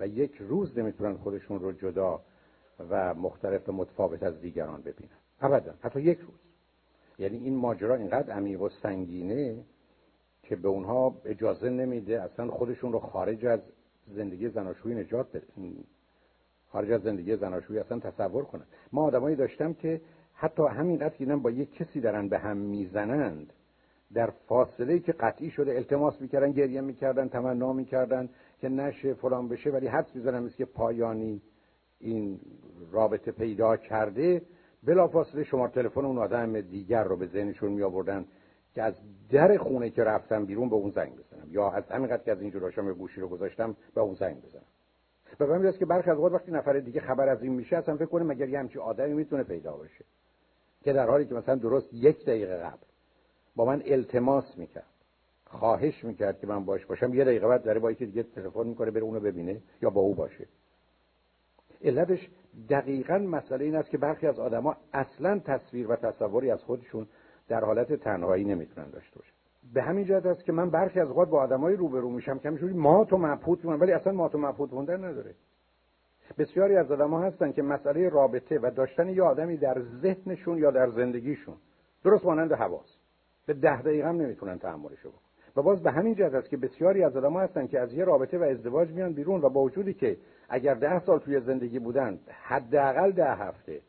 و 0.00 0.06
یک 0.06 0.36
روز 0.36 0.78
نمی‌تونن 0.78 1.16
خودشون 1.16 1.60
رو 1.60 1.72
جدا 1.72 2.20
و 2.90 3.14
مختلف 3.14 3.68
و 3.68 3.72
متفاوت 3.72 4.22
از 4.22 4.40
دیگران 4.40 4.80
ببینن. 4.80 5.10
ابدا 5.40 5.74
حتی 5.80 6.00
یک 6.00 6.18
روز. 6.18 6.40
یعنی 7.18 7.36
این 7.36 7.56
ماجرا 7.56 7.94
اینقدر 7.94 8.32
عمیق 8.32 8.62
و 8.62 8.68
سنگینه 8.68 9.64
که 10.42 10.56
به 10.56 10.68
اونها 10.68 11.20
اجازه 11.24 11.70
نمیده 11.70 12.22
اصلا 12.22 12.50
خودشون 12.50 12.92
رو 12.92 12.98
خارج 12.98 13.46
از 13.46 13.60
زندگی 14.06 14.48
زناشویی 14.48 14.94
نجات 14.94 15.42
خارج 16.72 16.92
از 16.92 17.02
زندگی 17.02 17.36
زناشویی 17.36 17.78
اصلا 17.78 17.98
تصور 17.98 18.44
کنن. 18.44 18.64
ما 18.92 19.02
آدمایی 19.02 19.36
داشتم 19.36 19.72
که 19.72 20.00
حتی 20.34 20.62
همینقدر 20.62 21.16
که 21.16 21.26
با 21.26 21.50
یک 21.50 21.74
کسی 21.74 22.00
دارن 22.00 22.28
به 22.28 22.38
هم 22.38 22.56
می‌زنند 22.56 23.52
در 24.14 24.30
فاصله 24.48 24.98
که 24.98 25.12
قطعی 25.12 25.50
شده 25.50 25.74
التماس 25.74 26.20
می‌کردن 26.20 26.52
گریه 26.52 26.80
می‌کردن 26.80 27.28
تمنا 27.28 27.72
می‌کردن 27.72 28.28
که 28.60 28.68
نشه 28.68 29.14
فلان 29.14 29.48
بشه 29.48 29.70
ولی 29.70 29.86
حدس 29.86 30.16
می‌زنن 30.16 30.42
مثل 30.42 30.56
که 30.56 30.64
پایانی 30.64 31.42
این 31.98 32.40
رابطه 32.92 33.32
پیدا 33.32 33.76
کرده 33.76 34.42
بلافاصله 34.82 35.44
شما 35.44 35.68
تلفن 35.68 36.04
اون 36.04 36.18
آدم 36.18 36.60
دیگر 36.60 37.04
رو 37.04 37.16
به 37.16 37.26
ذهنشون 37.26 37.72
می 37.72 37.82
آوردن 37.82 38.24
که 38.74 38.82
از 38.82 38.94
در 39.30 39.56
خونه 39.56 39.90
که 39.90 40.04
رفتم 40.04 40.44
بیرون 40.44 40.68
به 40.68 40.74
اون 40.74 40.90
زنگ 40.90 41.12
بزنم. 41.12 41.46
یا 41.50 41.70
از 41.70 41.84
همینقدر 41.90 42.22
که 42.22 42.32
از 42.32 42.40
اینجور 42.40 42.62
هاشم 42.62 42.92
گوشی 42.92 43.20
رو 43.20 43.28
گذاشتم 43.28 43.76
به 43.94 44.00
اون 44.00 44.14
زنگ 44.14 44.42
بزنم. 44.42 44.62
به 45.38 45.46
همین 45.46 45.72
که 45.72 45.86
برخی 45.86 46.10
از 46.10 46.16
اوقات 46.16 46.32
وقتی 46.32 46.52
نفر 46.52 46.78
دیگه 46.78 47.00
خبر 47.00 47.28
از 47.28 47.42
این 47.42 47.52
میشه 47.52 47.76
اصلا 47.76 47.96
فکر 47.96 48.06
کنه 48.06 48.24
مگر 48.24 48.48
یه 48.48 48.58
همچین 48.58 48.80
آدمی 48.80 49.14
می‌تونه 49.14 49.42
پیدا 49.42 49.76
باشه 49.76 50.04
که 50.82 50.92
در 50.92 51.06
حالی 51.06 51.26
که 51.26 51.34
مثلا 51.34 51.54
درست 51.54 51.88
یک 51.92 52.24
دقیقه 52.24 52.56
قبل 52.56 52.86
با 53.56 53.64
من 53.64 53.82
التماس 53.86 54.58
می‌کرد 54.58 54.84
خواهش 55.46 56.04
می‌کرد 56.04 56.40
که 56.40 56.46
من 56.46 56.64
باش 56.64 56.86
باشم 56.86 57.14
یه 57.14 57.24
دقیقه 57.24 57.48
بعد 57.48 57.62
داره 57.62 57.80
با 57.80 57.90
یکی 57.90 58.06
دیگه 58.06 58.22
تلفن 58.22 58.66
می‌کنه 58.66 58.90
بره 58.90 59.02
اونو 59.02 59.20
ببینه 59.20 59.62
یا 59.82 59.90
با 59.90 60.00
او 60.00 60.14
باشه. 60.14 60.46
علتش 61.82 62.30
دقیقا 62.68 63.18
مسئله 63.18 63.64
این 63.64 63.76
است 63.76 63.90
که 63.90 63.98
برخی 63.98 64.26
از 64.26 64.38
آدما 64.38 64.76
اصلا 64.92 65.38
تصویر 65.38 65.90
و 65.90 65.96
تصوری 65.96 66.50
از 66.50 66.62
خودشون 66.62 67.06
در 67.48 67.64
حالت 67.64 67.92
تنهایی 67.92 68.44
نمی‌تونن 68.44 68.90
داشته 68.90 69.18
باشن. 69.18 69.39
به 69.74 69.82
همین 69.82 70.04
جهت 70.04 70.26
است 70.26 70.44
که 70.44 70.52
من 70.52 70.70
برخی 70.70 71.00
از 71.00 71.08
اوقات 71.08 71.28
با 71.28 71.40
آدمایی 71.40 71.76
روبرو 71.76 72.10
میشم. 72.10 72.38
که 72.38 72.48
همینجوری 72.48 72.74
ما 72.74 73.04
تو 73.04 73.18
مبهوت 73.18 73.64
ولی 73.64 73.92
اصلا 73.92 74.12
ما 74.12 74.28
تو 74.28 74.38
مبهوت 74.38 74.72
موندن 74.72 75.04
نداره. 75.04 75.34
بسیاری 76.38 76.76
از 76.76 76.92
آدم‌ها 76.92 77.22
هستن 77.22 77.52
که 77.52 77.62
مسئله 77.62 78.08
رابطه 78.08 78.58
و 78.58 78.70
داشتن 78.76 79.08
یه 79.08 79.22
آدمی 79.22 79.56
در 79.56 79.82
ذهنشون 80.02 80.58
یا 80.58 80.70
در 80.70 80.90
زندگیشون 80.90 81.56
درست 82.04 82.24
مانند 82.24 82.52
حواس. 82.52 82.96
به 83.46 83.54
ده 83.54 83.82
دقیقه 83.82 84.08
هم 84.08 84.16
نمی‌تونن 84.16 84.58
تحملش 84.58 85.00
بکنن. 85.00 85.20
و 85.56 85.62
باز 85.62 85.82
به 85.82 85.90
همین 85.90 86.14
جهت 86.14 86.34
است 86.34 86.48
که 86.48 86.56
بسیاری 86.56 87.04
از 87.04 87.16
آدم‌ها 87.16 87.40
هستن 87.40 87.66
که 87.66 87.80
از 87.80 87.92
یه 87.92 88.04
رابطه 88.04 88.38
و 88.38 88.42
ازدواج 88.42 88.90
میان 88.90 89.12
بیرون 89.12 89.40
و 89.40 89.48
با 89.48 89.60
وجودی 89.60 89.94
که 89.94 90.16
اگر 90.48 90.74
ده 90.74 91.04
سال 91.04 91.18
توی 91.18 91.40
زندگی 91.40 91.78
بودن 91.78 92.18
حداقل 92.42 93.10
ده 93.10 93.34
هفته 93.34 93.80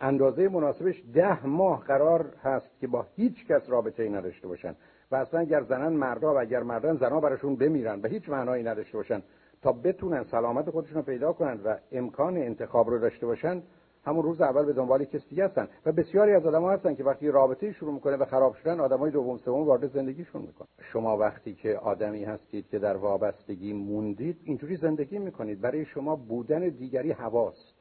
اندازه 0.00 0.48
مناسبش 0.48 1.02
ده 1.14 1.46
ماه 1.46 1.84
قرار 1.84 2.32
هست 2.42 2.80
که 2.80 2.86
با 2.86 3.06
هیچ 3.16 3.46
کس 3.46 3.70
رابطه 3.70 4.02
ای 4.02 4.08
نداشته 4.08 4.48
باشن. 4.48 4.76
و 5.10 5.16
اصلا 5.16 5.40
اگر 5.40 5.62
زنن 5.62 5.92
مردا 5.92 6.34
و 6.34 6.38
اگر 6.38 6.62
مردان 6.62 6.96
زنها 6.96 7.20
براشون 7.20 7.56
بمیرن 7.56 8.00
و 8.00 8.08
هیچ 8.08 8.28
معنایی 8.28 8.64
نداشته 8.64 8.98
باشن 8.98 9.22
تا 9.62 9.72
بتونن 9.72 10.24
سلامت 10.24 10.70
خودشون 10.70 10.96
رو 10.96 11.02
پیدا 11.02 11.32
کنن 11.32 11.60
و 11.64 11.76
امکان 11.92 12.36
انتخاب 12.36 12.90
رو 12.90 12.98
داشته 12.98 13.26
باشن 13.26 13.62
همون 14.06 14.22
روز 14.22 14.40
اول 14.40 14.64
به 14.64 14.72
دنبال 14.72 15.04
کسی 15.04 15.28
دیگه 15.28 15.44
هستن. 15.44 15.68
و 15.86 15.92
بسیاری 15.92 16.32
از 16.32 16.46
آدم‌ها 16.46 16.72
هستن 16.72 16.94
که 16.94 17.04
وقتی 17.04 17.28
رابطه 17.28 17.72
شروع 17.72 17.94
می‌کنه 17.94 18.16
و 18.16 18.24
خراب 18.24 18.54
شدن 18.54 18.80
آدمای 18.80 19.10
دوم 19.10 19.36
سوم 19.36 19.64
وارد 19.66 19.86
زندگیشون 19.86 20.42
می‌کنن. 20.42 20.68
شما 20.92 21.16
وقتی 21.16 21.54
که 21.54 21.76
آدمی 21.76 22.24
هستید 22.24 22.68
که 22.68 22.78
در 22.78 22.96
وابستگی 22.96 23.72
موندید 23.72 24.40
اینجوری 24.44 24.76
زندگی 24.76 25.18
می‌کنید. 25.18 25.60
برای 25.60 25.84
شما 25.84 26.16
بودن 26.16 26.68
دیگری 26.68 27.12
هواست 27.12 27.73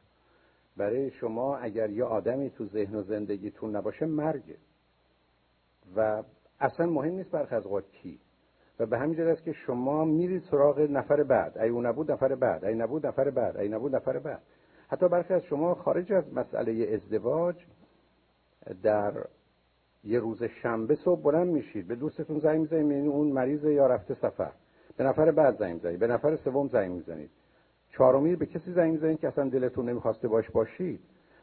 برای 0.77 1.11
شما 1.11 1.57
اگر 1.57 1.89
یه 1.89 2.03
آدمی 2.03 2.49
تو 2.49 2.65
ذهن 2.65 2.95
و 2.95 3.03
زندگیتون 3.03 3.75
نباشه 3.75 4.05
مرگه. 4.05 4.57
و 5.95 6.23
اصلا 6.59 6.85
مهم 6.85 7.13
نیست 7.13 7.31
برخ 7.31 7.53
از 7.53 7.63
کی. 7.91 8.19
و 8.79 8.85
به 8.85 8.97
همین 8.99 9.21
است 9.21 9.43
که 9.43 9.51
شما 9.51 10.05
میرید 10.05 10.43
سراغ 10.51 10.79
نفر 10.79 11.23
بعد. 11.23 11.57
ای 11.57 11.69
اون 11.69 11.85
نبود 11.85 12.11
نفر 12.11 12.35
بعد. 12.35 12.65
ای 12.65 12.75
نبود 12.75 13.05
نفر 13.05 13.29
بعد. 13.29 13.57
ای 13.57 13.69
نبود 13.69 13.95
نفر 13.95 14.19
بعد. 14.19 14.41
حتی 14.87 15.07
برخی 15.07 15.33
از 15.33 15.43
شما 15.43 15.75
خارج 15.75 16.13
از 16.13 16.33
مسئله 16.33 16.93
ازدواج 16.93 17.55
در 18.83 19.13
یه 20.03 20.19
روز 20.19 20.43
شنبه 20.43 20.95
صبح 20.95 21.21
بلند 21.21 21.47
میشید 21.47 21.87
به 21.87 21.95
دوستتون 21.95 22.39
زنگ 22.39 22.59
می‌زنید 22.59 23.07
اون 23.07 23.27
مریض 23.27 23.63
یا 23.63 23.87
رفته 23.87 24.13
سفر. 24.13 24.51
به 24.97 25.03
نفر 25.03 25.31
بعد 25.31 25.57
زنگ 25.57 25.73
می‌زنید. 25.73 25.99
به 25.99 26.07
نفر 26.07 26.35
سوم 26.35 26.67
زنگ 26.67 26.91
می‌زنید. 26.91 27.29
چهارمی 27.97 28.35
به 28.35 28.45
کسی 28.45 28.71
زنگ 28.71 28.91
می‌زنید 28.91 29.19
که 29.19 29.27
اصلا 29.27 29.49
دلتون 29.49 29.89
نمی‌خواسته 29.89 30.27
باش 30.27 30.49
باشید. 30.49 30.99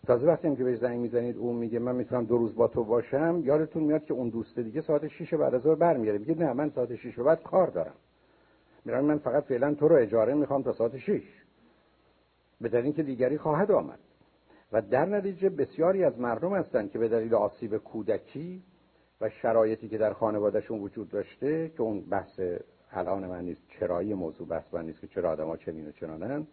تازه 0.06 0.26
وقتی 0.26 0.48
هم 0.48 0.56
که 0.56 0.64
بهش 0.64 0.78
زنگ 0.78 1.00
می‌زنید 1.00 1.36
اون 1.36 1.56
میگه 1.56 1.78
من 1.78 1.96
می‌تونم 1.96 2.24
دو 2.24 2.38
روز 2.38 2.54
با 2.54 2.68
تو 2.68 2.84
باشم 2.84 3.40
یادتون 3.44 3.82
میاد 3.82 4.04
که 4.04 4.14
اون 4.14 4.28
دوست 4.28 4.58
دیگه 4.58 4.80
ساعت 4.80 5.08
6 5.08 5.34
بعد 5.34 5.54
از 5.54 5.62
ظهر 5.62 5.74
برمیگرده. 5.74 6.18
میگه 6.18 6.34
نه 6.34 6.52
من 6.52 6.70
ساعت 6.70 6.96
6 6.96 7.18
بعد 7.18 7.42
کار 7.42 7.66
دارم. 7.66 7.94
میرم 8.84 9.04
من 9.04 9.18
فقط 9.18 9.44
فعلا 9.44 9.74
تو 9.74 9.88
رو 9.88 9.96
اجاره 9.96 10.34
می‌خوام 10.34 10.62
تا 10.62 10.72
ساعت 10.72 10.98
6 10.98 11.22
به 12.60 12.68
دلیل 12.68 12.84
اینکه 12.84 13.02
دیگری 13.02 13.38
خواهد 13.38 13.70
آمد. 13.70 13.98
و 14.72 14.82
در 14.82 15.06
نتیجه 15.06 15.48
بسیاری 15.48 16.04
از 16.04 16.18
مردم 16.18 16.54
هستند 16.54 16.90
که 16.90 16.98
به 16.98 17.08
دلیل 17.08 17.34
آسیب 17.34 17.76
کودکی 17.76 18.62
و 19.20 19.28
شرایطی 19.28 19.88
که 19.88 19.98
در 19.98 20.12
خانوادهشون 20.12 20.80
وجود 20.80 21.10
داشته 21.10 21.68
که 21.68 21.82
اون 21.82 22.00
بحث 22.00 22.40
الان 22.92 23.26
من 23.26 23.44
نیست 23.44 23.60
چرایی 23.80 24.14
موضوع 24.14 24.48
بحث 24.48 24.74
من 24.74 24.84
نیست 24.84 25.00
که 25.00 25.06
چرا 25.06 25.30
آدم 25.30 25.46
ها 25.46 25.56
چنین 25.56 25.88
و 25.88 25.92
چنانن. 25.92 26.46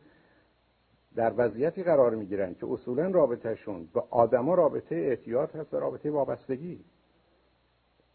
در 1.16 1.34
وضعیتی 1.38 1.84
قرار 1.84 2.16
می‌گیرن 2.16 2.54
که 2.54 2.68
اصولا 2.72 3.10
رابطهشون 3.10 3.88
به 3.94 4.04
آدما 4.10 4.56
رابطه 4.56 4.96
احتیاط 4.96 5.56
هست 5.56 5.74
و 5.74 5.80
رابطه 5.80 6.12
وابستگی. 6.12 6.80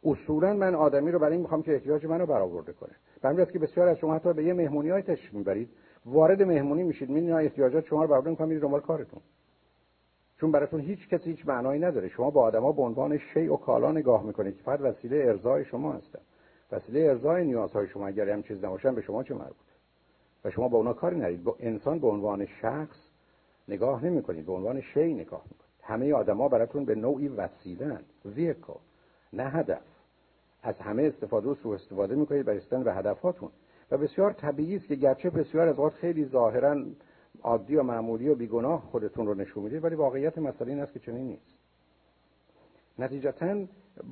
اصولا 0.05 0.55
من 0.55 0.75
آدمی 0.75 1.11
رو 1.11 1.19
برای 1.19 1.33
این 1.33 1.43
می‌خوام 1.43 1.63
که 1.63 1.75
احتیاج 1.75 2.07
منو 2.07 2.27
برآورده 2.27 2.73
کنه. 2.73 2.93
به 3.23 3.47
که 3.47 3.59
بسیار 3.59 3.89
از 3.89 3.99
شما 3.99 4.15
حتی 4.15 4.33
به 4.33 4.45
یه 4.45 4.53
مهمونی 4.53 4.91
های 4.91 5.03
تشریف 5.03 5.35
می‌برید. 5.35 5.69
وارد 6.07 6.43
مهمونی 6.43 6.83
میشید 6.83 7.09
می‌بینید 7.09 7.35
احتیاجات 7.35 7.87
شما 7.87 8.03
رو 8.03 8.09
برآورده 8.09 8.31
می‌کنن 8.31 8.49
میرید 8.49 8.63
دنبال 8.63 8.81
کارتون. 8.81 9.21
چون 10.41 10.53
براتون 10.53 10.81
هیچ 10.81 11.09
کسی 11.09 11.31
هیچ 11.31 11.47
معنایی 11.47 11.81
نداره. 11.81 12.09
شما 12.09 12.31
با 12.31 12.43
آدما 12.43 12.73
به 12.73 12.83
عنوان 12.83 13.19
شیء 13.19 13.53
و 13.53 13.57
کالا 13.57 13.93
نگاه 13.93 14.23
می‌کنید 14.27 14.57
که 14.57 14.63
فقط 14.63 14.81
وسیله 14.81 15.17
ارضای 15.17 15.65
شما 15.65 15.93
هستن. 15.93 16.21
وسیله 16.73 17.01
ارضای 17.01 17.45
نیازهای 17.45 17.89
شما 17.89 18.07
اگر 18.07 18.29
هم 18.29 18.43
چیز 18.43 18.65
نباشن 18.65 18.95
به 18.95 19.01
شما 19.01 19.23
چه 19.23 19.35
مربوطه 19.35 19.73
و 20.45 20.51
شما 20.51 20.69
با 20.69 20.79
اونا 20.79 20.93
کاری 20.93 21.17
ندارید. 21.17 21.45
با 21.45 21.57
انسان 21.61 21.99
به 21.99 22.07
عنوان 22.07 22.47
شخص 22.47 22.97
نگاه 23.69 24.05
نمی‌کنید. 24.05 24.47
به 24.47 24.53
عنوان 24.53 24.81
شی 24.81 25.15
نگاه 25.15 25.43
می‌کنید. 25.45 25.73
همه 25.83 26.15
آدما 26.15 26.49
براتون 26.49 26.85
به 26.85 26.95
نوعی 26.95 27.29
وسیله 27.29 27.99
ویکو 28.25 28.75
نه 29.33 29.45
هدف. 29.45 29.83
از 30.63 30.75
همه 30.79 31.03
استفاده 31.03 31.49
و 31.49 31.55
سوء 31.55 31.75
استفاده 31.75 32.15
می‌کنید 32.15 32.47
برای 32.47 32.59
رسیدن 32.59 32.83
به 32.83 32.95
هدفاتون. 32.95 33.51
و 33.91 33.99
بسیار 33.99 34.33
طبیعی 34.33 34.77
است 34.77 34.87
که 34.87 34.95
گرچه 34.95 35.31
بسیار 35.31 35.69
از 35.69 35.79
وقت 35.79 35.95
خیلی 35.95 36.25
ظاهرا 36.25 36.85
عادی 37.43 37.77
و 37.77 37.83
معمولی 37.83 38.29
و 38.29 38.35
بیگناه 38.35 38.81
خودتون 38.81 39.27
رو 39.27 39.35
نشون 39.35 39.65
می‌دید 39.65 39.85
ولی 39.85 39.95
واقعیت 39.95 40.39
مسئله 40.39 40.71
این 40.71 40.81
است 40.81 40.93
که 40.93 40.99
چنین 40.99 41.27
نیست. 41.27 41.59
نتیجتا 42.99 43.65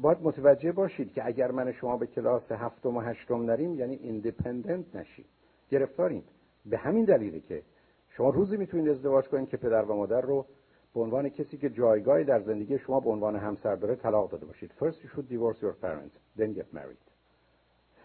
باید 0.03 0.19
متوجه 0.23 0.73
باشید 0.73 1.13
که 1.13 1.27
اگر 1.27 1.51
من 1.51 1.73
شما 1.73 1.97
به 1.97 2.07
کلاس 2.07 2.53
هفتم 2.53 2.97
و 2.97 3.01
هشتم 3.01 3.43
نریم 3.43 3.75
یعنی 3.75 3.95
ایندیپندنت 3.95 4.97
نشید 4.97 5.27
گرفتاریم. 5.71 6.25
به 6.67 6.79
همین 6.79 7.05
دلیله 7.05 7.41
که 7.41 7.63
شما 8.11 8.31
روزی 8.31 8.57
می‌تونید 8.57 8.89
ازدواج 8.89 9.25
کنید 9.25 9.49
که 9.49 9.57
پدر 9.57 9.83
و 9.83 9.95
مادر 9.95 10.21
رو 10.21 10.47
به 10.95 11.01
عنوان 11.01 11.29
کسی 11.29 11.57
که 11.57 11.71
جایگاهی 11.71 12.25
در 12.25 12.41
زندگی 12.41 12.79
شما 12.79 13.01
به 13.01 13.11
عنوان 13.11 13.37
همسر 13.37 13.77
داره 13.77 13.95
طلاق 13.95 14.31
داده 14.31 14.47
باشید. 14.47 14.71
First 14.81 14.95
you 14.95 15.09
should 15.17 15.33
divorce 15.33 15.61
your 15.63 15.85
parents 15.85 16.41
then 16.41 16.61
get 16.61 16.77
married. 16.77 17.11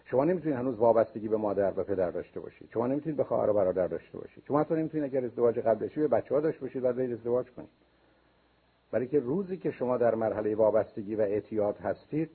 شما 0.04 0.24
نمی‌تونید 0.24 0.58
هنوز 0.58 0.78
وابستگی 0.78 1.28
به 1.28 1.36
مادر 1.36 1.72
و 1.76 1.84
پدر 1.84 2.10
داشته 2.10 2.40
باشید. 2.40 2.68
شما 2.72 2.86
نمی‌تونید 2.86 3.16
به 3.16 3.24
خواهر 3.24 3.50
و 3.50 3.52
برادر 3.52 3.86
داشته 3.86 4.18
باشید. 4.18 4.44
شما 4.48 4.60
حتی 4.60 4.74
نمی‌تونید 4.74 5.04
اگر 5.04 5.24
ازدواج 5.24 5.58
قبل 5.58 5.86
بشه 5.86 6.00
به 6.00 6.08
بچه‌ها 6.08 6.40
داشته 6.40 6.60
باشید 6.60 6.82
بعد 6.82 7.00
ازدواج 7.00 7.46
کنید. 7.50 7.68
برای 8.96 9.08
که 9.08 9.20
روزی 9.20 9.56
که 9.56 9.70
شما 9.70 9.96
در 9.96 10.14
مرحله 10.14 10.54
وابستگی 10.54 11.14
و 11.14 11.20
اعتیاد 11.20 11.76
هستید 11.76 12.30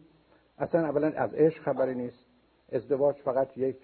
اصلا 0.58 0.82
اولا 0.82 1.08
از 1.08 1.34
عشق 1.34 1.64
خبری 1.64 1.96
نیست. 1.96 2.26
ازدواج 2.72 3.16
فقط 3.16 3.58
یک 3.58 3.78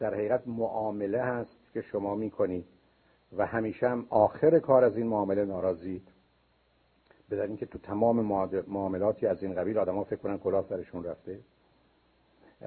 در 0.00 0.14
حقیقت 0.14 0.42
معامله 0.46 1.22
هست 1.22 1.72
که 1.72 1.80
شما 1.80 2.14
می‌کنید 2.14 2.64
و 3.36 3.46
همیشه 3.46 3.88
هم 3.88 4.06
آخر 4.10 4.58
کار 4.58 4.84
از 4.84 4.96
این 4.96 5.06
معامله 5.06 5.44
ناراضید. 5.44 6.08
به 7.28 7.42
اینکه 7.42 7.66
تو 7.66 7.78
تمام 7.78 8.20
معاملاتی 8.68 9.26
از 9.26 9.42
این 9.42 9.54
قبیل 9.54 9.78
آدما 9.78 10.04
فکر 10.04 10.20
کنن 10.20 10.38
کلاه 10.38 10.64
سرشون 10.68 11.04
رفته 11.04 11.40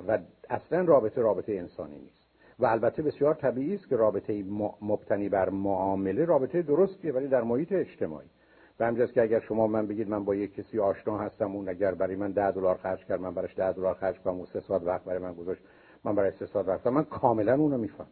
و 0.07 0.19
اصلا 0.49 0.81
رابطه 0.81 1.21
رابطه 1.21 1.53
انسانی 1.53 1.97
نیست. 1.97 2.27
و 2.59 2.65
البته 2.65 3.01
بسیار 3.01 3.33
طبیعی 3.33 3.75
است 3.75 3.87
که 3.87 3.95
رابطه 3.95 4.43
مبتنی 4.81 5.29
بر 5.29 5.49
معامله 5.49 6.25
رابطه 6.25 6.61
درستیه 6.61 7.13
ولی 7.13 7.27
در 7.27 7.41
محیط 7.41 7.71
اجتماعی. 7.71 8.27
به 8.81 8.87
همجاست 8.87 9.13
که 9.13 9.21
اگر 9.21 9.39
شما 9.39 9.67
من 9.67 9.87
بگید 9.87 10.09
من 10.09 10.25
با 10.25 10.35
یک 10.35 10.55
کسی 10.55 10.79
آشنا 10.79 11.17
هستم 11.17 11.55
اون 11.55 11.69
اگر 11.69 11.93
برای 11.93 12.15
من 12.15 12.31
ده 12.31 12.51
دلار 12.51 12.77
خرج 12.77 13.05
کرد 13.05 13.21
من 13.21 13.33
براش 13.33 13.55
ده 13.55 13.71
دلار 13.71 13.93
خرج 13.93 14.19
کنم 14.19 14.39
و 14.39 14.45
سه 14.45 14.59
ساعت 14.59 14.83
وقت 14.83 15.03
برای 15.03 15.19
من 15.19 15.33
گذاشت 15.33 15.61
من 16.03 16.15
برای 16.15 16.31
سه 16.31 16.45
ساعت 16.45 16.67
وقت 16.67 16.87
من 16.87 17.03
کاملا 17.03 17.55
اونو 17.55 17.77
می‌فهمم. 17.77 18.07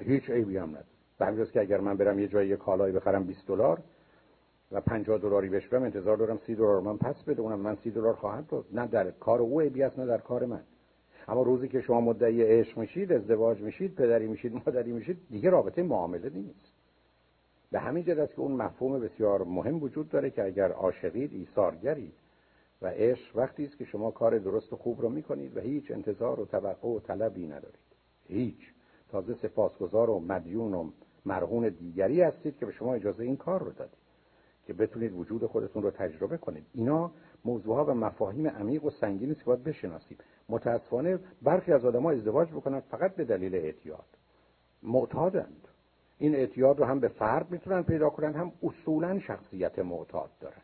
هیچ 0.00 0.30
عیبی 0.30 0.56
هم 0.56 0.68
نداره. 0.68 0.86
به 1.18 1.26
همجاست 1.26 1.52
که 1.52 1.60
اگر 1.60 1.80
من 1.80 1.96
برم 1.96 2.18
یه 2.18 2.28
جایی 2.28 2.48
یه 2.48 2.56
کالایی 2.56 2.94
بخرم 2.94 3.24
20 3.24 3.46
دلار 3.46 3.78
و 4.72 4.80
50 4.80 5.18
دلاری 5.18 5.48
بهش 5.48 5.68
بدم 5.68 5.82
انتظار 5.82 6.16
دارم 6.16 6.38
30 6.46 6.54
دلار 6.54 6.80
من 6.80 6.96
پس 6.96 7.22
بده. 7.22 7.42
اونم 7.42 7.60
من 7.60 7.76
30 7.76 7.90
دلار 7.90 8.14
خواهم 8.14 8.46
داد. 8.50 8.64
نه 8.72 8.86
در 8.86 9.10
کار 9.10 9.40
او 9.40 9.60
عیبی 9.60 9.82
است 9.82 9.98
نه 9.98 10.06
در 10.06 10.18
کار 10.18 10.46
من. 10.46 10.62
اما 11.28 11.42
روزی 11.42 11.68
که 11.68 11.80
شما 11.80 12.00
مدعی 12.00 12.42
عشق 12.42 12.78
میشید 12.78 13.12
ازدواج 13.12 13.60
میشید 13.60 13.94
پدری 13.94 14.26
میشید 14.26 14.54
مادری 14.54 14.92
میشید 14.92 15.18
دیگه 15.30 15.50
رابطه 15.50 15.82
معامله 15.82 16.30
نیست. 16.30 16.73
به 17.74 17.80
همین 17.80 18.20
است 18.20 18.34
که 18.34 18.40
اون 18.40 18.52
مفهوم 18.52 19.00
بسیار 19.00 19.44
مهم 19.44 19.82
وجود 19.82 20.08
داره 20.08 20.30
که 20.30 20.44
اگر 20.44 20.72
عاشقید 20.72 21.32
ایثارگرید 21.32 22.14
و 22.82 22.86
عشق 22.86 23.36
وقتی 23.36 23.64
است 23.64 23.78
که 23.78 23.84
شما 23.84 24.10
کار 24.10 24.38
درست 24.38 24.72
و 24.72 24.76
خوب 24.76 25.00
رو 25.00 25.08
می‌کنید 25.08 25.56
و 25.56 25.60
هیچ 25.60 25.90
انتظار 25.90 26.40
و 26.40 26.44
توقع 26.44 26.88
و 26.88 27.00
طلبی 27.00 27.46
ندارید. 27.46 27.78
هیچ. 28.28 28.72
تازه 29.10 29.34
سپاسگزار 29.34 30.10
و 30.10 30.20
مدیون 30.20 30.74
و 30.74 30.90
مرهون 31.26 31.68
دیگری 31.68 32.20
هستید 32.20 32.58
که 32.58 32.66
به 32.66 32.72
شما 32.72 32.94
اجازه 32.94 33.24
این 33.24 33.36
کار 33.36 33.62
رو 33.62 33.72
دادید 33.72 33.98
که 34.66 34.72
بتونید 34.72 35.12
وجود 35.12 35.46
خودتون 35.46 35.82
رو 35.82 35.90
تجربه 35.90 36.36
کنید. 36.36 36.66
اینا 36.74 37.10
موضوعها 37.44 37.84
و 37.84 37.94
مفاهیم 37.94 38.48
عمیق 38.48 38.84
و 38.84 38.90
سنگینی 38.90 39.32
است 39.32 39.40
که 39.40 39.46
باید 39.46 39.64
بشناسیم. 39.64 40.18
متاسفانه 40.48 41.18
برخی 41.42 41.72
از 41.72 41.84
آدم‌ها 41.84 42.10
ازدواج 42.10 42.48
بکنن 42.48 42.80
فقط 42.80 43.14
به 43.14 43.24
دلیل 43.24 43.54
اعتیاد. 43.54 44.06
معتادند. 44.82 45.68
این 46.18 46.34
اعتیاد 46.34 46.78
رو 46.78 46.84
هم 46.84 47.00
به 47.00 47.08
فرد 47.08 47.50
می‌تونن 47.50 47.82
پیدا 47.82 48.10
کنن 48.10 48.34
هم 48.34 48.52
اصولا 48.62 49.18
شخصیت 49.18 49.78
معتاد 49.78 50.30
دارن. 50.40 50.62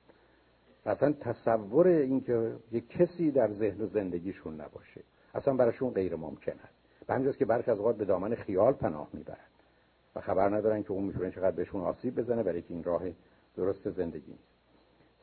اصلا 0.87 1.13
تصور 1.13 1.87
اینکه 1.87 2.53
یک 2.73 2.89
کسی 2.89 3.31
در 3.31 3.53
ذهن 3.53 3.81
و 3.81 3.87
زندگیشون 3.87 4.55
نباشه 4.55 5.01
اصلا 5.35 5.55
براشون 5.55 5.91
غیر 5.91 6.17
ممکن 6.17 6.53
است. 6.53 7.07
به 7.07 7.15
همجاست 7.15 7.39
که 7.39 7.45
برخی 7.45 7.71
از 7.71 7.79
اوقات 7.79 7.97
به 7.97 8.05
دامن 8.05 8.35
خیال 8.35 8.73
پناه 8.73 9.09
می‌برن 9.13 9.37
و 10.17 10.21
خبر 10.21 10.49
ندارن 10.49 10.83
که 10.83 10.93
اون 10.93 11.05
می‌تونه 11.05 11.31
چقدر 11.31 11.57
بهشون 11.57 11.81
آسیب 11.81 12.21
بزنه 12.21 12.43
برای 12.43 12.63
این 12.69 12.85
راه 12.85 13.03
درست 13.57 13.91
زندگی 13.91 14.31
نیست. 14.31 14.51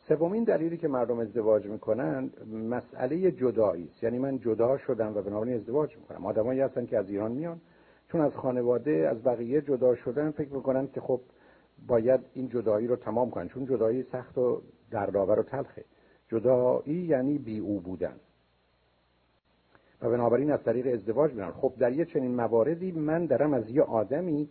سومین 0.08 0.44
دلیلی 0.44 0.78
که 0.78 0.88
مردم 0.88 1.20
ازدواج 1.20 1.66
می‌کنن 1.66 2.30
مسئله 2.70 3.32
جدایی 3.32 3.90
است. 3.94 4.04
یعنی 4.04 4.20
من 4.20 4.40
جدا 4.40 4.78
شدم 4.78 5.18
و 5.18 5.22
بنابراین 5.22 5.56
ازدواج 5.56 5.98
می‌کنم. 5.98 6.26
آدمایی 6.26 6.60
هستن 6.60 6.86
که 6.86 6.98
از 6.98 7.10
ایران 7.10 7.32
میان 7.32 7.62
چون 8.12 8.22
از 8.22 8.32
خانواده 8.36 8.92
از 8.92 9.24
بقیه 9.24 9.62
جدا 9.62 9.96
شدن 9.96 10.32
فکر 10.32 10.54
می‌کنن 10.54 10.88
که 10.88 11.02
خب 11.02 11.22
باید 11.88 12.20
این 12.34 12.50
جدایی 12.50 12.88
رو 12.88 12.96
تمام 12.96 13.32
کنن. 13.32 13.50
چون 13.50 13.66
جدایی 13.66 14.04
سخت 14.04 14.38
و 14.38 14.62
دردآور 14.92 15.40
و 15.40 15.44
تلخه. 15.44 15.84
جدایی 16.30 16.96
یعنی 16.96 17.38
بی 17.38 17.60
او 17.60 17.80
بودن. 17.80 18.16
و 20.02 20.10
بنابراین 20.10 20.52
از 20.52 20.64
طریق 20.64 20.94
ازدواج 20.94 21.34
میرن. 21.34 21.52
خب 21.52 21.74
در 21.80 21.92
یه 21.92 22.06
چنین 22.06 22.36
مواردی 22.36 22.92
من 22.92 23.26
دارم 23.26 23.54
از 23.54 23.70
یه 23.70 23.82
آدمی 23.82 24.50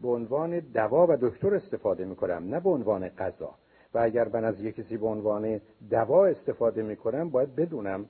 به 0.00 0.08
عنوان 0.08 0.58
دوا 0.58 1.06
و 1.10 1.16
دکتر 1.20 1.54
استفاده 1.54 2.04
می‌کنم 2.04 2.48
نه 2.48 2.60
به 2.60 2.70
عنوان 2.70 3.08
غذا 3.08 3.54
و 3.94 3.98
اگر 3.98 4.28
من 4.28 4.44
از 4.44 4.60
یه 4.60 4.72
کسی 4.72 4.96
به 4.96 5.06
عنوان 5.06 5.60
دوا 5.90 6.26
استفاده 6.26 6.82
می‌کنم 6.82 7.30
باید 7.30 7.56
بدونم 7.56 8.06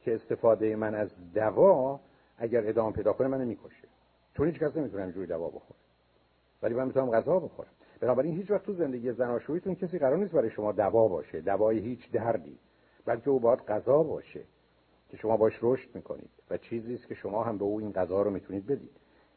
که 0.00 0.14
استفاده 0.14 0.76
من 0.76 0.94
از 0.94 1.10
دوا 1.34 2.00
اگر 2.38 2.68
ادامه 2.68 2.92
پیدا 2.92 3.12
کنه 3.12 3.28
منو 3.28 3.44
می‌کشه. 3.44 3.91
چون 4.36 4.46
هیچ 4.46 4.58
کس 4.58 4.76
نمی‌تونه 4.76 5.02
اینجوری 5.02 5.26
دوا 5.26 5.48
بخوره. 5.48 5.80
ولی 6.62 6.74
من 6.74 6.86
می‌تونم 6.86 7.10
غذا 7.10 7.38
بخورم. 7.38 7.70
بنابراین 8.00 8.36
هیچ 8.36 8.50
وقت 8.50 8.64
تو 8.64 8.72
زندگی 8.72 9.12
زناشوییتون 9.12 9.74
کسی 9.74 9.98
قرار 9.98 10.16
نیست 10.16 10.32
برای 10.32 10.50
شما 10.50 10.72
دوا 10.72 11.08
باشه 11.08 11.40
دوای 11.40 11.78
هیچ 11.78 12.10
دردی 12.10 12.58
بلکه 13.06 13.30
او 13.30 13.40
باید 13.40 13.58
غذا 13.58 14.02
باشه 14.02 14.44
که 15.08 15.16
شما 15.16 15.36
باش 15.36 15.58
رشد 15.62 15.88
می‌کنید 15.94 16.30
و 16.50 16.56
چیزی 16.58 16.94
است 16.94 17.06
که 17.06 17.14
شما 17.14 17.44
هم 17.44 17.58
به 17.58 17.64
او 17.64 17.78
این 17.78 17.92
غذا 17.92 18.22
رو 18.22 18.30
می‌تونید 18.30 18.66
بدید. 18.66 18.90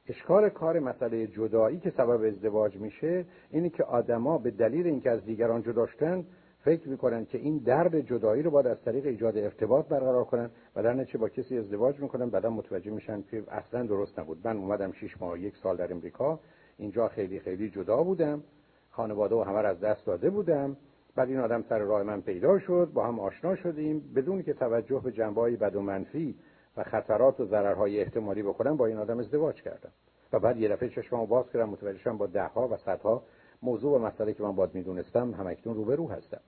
اشکال 0.08 0.50
کار 0.50 0.80
مسئله 0.80 1.28
جدایی 1.28 1.80
که 1.80 1.90
سبب 1.90 2.24
ازدواج 2.24 2.78
میشه 2.78 3.26
اینه 3.50 3.70
که 3.70 3.84
آدما 3.84 4.38
به 4.38 4.52
دلیل 4.52 4.88
اینکه 4.88 5.12
از 5.12 5.26
دیگران 5.26 5.64
جدا 5.64 5.88
شدن 5.88 6.26
فکر 6.66 6.90
می‌کنن 6.90 7.26
که 7.26 7.38
این 7.38 7.58
درد 7.58 8.00
جدایی 8.00 8.44
رو 8.44 8.52
باید 8.52 8.68
از 8.68 8.82
طریق 8.82 9.06
ایجاد 9.06 9.38
ارتباط 9.38 9.88
برقرار 9.88 10.24
کنن 10.24 10.50
و 10.76 10.84
در 10.84 10.94
نتیجه 10.94 11.20
با 11.20 11.30
کسی 11.30 11.58
ازدواج 11.58 12.00
می‌کنن 12.00 12.30
بعدا 12.30 12.50
متوجه 12.50 12.92
میشن 12.92 13.22
که 13.22 13.44
اصلا 13.48 13.84
درست 13.84 14.20
نبود. 14.20 14.48
من 14.48 14.58
اومدم 14.58 14.92
6 14.92 15.22
ماه 15.22 15.40
یک 15.40 15.58
سال 15.58 15.78
در 15.78 15.92
امریکا 15.92 16.40
اینجا 16.78 17.08
خیلی 17.08 17.40
خیلی 17.40 17.70
جدا 17.70 18.04
بودم. 18.04 18.44
خانواده 18.90 19.36
و 19.36 19.42
همه 19.42 19.58
از 19.58 19.80
دست 19.80 20.06
داده 20.06 20.30
بودم. 20.30 20.78
بعد 21.16 21.30
این 21.30 21.40
آدم 21.40 21.62
سر 21.62 21.80
راه 21.80 22.04
من 22.04 22.22
پیدا 22.22 22.60
شد 22.60 22.90
با 22.94 23.08
هم 23.08 23.20
آشنا 23.20 23.56
شدیم. 23.56 24.14
بدون 24.16 24.44
که 24.44 24.54
توجه 24.54 25.02
به 25.04 25.12
جنبه 25.12 25.58
بد 25.58 25.76
و 25.76 25.82
منفی 25.82 26.36
و 26.78 26.84
خطرات 26.84 27.40
و 27.40 27.46
ضررهای 27.46 28.00
احتمالی 28.00 28.44
بکنم 28.44 28.78
با 28.78 28.86
این 28.86 28.98
آدم 28.98 29.20
ازدواج 29.20 29.62
کردم. 29.62 29.92
و 30.34 30.40
بعد 30.40 30.58
یه 30.58 30.70
دفعه 30.70 30.90
چشممو 30.90 31.26
باز 31.26 31.50
کردم 31.52 31.70
متوجه 31.70 32.00
شدم 32.00 32.18
با 32.18 32.28
دهها 32.28 32.68
و 32.68 32.78
صدها 32.78 33.24
موضوع 33.62 34.00
و 34.00 34.06
مسئله 34.06 34.34
که 34.34 34.44
من 34.44 34.56
باید 34.56 34.76
می‌دونستم 34.76 35.32
همکنون 35.32 35.76
روبرو 35.76 36.08
هستم. 36.08 36.42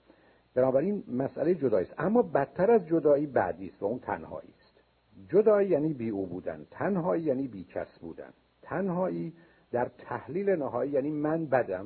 بنابراین 0.56 1.03
مسئله 1.08 1.56
جدایی 1.56 1.85
است. 1.85 1.93
اما 1.98 2.22
بدتر 2.22 2.72
از 2.72 2.88
جدایی 2.88 3.26
بعدی 3.26 3.67
است 3.67 3.84
و 3.84 3.85
اون 3.85 4.00
تنهایی 4.00 4.53
است. 4.59 4.82
جدایی 5.30 5.69
یعنی 5.69 5.93
بی 5.93 6.09
او 6.09 6.26
بودن 6.26 6.66
تنهایی 6.72 7.24
یعنی 7.24 7.48
بی 7.48 7.64
کس 7.64 8.00
بودن. 8.00 8.34
تنهایی 8.61 9.34
در 9.72 9.85
تحلیل 9.98 10.50
نهایی 10.50 10.92
یعنی 10.92 11.11
من 11.11 11.45
بدم 11.45 11.85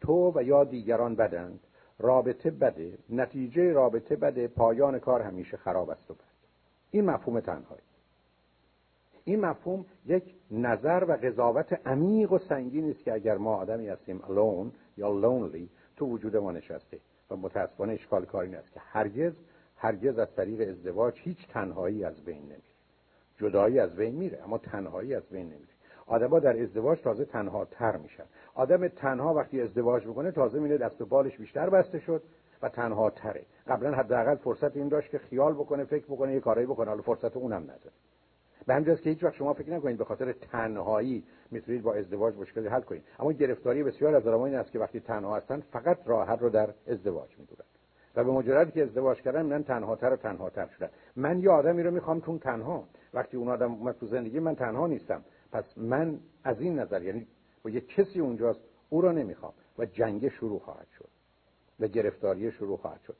تو 0.00 0.32
و 0.34 0.42
یا 0.42 0.64
دیگران 0.64 1.14
بدند 1.14 1.60
رابطه 1.98 2.50
بده 2.50 2.98
نتیجه 3.10 3.72
رابطه 3.72 4.16
بده 4.16 4.48
پایان 4.48 4.98
کار 4.98 5.22
همیشه 5.22 5.56
خراب 5.56 5.90
است 5.90 6.10
و 6.10 6.14
بد. 6.14 6.20
این 6.90 7.04
مفهوم 7.04 7.40
تنهایی. 7.40 7.82
این 9.24 9.40
مفهوم 9.40 9.84
یک 10.06 10.34
نظر 10.50 11.04
و 11.08 11.12
قضاوت 11.12 11.86
عمیق 11.86 12.32
و 12.32 12.38
سنگین 12.38 12.90
است 12.90 13.04
که 13.04 13.12
اگر 13.12 13.36
ما 13.36 13.56
آدمی 13.56 13.88
هستیم 13.88 14.18
alone 14.18 14.98
یا 14.98 15.20
lonely 15.22 15.68
تو 15.96 16.06
وجود 16.06 16.36
ما 16.36 16.52
نشسته. 16.52 16.98
و 17.30 17.36
متاسفانه 17.36 17.92
اشکال 17.92 18.24
کاری 18.24 18.54
است 18.54 18.72
که 18.72 18.80
هرگز 18.80 19.32
هرگز 19.76 20.18
از 20.18 20.34
طریق 20.34 20.68
ازدواج 20.68 21.14
هیچ 21.18 21.48
تنهایی 21.48 22.04
از 22.04 22.24
بین 22.24 22.42
نمیره. 22.42 22.62
جدایی 23.38 23.78
از 23.78 23.96
بین 23.96 24.14
میره 24.14 24.44
اما 24.44 24.58
تنهایی 24.58 25.14
از 25.14 25.28
بین 25.28 25.46
نمیره. 25.46 25.72
آدما 26.06 26.38
در 26.40 26.62
ازدواج 26.62 27.00
تازه 27.00 27.24
تنها 27.24 27.64
تر 27.64 27.96
میشن. 27.96 28.24
آدم 28.54 28.88
تنها 28.88 29.34
وقتی 29.34 29.60
ازدواج 29.60 30.06
می‌کنه 30.06 30.30
تازه 30.30 30.60
میره 30.60 30.78
دست 30.78 31.00
و 31.00 31.06
بالش 31.06 31.36
بیشتر 31.36 31.70
بسته 31.70 31.98
شد 31.98 32.22
و 32.62 32.68
تنها 32.68 33.10
تره 33.10 33.44
قبلا 33.66 33.94
حداقل 33.94 34.34
فرصت 34.34 34.76
این 34.76 34.88
داشت 34.88 35.10
که 35.10 35.18
خیال 35.18 35.54
بکنه 35.54 35.84
فکر 35.84 36.04
بکنه 36.04 36.34
یه 36.34 36.40
کارایی 36.40 36.66
بکنه. 36.66 36.88
حالا 36.88 37.02
فرصت 37.02 37.36
اونم 37.36 37.62
نداره. 37.62 37.92
به 38.68 38.74
همجاست 38.74 39.02
که 39.02 39.10
هیچ 39.10 39.24
وقت 39.24 39.34
شما 39.34 39.54
فکر 39.54 39.70
نکنید 39.70 39.98
به 39.98 40.04
خاطر 40.04 40.32
تنهایی 40.32 41.24
می‌تونید 41.50 41.82
با 41.82 41.94
ازدواج 41.94 42.36
مشکلی 42.36 42.68
حل 42.68 42.80
کنید. 42.80 43.02
اما 43.18 43.32
گرفتاری 43.32 43.82
بسیار 43.82 44.14
از 44.14 44.26
آدم‌ها 44.26 44.60
است 44.60 44.72
که 44.72 44.78
وقتی 44.78 45.00
تنها 45.00 45.36
هستن 45.36 45.60
فقط 45.60 45.98
راحت 46.06 46.42
رو 46.42 46.50
در 46.50 46.74
ازدواج 46.86 47.30
می‌دونن. 47.38 47.64
و 48.16 48.24
به 48.24 48.30
مجردی 48.30 48.72
که 48.72 48.82
ازدواج 48.82 49.22
کردن 49.22 49.42
من 49.42 49.64
تنهاتر 49.64 50.12
و 50.12 50.16
تنهاتر 50.16 50.66
شدن. 50.66 50.88
من 51.16 51.40
یه 51.40 51.50
آدمی 51.50 51.82
رو 51.82 51.90
می‌خوام 51.90 52.20
چون 52.20 52.38
تنها. 52.38 52.84
وقتی 53.14 53.36
اون 53.36 53.48
آدم 53.48 53.72
اومد 53.72 53.96
تو 53.96 54.06
زندگی 54.06 54.40
من 54.40 54.54
تنها 54.54 54.86
نیستم. 54.86 55.24
پس 55.52 55.64
من 55.76 56.18
از 56.44 56.60
این 56.60 56.78
نظر 56.78 57.02
یعنی 57.02 57.26
با 57.62 57.70
یه 57.70 57.80
کسی 57.80 58.20
اونجاست 58.20 58.60
او 58.88 59.00
را 59.00 59.12
نمی‌خوام 59.12 59.52
و 59.78 59.84
جنگ 59.84 60.28
شروع 60.28 60.58
خواهد 60.58 60.88
شد 60.98 61.08
و 61.80 61.86
گرفتاری 61.86 62.52
شروع 62.52 62.76
خواهد 62.76 63.00
شد. 63.00 63.16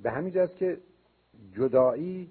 به 0.00 0.10
همین 0.10 0.46
که 0.46 0.78
جدایی 1.52 2.30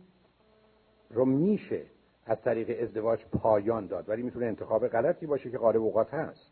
رو 1.09 1.25
میشه 1.25 1.81
از 2.29 2.41
طریق 2.41 2.81
ازدواج 2.83 3.25
پایان 3.25 3.87
داد. 3.87 4.09
ولی 4.09 4.21
می‌تونه 4.21 4.45
انتخاب 4.45 4.87
غلطی 4.87 5.25
باشه 5.25 5.51
که 5.51 5.57
غالب 5.57 5.81
اوقات 5.81 6.13
هست. 6.13 6.51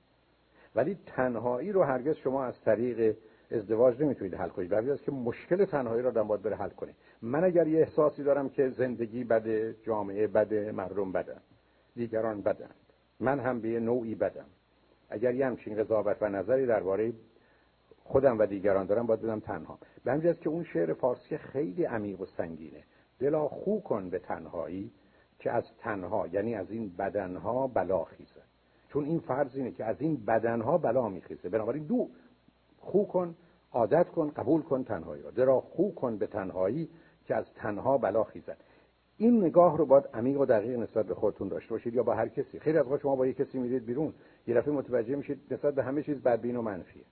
ولی 0.75 0.97
تنهایی 1.05 1.71
رو 1.71 1.83
هرگز 1.83 2.15
شما 2.15 2.43
از 2.43 2.61
طریق 2.61 3.17
ازدواج 3.51 4.01
نمی‌تونید 4.01 4.35
حل 4.35 4.49
کنید. 4.49 4.69
برای 4.69 4.91
است 4.91 5.03
که 5.03 5.11
مشکل 5.11 5.65
تنهایی 5.65 6.01
رو 6.01 6.07
آدم 6.07 6.27
باید 6.27 6.41
بره 6.41 6.55
حل 6.55 6.69
کنه. 6.69 6.93
من 7.21 7.43
اگر 7.43 7.67
یه 7.67 7.79
احساسی 7.79 8.23
دارم 8.23 8.49
که 8.49 8.69
زندگی 8.69 9.23
بده 9.23 9.75
جامعه 9.83 10.27
بده 10.27 10.71
مردم 10.71 11.11
بدن 11.11 11.41
دیگران 11.95 12.41
بدن 12.41 12.69
من 13.19 13.39
هم 13.39 13.61
به 13.61 13.79
نوعی 13.79 14.15
بدم. 14.15 14.45
اگر 15.09 15.33
یه 15.33 15.45
همچین 15.45 15.75
قضاوت 15.75 16.17
و 16.21 16.29
نظری 16.29 16.65
درباره 16.65 17.13
خودم 18.03 18.39
و 18.39 18.45
دیگران 18.45 18.85
دارم 18.85 19.05
باید 19.05 19.21
بدم 19.21 19.39
تنها. 19.39 19.79
به 20.03 20.11
همین 20.11 20.33
که 20.33 20.49
اون 20.49 20.63
شعر 20.63 20.93
فارسی 20.93 21.37
خیلی 21.37 21.83
عمیق 21.85 22.21
و 22.21 22.25
سنگینه. 22.25 22.83
دلا 23.19 23.47
خو 23.47 23.79
کن 23.79 24.09
به 24.09 24.19
تنهایی. 24.19 24.91
که 25.39 25.51
از 25.51 25.63
تنها 25.77 26.27
یعنی 26.27 26.55
از 26.55 26.71
این 26.71 26.91
بدنها 26.97 27.67
بلا 27.67 28.03
خیزه. 28.03 28.41
چون 28.89 29.05
این 29.05 29.19
فرض 29.19 29.55
اینه 29.55 29.71
که 29.71 29.85
از 29.85 30.01
این 30.01 30.15
بدنها 30.15 30.77
بلا 30.77 31.09
میخیزه. 31.09 31.49
بنابراین 31.49 31.83
دو 31.83 32.09
خو 32.79 33.03
کن 33.03 33.35
عادت 33.71 34.09
کن 34.09 34.29
قبول 34.29 34.61
کن 34.61 34.83
تنهایی 34.83 35.23
را. 35.23 35.31
درا 35.31 35.61
خو 35.61 35.91
کن 35.91 36.17
به 36.17 36.27
تنهایی 36.27 36.89
که 37.25 37.35
از 37.35 37.45
تنها 37.55 37.97
بلا 37.97 38.23
خیزد 38.23 38.57
این 39.17 39.43
نگاه 39.43 39.77
رو 39.77 39.85
باید 39.85 40.09
عمیق 40.13 40.39
و 40.39 40.45
دقیق 40.45 40.79
نسبت 40.79 41.05
به 41.05 41.15
خودتون 41.15 41.47
داشته 41.47 41.69
باشید 41.69 41.93
یا 41.93 42.03
با 42.03 42.13
هر 42.13 42.27
کسی. 42.27 42.59
خیلی 42.59 42.77
از 42.77 42.85
شما 43.01 43.15
با 43.15 43.27
یه 43.27 43.33
کسی 43.33 43.59
میرید 43.59 43.85
بیرون 43.85 44.13
یه 44.47 44.55
دفعه 44.55 44.73
متوجه 44.73 45.15
میشید 45.15 45.41
نسبت 45.51 45.75
به 45.75 45.83
همه 45.83 46.03
چیز 46.03 46.21
بدبین 46.21 46.55
و 46.55 46.61
منفیه. 46.61 47.03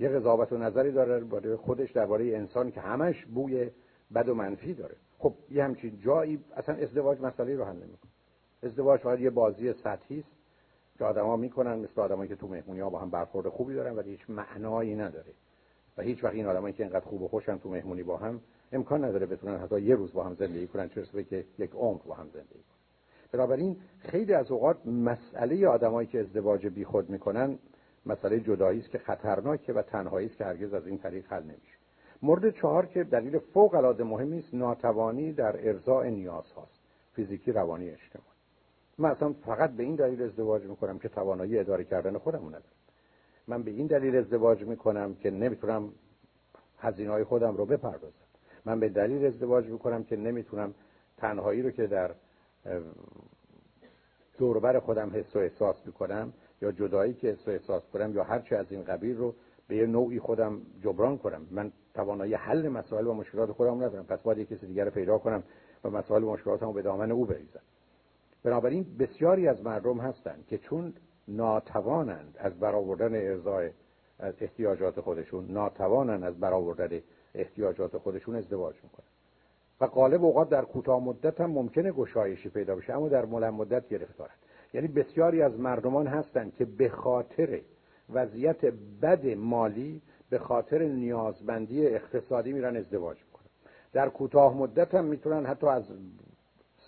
یه 0.00 0.08
قضاوت 0.08 0.52
و 0.52 0.58
نظری 0.58 0.92
داره 0.92 1.56
خودش 1.56 1.92
درباره 1.92 2.36
انسان 2.36 2.70
که 2.70 2.80
همش 2.80 3.24
بوی 3.24 3.70
بد 4.14 4.28
و 4.28 4.34
منفی 4.34 4.74
داره. 4.74 4.94
خب 5.22 5.34
یه 5.50 5.64
همچین 5.64 5.98
جایی 6.00 6.44
اصلا 6.56 6.74
ازدواج 6.74 7.20
مسئله 7.20 7.56
رو 7.56 7.64
حل 7.64 7.76
نمی‌کنه. 7.76 8.10
ازدواج 8.62 9.00
فقط 9.00 9.20
یه 9.20 9.30
بازی 9.30 9.72
سطحی 9.72 10.18
است 10.18 10.28
که 10.98 11.04
آدما 11.04 11.36
می‌کنن 11.36 11.78
مثل 11.78 12.00
آدمایی 12.00 12.28
که 12.28 12.36
تو 12.36 12.48
مهمونی 12.48 12.80
ها 12.80 12.90
با 12.90 12.98
هم 12.98 13.10
برخورد 13.10 13.48
خوبی 13.48 13.74
دارن 13.74 13.96
ولی 13.96 14.10
هیچ 14.10 14.30
معنایی 14.30 14.94
نداره. 14.94 15.32
و 15.96 16.02
هیچ 16.02 16.24
وقت 16.24 16.34
این 16.34 16.46
آدمایی 16.46 16.74
که 16.74 16.82
اینقدر 16.82 17.04
خوب 17.04 17.22
و 17.22 17.28
خوشن 17.28 17.58
تو 17.58 17.68
مهمونی 17.68 18.02
با 18.02 18.16
هم 18.16 18.40
امکان 18.72 19.04
نداره 19.04 19.26
بتونن 19.26 19.58
حتی 19.58 19.80
یه 19.80 19.94
روز 19.94 20.12
با 20.12 20.24
هم 20.24 20.34
زندگی 20.34 20.66
کنن 20.66 20.88
چه 20.88 21.24
که 21.24 21.44
یک 21.58 21.70
عمر 21.74 22.00
با 22.06 22.14
هم 22.14 22.28
زندگی 22.34 22.48
کنن. 22.48 22.78
بنابراین 23.32 23.76
خیلی 23.98 24.34
از 24.34 24.50
اوقات 24.50 24.86
مسئله 24.86 25.68
آدمایی 25.68 26.08
که 26.08 26.20
ازدواج 26.20 26.66
بیخود 26.66 27.10
می‌کنن 27.10 27.58
مسئله 28.06 28.40
جدایی 28.40 28.80
است 28.80 28.90
که 28.90 28.98
خطرناکه 28.98 29.72
و 29.72 29.82
تنهایی 29.82 30.26
است 30.26 30.36
که 30.36 30.44
هرگز 30.44 30.74
از 30.74 30.86
این 30.86 30.98
طریق 30.98 31.32
حل 31.32 31.42
نمیشه. 31.42 31.81
مورد 32.22 32.50
چهار 32.50 32.86
که 32.86 33.04
دلیل 33.04 33.38
فوق 33.38 33.74
العاده 33.74 34.04
مهمی 34.04 34.38
است 34.38 34.54
ناتوانی 34.54 35.32
در 35.32 35.68
ارضاء 35.68 36.04
نیاز 36.04 36.52
هاست 36.52 36.80
فیزیکی 37.12 37.52
روانی 37.52 37.90
اجتماعی. 37.90 38.28
من 38.98 39.10
اصلا 39.10 39.32
فقط 39.32 39.70
به 39.70 39.82
این 39.82 39.94
دلیل 39.94 40.22
ازدواج 40.22 40.64
می‌کنم 40.64 40.98
که 40.98 41.08
توانایی 41.08 41.58
اداره 41.58 41.84
کردن 41.84 42.18
خودم 42.18 42.46
ندارم. 42.46 42.62
من 43.48 43.62
به 43.62 43.70
این 43.70 43.86
دلیل 43.86 44.16
ازدواج 44.16 44.62
می‌کنم 44.62 45.14
که 45.14 45.30
نمی‌تونم 45.30 45.92
هزینه 46.78 47.10
های 47.10 47.24
خودم 47.24 47.56
رو 47.56 47.66
بپردازم. 47.66 48.26
من 48.64 48.80
به 48.80 48.88
دلیل 48.88 49.26
ازدواج 49.26 49.66
می‌کنم 49.66 50.04
که 50.04 50.16
نمی‌تونم 50.16 50.74
تنهایی 51.16 51.62
رو 51.62 51.70
که 51.70 51.86
در 51.86 52.10
دوربر 54.38 54.78
خودم 54.78 55.10
حس 55.14 55.36
و 55.36 55.38
احساس 55.38 55.86
می‌کنم 55.86 56.32
یا 56.62 56.72
جدایی 56.72 57.14
که 57.14 57.28
حس 57.28 57.48
و 57.48 57.50
احساس 57.50 57.82
کنم 57.92 58.14
یا 58.14 58.24
هرچی 58.24 58.54
از 58.54 58.66
این 58.72 58.84
قبیل 58.84 59.16
رو 59.16 59.34
به 59.72 59.78
یه 59.78 59.86
نوعی 59.86 60.18
خودم 60.18 60.60
جبران 60.82 61.18
کنم. 61.18 61.46
من 61.50 61.72
توانایی 61.94 62.34
حل 62.34 62.68
مسائل 62.68 63.06
و 63.06 63.14
مشکلات 63.14 63.52
خودم 63.52 63.84
ندارم. 63.84 64.04
پس 64.04 64.22
باید 64.22 64.48
کسی 64.48 64.66
دیگر 64.66 64.84
رو 64.84 64.90
پیدا 64.90 65.18
کنم 65.18 65.42
و 65.84 65.90
مسائل 65.90 66.24
و 66.24 66.32
مشکلاتم 66.32 66.72
به 66.72 66.82
دامن 66.82 67.10
او 67.10 67.24
بریزم. 67.24 67.60
بنابراین 68.42 68.86
بسیاری 68.98 69.48
از 69.48 69.62
مردم 69.62 69.98
هستند 69.98 70.46
که 70.46 70.58
چون 70.58 70.94
ناتوانند 71.28 72.36
از 72.38 72.60
برآوردن 72.60 73.14
ارزای 73.14 73.70
از 74.18 74.34
احتیاجات 74.40 75.00
خودشون 75.00 75.46
ناتوانند 75.46 76.24
از 76.24 76.40
برآوردن 76.40 77.00
احتیاجات 77.34 77.98
خودشون 77.98 78.36
ازدواج 78.36 78.74
می‌کنن 78.82 79.06
و 79.80 79.86
غالب 79.86 80.24
اوقات 80.24 80.48
در 80.48 80.64
کوتاه 80.64 81.04
مدت 81.04 81.40
هم 81.40 81.50
ممکنه 81.50 81.92
گشایشی 81.92 82.48
پیدا 82.48 82.76
بشه 82.76 82.92
اما 82.92 83.08
در 83.08 83.24
ملم 83.24 83.54
مدت 83.54 83.88
گرفتارن 83.88 84.34
یعنی 84.74 84.88
بسیاری 84.88 85.42
از 85.42 85.60
مردمان 85.60 86.06
هستند 86.06 86.54
که 86.54 86.64
به 86.64 86.88
خاطر 86.88 87.60
وضعیت 88.10 88.64
بد 89.02 89.26
مالی 89.26 90.02
به 90.30 90.38
خاطر 90.38 90.82
نیازمندی 90.82 91.86
اقتصادی 91.86 92.52
میرن 92.52 92.76
ازدواج 92.76 93.16
می‌کنن. 93.24 93.46
در 93.92 94.08
کوتاه 94.08 94.56
مدت 94.56 94.94
هم 94.94 95.04
می‌تونن 95.04 95.46
حتی 95.46 95.66
از 95.66 95.84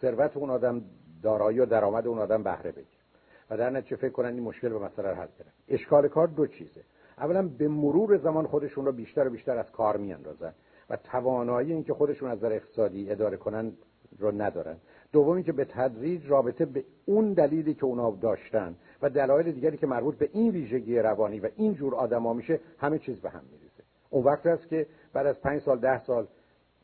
ثروت 0.01 0.37
اون 0.37 0.51
آدم 0.51 0.83
دارایی 1.23 1.61
و 1.61 1.67
درآمد 1.67 2.07
اون 2.07 2.19
آدم 2.19 2.43
بهره 2.43 2.73
بگیرن. 2.73 3.05
و 3.51 3.57
در 3.57 3.71
نتیجه 3.71 3.97
فکر 3.97 4.13
کنن 4.13 4.29
این 4.29 4.43
مشکل 4.43 4.69
به 4.69 4.79
مسئله 4.79 5.09
حل 5.09 5.27
کردن 5.39 5.51
اشکال 5.69 6.09
کار 6.09 6.27
دو 6.27 6.47
چیزه. 6.47 6.81
اولا 7.19 7.49
به 7.49 7.69
مرور 7.69 8.17
زمان 8.17 8.47
خودشون 8.47 8.87
رو 8.87 8.93
بیشتر 8.93 9.27
و 9.27 9.31
بیشتر 9.31 9.59
از 9.59 9.71
کار 9.73 9.97
میاندازن 9.97 10.53
و 10.91 10.97
توانایی 10.97 11.73
اینکه 11.73 11.95
خودشون 11.95 12.31
از 12.31 12.39
نظر 12.39 12.53
اقتصادی 12.53 13.11
اداره 13.11 13.37
کنن 13.37 13.73
رو 14.19 14.43
ندارن. 14.43 14.77
دومی 15.15 15.43
که 15.43 15.53
به 15.53 15.65
تدریج 15.65 16.27
رابطه 16.27 16.65
به 16.65 16.85
اون 17.07 17.33
دلیلی 17.33 17.75
که 17.75 17.85
اونا 17.85 18.11
داشتن 18.11 18.75
و 19.03 19.11
دلایل 19.11 19.53
دیگری 19.53 19.77
که 19.77 19.87
مربوط 19.87 20.19
به 20.19 20.29
این 20.33 20.51
ویژگی 20.51 20.99
روانی 20.99 21.41
و 21.41 21.49
این 21.57 21.75
جور 21.75 21.95
آدما 21.95 22.33
میشه 22.33 22.61
همه 22.79 22.99
چیز 22.99 23.21
به 23.21 23.31
هم 23.31 23.43
میریزه. 23.53 23.83
اون 24.11 24.25
وقت 24.25 24.47
است 24.47 24.69
که 24.69 24.87
بعد 25.13 25.27
از 25.27 25.41
پنج 25.41 25.63
سال 25.63 25.79
ده 25.79 26.05
سال 26.05 26.27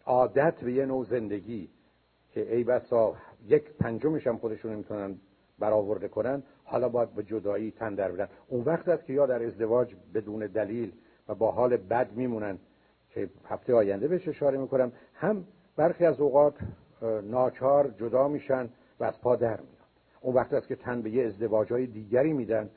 عادت 0.06 0.54
به 0.64 0.72
یه 0.72 0.86
نوع 0.86 1.04
زندگی 1.04 1.68
که 2.32 2.56
ای 2.56 2.64
بسا 2.64 3.14
یک 3.46 3.72
پنجمش 3.80 4.26
هم 4.26 4.38
خودشون 4.38 4.72
نمی‌تونن 4.72 5.16
برآورده 5.58 6.08
کنن 6.08 6.42
حالا 6.64 6.88
باید 6.88 7.14
به 7.14 7.22
جدایی 7.22 7.70
تن 7.70 7.94
در 7.94 8.12
بدن 8.12 8.28
اون 8.48 8.64
وقت 8.64 8.88
است 8.88 9.04
که 9.04 9.12
یا 9.12 9.26
در 9.26 9.42
ازدواج 9.42 9.94
بدون 10.14 10.46
دلیل 10.46 10.92
و 11.28 11.34
با 11.34 11.50
حال 11.50 11.76
بد 11.76 12.12
میمونن 12.12 12.58
که 13.10 13.30
هفته 13.44 13.74
آینده 13.74 14.08
بهش 14.08 14.28
اشاره 14.28 14.58
می‌کنم 14.58 14.92
هم 15.14 15.44
برخی 15.76 16.04
از 16.04 16.20
اوقات 16.20 16.54
ناچار 17.02 17.88
جدا 17.88 18.28
میشن 18.28 18.68
و 19.00 19.04
از 19.04 19.20
پا 19.20 19.36
در 19.36 19.56
میان 19.56 19.80
اون 20.20 20.34
وقت 20.34 20.52
است 20.52 20.68
که 20.68 20.76
تن 20.76 21.02
به 21.02 21.10
یه 21.10 21.26
ازدواج 21.26 21.72
های 21.72 21.86
دیگری 21.86 22.32
میدن 22.32 22.70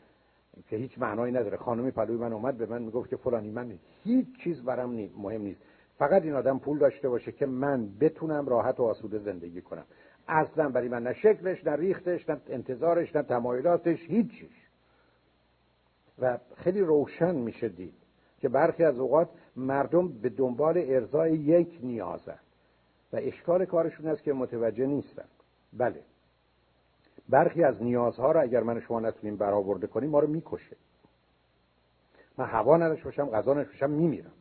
که 0.69 0.75
هیچ 0.75 0.99
معنایی 0.99 1.33
نداره. 1.33 1.57
خانمی 1.57 1.91
پلوی 1.91 2.17
من 2.17 2.33
اومد 2.33 2.57
به 2.57 2.65
من 2.65 2.81
می‌گفت 2.81 3.09
که 3.09 3.15
فلانی 3.17 3.51
من 3.51 3.79
هیچ 4.03 4.27
چیز 4.43 4.63
برام 4.63 5.09
مهم 5.17 5.41
نیست. 5.41 5.61
فقط 5.97 6.23
این 6.23 6.33
آدم 6.33 6.59
پول 6.59 6.77
داشته 6.77 7.09
باشه 7.09 7.31
که 7.31 7.45
من 7.45 7.89
بتونم 7.99 8.47
راحت 8.47 8.79
و 8.79 8.83
آسوده 8.83 9.19
زندگی 9.19 9.61
کنم. 9.61 9.85
اصلا 10.27 10.69
برای 10.69 10.89
من 10.89 11.03
نه 11.03 11.13
شکلش 11.13 11.65
نه 11.65 11.75
ریختش 11.75 12.29
نه 12.29 12.41
انتظارش 12.47 13.15
نه 13.15 13.23
تمایلاتش 13.23 13.99
هیچیش. 14.07 14.69
و 16.19 16.37
خیلی 16.55 16.81
روشن 16.81 17.35
میشه 17.35 17.69
دید 17.69 17.93
که 18.39 18.49
برخی 18.49 18.83
از 18.83 18.99
اوقات 18.99 19.29
مردم 19.55 20.07
به 20.07 20.29
دنبال 20.29 20.77
ارزای 20.77 21.31
یک 21.31 21.79
نیازن. 21.83 22.39
و 23.13 23.17
اشکال 23.21 23.65
کارشون 23.65 24.07
است 24.07 24.23
که 24.23 24.33
متوجه 24.33 24.85
نیستن. 24.85 25.25
بله. 25.73 26.01
برخی 27.29 27.63
از 27.63 27.83
نیازها 27.83 28.31
رو 28.31 28.41
اگر 28.41 28.63
من 28.63 28.79
شما 28.79 28.99
نتونیم 28.99 29.37
برآورده 29.37 29.87
کنیم 29.87 30.09
ما 30.09 30.19
رو 30.19 30.27
می‌کشه. 30.27 30.75
من 32.37 32.45
هوا 32.45 32.77
نداشته 32.77 33.05
باشم 33.05 33.29
غذا 33.29 33.53
نداشته 33.53 33.71
باشم 33.71 33.89
میمیرم. 33.89 34.31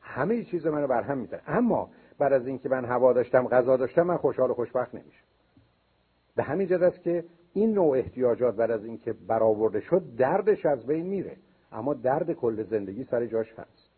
همه 0.00 0.44
چیز 0.44 0.66
منو 0.66 0.86
برهم 0.86 1.18
می‌زنه 1.18 1.40
اما 1.46 1.90
بعد 2.18 2.32
از 2.32 2.46
اینکه 2.46 2.68
من 2.68 2.84
هوا 2.84 3.12
داشتم 3.12 3.48
غذا 3.48 3.76
داشتم 3.76 4.02
من 4.02 4.16
خوشحال 4.16 4.50
و 4.50 4.54
خوشبخت 4.54 4.94
نمیشم. 4.94 5.24
به 6.36 6.42
همین 6.42 6.66
جد 6.66 6.82
است 6.82 7.02
که 7.02 7.24
این 7.52 7.72
نوع 7.72 7.98
احتیاجات 7.98 8.56
بعد 8.56 8.70
از 8.70 8.84
اینکه 8.84 9.12
برآورده 9.12 9.80
شد 9.80 10.02
دردش 10.16 10.66
از 10.66 10.86
بین 10.86 11.06
میره. 11.06 11.36
اما 11.72 11.94
درد 11.94 12.32
کل 12.32 12.62
زندگی 12.62 13.04
سر 13.04 13.26
جاش 13.26 13.52
هست. 13.52 13.90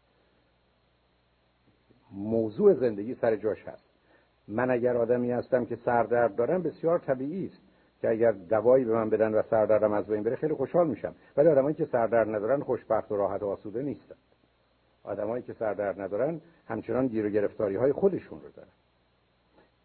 موضوع 2.13 2.75
زندگی 2.75 3.15
سر 3.15 3.37
جاش 3.37 3.65
هست. 3.69 3.88
من 4.49 4.71
اگر 4.71 4.97
آدمی 4.97 5.31
هستم 5.31 5.65
که 5.65 5.77
سردرد 5.77 6.37
دارم 6.37 6.63
بسیار 6.63 6.99
طبیعی 6.99 7.47
است 7.47 7.63
که 8.01 8.11
اگر 8.11 8.33
دوایی 8.33 8.85
به 8.85 8.95
من 8.95 9.11
بدن 9.11 9.35
و 9.35 9.43
سردردم 9.43 9.93
از 9.93 10.07
بین 10.07 10.23
بره 10.23 10.37
خیلی 10.37 10.55
خوشحال 10.55 10.89
میشم. 10.89 11.15
ولی 11.37 11.49
آدمایی 11.49 11.75
که 11.75 11.85
سردرد 11.85 12.29
ندارن 12.29 12.61
خوشبخت 12.61 13.13
و 13.13 13.17
راحت 13.17 13.43
و 13.43 13.47
آسوده 13.47 13.83
نیستن. 13.83 14.15
آدمایی 15.05 15.43
که 15.43 15.53
سردرد 15.53 16.01
ندارن 16.01 16.41
همچنان 16.67 17.07
گیر 17.07 17.27
و 17.27 17.29
گرفتاری 17.29 17.77
های 17.77 17.93
خودشون 17.93 18.41
رو 18.41 18.49
دارن. 18.57 18.69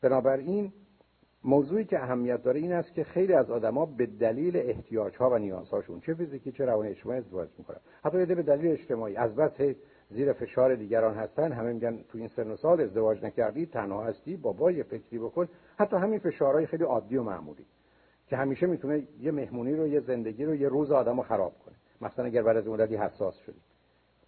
بنابراین 0.01 0.73
موضوعی 1.43 1.85
که 1.85 2.03
اهمیت 2.03 2.43
داره 2.43 2.59
این 2.59 2.71
است 2.71 2.93
که 2.93 3.03
خیلی 3.03 3.33
از 3.33 3.51
آدما 3.51 3.85
به 3.85 4.05
دلیل 4.05 4.57
احتیاج 4.57 5.15
ها 5.15 5.29
و 5.29 5.37
نیازهاشون 5.37 5.99
چه 5.99 6.13
فیزیکی 6.13 6.51
چه 6.51 6.65
روانی 6.65 6.89
اجتماعی 6.89 7.19
ازدواج 7.19 7.49
می‌کنن. 7.57 7.79
حتی 8.03 8.25
به 8.25 8.43
دلیل 8.43 8.71
اجتماعی. 8.71 9.15
از 9.15 9.35
بس 9.35 9.75
زیر 10.09 10.33
فشار 10.33 10.75
دیگران 10.75 11.15
هستن. 11.15 11.51
همه 11.51 11.73
میگن 11.73 12.03
تو 12.09 12.17
این 12.17 12.27
سن 12.27 12.51
و 12.51 12.55
سال 12.55 12.81
ازدواج 12.81 13.25
نکردی 13.25 13.65
تنها 13.65 14.03
هستی 14.03 14.37
بابا 14.37 14.71
یه 14.71 14.83
فکری 14.83 15.19
بکن. 15.19 15.47
حتی 15.77 15.95
همین 15.95 16.19
فشارهای 16.19 16.65
خیلی 16.65 16.83
عادی 16.83 17.17
و 17.17 17.23
معمولی 17.23 17.65
که 18.27 18.37
همیشه 18.37 18.65
می‌تونه 18.65 19.07
یه 19.19 19.31
مهمونی 19.31 19.75
رو 19.75 19.87
یه 19.87 19.99
زندگی 19.99 20.45
رو 20.45 20.55
یه 20.55 20.67
روز 20.67 20.91
آدم 20.91 21.17
رو 21.17 21.23
خراب 21.23 21.53
کنه. 21.65 21.75
مثلا 22.01 22.25
اگر 22.25 22.43
بعد 22.43 22.57
از 22.57 22.67
مدتی 22.67 22.95
حساس 22.95 23.37
شدی. 23.37 23.61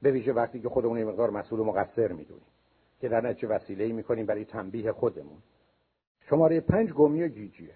به 0.02 0.12
ویژه 0.12 0.34
وقتی 0.34 0.60
که 0.60 0.70
خودمون 0.70 0.98
یه 0.98 1.06
مقدار 1.06 1.30
مسئول 1.30 1.60
و 1.60 1.64
مقصر 1.64 2.12
می‌دونیم 2.12 2.45
که 3.00 3.10
در 3.10 3.22
نتیجه 3.22 3.48
وسیله‌ای 3.48 3.92
می‌کنیم 3.92 4.26
برای 4.26 4.45
تنبیه 4.45 4.92
خودمون. 4.92 5.38
شماره 6.30 6.60
پنج 6.60 6.94
گمی 6.94 7.24
و 7.24 7.28
گیجیه. 7.28 7.74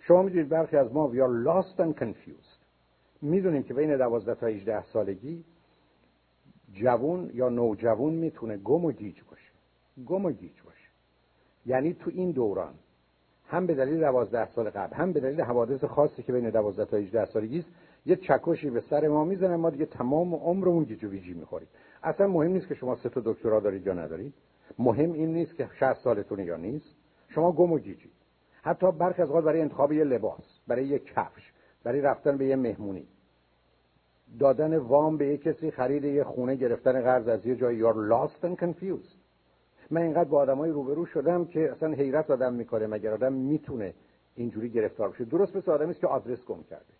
شما 0.00 0.22
می‌دونید 0.22 0.48
برخی 0.48 0.76
از 0.76 0.92
ما 0.92 1.12
we 1.12 1.16
are 1.16 1.46
lost 1.46 1.80
and 1.80 2.02
confused. 2.02 2.64
می‌دونیم 3.22 3.62
که 3.62 3.74
بین 3.74 3.96
12 3.96 4.34
تا 4.34 4.46
18 4.46 4.82
سالگی 4.82 5.44
جوون 6.74 7.30
یا 7.34 7.48
نوجوون 7.48 8.14
می‌تونه 8.14 8.56
گم 8.56 8.84
و 8.84 8.92
گیج 8.92 9.16
باشه. 9.30 9.50
گم 10.06 10.24
و 10.24 10.30
گیج 10.30 10.62
باشه. 10.64 10.88
یعنی 11.66 11.92
تو 11.92 12.10
این 12.14 12.30
دوران 12.30 12.74
هم 13.46 13.66
به 13.66 13.74
دلیل 13.74 14.00
12 14.00 14.50
سال 14.50 14.70
قبل 14.70 14.96
هم 14.96 15.12
به 15.12 15.20
دلیل 15.20 15.40
حوادث 15.40 15.84
خاصی 15.84 16.22
که 16.22 16.32
بین 16.32 16.50
12 16.50 16.84
تا 16.84 16.96
18 16.96 17.24
سالگی 17.24 17.58
است 17.58 17.68
یه 18.06 18.16
چکشی 18.16 18.70
به 18.70 18.80
سر 18.80 19.08
ما 19.08 19.24
می‌زنه 19.24 19.56
ما 19.56 19.70
دیگه 19.70 19.86
تمام 19.86 20.34
عمرمون 20.34 20.84
گیج 20.84 21.04
و 21.04 21.08
ویجی 21.08 21.34
می‌خوریم. 21.34 21.68
اصلا 22.02 22.28
مهم 22.28 22.52
نیست 22.52 22.68
که 22.68 22.74
شما 22.74 22.96
سه 22.96 23.08
تا 23.08 23.22
دکترا 23.24 23.60
دارید 23.60 23.86
یا 23.86 23.94
ندارید. 23.94 24.34
مهم 24.78 25.12
این 25.12 25.32
نیست 25.32 25.56
که 25.56 25.68
60 25.80 25.92
سالتونه 25.92 26.44
یا 26.44 26.56
نیست. 26.56 26.94
شما 27.28 27.52
گم 27.52 27.72
و 27.72 27.78
گیجید. 27.78 28.12
حتی 28.62 28.92
برخی 28.92 29.22
از 29.22 29.28
برای 29.28 29.60
انتخاب 29.60 29.92
یه 29.92 30.04
لباس 30.04 30.60
برای 30.68 30.86
یه 30.86 30.98
کفش 30.98 31.52
برای 31.84 32.00
رفتن 32.00 32.36
به 32.36 32.46
یه 32.46 32.56
مهمونی. 32.56 33.06
دادن 34.38 34.76
وام 34.76 35.16
به 35.16 35.26
یه 35.26 35.36
کسی 35.36 35.70
خرید 35.70 36.04
یه 36.04 36.24
خونه 36.24 36.54
گرفتن 36.54 37.02
قرض 37.02 37.28
از 37.28 37.46
یه 37.46 37.56
جای 37.56 37.82
you're 37.82 38.10
lost 38.12 38.46
and 38.46 38.64
confused. 38.64 39.16
من 39.90 40.02
اینقدر 40.02 40.28
با 40.28 40.38
آدمای 40.38 40.70
روبرو 40.70 41.06
شدم 41.06 41.44
که 41.44 41.72
اصلا 41.72 41.92
حیرت 41.92 42.30
آدم 42.30 42.54
می‌کنه 42.54 42.86
مگر 42.86 43.12
آدم 43.12 43.32
می‌تونه 43.32 43.94
اینجوری 44.34 44.68
گرفتار 44.68 45.08
بشه. 45.08 45.24
درست 45.24 45.56
مثل 45.56 45.70
آدمی 45.70 45.90
است 45.90 46.00
که 46.00 46.06
آدرس 46.06 46.44
گم 46.44 46.62
کرده. 46.62 46.92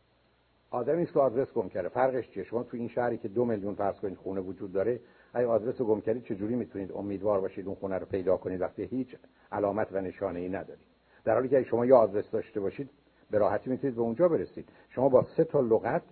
آدمی 0.71 1.03
است 1.03 1.13
که 1.13 1.21
آدرس 1.21 1.53
گم 1.53 1.69
کرده. 1.69 1.89
فرقش 1.89 2.31
چیه؟ 2.31 2.45
شما 2.45 2.63
تو 2.63 2.77
این 2.77 2.89
شهری 2.89 3.19
که 3.19 3.29
دو 3.29 3.45
میلیون 3.45 3.75
فرض 3.75 3.95
کنید 3.95 4.17
خونه 4.17 4.41
وجود 4.41 4.73
داره 4.73 5.01
اگه 5.33 5.47
آدرس 5.47 5.81
رو 5.81 5.87
گم 5.87 6.01
کردید 6.01 6.25
چجوری 6.25 6.55
می‌تونید 6.55 6.93
امیدوار 6.93 7.41
باشید 7.41 7.67
اون 7.67 7.75
خونه 7.75 7.99
رو 7.99 8.07
پیدا 8.07 8.37
کنید؟ 8.37 8.61
وقتی 8.61 8.83
هیچ 8.83 9.17
علامت 9.53 9.89
و 9.93 10.01
نشانه 10.01 10.41
ای 10.41 10.49
ندارید. 10.49 10.87
در 11.25 11.35
حالی 11.35 11.49
که 11.49 11.63
شما 11.63 11.87
یه 11.87 11.95
آدرس 11.95 12.31
داشته 12.31 12.61
باشید 12.61 12.91
به 13.31 13.39
راحتی 13.39 13.71
می‌تونید 13.71 13.97
به 13.97 14.03
اونجا 14.03 14.29
برسید. 14.29 14.69
شما 14.89 15.09
با 15.09 15.27
سه 15.37 15.45
تا 15.45 15.61
لغت 15.61 16.03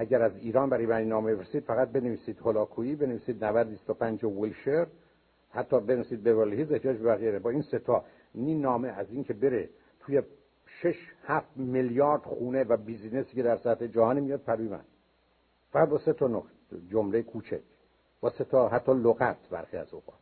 اگر 0.00 0.22
از 0.22 0.36
ایران 0.36 0.70
برای 0.70 0.86
برای 0.86 1.04
نامه 1.04 1.34
برسید 1.34 1.64
فقط 1.64 1.88
بنویسید 1.88 2.38
هولاکویی 2.38 2.96
بنویسید 2.96 3.44
90 3.44 3.68
25 3.68 4.24
ویلشر 4.24 4.86
حتی 5.50 5.80
بنویسید 5.80 6.22
به 6.22 6.56
هیز 6.56 6.72
احتیاج 6.72 6.96
به 6.96 7.04
بقیه 7.04 7.38
با 7.38 7.50
این 7.50 7.62
سه 7.62 7.78
تا 7.78 8.04
این 8.34 8.60
نامه 8.60 8.88
از 8.88 9.10
این 9.10 9.24
که 9.24 9.32
بره 9.32 9.68
توی 10.00 10.22
6 10.82 10.96
7 11.24 11.46
میلیارد 11.56 12.22
خونه 12.22 12.64
و 12.64 12.76
business 12.76 13.29
ی 13.29 13.36
که 13.36 13.42
در 13.42 13.56
سطح 13.56 13.86
جهانی 13.86 14.20
میاد 14.20 14.40
پروی 14.40 14.68
من. 14.68 14.84
فقط 15.72 15.88
با 15.88 15.98
سه 15.98 16.12
تا 16.12 16.42
جمله 16.88 17.22
کوچک. 17.22 17.60
با 18.20 18.30
سه 18.30 18.44
تا 18.44 18.68
حتی 18.68 18.92
لغت 18.92 19.48
برخی 19.50 19.76
از 19.76 19.94
اوقات. 19.94 20.18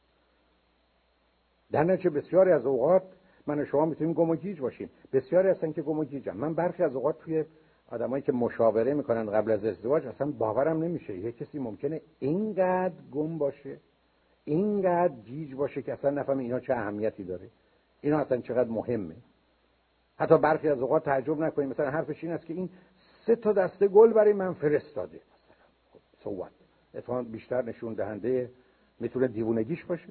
در 1.72 1.84
نتیجه 1.84 2.10
بسیاری 2.10 2.52
از 2.52 2.66
اوقات 2.66 3.02
من 3.46 3.60
و 3.60 3.64
شما 3.64 3.84
می‌تونیم 3.84 4.12
گم 4.12 4.30
و 4.30 4.36
گیج 4.36 4.60
باشیم. 4.60 4.90
بسیاری 5.12 5.48
هستن 5.48 5.72
که 5.72 5.82
گم 5.82 5.98
و 5.98 6.04
گیجن 6.04 6.36
من 6.36 6.54
برخی 6.54 6.82
از 6.82 6.94
اوقات 6.94 7.18
توی 7.18 7.44
آدمایی 7.88 8.22
که 8.22 8.32
مشاوره 8.32 8.94
می‌کنن 8.94 9.30
قبل 9.30 9.50
از 9.50 9.64
ازدواج 9.64 10.06
اصلا 10.06 10.30
باورم 10.30 10.82
نمیشه. 10.82 11.18
یه 11.18 11.32
کسی 11.32 11.58
ممکنه 11.58 12.00
اینقدر 12.18 12.94
گم 13.12 13.38
باشه 13.38 13.80
اینقدر 14.44 15.14
گیج 15.14 15.54
باشه 15.54 15.82
که 15.82 15.92
اصلا 15.92 16.10
نفهم 16.10 16.38
اینا 16.38 16.60
چه 16.60 16.72
اهمیتی 16.72 17.24
داره. 17.24 17.50
اینا 18.00 18.18
اصلا 18.18 18.40
چقدر 18.40 18.70
مهمه. 18.70 19.16
حتی 20.16 20.38
برخی 20.38 20.68
از 20.68 20.80
اوقات 20.80 21.04
تعجب 21.04 21.38
نکنیم. 21.38 21.68
مثلا 21.68 21.90
حرفش 21.90 22.24
این 22.24 22.32
است 22.32 22.46
که 22.46 22.54
این 22.54 22.70
سه 23.26 23.36
تا 23.36 23.52
دسته 23.52 23.88
گل 23.88 24.12
برای 24.12 24.32
من 24.32 24.52
فرستاده. 24.52 25.20
مثلا 26.94 27.22
خب 27.22 27.32
بیشتر 27.32 27.62
نشون 27.62 27.94
دهنده 27.94 28.50
می‌تونه 29.00 29.28
دیوونگیش 29.28 29.84
باشه. 29.84 30.08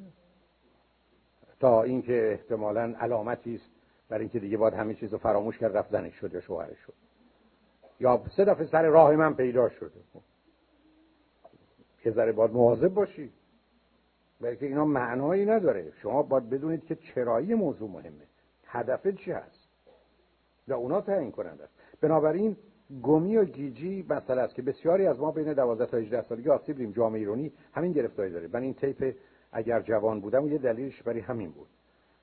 تا 1.59 1.83
اینکه 1.83 2.31
احتمالا 2.31 2.95
علامتی 2.99 3.56
است 3.56 3.72
برای 4.09 4.22
اینکه 4.22 4.39
دیگه 4.39 4.57
باید 4.57 4.73
همه 4.73 4.93
چیز 4.93 5.11
رو 5.11 5.17
فراموش 5.17 5.57
کرد 5.57 5.77
رفتنش 5.77 6.14
شد 6.14 6.33
یا 6.33 6.41
شوهرش 6.41 6.77
شد. 6.77 6.93
یا 8.00 8.24
سه 8.35 8.45
دفعه 8.45 8.66
سر 8.66 8.85
راه 8.85 9.16
من 9.16 9.34
پیدا 9.34 9.69
شده. 9.69 9.92
یه 12.06 12.11
ذره 12.11 12.32
باید 12.32 12.51
مواظب 12.51 12.88
باشی. 12.88 13.32
بلکه 14.42 14.66
اینا 14.66 14.85
معنایی 14.85 15.45
نداره. 15.45 15.92
شما 16.01 16.24
باید 16.24 16.50
بدونید 16.50 16.85
که 16.85 16.95
چرایی 16.95 17.53
موضوع 17.53 17.90
مهمه. 17.90 18.27
هدف 18.66 19.08
چی 19.08 19.32
هست؟ 19.32 19.67
و 20.67 20.74
اونا 20.74 21.01
تعیین 21.01 21.32
کننده 21.32 21.64
است. 21.64 21.74
بنابراین 22.01 22.58
گمی 23.03 23.38
و 23.38 23.45
گیجی 23.45 24.06
مسئله 24.09 24.42
است 24.42 24.56
که 24.56 24.61
بسیاری 24.61 25.08
از 25.08 25.19
ما 25.19 25.32
بین 25.32 25.53
12 25.53 25.85
تا 25.85 25.98
18 25.98 26.22
سالگی 26.22 26.50
آسیب 26.50 26.77
دیدیم 26.77 26.92
جامعه 26.92 27.19
ایرانی 27.19 27.51
همین 27.74 27.92
گرفتاری 27.92 28.32
داره. 28.32 28.50
من 28.53 28.61
این 28.61 28.74
تیپ 28.74 29.16
اگر 29.51 29.82
جوان 29.82 30.19
بودم 30.19 30.48
یه 30.48 30.58
دلیلش 30.58 31.03
برای 31.03 31.19
همین 31.19 31.51
بود. 31.51 31.67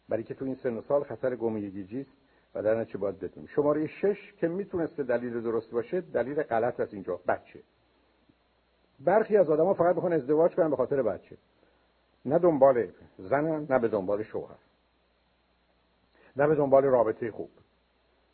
برای 0.08 0.22
که 0.22 0.34
تو 0.34 0.44
این 0.44 0.54
سن 0.54 0.76
و 0.76 0.80
سال 0.80 1.02
خطر 1.02 1.36
گمی 1.36 1.66
و 1.66 1.70
گیجی 1.70 2.00
است. 2.00 2.10
و 2.54 2.62
در 2.62 2.74
نتیجه 2.80 2.98
باید 2.98 3.18
بدونیم؟ 3.18 3.46
شماره 3.46 3.86
شش 3.86 4.32
که 4.40 4.48
می‌تونسته 4.48 5.02
دلیل 5.02 5.40
درست 5.42 5.70
باشه 5.70 6.00
دلیل 6.00 6.42
غلط 6.42 6.80
از 6.80 6.92
اینجا. 6.94 7.20
بچه. 7.28 7.60
برخی 9.00 9.36
از 9.36 9.50
آدما 9.50 9.74
فقط 9.74 9.96
بخوان 9.96 10.12
ازدواج 10.12 10.54
کنن 10.54 10.70
به 10.70 10.76
خاطر 10.76 11.02
بچه. 11.02 11.36
نه 12.24 12.38
دنبال 12.38 12.88
زنن 13.18 13.66
نه 13.70 13.78
به 13.78 13.88
دنبال 13.88 14.22
شوهر. 14.22 14.56
نه 16.36 16.46
به 16.46 16.54
دنبال 16.54 16.84
رابطه 16.84 17.30
خوب. 17.30 17.50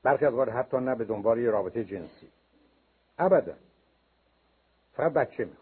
برخی 0.02 0.24
از 0.24 0.34
حتی 0.34 0.76
نه 0.76 0.94
به 0.94 1.04
دنبال 1.04 1.44
رابطه 1.46 1.84
جنسی. 1.84 2.28
ابدا. 3.18 3.54
فقط 4.92 5.12
بچه 5.12 5.44
می‌خوام 5.44 5.59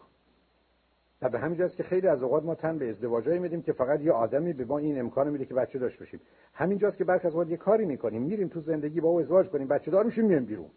و 1.21 1.29
به 1.29 1.39
همین 1.39 1.57
جاست 1.57 1.75
که 1.75 1.83
خیلی 1.83 2.07
از 2.07 2.23
اوقات 2.23 2.43
ما 2.43 2.55
تن 2.55 2.77
به 2.77 2.89
ازدواجایی 2.89 3.39
میدیم 3.39 3.61
که 3.61 3.73
فقط 3.73 4.01
یه 4.01 4.11
آدمی 4.11 4.53
به 4.53 4.65
ما 4.65 4.77
این 4.77 4.99
امکان 4.99 5.29
میده 5.29 5.45
که 5.45 5.53
بچه 5.53 5.79
داشته 5.79 5.99
باشیم 5.99 6.21
همینجاست 6.53 6.97
که 6.97 7.03
برخی 7.03 7.27
از 7.27 7.33
اوقات 7.33 7.49
یه 7.49 7.57
کاری 7.57 7.85
می‌کنیم. 7.85 8.21
میریم 8.21 8.47
تو 8.47 8.61
زندگی 8.61 9.01
با 9.01 9.09
او 9.09 9.19
ازدواج 9.19 9.47
کنیم. 9.47 9.67
بچه 9.67 9.91
دار 9.91 10.05
میشیم 10.05 10.25
میایم 10.25 10.45
بیرون. 10.45 10.69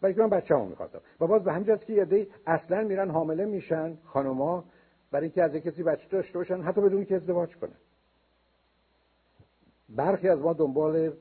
بلکه 0.00 0.20
من 0.20 0.30
بچه‌مو 0.30 0.64
می‌خواستم. 0.64 1.00
و 1.20 1.26
باز 1.26 1.44
به 1.44 1.52
همین 1.52 1.66
جاست 1.66 1.86
که 1.86 1.92
یه 1.92 2.26
اصلا 2.46 2.84
میرن 2.84 3.10
حامله 3.10 3.44
میشن 3.44 3.96
خانوما 4.04 4.64
برای 5.10 5.24
اینکه 5.24 5.42
از 5.42 5.52
کسی 5.52 5.82
بچه 5.82 6.08
داشته 6.10 6.38
باشن 6.38 6.60
حتی 6.60 6.80
بدون 6.80 7.04
که 7.04 7.16
ازدواج 7.16 7.56
کنن. 7.56 7.76
برخی 9.88 10.28
از 10.28 10.38
ما 10.38 10.52
دنبال 10.52 11.12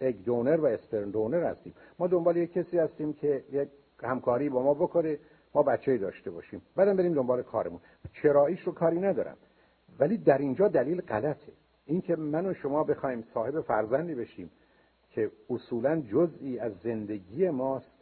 اگ 0.00 0.24
دونر 0.24 0.60
و 0.60 0.66
اسپرم 0.66 1.10
دونر 1.10 1.44
هستیم. 1.44 1.74
ما 1.98 2.06
دنبال 2.06 2.36
یک 2.36 2.52
کسی 2.52 2.78
هستیم 2.78 3.12
که 3.12 3.44
یک 3.52 3.68
همکاری 4.02 4.48
با 4.48 4.62
ما 4.62 4.74
بکنه. 4.74 5.18
ما 5.54 5.62
بچه 5.62 5.98
داشته 5.98 6.30
باشیم. 6.30 6.62
بعدم 6.76 6.96
بریم 6.96 7.14
دنبال 7.14 7.42
کارمون. 7.42 7.80
چراییش 8.22 8.60
رو 8.60 8.72
کاری 8.72 9.00
ندارم. 9.00 9.36
ولی 9.98 10.18
در 10.18 10.38
اینجا 10.38 10.68
دلیل 10.68 11.00
غلطه. 11.00 11.52
اینکه 11.86 12.16
من 12.16 12.46
و 12.46 12.54
شما 12.54 12.84
بخوایم 12.84 13.24
صاحب 13.34 13.60
فرزندی 13.60 14.14
بشیم 14.14 14.50
که 15.10 15.30
اصولا 15.50 16.00
جزئی 16.00 16.58
از 16.58 16.72
زندگی 16.84 17.50
ماست 17.50 17.92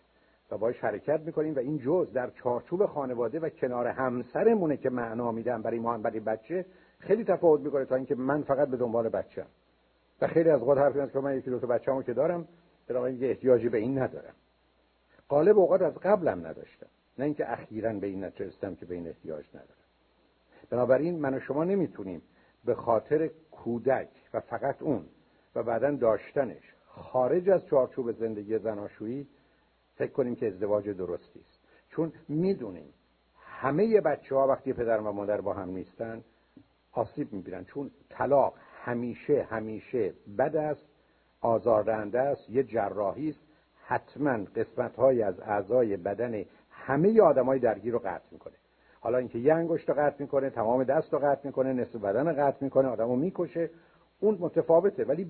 و 0.50 0.58
باش 0.58 0.80
حرکت 0.80 1.20
می‌کنیم 1.20 1.54
و 1.54 1.58
این 1.58 1.78
جز 1.78 2.12
در 2.12 2.30
چارچوب 2.30 2.86
خانواده 2.86 3.40
و 3.40 3.48
کنار 3.48 3.86
همسرمونه 3.86 4.76
که 4.76 4.90
معنا 4.90 5.32
میدم 5.32 5.62
برای 5.62 5.78
ما 5.78 5.98
برای 5.98 6.20
بچه 6.20 6.66
خیلی 6.98 7.24
تفاوت 7.24 7.60
می‌کنه 7.60 7.84
تا 7.84 7.94
اینکه 7.94 8.14
من 8.14 8.42
فقط 8.42 8.68
به 8.68 8.76
دنبال 8.76 9.08
بچه 9.08 9.44
و 10.20 10.26
خیلی 10.26 10.50
از 10.50 10.60
اوقات 10.60 10.78
حرف 10.78 11.12
که 11.12 11.18
من 11.18 11.38
یکی 11.38 11.50
دو 11.50 11.58
تا 11.58 11.66
بچه‌مو 11.66 12.02
که 12.02 12.12
دارم 12.12 12.48
بنابراین 12.88 13.24
احتیاجی 13.24 13.68
به 13.68 13.78
این 13.78 13.98
ندارم. 13.98 14.34
قالب 15.28 15.58
اوقات 15.58 15.82
از 15.82 15.94
قبلم 15.94 16.46
نداشتم. 16.46 16.86
نه 17.20 17.24
اینکه 17.24 17.52
اخیرا 17.52 17.92
به 17.92 18.06
این 18.06 18.24
نتیجه 18.24 18.74
که 18.74 18.86
به 18.86 18.94
این 18.94 19.08
احتیاج 19.08 19.44
ندارم. 19.48 19.74
بنابراین 20.70 21.18
من 21.18 21.34
و 21.34 21.40
شما 21.40 21.64
نمی‌تونیم 21.64 22.22
به 22.64 22.74
خاطر 22.74 23.30
کودک 23.50 24.08
و 24.34 24.40
فقط 24.40 24.82
اون 24.82 25.04
و 25.54 25.62
بعدا 25.62 25.90
داشتنش 25.90 26.74
خارج 26.86 27.50
از 27.50 27.66
چارچوب 27.66 28.12
زندگی 28.12 28.58
زناشویی 28.58 29.26
فکر 29.94 30.12
کنیم 30.12 30.34
که 30.34 30.46
ازدواج 30.46 30.88
درستی 30.88 31.40
است. 31.40 31.60
چون 31.88 32.12
می‌دونیم 32.28 32.94
همه 33.40 34.00
بچه 34.00 34.34
ها 34.34 34.46
وقتی 34.46 34.72
پدر 34.72 35.00
و 35.00 35.12
مادر 35.12 35.40
با 35.40 35.54
هم 35.54 35.70
نیستن 35.70 36.24
آسیب 36.92 37.32
می‌بینن. 37.32 37.64
چون 37.64 37.90
طلاق 38.08 38.54
همیشه 38.82 39.42
همیشه 39.42 40.12
بد 40.38 40.56
است 40.56 40.86
آزاردهنده 41.40 42.20
است 42.20 42.50
یه 42.50 42.62
جراحی 42.62 43.30
است. 43.30 43.40
حتما 43.84 44.44
قسمت 44.44 44.96
های 44.96 45.22
از 45.22 45.40
اعضای 45.40 45.96
بدن 45.96 46.44
همه 46.90 47.20
آدمای 47.20 47.58
درگیر 47.58 47.92
رو 47.92 47.98
قطع 47.98 48.26
می‌کنه. 48.30 48.54
حالا 49.00 49.18
اینکه 49.18 49.38
یه 49.38 49.54
انگشت 49.54 49.88
رو 49.88 49.94
قطع 49.98 50.16
می‌کنه 50.18 50.50
تمام 50.50 50.84
دست 50.84 51.12
رو 51.12 51.18
قطع 51.18 51.46
می‌کنه 51.46 51.72
نصف 51.72 51.96
بدن 51.96 52.28
رو 52.28 52.42
قطع 52.42 52.64
می‌کنه 52.64 52.88
آدمو 52.88 53.16
می‌کشه 53.16 53.70
اون 54.20 54.36
متفاوته. 54.40 55.04
ولی 55.04 55.26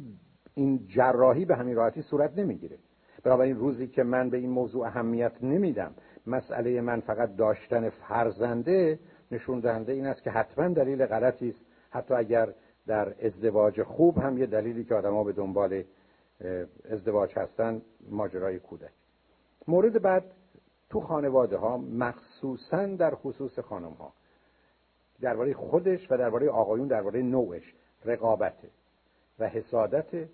این 0.55 0.87
جراحی 0.87 1.45
به 1.45 1.57
همین 1.57 1.77
راحتی 1.77 2.03
صورت 2.03 2.39
نمی‌گیره. 2.39 2.77
این 3.25 3.57
روزی 3.57 3.87
که 3.87 4.03
من 4.03 4.31
به 4.31 4.37
این 4.37 4.51
موضوع 4.51 4.87
اهمیت 4.87 5.33
نمیدم 5.43 5.95
مسئله 6.27 6.81
من 6.81 7.01
فقط 7.01 7.37
داشتن 7.37 7.89
فرزنده 7.89 8.99
نشون 9.31 9.61
دهنده 9.61 9.93
این 9.93 10.07
است 10.07 10.23
که 10.23 10.31
حتما 10.31 10.69
دلیل 10.69 11.07
غلطی 11.07 11.49
است. 11.49 11.67
حتی 11.91 12.15
اگر 12.15 12.49
در 12.87 13.15
ازدواج 13.27 13.83
خوب 13.83 14.19
هم 14.19 14.39
یه 14.39 14.47
دلیلی 14.47 14.85
که 14.85 14.95
آدما 14.95 15.25
به 15.25 15.33
دنبال 15.33 15.83
ازدواج 16.91 17.39
هستن 17.39 17.83
ماجرای 18.11 18.59
کودک. 18.59 18.93
مورد 19.69 20.03
بعد 20.03 20.25
تو 20.91 21.01
خانواده 21.01 21.57
ها 21.57 21.77
مخصوصا 21.77 22.87
در 22.87 23.15
خصوص 23.15 23.59
خانم 23.59 23.93
ها 23.93 24.13
درباره 25.21 25.55
خودش 25.55 26.11
و 26.11 26.17
درباره 26.17 26.51
آقایون 26.51 26.89
درباره 26.89 27.23
نوعش 27.23 27.75
رقابته 28.05 28.71
و 29.39 29.49
حسادت 29.49 30.29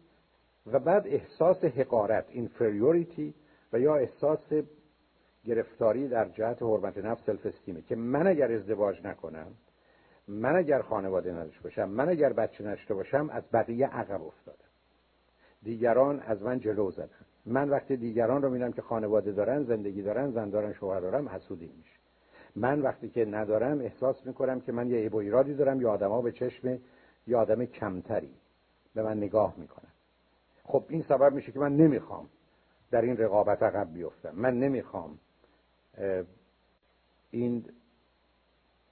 و 0.67 0.78
بعد 0.78 1.07
احساس 1.07 1.65
حقارت 1.65 2.25
اینفریوریتی 2.28 3.35
و 3.73 3.81
یا 3.81 3.97
احساس 3.97 4.52
گرفتاری 5.44 6.09
در 6.09 6.28
جهت 6.28 6.62
حرمت 6.62 6.99
نفس 6.99 7.26
سلف 7.26 7.47
استیمه 7.47 7.83
که 7.83 7.97
من 7.97 8.26
اگر 8.26 8.52
ازدواج 8.52 9.07
نکنم 9.07 9.47
من 10.28 10.57
اگر 10.57 10.83
خانواده 10.83 11.33
نداشته 11.33 11.62
باشم 11.62 11.89
من 11.89 12.09
اگر 12.09 12.33
بچه 12.33 12.65
نشته 12.65 12.94
باشم 12.94 13.31
از 13.31 13.43
بقیه 13.52 13.86
عقب 13.86 14.23
افتادم. 14.23 14.59
دیگران 15.62 16.20
از 16.20 16.43
من 16.43 16.60
جلو 16.60 16.91
زدن. 16.91 17.25
من 17.47 17.68
وقتی 17.68 17.97
دیگران 17.97 18.42
رو 18.42 18.50
می‌بینم 18.50 18.73
که 18.73 18.83
خانواده 18.83 19.33
دارن 19.33 19.65
زندگی 19.65 20.02
دارن 20.02 20.31
زن 20.31 20.50
دارن 20.50 20.73
شوهر 20.73 21.00
دارم 21.00 21.28
حسودی 21.28 21.73
میشه. 21.76 21.97
من 22.57 22.81
وقتی 22.81 23.08
که 23.08 23.25
ندارم 23.25 23.81
احساس 23.81 24.26
می‌کنم 24.26 24.60
که 24.60 24.73
من 24.73 24.91
یه 24.91 24.97
عیب 24.97 25.15
و 25.15 25.18
ایرادی 25.18 25.55
دارم 25.55 25.81
یا 25.81 25.91
آدما 25.91 26.23
به 26.23 26.33
چشم 26.33 26.78
یا 27.26 27.41
آدم 27.41 27.65
کمتری 27.65 28.34
به 28.94 29.02
من 29.02 29.16
نگاه 29.16 29.55
می‌کنن. 29.57 29.91
خب 30.65 30.84
این 30.89 31.02
سبب 31.02 31.33
میشه 31.34 31.52
که 31.52 31.58
من 31.58 31.76
نمی‌خوام 31.76 32.28
در 32.91 33.02
این 33.02 33.16
رقابت 33.16 33.62
عقب 33.62 33.92
بیفتم. 33.92 34.33
من 34.34 34.58
نمی‌خوام 34.58 35.18
این 37.31 37.65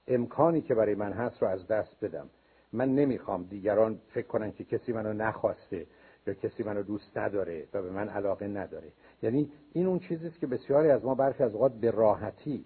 امکانی 0.07 0.61
که 0.61 0.75
برای 0.75 0.95
من 0.95 1.13
هست 1.13 1.41
رو 1.41 1.47
از 1.47 1.67
دست 1.67 2.05
بدم. 2.05 2.29
من 2.73 2.95
نمی‌خوام 2.95 3.43
دیگران 3.43 3.99
فکر 4.13 4.27
کنن 4.27 4.51
که 4.51 4.63
کسی 4.63 4.93
منو 4.93 5.13
نخواسته 5.13 5.87
یا 6.27 6.33
کسی 6.33 6.63
منو 6.63 6.83
دوست 6.83 7.17
نداره 7.17 7.67
و 7.73 7.81
به 7.81 7.91
من 7.91 8.09
علاقه 8.09 8.47
نداره. 8.47 8.91
یعنی 9.21 9.51
این 9.73 9.87
اون 9.87 9.99
چیزی 9.99 10.27
است 10.27 10.39
که 10.39 10.47
بسیاری 10.47 10.89
از 10.89 11.05
ما 11.05 11.15
برخی 11.15 11.43
از 11.43 11.53
اوقات 11.53 11.73
به 11.73 11.91
راحتی 11.91 12.65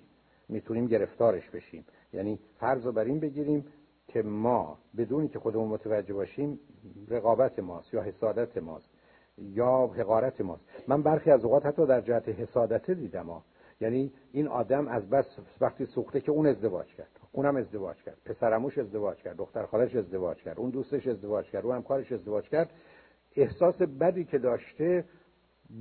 می‌تونیم 0.49 0.87
گرفتارش 0.87 1.49
بشیم. 1.49 1.85
یعنی 2.13 2.39
فرض 2.59 2.85
رو 2.85 2.91
بر 2.91 3.03
این 3.03 3.19
بگیریم 3.19 3.65
که 4.07 4.21
ما 4.21 4.77
بدونی 4.97 5.27
که 5.27 5.39
خودمون 5.39 5.67
متوجه 5.67 6.13
باشیم 6.13 6.59
رقابت 7.07 7.59
ماست 7.59 7.93
یا 7.93 8.01
حسادت 8.01 8.57
ماست 8.57 8.89
یا 9.37 9.87
حقارت 9.87 10.41
ماست. 10.41 10.65
من 10.87 11.03
برخی 11.03 11.31
از 11.31 11.45
اوقات 11.45 11.65
حتی 11.65 11.85
در 11.85 12.01
جهت 12.01 12.29
حسادت 12.29 12.91
دیدم 12.91 13.25
ها. 13.25 13.43
یعنی 13.81 14.13
این 14.31 14.47
آدم 14.47 14.87
از 14.87 15.09
بس 15.09 15.25
وقتی 15.61 15.85
سوخته 15.85 16.21
که 16.21 16.31
اون 16.31 16.47
ازدواج 16.47 16.87
کرد 16.87 17.19
اونم 17.31 17.55
ازدواج 17.55 17.97
کرد 18.03 18.17
پسرموش 18.25 18.77
ازدواج 18.77 19.17
کرد 19.17 19.37
دختر 19.37 19.65
خالش 19.65 19.95
ازدواج 19.95 20.37
کرد 20.37 20.59
اون 20.59 20.69
دوستش 20.69 21.07
ازدواج 21.07 21.45
کرد 21.45 21.65
اون 21.65 21.75
همکارش 21.75 22.11
ازدواج 22.11 22.49
کرد. 22.49 22.69
احساس 23.35 23.81
بدی 23.81 24.23
که 24.23 24.37
داشته 24.37 25.05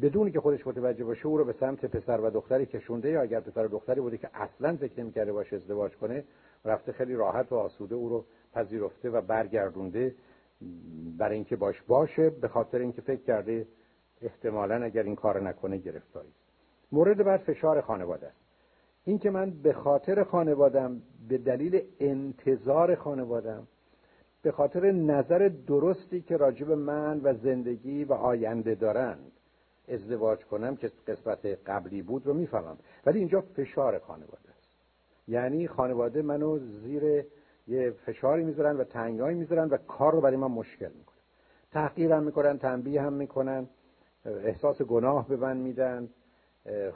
بدونی 0.02 0.31
که 0.31 0.41
خودش 0.41 0.67
متوجه 0.67 1.05
باشه 1.05 1.27
او 1.27 1.39
رو 1.39 1.44
به 1.44 1.52
سمت 1.52 1.85
پسر 1.85 2.20
و 2.20 2.31
دختری 2.31 2.67
کشونده 2.67 3.10
یا 3.10 3.23
اگر 3.23 3.41
پسر 3.41 3.65
و 3.65 3.68
دختری 3.68 4.01
بوده 4.01 4.18
که 4.18 4.31
اصلا 4.35 4.77
فکر 4.77 5.01
نمی‌کرده 5.01 5.33
باشه 5.33 5.57
ازدواج 5.57 5.97
کنه 5.97 6.25
رفته 6.65 6.93
خیلی 6.93 7.15
راحت 7.15 7.52
و 7.52 7.55
آسوده 7.55 7.94
او 7.94 8.09
رو 8.09 8.25
پذیرفته 8.52 9.10
و 9.10 9.20
برگردونده 9.20 10.15
برای 11.18 11.35
اینکه 11.35 11.57
باش 11.57 11.83
باشه 11.83 12.31
به 12.31 12.49
خاطر 12.49 12.78
اینکه 12.78 13.02
فکر 13.02 13.23
کرده 13.23 13.67
احتمالا 14.23 14.85
اگر 14.85 15.02
این 15.02 15.17
کار 15.17 15.43
نکنه 15.43 15.77
گرفتاری 15.77 16.28
مورد 16.93 17.25
بعد 17.25 17.41
فشار 17.41 17.81
خانواده 17.81 18.27
است. 18.27 18.41
این 19.05 19.18
که 19.18 19.31
من 19.31 19.51
به 19.51 19.73
خاطر 19.73 20.25
خانوادم 20.25 21.02
به 21.28 21.39
دلیل 21.39 21.83
انتظار 22.01 22.94
خانوادم 22.94 23.67
به 24.42 24.52
خاطر 24.52 24.91
نظر 24.91 25.50
درستی 25.67 26.20
که 26.20 26.36
راجب 26.36 26.73
من 26.73 27.20
و 27.20 27.34
زندگی 27.34 28.05
و 28.05 28.12
آینده 28.12 28.75
دارند. 28.75 29.33
ازدواج 29.89 30.44
کنم 30.44 30.76
که 30.76 30.91
قسمت 31.07 31.47
قبلی 31.47 32.02
بود 32.02 32.26
رو 32.26 32.34
می‌فهمم. 32.34 32.78
ولی 33.07 33.18
اینجا 33.18 33.41
فشار 33.41 33.99
خانواده 33.99 34.50
است. 34.58 34.68
یعنی 35.28 35.68
خانواده 35.68 36.23
منو 36.23 36.58
زیر 36.58 37.25
یه 37.68 37.91
فشاری 37.91 38.44
می‌ذارن 38.44 38.76
و 38.76 38.84
تنگایی 38.84 39.36
می‌ذارن 39.36 39.68
و 39.68 39.76
کار 39.76 40.12
رو 40.12 40.20
برای 40.20 40.36
من 40.36 40.47
مشکل 40.47 40.89
می‌کنن 40.99 41.18
تحقیرم 41.73 42.23
می‌کنن 42.23 42.58
تنبیه 42.58 43.02
هم 43.02 43.12
می‌کنن 43.12 43.68
احساس 44.25 44.83
گناه 44.83 45.28
به 45.28 45.36
من 45.36 45.57
میدن 45.57 46.08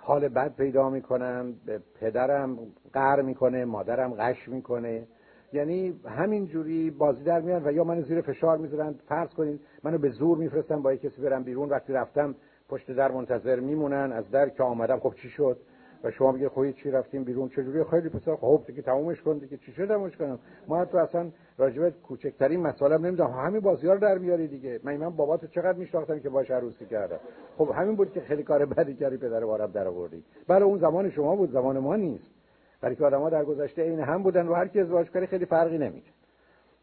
حال 0.01 0.29
بد 0.29 0.55
پیدا 0.55 0.91
می‌کنم 0.91 1.55
پدرم 2.01 2.59
قر 2.93 3.23
می‌کنه 3.23 3.65
مادرم 3.65 4.15
قش 4.15 4.49
می‌کنه. 4.49 5.07
یعنی 5.53 6.01
همین 6.07 6.47
جوری 6.47 6.91
بازی 6.91 7.25
در 7.25 7.41
میان 7.41 7.63
و 7.67 7.73
یا 7.73 7.85
منو 7.85 8.03
زیر 8.03 8.21
فشار 8.21 8.59
می‌ذارن 8.59 8.95
فرض 9.09 9.29
کنین 9.29 9.61
منو 9.85 9.99
به 9.99 10.09
زور 10.09 10.39
میفرستن 10.39 10.83
با 10.83 10.95
کسی 10.97 11.23
برم 11.23 11.43
بیرون 11.43 11.69
وقتی 11.69 11.93
رفتم 11.93 12.35
پشت 12.69 12.91
در 12.91 13.11
منتظر 13.11 13.61
میمونن 13.61 14.13
از 14.13 14.31
در 14.31 14.49
که 14.49 14.63
آمدم 14.63 14.99
خب 14.99 15.15
چی 15.15 15.29
شد؟ 15.29 15.57
و 16.05 16.11
شما 16.11 16.33
میگه 16.33 16.49
خب 16.49 16.71
چی 16.71 16.91
رفتیم 16.91 17.25
بیرون 17.25 17.49
چجوری 17.49 17.85
خیلی 17.85 18.09
پسر 18.09 18.37
خب 18.37 18.63
دیگه 18.67 18.83
تمومش 18.83 19.23
کن 19.23 19.39
دیگه 19.39 19.57
چی 19.57 19.73
شد 19.73 19.89
تمومش 19.89 20.17
کنم؟ 20.17 20.39
ما 20.69 20.85
تو 20.85 20.99
اصلا 20.99 21.31
راجبه 21.59 21.91
کوچکترین 21.91 22.61
مسئله 22.61 22.99
نمی‌دونم. 22.99 23.31
همین 23.31 23.61
بازی 23.61 23.87
ها 23.87 23.93
رو 23.93 24.01
در 24.01 24.19
میاری 24.19 24.49
دیگه. 24.49 24.81
من 24.85 24.97
من 24.97 25.11
باباتو 25.11 25.47
چقدر 25.47 25.79
میشناختم 25.79 26.21
که 26.21 26.29
باش 26.29 26.51
عروسی 26.51 26.87
کردم. 26.87 27.19
خب 27.57 27.71
همین 27.75 27.97
بود 27.97 28.13
که 28.13 28.21
خیلی 28.21 28.43
کار 28.43 28.67
بدی 28.67 28.95
کردی 28.95 29.17
پدر 29.17 29.45
بارم 29.45 29.71
در 29.71 29.89
آوردی. 29.89 30.25
بله 30.49 30.65
اون 30.65 30.79
زمان 30.79 31.11
شما 31.11 31.37
بود 31.37 31.51
زمان 31.51 31.79
ما 31.79 31.97
نیست. 31.97 32.42
برای 32.83 32.97
که 32.97 33.05
آدم‌ها 33.05 33.31
در 33.31 33.45
گذشته 33.45 33.83
این 33.83 34.01
هم 34.01 34.23
بودن 34.23 34.49
و 34.49 34.55
هر 34.55 34.69
کی 34.69 34.81
ازدواج 34.81 35.11
کنه 35.11 35.27
خیلی 35.27 35.47
فرقی 35.47 35.79
نمی‌کنه. 35.79 36.13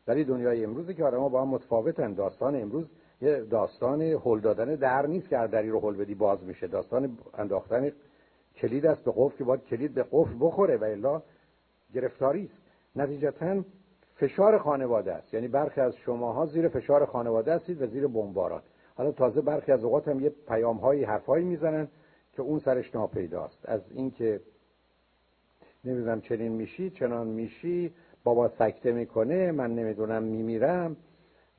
ولی 0.07 0.23
دنیای 0.23 0.65
امروزی 0.65 0.93
که 0.93 1.05
آدم‌ها 1.05 1.29
با 1.29 1.41
هم 1.41 1.47
متفاوتن 1.47 2.13
داستان 2.13 2.61
امروز 2.61 2.85
یه 3.21 3.41
داستان 3.41 4.01
هل 4.01 4.39
دادن 4.39 4.75
در 4.75 5.07
نیست 5.07 5.29
که 5.29 5.47
دری 5.51 5.69
رو 5.69 5.79
هل 5.79 5.95
بدی 5.95 6.15
باز 6.15 6.43
میشه. 6.43 6.67
داستان 6.67 7.17
انداختن 7.37 7.91
کلید 8.55 8.85
است 8.85 9.03
به 9.03 9.13
قفل 9.15 9.37
که 9.37 9.43
باید 9.43 9.63
کلید 9.63 9.93
به 9.93 10.05
قفل 10.11 10.33
بخوره 10.39 10.77
و 10.77 10.83
الا 10.83 11.21
گرفتاری 11.93 12.43
است. 12.45 12.61
نتیجتا 12.95 13.63
فشار 14.15 14.57
خانواده 14.57 15.13
است. 15.13 15.33
یعنی 15.33 15.47
برخی 15.47 15.81
از 15.81 15.95
شماها 15.95 16.45
زیر 16.45 16.67
فشار 16.67 17.05
خانواده 17.05 17.53
هستید 17.53 17.81
و 17.81 17.87
زیر 17.87 18.07
بمباران. 18.07 18.61
حالا 18.95 19.11
تازه 19.11 19.41
برخی 19.41 19.71
از 19.71 19.83
اوقات 19.83 20.07
هم 20.07 20.19
یه 20.19 20.31
پیام 20.47 20.77
هایی 20.77 21.03
حرفایی 21.03 21.45
می‌زنن 21.45 21.87
که 22.33 22.41
اون 22.41 22.59
سرش 22.59 22.95
ناپیداست 22.95 23.69
از 23.69 23.81
اینکه 23.91 24.41
نمی‌دونم 25.85 26.22
چنین 26.22 26.51
میشی 26.51 26.90
چنان 26.90 27.27
میشی 27.27 27.91
بابا 28.24 28.49
سکته 28.49 28.91
می‌کنه 28.91 29.51
من 29.51 29.75
نمی‌دونم 29.75 30.24
میمیرم. 30.24 30.98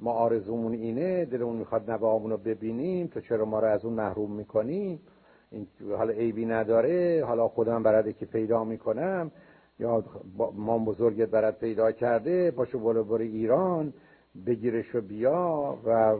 ما 0.00 0.12
آرزومون 0.12 0.72
اینه 0.72 1.24
دلمون 1.24 1.56
می‌خواد 1.56 1.90
نوامون 1.90 2.30
رو 2.30 2.36
ببینیم 2.36 3.06
تو 3.06 3.20
چرا 3.20 3.44
ما 3.44 3.60
رو 3.60 3.66
از 3.66 3.84
اون 3.84 3.94
محروم 3.94 4.32
می‌کنی؟ 4.32 5.00
این 5.50 5.66
حالا 5.96 6.12
عیبی 6.12 6.46
نداره 6.46 7.24
حالا 7.26 7.48
خودم 7.48 7.82
برات 7.82 8.18
که 8.18 8.26
پیدا 8.26 8.64
می‌کنم 8.64 9.30
یا 9.78 10.04
مام 10.54 10.84
بزرگت 10.84 11.28
برات 11.28 11.58
پیدا 11.58 11.92
کرده 11.92 12.50
پاشو 12.50 12.78
بالا 12.78 13.02
بر 13.02 13.18
ایران 13.18 13.92
بگیرش 14.46 14.96
بیا 14.96 15.78
و 15.86 16.16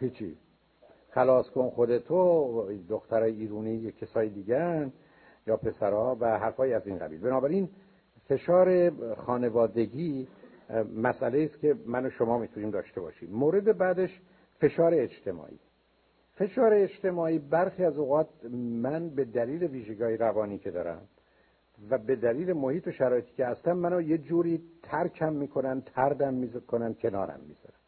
هیچی. 0.00 0.36
خلاص 1.10 1.50
کن 1.50 1.70
خودتو 1.70 2.68
دختر 2.88 3.22
ایرونی 3.22 3.92
کسای 3.92 4.28
دیگه 4.28 4.92
یا 5.46 5.56
پسرها 5.56 6.16
و 6.20 6.38
حرفای 6.38 6.72
از 6.74 6.86
این 6.86 6.98
قبیل 6.98 7.20
بنابراین 7.20 7.68
فشار 8.28 8.90
خانوادگی 9.14 10.28
مسئله 10.96 11.42
است 11.42 11.60
که 11.60 11.74
من 11.86 12.06
و 12.06 12.10
شما 12.10 12.38
می‌تونیم 12.38 12.70
داشته 12.70 13.00
باشیم. 13.00 13.30
مورد 13.30 13.78
بعدش 13.78 14.20
فشار 14.60 14.94
اجتماعی. 14.94 15.58
فشار 16.34 16.74
اجتماعی 16.74 17.38
برخی 17.38 17.84
از 17.84 17.98
اوقات 17.98 18.28
من 18.82 19.08
به 19.08 19.24
دلیل 19.24 19.62
ویژگی 19.62 20.16
روانی 20.16 20.58
که 20.58 20.70
دارم 20.70 21.02
و 21.90 21.98
به 21.98 22.16
دلیل 22.16 22.52
محیط 22.52 22.88
و 22.88 22.90
شرایطی 22.90 23.32
که 23.36 23.46
هستم 23.46 23.72
منو 23.72 24.00
یه 24.00 24.18
جوری 24.18 24.62
ترکم 24.82 25.32
می‌کنن 25.32 25.80
تردم 25.80 26.34
می‌کنن 26.34 26.94
کنارم 26.94 27.40
می‌ذارن. 27.48 27.78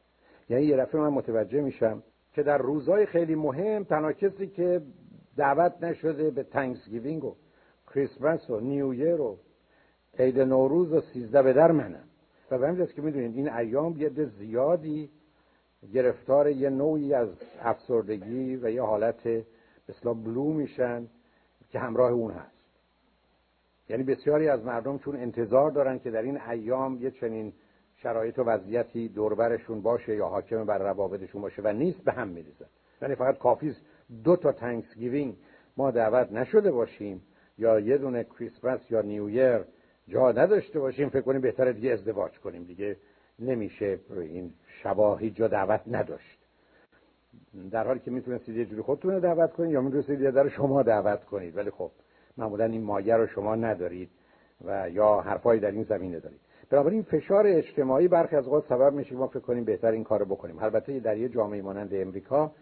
یعنی 0.49 0.65
یه 0.65 0.76
دفعه 0.76 1.00
من 1.00 1.08
متوجه 1.08 1.60
میشم 1.60 2.02
که 2.33 2.42
در 2.42 2.58
روزهای 2.58 3.07
خیلی 3.07 3.34
مهم 3.34 3.84
تنها 3.84 4.12
کسی 4.12 4.47
که 4.47 4.83
دعوت 5.36 5.73
نشده 5.83 6.31
به 6.31 6.42
Thanksgiving 6.42 7.24
و 7.24 7.34
کریسمس 7.94 8.50
و 8.50 8.60
New 8.60 8.86
Year 8.86 9.20
و 9.20 9.39
عید 10.18 10.40
نوروز 10.40 10.92
و 10.92 11.00
سیزده 11.00 11.42
به 11.42 11.52
در 11.52 11.73
منم 11.73 12.05
و 12.50 12.58
به 12.58 12.68
همین 12.68 12.86
که 12.86 13.02
می‌دونید 13.02 13.36
این 13.36 13.50
ایام 13.50 13.97
یه 13.97 14.10
زیادی 14.39 15.10
گرفتار 15.94 16.48
یه 16.48 16.70
نوعی 16.70 17.14
از 17.14 17.28
افسردگی 17.60 18.56
و 18.56 18.70
یه 18.70 18.82
حالت 18.82 19.44
مثلا 19.89 20.14
blue 20.15 20.44
میشن 20.44 21.06
که 21.70 21.78
همراه 21.78 22.12
اون 22.12 22.31
هست. 22.31 22.55
یعنی 23.89 24.02
بسیاری 24.02 24.48
از 24.48 24.64
مردم 24.64 24.98
چون 24.98 25.16
انتظار 25.16 25.70
دارن 25.70 25.98
که 25.98 26.10
در 26.10 26.23
این 26.23 26.40
ایام 26.40 27.02
یه 27.02 27.10
چنین 27.10 27.52
شرایط 27.97 28.39
و 28.39 28.42
وضعیتی 28.42 29.08
دوربرشون 29.08 29.82
باشه 29.82 30.16
یا 30.16 30.26
حاکم 30.26 30.64
بر 30.64 30.78
روابطشون 30.78 31.42
باشه 31.42 31.62
و 31.62 31.73
نیست 31.73 32.05
به 32.05 32.12
هم 32.12 32.28
میریزن. 32.28 32.66
یعنی 33.02 33.14
فقط 33.14 33.39
کافی 33.39 33.76
دو 34.24 34.36
تا 34.36 34.52
Thanksgiving 34.52 35.36
ما 35.76 35.90
دعوت 35.90 36.32
نشده 36.32 36.73
باشیم 36.73 37.23
یا 37.58 37.81
یه 37.81 37.99
دونه 37.99 38.24
کریسمس 38.24 38.91
یا 38.91 39.02
New 39.02 39.27
Year 39.27 39.60
جا 40.08 40.33
نداشته 40.33 40.81
باشیم 40.81 41.08
فکر 41.08 41.20
کنیم 41.20 41.41
بهتره 41.41 41.73
دیگه 41.73 41.91
ازدواج 41.91 42.39
کنیم. 42.39 42.65
دیگه 42.65 42.97
نمیشه 43.39 43.99
این 44.10 44.52
شبا 44.83 45.16
هیچ 45.16 45.34
جا 45.34 45.49
دعوت 45.49 45.81
نداشت. 45.86 46.39
در 47.70 47.86
حالی 47.86 48.00
که 48.00 48.10
می‌تونستید 48.10 48.57
یه 48.57 48.65
جوری 48.65 48.83
خودتون 48.83 49.18
دعوت 49.18 49.52
کنید 49.52 49.70
یا 49.70 49.81
می‌تونستید 49.81 50.20
یه 50.20 50.31
در 50.31 50.49
شما 50.49 50.83
دعوت 50.83 51.24
کنید. 51.24 51.57
ولی 51.57 51.70
خب 51.70 51.91
معمولا 52.36 52.65
این 52.65 52.83
مایه 52.83 53.16
رو 53.16 53.26
شما 53.26 53.55
ندارید 53.55 54.10
و 54.65 54.91
یا 54.91 55.20
حرفایی 55.20 55.60
در 55.60 55.70
این 55.70 55.83
زمینه 55.83 56.20
دارید. 56.20 56.41
بنابراین 56.70 57.02
فشار 57.02 57.47
اجتماعی 57.47 58.08
برخی 58.08 58.36
از 58.36 58.44
اوقات 58.44 58.65
سبب 58.68 58.92
میشه 58.92 59.15
ما 59.15 59.26
فکر 59.26 59.41
کنیم 59.41 59.65
بهتر 59.65 59.91
این 59.91 60.05
کارو 60.05 60.24
بکنیم. 60.24 60.58
البته 60.58 61.00
در 61.00 61.16
یه 61.16 61.28
جامعه 61.28 61.62
مانند 61.62 61.94
امریکا 61.94 62.52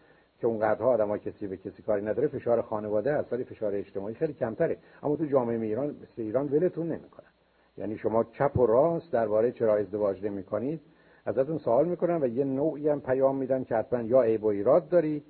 که 0.43 0.49
اونقدرها 0.49 0.91
آدمای 0.91 1.21
کسی 1.21 1.47
به 1.47 1.57
کسی 1.57 1.83
کاری 1.83 2.05
نداره 2.05 2.29
فشار 2.29 2.62
خانواده 2.62 3.12
است 3.12 3.33
ولی 3.33 3.45
فشار 3.45 3.75
اجتماعی 3.75 4.15
خیلی 4.15 4.33
کمتره. 4.33 4.79
اما 5.03 5.17
تو 5.17 5.25
جامعه 5.25 5.61
ایران 5.61 5.89
مثل 5.89 6.23
ایران 6.23 6.49
ولتون 6.49 6.87
نمی‌کنن. 6.87 7.29
یعنی 7.77 7.99
شما 7.99 8.25
چپ 8.25 8.59
و 8.59 8.67
راست 8.67 9.12
درباره 9.12 9.53
چرا 9.53 9.77
ازدواج 9.77 10.25
نمی 10.25 10.43
کنید 10.43 10.81
ازتون 11.27 11.59
سوال 11.59 11.89
می‌کنن 11.89 12.23
و 12.23 12.27
یه 12.27 12.45
نوعی 12.45 12.89
هم 12.89 13.01
پیام 13.01 13.37
میدن 13.37 13.65
که 13.65 13.75
حتما 13.75 14.03
یا 14.03 14.23
عیب 14.23 14.45
و 14.45 14.47
ایراد 14.47 14.89
داری 14.89 15.23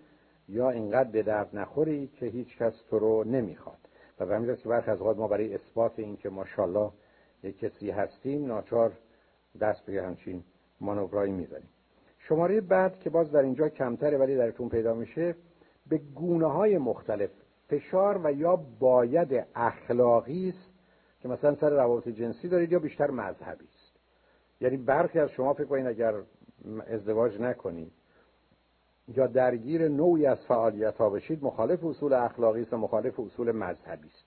یا 0.49 0.71
اینقدر 0.71 1.11
به 1.11 1.23
درد 1.23 1.57
نخوری 1.57 2.07
که 2.07 2.27
هیچ 2.27 2.59
کس 2.59 2.83
تو 2.91 2.99
رو 2.99 3.25
نمی‌خواد. 3.25 3.79
و 4.21 4.27
به 4.27 4.35
همین 4.35 4.57
که 4.57 4.69
برخی 4.69 4.91
از 4.91 5.01
ما 5.01 5.29
برای 5.29 5.55
اثبات 5.55 5.93
این 5.99 6.17
که 6.17 6.29
ماشاءالله 6.29 6.91
یک 7.43 7.59
کسی 7.59 7.91
هستیم 7.91 8.47
ناچار 8.47 8.93
دست 9.61 9.87
به 9.87 10.03
همچین 10.03 10.43
مانورایی 10.81 11.33
می‌زنیم. 11.33 11.72
شماره 12.33 12.61
بعد 12.61 13.01
که 13.01 13.11
باز 13.11 13.31
در 13.33 13.43
اینجا 13.43 13.69
کمتره 13.69 14.19
ولی 14.19 14.37
درتون 14.37 14.69
پیدا 14.69 14.95
میشه 14.95 15.35
به 15.87 15.99
گونه 16.15 16.47
های 16.47 16.79
مختلف 16.79 17.31
فشار 17.69 18.21
و 18.25 18.33
یا 18.33 18.57
باید 18.57 19.47
اخلاقی 19.55 20.49
است 20.49 20.73
که 21.21 21.29
مثلا 21.29 21.55
سر 21.55 21.71
روابط 21.71 22.09
جنسی 22.09 22.49
دارید 22.49 22.73
یا 22.73 22.79
بیشتر 22.79 23.11
مذهبی 23.11 23.65
است. 23.65 23.97
یعنی 24.61 24.77
برخی 24.77 25.19
از 25.19 25.31
شما 25.31 25.55
فکر 25.55 25.65
کنید 25.65 25.87
اگر 25.87 26.15
ازدواج 26.87 27.41
نکنید 27.41 27.93
یا 29.09 29.27
درگیر 29.27 29.89
نوعی 29.89 30.27
از 30.27 30.39
فعالیت 30.49 30.97
ها 30.97 31.11
بشید 31.11 31.45
مخالف 31.45 31.85
اصول 31.85 32.13
اخلاقی 32.13 32.63
است 32.63 32.73
و 32.73 32.77
مخالف 32.77 33.21
اصول 33.21 33.53
مذهبی 33.53 34.09
است. 34.09 34.25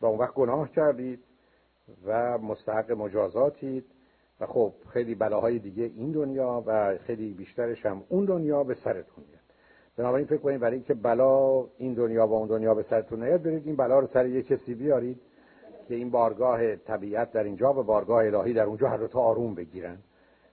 و 0.00 0.06
اون 0.06 0.18
وقت 0.18 0.34
گناه 0.34 0.70
کردید 0.70 1.24
و 2.04 2.38
مستحق 2.38 2.92
مجازاتید. 2.92 3.84
و 4.40 4.46
خب 4.46 4.72
خیلی 4.88 5.14
بلاهای 5.14 5.58
دیگه 5.58 5.84
این 5.84 6.12
دنیا 6.12 6.62
و 6.66 6.98
خیلی 6.98 7.32
بیشترش 7.32 7.86
هم 7.86 8.02
اون 8.08 8.24
دنیا 8.24 8.64
به 8.64 8.74
سرتون 8.74 9.24
میاد. 9.28 9.44
بنابراین 9.96 10.26
فکر 10.26 10.38
کنید 10.38 10.60
برای 10.60 10.74
اینکه 10.74 10.94
بلا 10.94 11.64
این 11.78 11.94
دنیا 11.94 12.26
و 12.26 12.32
اون 12.32 12.48
دنیا 12.48 12.74
به 12.74 12.82
سرتون 12.82 13.22
نیاد 13.22 13.42
برید 13.42 13.66
این 13.66 13.76
بلا 13.76 13.98
رو 13.98 14.06
سر 14.06 14.26
یک 14.26 14.46
کسی 14.46 14.74
بیارید 14.74 15.20
که 15.88 15.94
این 15.94 16.10
بارگاه 16.10 16.76
طبیعت 16.76 17.32
در 17.32 17.44
اینجا 17.44 17.72
و 17.72 17.82
بارگاه 17.82 18.24
الهی 18.24 18.52
در 18.52 18.64
اونجا 18.64 18.88
هر 18.88 19.06
تا 19.06 19.20
آروم 19.20 19.54
بگیرن. 19.54 19.98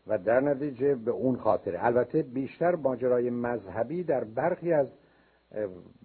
و 0.08 0.18
در 0.18 0.40
نتیجه 0.40 0.96
به 0.96 1.12
اون 1.12 1.36
خاطره. 1.36 1.86
البته 1.86 2.22
بیشتر 2.22 2.76
ماجرای 2.76 3.30
مذهبی 3.30 4.04
در 4.04 4.24
برخی 4.24 4.74
از 4.74 4.88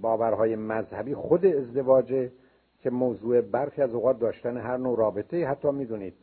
باورهای 0.00 0.56
مذهبی 0.56 1.14
خود 1.14 1.46
ازدواج 1.46 2.30
که 2.80 2.90
موضوع 2.90 3.40
برخی 3.40 3.82
از 3.82 3.94
اوقات 3.94 4.18
داشتن 4.18 4.56
هر 4.56 4.76
نوع 4.76 4.98
رابطه 4.98 5.46
حتی 5.46 5.70
می‌دونید. 5.70 6.14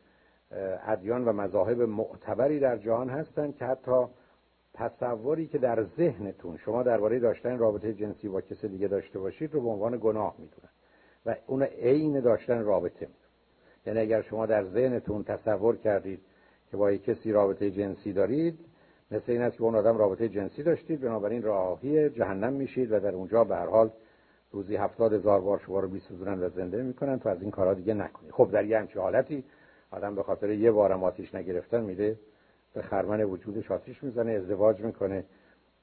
ادیان 0.88 1.26
و 1.26 1.34
مذاهب 1.34 1.82
معتبری 1.82 2.60
در 2.60 2.78
جهان 2.78 3.10
هستند 3.10 3.56
که 3.56 3.66
حتی 3.66 4.06
تصوری 4.74 5.48
که 5.48 5.58
در 5.58 5.84
ذهنتون 5.84 6.58
شما 6.58 6.84
درباره 6.84 7.20
داشتن 7.20 7.58
رابطه 7.58 7.94
جنسی 7.94 8.28
با 8.28 8.42
کسی 8.42 8.68
دیگه 8.68 8.88
داشته 8.88 9.20
باشید 9.20 9.54
رو 9.54 9.62
به 9.62 9.70
عنوان 9.70 9.98
گناه 10.02 10.36
می‌دونن 10.38 10.70
و 11.26 11.36
اون 11.48 11.64
عین 11.64 12.20
داشتن 12.20 12.64
رابطه 12.64 13.08
یعنی 13.86 14.00
اگر 14.00 14.22
شما 14.22 14.46
در 14.46 14.66
ذهنتون 14.66 15.24
تصور 15.24 15.76
کردید 15.76 16.20
که 16.72 16.78
با 16.78 16.92
یک 16.92 17.04
کسی 17.04 17.32
رابطه 17.32 17.72
جنسی 17.72 18.14
دارید 18.14 18.60
مثل 19.12 19.32
این 19.32 19.42
است 19.42 19.58
که 19.58 19.64
اون 19.64 19.76
آدم 19.76 19.98
رابطه 19.98 20.30
جنسی 20.30 20.64
داشتید 20.64 21.02
بنابراین 21.02 21.42
راهی 21.42 22.10
جهنم 22.10 22.54
میشید 22.54 22.92
و 22.92 23.00
در 23.00 23.16
اونجا 23.16 23.44
به 23.44 23.56
هر 23.56 23.66
حال 23.66 23.92
روزی 24.52 24.76
هفتاد 24.76 25.14
هزار 25.14 25.42
بار 25.42 25.60
شما 25.60 25.80
رو 25.80 25.88
بیسوزونن 25.88 26.44
و 26.44 26.50
زنده 26.50 26.84
می‌کنن 26.84 27.20
تو 27.20 27.30
از 27.30 27.42
این 27.42 27.52
کارا 27.52 27.74
دیگه 27.74 27.94
نکنید. 27.94 28.32
خب 28.32 28.52
در 28.52 28.66
یه 28.66 28.88
حالتی 28.96 29.44
آدم 29.94 30.16
به 30.16 30.24
خاطر 30.24 30.50
یه 30.50 30.72
بارم 30.72 31.04
آتیش 31.04 31.36
نگرفتن 31.36 31.82
میده 31.82 32.20
به 32.74 32.82
خرمن 32.82 33.24
وجودش 33.24 33.72
آتیش 33.72 34.04
می‌زنه 34.04 34.32
ازدواج 34.32 34.82
می‌کنه 34.82 35.26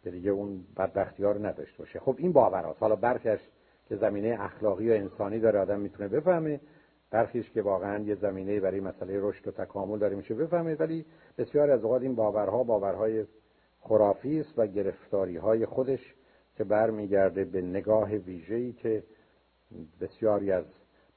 که 0.03 0.11
دیگه 0.11 0.31
اون 0.31 0.65
بدبختی 0.77 1.25
ها 1.25 1.33
رو 1.33 1.47
نداشته 1.47 1.79
باشه. 1.79 2.01
خب 2.01 2.15
این 2.19 2.33
باوراست 2.33 2.81
حالا 2.81 2.97
برکش 2.97 3.41
که 3.89 3.97
زمینه 3.97 4.37
اخلاقی 4.41 4.91
و 4.91 4.93
انسانی 4.93 5.41
داره 5.41 5.59
آدم 5.59 5.81
می‌تونه 5.81 6.09
بفهمه. 6.09 6.61
برخیش 7.11 7.51
که 7.51 7.63
واقعا 7.63 8.03
یه 8.05 8.15
زمینه 8.15 8.61
برای 8.61 8.81
مسئله 8.81 9.19
رشد 9.21 9.49
و 9.49 9.51
تکامل 9.51 9.99
داره 9.99 10.17
میشه 10.17 10.35
بفهمه. 10.35 10.75
ولی 10.75 11.05
بسیار 11.39 11.71
از 11.71 11.85
اوقات 11.85 12.03
این 12.03 12.15
باورها 12.15 12.63
باورهای 12.63 13.25
خرافی 13.81 14.41
است 14.41 14.55
و 14.57 14.67
گرفتاری 14.67 15.37
های 15.37 15.67
خودش 15.67 16.15
که 16.57 16.65
برمیگرده 16.65 17.45
به 17.45 17.63
نگاه 17.63 18.15
ویژه‌ای 18.15 18.73
که 18.73 19.03
بسیاری 20.01 20.53
از 20.53 20.65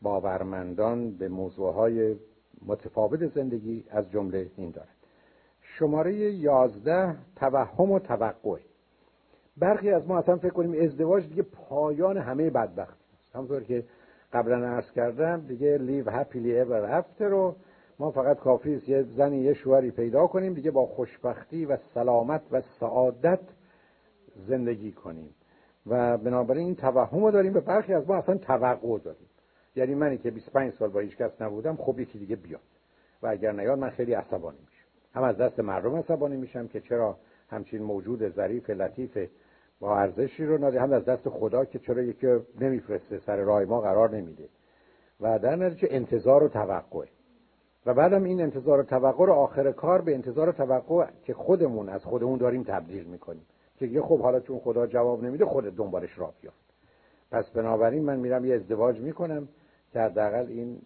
باورمندان 0.01 1.11
به 1.11 1.27
موضوعهای 1.29 2.15
متفاوت 2.67 3.25
زندگی 3.25 3.85
از 3.89 4.11
جمله 4.11 4.51
این 4.57 4.71
دارد. 4.71 4.87
شماره 5.61 6.13
یازده 6.15 7.15
توهم 7.35 7.91
و 7.91 7.99
توقع. 7.99 8.59
برخی 9.57 9.91
از 9.91 10.07
ما 10.07 10.17
اصلا 10.17 10.37
فکر 10.37 10.53
کنیم 10.53 10.83
ازدواج 10.83 11.27
دیگه 11.27 11.43
پایان 11.43 12.17
همه 12.17 12.49
بدبختی 12.49 13.03
است. 13.19 13.35
همونطور 13.35 13.63
که 13.63 13.83
قبلا 14.33 14.67
عرض 14.67 14.91
کردم 14.91 15.41
دیگه 15.47 15.77
لیو 15.77 16.09
هپیلی 16.09 16.59
اور 16.59 16.85
افتر 16.85 17.27
رو 17.27 17.55
ما 17.99 18.11
فقط 18.11 18.39
کافی 18.39 18.75
است 18.75 18.89
یه 18.89 19.03
زنی 19.03 19.37
یه 19.37 19.53
شوهری 19.53 19.91
پیدا 19.91 20.27
کنیم 20.27 20.53
دیگه 20.53 20.71
با 20.71 20.85
خوشبختی 20.85 21.65
و 21.65 21.77
سلامت 21.93 22.41
و 22.51 22.61
سعادت 22.61 23.39
زندگی 24.47 24.91
کنیم. 24.91 25.29
و 25.87 26.17
بنابراین 26.17 26.65
این 26.65 26.75
توهم 26.75 27.23
رو 27.23 27.31
داریم 27.31 27.53
به 27.53 27.59
برخی 27.59 27.93
از 27.93 28.09
ما 28.09 28.15
اصلا 28.15 28.37
توقع 28.37 28.99
داریم. 28.99 29.27
یعنی 29.75 29.95
منی 29.95 30.17
که 30.17 30.31
25 30.31 30.73
سال 30.73 30.89
با 30.89 30.99
هیچ 30.99 31.17
کس 31.17 31.41
نبودم 31.41 31.75
خب 31.75 31.99
یکی 31.99 32.19
دیگه 32.19 32.35
بیاد. 32.35 32.61
و 33.21 33.27
اگر 33.27 33.51
نیاد 33.51 33.79
من 33.79 33.89
خیلی 33.89 34.13
عصبانی 34.13 34.57
میشم. 34.59 34.87
هم 35.13 35.23
از 35.23 35.37
دست 35.37 35.59
مردم 35.59 35.95
عصبانی 35.95 36.37
میشم 36.37 36.67
که 36.67 36.81
چرا 36.81 37.17
همچین 37.49 37.83
موجود 37.83 38.29
ظریف 38.29 38.69
لطیف 38.69 39.17
با 39.79 39.97
ارزشی 39.97 40.45
رو 40.45 40.57
ناده 40.57 40.81
هم 40.81 40.93
از 40.93 41.05
دست 41.05 41.29
خدا 41.29 41.65
که 41.65 41.79
چرا 41.79 42.01
یکی 42.01 42.27
نمیفرسته 42.61 43.19
سر 43.19 43.35
راه 43.35 43.65
ما 43.65 43.81
قرار 43.81 44.15
نمیده. 44.15 44.49
و 45.21 45.39
در 45.39 45.55
نتیجه 45.55 45.87
انتظار 45.91 46.43
و 46.43 46.47
توقع. 46.47 47.05
و 47.85 47.93
بعدم 47.93 48.23
این 48.23 48.41
انتظار 48.41 48.79
و 48.79 48.83
توقع 48.83 49.25
رو 49.25 49.33
آخر 49.33 49.71
کار 49.71 50.01
به 50.01 50.13
انتظار 50.13 50.49
و 50.49 50.51
توقع 50.51 51.07
که 51.23 51.33
خودمون 51.33 51.89
از 51.89 52.03
خودمون 52.03 52.37
داریم 52.37 52.63
تبدیل 52.63 53.03
می‌کنیم. 53.03 53.45
که 53.79 53.85
یه 53.85 54.01
خب 54.01 54.19
حالا 54.19 54.39
چون 54.39 54.59
خدا 54.59 54.87
جواب 54.87 55.23
نمیده 55.23 55.45
خودت 55.45 55.75
دنبالش 55.75 56.17
راه 56.17 56.33
بیافت. 56.41 56.63
پس 57.31 57.49
بنابراین 57.49 58.03
من 58.03 58.19
میرم 58.19 58.45
یه 58.45 58.55
ازدواج 58.55 58.99
می‌کنم. 58.99 59.47
که 59.93 59.99
حداقل 59.99 60.45
این 60.47 60.81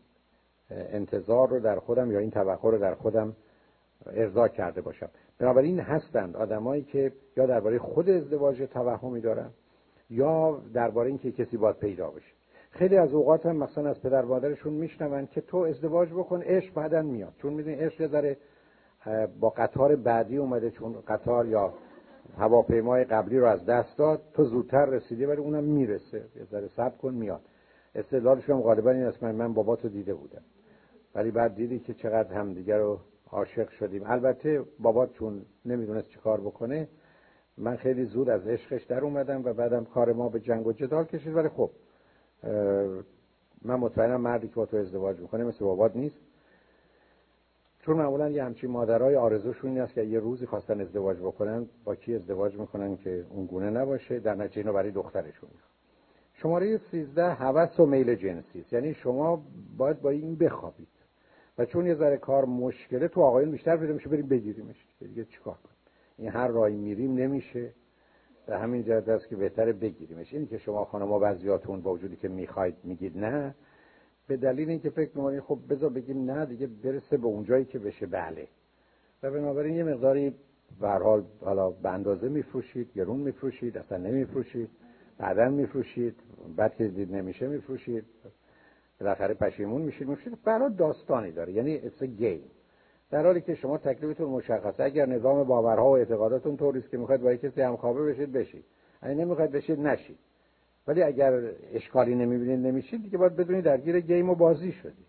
انتظار 0.72 1.50
رو 1.50 1.60
در 1.60 1.80
خودم 1.80 2.11
یا 2.11 2.19
این 2.19 2.32
توقع 2.32 2.72
رو 2.72 2.77
در 2.77 2.95
خودم 2.95 3.36
ارضا 4.06 4.48
کرده 4.48 4.82
باشم. 4.82 5.10
بنابراین 5.40 5.80
هستند 5.80 6.36
آدمایی 6.36 6.84
که 6.84 7.11
یا 7.38 7.45
درباره 7.45 7.80
خود 7.80 8.10
ازدواج 8.10 8.61
توهمی 8.74 9.22
دارن 9.22 9.50
یا 10.10 10.61
درباره 10.74 11.10
اینکه 11.10 11.32
کسی 11.32 11.58
باید 11.58 11.76
پیدا 11.76 12.10
بشه. 12.10 12.32
خیلی 12.72 12.98
از 12.98 13.14
اوقات 13.14 13.45
هم 13.45 13.56
مثلا 13.56 13.90
از 13.90 14.02
پدر 14.02 14.22
مادرشون 14.22 14.74
میشنون 14.74 15.26
که 15.26 15.42
تو 15.42 15.58
ازدواج 15.58 16.10
بکن 16.10 16.42
عشق 16.42 16.74
بعدن 16.74 17.06
میاد. 17.06 17.34
چون 17.42 17.53
می‌دونی 17.53 17.76
عشق 17.76 18.02
یه 18.02 18.38
با 19.40 19.50
قطار 19.50 19.95
بعدی 19.95 20.38
اومده 20.38 20.72
چون 20.72 20.95
قطار 21.08 21.48
یا 21.48 21.74
هواپیمای 22.38 23.03
قبلی 23.03 23.40
رو 23.40 23.45
از 23.45 23.66
دست 23.66 23.98
داد 23.98 24.22
تو 24.34 24.44
زودتر 24.44 24.86
رسیدی 24.86 25.26
ولی 25.26 25.42
اونم 25.42 25.64
می‌رسه. 25.64 26.22
یه 26.36 26.44
ذره 26.52 26.68
صبر 26.68 26.98
کن 26.98 27.14
میاد. 27.14 27.42
استدلالش 27.96 28.50
هم 28.50 28.62
غالبا 28.62 28.92
این 28.92 29.04
است 29.04 29.24
من 29.24 29.54
باباتو 29.54 29.90
دیده 29.90 30.14
بودم. 30.14 30.42
ولی 31.16 31.32
بعد 31.32 31.56
دیدی 31.56 31.80
که 31.80 31.94
چقدر 31.94 32.34
همدیگه 32.34 32.78
رو 32.78 33.00
عاشق 33.32 33.70
شدیم. 33.70 34.04
البته 34.06 34.64
بابا 34.80 35.08
چون 35.08 35.42
نمی‌دونست 35.66 36.10
چه 36.10 36.20
کار 36.20 36.42
بکنه. 36.42 36.88
من 37.58 37.76
خیلی 37.76 38.06
زود 38.06 38.30
از 38.30 38.48
عشقش 38.48 38.84
در 38.84 39.00
اومدم 39.00 39.44
و 39.44 39.54
بعدم 39.54 39.86
کار 39.86 40.14
ما 40.14 40.30
به 40.30 40.40
جنگ 40.40 40.68
و 40.68 40.74
جدال 40.74 41.06
کشید. 41.06 41.36
ولی 41.36 41.50
خب 41.50 41.70
من 43.62 43.76
مطمئنم 43.76 44.22
مردی 44.22 44.48
که 44.48 44.56
با 44.56 44.66
تو 44.66 44.78
ازدواج 44.78 45.20
می‌کنه 45.20 45.44
مثل 45.44 45.66
بابات 45.66 45.96
نیست. 45.96 46.18
چون 47.80 47.98
معمولا 47.98 48.30
یه 48.30 48.44
همچین 48.44 48.72
مادرای 48.72 49.16
آرزوشون 49.16 49.70
این 49.70 49.82
است 49.82 49.94
که 49.94 50.04
یه 50.04 50.20
روزی 50.20 50.46
خواستن 50.46 50.82
ازدواج 50.82 51.18
بکنن 51.18 51.66
با 51.84 51.96
کی 51.96 52.16
ازدواج 52.16 52.56
می‌کنن 52.56 52.98
که 52.98 53.26
اون 53.30 53.46
گونه 53.46 53.70
نباشه. 53.70 54.20
در 54.20 54.36
نتیجه 54.36 54.72
برای 54.72 54.92
دخترشون 54.92 55.50
شماره 56.42 56.78
13 56.92 57.34
هوس 57.34 57.80
و 57.80 57.86
میل 57.86 58.16
جنسی 58.16 58.60
است 58.60 58.74
یعنی 58.74 58.94
شما 58.94 59.44
باید 59.78 60.02
با 60.02 60.10
این 60.10 60.36
بخوابید. 60.36 60.88
و 61.58 61.66
چون 61.66 61.86
یه 61.86 61.96
ذره 61.96 62.18
کار 62.18 62.46
مشکله 62.46 63.08
تو 63.08 63.22
آقایون 63.22 63.52
بیشتر 63.52 63.78
پیدا 63.78 63.94
میشه 63.94 64.10
بریم 64.10 64.28
بگیریمش. 64.28 64.86
دیگه 65.00 65.26
چیکار 65.26 65.54
کنیم؟ 65.54 65.78
این 66.18 66.30
هر 66.30 66.48
راهی 66.48 66.76
میریم 66.76 67.16
نمیشه. 67.16 67.72
به 68.48 68.58
همین 68.58 68.84
جهت 68.84 69.10
است 69.10 69.28
که 69.28 69.36
بهتره 69.36 69.74
بگیریمش. 69.74 70.34
اینی 70.34 70.46
که 70.46 70.58
شما 70.58 70.86
خانم‌ها 70.86 71.20
بعضیاتون 71.20 71.82
با 71.82 71.94
وجودی 71.94 72.16
که 72.16 72.28
می‌خواید 72.28 72.76
میگید 72.84 73.18
نه. 73.18 73.56
به 74.28 74.38
دلیل 74.38 74.70
اینکه 74.70 74.90
فکر 74.90 75.12
می‌کنید 75.16 75.40
خب 75.40 75.60
بذار 75.70 75.90
بگیم 75.90 76.32
نه 76.32 76.46
دیگه 76.46 76.68
برسه 76.68 77.18
به 77.18 77.28
اونجایی 77.28 77.66
که 77.66 77.80
بشه. 77.80 78.06
بله. 78.06 78.48
و 79.24 79.32
بنابراین 79.32 79.76
یه 79.76 79.84
مقداری 79.84 80.34
به 80.82 80.90
حال 80.90 81.24
حالا 81.42 81.70
به 81.70 81.90
اندازه 81.90 82.30
میفروشید 82.30 82.94
گرون 82.94 83.20
میفروشید 83.20 83.78
اصلا 83.78 83.98
نمیفروشید. 83.98 84.70
بعدا 85.18 85.50
میفروشید 85.50 86.16
بعد 86.56 86.76
که 86.76 86.88
دید 86.88 87.16
نمیشه 87.16 87.48
میفروشید. 87.48 88.06
بالاخره 89.00 89.34
پشیمون 89.34 89.82
میشید. 89.82 90.08
میفروشید 90.08 90.44
برای 90.44 90.74
داستانی 90.74 91.32
داره. 91.32 91.54
یعنی 91.54 91.80
it's 91.80 92.04
game. 92.22 92.50
در 93.12 93.26
حالی 93.26 93.42
که 93.42 93.56
شما 93.56 93.78
تکلیفتون 93.78 94.30
مشخصه. 94.30 94.84
اگر 94.84 95.06
نظام 95.06 95.44
باورها 95.44 95.90
و 95.90 95.98
اعتقاداتون 95.98 96.58
طوری 96.58 96.80
است 96.80 96.90
که 96.90 96.98
می‌خواید 96.98 97.22
با 97.22 97.36
کسی 97.36 97.62
همخوابه 97.62 98.04
بشید 98.04 98.32
بشید. 98.32 98.64
اگه 99.02 99.16
نمی‌خواید 99.16 99.52
بشید 99.52 99.80
نشید. 99.80 100.18
ولی 100.88 101.04
اگر 101.04 101.42
اشکالی 101.74 102.16
نمی‌بینید 102.16 102.66
نمیشید 102.68 103.04
دیگه 103.04 103.18
باید 103.18 103.36
بدونید 103.36 103.64
درگیر 103.64 104.00
گیم 104.00 104.30
و 104.30 104.36
بازی 104.36 104.72
شدید. 104.72 105.08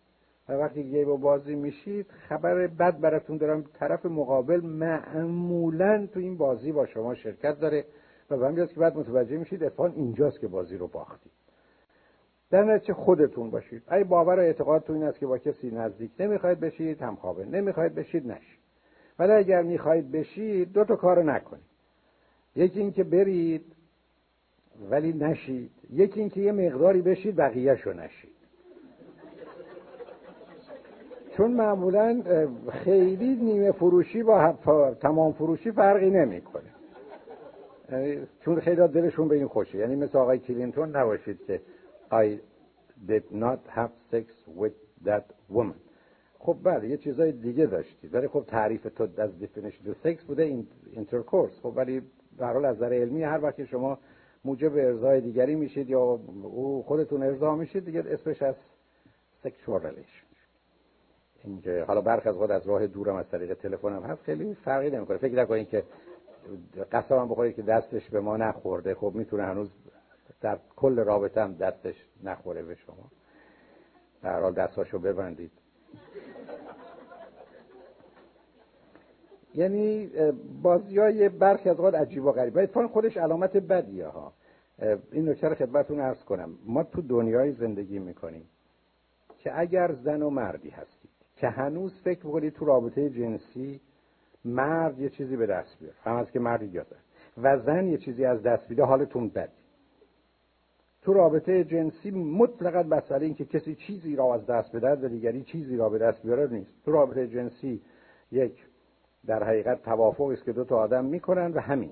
و 0.48 0.52
وقتی 0.52 0.82
گیم 0.84 1.08
و 1.08 1.16
بازی 1.16 1.54
میشید 1.54 2.06
خبر 2.28 2.66
بد 2.66 3.00
براتون 3.00 3.36
دارم. 3.36 3.64
طرف 3.78 4.06
مقابل 4.06 4.60
معمولا 4.60 6.06
تو 6.06 6.20
این 6.20 6.36
بازی 6.36 6.72
با 6.72 6.86
شما 6.86 7.14
شرکت 7.14 7.60
داره. 7.60 7.84
و 8.30 8.52
به 8.52 8.66
که 8.66 8.80
بعد 8.80 8.96
متوجه 8.96 9.36
میشید 9.36 9.64
اتفاقا 9.64 9.92
اینجاست 9.96 10.40
که 10.40 10.48
بازی 10.48 10.76
رو 10.76 10.86
باختید 10.86 11.32
در 12.50 12.64
نتیجه 12.64 12.94
خودتون 12.94 13.50
باشید. 13.50 13.82
ای 13.92 14.04
باور 14.04 14.36
و 14.36 14.42
اعتقاد 14.42 14.84
تو 14.84 14.92
این 14.92 15.02
است 15.02 15.18
که 15.18 15.26
با 15.26 15.38
کسی 15.38 15.70
نزدیک 15.70 16.10
نمی‌خواید 16.20 16.60
بشید 16.60 17.02
هم 17.02 17.16
خوابه 17.16 17.44
نمی‌خواید 17.44 17.94
بشید 17.94 18.30
نشید. 18.30 18.58
ولی 19.18 19.32
اگر 19.32 19.62
می‌خواید 19.62 20.12
بشید 20.12 20.72
دو 20.72 20.84
تا 20.84 20.96
کارو 20.96 21.22
نکنید. 21.22 21.62
یکی 22.56 22.80
اینکه 22.80 23.04
برید 23.04 23.64
ولی 24.90 25.12
نشید. 25.12 25.70
یکی 25.90 26.20
اینکه 26.20 26.40
یه 26.40 26.52
مقداری 26.52 27.02
بشید 27.02 27.36
بقیهشو 27.36 27.92
نشید. 27.92 28.30
چون 31.36 31.50
معمولا 31.50 32.22
خیلی 32.72 33.36
نیمه 33.36 33.72
فروشی 33.72 34.22
با 34.22 34.52
تمام 35.00 35.32
فروشی 35.32 35.72
فرقی 35.72 36.10
نمی‌کنه. 36.10 36.77
چون 38.40 38.60
خیلی 38.60 38.88
دلشون 38.88 39.28
به 39.28 39.34
این 39.34 39.48
خوشه. 39.48 39.78
یعنی 39.78 39.96
مثل 39.96 40.18
آقای 40.18 40.38
کلینتون 40.38 40.96
نباشید 40.96 41.46
که 41.46 41.60
I 42.10 42.38
did 43.08 43.34
not 43.34 43.76
have 43.76 44.14
sex 44.14 44.24
with 44.60 45.06
that 45.06 45.54
woman. 45.54 45.76
خب 46.38 46.56
بله 46.62 46.88
یه 46.88 46.96
چیزای 46.96 47.32
دیگه 47.32 47.66
داشتی. 47.66 48.08
ولی 48.08 48.28
خب 48.28 48.44
تعریف 48.46 48.86
تو 48.96 49.08
از 49.16 49.30
definition 49.40 49.92
سکس 50.04 50.24
بوده 50.24 50.62
intercourse 50.92 51.60
خب 51.62 51.72
ولی 51.76 52.02
به 52.38 52.46
حال 52.46 52.64
از 52.64 52.76
نظر 52.76 52.92
علمی 52.92 53.22
هر 53.22 53.40
وقت 53.42 53.64
شما 53.64 53.98
موجب 54.44 54.76
ارزای 54.76 55.20
دیگری 55.20 55.54
میشید 55.54 55.90
یا 55.90 56.00
او 56.42 56.82
خودتون 56.86 57.22
ارضا 57.22 57.54
میشید 57.54 57.84
دیگه 57.84 58.04
اسمش 58.06 58.42
از 58.42 58.54
sexual 59.44 59.82
relation 59.82 60.28
اینکه 61.44 61.84
حالا 61.86 62.00
برخ 62.00 62.26
از 62.26 62.34
خود 62.34 62.50
از 62.50 62.66
راه 62.66 62.86
دورم 62.86 63.16
از 63.16 63.28
طریق 63.28 63.54
تلفنم 63.54 64.02
هست 64.02 64.22
خیلی 64.22 64.54
فرقی 64.54 64.90
نمی‌کنه. 64.90 65.16
فکر 65.16 65.34
نکنید 65.34 65.68
که 65.68 65.84
قسم 66.92 67.28
بخورید 67.28 67.56
که 67.56 67.62
دستش 67.62 68.10
به 68.10 68.20
ما 68.20 68.36
نخورده. 68.36 68.94
خب 68.94 69.12
می‌تونه 69.14 69.42
هنوز 69.42 69.70
در 70.40 70.58
کل 70.76 70.98
رابطه 70.98 71.42
هم 71.42 71.54
دستش 71.54 71.94
نخوره 72.24 72.62
به 72.62 72.74
شما. 72.74 73.10
در 74.22 74.40
حال 74.40 74.52
دستاشو 74.52 74.98
ببندید. 74.98 75.50
یعنی 79.54 80.10
بازی 80.62 80.98
های 80.98 81.28
برخی 81.28 81.68
از 81.68 81.76
اوقات 81.76 81.94
عجیب 81.94 82.24
و 82.24 82.32
غریب. 82.32 82.58
اتفاقا 82.58 82.88
خودش 82.88 83.16
علامت 83.16 83.56
بدیه 83.56 84.06
ها. 84.06 84.32
این 85.12 85.28
نکته 85.28 85.48
رو 85.48 85.54
خدمتتون 85.54 86.00
عرض 86.00 86.24
کنم. 86.24 86.58
ما 86.66 86.82
تو 86.82 87.02
دنیای 87.02 87.52
زندگی 87.52 87.98
می‌کنیم 87.98 88.48
که 89.38 89.60
اگر 89.60 89.92
زن 89.92 90.22
و 90.22 90.30
مردی 90.30 90.70
هستید 90.70 91.10
که 91.36 91.48
هنوز 91.48 92.00
فکر 92.04 92.20
بکنید 92.20 92.52
تو 92.52 92.64
رابطه 92.64 93.10
جنسی 93.10 93.80
مرد 94.48 94.98
یه 94.98 95.08
چیزی 95.08 95.36
به 95.36 95.46
دست 95.46 95.78
بیار 95.80 95.94
هم 96.04 96.16
از 96.16 96.30
که 96.30 96.40
مردی 96.40 96.66
یا 96.66 96.84
و 97.42 97.58
زن 97.58 97.86
یه 97.86 97.98
چیزی 97.98 98.24
از 98.24 98.42
دست 98.42 98.68
بیده 98.68 98.84
حالتون 98.84 99.28
بد. 99.28 99.48
تو 101.02 101.12
رابطه 101.12 101.64
جنسی 101.64 102.10
مطلقا 102.10 102.82
مسئله 102.82 103.24
این 103.26 103.34
که 103.34 103.44
کسی 103.44 103.74
چیزی 103.74 104.16
را 104.16 104.34
از 104.34 104.46
دست 104.46 104.76
بدهد 104.76 105.04
و 105.04 105.08
دیگری 105.08 105.42
چیزی 105.42 105.76
را 105.76 105.88
به 105.88 105.98
دست 105.98 106.22
بیاره 106.22 106.46
نیست. 106.46 106.70
تو 106.84 106.92
رابطه 106.92 107.26
جنسی 107.26 107.80
یک 108.32 108.52
در 109.26 109.44
حقیقت 109.44 109.82
توافقی 109.82 110.34
است 110.34 110.44
که 110.44 110.52
دو 110.52 110.64
تا 110.64 110.76
آدم 110.76 111.04
می‌کنن 111.04 111.52
و 111.52 111.60
همین. 111.60 111.90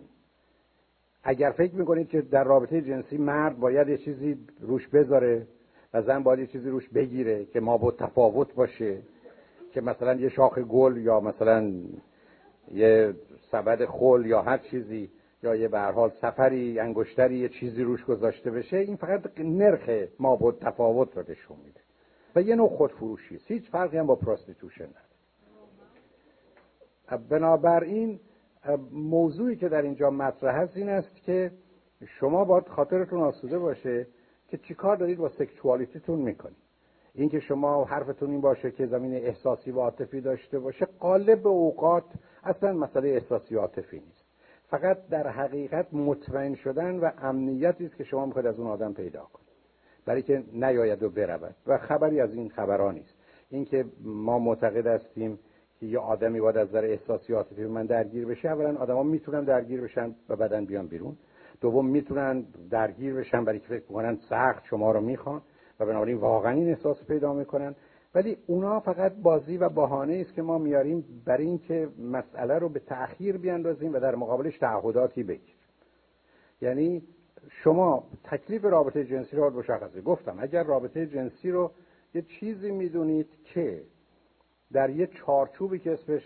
اگر 1.23 1.51
فکر 1.51 1.75
می‌کنید 1.75 2.09
که 2.09 2.21
در 2.21 2.45
رابطه 2.45 2.81
جنسی 2.81 3.19
مرد 3.19 3.59
باید 3.59 3.89
یه 3.89 3.99
چیزی 3.99 4.39
روش 4.61 4.89
بذاره 4.89 5.47
و 5.95 6.03
زن 6.03 6.23
باید 6.23 6.39
یه 6.39 6.47
چیزی 6.47 6.71
روش 6.71 6.89
بگیره 6.89 7.45
که 7.45 7.61
ما 7.61 7.79
با 7.79 7.91
تفاوت 7.91 8.55
باشه 8.55 8.99
که 9.73 9.81
مثلا 9.81 10.15
یه 10.15 10.29
شاخ 10.29 10.59
گل 10.59 10.97
یا 10.97 11.21
مثلا 11.21 11.73
یه 12.73 13.15
سبد 13.51 13.85
گل 13.85 14.23
یا 14.27 14.43
هر 14.43 14.59
چیزی 14.59 15.11
یا 15.43 15.55
یه 15.55 15.69
به 15.69 15.81
حال 15.81 16.11
سفری 16.11 16.79
انگشتری 16.79 17.39
یه 17.39 17.49
چیزی 17.49 17.83
روش 17.83 18.05
گذاشته 18.05 18.51
بشه 18.51 18.77
این 18.77 18.97
فقط 18.97 19.41
نرخ 19.41 20.09
ما 20.21 20.37
با 20.37 20.53
تفاوت 20.53 21.17
رو 21.17 21.23
نشون 21.29 21.57
میده. 21.65 21.81
و 22.37 22.43
یه 22.43 22.55
نوع 22.55 22.69
خودفروشی 22.69 23.37
است. 23.37 23.51
هیچ 23.51 23.71
فرقی 23.71 23.99
هم 23.99 24.07
با 24.07 24.17
prostitution 24.17 24.85
نداره. 24.85 25.07
بنابراین 27.29 28.21
موضوعی 28.93 29.57
که 29.57 29.69
در 29.69 29.83
اینجا 29.83 30.11
مطرح 30.11 30.57
هست 30.57 30.77
این 30.77 30.89
است 30.89 31.17
که 31.17 31.53
شما 32.07 32.45
باید 32.45 32.69
خاطرتون 32.69 33.21
آسوده 33.21 33.59
باشه 33.59 34.07
که 34.49 34.59
چیکار 34.59 34.97
دارید 34.97 35.19
با 35.19 35.29
sexuality 35.29 35.96
تون 35.96 36.19
می‌کنید. 36.19 36.66
اینکه 37.17 37.41
شما 37.41 37.85
حرفتون 37.85 38.31
این 38.31 38.41
باشه 38.41 38.71
که 38.71 38.87
زمین 38.87 39.15
احساسی 39.15 39.71
و 39.71 39.81
عاطفی 39.81 40.21
داشته 40.21 40.59
باشه 40.59 40.87
غالب 41.01 41.47
اوقات 41.47 42.05
اصلا 42.45 42.73
مسئله 42.73 43.09
احساسی 43.09 43.55
و 43.55 43.61
عاطفی 43.61 44.01
نیست. 44.01 44.25
فقط 44.71 45.09
در 45.09 45.29
حقیقت 45.29 45.95
مطمئن 45.95 46.55
شدن 46.55 46.99
و 46.99 47.11
امنیتی 47.19 47.87
است 47.87 47.97
که 47.97 48.05
شما 48.05 48.27
می‌خواید 48.27 48.47
از 48.47 48.59
اون 48.59 48.69
آدم 48.69 48.93
پیدا 48.93 49.21
کنید. 49.33 49.47
برای 50.07 50.23
که 50.23 50.43
نیاید 50.53 51.03
و 51.03 51.11
برود. 51.11 51.55
و 51.67 51.79
خبری 51.79 52.21
از 52.21 52.35
این 52.35 52.49
خبران 52.49 52.95
نیست. 52.95 53.15
اینکه 53.51 53.85
ما 54.05 54.39
معتقد 54.39 54.87
هستیم 54.87 55.39
که 55.81 55.87
یه 55.87 55.99
آدمی 55.99 56.41
باید 56.41 56.57
از 56.57 56.69
نظر 56.69 56.85
احساسی 56.85 57.33
عاطفی 57.33 57.65
من 57.65 57.87
درگیر 57.87 58.27
بشه 58.27 58.49
اولا 58.49 58.77
آدما 58.79 59.03
می‌تونن 59.03 59.45
درگیر 59.45 59.81
بشن 59.81 60.15
و 60.29 60.37
بعدن 60.37 60.65
بیان 60.65 60.87
بیرون. 60.87 61.17
دوم 61.61 61.87
می‌تونن 61.87 62.45
درگیر 62.71 63.15
بشن 63.15 63.45
برای 63.45 63.59
که 63.59 63.69
فکر 63.69 63.85
کنن 63.85 64.17
سخت 64.17 64.65
شما 64.65 64.93
رو 64.93 65.01
می‌خوان. 65.01 65.43
و 65.81 65.87
بنابراین 65.87 66.17
واقعا 66.17 66.53
این 66.53 66.69
احساس 66.69 67.05
پیدا 67.05 67.33
می‌کنن. 67.33 67.75
ولی 68.15 68.37
اونا 68.47 68.81
فقط 68.81 69.13
بازی 69.23 69.57
و 69.57 69.69
بهانه 69.69 70.15
است 70.15 70.35
که 70.35 70.43
ما 70.43 70.59
میاریم 70.59 71.23
برای 71.25 71.47
اینکه 71.47 71.89
مسئله 71.99 72.59
رو 72.59 72.69
به 72.69 72.81
تأخیر 72.81 73.39
بیاندازیم 73.39 73.95
و 73.95 74.01
در 74.01 74.15
مقابلش 74.15 74.59
تعهداتی 74.59 75.23
بگیریم. 75.23 75.55
یعنی 76.63 77.03
شما 77.51 78.05
تکلیف 78.25 78.65
رابطه 78.65 79.05
جنسی 79.05 79.37
رو 79.37 79.51
مشخصه. 79.51 80.01
گفتم 80.01 80.37
اگر 80.41 80.63
رابطه 80.63 81.07
جنسی 81.07 81.51
رو 81.51 81.71
یه 82.15 82.23
چیزی 82.23 82.71
می‌دونید 82.71 83.29
که 83.45 83.83
در 84.73 84.91
یه 84.91 85.07
چارچوبی 85.07 85.79
که 85.79 85.93
اسمش 85.93 86.23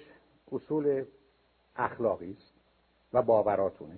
اصول 0.52 1.04
اخلاقی 1.76 2.36
است 2.38 2.52
و 3.12 3.22
باوراتونه 3.22 3.96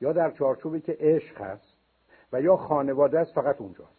یا 0.00 0.12
در 0.12 0.30
چارچوبی 0.30 0.80
که 0.80 0.96
عشق 1.00 1.40
هست 1.40 1.76
و 2.32 2.40
یا 2.42 2.56
خانواده 2.56 3.18
است 3.18 3.32
فقط 3.32 3.60
اونجاست. 3.60 3.95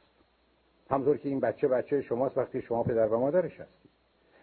همطور 0.90 1.18
که 1.18 1.30
این 1.30 1.40
بچه 1.40 1.68
بچه 1.68 2.02
شماست 2.02 2.38
وقتی 2.38 2.62
شما 2.62 2.84
پدر 2.84 3.08
و 3.08 3.20
مادرش 3.20 3.60
هستید. 3.60 3.92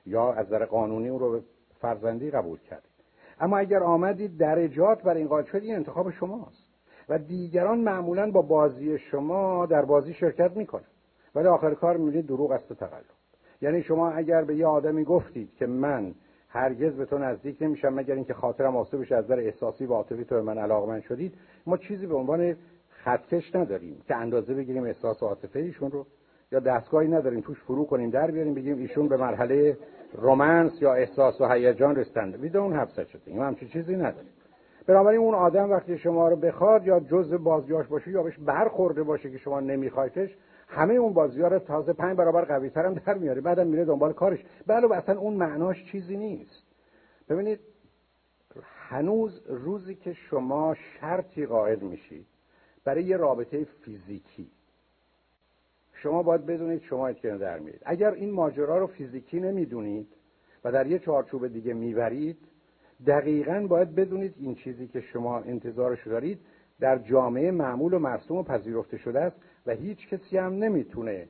یا 0.06 0.32
از 0.32 0.48
در 0.48 0.64
قانونی 0.64 1.08
اون 1.08 1.20
رو 1.20 1.32
به 1.32 1.42
فرزندی 1.80 2.30
قبول 2.30 2.58
کردید. 2.58 2.90
اما 3.40 3.58
اگر 3.58 3.82
آمدید 3.82 4.38
درجات 4.38 5.02
بر 5.02 5.14
این 5.14 5.28
قائل 5.28 5.44
شدید 5.44 5.74
انتخاب 5.74 6.10
شماست. 6.10 6.68
و 7.08 7.18
دیگران 7.18 7.78
معمولا 7.78 8.30
با 8.30 8.42
بازی 8.42 8.98
شما 8.98 9.66
در 9.66 9.84
بازی 9.84 10.14
شرکت 10.14 10.56
می‌کنن. 10.56 10.84
ولی 11.34 11.48
آخر 11.48 11.74
کار 11.74 11.96
می‌بینید 11.96 12.26
دروغ 12.26 12.50
است 12.50 12.70
و 12.70 12.74
تقلب. 12.74 13.04
یعنی 13.62 13.82
شما 13.82 14.10
اگر 14.10 14.44
به 14.44 14.56
یه 14.56 14.66
آدمی 14.66 15.04
گفتید 15.04 15.54
که 15.54 15.66
من 15.66 16.14
هرگز 16.48 16.96
به 16.96 17.04
تو 17.04 17.18
نزدیک 17.18 17.62
نمیشم 17.62 17.94
مگر 17.94 18.14
اینکه 18.14 18.34
خاطرم 18.34 18.76
آسوده 18.76 19.02
بشه 19.02 19.14
از 19.14 19.24
نظر 19.24 19.38
احساسی 19.38 19.86
و 19.86 19.92
عاطفی 19.92 20.24
تو 20.24 20.42
من 20.42 20.58
علاقمند 20.58 21.02
شدید 21.02 21.34
ما 21.66 21.76
چیزی 21.76 22.06
به 22.06 22.14
عنوان 22.14 22.56
خطکش 22.88 23.54
نداریم 23.54 24.02
که 24.08 24.16
اندازه 24.16 24.54
بگیریم 24.54 24.84
احساس 24.84 25.22
و 25.22 25.26
عاطفه 25.26 25.58
ایشون 25.58 25.90
رو 25.90 26.06
یا 26.54 26.60
دستگاهی 26.60 27.08
نداریم 27.08 27.40
توش 27.40 27.60
فرو 27.60 27.84
کنیم 27.84 28.10
در 28.10 28.30
بیاریم 28.30 28.54
بگیم 28.54 28.78
ایشون 28.78 29.08
به 29.08 29.16
مرحله 29.16 29.78
رومنس 30.12 30.82
یا 30.82 30.94
احساس 30.94 31.40
و 31.40 31.48
هیجان 31.48 31.96
رسیدند. 31.96 32.34
وی 32.34 32.56
اون 32.56 32.76
حبسه 32.76 33.04
شده. 33.04 33.22
این 33.26 33.42
همچین 33.42 33.68
چیزی 33.68 33.96
نداریم 33.96 34.30
بنابراین 34.86 35.20
اون 35.20 35.34
آدم 35.34 35.70
وقتی 35.70 35.98
شما 35.98 36.28
رو 36.28 36.36
بخواد 36.36 36.86
یا 36.86 37.00
جز 37.00 37.34
بازیاش 37.34 37.86
باشه 37.86 38.10
یا 38.10 38.22
بهش 38.22 38.38
برخورده 38.38 39.02
باشه 39.02 39.30
که 39.30 39.38
شما 39.38 39.60
نمیخوایتش 39.60 40.36
همه 40.68 40.94
اون 40.94 41.12
بازی 41.12 41.42
ها 41.42 41.48
رو 41.48 41.58
تازه 41.58 41.92
پنج 41.92 42.16
برابر 42.16 42.44
قوی 42.44 42.70
هم 42.74 42.94
در 42.94 43.14
میاره. 43.14 43.40
بعدم 43.40 43.66
میره 43.66 43.84
دنبال 43.84 44.12
کارش. 44.12 44.44
بله 44.66 44.94
اصلا 44.96 45.18
اون 45.18 45.34
معناش 45.34 45.84
چیزی 45.92 46.16
نیست. 46.16 46.64
ببینید 47.28 47.60
هنوز 48.88 49.42
روزی 49.46 49.94
که 49.94 50.12
شما 50.12 50.74
شرطی 50.74 51.46
قائل 51.46 51.80
میشید 51.80 52.26
برای 52.84 53.04
یه 53.04 53.16
رابطه 53.16 53.64
فیزیکی 53.64 54.50
شما 56.04 56.22
باید 56.22 56.46
بدونید 56.46 56.82
شما 56.82 57.08
اتکنه 57.08 57.38
در 57.38 57.58
میرید. 57.58 57.80
اگر 57.84 58.10
این 58.10 58.30
ماجرا 58.30 58.78
رو 58.78 58.86
فیزیکی 58.86 59.40
نمی‌دونید 59.40 60.08
و 60.64 60.72
در 60.72 60.86
یه 60.86 60.98
چارچوب 60.98 61.48
دیگه 61.48 61.74
می‌برید 61.74 62.38
دقیقا 63.06 63.66
باید 63.68 63.94
بدونید 63.94 64.34
این 64.38 64.54
چیزی 64.54 64.86
که 64.86 65.00
شما 65.00 65.38
انتظارش 65.38 66.06
دارید 66.06 66.38
در 66.80 66.98
جامعه 66.98 67.50
معمول 67.50 67.94
و 67.94 67.98
مرسوم 67.98 68.36
و 68.36 68.42
پذیرفته 68.42 68.96
شده 68.96 69.20
است 69.20 69.36
و 69.66 69.72
هیچ 69.72 70.08
کسی 70.08 70.38
هم 70.38 70.52
نمی‌تونه 70.52 71.28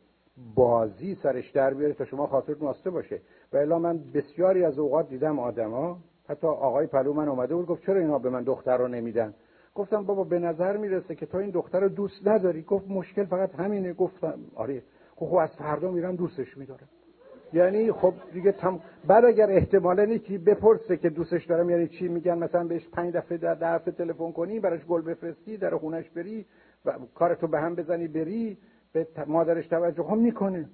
بازی 0.54 1.14
سرش 1.14 1.50
در 1.50 1.74
بیاره 1.74 1.94
تا 1.94 2.04
شما 2.04 2.26
خاطر 2.26 2.54
ناسته 2.60 2.90
باشه. 2.90 3.20
و 3.52 3.56
الا 3.56 3.78
من 3.78 3.98
بسیاری 4.14 4.64
از 4.64 4.78
اوقات 4.78 5.08
دیدم 5.08 5.38
آدما 5.38 5.98
حتی 6.28 6.46
آقای 6.46 6.86
پلو 6.86 7.12
من 7.12 7.28
اومده 7.28 7.54
بود 7.54 7.66
گفت 7.66 7.82
چرا 7.86 8.00
اینا 8.00 8.18
به 8.18 8.30
من 8.30 8.42
دختر 8.42 8.76
رو 8.76 8.88
نمیدن؟ 8.88 9.34
گفتم 9.74 10.04
بابا 10.04 10.24
به 10.24 10.38
نظر 10.38 10.76
می‌رسه 10.76 11.14
که 11.14 11.26
تو 11.26 11.38
این 11.38 11.50
دختر 11.50 11.80
رو 11.80 11.88
دوست 11.88 12.28
نداری. 12.28 12.62
گفت 12.62 12.88
مشکل 12.88 13.24
فقط 13.24 13.54
همینه. 13.54 13.92
گفتم 13.92 14.38
آره. 14.54 14.82
خب, 15.16 15.26
خب 15.26 15.34
از 15.34 15.50
فردا 15.56 15.90
میرم 15.90 16.16
دوستش 16.16 16.56
میدارم. 16.56 16.88
یعنی 17.52 17.92
خب 17.92 18.14
دیگه 18.32 18.52
تم... 18.52 18.80
بعد 19.06 19.24
اگر 19.24 19.50
احتمالا 19.50 20.04
یکی 20.04 20.38
بپرسه 20.38 20.96
که 20.96 21.10
دوستش 21.10 21.46
دارم 21.46 21.70
یعنی 21.70 21.88
چی 21.88 22.08
میگن؟ 22.08 22.38
مثلا 22.38 22.64
بهش 22.64 22.88
پنج 22.88 23.14
دفعه 23.14 23.38
در 23.38 23.54
دفعه 23.54 23.92
تلفن 23.92 24.32
کنی 24.32 24.60
براش 24.60 24.84
گل 24.84 25.02
بفرستی 25.02 25.56
در 25.56 25.76
خونش 25.76 26.10
بری 26.10 26.46
و 26.84 26.92
کارتو 27.14 27.46
به 27.46 27.60
هم 27.60 27.74
بزنی 27.74 28.08
بری 28.08 28.58
به 28.92 29.06
مادرش 29.26 29.66
توجه 29.66 30.04
هم 30.04 30.18
می‌کنه. 30.18 30.68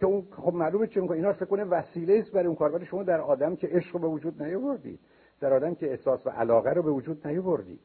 که 0.00 0.06
اون 0.06 0.22
خب 0.30 0.54
معلومه 0.54 0.86
چه 0.86 1.00
می‌کنه؟ 1.00 1.16
اینا 1.16 1.32
فکر 1.32 1.44
کنه 1.44 1.64
وسیله 1.64 2.18
است 2.18 2.32
برای 2.32 2.46
اون 2.46 2.56
کار. 2.56 2.74
ولی 2.74 2.86
شما 2.86 3.02
در 3.02 3.20
آدم 3.20 3.56
که 3.56 3.66
عشق 3.66 4.00
به 4.00 4.06
وجود 4.06 4.42
نیاوردید 4.42 5.00
در 5.40 5.52
آدم 5.52 5.74
که 5.74 5.90
احساس 5.90 6.26
و 6.26 6.30
علاقه 6.30 6.70
رو 6.70 6.82
به 6.82 6.90
وجود 6.90 7.26
نیاوردید. 7.26 7.80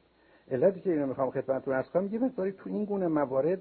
علتی 0.52 0.82
که 0.82 0.92
اینو 0.92 1.08
می‌خوام 1.08 1.32
خدمتتون 1.32 1.74
عرض 1.74 1.90
کنم 1.90 2.06
یه 2.06 2.52
تو 2.52 2.70
این 2.70 2.86
گونه 2.86 3.08
موارد 3.08 3.60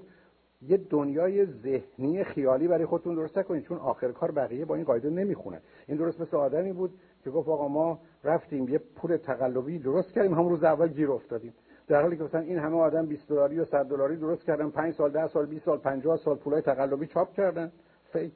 یه 0.67 0.77
دنیای 0.77 1.45
ذهنی 1.45 2.23
خیالی 2.23 2.67
برای 2.67 2.85
خودتون 2.85 3.15
درست 3.15 3.41
کنید 3.41 3.63
چون 3.63 3.77
آخر 3.77 4.11
کار 4.11 4.31
بقیه 4.31 4.65
با 4.65 4.75
این 4.75 4.83
قاعده 4.83 5.09
نمی‌خونن 5.09 5.59
این 5.87 5.97
درست 5.97 6.21
مثل 6.21 6.37
آدمی 6.37 6.73
بود 6.73 6.93
که 7.23 7.29
گفت 7.29 7.49
آقا 7.49 7.67
ما 7.67 7.99
رفتیم 8.23 8.69
یه 8.69 8.77
پول 8.95 9.17
تقلبی 9.17 9.79
درست 9.79 10.13
کردیم 10.13 10.33
همون 10.33 10.49
روز 10.49 10.63
اول 10.63 10.87
گیر 10.87 11.11
افتادیم. 11.11 11.53
در 11.87 12.01
حالی 12.01 12.17
که 12.17 12.23
مثلا 12.23 12.41
این 12.41 12.57
همه 12.57 12.77
آدم 12.77 13.05
20 13.05 13.29
دلاری 13.29 13.59
و 13.59 13.65
100 13.65 13.85
دلاری 13.85 14.17
درست 14.17 14.43
کردن 14.43 14.69
5 14.69 14.93
سال 14.93 15.11
10 15.11 15.27
سال 15.27 15.45
20 15.45 15.65
سال 15.65 15.77
50 15.77 16.17
سال 16.17 16.35
پولای 16.35 16.61
تقلبی 16.61 17.07
چاپ 17.07 17.33
کردن. 17.33 17.71
فیک 18.13 18.33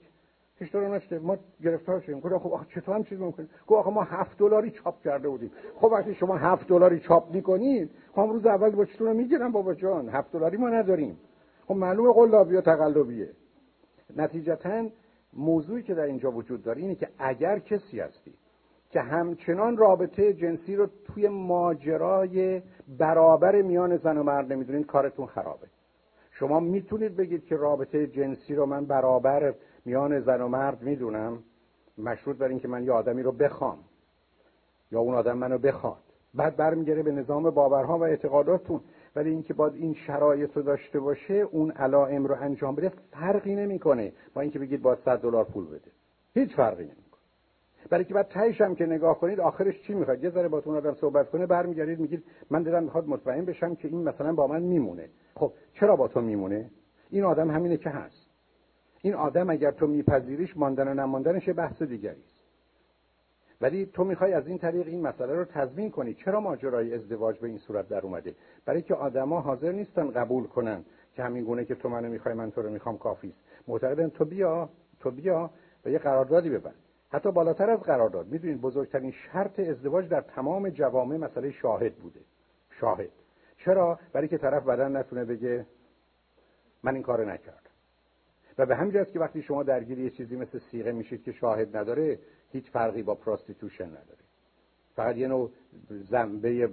هیچ 0.60 0.72
طور 0.72 0.88
نشده. 0.96 1.20
ما 1.20 1.38
گرفتار 1.64 2.00
شدیم. 2.00 2.20
گفتم 2.20 2.40
خب 2.40 2.54
آخه 2.54 2.66
چطور 2.76 2.96
هم 2.96 3.04
چیز 3.04 3.20
ممکنه 3.20 3.46
گفت 3.68 3.80
آخه 3.80 3.90
ما 3.90 4.04
7 4.04 4.38
دلاری 4.38 4.72
چاپ 4.72 5.02
کرده 5.02 5.30
بودیم. 5.30 5.52
خب 5.76 5.90
وقتی 5.92 6.14
شما 6.14 6.38
7 6.38 6.68
دلاری 6.68 7.00
چاپ 7.00 7.32
می‌کنید 7.34 7.92
خب 8.12 8.22
روز 8.22 8.46
اول 8.46 8.70
با 8.70 8.86
چطور 8.86 9.14
می‌گیرم 9.14 9.52
بابا 9.52 9.74
جان. 9.74 10.10
7 10.10 10.32
دلاری 10.32 10.58
ما 10.58 10.70
نداریم. 10.70 11.18
خب 11.68 11.76
معلومه 11.76 12.14
قلابی 12.14 12.56
و 12.56 12.62
تقلبیه. 12.62 13.30
نتیجتا 14.16 14.86
موضوعی 15.34 15.84
که 15.84 15.94
در 15.94 16.04
اینجا 16.04 16.32
وجود 16.32 16.64
داره 16.64 16.82
اینه 16.82 16.96
که 16.96 17.10
اگر 17.18 17.60
کسی 17.60 18.00
هستی 18.00 18.34
که 18.90 19.02
همچنان 19.02 19.78
رابطه 19.78 20.34
جنسی 20.34 20.76
رو 20.76 20.88
توی 21.06 21.28
ماجرای 21.28 22.62
برابر 23.00 23.62
میان 23.62 23.98
زن 23.98 24.18
و 24.18 24.24
مرد 24.24 24.54
نمی‌دونید 24.54 24.86
کارتون 24.86 25.26
خرابه. 25.26 25.68
شما 26.32 26.60
می‌تونید 26.60 27.16
بگید 27.16 27.46
که 27.46 27.56
رابطه 27.56 28.08
جنسی 28.08 28.56
رو 28.56 28.66
من 28.66 28.86
برابر 28.86 29.54
میان 29.88 30.20
زن 30.20 30.42
و 30.42 30.48
مرد 30.48 30.82
می‌دونم 30.82 31.44
مشروط 31.98 32.38
بر 32.38 32.48
اینکه 32.48 32.68
من 32.68 32.84
یه 32.84 32.92
آدمی 32.92 33.24
رو 33.24 33.32
بخوام 33.32 33.78
یا 34.92 35.00
اون 35.00 35.16
آدم 35.16 35.38
منو 35.38 35.58
بخواد. 35.58 36.04
بعد 36.34 36.56
برمیگره 36.56 37.04
به 37.04 37.12
نظام 37.12 37.50
باورها 37.50 37.98
و 37.98 38.04
اعتقاداتتون 38.04 38.82
ولی 39.16 39.30
اینکه 39.30 39.54
باید 39.54 39.74
این 39.74 39.94
شرایط 39.94 40.58
رو 40.58 40.62
داشته 40.62 41.00
باشه 41.00 41.34
اون 41.34 41.72
علائم 41.72 42.26
رو 42.26 42.36
انجام 42.42 42.76
بده 42.76 42.92
فرقی 43.12 43.56
نمی‌کنه. 43.56 44.14
با 44.34 44.42
اینکه 44.42 44.60
بگید 44.60 44.82
باید 44.82 45.00
100 45.06 45.22
دلار 45.22 45.44
پول 45.46 45.68
بده. 45.68 45.92
هیچ 46.34 46.56
فرقی 46.56 46.84
نمی‌کنه. 46.84 47.22
برای 47.90 48.06
که 48.06 48.14
بعد 48.14 48.28
تهش 48.28 48.62
هم 48.62 48.76
که 48.76 48.86
نگاه 48.86 49.20
کنید 49.20 49.40
آخرش 49.40 49.82
چی 49.82 49.94
می‌خواد؟ 49.94 50.24
یه 50.24 50.30
ذره 50.30 50.48
باتون 50.48 50.76
آدم 50.76 50.94
صحبت 50.94 51.30
کنه 51.30 51.46
برمیگردید 51.46 52.00
میگید 52.00 52.24
من 52.50 52.64
دلم 52.64 52.84
می‌خواد 52.84 53.08
مطمئن 53.08 53.46
بشم 53.46 53.76
که 53.76 53.88
این 53.88 54.04
مثلا 54.04 54.34
با 54.34 54.48
من 54.48 54.62
میمونه. 54.62 55.10
خب 55.36 55.54
چرا 55.74 55.96
با 55.96 56.08
تو 56.08 56.22
میمونه؟ 56.22 56.72
این 57.10 57.24
آدم 57.24 57.52
همینه 57.52 57.78
که 57.78 57.90
هست. 57.90 58.27
این 59.02 59.14
آدم 59.14 59.50
اگر 59.50 59.72
تو 59.72 59.88
میپذیریش 59.88 60.58
ماندن 60.58 60.88
و 60.88 60.94
نماندنش 60.94 61.50
بحث 61.50 61.82
دیگری 61.82 62.22
است. 62.22 62.38
ولی 63.62 63.86
تو 63.86 64.04
می‌خوای 64.04 64.34
از 64.34 64.48
این 64.48 64.58
طریق 64.58 64.88
این 64.88 65.08
مسئله 65.08 65.34
رو 65.34 65.46
تضمین 65.46 65.92
کنی. 65.92 66.14
چرا 66.14 66.40
ماجرای 66.40 66.94
ازدواج 66.94 67.40
به 67.40 67.48
این 67.48 67.58
صورت 67.58 67.88
در 67.88 68.02
اومده؟ 68.02 68.36
برای 68.66 68.82
که 68.82 68.96
آدما 68.96 69.42
حاضر 69.42 69.72
نیستن 69.72 70.12
قبول 70.12 70.48
کنن 70.48 70.86
که 71.14 71.24
همین 71.24 71.44
گونه 71.44 71.66
که 71.66 71.76
تو 71.76 71.90
منو 71.90 72.10
می‌خوای 72.10 72.36
من 72.36 72.52
تو 72.52 72.62
رو 72.62 72.70
می‌خوام 72.70 72.98
کافی 72.98 73.30
است. 73.30 73.40
معتقدن 73.68 74.10
تو 74.10 74.26
بیا 74.26 74.70
تو 75.00 75.12
بیا 75.12 75.50
و 75.86 75.90
یه 75.90 76.00
قراردادی 76.00 76.50
ببند. 76.50 76.76
حتی 77.10 77.32
بالاتر 77.32 77.70
از 77.70 77.80
قرارداد. 77.80 78.28
می‌دونید 78.28 78.62
بزرگترین 78.62 79.12
شرط 79.12 79.60
ازدواج 79.60 80.10
در 80.10 80.22
تمام 80.22 80.70
جوامع 80.70 81.18
مسئله 81.18 81.52
شاهد 81.52 81.96
بوده. 81.96 82.20
شاهد. 82.80 83.10
چرا؟ 83.58 84.00
برای 84.14 84.28
که 84.28 84.38
طرف 84.38 84.64
بدن 84.64 84.98
نتونه 84.98 85.26
بگه 85.26 85.66
من 86.84 86.94
این 86.94 87.04
کار 87.04 87.26
نکردم. 87.26 87.67
و 88.58 88.66
به 88.66 88.76
همین 88.76 89.06
که 89.06 89.20
وقتی 89.20 89.42
شما 89.42 89.64
درگیر 89.64 90.00
یه 90.00 90.10
چیزی 90.10 90.36
مثل 90.36 90.60
سیغه 90.60 90.92
میشید 90.92 91.24
که 91.24 91.32
شاهد 91.32 91.78
نداره 91.78 92.20
هیچ 92.52 92.70
فرقی 92.72 93.04
با 93.04 93.16
پراستیتوشن 93.16 93.86
نداره. 93.86 94.28
فقط 94.96 95.18
یه 95.18 95.28
نوع 95.28 95.52
زنبه 95.90 96.68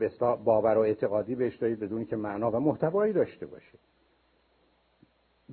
باور 0.45 0.79
و 0.79 0.81
اعتقادی 0.81 1.35
بهش 1.35 1.57
دارید 1.57 1.81
بدون 1.81 2.05
که 2.05 2.17
معنا 2.17 2.51
و 2.51 2.61
محتوایی 2.61 3.13
داشته 3.13 3.47
باشه. 3.47 3.79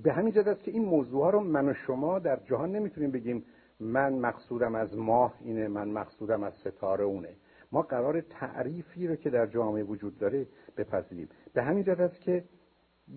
به 0.04 0.14
همین 0.14 0.34
جد 0.34 0.48
است 0.48 0.64
که 0.64 0.72
این 0.72 0.86
موضوع 0.86 1.24
ها 1.24 1.30
رو 1.30 1.40
من 1.40 1.70
و 1.70 1.74
شما 1.74 2.20
در 2.20 2.40
جهان 2.46 2.72
نمی‌تونیم 2.72 3.12
بگیم 3.12 3.46
من 3.80 4.14
مقصودم 4.14 4.76
از 4.76 4.98
ماه 4.98 5.34
اینه 5.42 5.68
من 5.68 5.90
مقصودم 5.90 6.44
از 6.44 6.54
ستاره 6.54 7.04
اونه. 7.04 7.36
ما 7.72 7.82
قرار 7.82 8.22
تعریفی 8.22 9.08
رو 9.08 9.16
که 9.16 9.30
در 9.30 9.46
جامعه 9.46 9.84
وجود 9.84 10.18
داره 10.18 10.48
بپذیریم. 10.78 11.30
به 11.54 11.64
همین 11.64 11.84
جد 11.84 12.02
است 12.02 12.22
که 12.22 12.44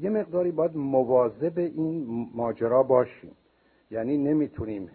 یه 0.01 0.11
مقداری 0.11 0.51
باید 0.51 0.77
مواظب 0.77 1.59
این 1.59 2.07
ماجرا 2.35 2.83
باشیم. 2.83 3.37
یعنی 3.91 4.19
نمی‌تونیم 4.19 4.91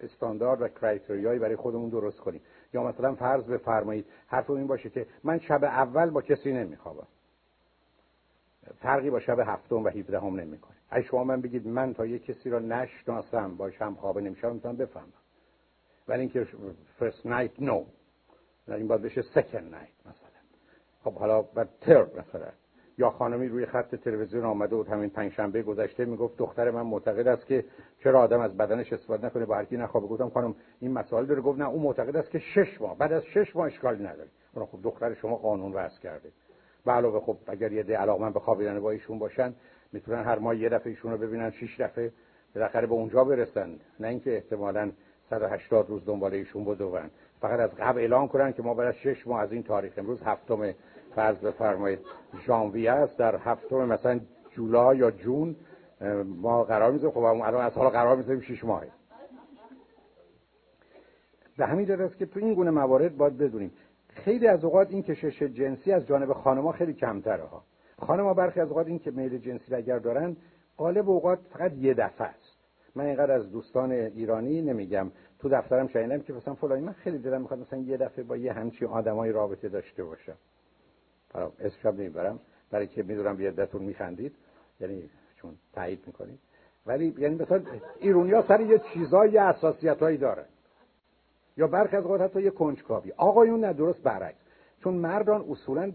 استاندارد 0.00 0.62
و 0.62 0.68
کرایتریایی 0.68 1.38
برای 1.38 1.56
خودمون 1.56 1.88
درست 1.88 2.20
کنیم. 2.20 2.40
یا 2.74 2.82
مثلا 2.82 3.14
فرض 3.14 3.44
بفرمایید 3.44 4.06
حرف 4.26 4.50
این 4.50 4.66
باشه 4.66 4.90
که 4.90 5.06
من 5.24 5.38
شب 5.38 5.64
اول 5.64 6.10
با 6.10 6.22
کسی 6.22 6.52
نمیخوابم. 6.52 7.06
فرقی 8.78 9.10
با 9.10 9.20
شب 9.20 9.38
هفتم 9.38 9.84
و 9.84 9.88
هیپدهم 9.88 10.40
نمی‌کنه. 10.40 10.76
اگه 10.90 11.06
شما 11.06 11.24
من 11.24 11.40
بگید 11.40 11.66
من 11.66 11.94
تا 11.94 12.06
یه 12.06 12.18
کسی 12.18 12.50
را 12.50 12.58
نشناسم 12.58 13.56
باش 13.56 13.82
هم 13.82 13.94
خوابه 13.94 14.20
نمیشم 14.20 14.52
می‌تونم 14.52 14.76
بفهمم. 14.76 15.12
ولی 16.08 16.20
اینکه 16.20 16.46
فرست 16.98 17.26
نایت 17.26 17.60
نو 17.62 17.84
این 18.68 18.88
باید 18.88 19.02
بشه 19.02 19.22
سکند 19.22 19.70
نایت 19.70 19.88
مثلا. 20.00 20.40
خب 21.04 21.14
حالا 21.14 21.42
بعد 21.42 21.68
ترد 21.80 22.18
مثلا. 22.18 22.48
یا 23.00 23.10
خانمی 23.10 23.48
روی 23.48 23.66
خط 23.66 23.94
تلویزیون 23.94 24.44
آمده 24.44 24.76
بود 24.76 24.88
همین 24.88 25.10
پنجشنبه 25.10 25.62
گذشته 25.62 26.04
می‌گفت 26.04 26.36
دختر 26.36 26.70
من 26.70 26.82
معتقد 26.82 27.28
است 27.28 27.46
که 27.46 27.64
چرا 27.98 28.20
آدم 28.20 28.40
از 28.40 28.56
بدنش 28.56 28.92
استفاده 28.92 29.26
نکنه 29.26 29.44
با 29.44 29.54
هرکی 29.54 29.76
نخوابه. 29.76 30.06
گفتم 30.06 30.28
خانم 30.28 30.54
این 30.80 30.92
مسائل 30.92 31.26
داره. 31.26 31.40
گفت 31.40 31.58
نه 31.58 31.68
اون 31.68 31.82
معتقد 31.82 32.16
است 32.16 32.30
که 32.30 32.38
شش 32.38 32.80
ماه 32.80 32.98
بعد 32.98 33.12
از 33.12 33.24
شش 33.24 33.56
ماه 33.56 33.66
اشکالی 33.66 34.04
نداره. 34.04 34.28
خب 34.54 34.78
دختر 34.82 35.14
شما 35.14 35.36
قانون 35.36 35.72
وضع 35.72 36.00
کرده. 36.00 36.28
به 36.84 36.92
علاوه 36.92 37.20
خب 37.20 37.36
اگر 37.46 37.72
یه 37.72 37.98
علاقمند 37.98 38.34
به 38.34 38.40
خوابیدن 38.40 38.80
با 38.80 38.90
ایشون 38.90 39.18
باشن 39.18 39.54
می‌تونن 39.92 40.22
هر 40.22 40.38
ماه 40.38 40.56
یه 40.56 40.68
دفعه 40.68 40.90
ایشون 40.90 41.12
رو 41.12 41.18
ببینن 41.18 41.50
شش 41.50 41.80
دفعه 41.80 42.12
بالاخره 42.54 42.86
به 42.86 42.92
اونجا 42.92 43.24
برسن. 43.24 43.70
نه 44.00 44.08
اینکه 44.08 44.34
احتمالاً 44.34 44.90
180 45.30 45.88
روز 45.88 46.04
دنبال 46.04 46.34
ایشون 46.34 46.64
بدون 46.64 47.10
فقط 47.40 47.60
از 47.60 47.70
قبل 47.70 47.98
اعلام 47.98 48.28
کنن 48.28 48.52
که 48.52 48.62
ما 48.62 48.74
بعد 48.74 48.86
از 48.86 48.94
6 48.94 49.26
ماه 49.26 49.40
از 49.40 49.52
این 49.52 49.62
تاریخ 49.62 49.92
امروز 49.96 50.22
هفتم 50.22 50.74
فرض 51.14 51.38
بفرمایید 51.38 51.98
ژانویه 52.46 52.92
است 52.92 53.16
در 53.16 53.36
هفتم 53.36 53.84
مثلا 53.84 54.20
جولای 54.50 54.96
یا 54.98 55.10
جون 55.10 55.56
ما 56.24 56.64
قرار 56.64 56.92
می‌ذاریم 56.92 57.14
خب 57.14 57.20
الان 57.20 57.64
از 57.64 57.72
حالا 57.72 57.90
قرار 57.90 58.16
می‌ذاریم 58.16 58.40
6 58.40 58.64
ماه. 58.64 58.82
به 61.56 61.66
همین 61.66 61.86
جهت 61.86 62.16
که 62.16 62.26
تو 62.26 62.40
این 62.40 62.54
گونه 62.54 62.70
موارد 62.70 63.16
باید 63.16 63.38
بدونیم. 63.38 63.72
خیلی 64.08 64.46
از 64.46 64.64
اوقات 64.64 64.90
این 64.90 65.02
کشش 65.02 65.42
جنسی 65.42 65.92
از 65.92 66.06
جانب 66.06 66.32
خانم‌ها 66.32 66.72
خیلی 66.72 66.92
کمتره 66.92 67.42
ها. 67.44 67.62
خانم‌ها 67.98 68.34
برخی 68.34 68.60
از 68.60 68.68
اوقات 68.68 68.86
این 68.86 68.98
که 68.98 69.10
میل 69.10 69.38
جنسی 69.38 69.74
اگر 69.74 69.98
دارن 69.98 70.36
غالب 70.78 71.10
اوقات 71.10 71.38
فقط 71.52 71.72
یه 71.72 71.94
دفعه 71.94 72.26
است. 72.26 72.58
من 72.94 73.04
اینقدر 73.04 73.32
از 73.32 73.50
دوستان 73.50 73.92
ایرانی 73.92 74.62
نمیگم. 74.62 75.10
تو 75.38 75.48
دفترم 75.48 75.88
شنیدم 75.88 76.18
که 76.18 76.32
مثلا 76.32 76.54
فلانی 76.54 76.82
من 76.82 76.92
خیلی 76.92 77.18
دلم 77.18 77.40
می‌خواد 77.40 77.60
مثلا 77.60 77.78
یه 77.78 77.96
دفعه 77.96 78.24
با 78.24 78.36
یه 78.36 78.52
همچین 78.52 78.88
آدمای 78.88 79.32
رابطه 79.32 79.68
داشته 79.68 80.04
باشم. 80.04 80.36
اسمش 81.34 81.84
نمی‌برم 81.84 82.40
برای 82.70 82.86
که 82.86 83.02
می‌دونم 83.02 83.36
به 83.36 83.48
عدتون 83.48 83.82
میخندید 83.82 84.34
یعنی 84.80 85.10
چون 85.36 85.54
تایید 85.72 86.02
می‌کنید 86.06 86.38
ولی 86.86 87.14
یعنی 87.18 87.34
مثلا 87.34 87.62
ایرونیا 88.00 88.42
سر 88.42 88.60
یه 88.60 88.78
چیزای 88.78 89.30
یه 89.30 89.40
اساسیتایی 89.40 90.18
داره 90.18 90.44
یا 91.56 91.66
برخی 91.66 91.96
از 91.96 92.04
حتی 92.04 92.42
یه 92.42 92.50
کنجکاوی 92.50 93.12
آقایون 93.16 93.64
نه 93.64 93.72
درست 93.72 94.02
برعکس 94.02 94.38
چون 94.84 94.94
مردان 94.94 95.44
اصولا 95.50 95.92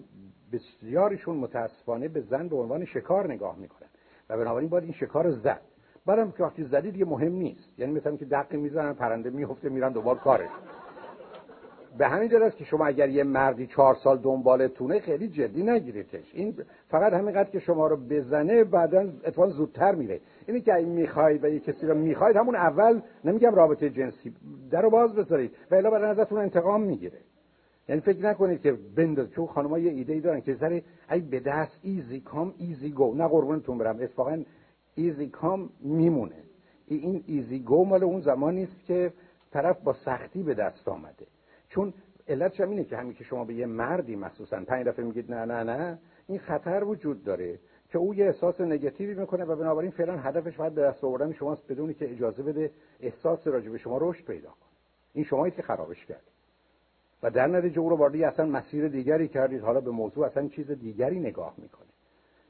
بسیاریشون 0.52 1.38
متاسفانه 1.38 2.08
به 2.08 2.22
زن 2.22 2.48
به 2.48 2.56
عنوان 2.56 2.86
شکار 2.86 3.28
نگاه 3.28 3.58
می‌کنن 3.58 3.88
و 4.30 4.38
بنابراین 4.38 4.70
باید 4.70 4.84
این 4.84 4.94
شکار 4.94 5.32
زد 5.32 5.62
بعدم 6.06 6.32
که 6.32 6.44
وقتی 6.44 6.64
زدید 6.64 6.94
دیگه 6.94 7.06
مهم 7.06 7.32
نیست 7.32 7.80
یعنی 7.80 7.94
مثلا 7.94 8.16
که 8.16 8.26
دقی 8.26 8.58
می‌زنن 8.58 8.94
پرنده 8.94 9.30
میفته 9.30 9.70
میرن 9.70 9.92
دوبار 9.92 10.18
کارش 10.18 10.50
به 11.98 12.08
همین 12.08 12.30
جهت 12.30 12.42
است 12.42 12.58
که 12.58 12.66
شما 12.66 12.86
اگر 12.86 13.10
یه 13.10 13.24
مردی 13.24 13.68
چهار 13.68 13.96
سال 13.96 14.18
دنبالتونه 14.18 15.00
خیلی 15.00 15.28
جدی 15.28 15.64
نگیریدش. 15.64 16.32
این 16.34 16.56
فقط 16.88 17.14
همینقدر 17.14 17.50
که 17.50 17.60
شما 17.60 17.88
رو 17.88 17.98
بزنه 18.10 18.64
بعدا 18.64 19.00
اتفاقا 19.00 19.50
زودتر 19.50 19.96
میره. 19.96 20.20
اینی 20.48 20.62
که 20.62 20.76
این 20.76 20.90
می‌خواید 20.90 21.44
و 21.44 21.48
یه 21.48 21.60
کسی 21.60 21.88
رو 21.88 21.96
می‌خواید 21.96 22.36
همون 22.36 22.56
اول 22.56 23.02
نمیگم 23.26 23.56
رابطه 23.56 23.90
جنسی 23.90 24.34
در 24.72 24.90
باز 24.90 25.16
بذارید. 25.16 25.52
و 25.72 25.76
الا 25.76 25.90
برای 25.90 26.10
ازتون 26.10 26.40
انتقام 26.40 26.82
می‌گیره. 26.82 27.18
یعنی 27.90 28.02
فکر 28.02 28.26
نکنید 28.26 28.62
که 28.62 28.78
بنداز 28.96 29.32
چون 29.32 29.46
خانم‌ها 29.46 29.80
یه 29.80 29.92
ایده 29.92 30.14
ای 30.14 30.20
دارن 30.20 30.42
که 30.42 30.56
سری 30.56 30.84
ای 31.12 31.20
به 31.20 31.40
دست 31.40 31.80
easy 31.84 32.20
come 32.20 32.54
easy 32.58 32.90
go. 32.90 33.16
نه 33.16 33.28
قربونتون 33.28 33.78
برم 33.78 34.00
اتفاقا 34.02 34.44
easy 34.96 35.28
come 35.28 35.70
میمونه. 35.82 36.36
این 36.88 37.24
easy 37.28 37.60
go 37.60 37.86
مال 37.86 38.04
اون 38.04 38.22
زمانی 38.22 38.64
است 38.64 38.86
که 38.88 39.14
طرف 39.52 39.80
با 39.80 39.94
سختی 39.94 40.44
به 40.44 40.54
دست 40.54 40.88
آمده. 40.88 41.26
چون 41.76 41.94
علتش 42.28 42.62
هم 42.62 42.70
اینه 42.70 42.84
که 42.84 42.98
همین 42.98 43.14
که 43.14 43.24
شما 43.24 43.46
به 43.46 43.54
یه 43.54 43.66
مردی 43.66 44.16
مخصوصا 44.16 44.64
پنج 44.68 44.88
دفعه 44.88 45.06
میگید 45.06 45.32
نه 45.32 45.46
نه 45.46 45.64
نه 45.64 46.00
این 46.28 46.40
خطر 46.40 46.84
وجود 46.84 47.24
داره 47.24 47.60
که 47.90 47.98
او 47.98 48.16
یه 48.16 48.26
احساس 48.26 48.62
نگاتیوی 48.62 49.14
می‌کنه 49.14 49.46
و 49.46 49.56
بنابراین 49.56 49.92
فعلا 49.92 50.18
هدفش 50.18 50.56
باید 50.56 50.76
به 50.76 50.82
دست 50.82 51.04
آوردن 51.04 51.34
شماست 51.34 51.68
بدونی 51.68 51.94
که 51.94 52.12
اجازه 52.12 52.44
بده 52.44 52.72
احساس 53.00 53.48
راجع 53.48 53.70
به 53.70 53.78
شما 53.78 53.98
رشد 54.02 54.26
پیدا 54.26 54.50
کنه. 54.50 54.70
این 55.14 55.26
شمایید 55.26 55.56
که 55.56 55.62
خرابش 55.62 56.06
کرد 56.06 56.24
و 57.24 57.30
در 57.30 57.48
نتیجه 57.48 57.80
او 57.80 57.90
رو 57.90 57.96
وارد 57.96 58.16
اصلا 58.16 58.46
مسیر 58.46 58.88
دیگری 58.88 59.28
کردید. 59.28 59.62
حالا 59.62 59.82
به 59.82 59.92
موضوع 59.92 60.26
اصلا 60.26 60.48
چیز 60.48 60.72
دیگری 60.72 61.20
نگاه 61.20 61.54
می‌کنه 61.58 61.90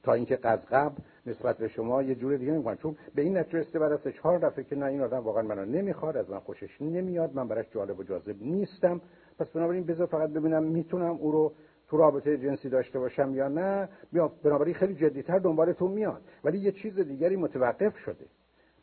تا 0.04 0.14
اینکه 0.14 0.36
قبل 0.36 0.94
نسبت 1.26 1.58
به 1.58 1.68
شما 1.68 2.04
یه 2.04 2.16
جور 2.16 2.38
دیگه 2.38 2.52
می‌کنه 2.52 2.76
چون 2.76 2.96
به 3.16 3.22
این 3.22 3.38
نتیجه 3.38 3.60
رسیده 3.60 3.80
بعد 3.80 3.92
از 3.92 4.00
چهار 4.14 4.40
دفعه 4.40 4.64
که 4.64 4.76
نه 4.76 4.86
این 4.86 5.02
آدم 5.02 5.18
واقعا 5.18 5.44
منو 5.44 5.66
نمی‌خواد 5.66 6.18
از 6.18 6.30
من 6.30 6.40
خوشش 6.40 6.82
نمیاد 6.82 7.36
من 7.36 7.48
براش 7.48 7.66
جالب 7.72 8.00
و 8.00 8.04
جاذب 8.04 8.36
نیستم. 8.42 9.02
پس 9.40 9.48
بنابراین 9.48 9.84
بذار 9.84 10.08
فقط 10.08 10.30
ببینم 10.30 10.64
می‌تونم 10.64 11.16
او 11.16 11.32
رو 11.32 11.54
تو 11.88 11.98
رابطه 11.98 12.38
جنسی 12.38 12.70
داشته 12.70 13.00
باشم 13.00 13.36
یا 13.36 13.48
نه. 13.48 13.90
بیا 14.12 14.32
بنابراین 14.44 14.74
خیلی 14.74 14.96
جدیتر 14.96 15.40
دنبالتون 15.40 15.92
میاد. 15.92 16.22
ولی 16.44 16.58
یه 16.58 16.72
چیز 16.72 17.00
دیگری 17.00 17.36
متوقف 17.36 17.98
شده. 17.98 18.26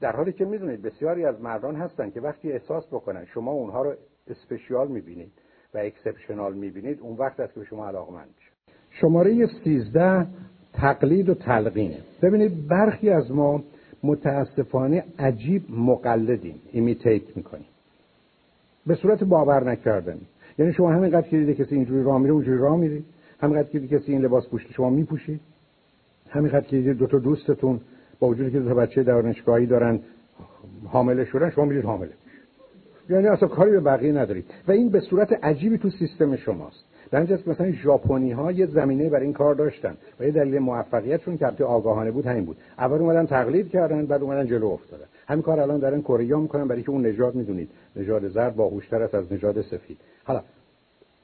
در 0.00 0.16
حالی 0.16 0.32
که 0.32 0.44
می‌دونید 0.44 0.82
بسیاری 0.82 1.24
از 1.24 1.40
مردان 1.40 1.76
هستن 1.76 2.10
که 2.10 2.20
وقتی 2.20 2.52
احساس 2.52 2.86
بکنن 2.86 3.24
شما 3.24 3.52
اونها 3.52 3.82
رو 3.82 3.94
special 4.26 4.88
می‌بینید 4.88 5.32
و 5.74 5.78
exceptional 5.78 6.54
می‌بینید 6.54 7.00
اون 7.00 7.16
وقت 7.16 7.40
است 7.40 7.54
که 7.54 7.60
به 7.60 7.66
شما 7.66 7.88
علاقمند 7.88 8.34
شماره 8.90 9.46
13 9.64 10.26
تقلید 10.72 11.28
و 11.28 11.34
تلقینه. 11.34 11.98
ببینید 12.22 12.68
برخی 12.68 13.10
از 13.10 13.30
ما 13.30 13.62
متاسفانه 14.02 15.04
عجیب 15.18 15.62
مقلدیم 15.70 16.54
imitate 16.72 17.36
می‌کنیم. 17.36 17.66
به 18.86 18.94
صورت 18.94 19.24
باور 19.24 19.70
نکردن. 19.70 20.18
یعنی 20.58 20.72
شما 20.72 20.92
همینقدر 20.92 21.28
که 21.28 21.36
دیده 21.36 21.54
کسی 21.54 21.74
اینجوری 21.74 22.02
راه 22.02 22.18
میره 22.18 22.32
اونجوری 22.32 22.58
راه 22.58 22.76
میری. 22.76 23.04
همینقدر 23.40 23.68
که 23.68 23.78
دیده 23.78 23.98
کسی 23.98 24.12
این 24.12 24.22
لباس 24.22 24.48
پوشید 24.48 24.70
شما 24.72 24.90
میپوشید 24.90 25.40
همینقدر 26.30 26.66
که 26.66 26.76
دیده 26.76 26.92
دو 26.92 27.06
تا 27.06 27.18
دوستتون 27.18 27.80
با 28.18 28.28
وجودی 28.28 28.50
که 28.50 28.60
دو 28.60 28.68
تا 28.68 28.74
بچه 28.74 29.02
دانشگاهی 29.02 29.66
دارن 29.66 30.00
حامله 30.86 31.24
شدن 31.24 31.50
شما 31.50 31.64
میرید 31.64 31.84
حامله 31.84 32.12
یعنی 33.10 33.26
اصلا 33.26 33.48
کاری 33.48 33.70
به 33.70 33.80
بقیه 33.80 34.12
ندارید. 34.12 34.44
و 34.68 34.72
این 34.72 34.88
به 34.88 35.00
صورت 35.00 35.44
عجیبی 35.44 35.78
تو 35.78 35.90
سیستم 35.90 36.36
شماست. 36.36 36.84
در 37.12 37.26
که 37.26 37.38
مثلا 37.46 37.70
ژاپنی 37.70 38.32
ها 38.32 38.52
یه 38.52 38.66
زمینه 38.66 39.08
برای 39.08 39.24
این 39.24 39.32
کار 39.32 39.54
داشتن 39.54 39.96
و 40.20 40.24
یه 40.24 40.30
دلیل 40.30 40.58
موفقیتشون 40.58 41.36
که 41.36 41.46
البته 41.46 41.64
آگاهانه 41.64 42.10
بود 42.10 42.26
همین 42.26 42.44
بود. 42.44 42.56
اول 42.78 42.98
اومدن 42.98 43.26
تقلید 43.26 43.68
کردن 43.70 44.06
بعد 44.06 44.22
اومدن 44.22 44.46
جلو 44.46 44.66
افتادن. 44.66 45.04
همین 45.28 45.42
کار 45.42 45.60
الان 45.60 45.78
دارن 45.78 46.02
کره 46.02 46.36
می‌کنن 46.36 46.68
برای 46.68 46.82
که 46.82 46.90
اون 46.90 47.06
نژاد 47.06 47.34
می‌دونید. 47.34 47.70
نژاد 47.96 48.28
زرد 48.28 48.56
باهوشتر 48.56 49.02
است 49.02 49.14
از 49.14 49.32
نژاد 49.32 49.62
سفید. 49.62 49.98
حالا 50.24 50.42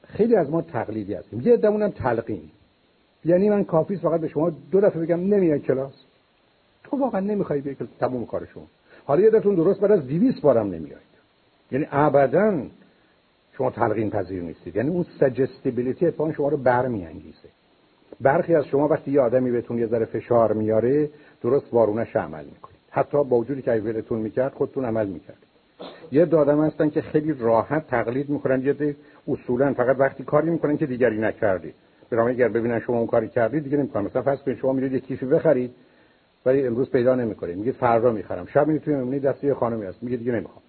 خیلی 0.03 0.35
از 0.35 0.49
ما 0.49 0.61
تقلیدی 0.61 1.13
هستیم. 1.13 1.41
یه 1.41 1.57
دمونم 1.57 1.89
تلقین. 1.89 2.49
یعنی 3.25 3.49
من 3.49 3.63
کافی 3.63 3.95
فقط 3.95 4.21
به 4.21 4.27
شما 4.27 4.51
دو 4.71 4.81
دفعه 4.81 5.01
بگم 5.01 5.19
نمیای 5.19 5.59
کلاس. 5.59 5.93
تو 6.83 6.97
واقعا 6.97 7.19
نمی‌خوای 7.19 7.61
بیای 7.61 7.75
کلاس. 7.75 7.91
تموم 7.99 8.25
کار 8.25 8.45
شما. 8.53 8.67
حالا 9.05 9.21
یه 9.21 9.29
دفعه 9.29 9.55
درست 9.55 9.79
بعد 9.79 9.91
از 9.91 10.07
200 10.07 10.41
بارم 10.41 10.67
نمیاید. 10.67 11.09
یعنی 11.71 11.87
ابدا 11.91 12.61
شما 13.59 13.71
تلقین 13.71 14.09
پذیر 14.09 14.43
نیستید. 14.43 14.75
یعنی 14.75 14.89
اون 14.89 15.05
سجستیبیلیتی 15.19 16.07
اتفاقا 16.07 16.31
شما 16.31 16.49
رو 16.49 16.57
برمیانگیزه. 16.57 17.49
برخی 18.21 18.55
از 18.55 18.65
شما 18.65 18.87
وقتی 18.87 19.11
یه 19.11 19.21
آدمی 19.21 19.51
بهتون 19.51 19.77
یه 19.77 19.87
ذره 19.87 20.05
فشار 20.05 20.53
میاره 20.53 21.09
درست 21.41 21.73
وارونش 21.73 22.15
عمل 22.15 22.45
می‌کنید. 22.45 22.79
حتی 22.89 23.23
با 23.23 23.37
وجودی 23.37 23.61
که 23.61 23.71
ولتون 23.71 24.19
می‌کرد 24.19 24.53
خودتون 24.53 24.85
عمل 24.85 25.07
می‌کرد 25.07 25.37
یه 26.11 26.25
آدم 26.25 26.63
هستن 26.63 26.89
که 26.89 27.01
خیلی 27.01 27.33
راحت 27.39 27.87
تقلید 27.87 28.29
می‌کنن. 28.29 28.61
یه 28.61 28.95
اصولا 29.27 29.73
فقط 29.73 29.95
وقتی 29.99 30.23
کاری 30.23 30.49
می‌کنن 30.49 30.77
که 30.77 30.85
دیگری 30.85 31.17
نکردی 31.17 31.73
برای 32.09 32.33
اگر 32.33 32.47
ببینن 32.47 32.79
شما 32.79 32.97
اون 32.97 33.07
کاری 33.07 33.27
کردید 33.27 33.63
دیگه 33.63 33.77
نمی‌کنن. 33.77 34.05
مثلا 34.05 34.21
فرض 34.21 34.41
کنید 34.41 34.57
شما 34.57 34.73
میرید 34.73 34.93
یه 34.93 34.99
کیفی 34.99 35.25
بخرید 35.25 35.71
ولی 36.45 36.67
امروز 36.67 36.91
پیدا 36.91 37.15
نمی‌کنید. 37.15 37.57
میگید 37.57 37.75
فردا 37.75 38.11
می‌خرم. 38.11 38.45
شب 38.45 38.67
میرید 38.67 38.81
توی 38.81 39.19
دست 39.19 39.43
یه 39.43 39.53
خانمی 39.53 39.85
هست. 39.85 40.03
میگه 40.03 40.17
دیگه 40.17 40.31
نمی‌خوام. 40.31 40.61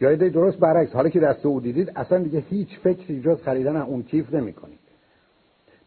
یا 0.00 0.10
ایده 0.10 0.28
درست 0.28 0.58
برعکس. 0.58 0.92
حالا 0.92 1.08
که 1.08 1.20
دست 1.20 1.46
او 1.46 1.60
دیدید 1.60 1.92
اصلا 1.96 2.18
دیگه 2.18 2.38
هیچ 2.38 2.68
فکری 2.78 3.20
جز 3.20 3.42
خریدن 3.42 3.76
اون 3.76 4.02
کیف 4.02 4.34
نمی‌کنید. 4.34 4.78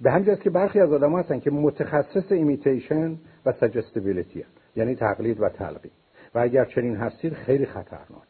به 0.01 0.11
همین 0.11 0.35
که 0.35 0.49
برخی 0.49 0.79
از 0.79 0.93
آدم 0.93 1.19
هستن 1.19 1.39
که 1.39 1.51
متخصص 1.51 2.31
imitation 2.31 3.17
و 3.45 3.51
suggestibility 3.51 4.45
یعنی 4.75 4.95
تقلید 4.95 5.41
و 5.41 5.49
تلقی 5.49 5.91
و 6.35 6.39
اگر 6.39 6.65
چنین 6.65 6.95
هستید 6.95 7.33
خیلی 7.33 7.65
خطرناک. 7.65 8.27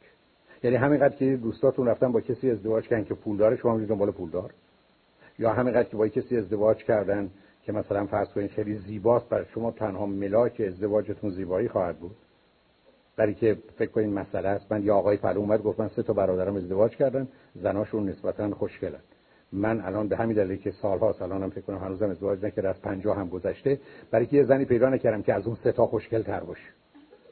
یعنی 0.64 0.76
همینقدر 0.76 1.16
که 1.16 1.38
دوستاتون 1.38 1.88
رفتن 1.88 2.12
با 2.12 2.22
کسی 2.22 2.52
ازدواج 2.52 2.88
کردن 2.88 3.04
که 3.04 3.14
پول 3.14 3.38
داره 3.38 3.56
شما 3.56 3.74
میرید 3.74 3.90
دنبال 3.90 4.12
پولدار 4.12 4.54
یا 5.40 5.54
همینقدر 5.54 5.90
که 5.90 5.98
با 5.98 6.08
کسی 6.08 6.38
ازدواج 6.38 6.78
کردن 6.78 7.30
که 7.64 7.72
مثلا 7.72 8.06
فرض 8.06 8.28
کنید 8.28 8.52
خیلی 8.52 8.78
زیباست 8.78 9.30
برای 9.30 9.46
شما 9.54 9.72
تنها 9.72 10.06
ملاک 10.06 10.62
ازدواجتون 10.68 11.30
زیبایی 11.30 11.68
خواهد 11.68 11.98
بود. 11.98 12.16
برای 13.22 13.34
که 13.34 13.58
فکر 13.78 13.92
کنید 13.92 14.10
مسئله 14.10 14.48
است. 14.48 14.72
من 14.72 14.84
یا 14.84 14.96
آقای 14.96 15.18
پلو 15.18 15.40
اومد 15.40 15.64
گفت 15.64 15.88
سه 15.88 16.04
تا 16.04 16.14
برادرم 16.14 16.56
ازدواج 16.56 16.96
کردن. 16.96 17.28
زناشون 17.56 18.10
نسبتا 18.10 18.50
خوشگلن. 18.50 19.00
من 19.52 19.82
الان 19.82 20.08
به 20.08 20.18
همین 20.18 20.36
دلیل 20.36 20.58
که 20.58 20.72
سالها 20.72 21.16
الانم 21.22 21.50
فکر 21.50 21.62
کنم 21.62 21.78
هنوزم 21.78 22.10
ازدواج 22.10 22.46
نکرده 22.46 22.70
از 22.70 22.82
50 22.82 23.18
هم 23.18 23.30
گذشته. 23.30 23.80
برای 24.12 24.26
که 24.26 24.38
یه 24.38 24.44
زنی 24.44 24.66
پیدا 24.66 24.90
نکردم 24.90 25.22
که 25.22 25.34
از 25.34 25.48
اون 25.48 25.58
سه 25.64 25.72
تا 25.72 25.88
خوشگل 25.88 26.22
تر 26.24 26.40
باشه. 26.40 26.70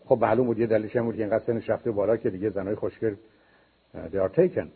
خب 0.06 0.18
معلوم 0.22 0.46
بود 0.46 0.60
یه 0.60 0.68
دلیلش 0.68 0.96
هم 0.96 1.06
بود 1.06 1.16
که 1.16 1.22
اینقدر 1.22 1.44
سنش 1.44 1.70
رفته 1.70 1.92
بالا 1.92 2.18
که 2.18 2.30
دیگه 2.30 2.50
زنای 2.50 2.76
خوشگل 2.76 3.16
they 3.94 4.18
are 4.18 4.36
taken. 4.40 4.68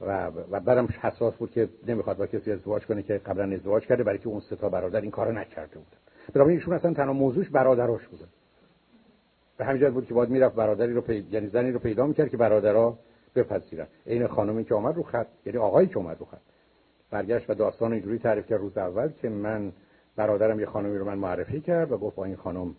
و 0.00 0.26
و 0.50 0.60
برام 0.60 0.88
حساس 1.00 1.34
بود 1.34 1.50
که 1.50 1.68
نمی‌خواد 1.86 2.16
با 2.16 2.26
کسی 2.26 2.52
ازدواج 2.52 2.86
کنه 2.86 3.02
که 3.02 3.14
قبلا 3.14 3.54
ازدواج 3.54 3.86
کرده 3.86 4.02
برای 4.02 4.18
که 4.18 4.28
اون 4.28 4.40
سه 4.40 4.56
تا 4.56 4.68
برادر 4.68 5.00
این 5.00 5.10
کارو 5.10 5.32
نکرده 5.32 5.74
بودن. 5.74 5.98
برای 6.34 6.54
ایشون 6.54 6.74
اصلا 6.74 6.92
تنها 6.94 7.12
موضوعش 7.12 7.48
برادراش 7.48 8.06
بودن 8.08 8.26
به 9.56 9.64
همین 9.64 9.90
بود 9.90 10.06
که 10.06 10.14
باید 10.14 10.30
می‌رفت 10.30 10.54
برادری 10.54 10.92
رو 10.92 11.00
پی... 11.00 11.26
یعنی 11.30 11.48
زنی 11.48 11.70
رو 11.70 11.78
پیدا 11.78 12.06
می‌کرد 12.06 12.30
که 12.30 12.36
برادرها 12.36 12.98
بپذیرن. 13.34 13.86
عین 14.06 14.26
خانمی 14.26 14.64
که 14.64 14.74
اومد 14.74 14.96
رو 14.96 15.02
خط 15.02 15.26
یعنی 15.46 15.58
آقایی 15.58 15.88
که 15.88 15.96
اومد 15.96 16.16
رو 16.20 16.26
خط. 16.26 16.38
برگشت 17.10 17.50
و 17.50 17.54
داستان 17.54 17.92
اینجوری 17.92 18.18
تعریف 18.18 18.46
کرد 18.46 18.60
روز 18.60 18.78
اول 18.78 19.08
که 19.08 19.28
من 19.28 19.72
برادرم 20.16 20.60
یه 20.60 20.66
خانمی 20.66 20.98
رو 20.98 21.04
من 21.04 21.18
معرفی 21.18 21.60
کرد 21.60 21.92
و 21.92 21.98
گفت 21.98 22.16
با 22.16 22.24
این 22.24 22.36
خانم 22.36 22.74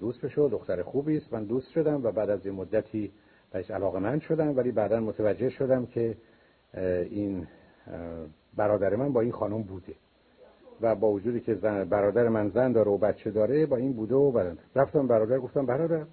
دوست 0.00 0.20
بشو 0.20 0.48
دختر 0.52 0.82
خوبی 0.82 1.16
است. 1.16 1.32
من 1.32 1.44
دوست 1.44 1.70
شدم 1.70 2.04
و 2.04 2.12
بعد 2.12 2.30
از 2.30 2.46
یه 2.46 2.52
مدتی 2.52 3.12
بهش 3.52 3.70
علاقه 3.70 3.98
من 3.98 4.20
شدم 4.20 4.56
ولی 4.56 4.72
بعدا 4.72 5.00
متوجه 5.00 5.50
شدم 5.50 5.86
که 5.86 6.16
این 7.10 7.46
برادر 8.56 8.96
من 8.96 9.12
با 9.12 9.20
این 9.20 9.32
خانم 9.32 9.62
بوده. 9.62 9.94
و 10.80 10.94
با 10.94 11.10
وجودی 11.10 11.40
که 11.40 11.54
زن 11.54 11.84
برادر 11.84 12.28
من 12.28 12.48
زن 12.48 12.72
داره 12.72 12.90
و 12.90 12.98
بچه 12.98 13.30
داره 13.30 13.66
با 13.66 13.76
این 13.76 13.92
بوده 13.92 14.14
و 14.14 14.30
بعد 14.30 14.58
رفتم 14.76 15.06
برادر 15.06 15.38
گفتم 15.38 15.66
برادر 15.66 16.04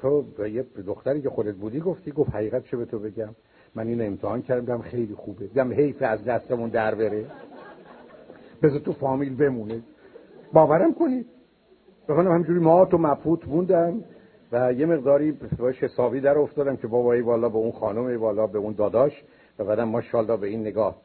تو 0.00 0.24
یه 0.46 0.64
دختری 0.86 1.22
که 1.22 1.30
خودت 1.30 1.54
بودی 1.54 1.80
گفتی 1.80 2.12
گفت 2.12 2.30
حقیقت 2.30 2.64
چه 2.64 2.76
به 2.76 2.84
تو 2.84 2.98
بگم؟ 2.98 3.34
من 3.74 3.86
این 3.86 4.06
امتحان 4.06 4.42
کردم 4.42 4.78
خیلی 4.78 5.14
خوبه. 5.14 5.46
دیدم 5.46 5.72
حیف 5.72 5.96
از 6.00 6.24
دستمون 6.24 6.70
در 6.70 6.94
بره. 6.94 7.24
بذار 8.62 8.78
تو 8.78 8.92
فامیل 8.92 9.36
بمونه. 9.36 9.82
باورم 10.52 10.94
کنید 10.94 11.26
بخوانم 12.08 12.32
همجوری 12.32 12.58
ما 12.58 12.84
تو 12.84 12.98
مبهوت 12.98 13.48
موندم 13.48 14.04
و 14.52 14.72
یه 14.72 14.86
مقداری 14.86 15.32
باش 15.58 15.82
حسابی 15.82 16.20
در 16.20 16.38
افتادم 16.38 16.76
که 16.76 16.86
بابایی 16.86 17.22
والا 17.22 17.48
به 17.48 17.56
اون 17.56 17.72
خانم 17.72 18.20
والا 18.20 18.46
به 18.46 18.58
اون 18.58 18.72
داداش 18.72 19.24
و 19.58 19.64
بعدم 19.64 19.88
ماشاءالله 19.88 20.36
به 20.36 20.46
این 20.46 20.60
نگاه 20.60 20.96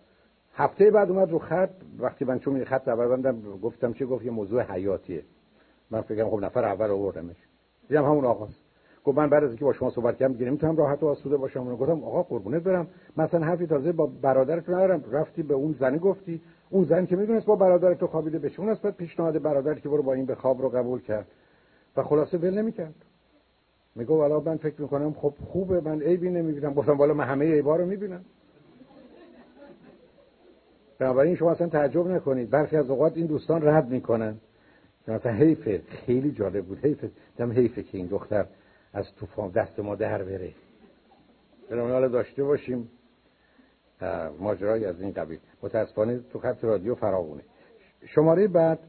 هفته 0.53 0.91
بعد 0.91 1.11
اومد 1.11 1.31
رو 1.31 1.39
خط 1.39 1.69
وقتی 1.99 2.25
من 2.25 2.39
چون 2.39 2.63
خط 2.63 2.88
اول 2.88 3.07
بندم 3.07 3.41
گفتم 3.63 3.93
چه 3.93 4.05
گفت 4.05 4.25
یه 4.25 4.31
موضوع 4.31 4.61
حیاتیه. 4.61 5.23
من 5.91 6.01
فکرم 6.01 6.30
خب 6.30 6.39
نفر 6.39 6.65
اول 6.65 6.89
آوردمش. 6.89 7.35
دیدم 7.89 8.05
همون 8.05 8.25
آقاست. 8.25 8.59
گفت 9.03 9.17
من 9.17 9.30
بعد 9.30 9.43
از 9.43 9.49
اینکه 9.49 9.65
با 9.65 9.73
شما 9.73 9.89
صحبت 9.89 10.17
کردم 10.17 10.33
دیگه 10.33 10.45
نمی‌تونم 10.45 10.77
راحت 10.77 11.03
و 11.03 11.07
آسوده 11.07 11.38
باشم. 11.38 11.59
اون 11.59 11.75
گفتم 11.75 12.03
آقا 12.03 12.23
قربونت 12.23 12.63
برم. 12.63 12.88
مثلا 13.17 13.45
حرفی 13.45 13.67
تازه 13.67 13.91
با 13.91 14.05
برادرت 14.05 14.69
ندارم. 14.69 15.03
رفتی 15.11 15.43
به 15.43 15.53
اون 15.53 15.75
زنی 15.80 15.99
گفتی. 15.99 16.41
اون 16.69 16.83
زن 16.83 17.05
که 17.05 17.15
می‌دونست 17.15 17.45
با 17.45 17.55
برادر 17.55 17.93
تو 17.93 18.07
خوابیده 18.07 18.39
بشه. 18.39 18.59
اون 18.59 18.69
از 18.69 18.81
پیشنهاد 18.81 19.41
برادر 19.41 19.73
که 19.73 19.89
برو 19.89 20.03
با 20.03 20.13
این 20.13 20.25
به 20.25 20.35
خواب 20.35 20.61
رو 20.61 20.69
قبول 20.69 21.01
کرد. 21.01 21.27
و 21.97 22.03
خلاصه 22.03 22.38
ول 22.38 22.57
نمی‌کرد. 22.57 22.95
میگه 23.95 24.11
والا 24.11 24.39
من 24.39 24.57
فکر 24.57 24.81
می‌کنم 24.81 25.13
خب 25.13 25.33
خوبه. 25.47 25.81
من 25.81 26.01
عیبی 26.01 26.30
نمی‌بینم. 26.30 26.73
گفتم 26.73 26.97
والا 26.97 27.13
من 27.13 27.25
همه 27.25 27.53
عیبا 27.53 27.75
رو 27.75 27.85
می‌بینم. 27.85 28.21
بنابراین 31.01 31.35
شما 31.35 31.51
اصلا 31.51 31.67
تعجب 31.67 32.07
نکنید. 32.07 32.49
برخی 32.49 32.77
از 32.77 32.89
اوقات 32.89 33.17
این 33.17 33.25
دوستان 33.25 33.67
رد 33.67 33.89
می‌کنن. 33.89 34.35
مثلا 35.07 35.31
حیفه 35.31 35.81
خیلی 35.88 36.31
جالب 36.31 36.65
بود. 36.65 36.85
حیفه 36.85 37.11
دم 37.38 37.51
حیفه 37.51 37.83
که 37.83 37.97
این 37.97 38.07
دختر 38.07 38.45
از 38.93 39.15
طوفان 39.15 39.49
دست 39.51 39.80
ما 39.80 39.95
در 39.95 40.23
بره. 40.23 40.51
بنابراین 41.69 41.93
حالا 41.93 42.07
داشته 42.07 42.43
باشیم. 42.43 42.89
ماجرای 44.39 44.85
از 44.85 45.01
این 45.01 45.11
قبیل. 45.11 45.39
متاسفانه 45.63 46.19
تو 46.33 46.39
خط 46.39 46.63
رادیو 46.63 46.95
فراغونه 46.95 47.41
شماره 48.05 48.47
بعد 48.47 48.80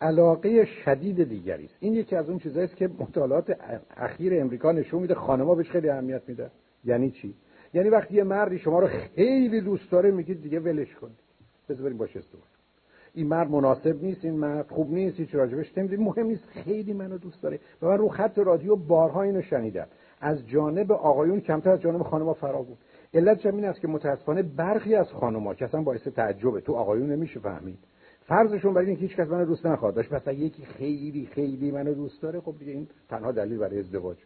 علاقه 0.00 0.64
شدید 0.64 1.28
دیگری 1.28 1.64
است. 1.64 1.76
این 1.80 1.94
یکی 1.94 2.16
از 2.16 2.28
اون 2.28 2.38
چیزایی 2.38 2.66
است 2.66 2.76
که 2.76 2.88
مطالعات 2.98 3.56
اخیر 3.96 4.40
امریکا 4.40 4.72
نشون 4.72 5.02
میده. 5.02 5.14
خانم‌ها 5.14 5.54
بهش 5.54 5.70
خیلی 5.70 5.88
اهمیت 5.88 6.22
میده. 6.28 6.50
یعنی 6.84 7.10
چی؟ 7.10 7.34
یعنی 7.74 7.88
وقتی 7.88 8.14
یه 8.14 8.24
مردی 8.24 8.58
شما 8.58 8.80
رو 8.80 8.86
خیلی 8.86 9.60
دوست 9.60 9.90
داره 9.90 10.10
میگید 10.10 10.42
دیگه 10.42 10.60
ولش 10.60 10.94
کن. 10.94 11.10
بذار 11.68 11.84
بریم 11.84 11.96
باش 11.96 12.16
ازدواج 12.16 12.44
این 13.14 13.26
مرد 13.26 13.50
مناسب 13.50 14.02
نیست 14.02 14.24
این 14.24 14.34
مرد 14.34 14.70
خوب 14.70 14.90
نیست 14.90 15.16
هیچ 15.16 15.34
راجبش 15.34 15.78
نمی‌دونی 15.78 16.04
مهم 16.04 16.26
نیست 16.26 16.44
خیلی 16.46 16.92
منو 16.92 17.18
دوست 17.18 17.42
داره. 17.42 17.60
و 17.82 17.86
من 17.86 17.98
رو 17.98 18.08
خط 18.08 18.38
رادیو 18.38 18.76
بارها 18.76 19.22
اینو 19.22 19.42
شنیدم. 19.42 19.86
از 20.20 20.48
جانب 20.48 20.92
آقایون 20.92 21.40
کمتر 21.40 21.70
از 21.70 21.80
جانب 21.80 22.02
خانم‌ها 22.02 22.34
فرا 22.34 22.62
بود. 22.62 22.78
علت 23.14 23.46
این 23.46 23.64
است 23.64 23.80
که 23.80 23.88
متاسفانه 23.88 24.42
برخی 24.42 24.94
از 24.94 25.06
خانم‌ها 25.12 25.54
که 25.54 25.64
اصلا 25.64 25.82
باعث 25.82 26.08
تعجبه 26.08 26.60
تو 26.60 26.74
آقایون 26.74 27.12
نمیشه 27.12 27.40
فهمید. 27.40 27.78
فرضشون 28.20 28.74
برای 28.74 28.86
اینکه 28.86 29.02
هیچ 29.02 29.16
کس 29.16 29.28
منو 29.28 29.44
دوست 29.44 29.66
نخواد. 29.66 29.94
داشت 29.94 30.12
مثلا 30.12 30.32
یکی 30.32 30.64
خیلی 30.64 31.26
خیلی 31.26 31.70
منو 31.70 31.94
دوست 31.94 32.22
داره 32.22 32.40
خب 32.40 32.54
دیگه 32.58 32.72
این 32.72 32.88
تنها 33.08 33.32
دلیل 33.32 33.58
برای 33.58 33.78
ازدواج. 33.78 34.16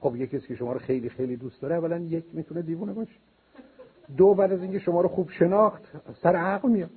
خب 0.00 0.16
یکی 0.16 0.40
که 0.40 0.54
شما 0.54 0.72
رو 0.72 0.78
خیلی 0.78 1.08
خیلی 1.08 1.36
دوست 1.36 1.62
داره 1.62 1.76
اولا 1.76 1.98
یک 1.98 2.24
می‌تونه 2.32 2.62
دیوونه 2.62 2.92
باشه. 2.92 3.16
دو 4.16 4.34
بعد 4.34 4.52
از 4.52 4.62
اینکه 4.62 4.78
شما 4.78 5.00
رو 5.00 5.08
خوب 5.08 5.30
شناخت 5.30 5.82
سر 6.22 6.36
عقل 6.36 6.68
میاد. 6.68 6.90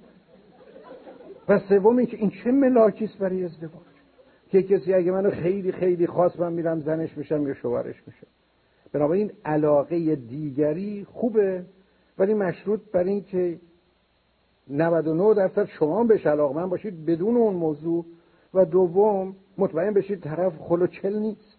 و 1.49 1.59
سوم 1.59 1.97
اینکه 1.97 2.17
این 2.17 2.31
چه 2.43 2.51
ملاکی 2.51 3.05
است 3.05 3.17
برای 3.17 3.43
ازدواج؟ 3.43 3.83
که 4.49 4.63
کسی 4.63 4.93
اگه 4.93 5.11
منو 5.11 5.31
خیلی 5.31 5.71
خیلی 5.71 6.07
خاص 6.07 6.39
من 6.39 6.53
میرم 6.53 6.79
زنش 6.79 7.17
میشم 7.17 7.47
یا 7.47 7.53
شوهرش 7.53 7.95
میشم 8.07 8.27
بنابراین 8.91 9.31
علاقه 9.45 10.15
دیگری 10.15 11.07
خوبه 11.13 11.65
ولی 12.17 12.33
مشروط 12.33 12.79
بر 12.93 13.03
اینکه 13.03 13.59
99 14.69 15.33
درصد 15.33 15.65
شما 15.65 16.03
بهش 16.03 16.25
علاقمند 16.25 16.69
باشید 16.69 17.05
بدون 17.05 17.35
اون 17.35 17.53
موضوع. 17.53 18.05
و 18.53 18.65
دوم 18.65 19.35
مطمئن 19.57 19.93
بشید 19.93 20.19
طرف 20.19 20.53
خلوچل 20.57 21.19
نیست. 21.19 21.57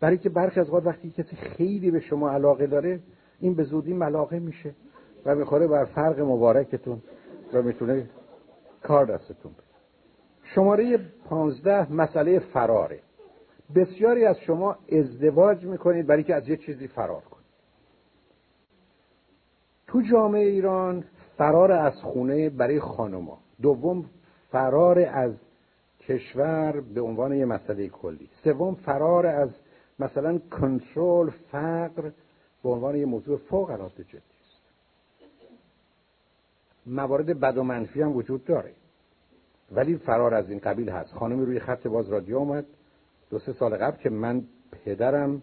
برای 0.00 0.18
که 0.18 0.28
برخی 0.28 0.60
از 0.60 0.70
وقتی 0.70 1.10
کسی 1.10 1.36
خیلی 1.36 1.90
به 1.90 2.00
شما 2.00 2.30
علاقه 2.30 2.66
داره 2.66 3.00
این 3.40 3.54
به 3.54 3.64
زودی 3.64 3.92
ملاقه 3.92 4.38
میشه 4.38 4.74
و 5.26 5.34
می‌خوره 5.34 5.66
بر 5.66 5.84
فرق 5.84 6.20
مبارکتون 6.20 7.02
و 7.52 7.62
می‌تونه 7.62 8.10
کار 8.82 9.06
دستتون 9.06 9.52
بده. 9.52 9.62
شماره 10.54 10.98
پانزده 11.24 11.92
مسئله 11.92 12.38
فراره. 12.38 13.00
بسیاری 13.74 14.24
از 14.24 14.38
شما 14.38 14.76
ازدواج 14.92 15.64
می‌کنید 15.64 16.06
برای 16.06 16.22
که 16.22 16.34
از 16.34 16.48
یه 16.48 16.56
چیزی 16.56 16.88
فرار 16.88 17.20
کنید. 17.20 17.46
تو 19.86 20.02
جامعه 20.10 20.46
ایران 20.46 21.04
فرار 21.38 21.72
از 21.72 21.94
خونه 22.02 22.50
برای 22.50 22.80
خانما 22.80 23.38
دوم 23.62 24.04
فرار 24.50 24.98
از 24.98 25.32
کشور 26.00 26.80
به 26.94 27.00
عنوان 27.00 27.34
یه 27.34 27.44
مسئله 27.44 27.88
کلی. 27.88 28.28
سوم 28.44 28.74
فرار 28.74 29.26
از 29.26 29.50
مثلا 29.98 30.38
کنترل 30.38 31.30
فقر 31.30 32.10
به 32.62 32.68
عنوان 32.68 32.96
یه 32.96 33.06
موضوع 33.06 33.38
فوق 33.38 33.70
العاده 33.70 34.04
جدی 34.04 34.16
است. 34.16 34.62
موارد 36.86 37.40
بد 37.40 37.58
و 37.58 37.62
منفی 37.62 38.02
هم 38.02 38.16
وجود 38.16 38.44
داره. 38.44 38.72
ولی 39.72 39.96
فرار 39.96 40.34
از 40.34 40.50
این 40.50 40.58
قبیل 40.58 40.90
هست. 40.90 41.12
خانمی 41.12 41.46
روی 41.46 41.60
خط 41.60 41.86
باز 41.86 42.08
رادیو 42.08 42.38
آمد 42.38 42.64
دو 43.30 43.38
سه 43.38 43.52
سال 43.52 43.76
قبل 43.76 43.96
که 43.96 44.10
من 44.10 44.44
پدرم 44.84 45.42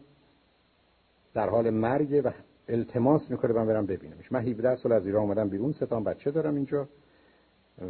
در 1.33 1.49
حال 1.49 1.69
مرگ 1.69 2.21
و 2.25 2.31
التماس 2.69 3.31
می‌کنه 3.31 3.53
من 3.53 3.67
برم 3.67 3.85
ببینمش. 3.85 4.31
من 4.31 4.41
17 4.41 4.75
سال 4.75 4.91
از 4.91 5.05
ایران 5.05 5.23
اومدم 5.23 5.49
بیرون. 5.49 5.73
ستان 5.73 6.03
بچه 6.03 6.31
دارم 6.31 6.55
اینجا. 6.55 6.87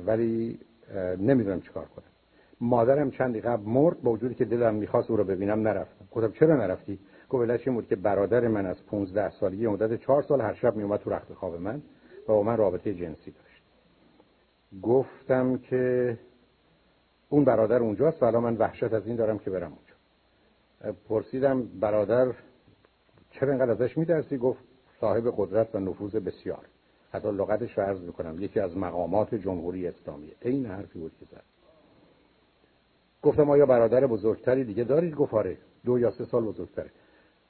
ولی 0.06 0.60
نمی‌دونم 1.18 1.62
چیکار 1.62 1.86
کنم. 1.86 2.06
مادرم 2.62 3.12
چندی 3.12 3.42
قبل 3.42 3.70
مرد. 3.70 4.02
با 4.02 4.12
وجودی 4.12 4.36
که 4.36 4.46
دلم 4.46 4.76
می‌خواست 4.76 5.12
او 5.12 5.18
رو 5.18 5.24
ببینم 5.24 5.68
نرفتم. 5.68 6.06
گفتم 6.12 6.32
چرا 6.32 6.56
نرفتی؟ 6.56 7.00
گفت 7.30 7.50
علتش 7.50 7.68
بود 7.68 7.88
که 7.88 7.96
برادر 7.96 8.48
من 8.48 8.66
از 8.66 8.86
15 8.86 9.30
سالگی 9.30 9.68
مدت 9.68 10.02
4 10.02 10.22
سال 10.22 10.42
هر 10.42 10.54
شب 10.54 10.76
میومد 10.76 11.00
تو 11.00 11.10
رخت 11.10 11.34
خواب 11.34 11.56
من 11.56 11.76
و 12.28 12.28
با 12.28 12.44
من 12.44 12.58
رابطه 12.58 12.94
جنسی 12.94 13.32
داشت. 13.32 13.64
گفتم 14.82 15.58
که 15.58 16.18
اون 17.30 17.44
برادر 17.44 17.80
اونجاست 17.80 18.24
و 18.24 18.26
الان 18.26 18.44
من 18.44 18.58
وحشت 18.58 18.94
از 18.94 19.08
این 19.08 19.16
دارم 19.16 19.40
که 19.40 19.50
برم 19.50 19.74
اونجا. 19.74 20.98
پرسیدم 21.10 21.64
برادر 21.64 22.34
چرا 23.32 23.50
اینقدر 23.50 23.72
ازش 23.72 23.98
میترسی؟ 23.98 24.38
گفت 24.38 24.60
صاحب 25.02 25.34
قدرت 25.38 25.76
و 25.76 25.80
نفوذ 25.80 26.16
بسیار. 26.16 26.66
حتی 27.12 27.32
لغتش 27.32 27.78
رو 27.78 27.84
عرض 27.84 28.02
می‌کنم 28.02 28.42
یکی 28.42 28.60
از 28.60 28.78
مقامات 28.78 29.36
جمهوری 29.36 29.88
اسلامیه 29.88 30.34
این 30.42 30.66
حرفی 30.66 31.00
بود 31.00 31.12
که 31.20 31.26
زد. 31.26 31.44
گفتم 33.22 33.50
آیا 33.50 33.66
برادر 33.66 34.08
بزرگتری 34.08 34.64
دیگه 34.64 34.84
دارید؟ 34.84 35.16
گفت 35.16 35.34
آره. 35.34 35.58
دو 35.86 36.00
یا 36.00 36.12
سه 36.12 36.26
سال 36.26 36.44
بزرگتره. 36.44 36.90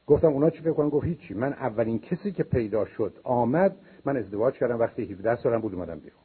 گفتم 0.08 0.28
اونا 0.28 0.50
چی 0.50 0.60
فکر 0.62 0.90
گفت 0.90 1.06
هیچی. 1.06 1.34
من 1.34 1.54
اولین 1.54 2.00
کسی 2.00 2.32
که 2.32 2.44
پیدا 2.44 2.86
شد 2.86 3.20
آمد 3.24 3.76
من 4.06 4.18
ازدواج 4.18 4.54
کردم. 4.54 4.80
وقتی 4.80 5.04
17 5.04 5.36
سالم 5.36 5.62
بود 5.62 5.74
اومدم 5.74 6.00
بیرون. 6.00 6.20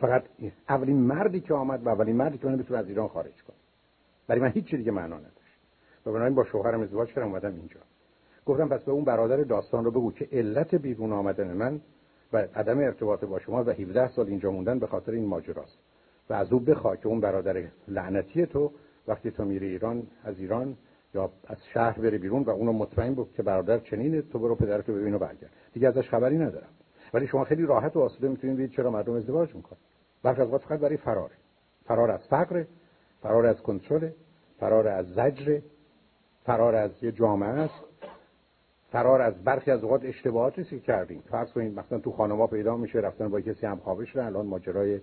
فقط 0.00 0.24
اولین 0.68 0.96
مردی 0.96 1.40
که 1.40 1.54
آمد 1.54 1.86
و 1.86 1.88
اولین 1.88 2.16
مردی 2.16 2.38
که 2.38 2.46
من 2.46 2.56
بتونه 2.56 2.80
از 2.80 2.88
ایران 2.88 3.08
خارج 3.08 3.42
کنه. 3.42 3.56
برای 4.26 4.40
من 4.40 4.50
هیچ 4.50 4.74
دیگه 4.74 4.92
معنا 4.92 5.16
نداشت. 5.16 5.60
و 6.06 6.10
بنابراین 6.10 6.34
با 6.34 6.44
شوهرم 6.44 6.80
ازدواج 6.80 7.08
کردم 7.08 7.28
اومدم 7.28 7.54
اینجا. 7.54 7.80
گفتم 8.46 8.68
پس 8.68 8.84
به 8.84 8.92
اون 8.92 9.04
برادر 9.04 9.36
داستان 9.36 9.84
رو 9.84 9.90
بگو 9.90 10.12
که 10.12 10.28
علت 10.32 10.74
بیرون 10.74 11.12
آمدن 11.12 11.52
من 11.52 11.80
و 12.32 12.36
عدم 12.54 12.78
ارتباط 12.78 13.24
با 13.24 13.38
شما 13.38 13.64
و 13.64 13.70
17 13.70 14.08
سال 14.08 14.26
اینجا 14.26 14.50
موندن 14.50 14.78
به 14.78 14.86
خاطر 14.86 15.12
این 15.12 15.26
ماجراست. 15.26 15.78
و 16.30 16.34
از 16.34 16.52
او 16.52 16.60
بخوا 16.60 16.96
که 16.96 17.08
اون 17.08 17.20
برادر 17.20 17.64
لعنتی 17.88 18.46
تو 18.46 18.72
وقتی 19.08 19.30
تو 19.30 19.44
میری 19.44 19.66
ایران 19.66 20.06
از 20.24 20.38
ایران 20.38 20.76
یا 21.14 21.30
از 21.46 21.56
شهر 21.74 21.98
بری 21.98 22.18
بیرون 22.18 22.42
و 22.42 22.50
اونو 22.50 22.72
مطمئن 22.72 23.14
بود 23.14 23.32
که 23.32 23.42
برادر 23.42 23.78
چنینه 23.78 24.22
تو 24.22 24.38
برو 24.38 24.54
پدرتو 24.54 24.94
ببین 24.94 25.14
و 25.14 25.18
برگرد. 25.18 25.50
دیگه 25.72 25.88
ازش 25.88 26.08
خبری 26.08 26.38
ندارم. 26.38 26.68
ولی 27.14 27.26
شما 27.26 27.44
خیلی 27.44 27.66
راحت 27.66 27.96
و 27.96 28.00
آسوده 28.00 28.28
می‌تونید 28.28 28.56
ببینید 28.56 28.76
چرا 28.76 28.90
مردم 28.90 29.12
ازدواج 29.12 29.54
می‌کنن. 29.54 29.78
برخی 30.22 30.42
از 30.42 30.48
فقط 30.48 30.80
برای 30.80 30.96
فرار 30.96 31.30
فرار 31.84 32.10
از 32.10 32.20
فقر 32.28 32.64
فرار 33.22 33.46
از 33.46 33.62
کنترل 33.62 34.10
فرار 34.60 34.88
از 34.88 35.06
زجر 35.14 35.60
فرار 36.44 36.74
از 36.74 36.90
یه 37.02 37.12
جامعه 37.12 37.48
است. 37.48 37.84
فرار 38.92 39.22
از 39.22 39.44
برخی 39.44 39.70
از 39.70 39.82
اوقات 39.82 40.04
اشتباهاتی 40.04 40.64
که 40.64 40.80
کردیم. 40.80 41.22
فرض 41.30 41.52
کنید 41.52 41.78
مثلا 41.78 41.98
تو 41.98 42.12
خانما 42.12 42.46
پیدا 42.46 42.76
میشه 42.76 42.98
رفتن 42.98 43.28
با 43.28 43.40
کسی 43.40 43.66
هم 43.66 43.76
خوابه 43.76 44.04
شدن 44.04 44.26
الان 44.26 44.46
ماجرای 44.46 45.00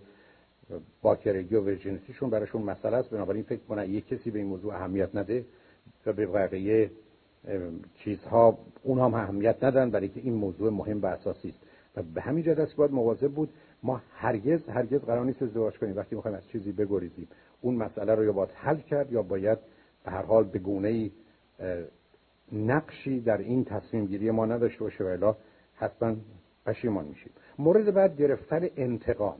باکرگی 1.01 1.55
و 1.55 1.61
ورجینیتیشون 1.61 2.29
براشون 2.29 2.61
مسئله 2.61 2.97
است. 2.97 3.09
بنابراین 3.09 3.43
فکر 3.43 3.59
کنن 3.69 3.85
یک 3.85 4.07
کسی 4.07 4.31
به 4.31 4.39
این 4.39 4.47
موضوع 4.47 4.75
اهمیت 4.75 5.15
نده. 5.15 5.45
و 6.05 6.13
به 6.13 6.25
بقیه 6.25 6.91
چیزها 7.95 8.57
اون 8.83 8.99
هم 8.99 9.13
اهمیت 9.13 9.63
ندن 9.63 9.91
برای 9.91 10.09
که 10.09 10.19
این 10.19 10.33
موضوع 10.33 10.71
مهم 10.71 11.01
و 11.01 11.05
اساسی 11.05 11.49
است. 11.49 11.59
و 11.95 12.03
به 12.03 12.21
همین 12.21 12.43
جهت 12.43 12.59
است 12.59 12.75
باید 12.75 12.91
مواظب 12.91 13.31
بود 13.31 13.49
ما 13.83 14.01
هرگز 14.15 14.69
هرگز 14.69 15.01
قرار 15.01 15.25
نیست 15.25 15.41
ازدواج 15.41 15.77
کنیم. 15.77 15.95
وقتی 15.95 16.15
می‌خوایم 16.15 16.37
از 16.37 16.47
چیزی 16.47 16.71
بگریزیم 16.71 17.27
اون 17.61 17.75
مسئله 17.75 18.15
رو 18.15 18.23
یا 18.23 18.31
باید 18.31 18.49
حل 18.53 18.77
کرد 18.77 19.11
یا 19.11 19.21
باید 19.21 19.57
به 20.05 20.11
هر 20.11 20.21
حال 20.21 20.43
به 20.43 20.59
گونه 20.59 21.11
نقشی 22.51 23.19
در 23.19 23.37
این 23.37 23.65
تصمیم 23.65 24.05
گیری 24.05 24.31
ما 24.31 24.45
نداشته 24.45 24.79
باشه 24.79 25.03
و 25.03 25.07
الا 25.07 25.35
حتما 25.75 26.15
پشیمان 26.65 27.05
میشیم. 27.05 27.31
مورد 27.59 27.93
بعد 27.93 28.17
گرفتن 28.17 28.67
انتقام. 28.77 29.37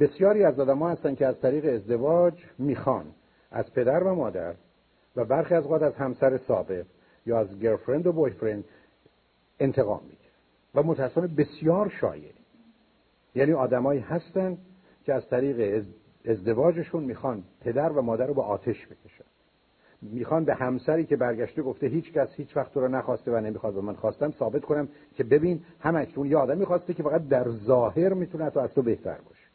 بسیاری 0.00 0.44
از 0.44 0.60
آدم 0.60 0.82
هستن 0.82 1.14
که 1.14 1.26
از 1.26 1.40
طریق 1.40 1.74
ازدواج 1.74 2.34
می‌خوان. 2.58 3.06
از 3.50 3.72
پدر 3.72 4.02
و 4.02 4.14
مادر 4.14 4.54
و 5.18 5.24
برخی 5.24 5.54
از 5.54 5.66
وقت 5.66 5.82
از 5.82 5.94
همسر 5.94 6.38
سابق 6.38 6.86
یا 7.26 7.38
از 7.38 7.58
گرفرند 7.58 8.06
و 8.06 8.12
بویفرند 8.12 8.64
انتقام 9.60 10.00
می‌گیرن 10.02 10.32
و 10.74 10.82
متاسفانه 10.82 11.26
بسیار 11.26 11.88
شایع 12.00 12.32
یعنی 13.34 13.52
آدمایی 13.52 14.00
هستن 14.00 14.58
که 15.04 15.14
از 15.14 15.28
طریق 15.28 15.84
ازدواجشون 16.24 17.04
می‌خوان 17.04 17.44
پدر 17.60 17.92
و 17.92 18.02
مادر 18.02 18.26
رو 18.26 18.34
به 18.34 18.42
آتش 18.42 18.86
بکشن. 18.86 19.24
می‌خوان 20.02 20.44
به 20.44 20.54
همسری 20.54 21.04
که 21.06 21.16
برگشته 21.16 21.62
گفته 21.62 21.86
هیچ 21.86 22.12
کس 22.12 22.28
هیچ 22.36 22.56
وقت 22.56 22.74
تو 22.74 22.80
رو 22.80 22.88
نخواسته 22.88 23.32
و 23.32 23.40
نمی‌خواد 23.40 23.76
و 23.76 23.82
من 23.82 23.94
خواستم 23.94 24.30
ثابت 24.30 24.62
کنم 24.62 24.88
که 25.14 25.24
ببین 25.24 25.64
هم 25.80 25.96
اکنون 25.96 26.26
یه 26.26 26.36
آدمی 26.36 26.64
خواسته 26.64 26.94
که 26.94 27.02
فقط 27.02 27.28
در 27.28 27.48
ظاهر 27.50 28.14
می‌تونه 28.14 28.50
تو 28.50 28.60
از 28.60 28.74
تو 28.74 28.82
بهتر 28.82 29.18
باشه. 29.28 29.48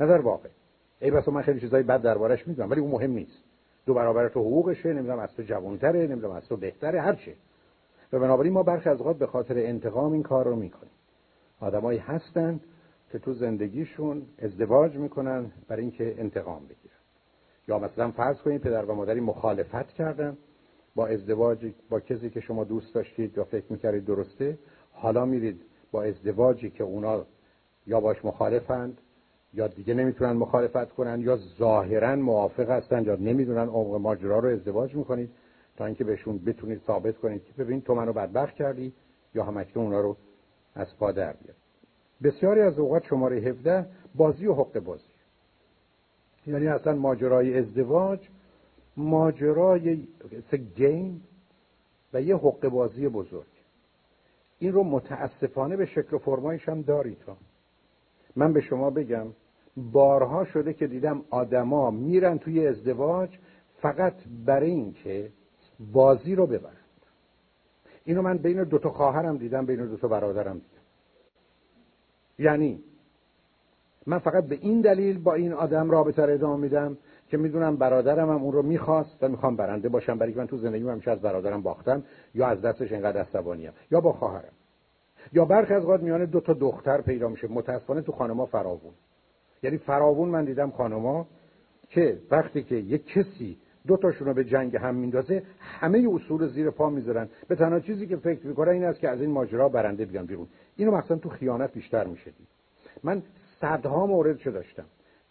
نه 0.00 0.06
در 0.06 0.20
واقع. 0.20 0.48
ای 1.00 1.10
بس 1.10 1.28
من 1.28 1.42
خیلی 1.42 1.60
چیزای 1.60 1.82
بد 1.82 2.02
دربارش 2.02 2.48
می‌دونم 2.48 2.70
ولی 2.70 2.80
اون 2.80 2.90
مهم 2.90 3.10
نیست. 3.10 3.49
دو 3.90 3.94
برابر 3.94 4.28
تو 4.28 4.40
حقوقشه 4.40 4.92
نمی‌دونم 4.92 5.18
از 5.18 5.34
تو 5.34 5.42
جوانتره 5.42 6.06
نمی‌دونم 6.06 6.34
از 6.34 6.48
تو 6.48 6.56
بهتره 6.56 7.00
هر 7.00 7.14
چه 7.14 7.34
و 8.12 8.18
بنابراین 8.18 8.52
ما 8.52 8.62
برخی 8.62 8.88
از 8.88 8.98
اوقات 8.98 9.18
به 9.18 9.26
خاطر 9.26 9.58
انتقام 9.58 10.12
این 10.12 10.22
کار 10.22 10.44
رو 10.44 10.56
می‌کنیم. 10.56 10.92
آدمایی 11.60 11.98
هستن 11.98 12.60
که 13.12 13.18
تو 13.18 13.32
زندگیشون 13.32 14.22
ازدواج 14.38 14.96
می‌کنن 14.96 15.50
برای 15.68 15.82
اینکه 15.82 16.14
انتقام 16.18 16.62
بگیرن. 16.62 16.94
یا 17.68 17.78
مثلا 17.78 18.10
فرض 18.10 18.38
کنید 18.38 18.60
پدر 18.60 18.84
و 18.84 18.94
مادری 18.94 19.20
مخالفت 19.20 19.88
کردن 19.92 20.36
با 20.94 21.06
ازدواجی 21.06 21.74
با 21.88 22.00
کسی 22.00 22.30
که 22.30 22.40
شما 22.40 22.64
دوست 22.64 22.94
داشتید 22.94 23.36
یا 23.36 23.44
فکر 23.44 23.66
می‌کردید 23.70 24.04
درسته 24.04 24.58
حالا 24.92 25.24
میرید 25.24 25.60
با 25.92 26.02
ازدواجی 26.02 26.70
که 26.70 26.84
اونا 26.84 27.24
یا 27.86 28.00
باش 28.00 28.24
مخالفند 28.24 28.98
یا 29.54 29.68
دیگه 29.68 29.94
نمی‌تونن 29.94 30.32
مخالفت 30.32 30.92
کنن 30.92 31.20
یا 31.20 31.38
ظاهرا 31.58 32.16
موافق 32.16 32.70
هستن 32.70 33.04
یا 33.04 33.16
نمی‌دونن 33.16 33.68
عمق 33.68 33.94
ماجرا 33.94 34.38
رو 34.38 34.48
ازدواج 34.48 34.94
می‌کنید 34.94 35.30
تا 35.76 35.86
اینکه 35.86 36.04
بهشون 36.04 36.38
بتونید 36.38 36.80
ثابت 36.86 37.18
کنید 37.18 37.44
که 37.44 37.52
ببین 37.52 37.80
تو 37.80 37.94
منو 37.94 38.12
بدبخت 38.12 38.54
کردی 38.54 38.92
یا 39.34 39.44
همکنون 39.44 39.86
اونا 39.86 40.00
رو 40.00 40.16
از 40.74 40.96
پا 40.98 41.12
در 41.12 41.32
بیار. 41.32 41.56
بسیاری 42.22 42.60
از 42.60 42.78
اوقات 42.78 43.04
شماره 43.04 43.36
17 43.36 43.86
بازی 44.14 44.46
و 44.46 44.54
حق 44.54 44.78
بازی. 44.78 45.04
یعنی 46.46 46.66
اصلا 46.66 46.94
ماجرای 46.94 47.58
ازدواج 47.58 48.28
ماجرای 48.96 50.06
گیم 50.76 51.22
و 52.12 52.22
یه 52.22 52.36
حق 52.36 52.68
بازی 52.68 53.08
بزرگ. 53.08 53.46
این 54.58 54.72
رو 54.72 54.84
متاسفانه 54.84 55.76
به 55.76 55.86
شکل 55.86 56.16
و 56.16 56.18
فرمایش 56.18 56.68
هم 56.68 56.82
دارید 56.82 57.18
من 58.36 58.52
به 58.52 58.60
شما 58.60 58.90
بگم 58.90 59.26
بارها 59.80 60.44
شده 60.44 60.72
که 60.72 60.86
دیدم 60.86 61.22
آدما 61.30 61.90
میرن 61.90 62.38
توی 62.38 62.66
ازدواج 62.66 63.30
فقط 63.82 64.14
برای 64.46 64.70
اینکه 64.70 65.30
بازی 65.92 66.34
رو 66.34 66.46
ببرند 66.46 66.76
اینو 68.04 68.22
من 68.22 68.38
بین 68.38 68.64
دو 68.64 68.78
تا 68.78 68.90
خواهرم 68.90 69.36
دیدم 69.36 69.66
بین 69.66 69.86
دو 69.86 69.96
تا 69.96 70.08
برادرم 70.08 70.54
دیدم. 70.54 70.82
یعنی 72.38 72.82
من 74.06 74.18
فقط 74.18 74.44
به 74.44 74.58
این 74.60 74.80
دلیل 74.80 75.18
با 75.18 75.34
این 75.34 75.52
آدم 75.52 75.90
رابطه 75.90 76.26
رو 76.26 76.32
ادامه 76.32 76.56
میدم 76.56 76.98
که 77.28 77.36
می‌دونم 77.36 77.76
برادرم 77.76 78.30
هم 78.30 78.42
اون 78.42 78.52
رو 78.52 78.62
می‌خواست 78.62 79.16
و 79.22 79.28
می‌خوام 79.28 79.56
برنده 79.56 79.88
باشم 79.88 80.18
برای 80.18 80.34
من 80.34 80.46
تو 80.46 80.56
زندگی 80.56 80.88
همیشه 80.88 81.10
از 81.10 81.20
برادرم 81.20 81.62
باختم 81.62 82.02
یا 82.34 82.46
از 82.46 82.60
دستش 82.60 82.92
انقدر 82.92 83.20
عصبانیم 83.20 83.72
یا 83.90 84.00
با 84.00 84.12
خواهرم. 84.12 84.52
یا 85.32 85.44
برخی 85.44 85.74
از 85.74 85.82
اوقات 85.82 86.02
میان 86.02 86.24
دو 86.24 86.40
تا 86.40 86.52
دختر 86.52 87.00
پیدا 87.00 87.28
میشه 87.28 87.48
متاسفانه 87.48 88.02
تو 88.02 88.12
خانما 88.12 88.46
فراوون. 88.46 88.92
یعنی 89.62 89.78
فراوون 89.78 90.28
من 90.28 90.44
دیدم 90.44 90.70
خانما 90.70 91.26
که 91.88 92.18
وقتی 92.30 92.62
که 92.62 92.74
یک 92.74 93.06
کسی 93.06 93.58
دو 93.86 93.96
تاشون 93.96 94.28
رو 94.28 94.34
به 94.34 94.44
جنگ 94.44 94.76
هم 94.76 94.94
میندازه 94.94 95.42
همه 95.60 96.08
اصول 96.12 96.46
زیر 96.46 96.70
پا 96.70 96.90
می‌ذارن. 96.90 97.28
به 97.48 97.54
تنها 97.54 97.80
چیزی 97.80 98.06
که 98.06 98.16
فکر 98.16 98.46
می‌کنن 98.46 98.72
این 98.72 98.84
است 98.84 99.00
که 99.00 99.08
از 99.08 99.20
این 99.20 99.30
ماجرا 99.30 99.68
برنده 99.68 100.04
بیان 100.04 100.26
بیرون. 100.26 100.46
اینو 100.76 100.96
مثلا 100.96 101.16
تو 101.16 101.28
خیانت 101.28 101.72
بیشتر 101.72 102.06
میشه 102.06 102.30
دید. 102.30 102.48
من 103.04 103.22
صدها 103.60 104.06
موردشو 104.06 104.50
داشتم 104.50 104.84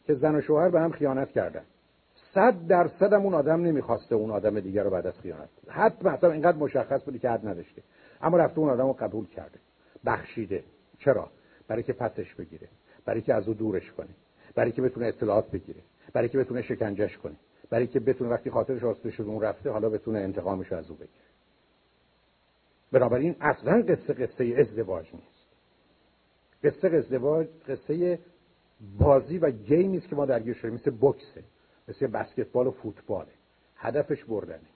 که 0.05 0.13
زن 0.13 0.35
و 0.35 0.41
شوهر 0.41 0.69
به 0.69 0.79
هم 0.79 0.91
خیانت 0.91 1.31
کردن. 1.31 1.63
صد 2.33 2.67
درصد 2.67 3.13
اون 3.13 3.33
آدم 3.33 3.61
نمی‌خواسته 3.61 4.15
اون 4.15 4.31
آدم 4.31 4.59
دیگر 4.59 4.83
رو 4.83 4.89
بعد 4.89 5.07
از 5.07 5.19
خیانت 5.19 5.49
حتی 5.67 6.07
مثلا 6.07 6.31
اینقدر 6.31 6.57
مشخص 6.57 7.03
بودی 7.03 7.19
که 7.19 7.29
حد 7.29 7.47
نداشته. 7.47 7.81
اما 8.21 8.37
رفته 8.37 8.59
اون 8.59 8.69
آدم 8.69 8.87
رو 8.87 8.93
قبول 8.93 9.25
کرده. 9.27 9.59
بخشیده. 10.05 10.63
چرا؟ 10.97 11.29
برای 11.67 11.83
که 11.83 11.93
پسش 11.93 12.35
بگیره. 12.35 12.67
برای 13.09 13.21
که 13.21 13.33
از 13.33 13.47
او 13.47 13.53
دورش 13.53 13.91
کنه 13.91 14.09
برای 14.55 14.71
که 14.71 14.81
بتونه 14.81 15.05
اطلاعات 15.05 15.51
بگیره 15.51 15.81
برای 16.13 16.29
که 16.29 16.37
بتونه 16.37 16.61
شکنجش 16.61 17.17
کنه 17.17 17.35
برای 17.69 17.87
که 17.87 17.99
بتونه 17.99 18.29
وقتی 18.29 18.49
خاطرش 18.49 18.83
آسوده 18.83 19.11
شد 19.11 19.23
اون 19.23 19.41
رفته 19.41 19.69
حالا 19.69 19.89
بتونه 19.89 20.19
انتقامش 20.19 20.71
از 20.71 20.89
او 20.89 20.95
بگیره. 20.95 21.25
بنابراین 22.91 23.35
اصلا 23.41 23.81
قصه 23.81 24.13
قصه 24.13 24.55
ازدواج 24.57 25.05
نیست. 25.13 25.49
قصه 26.63 26.97
ازدواج 26.97 27.47
قصه 27.67 28.19
بازی 28.99 29.37
و 29.37 29.51
گیمی 29.51 29.97
است 29.97 30.07
که 30.07 30.15
ما 30.15 30.25
درگیر 30.25 30.53
شدیم. 30.53 30.73
مثل 30.73 30.91
بکسه 31.01 31.43
مثل 31.87 32.07
بسکتبال 32.07 32.67
و 32.67 32.71
فوتباله 32.71 33.31
هدفش 33.75 34.23
بردنه. 34.23 34.69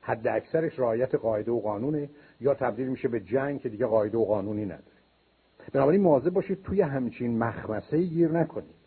حد 0.00 0.28
اکثرش 0.28 0.78
رعایت 0.78 1.14
قاعده 1.14 1.50
و 1.50 1.60
قانونه 1.60 2.10
یا 2.40 2.54
تبدیل 2.54 2.88
میشه 2.88 3.08
به 3.08 3.20
جنگ 3.20 3.60
که 3.60 3.68
دیگه 3.68 3.86
قاعده 3.86 4.18
و 4.18 4.24
قانونی 4.24 4.64
نداره. 4.64 4.89
بنابراین 5.72 6.00
مواظب 6.00 6.30
باشید 6.30 6.62
توی 6.62 6.80
همچین 6.80 7.38
مخمسه 7.38 8.02
گیر 8.02 8.28
نکنید. 8.28 8.80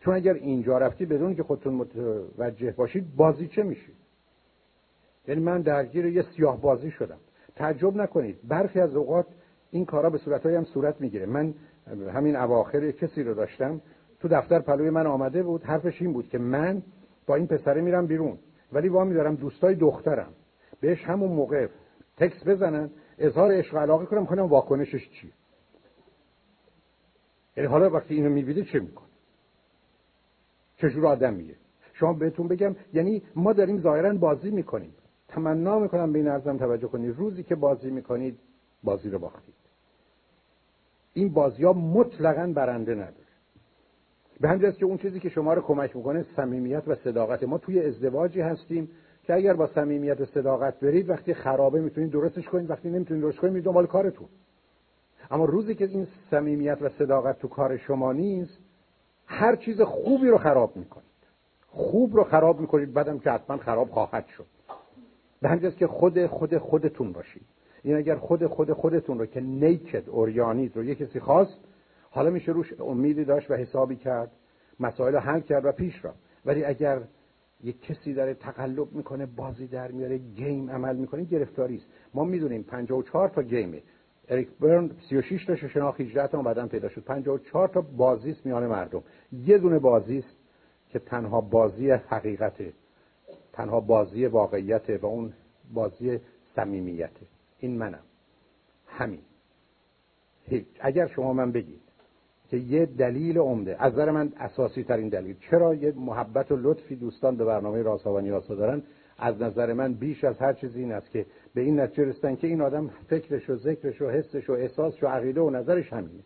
چون 0.00 0.14
اگر 0.14 0.34
اینجا 0.34 0.78
رفتی 0.78 1.06
بدون 1.06 1.34
که 1.34 1.42
خودتون 1.42 1.74
متوجه 1.74 2.70
باشید 2.70 3.16
بازی 3.16 3.48
چه 3.48 3.62
میشید. 3.62 3.94
یعنی 5.28 5.40
من 5.40 5.60
درگیر 5.60 6.06
یه 6.06 6.22
سیاه 6.22 6.60
بازی 6.60 6.90
شدم. 6.90 7.18
تعجب 7.56 7.96
نکنید. 7.96 8.36
برخی 8.48 8.80
از 8.80 8.96
اوقات 8.96 9.26
این 9.70 9.84
کارا 9.84 10.10
به 10.10 10.18
صورتهایی 10.18 10.56
هم 10.56 10.64
صورت 10.64 11.00
می‌گیره. 11.00 11.26
من 11.26 11.54
همین 12.14 12.36
اواخر 12.36 12.90
کسی 12.90 13.22
رو 13.22 13.34
داشتم. 13.34 13.80
تو 14.20 14.28
دفتر 14.28 14.58
پلوی 14.58 14.90
من 14.90 15.06
آمده 15.06 15.42
بود. 15.42 15.62
حرفش 15.62 16.02
این 16.02 16.12
بود 16.12 16.28
که 16.28 16.38
من 16.38 16.82
با 17.26 17.34
این 17.34 17.46
پسره 17.46 17.80
میرم 17.80 18.06
بیرون. 18.06 18.38
ولی 18.72 18.88
وا 18.88 19.04
میدارم. 19.04 19.34
دوستای 19.34 19.74
دخترم. 19.74 20.32
بهش 20.80 21.04
همون 21.04 21.32
موقع 21.32 21.66
تکس 22.16 22.46
بزنن. 22.46 22.90
اظهار 23.18 23.52
عشق 23.52 23.76
علاقه 23.76 24.06
کنم. 24.06 24.26
کنم 24.26 24.42
واکنشش 24.42 25.10
چی 25.10 25.32
یعنی 27.56 27.68
حالا 27.68 27.90
وقتی 27.90 28.14
اینو 28.14 28.30
می‌بینه 28.30 28.64
چه 28.64 28.80
می‌کنه 28.80 29.08
چجور 30.76 31.06
آدم 31.06 31.34
میگه 31.34 31.54
شما 31.92 32.12
بهتون 32.12 32.48
بگم 32.48 32.76
یعنی 32.92 33.22
ما 33.36 33.52
داریم 33.52 33.80
ظاهرا 33.80 34.14
بازی 34.14 34.50
می‌کنیم. 34.50 34.94
تمنا 35.28 35.78
می‌کنم 35.78 36.12
به 36.12 36.18
این 36.18 36.28
ارزم 36.28 36.56
توجه 36.56 36.88
کنید. 36.88 37.16
روزی 37.16 37.42
که 37.42 37.54
بازی 37.54 37.90
می‌کنید 37.90 38.38
بازی 38.82 39.10
رو 39.10 39.18
باختید. 39.18 39.54
این 41.14 41.32
بازی 41.32 41.64
ها 41.64 41.72
مطلقا 41.72 42.52
برنده 42.54 42.94
نداره. 42.94 43.14
به 44.40 44.48
همین 44.48 44.72
که 44.72 44.84
اون 44.84 44.98
چیزی 44.98 45.20
که 45.20 45.28
شما 45.28 45.54
رو 45.54 45.62
کمک 45.62 45.96
می‌کنه 45.96 46.22
صمیمیت 46.36 46.82
و 46.86 46.94
صداقت. 46.94 47.42
ما 47.42 47.58
توی 47.58 47.80
ازدواجی 47.80 48.40
هستیم 48.40 48.90
که 49.22 49.34
اگر 49.34 49.54
با 49.54 49.66
صمیمیت 49.66 50.20
و 50.20 50.24
صداقت 50.24 50.80
برید 50.80 51.10
وقتی 51.10 51.34
خرابه 51.34 51.80
می‌تونید 51.80 52.10
درستش 52.10 52.48
کنید 52.48 52.70
وقتی 52.70 52.90
نمی‌تونید 52.90 53.22
درست 53.22 53.38
کنید 53.38 53.64
دنبال 53.64 53.86
کارتون. 53.86 54.28
اما 55.30 55.44
روزی 55.44 55.74
که 55.74 55.84
این 55.84 56.06
صمیمیت 56.30 56.78
و 56.80 56.88
صداقت 56.88 57.38
تو 57.38 57.48
کار 57.48 57.76
شما 57.76 58.12
نیست 58.12 58.58
هر 59.26 59.56
چیز 59.56 59.80
خوبی 59.80 60.28
رو 60.28 60.38
خراب 60.38 60.76
می‌کنید. 60.76 61.04
خوب 61.66 62.16
رو 62.16 62.24
خراب 62.24 62.60
می‌کنید 62.60 62.92
بعدم 62.92 63.18
که 63.18 63.30
حتما 63.30 63.56
خراب 63.56 63.90
خواهد 63.90 64.26
شد. 64.26 64.46
به 65.42 65.48
همین 65.48 65.70
که 65.70 65.86
خود 65.86 66.26
خود 66.26 66.58
خودتون 66.58 67.12
باشید. 67.12 67.46
این 67.82 67.96
اگر 67.96 68.16
خود 68.16 68.46
خود 68.46 68.72
خودتون 68.72 69.18
رو 69.18 69.26
که 69.26 69.40
نیکد 69.40 70.08
اوریانید 70.10 70.76
رو 70.76 70.84
یه 70.84 70.94
کسی 70.94 71.20
خواست 71.20 71.58
حالا 72.10 72.30
میشه 72.30 72.52
روش 72.52 72.80
امیدی 72.80 73.24
داشت 73.24 73.50
و 73.50 73.54
حسابی 73.54 73.96
کرد 73.96 74.30
مسائل 74.80 75.16
حل 75.16 75.40
کرد 75.40 75.64
و 75.64 75.72
پیش 75.72 76.04
را 76.04 76.14
ولی 76.44 76.64
اگر 76.64 77.00
یک 77.64 77.82
کسی 77.82 78.14
داره 78.14 78.34
تقلب 78.34 78.92
می‌کنه 78.92 79.26
بازی 79.26 79.66
در 79.66 79.90
میاره 79.90 80.18
گیم 80.18 80.70
عمل 80.70 80.96
می‌کنه 80.96 81.24
گرفتاری 81.24 81.76
است. 81.76 81.86
ما 82.14 82.24
می‌دونیم 82.24 82.62
54 82.62 83.28
تا 83.28 83.42
گیمه. 83.42 83.82
اریک 84.28 84.48
برن 84.60 84.90
36 85.10 85.44
تا 85.44 85.56
شناخت 85.56 86.00
18 86.00 86.26
تا 86.26 86.42
بعدم 86.42 86.68
پیدا 86.68 86.88
شد. 86.88 87.04
54 87.04 87.68
تا 87.68 87.80
بازی 87.80 88.36
میان 88.44 88.66
مردم. 88.66 89.02
یه 89.32 89.58
دونه 89.58 89.78
بازی 89.78 90.24
که 90.90 90.98
تنها 90.98 91.40
بازی 91.40 91.90
حقیقته 91.90 92.72
تنها 93.52 93.80
بازی 93.80 94.26
واقعیته 94.26 94.98
و 94.98 95.06
اون 95.06 95.32
بازی 95.74 96.20
صمیمیته 96.56 97.26
این 97.58 97.78
منم. 97.78 98.02
همین. 98.86 99.20
هیچ. 100.46 100.66
اگر 100.80 101.06
شما 101.06 101.32
من 101.32 101.52
بگید 101.52 101.80
که 102.50 102.56
یه 102.56 102.86
دلیل 102.86 103.38
عمده 103.38 103.76
از 103.78 103.92
نظر 103.92 104.10
من 104.10 104.32
اساسی 104.36 104.84
ترین 104.84 105.08
دلیل 105.08 105.36
چرا 105.50 105.74
یه 105.74 105.92
محبت 105.96 106.52
و 106.52 106.56
لطفی 106.56 106.96
دوستان 106.96 107.36
به 107.36 107.44
برنامه 107.44 107.82
راسا 107.82 108.14
و 108.14 108.20
نیاسا 108.20 108.54
دارن 108.54 108.82
از 109.18 109.42
نظر 109.42 109.72
من 109.72 109.94
بیش 109.94 110.24
از 110.24 110.38
هر 110.38 110.52
چیزی 110.52 110.80
این 110.80 110.92
است 110.92 111.10
که 111.10 111.26
به 111.54 111.60
این 111.60 111.80
نتیجه 111.80 112.04
رسیدن 112.04 112.36
که 112.36 112.46
این 112.46 112.60
آدم 112.60 112.90
فکرش 113.08 113.50
و 113.50 113.56
ذکرش 113.56 114.02
و 114.02 114.10
حسش 114.10 114.50
و 114.50 114.52
احساسش 114.52 115.02
و 115.02 115.06
عقیده 115.06 115.40
و 115.40 115.50
نظرش 115.50 115.92
همینه. 115.92 116.22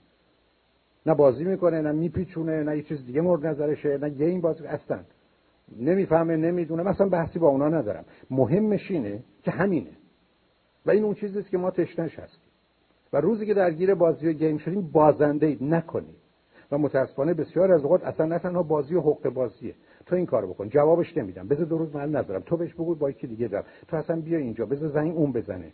نه 1.06 1.14
بازی 1.14 1.44
می‌کنه 1.44 1.80
نه 1.80 1.92
میپیچونه 1.92 2.62
نه 2.62 2.76
یه 2.76 2.82
چیز 2.82 3.06
دیگه 3.06 3.20
مورد 3.20 3.46
نظرشه 3.46 3.98
نه 3.98 4.14
این 4.18 4.40
بازی 4.40 4.66
اصلا 4.66 4.98
نمی‌فهمه 5.78 6.36
نمی‌دونه. 6.36 6.82
مثلا 6.82 7.08
بحثی 7.08 7.38
با 7.38 7.48
اونا 7.48 7.68
ندارم. 7.68 8.04
مهمش 8.30 8.90
اینه 8.90 9.22
که 9.42 9.50
همینه. 9.50 9.90
و 10.86 10.90
این 10.90 11.04
اون 11.04 11.14
چیزی 11.14 11.42
که 11.42 11.58
ما 11.58 11.70
تشنش 11.70 12.18
هستیم. 12.18 12.50
و 13.12 13.20
روزی 13.20 13.46
که 13.46 13.54
درگیر 13.54 13.94
بازی 13.94 14.28
و 14.28 14.32
گیم 14.32 14.58
شدیم 14.58 14.80
بازنده 14.80 15.46
اید 15.46 15.64
نکنید. 15.64 16.16
و 16.72 16.78
متاسفانه 16.78 17.34
بسیار 17.34 17.72
از 17.72 17.82
اوقات 17.82 18.04
اصلا 18.04 18.26
نه 18.26 18.38
تنها 18.38 18.62
بازی 18.62 18.94
و 18.94 19.00
حق 19.00 19.28
بازیه. 19.28 19.74
تو 20.08 20.16
این 20.16 20.26
کارو 20.26 20.48
بکن. 20.48 20.68
جوابش 20.68 21.16
نمیدم. 21.16 21.48
بذار 21.48 21.66
دو 21.66 21.78
روز 21.78 21.96
من 21.96 22.10
نذارم. 22.10 22.40
تو 22.40 22.56
بهش 22.56 22.74
بگو 22.74 22.94
با 22.94 23.10
یکی 23.10 23.26
دیگه 23.26 23.48
دارم 23.48 23.64
تو 23.88 23.96
اصلا 23.96 24.20
بیا 24.20 24.38
اینجا. 24.38 24.66
بذار 24.66 24.88
زنگ 24.88 25.16
اون 25.16 25.32
بزنه. 25.32 25.72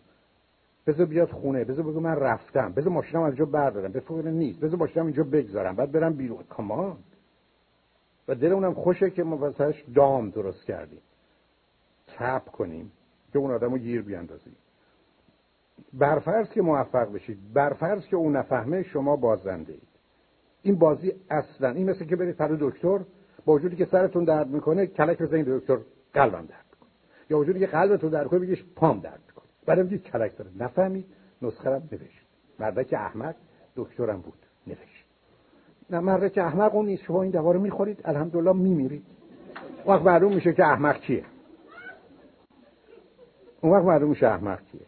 بذار 0.86 1.06
بیاد 1.06 1.30
خونه. 1.30 1.64
بذار 1.64 1.84
بگو 1.84 2.00
من 2.00 2.16
رفتم. 2.16 2.72
بذار 2.72 2.92
ماشینم 2.92 3.22
از 3.22 3.36
جا 3.36 3.44
بردارم. 3.44 3.92
به 3.92 4.00
فکر 4.00 4.22
نیست. 4.22 4.60
بذار 4.60 4.78
ماشینم 4.78 5.06
اینجا 5.06 5.24
بگذارم. 5.24 5.76
بعد 5.76 5.92
برم 5.92 6.12
بیرون. 6.12 6.42
کامان 6.48 6.96
و 8.28 8.34
دل 8.34 8.52
اونم 8.52 8.74
خوشه 8.74 9.10
که 9.10 9.22
ما 9.24 9.36
واسش 9.36 9.84
دام 9.94 10.30
درست 10.30 10.64
کردیم. 10.64 11.00
چپ 12.06 12.44
کنیم 12.44 12.92
که 13.32 13.38
اون 13.38 13.50
آدمو 13.50 13.78
گیر 13.78 14.02
بیاندازیم. 14.02 14.56
برفرض 15.92 16.50
که 16.50 16.62
موفق 16.62 17.12
بشید. 17.12 17.38
برفرض 17.54 18.06
که 18.06 18.16
اون 18.16 18.36
نفهمه 18.36 18.82
شما 18.82 19.16
بازنده 19.16 19.72
اید. 19.72 19.94
این 20.62 20.78
بازی 20.78 21.12
اصلا 21.30 21.70
این 21.70 21.90
مثل 21.90 22.04
که 22.04 22.16
برید 22.16 22.36
پر 22.36 22.56
دکتر 22.60 23.00
با 23.44 23.52
وجودی 23.52 23.76
که 23.76 23.84
سرتون 23.84 24.24
درد 24.24 24.48
می‌کنه 24.48 24.86
کلک 24.86 25.22
بزنید 25.22 25.46
دکتر 25.48 25.78
قلبم 26.14 26.46
درد 26.46 26.64
می‌کنه. 26.72 26.90
یا 27.30 27.38
وجودی 27.38 27.60
که 27.60 27.66
قلبتون 27.66 28.10
درد 28.10 28.26
کنه 28.26 28.40
بگیش 28.40 28.64
پام 28.76 29.00
درد 29.00 29.20
می‌کنه. 29.26 29.44
بعد 29.66 29.78
میگید 29.78 30.02
کلک 30.02 30.36
داره. 30.36 30.50
نفهمید 30.58 31.06
نسخه 31.42 31.70
رو 31.70 31.80
نوشت. 31.92 32.88
که 32.88 32.98
احمد 32.98 33.36
دکترم 33.76 34.20
بود. 34.20 34.38
نوشت. 34.66 35.04
نه 35.90 36.28
که 36.28 36.42
احمق 36.42 36.74
اون 36.74 36.86
نیست. 36.86 37.02
شما 37.02 37.22
این 37.22 37.30
دوا 37.30 37.52
رو 37.52 37.60
می‌خورید 37.60 38.00
الحمدلله 38.04 38.52
میمیرید. 38.52 39.04
وقت 39.86 40.02
معلوم 40.02 40.34
میشه 40.34 40.52
که 40.52 40.64
احمق 40.64 40.96
کیه. 40.96 41.24
اون 43.60 43.72
وقت 43.72 43.84
معلوم 43.84 44.10
میشه 44.10 44.26
احمق 44.26 44.60
کیه. 44.72 44.86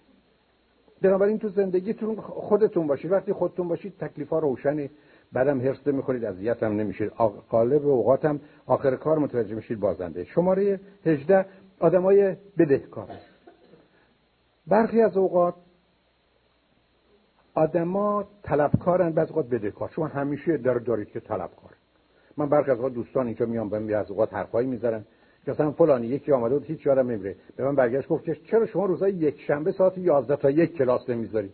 بنابراین 1.03 1.39
تو 1.39 1.49
زندگیتون 1.49 2.17
خودتون 2.17 2.87
باشید. 2.87 3.13
وقتی 3.13 3.33
خودتون 3.33 3.69
باشید 3.69 3.99
تکلیف 3.99 4.29
ها 4.29 4.39
روشنه. 4.39 4.91
بعدم 5.37 5.61
حرس 5.61 5.87
می‌کنید 5.87 6.25
اذیت 6.25 6.63
هم 6.63 6.73
نمیشید 6.73 7.09
قالب 7.49 7.87
اوقاتم 7.87 8.41
آخر 8.67 8.97
کار 8.97 9.19
متوجه 9.19 9.55
میشید 9.55 9.81
بازنده. 9.81 10.25
شماره 10.25 10.81
18 11.07 11.47
آدمای 11.81 12.37
بدهکار. 12.59 13.09
برخی 14.67 15.01
از 15.01 15.17
اوقات 15.17 15.55
آدما 17.55 18.25
طلبکارن 18.43 19.11
بعض 19.11 19.29
اوقات 19.29 19.49
بدهکار. 19.49 19.89
شما 19.89 20.07
همیشه 20.07 20.57
در 20.57 20.75
دارید 20.75 21.09
که 21.09 21.21
طلبکار. 21.21 21.71
من 22.37 22.49
برخی 22.49 22.71
از 22.71 22.77
اوقات 22.77 22.93
دوستان 22.93 23.27
اینجا 23.27 23.47
میام 23.47 23.69
بهم 23.69 23.99
از 24.01 24.11
اوقات 24.11 24.35
حرفایی 24.35 24.69
می‌ذارن 24.69 25.05
که 25.45 25.51
مثلا 25.51 25.71
فلانی 25.71 26.07
یکی 26.07 26.33
آمده 26.33 26.55
بود 26.55 26.65
هیچ 26.65 26.87
یادم 26.87 27.11
نمیره. 27.11 27.37
به 27.57 27.65
من 27.65 27.75
برگشت 27.75 28.09
گفت 28.09 28.25
که 28.25 28.35
چرا 28.35 28.67
شما 28.67 28.87
روزای 28.87 29.13
یک 29.13 29.41
شنبه 29.41 29.73
ساعت 29.73 29.99
11 29.99 30.37
تا 30.37 30.51
یک 30.51 30.77
کلاس 30.77 31.11
نمی‌ذارید؟ 31.11 31.53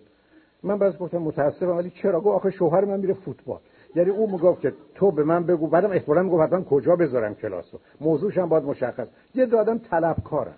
من 0.62 0.78
بعض 0.78 0.96
گفتم 0.96 1.18
متاسفم 1.18 1.76
ولی 1.76 1.90
چرا؟ 1.90 2.20
گفت 2.20 2.36
آخه 2.36 2.50
شوهر 2.50 2.84
من 2.84 3.00
میره 3.00 3.14
فوتبال. 3.14 3.60
یعنی 3.94 4.10
او 4.10 4.32
می‌گفت 4.32 4.60
که 4.60 4.72
تو 4.94 5.10
به 5.10 5.24
من 5.24 5.46
بگو 5.46 5.66
بعدم 5.66 5.90
احتمالاً 5.90 6.22
می‌گفت 6.22 6.42
حتما 6.42 6.62
کجا 6.62 6.96
بذارم 6.96 7.34
کلاسو 7.34 7.78
موضوعش 8.00 8.38
هم 8.38 8.48
باید 8.48 8.64
مشخص. 8.64 9.06
یه 9.34 9.46
دادم 9.46 9.78
طلبکارم 9.78 10.54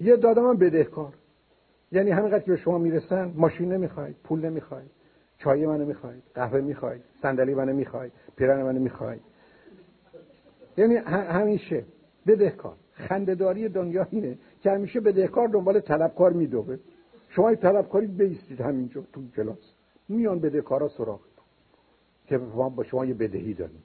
یه 0.00 0.16
دادم 0.16 0.48
هم 0.48 0.56
بدهکار. 0.56 1.12
یعنی 1.92 2.10
همینقدر 2.10 2.38
که 2.38 2.50
به 2.50 2.56
شما 2.56 2.78
می‌رسن 2.78 3.32
ماشین 3.36 3.72
نمی‌خواید 3.72 4.16
پول 4.24 4.40
نمی‌خواید 4.40 4.90
چای 5.38 5.66
منو 5.66 5.84
می‌خواید 5.84 6.22
قهوه 6.34 6.60
می‌خواید 6.60 7.02
صندلی 7.22 7.54
منو 7.54 7.72
می‌خواید 7.72 8.12
پیرن 8.36 8.62
منو 8.62 8.80
می‌خواید. 8.80 9.20
یعنی 10.76 10.94
همیشه 11.06 11.84
بدهکار. 12.26 12.74
خندهداری 12.92 13.68
دنیا 13.68 14.06
اینه 14.10 14.38
که 14.62 14.70
همیشه 14.70 15.00
بدهکار 15.00 15.48
دنبال 15.48 15.80
طلبکار 15.80 16.32
میدوه. 16.32 16.78
شما 17.28 17.54
طلبکاری 17.54 18.06
بیستید 18.06 18.60
همینجا 18.60 19.02
تو 19.12 19.20
کلاس. 19.36 19.74
میان 20.08 20.38
بدهکارا 20.38 20.88
سراغ. 20.88 21.20
که 22.26 22.38
با 22.38 22.84
شما 22.84 23.04
یه 23.04 23.14
بدهی 23.14 23.54
داریم. 23.54 23.82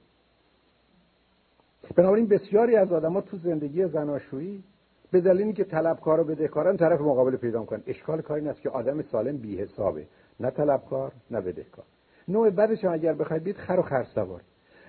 بنابراین 1.96 2.26
بسیاری 2.26 2.76
از 2.76 2.92
آدما 2.92 3.20
تو 3.20 3.36
زندگی 3.36 3.86
زناشویی 3.86 4.64
به 5.10 5.20
دلیلی 5.20 5.52
که 5.52 5.64
طلبکار 5.64 6.20
و 6.20 6.24
بدهکارن 6.24 6.76
طرف 6.76 7.00
مقابل 7.00 7.36
پیدا 7.36 7.64
کنن 7.64 7.82
اشکال 7.86 8.20
کاری 8.20 8.48
است 8.48 8.60
که 8.60 8.70
آدم 8.70 9.02
سالم 9.02 9.36
بی 9.36 9.58
حسابه. 9.58 10.06
نه 10.40 10.50
طلبکار 10.50 11.12
نه 11.30 11.40
بدهکار. 11.40 11.84
نوع 12.28 12.50
بعدش 12.50 12.84
اگر 12.84 13.12
بخواید 13.12 13.42
بید 13.42 13.56
خر 13.56 13.78
و 13.78 13.82
خر 13.82 14.02
سوار. 14.02 14.40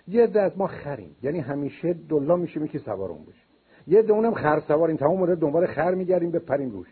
یه 0.08 0.24
عده 0.24 0.42
از 0.42 0.58
ما 0.58 0.68
خریم. 0.68 1.16
یعنی 1.24 1.40
همیشه 1.40 1.94
دلا 2.10 2.36
میشیم 2.36 2.68
که 2.68 2.80
سوار 2.80 3.10
اون 3.10 3.24
بشه 3.24 3.46
یه 3.88 4.00
عده 4.00 4.14
اونم 4.14 4.34
خر 4.34 4.60
سوار. 4.60 4.88
این 4.88 4.98
تمام 4.98 5.20
مدت 5.20 5.40
دنبال 5.40 5.66
خر 5.66 5.94
میگردیم 5.94 6.32
پریم 6.32 6.70
روش. 6.70 6.88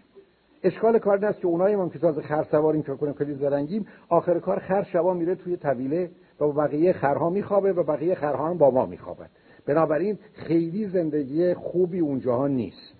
اشکال 0.64 1.00
کار 1.00 1.16
این 1.16 1.26
است 1.26 1.40
که 1.40 1.48
اونایی 1.48 1.76
هم 1.76 1.90
که 1.90 2.00
تازه 2.00 2.22
خر 2.22 2.44
سواریم 2.44 2.84
که 2.84 2.94
کنیم 2.94 3.14
خیلی 3.14 3.34
زرنگیم. 3.34 3.88
آخر 4.10 4.40
کار 4.40 4.60
خر 4.60 4.84
شبا 4.84 5.14
میره 5.14 5.36
توی 5.36 5.58
طویله 5.58 6.12
و 6.40 6.52
بقیه 6.52 6.94
خرها 6.94 7.30
میخوابه 7.30 7.74
و 7.74 7.84
بقیه 7.84 8.16
خرها 8.16 8.50
هم 8.50 8.58
با 8.58 8.72
ما 8.72 8.86
میخوابن. 8.86 9.30
بنابراین 9.66 10.20
خیلی 10.34 10.88
زندگی 10.88 11.54
خوبی 11.54 12.00
اونجاها 12.00 12.48
نیست. 12.48 12.94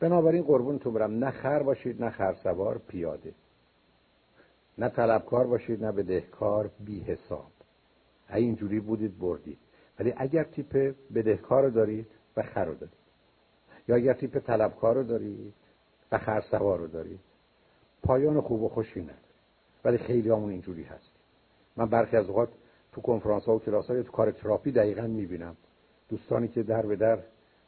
بنابراین 0.00 0.42
قربون 0.42 0.78
تو 0.78 0.90
برم 0.90 1.24
نه 1.24 1.30
خر 1.30 1.62
باشید 1.62 2.04
نه 2.04 2.10
خر 2.10 2.34
سوار 2.34 2.80
پیاده. 2.88 3.32
نه 4.78 4.88
طلبکار 4.88 5.46
باشید 5.46 5.84
نه 5.84 5.92
بدهکار 5.92 6.70
بی 6.84 7.00
حساب 7.00 7.50
اینجوری 8.34 8.80
بودید 8.80 9.18
بردید. 9.18 9.58
ولی 9.98 10.14
اگر 10.16 10.44
تیپ 10.44 10.94
بدهکار 11.14 11.62
رو 11.64 11.70
دارید 11.70 12.06
و 12.36 12.42
خر 12.42 12.64
رو 12.64 12.74
دارید. 12.74 13.00
یا 13.88 13.96
اگر 13.96 14.12
تیپ 14.12 14.38
طلبکار 14.38 14.94
رو 14.94 15.02
دارید 15.02 15.54
و 16.12 16.18
خر 16.18 16.40
سوار 16.40 16.78
رو 16.78 16.86
دارید 16.86 17.20
پایان 18.02 18.40
خوب 18.40 18.62
و 18.62 18.68
خوشی 18.68 19.00
نداره. 19.00 19.18
ولی 19.84 19.98
خیلی 19.98 20.30
همون 20.30 20.50
اینجوری 20.50 20.82
هست 20.82 21.10
من 21.76 21.86
برخی 21.86 22.16
از 22.16 22.28
اوقات 22.28 22.48
تو 22.92 23.00
کنفرانس 23.00 23.44
ها 23.44 23.56
و 23.56 23.58
کلاس 23.58 23.86
های 23.86 24.02
تو 24.02 24.12
کار 24.12 24.30
تراپی 24.30 24.72
دقیقا 24.72 25.02
می‌بینم. 25.02 25.56
دوستانی 26.08 26.48
که 26.48 26.62
در 26.62 26.86
به 26.86 26.96
در 26.96 27.18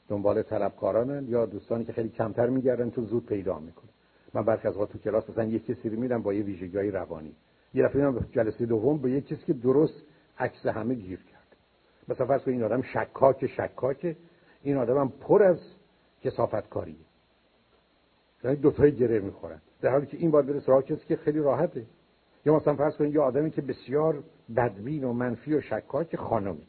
دنبال 0.09 0.42
طلبکارانن 0.42 1.28
یا 1.28 1.47
دوستانی 1.47 1.84
که 1.84 1.92
خیلی 1.92 2.09
کمتر 2.09 2.47
میگردن 2.47 2.91
تو 2.91 3.02
زود 3.05 3.26
پیدا 3.26 3.59
می‌کنه 3.59 3.91
من 4.34 4.44
برخی 4.44 4.68
از 4.68 4.75
تو 4.75 4.99
کلاس 4.99 5.31
مثلا 5.31 5.44
یک 5.44 5.67
کسی 5.67 5.89
رو 5.89 6.01
میرم 6.01 6.23
با 6.23 6.34
یه 6.34 6.42
ویژگی 6.42 6.91
روانی. 6.91 7.34
یه 7.75 7.84
دفعه 7.84 8.15
جلسه 8.33 8.67
دوم 8.67 8.99
به 8.99 9.10
یک 9.10 9.26
کسی 9.26 9.44
که 9.47 9.52
درست 9.52 10.02
عکس 10.39 10.67
همه 10.67 10.94
گیر 10.94 11.18
کرد. 11.18 11.57
مثلا 12.09 12.26
فرض 12.26 12.49
این 12.49 12.62
آدم 12.62 12.83
شکاک 12.83 13.47
شکاک. 13.47 14.17
این 14.62 14.76
آدم 14.76 14.99
هم 14.99 15.09
پر 15.09 15.42
از 15.42 15.59
کسافت 16.25 16.68
کاریه 16.68 16.94
یعنی 18.44 18.57
دو 18.57 18.70
تای 18.70 18.92
گره 18.92 19.20
می‌خورن. 19.20 19.60
در 19.81 19.91
حالی 19.91 20.07
که 20.07 20.17
این 20.17 20.31
باید 20.31 20.47
بره 20.47 20.60
سراغ 20.60 20.84
کسی 20.84 21.07
که 21.07 21.17
خیلی 21.17 21.39
راحته. 21.39 21.86
یا 22.47 22.57
مثلا 22.57 22.75
فرض 22.75 22.97
کنید 22.97 23.15
یه 23.15 23.21
آدمی 23.21 23.51
که 23.51 23.62
بسیار 23.62 24.23
بدبین 24.57 25.05
و 25.05 25.12
منفی 25.12 25.55
و 25.55 25.61
شکاک 25.61 26.17
خانمی. 26.17 26.67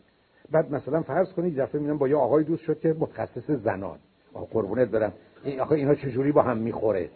بعد 0.52 0.72
مثلا 0.72 1.02
فرض 1.02 1.34
کنید 1.34 1.60
دفعه 1.60 1.82
می‌بینم 1.82 1.98
با 1.98 2.08
یه 2.08 2.16
آقای 2.16 2.44
دوست 2.44 2.64
شد 2.64 2.80
که 2.80 2.96
متخصص 3.00 3.52
زنان. 3.52 4.00
آقا 4.34 4.46
قربونت 4.46 4.88
برم. 4.88 5.14
این 5.44 5.60
آخه 5.60 5.76
اینا 5.76 5.96
چجوری 5.96 6.32
با 6.32 6.42
هم 6.42 6.58
می‌خوره؟ 6.58 7.10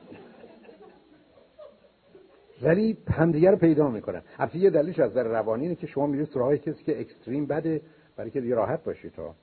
ولی 2.62 2.98
همدیگه 3.12 3.52
رو 3.52 3.58
پیدا 3.58 3.90
می‌کنن. 3.90 4.22
البته 4.40 4.58
یه 4.58 4.70
دلیلش 4.70 5.00
از 5.00 5.14
در 5.14 5.24
روانی 5.24 5.64
اینه 5.64 5.76
که 5.76 5.88
شما 5.88 6.08
میرید 6.08 6.28
سراغ 6.28 6.56
کسی 6.56 6.84
که 6.84 7.00
اکستریم 7.00 7.46
بده 7.46 7.82
برای 8.16 8.32
که 8.32 8.42
دیگه 8.42 8.56
راحت 8.56 8.84
باشید 8.84 9.12
تا 9.12 9.36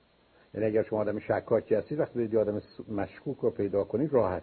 یعنی 0.54 0.66
اگر 0.66 0.82
شما 0.82 1.00
آدم 1.00 1.18
شکاکی 1.18 1.74
هستید 1.74 2.00
وقتی 2.00 2.18
برید 2.18 2.36
آدم 2.36 2.62
مشکوک 2.88 3.38
رو 3.38 3.50
پیدا 3.50 3.84
کنید 3.84 4.12
راحت. 4.12 4.42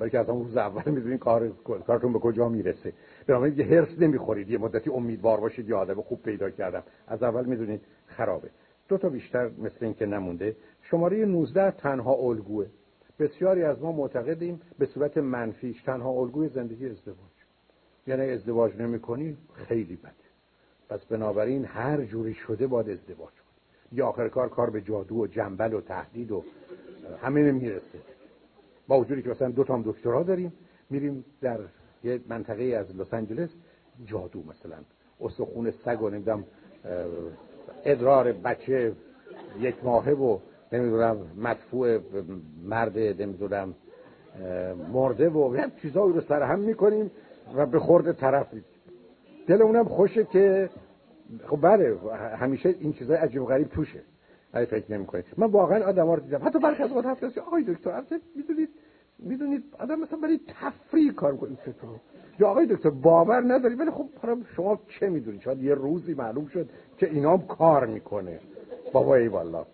برای 0.00 0.16
از 0.16 0.28
اون 0.28 0.44
روز 0.44 0.56
اول 0.56 0.92
می‌دونید 0.92 1.18
کار 1.18 1.48
کارتون 1.86 2.12
به 2.12 2.18
کجا 2.18 2.48
می‌رسه. 2.48 2.92
بنابراین 3.26 3.58
یه 3.58 3.64
هرس 3.64 3.98
نمی‌خورید 3.98 4.50
یه 4.50 4.58
مدتی 4.58 4.90
امیدوار 4.90 5.40
باشید 5.40 5.68
یه 5.68 5.74
آدم 5.74 6.02
خوب 6.02 6.22
پیدا 6.22 6.50
کردم. 6.50 6.82
از 7.06 7.22
اول 7.22 7.44
می‌دونید 7.44 7.80
خرابه. 8.06 8.50
دو 8.88 8.98
تا 8.98 9.08
بیشتر 9.08 9.50
مثل 9.58 9.84
این 9.84 9.94
که 9.94 10.06
نمونده. 10.06 10.56
شماره 10.82 11.24
19 11.24 11.70
تنها 11.70 12.12
الگوه. 12.14 12.66
بسیاری 13.18 13.62
از 13.62 13.82
ما 13.82 13.92
معتقدیم 13.92 14.60
به 14.78 14.86
صورت 14.86 15.18
منفیش 15.18 15.82
تنها 15.82 16.10
الگوی 16.10 16.48
زندگی 16.48 16.86
ازدواج. 16.86 17.16
یعنی 18.06 18.30
ازدواج 18.30 18.76
نمی 18.76 19.00
خیلی 19.52 19.96
بده. 19.96 20.12
پس 20.88 21.04
بنابراین 21.04 21.64
هر 21.64 22.04
جوری 22.04 22.34
شده 22.34 22.66
باید 22.66 22.90
ازدواج 22.90 23.30
کنی. 23.30 23.98
یا 23.98 24.06
آخر 24.06 24.28
کار 24.28 24.48
کار 24.48 24.70
به 24.70 24.80
جادو 24.80 25.16
و 25.16 25.26
جنبل 25.26 25.74
و 25.74 25.80
تهدید 25.80 26.32
و 26.32 26.44
همه 27.22 27.52
می‌رسه. 27.52 27.98
با 28.90 29.00
وجودی 29.00 29.22
که 29.22 29.30
مثلا 29.30 29.50
دو 29.50 29.64
تا 29.64 29.74
هم 29.74 29.82
دکترا 29.86 30.22
داریم 30.22 30.52
میریم 30.90 31.24
در 31.40 31.58
یه 32.04 32.20
منطقه 32.28 32.64
از 32.64 32.96
لس 32.96 33.14
آنجلس 33.14 33.48
جادو 34.04 34.42
مثلا. 34.42 34.76
استخون 35.20 35.70
سگ 35.70 36.02
و 36.02 36.10
نمی‌دونم 36.10 36.44
ادرار 37.84 38.32
بچه 38.32 38.92
یک 39.60 39.74
ماهه 39.82 40.12
و 40.12 40.38
نمی‌دونم 40.72 41.16
مدفوع 41.36 41.98
مرد 42.64 42.98
نمی‌دونم 42.98 43.74
مرده 44.92 45.28
و 45.28 45.56
یه 45.56 45.66
چیزایی 45.82 46.12
رو 46.12 46.20
سر 46.20 46.42
هم 46.42 46.58
می‌کنیم 46.58 47.10
و 47.56 47.66
به 47.66 47.78
خورد 47.78 48.12
طرف 48.12 48.46
دل 49.46 49.62
اونم 49.62 49.84
خوشه 49.84 50.24
که 50.24 50.70
خب 51.46 51.58
بله 51.62 51.96
همیشه 52.36 52.74
این 52.80 52.92
چیزای 52.92 53.16
عجیب 53.16 53.44
غریب 53.44 53.68
توشه. 53.68 54.00
ولی 54.54 54.66
فکر 54.66 54.92
نمی‌کنید 54.92 55.24
من 55.36 55.46
واقعا 55.46 55.84
آدم 55.84 56.10
رو 56.10 56.20
دیدم. 56.20 56.46
حتی 56.46 56.58
برخی 56.58 56.82
از 56.82 56.92
وقت 56.92 57.24
هست 57.24 57.38
آقای 57.38 57.62
دکتر 57.62 58.02
می‌دونید 58.36 58.68
می‌دونید 59.22 59.64
آدم 59.78 60.00
مثلا 60.00 60.18
برای 60.18 60.40
تفریح 60.48 61.12
کار 61.12 61.38
چطور 61.66 62.00
یا 62.38 62.48
آقای 62.48 62.66
دکتر 62.66 62.90
باور 62.90 63.54
نداری. 63.54 63.74
ولی 63.74 63.90
خب 63.90 64.08
شما 64.56 64.80
چه 64.88 65.08
می‌دونید 65.08 65.40
شاید 65.40 65.62
یه 65.62 65.74
روزی 65.74 66.14
معلوم 66.14 66.46
شد 66.46 66.68
که 66.98 67.10
اینا 67.10 67.36
هم 67.36 67.46
کار 67.46 67.86
می‌کنه. 67.86 68.40
بابا 68.92 69.14
ای 69.14 69.28
والا 69.28 69.66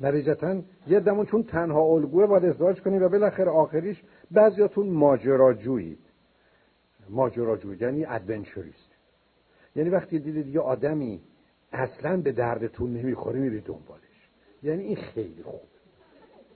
نتیجتا 0.00 0.60
یه 0.86 1.00
دمون 1.00 1.26
چون 1.26 1.42
تنها 1.42 1.80
الگوه 1.80 2.26
باید 2.26 2.44
ازدواج 2.44 2.80
کنی 2.80 2.98
و 2.98 3.08
بالاخره 3.08 3.50
آخریش 3.50 4.02
بعضیاتون 4.30 4.88
ماجراجویی. 4.88 5.98
ماجراجویی 7.10 7.78
یعنی 7.80 8.04
ادونچریست 8.04 8.90
یعنی 9.76 9.90
وقتی 9.90 10.18
دیدید 10.18 10.46
یه 10.46 10.60
آدمی 10.60 11.20
اصلا 11.72 12.16
به 12.16 12.32
دردتون 12.32 12.92
نمی‌خوره 12.92 13.40
میری 13.40 13.60
دنبالش. 13.60 14.28
یعنی 14.62 14.82
این 14.84 14.96
خیلی 14.96 15.42
خوب. 15.42 15.60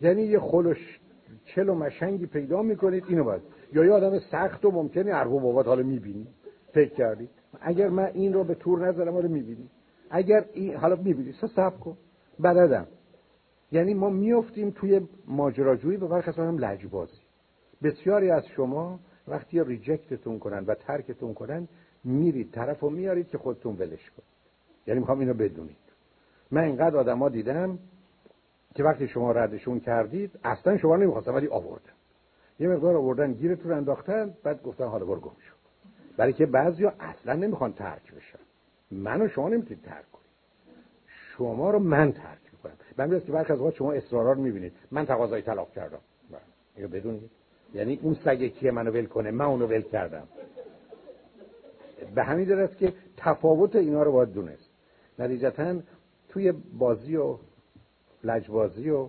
یعنی 0.00 0.22
یه 0.22 0.40
خلوش 0.40 1.00
چل 1.44 1.69
و 1.69 1.75
مشنگی 1.75 2.27
پیدا 2.27 2.62
می‌کنید 2.62 3.05
اینو 3.09 3.25
باید. 3.25 3.43
یا 3.73 3.85
یه 3.85 3.93
آدم 3.93 4.19
سخت 4.19 4.65
و 4.65 4.70
ممکنه 4.70 5.11
اربو 5.15 5.41
بابات 5.41 5.67
حالا 5.67 5.83
می‌بینی. 5.83 6.27
فکر 6.73 6.94
کردی. 6.94 7.28
اگر 7.61 7.89
من 7.89 8.11
این 8.15 8.33
رو 8.33 8.44
به 8.44 8.55
تور 8.55 8.89
نظرم 8.89 9.17
رو 9.17 9.28
می‌بینی. 9.28 9.69
اگر 10.11 10.44
این 10.52 10.77
حالا 10.77 10.97
می‌بینی. 10.97 11.33
سه 11.33 11.47
سب 11.47 11.81
کن. 11.81 11.97
بلدم. 12.41 12.86
یعنی 13.73 13.94
ما 13.94 14.11
میفتیم 14.11 14.70
توی 14.70 15.01
ماجراجویی 15.27 15.97
و 15.97 16.09
برخص 16.09 16.39
هم 16.39 16.59
لجبازی. 16.59 17.20
بسیاری 17.83 18.31
از 18.31 18.47
شما 18.47 19.01
وقتی 19.28 19.65
ریجکتتون 19.65 20.39
کنن 20.39 20.65
و 20.65 20.75
ترکتون 20.75 21.35
کنن 21.35 21.69
میرید 22.05 22.51
طرف 22.51 22.85
و 22.85 22.91
میارید 22.91 23.28
که 23.28 23.39
خودتون 23.39 23.77
ولش 23.77 24.11
کن 24.11 24.23
یعنی 24.86 25.01
می‌خوام 25.01 25.19
اینو 25.20 25.35
بدونید. 25.35 25.77
من 26.51 26.62
اینقدر 26.62 26.97
آدما 26.97 27.28
دیدم 27.28 27.78
که 28.75 28.84
وقتی 28.84 29.09
شما 29.09 29.33
ردشون 29.33 29.81
کردید 29.81 30.31
اصلا 30.44 30.78
شما 30.78 30.97
نمی‌خواستم 30.97 31.34
ولی 31.34 31.49
آوردن. 31.49 31.92
یه 32.59 32.68
مقدار 32.68 32.97
آوردن 32.97 33.33
گیرتون 33.33 33.73
انداختن 33.73 34.34
بعد 34.42 34.62
گفتن 34.62 34.86
حالا 34.86 35.05
برو 35.05 35.20
گم 35.20 35.36
شو. 35.41 35.55
برای 36.17 36.33
که 36.33 36.47
بعضیا 36.47 36.92
اصلا 37.01 37.34
نمی‌خوان 37.34 37.73
ترک 37.73 38.15
بشن. 38.15 38.39
منو 38.91 39.28
شما 39.28 39.49
نمی‌تونید 39.49 39.84
ترک 39.84 40.10
کنید 40.12 40.26
شما 41.36 41.70
رو 41.70 41.78
من 41.78 42.12
ترک 42.12 42.39
می‌کنم. 42.52 42.73
من 42.99 43.20
که 43.20 43.33
برخی 43.33 43.52
از 43.52 43.75
شما 43.75 43.92
اصرارا 43.92 44.33
رو 44.33 44.42
می‌بینید. 44.42 44.73
من 44.91 45.07
تقاضای 45.07 45.42
طلاق 45.42 45.73
کردم. 45.73 46.01
اینو 46.76 46.89
بدونید. 46.89 47.31
یعنی 47.75 47.99
اون 48.02 48.15
سگه 48.15 48.49
کیه 48.49 48.70
منو 48.70 48.91
ول 48.91 49.07
کنه؟ 49.07 49.31
من 49.31 49.44
اونو 49.44 49.67
ول 49.67 49.83
کردم. 49.83 50.28
به 52.15 52.25
همین 52.25 52.49
درست 52.49 52.78
که 52.78 52.92
تفاوت 53.17 53.76
اینا 53.76 54.02
رو 54.02 54.12
باید 54.12 54.33
دونست. 54.33 54.70
نتیجتا 55.18 55.75
توی 56.28 56.52
بازی 56.78 57.17
و 57.17 57.36
لجبازی 58.25 58.91
و 58.91 59.09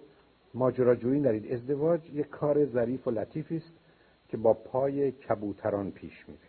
ماجراجویی 0.53 1.19
نرید 1.19 1.53
ازدواج 1.53 2.09
یک 2.13 2.29
کار 2.29 2.65
ظریف 2.65 3.07
و 3.07 3.11
لطیفی 3.11 3.57
است 3.57 3.73
که 4.29 4.37
با 4.37 4.53
پای 4.53 5.11
کبوتران 5.11 5.91
پیش 5.91 6.25
میره. 6.27 6.39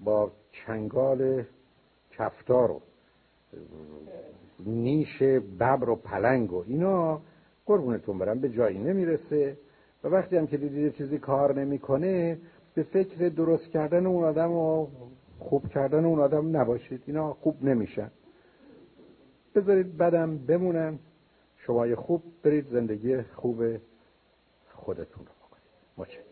با 0.00 0.32
چنگال 0.52 1.44
کفتار 2.10 2.70
و 2.70 2.80
نیش 4.66 5.22
ببر 5.22 5.90
و 5.90 5.96
پلنگ 5.96 6.52
و 6.52 6.64
اینا 6.66 7.20
قربونتون 7.66 8.18
برم 8.18 8.40
به 8.40 8.48
جایی 8.48 8.78
نمی‌رسه. 8.78 9.56
و 10.04 10.08
وقتی 10.08 10.36
هم 10.36 10.46
که 10.46 10.56
دیدید 10.56 10.94
چیزی 10.94 11.18
کار 11.18 11.60
نمی‌کنه 11.60 12.38
به 12.74 12.82
فکر 12.82 13.28
درست 13.28 13.70
کردن 13.70 14.06
اون 14.06 14.24
آدم 14.24 14.52
و 14.52 14.86
خوب 15.38 15.68
کردن 15.68 16.04
اون 16.04 16.20
آدم 16.20 16.56
نباشید. 16.56 17.02
اینا 17.06 17.32
خوب 17.34 17.64
نمیشن. 17.64 18.10
بذارید 19.54 19.96
بدم 19.96 20.38
بمونن. 20.38 20.98
شما 21.68 21.96
خوب 21.96 22.22
برید 22.42 22.68
زندگی 22.70 23.22
خوب 23.22 23.62
خودتون 24.74 25.26
رو 25.26 25.32
بکنید. 25.32 25.72
متشکرم 25.96 26.27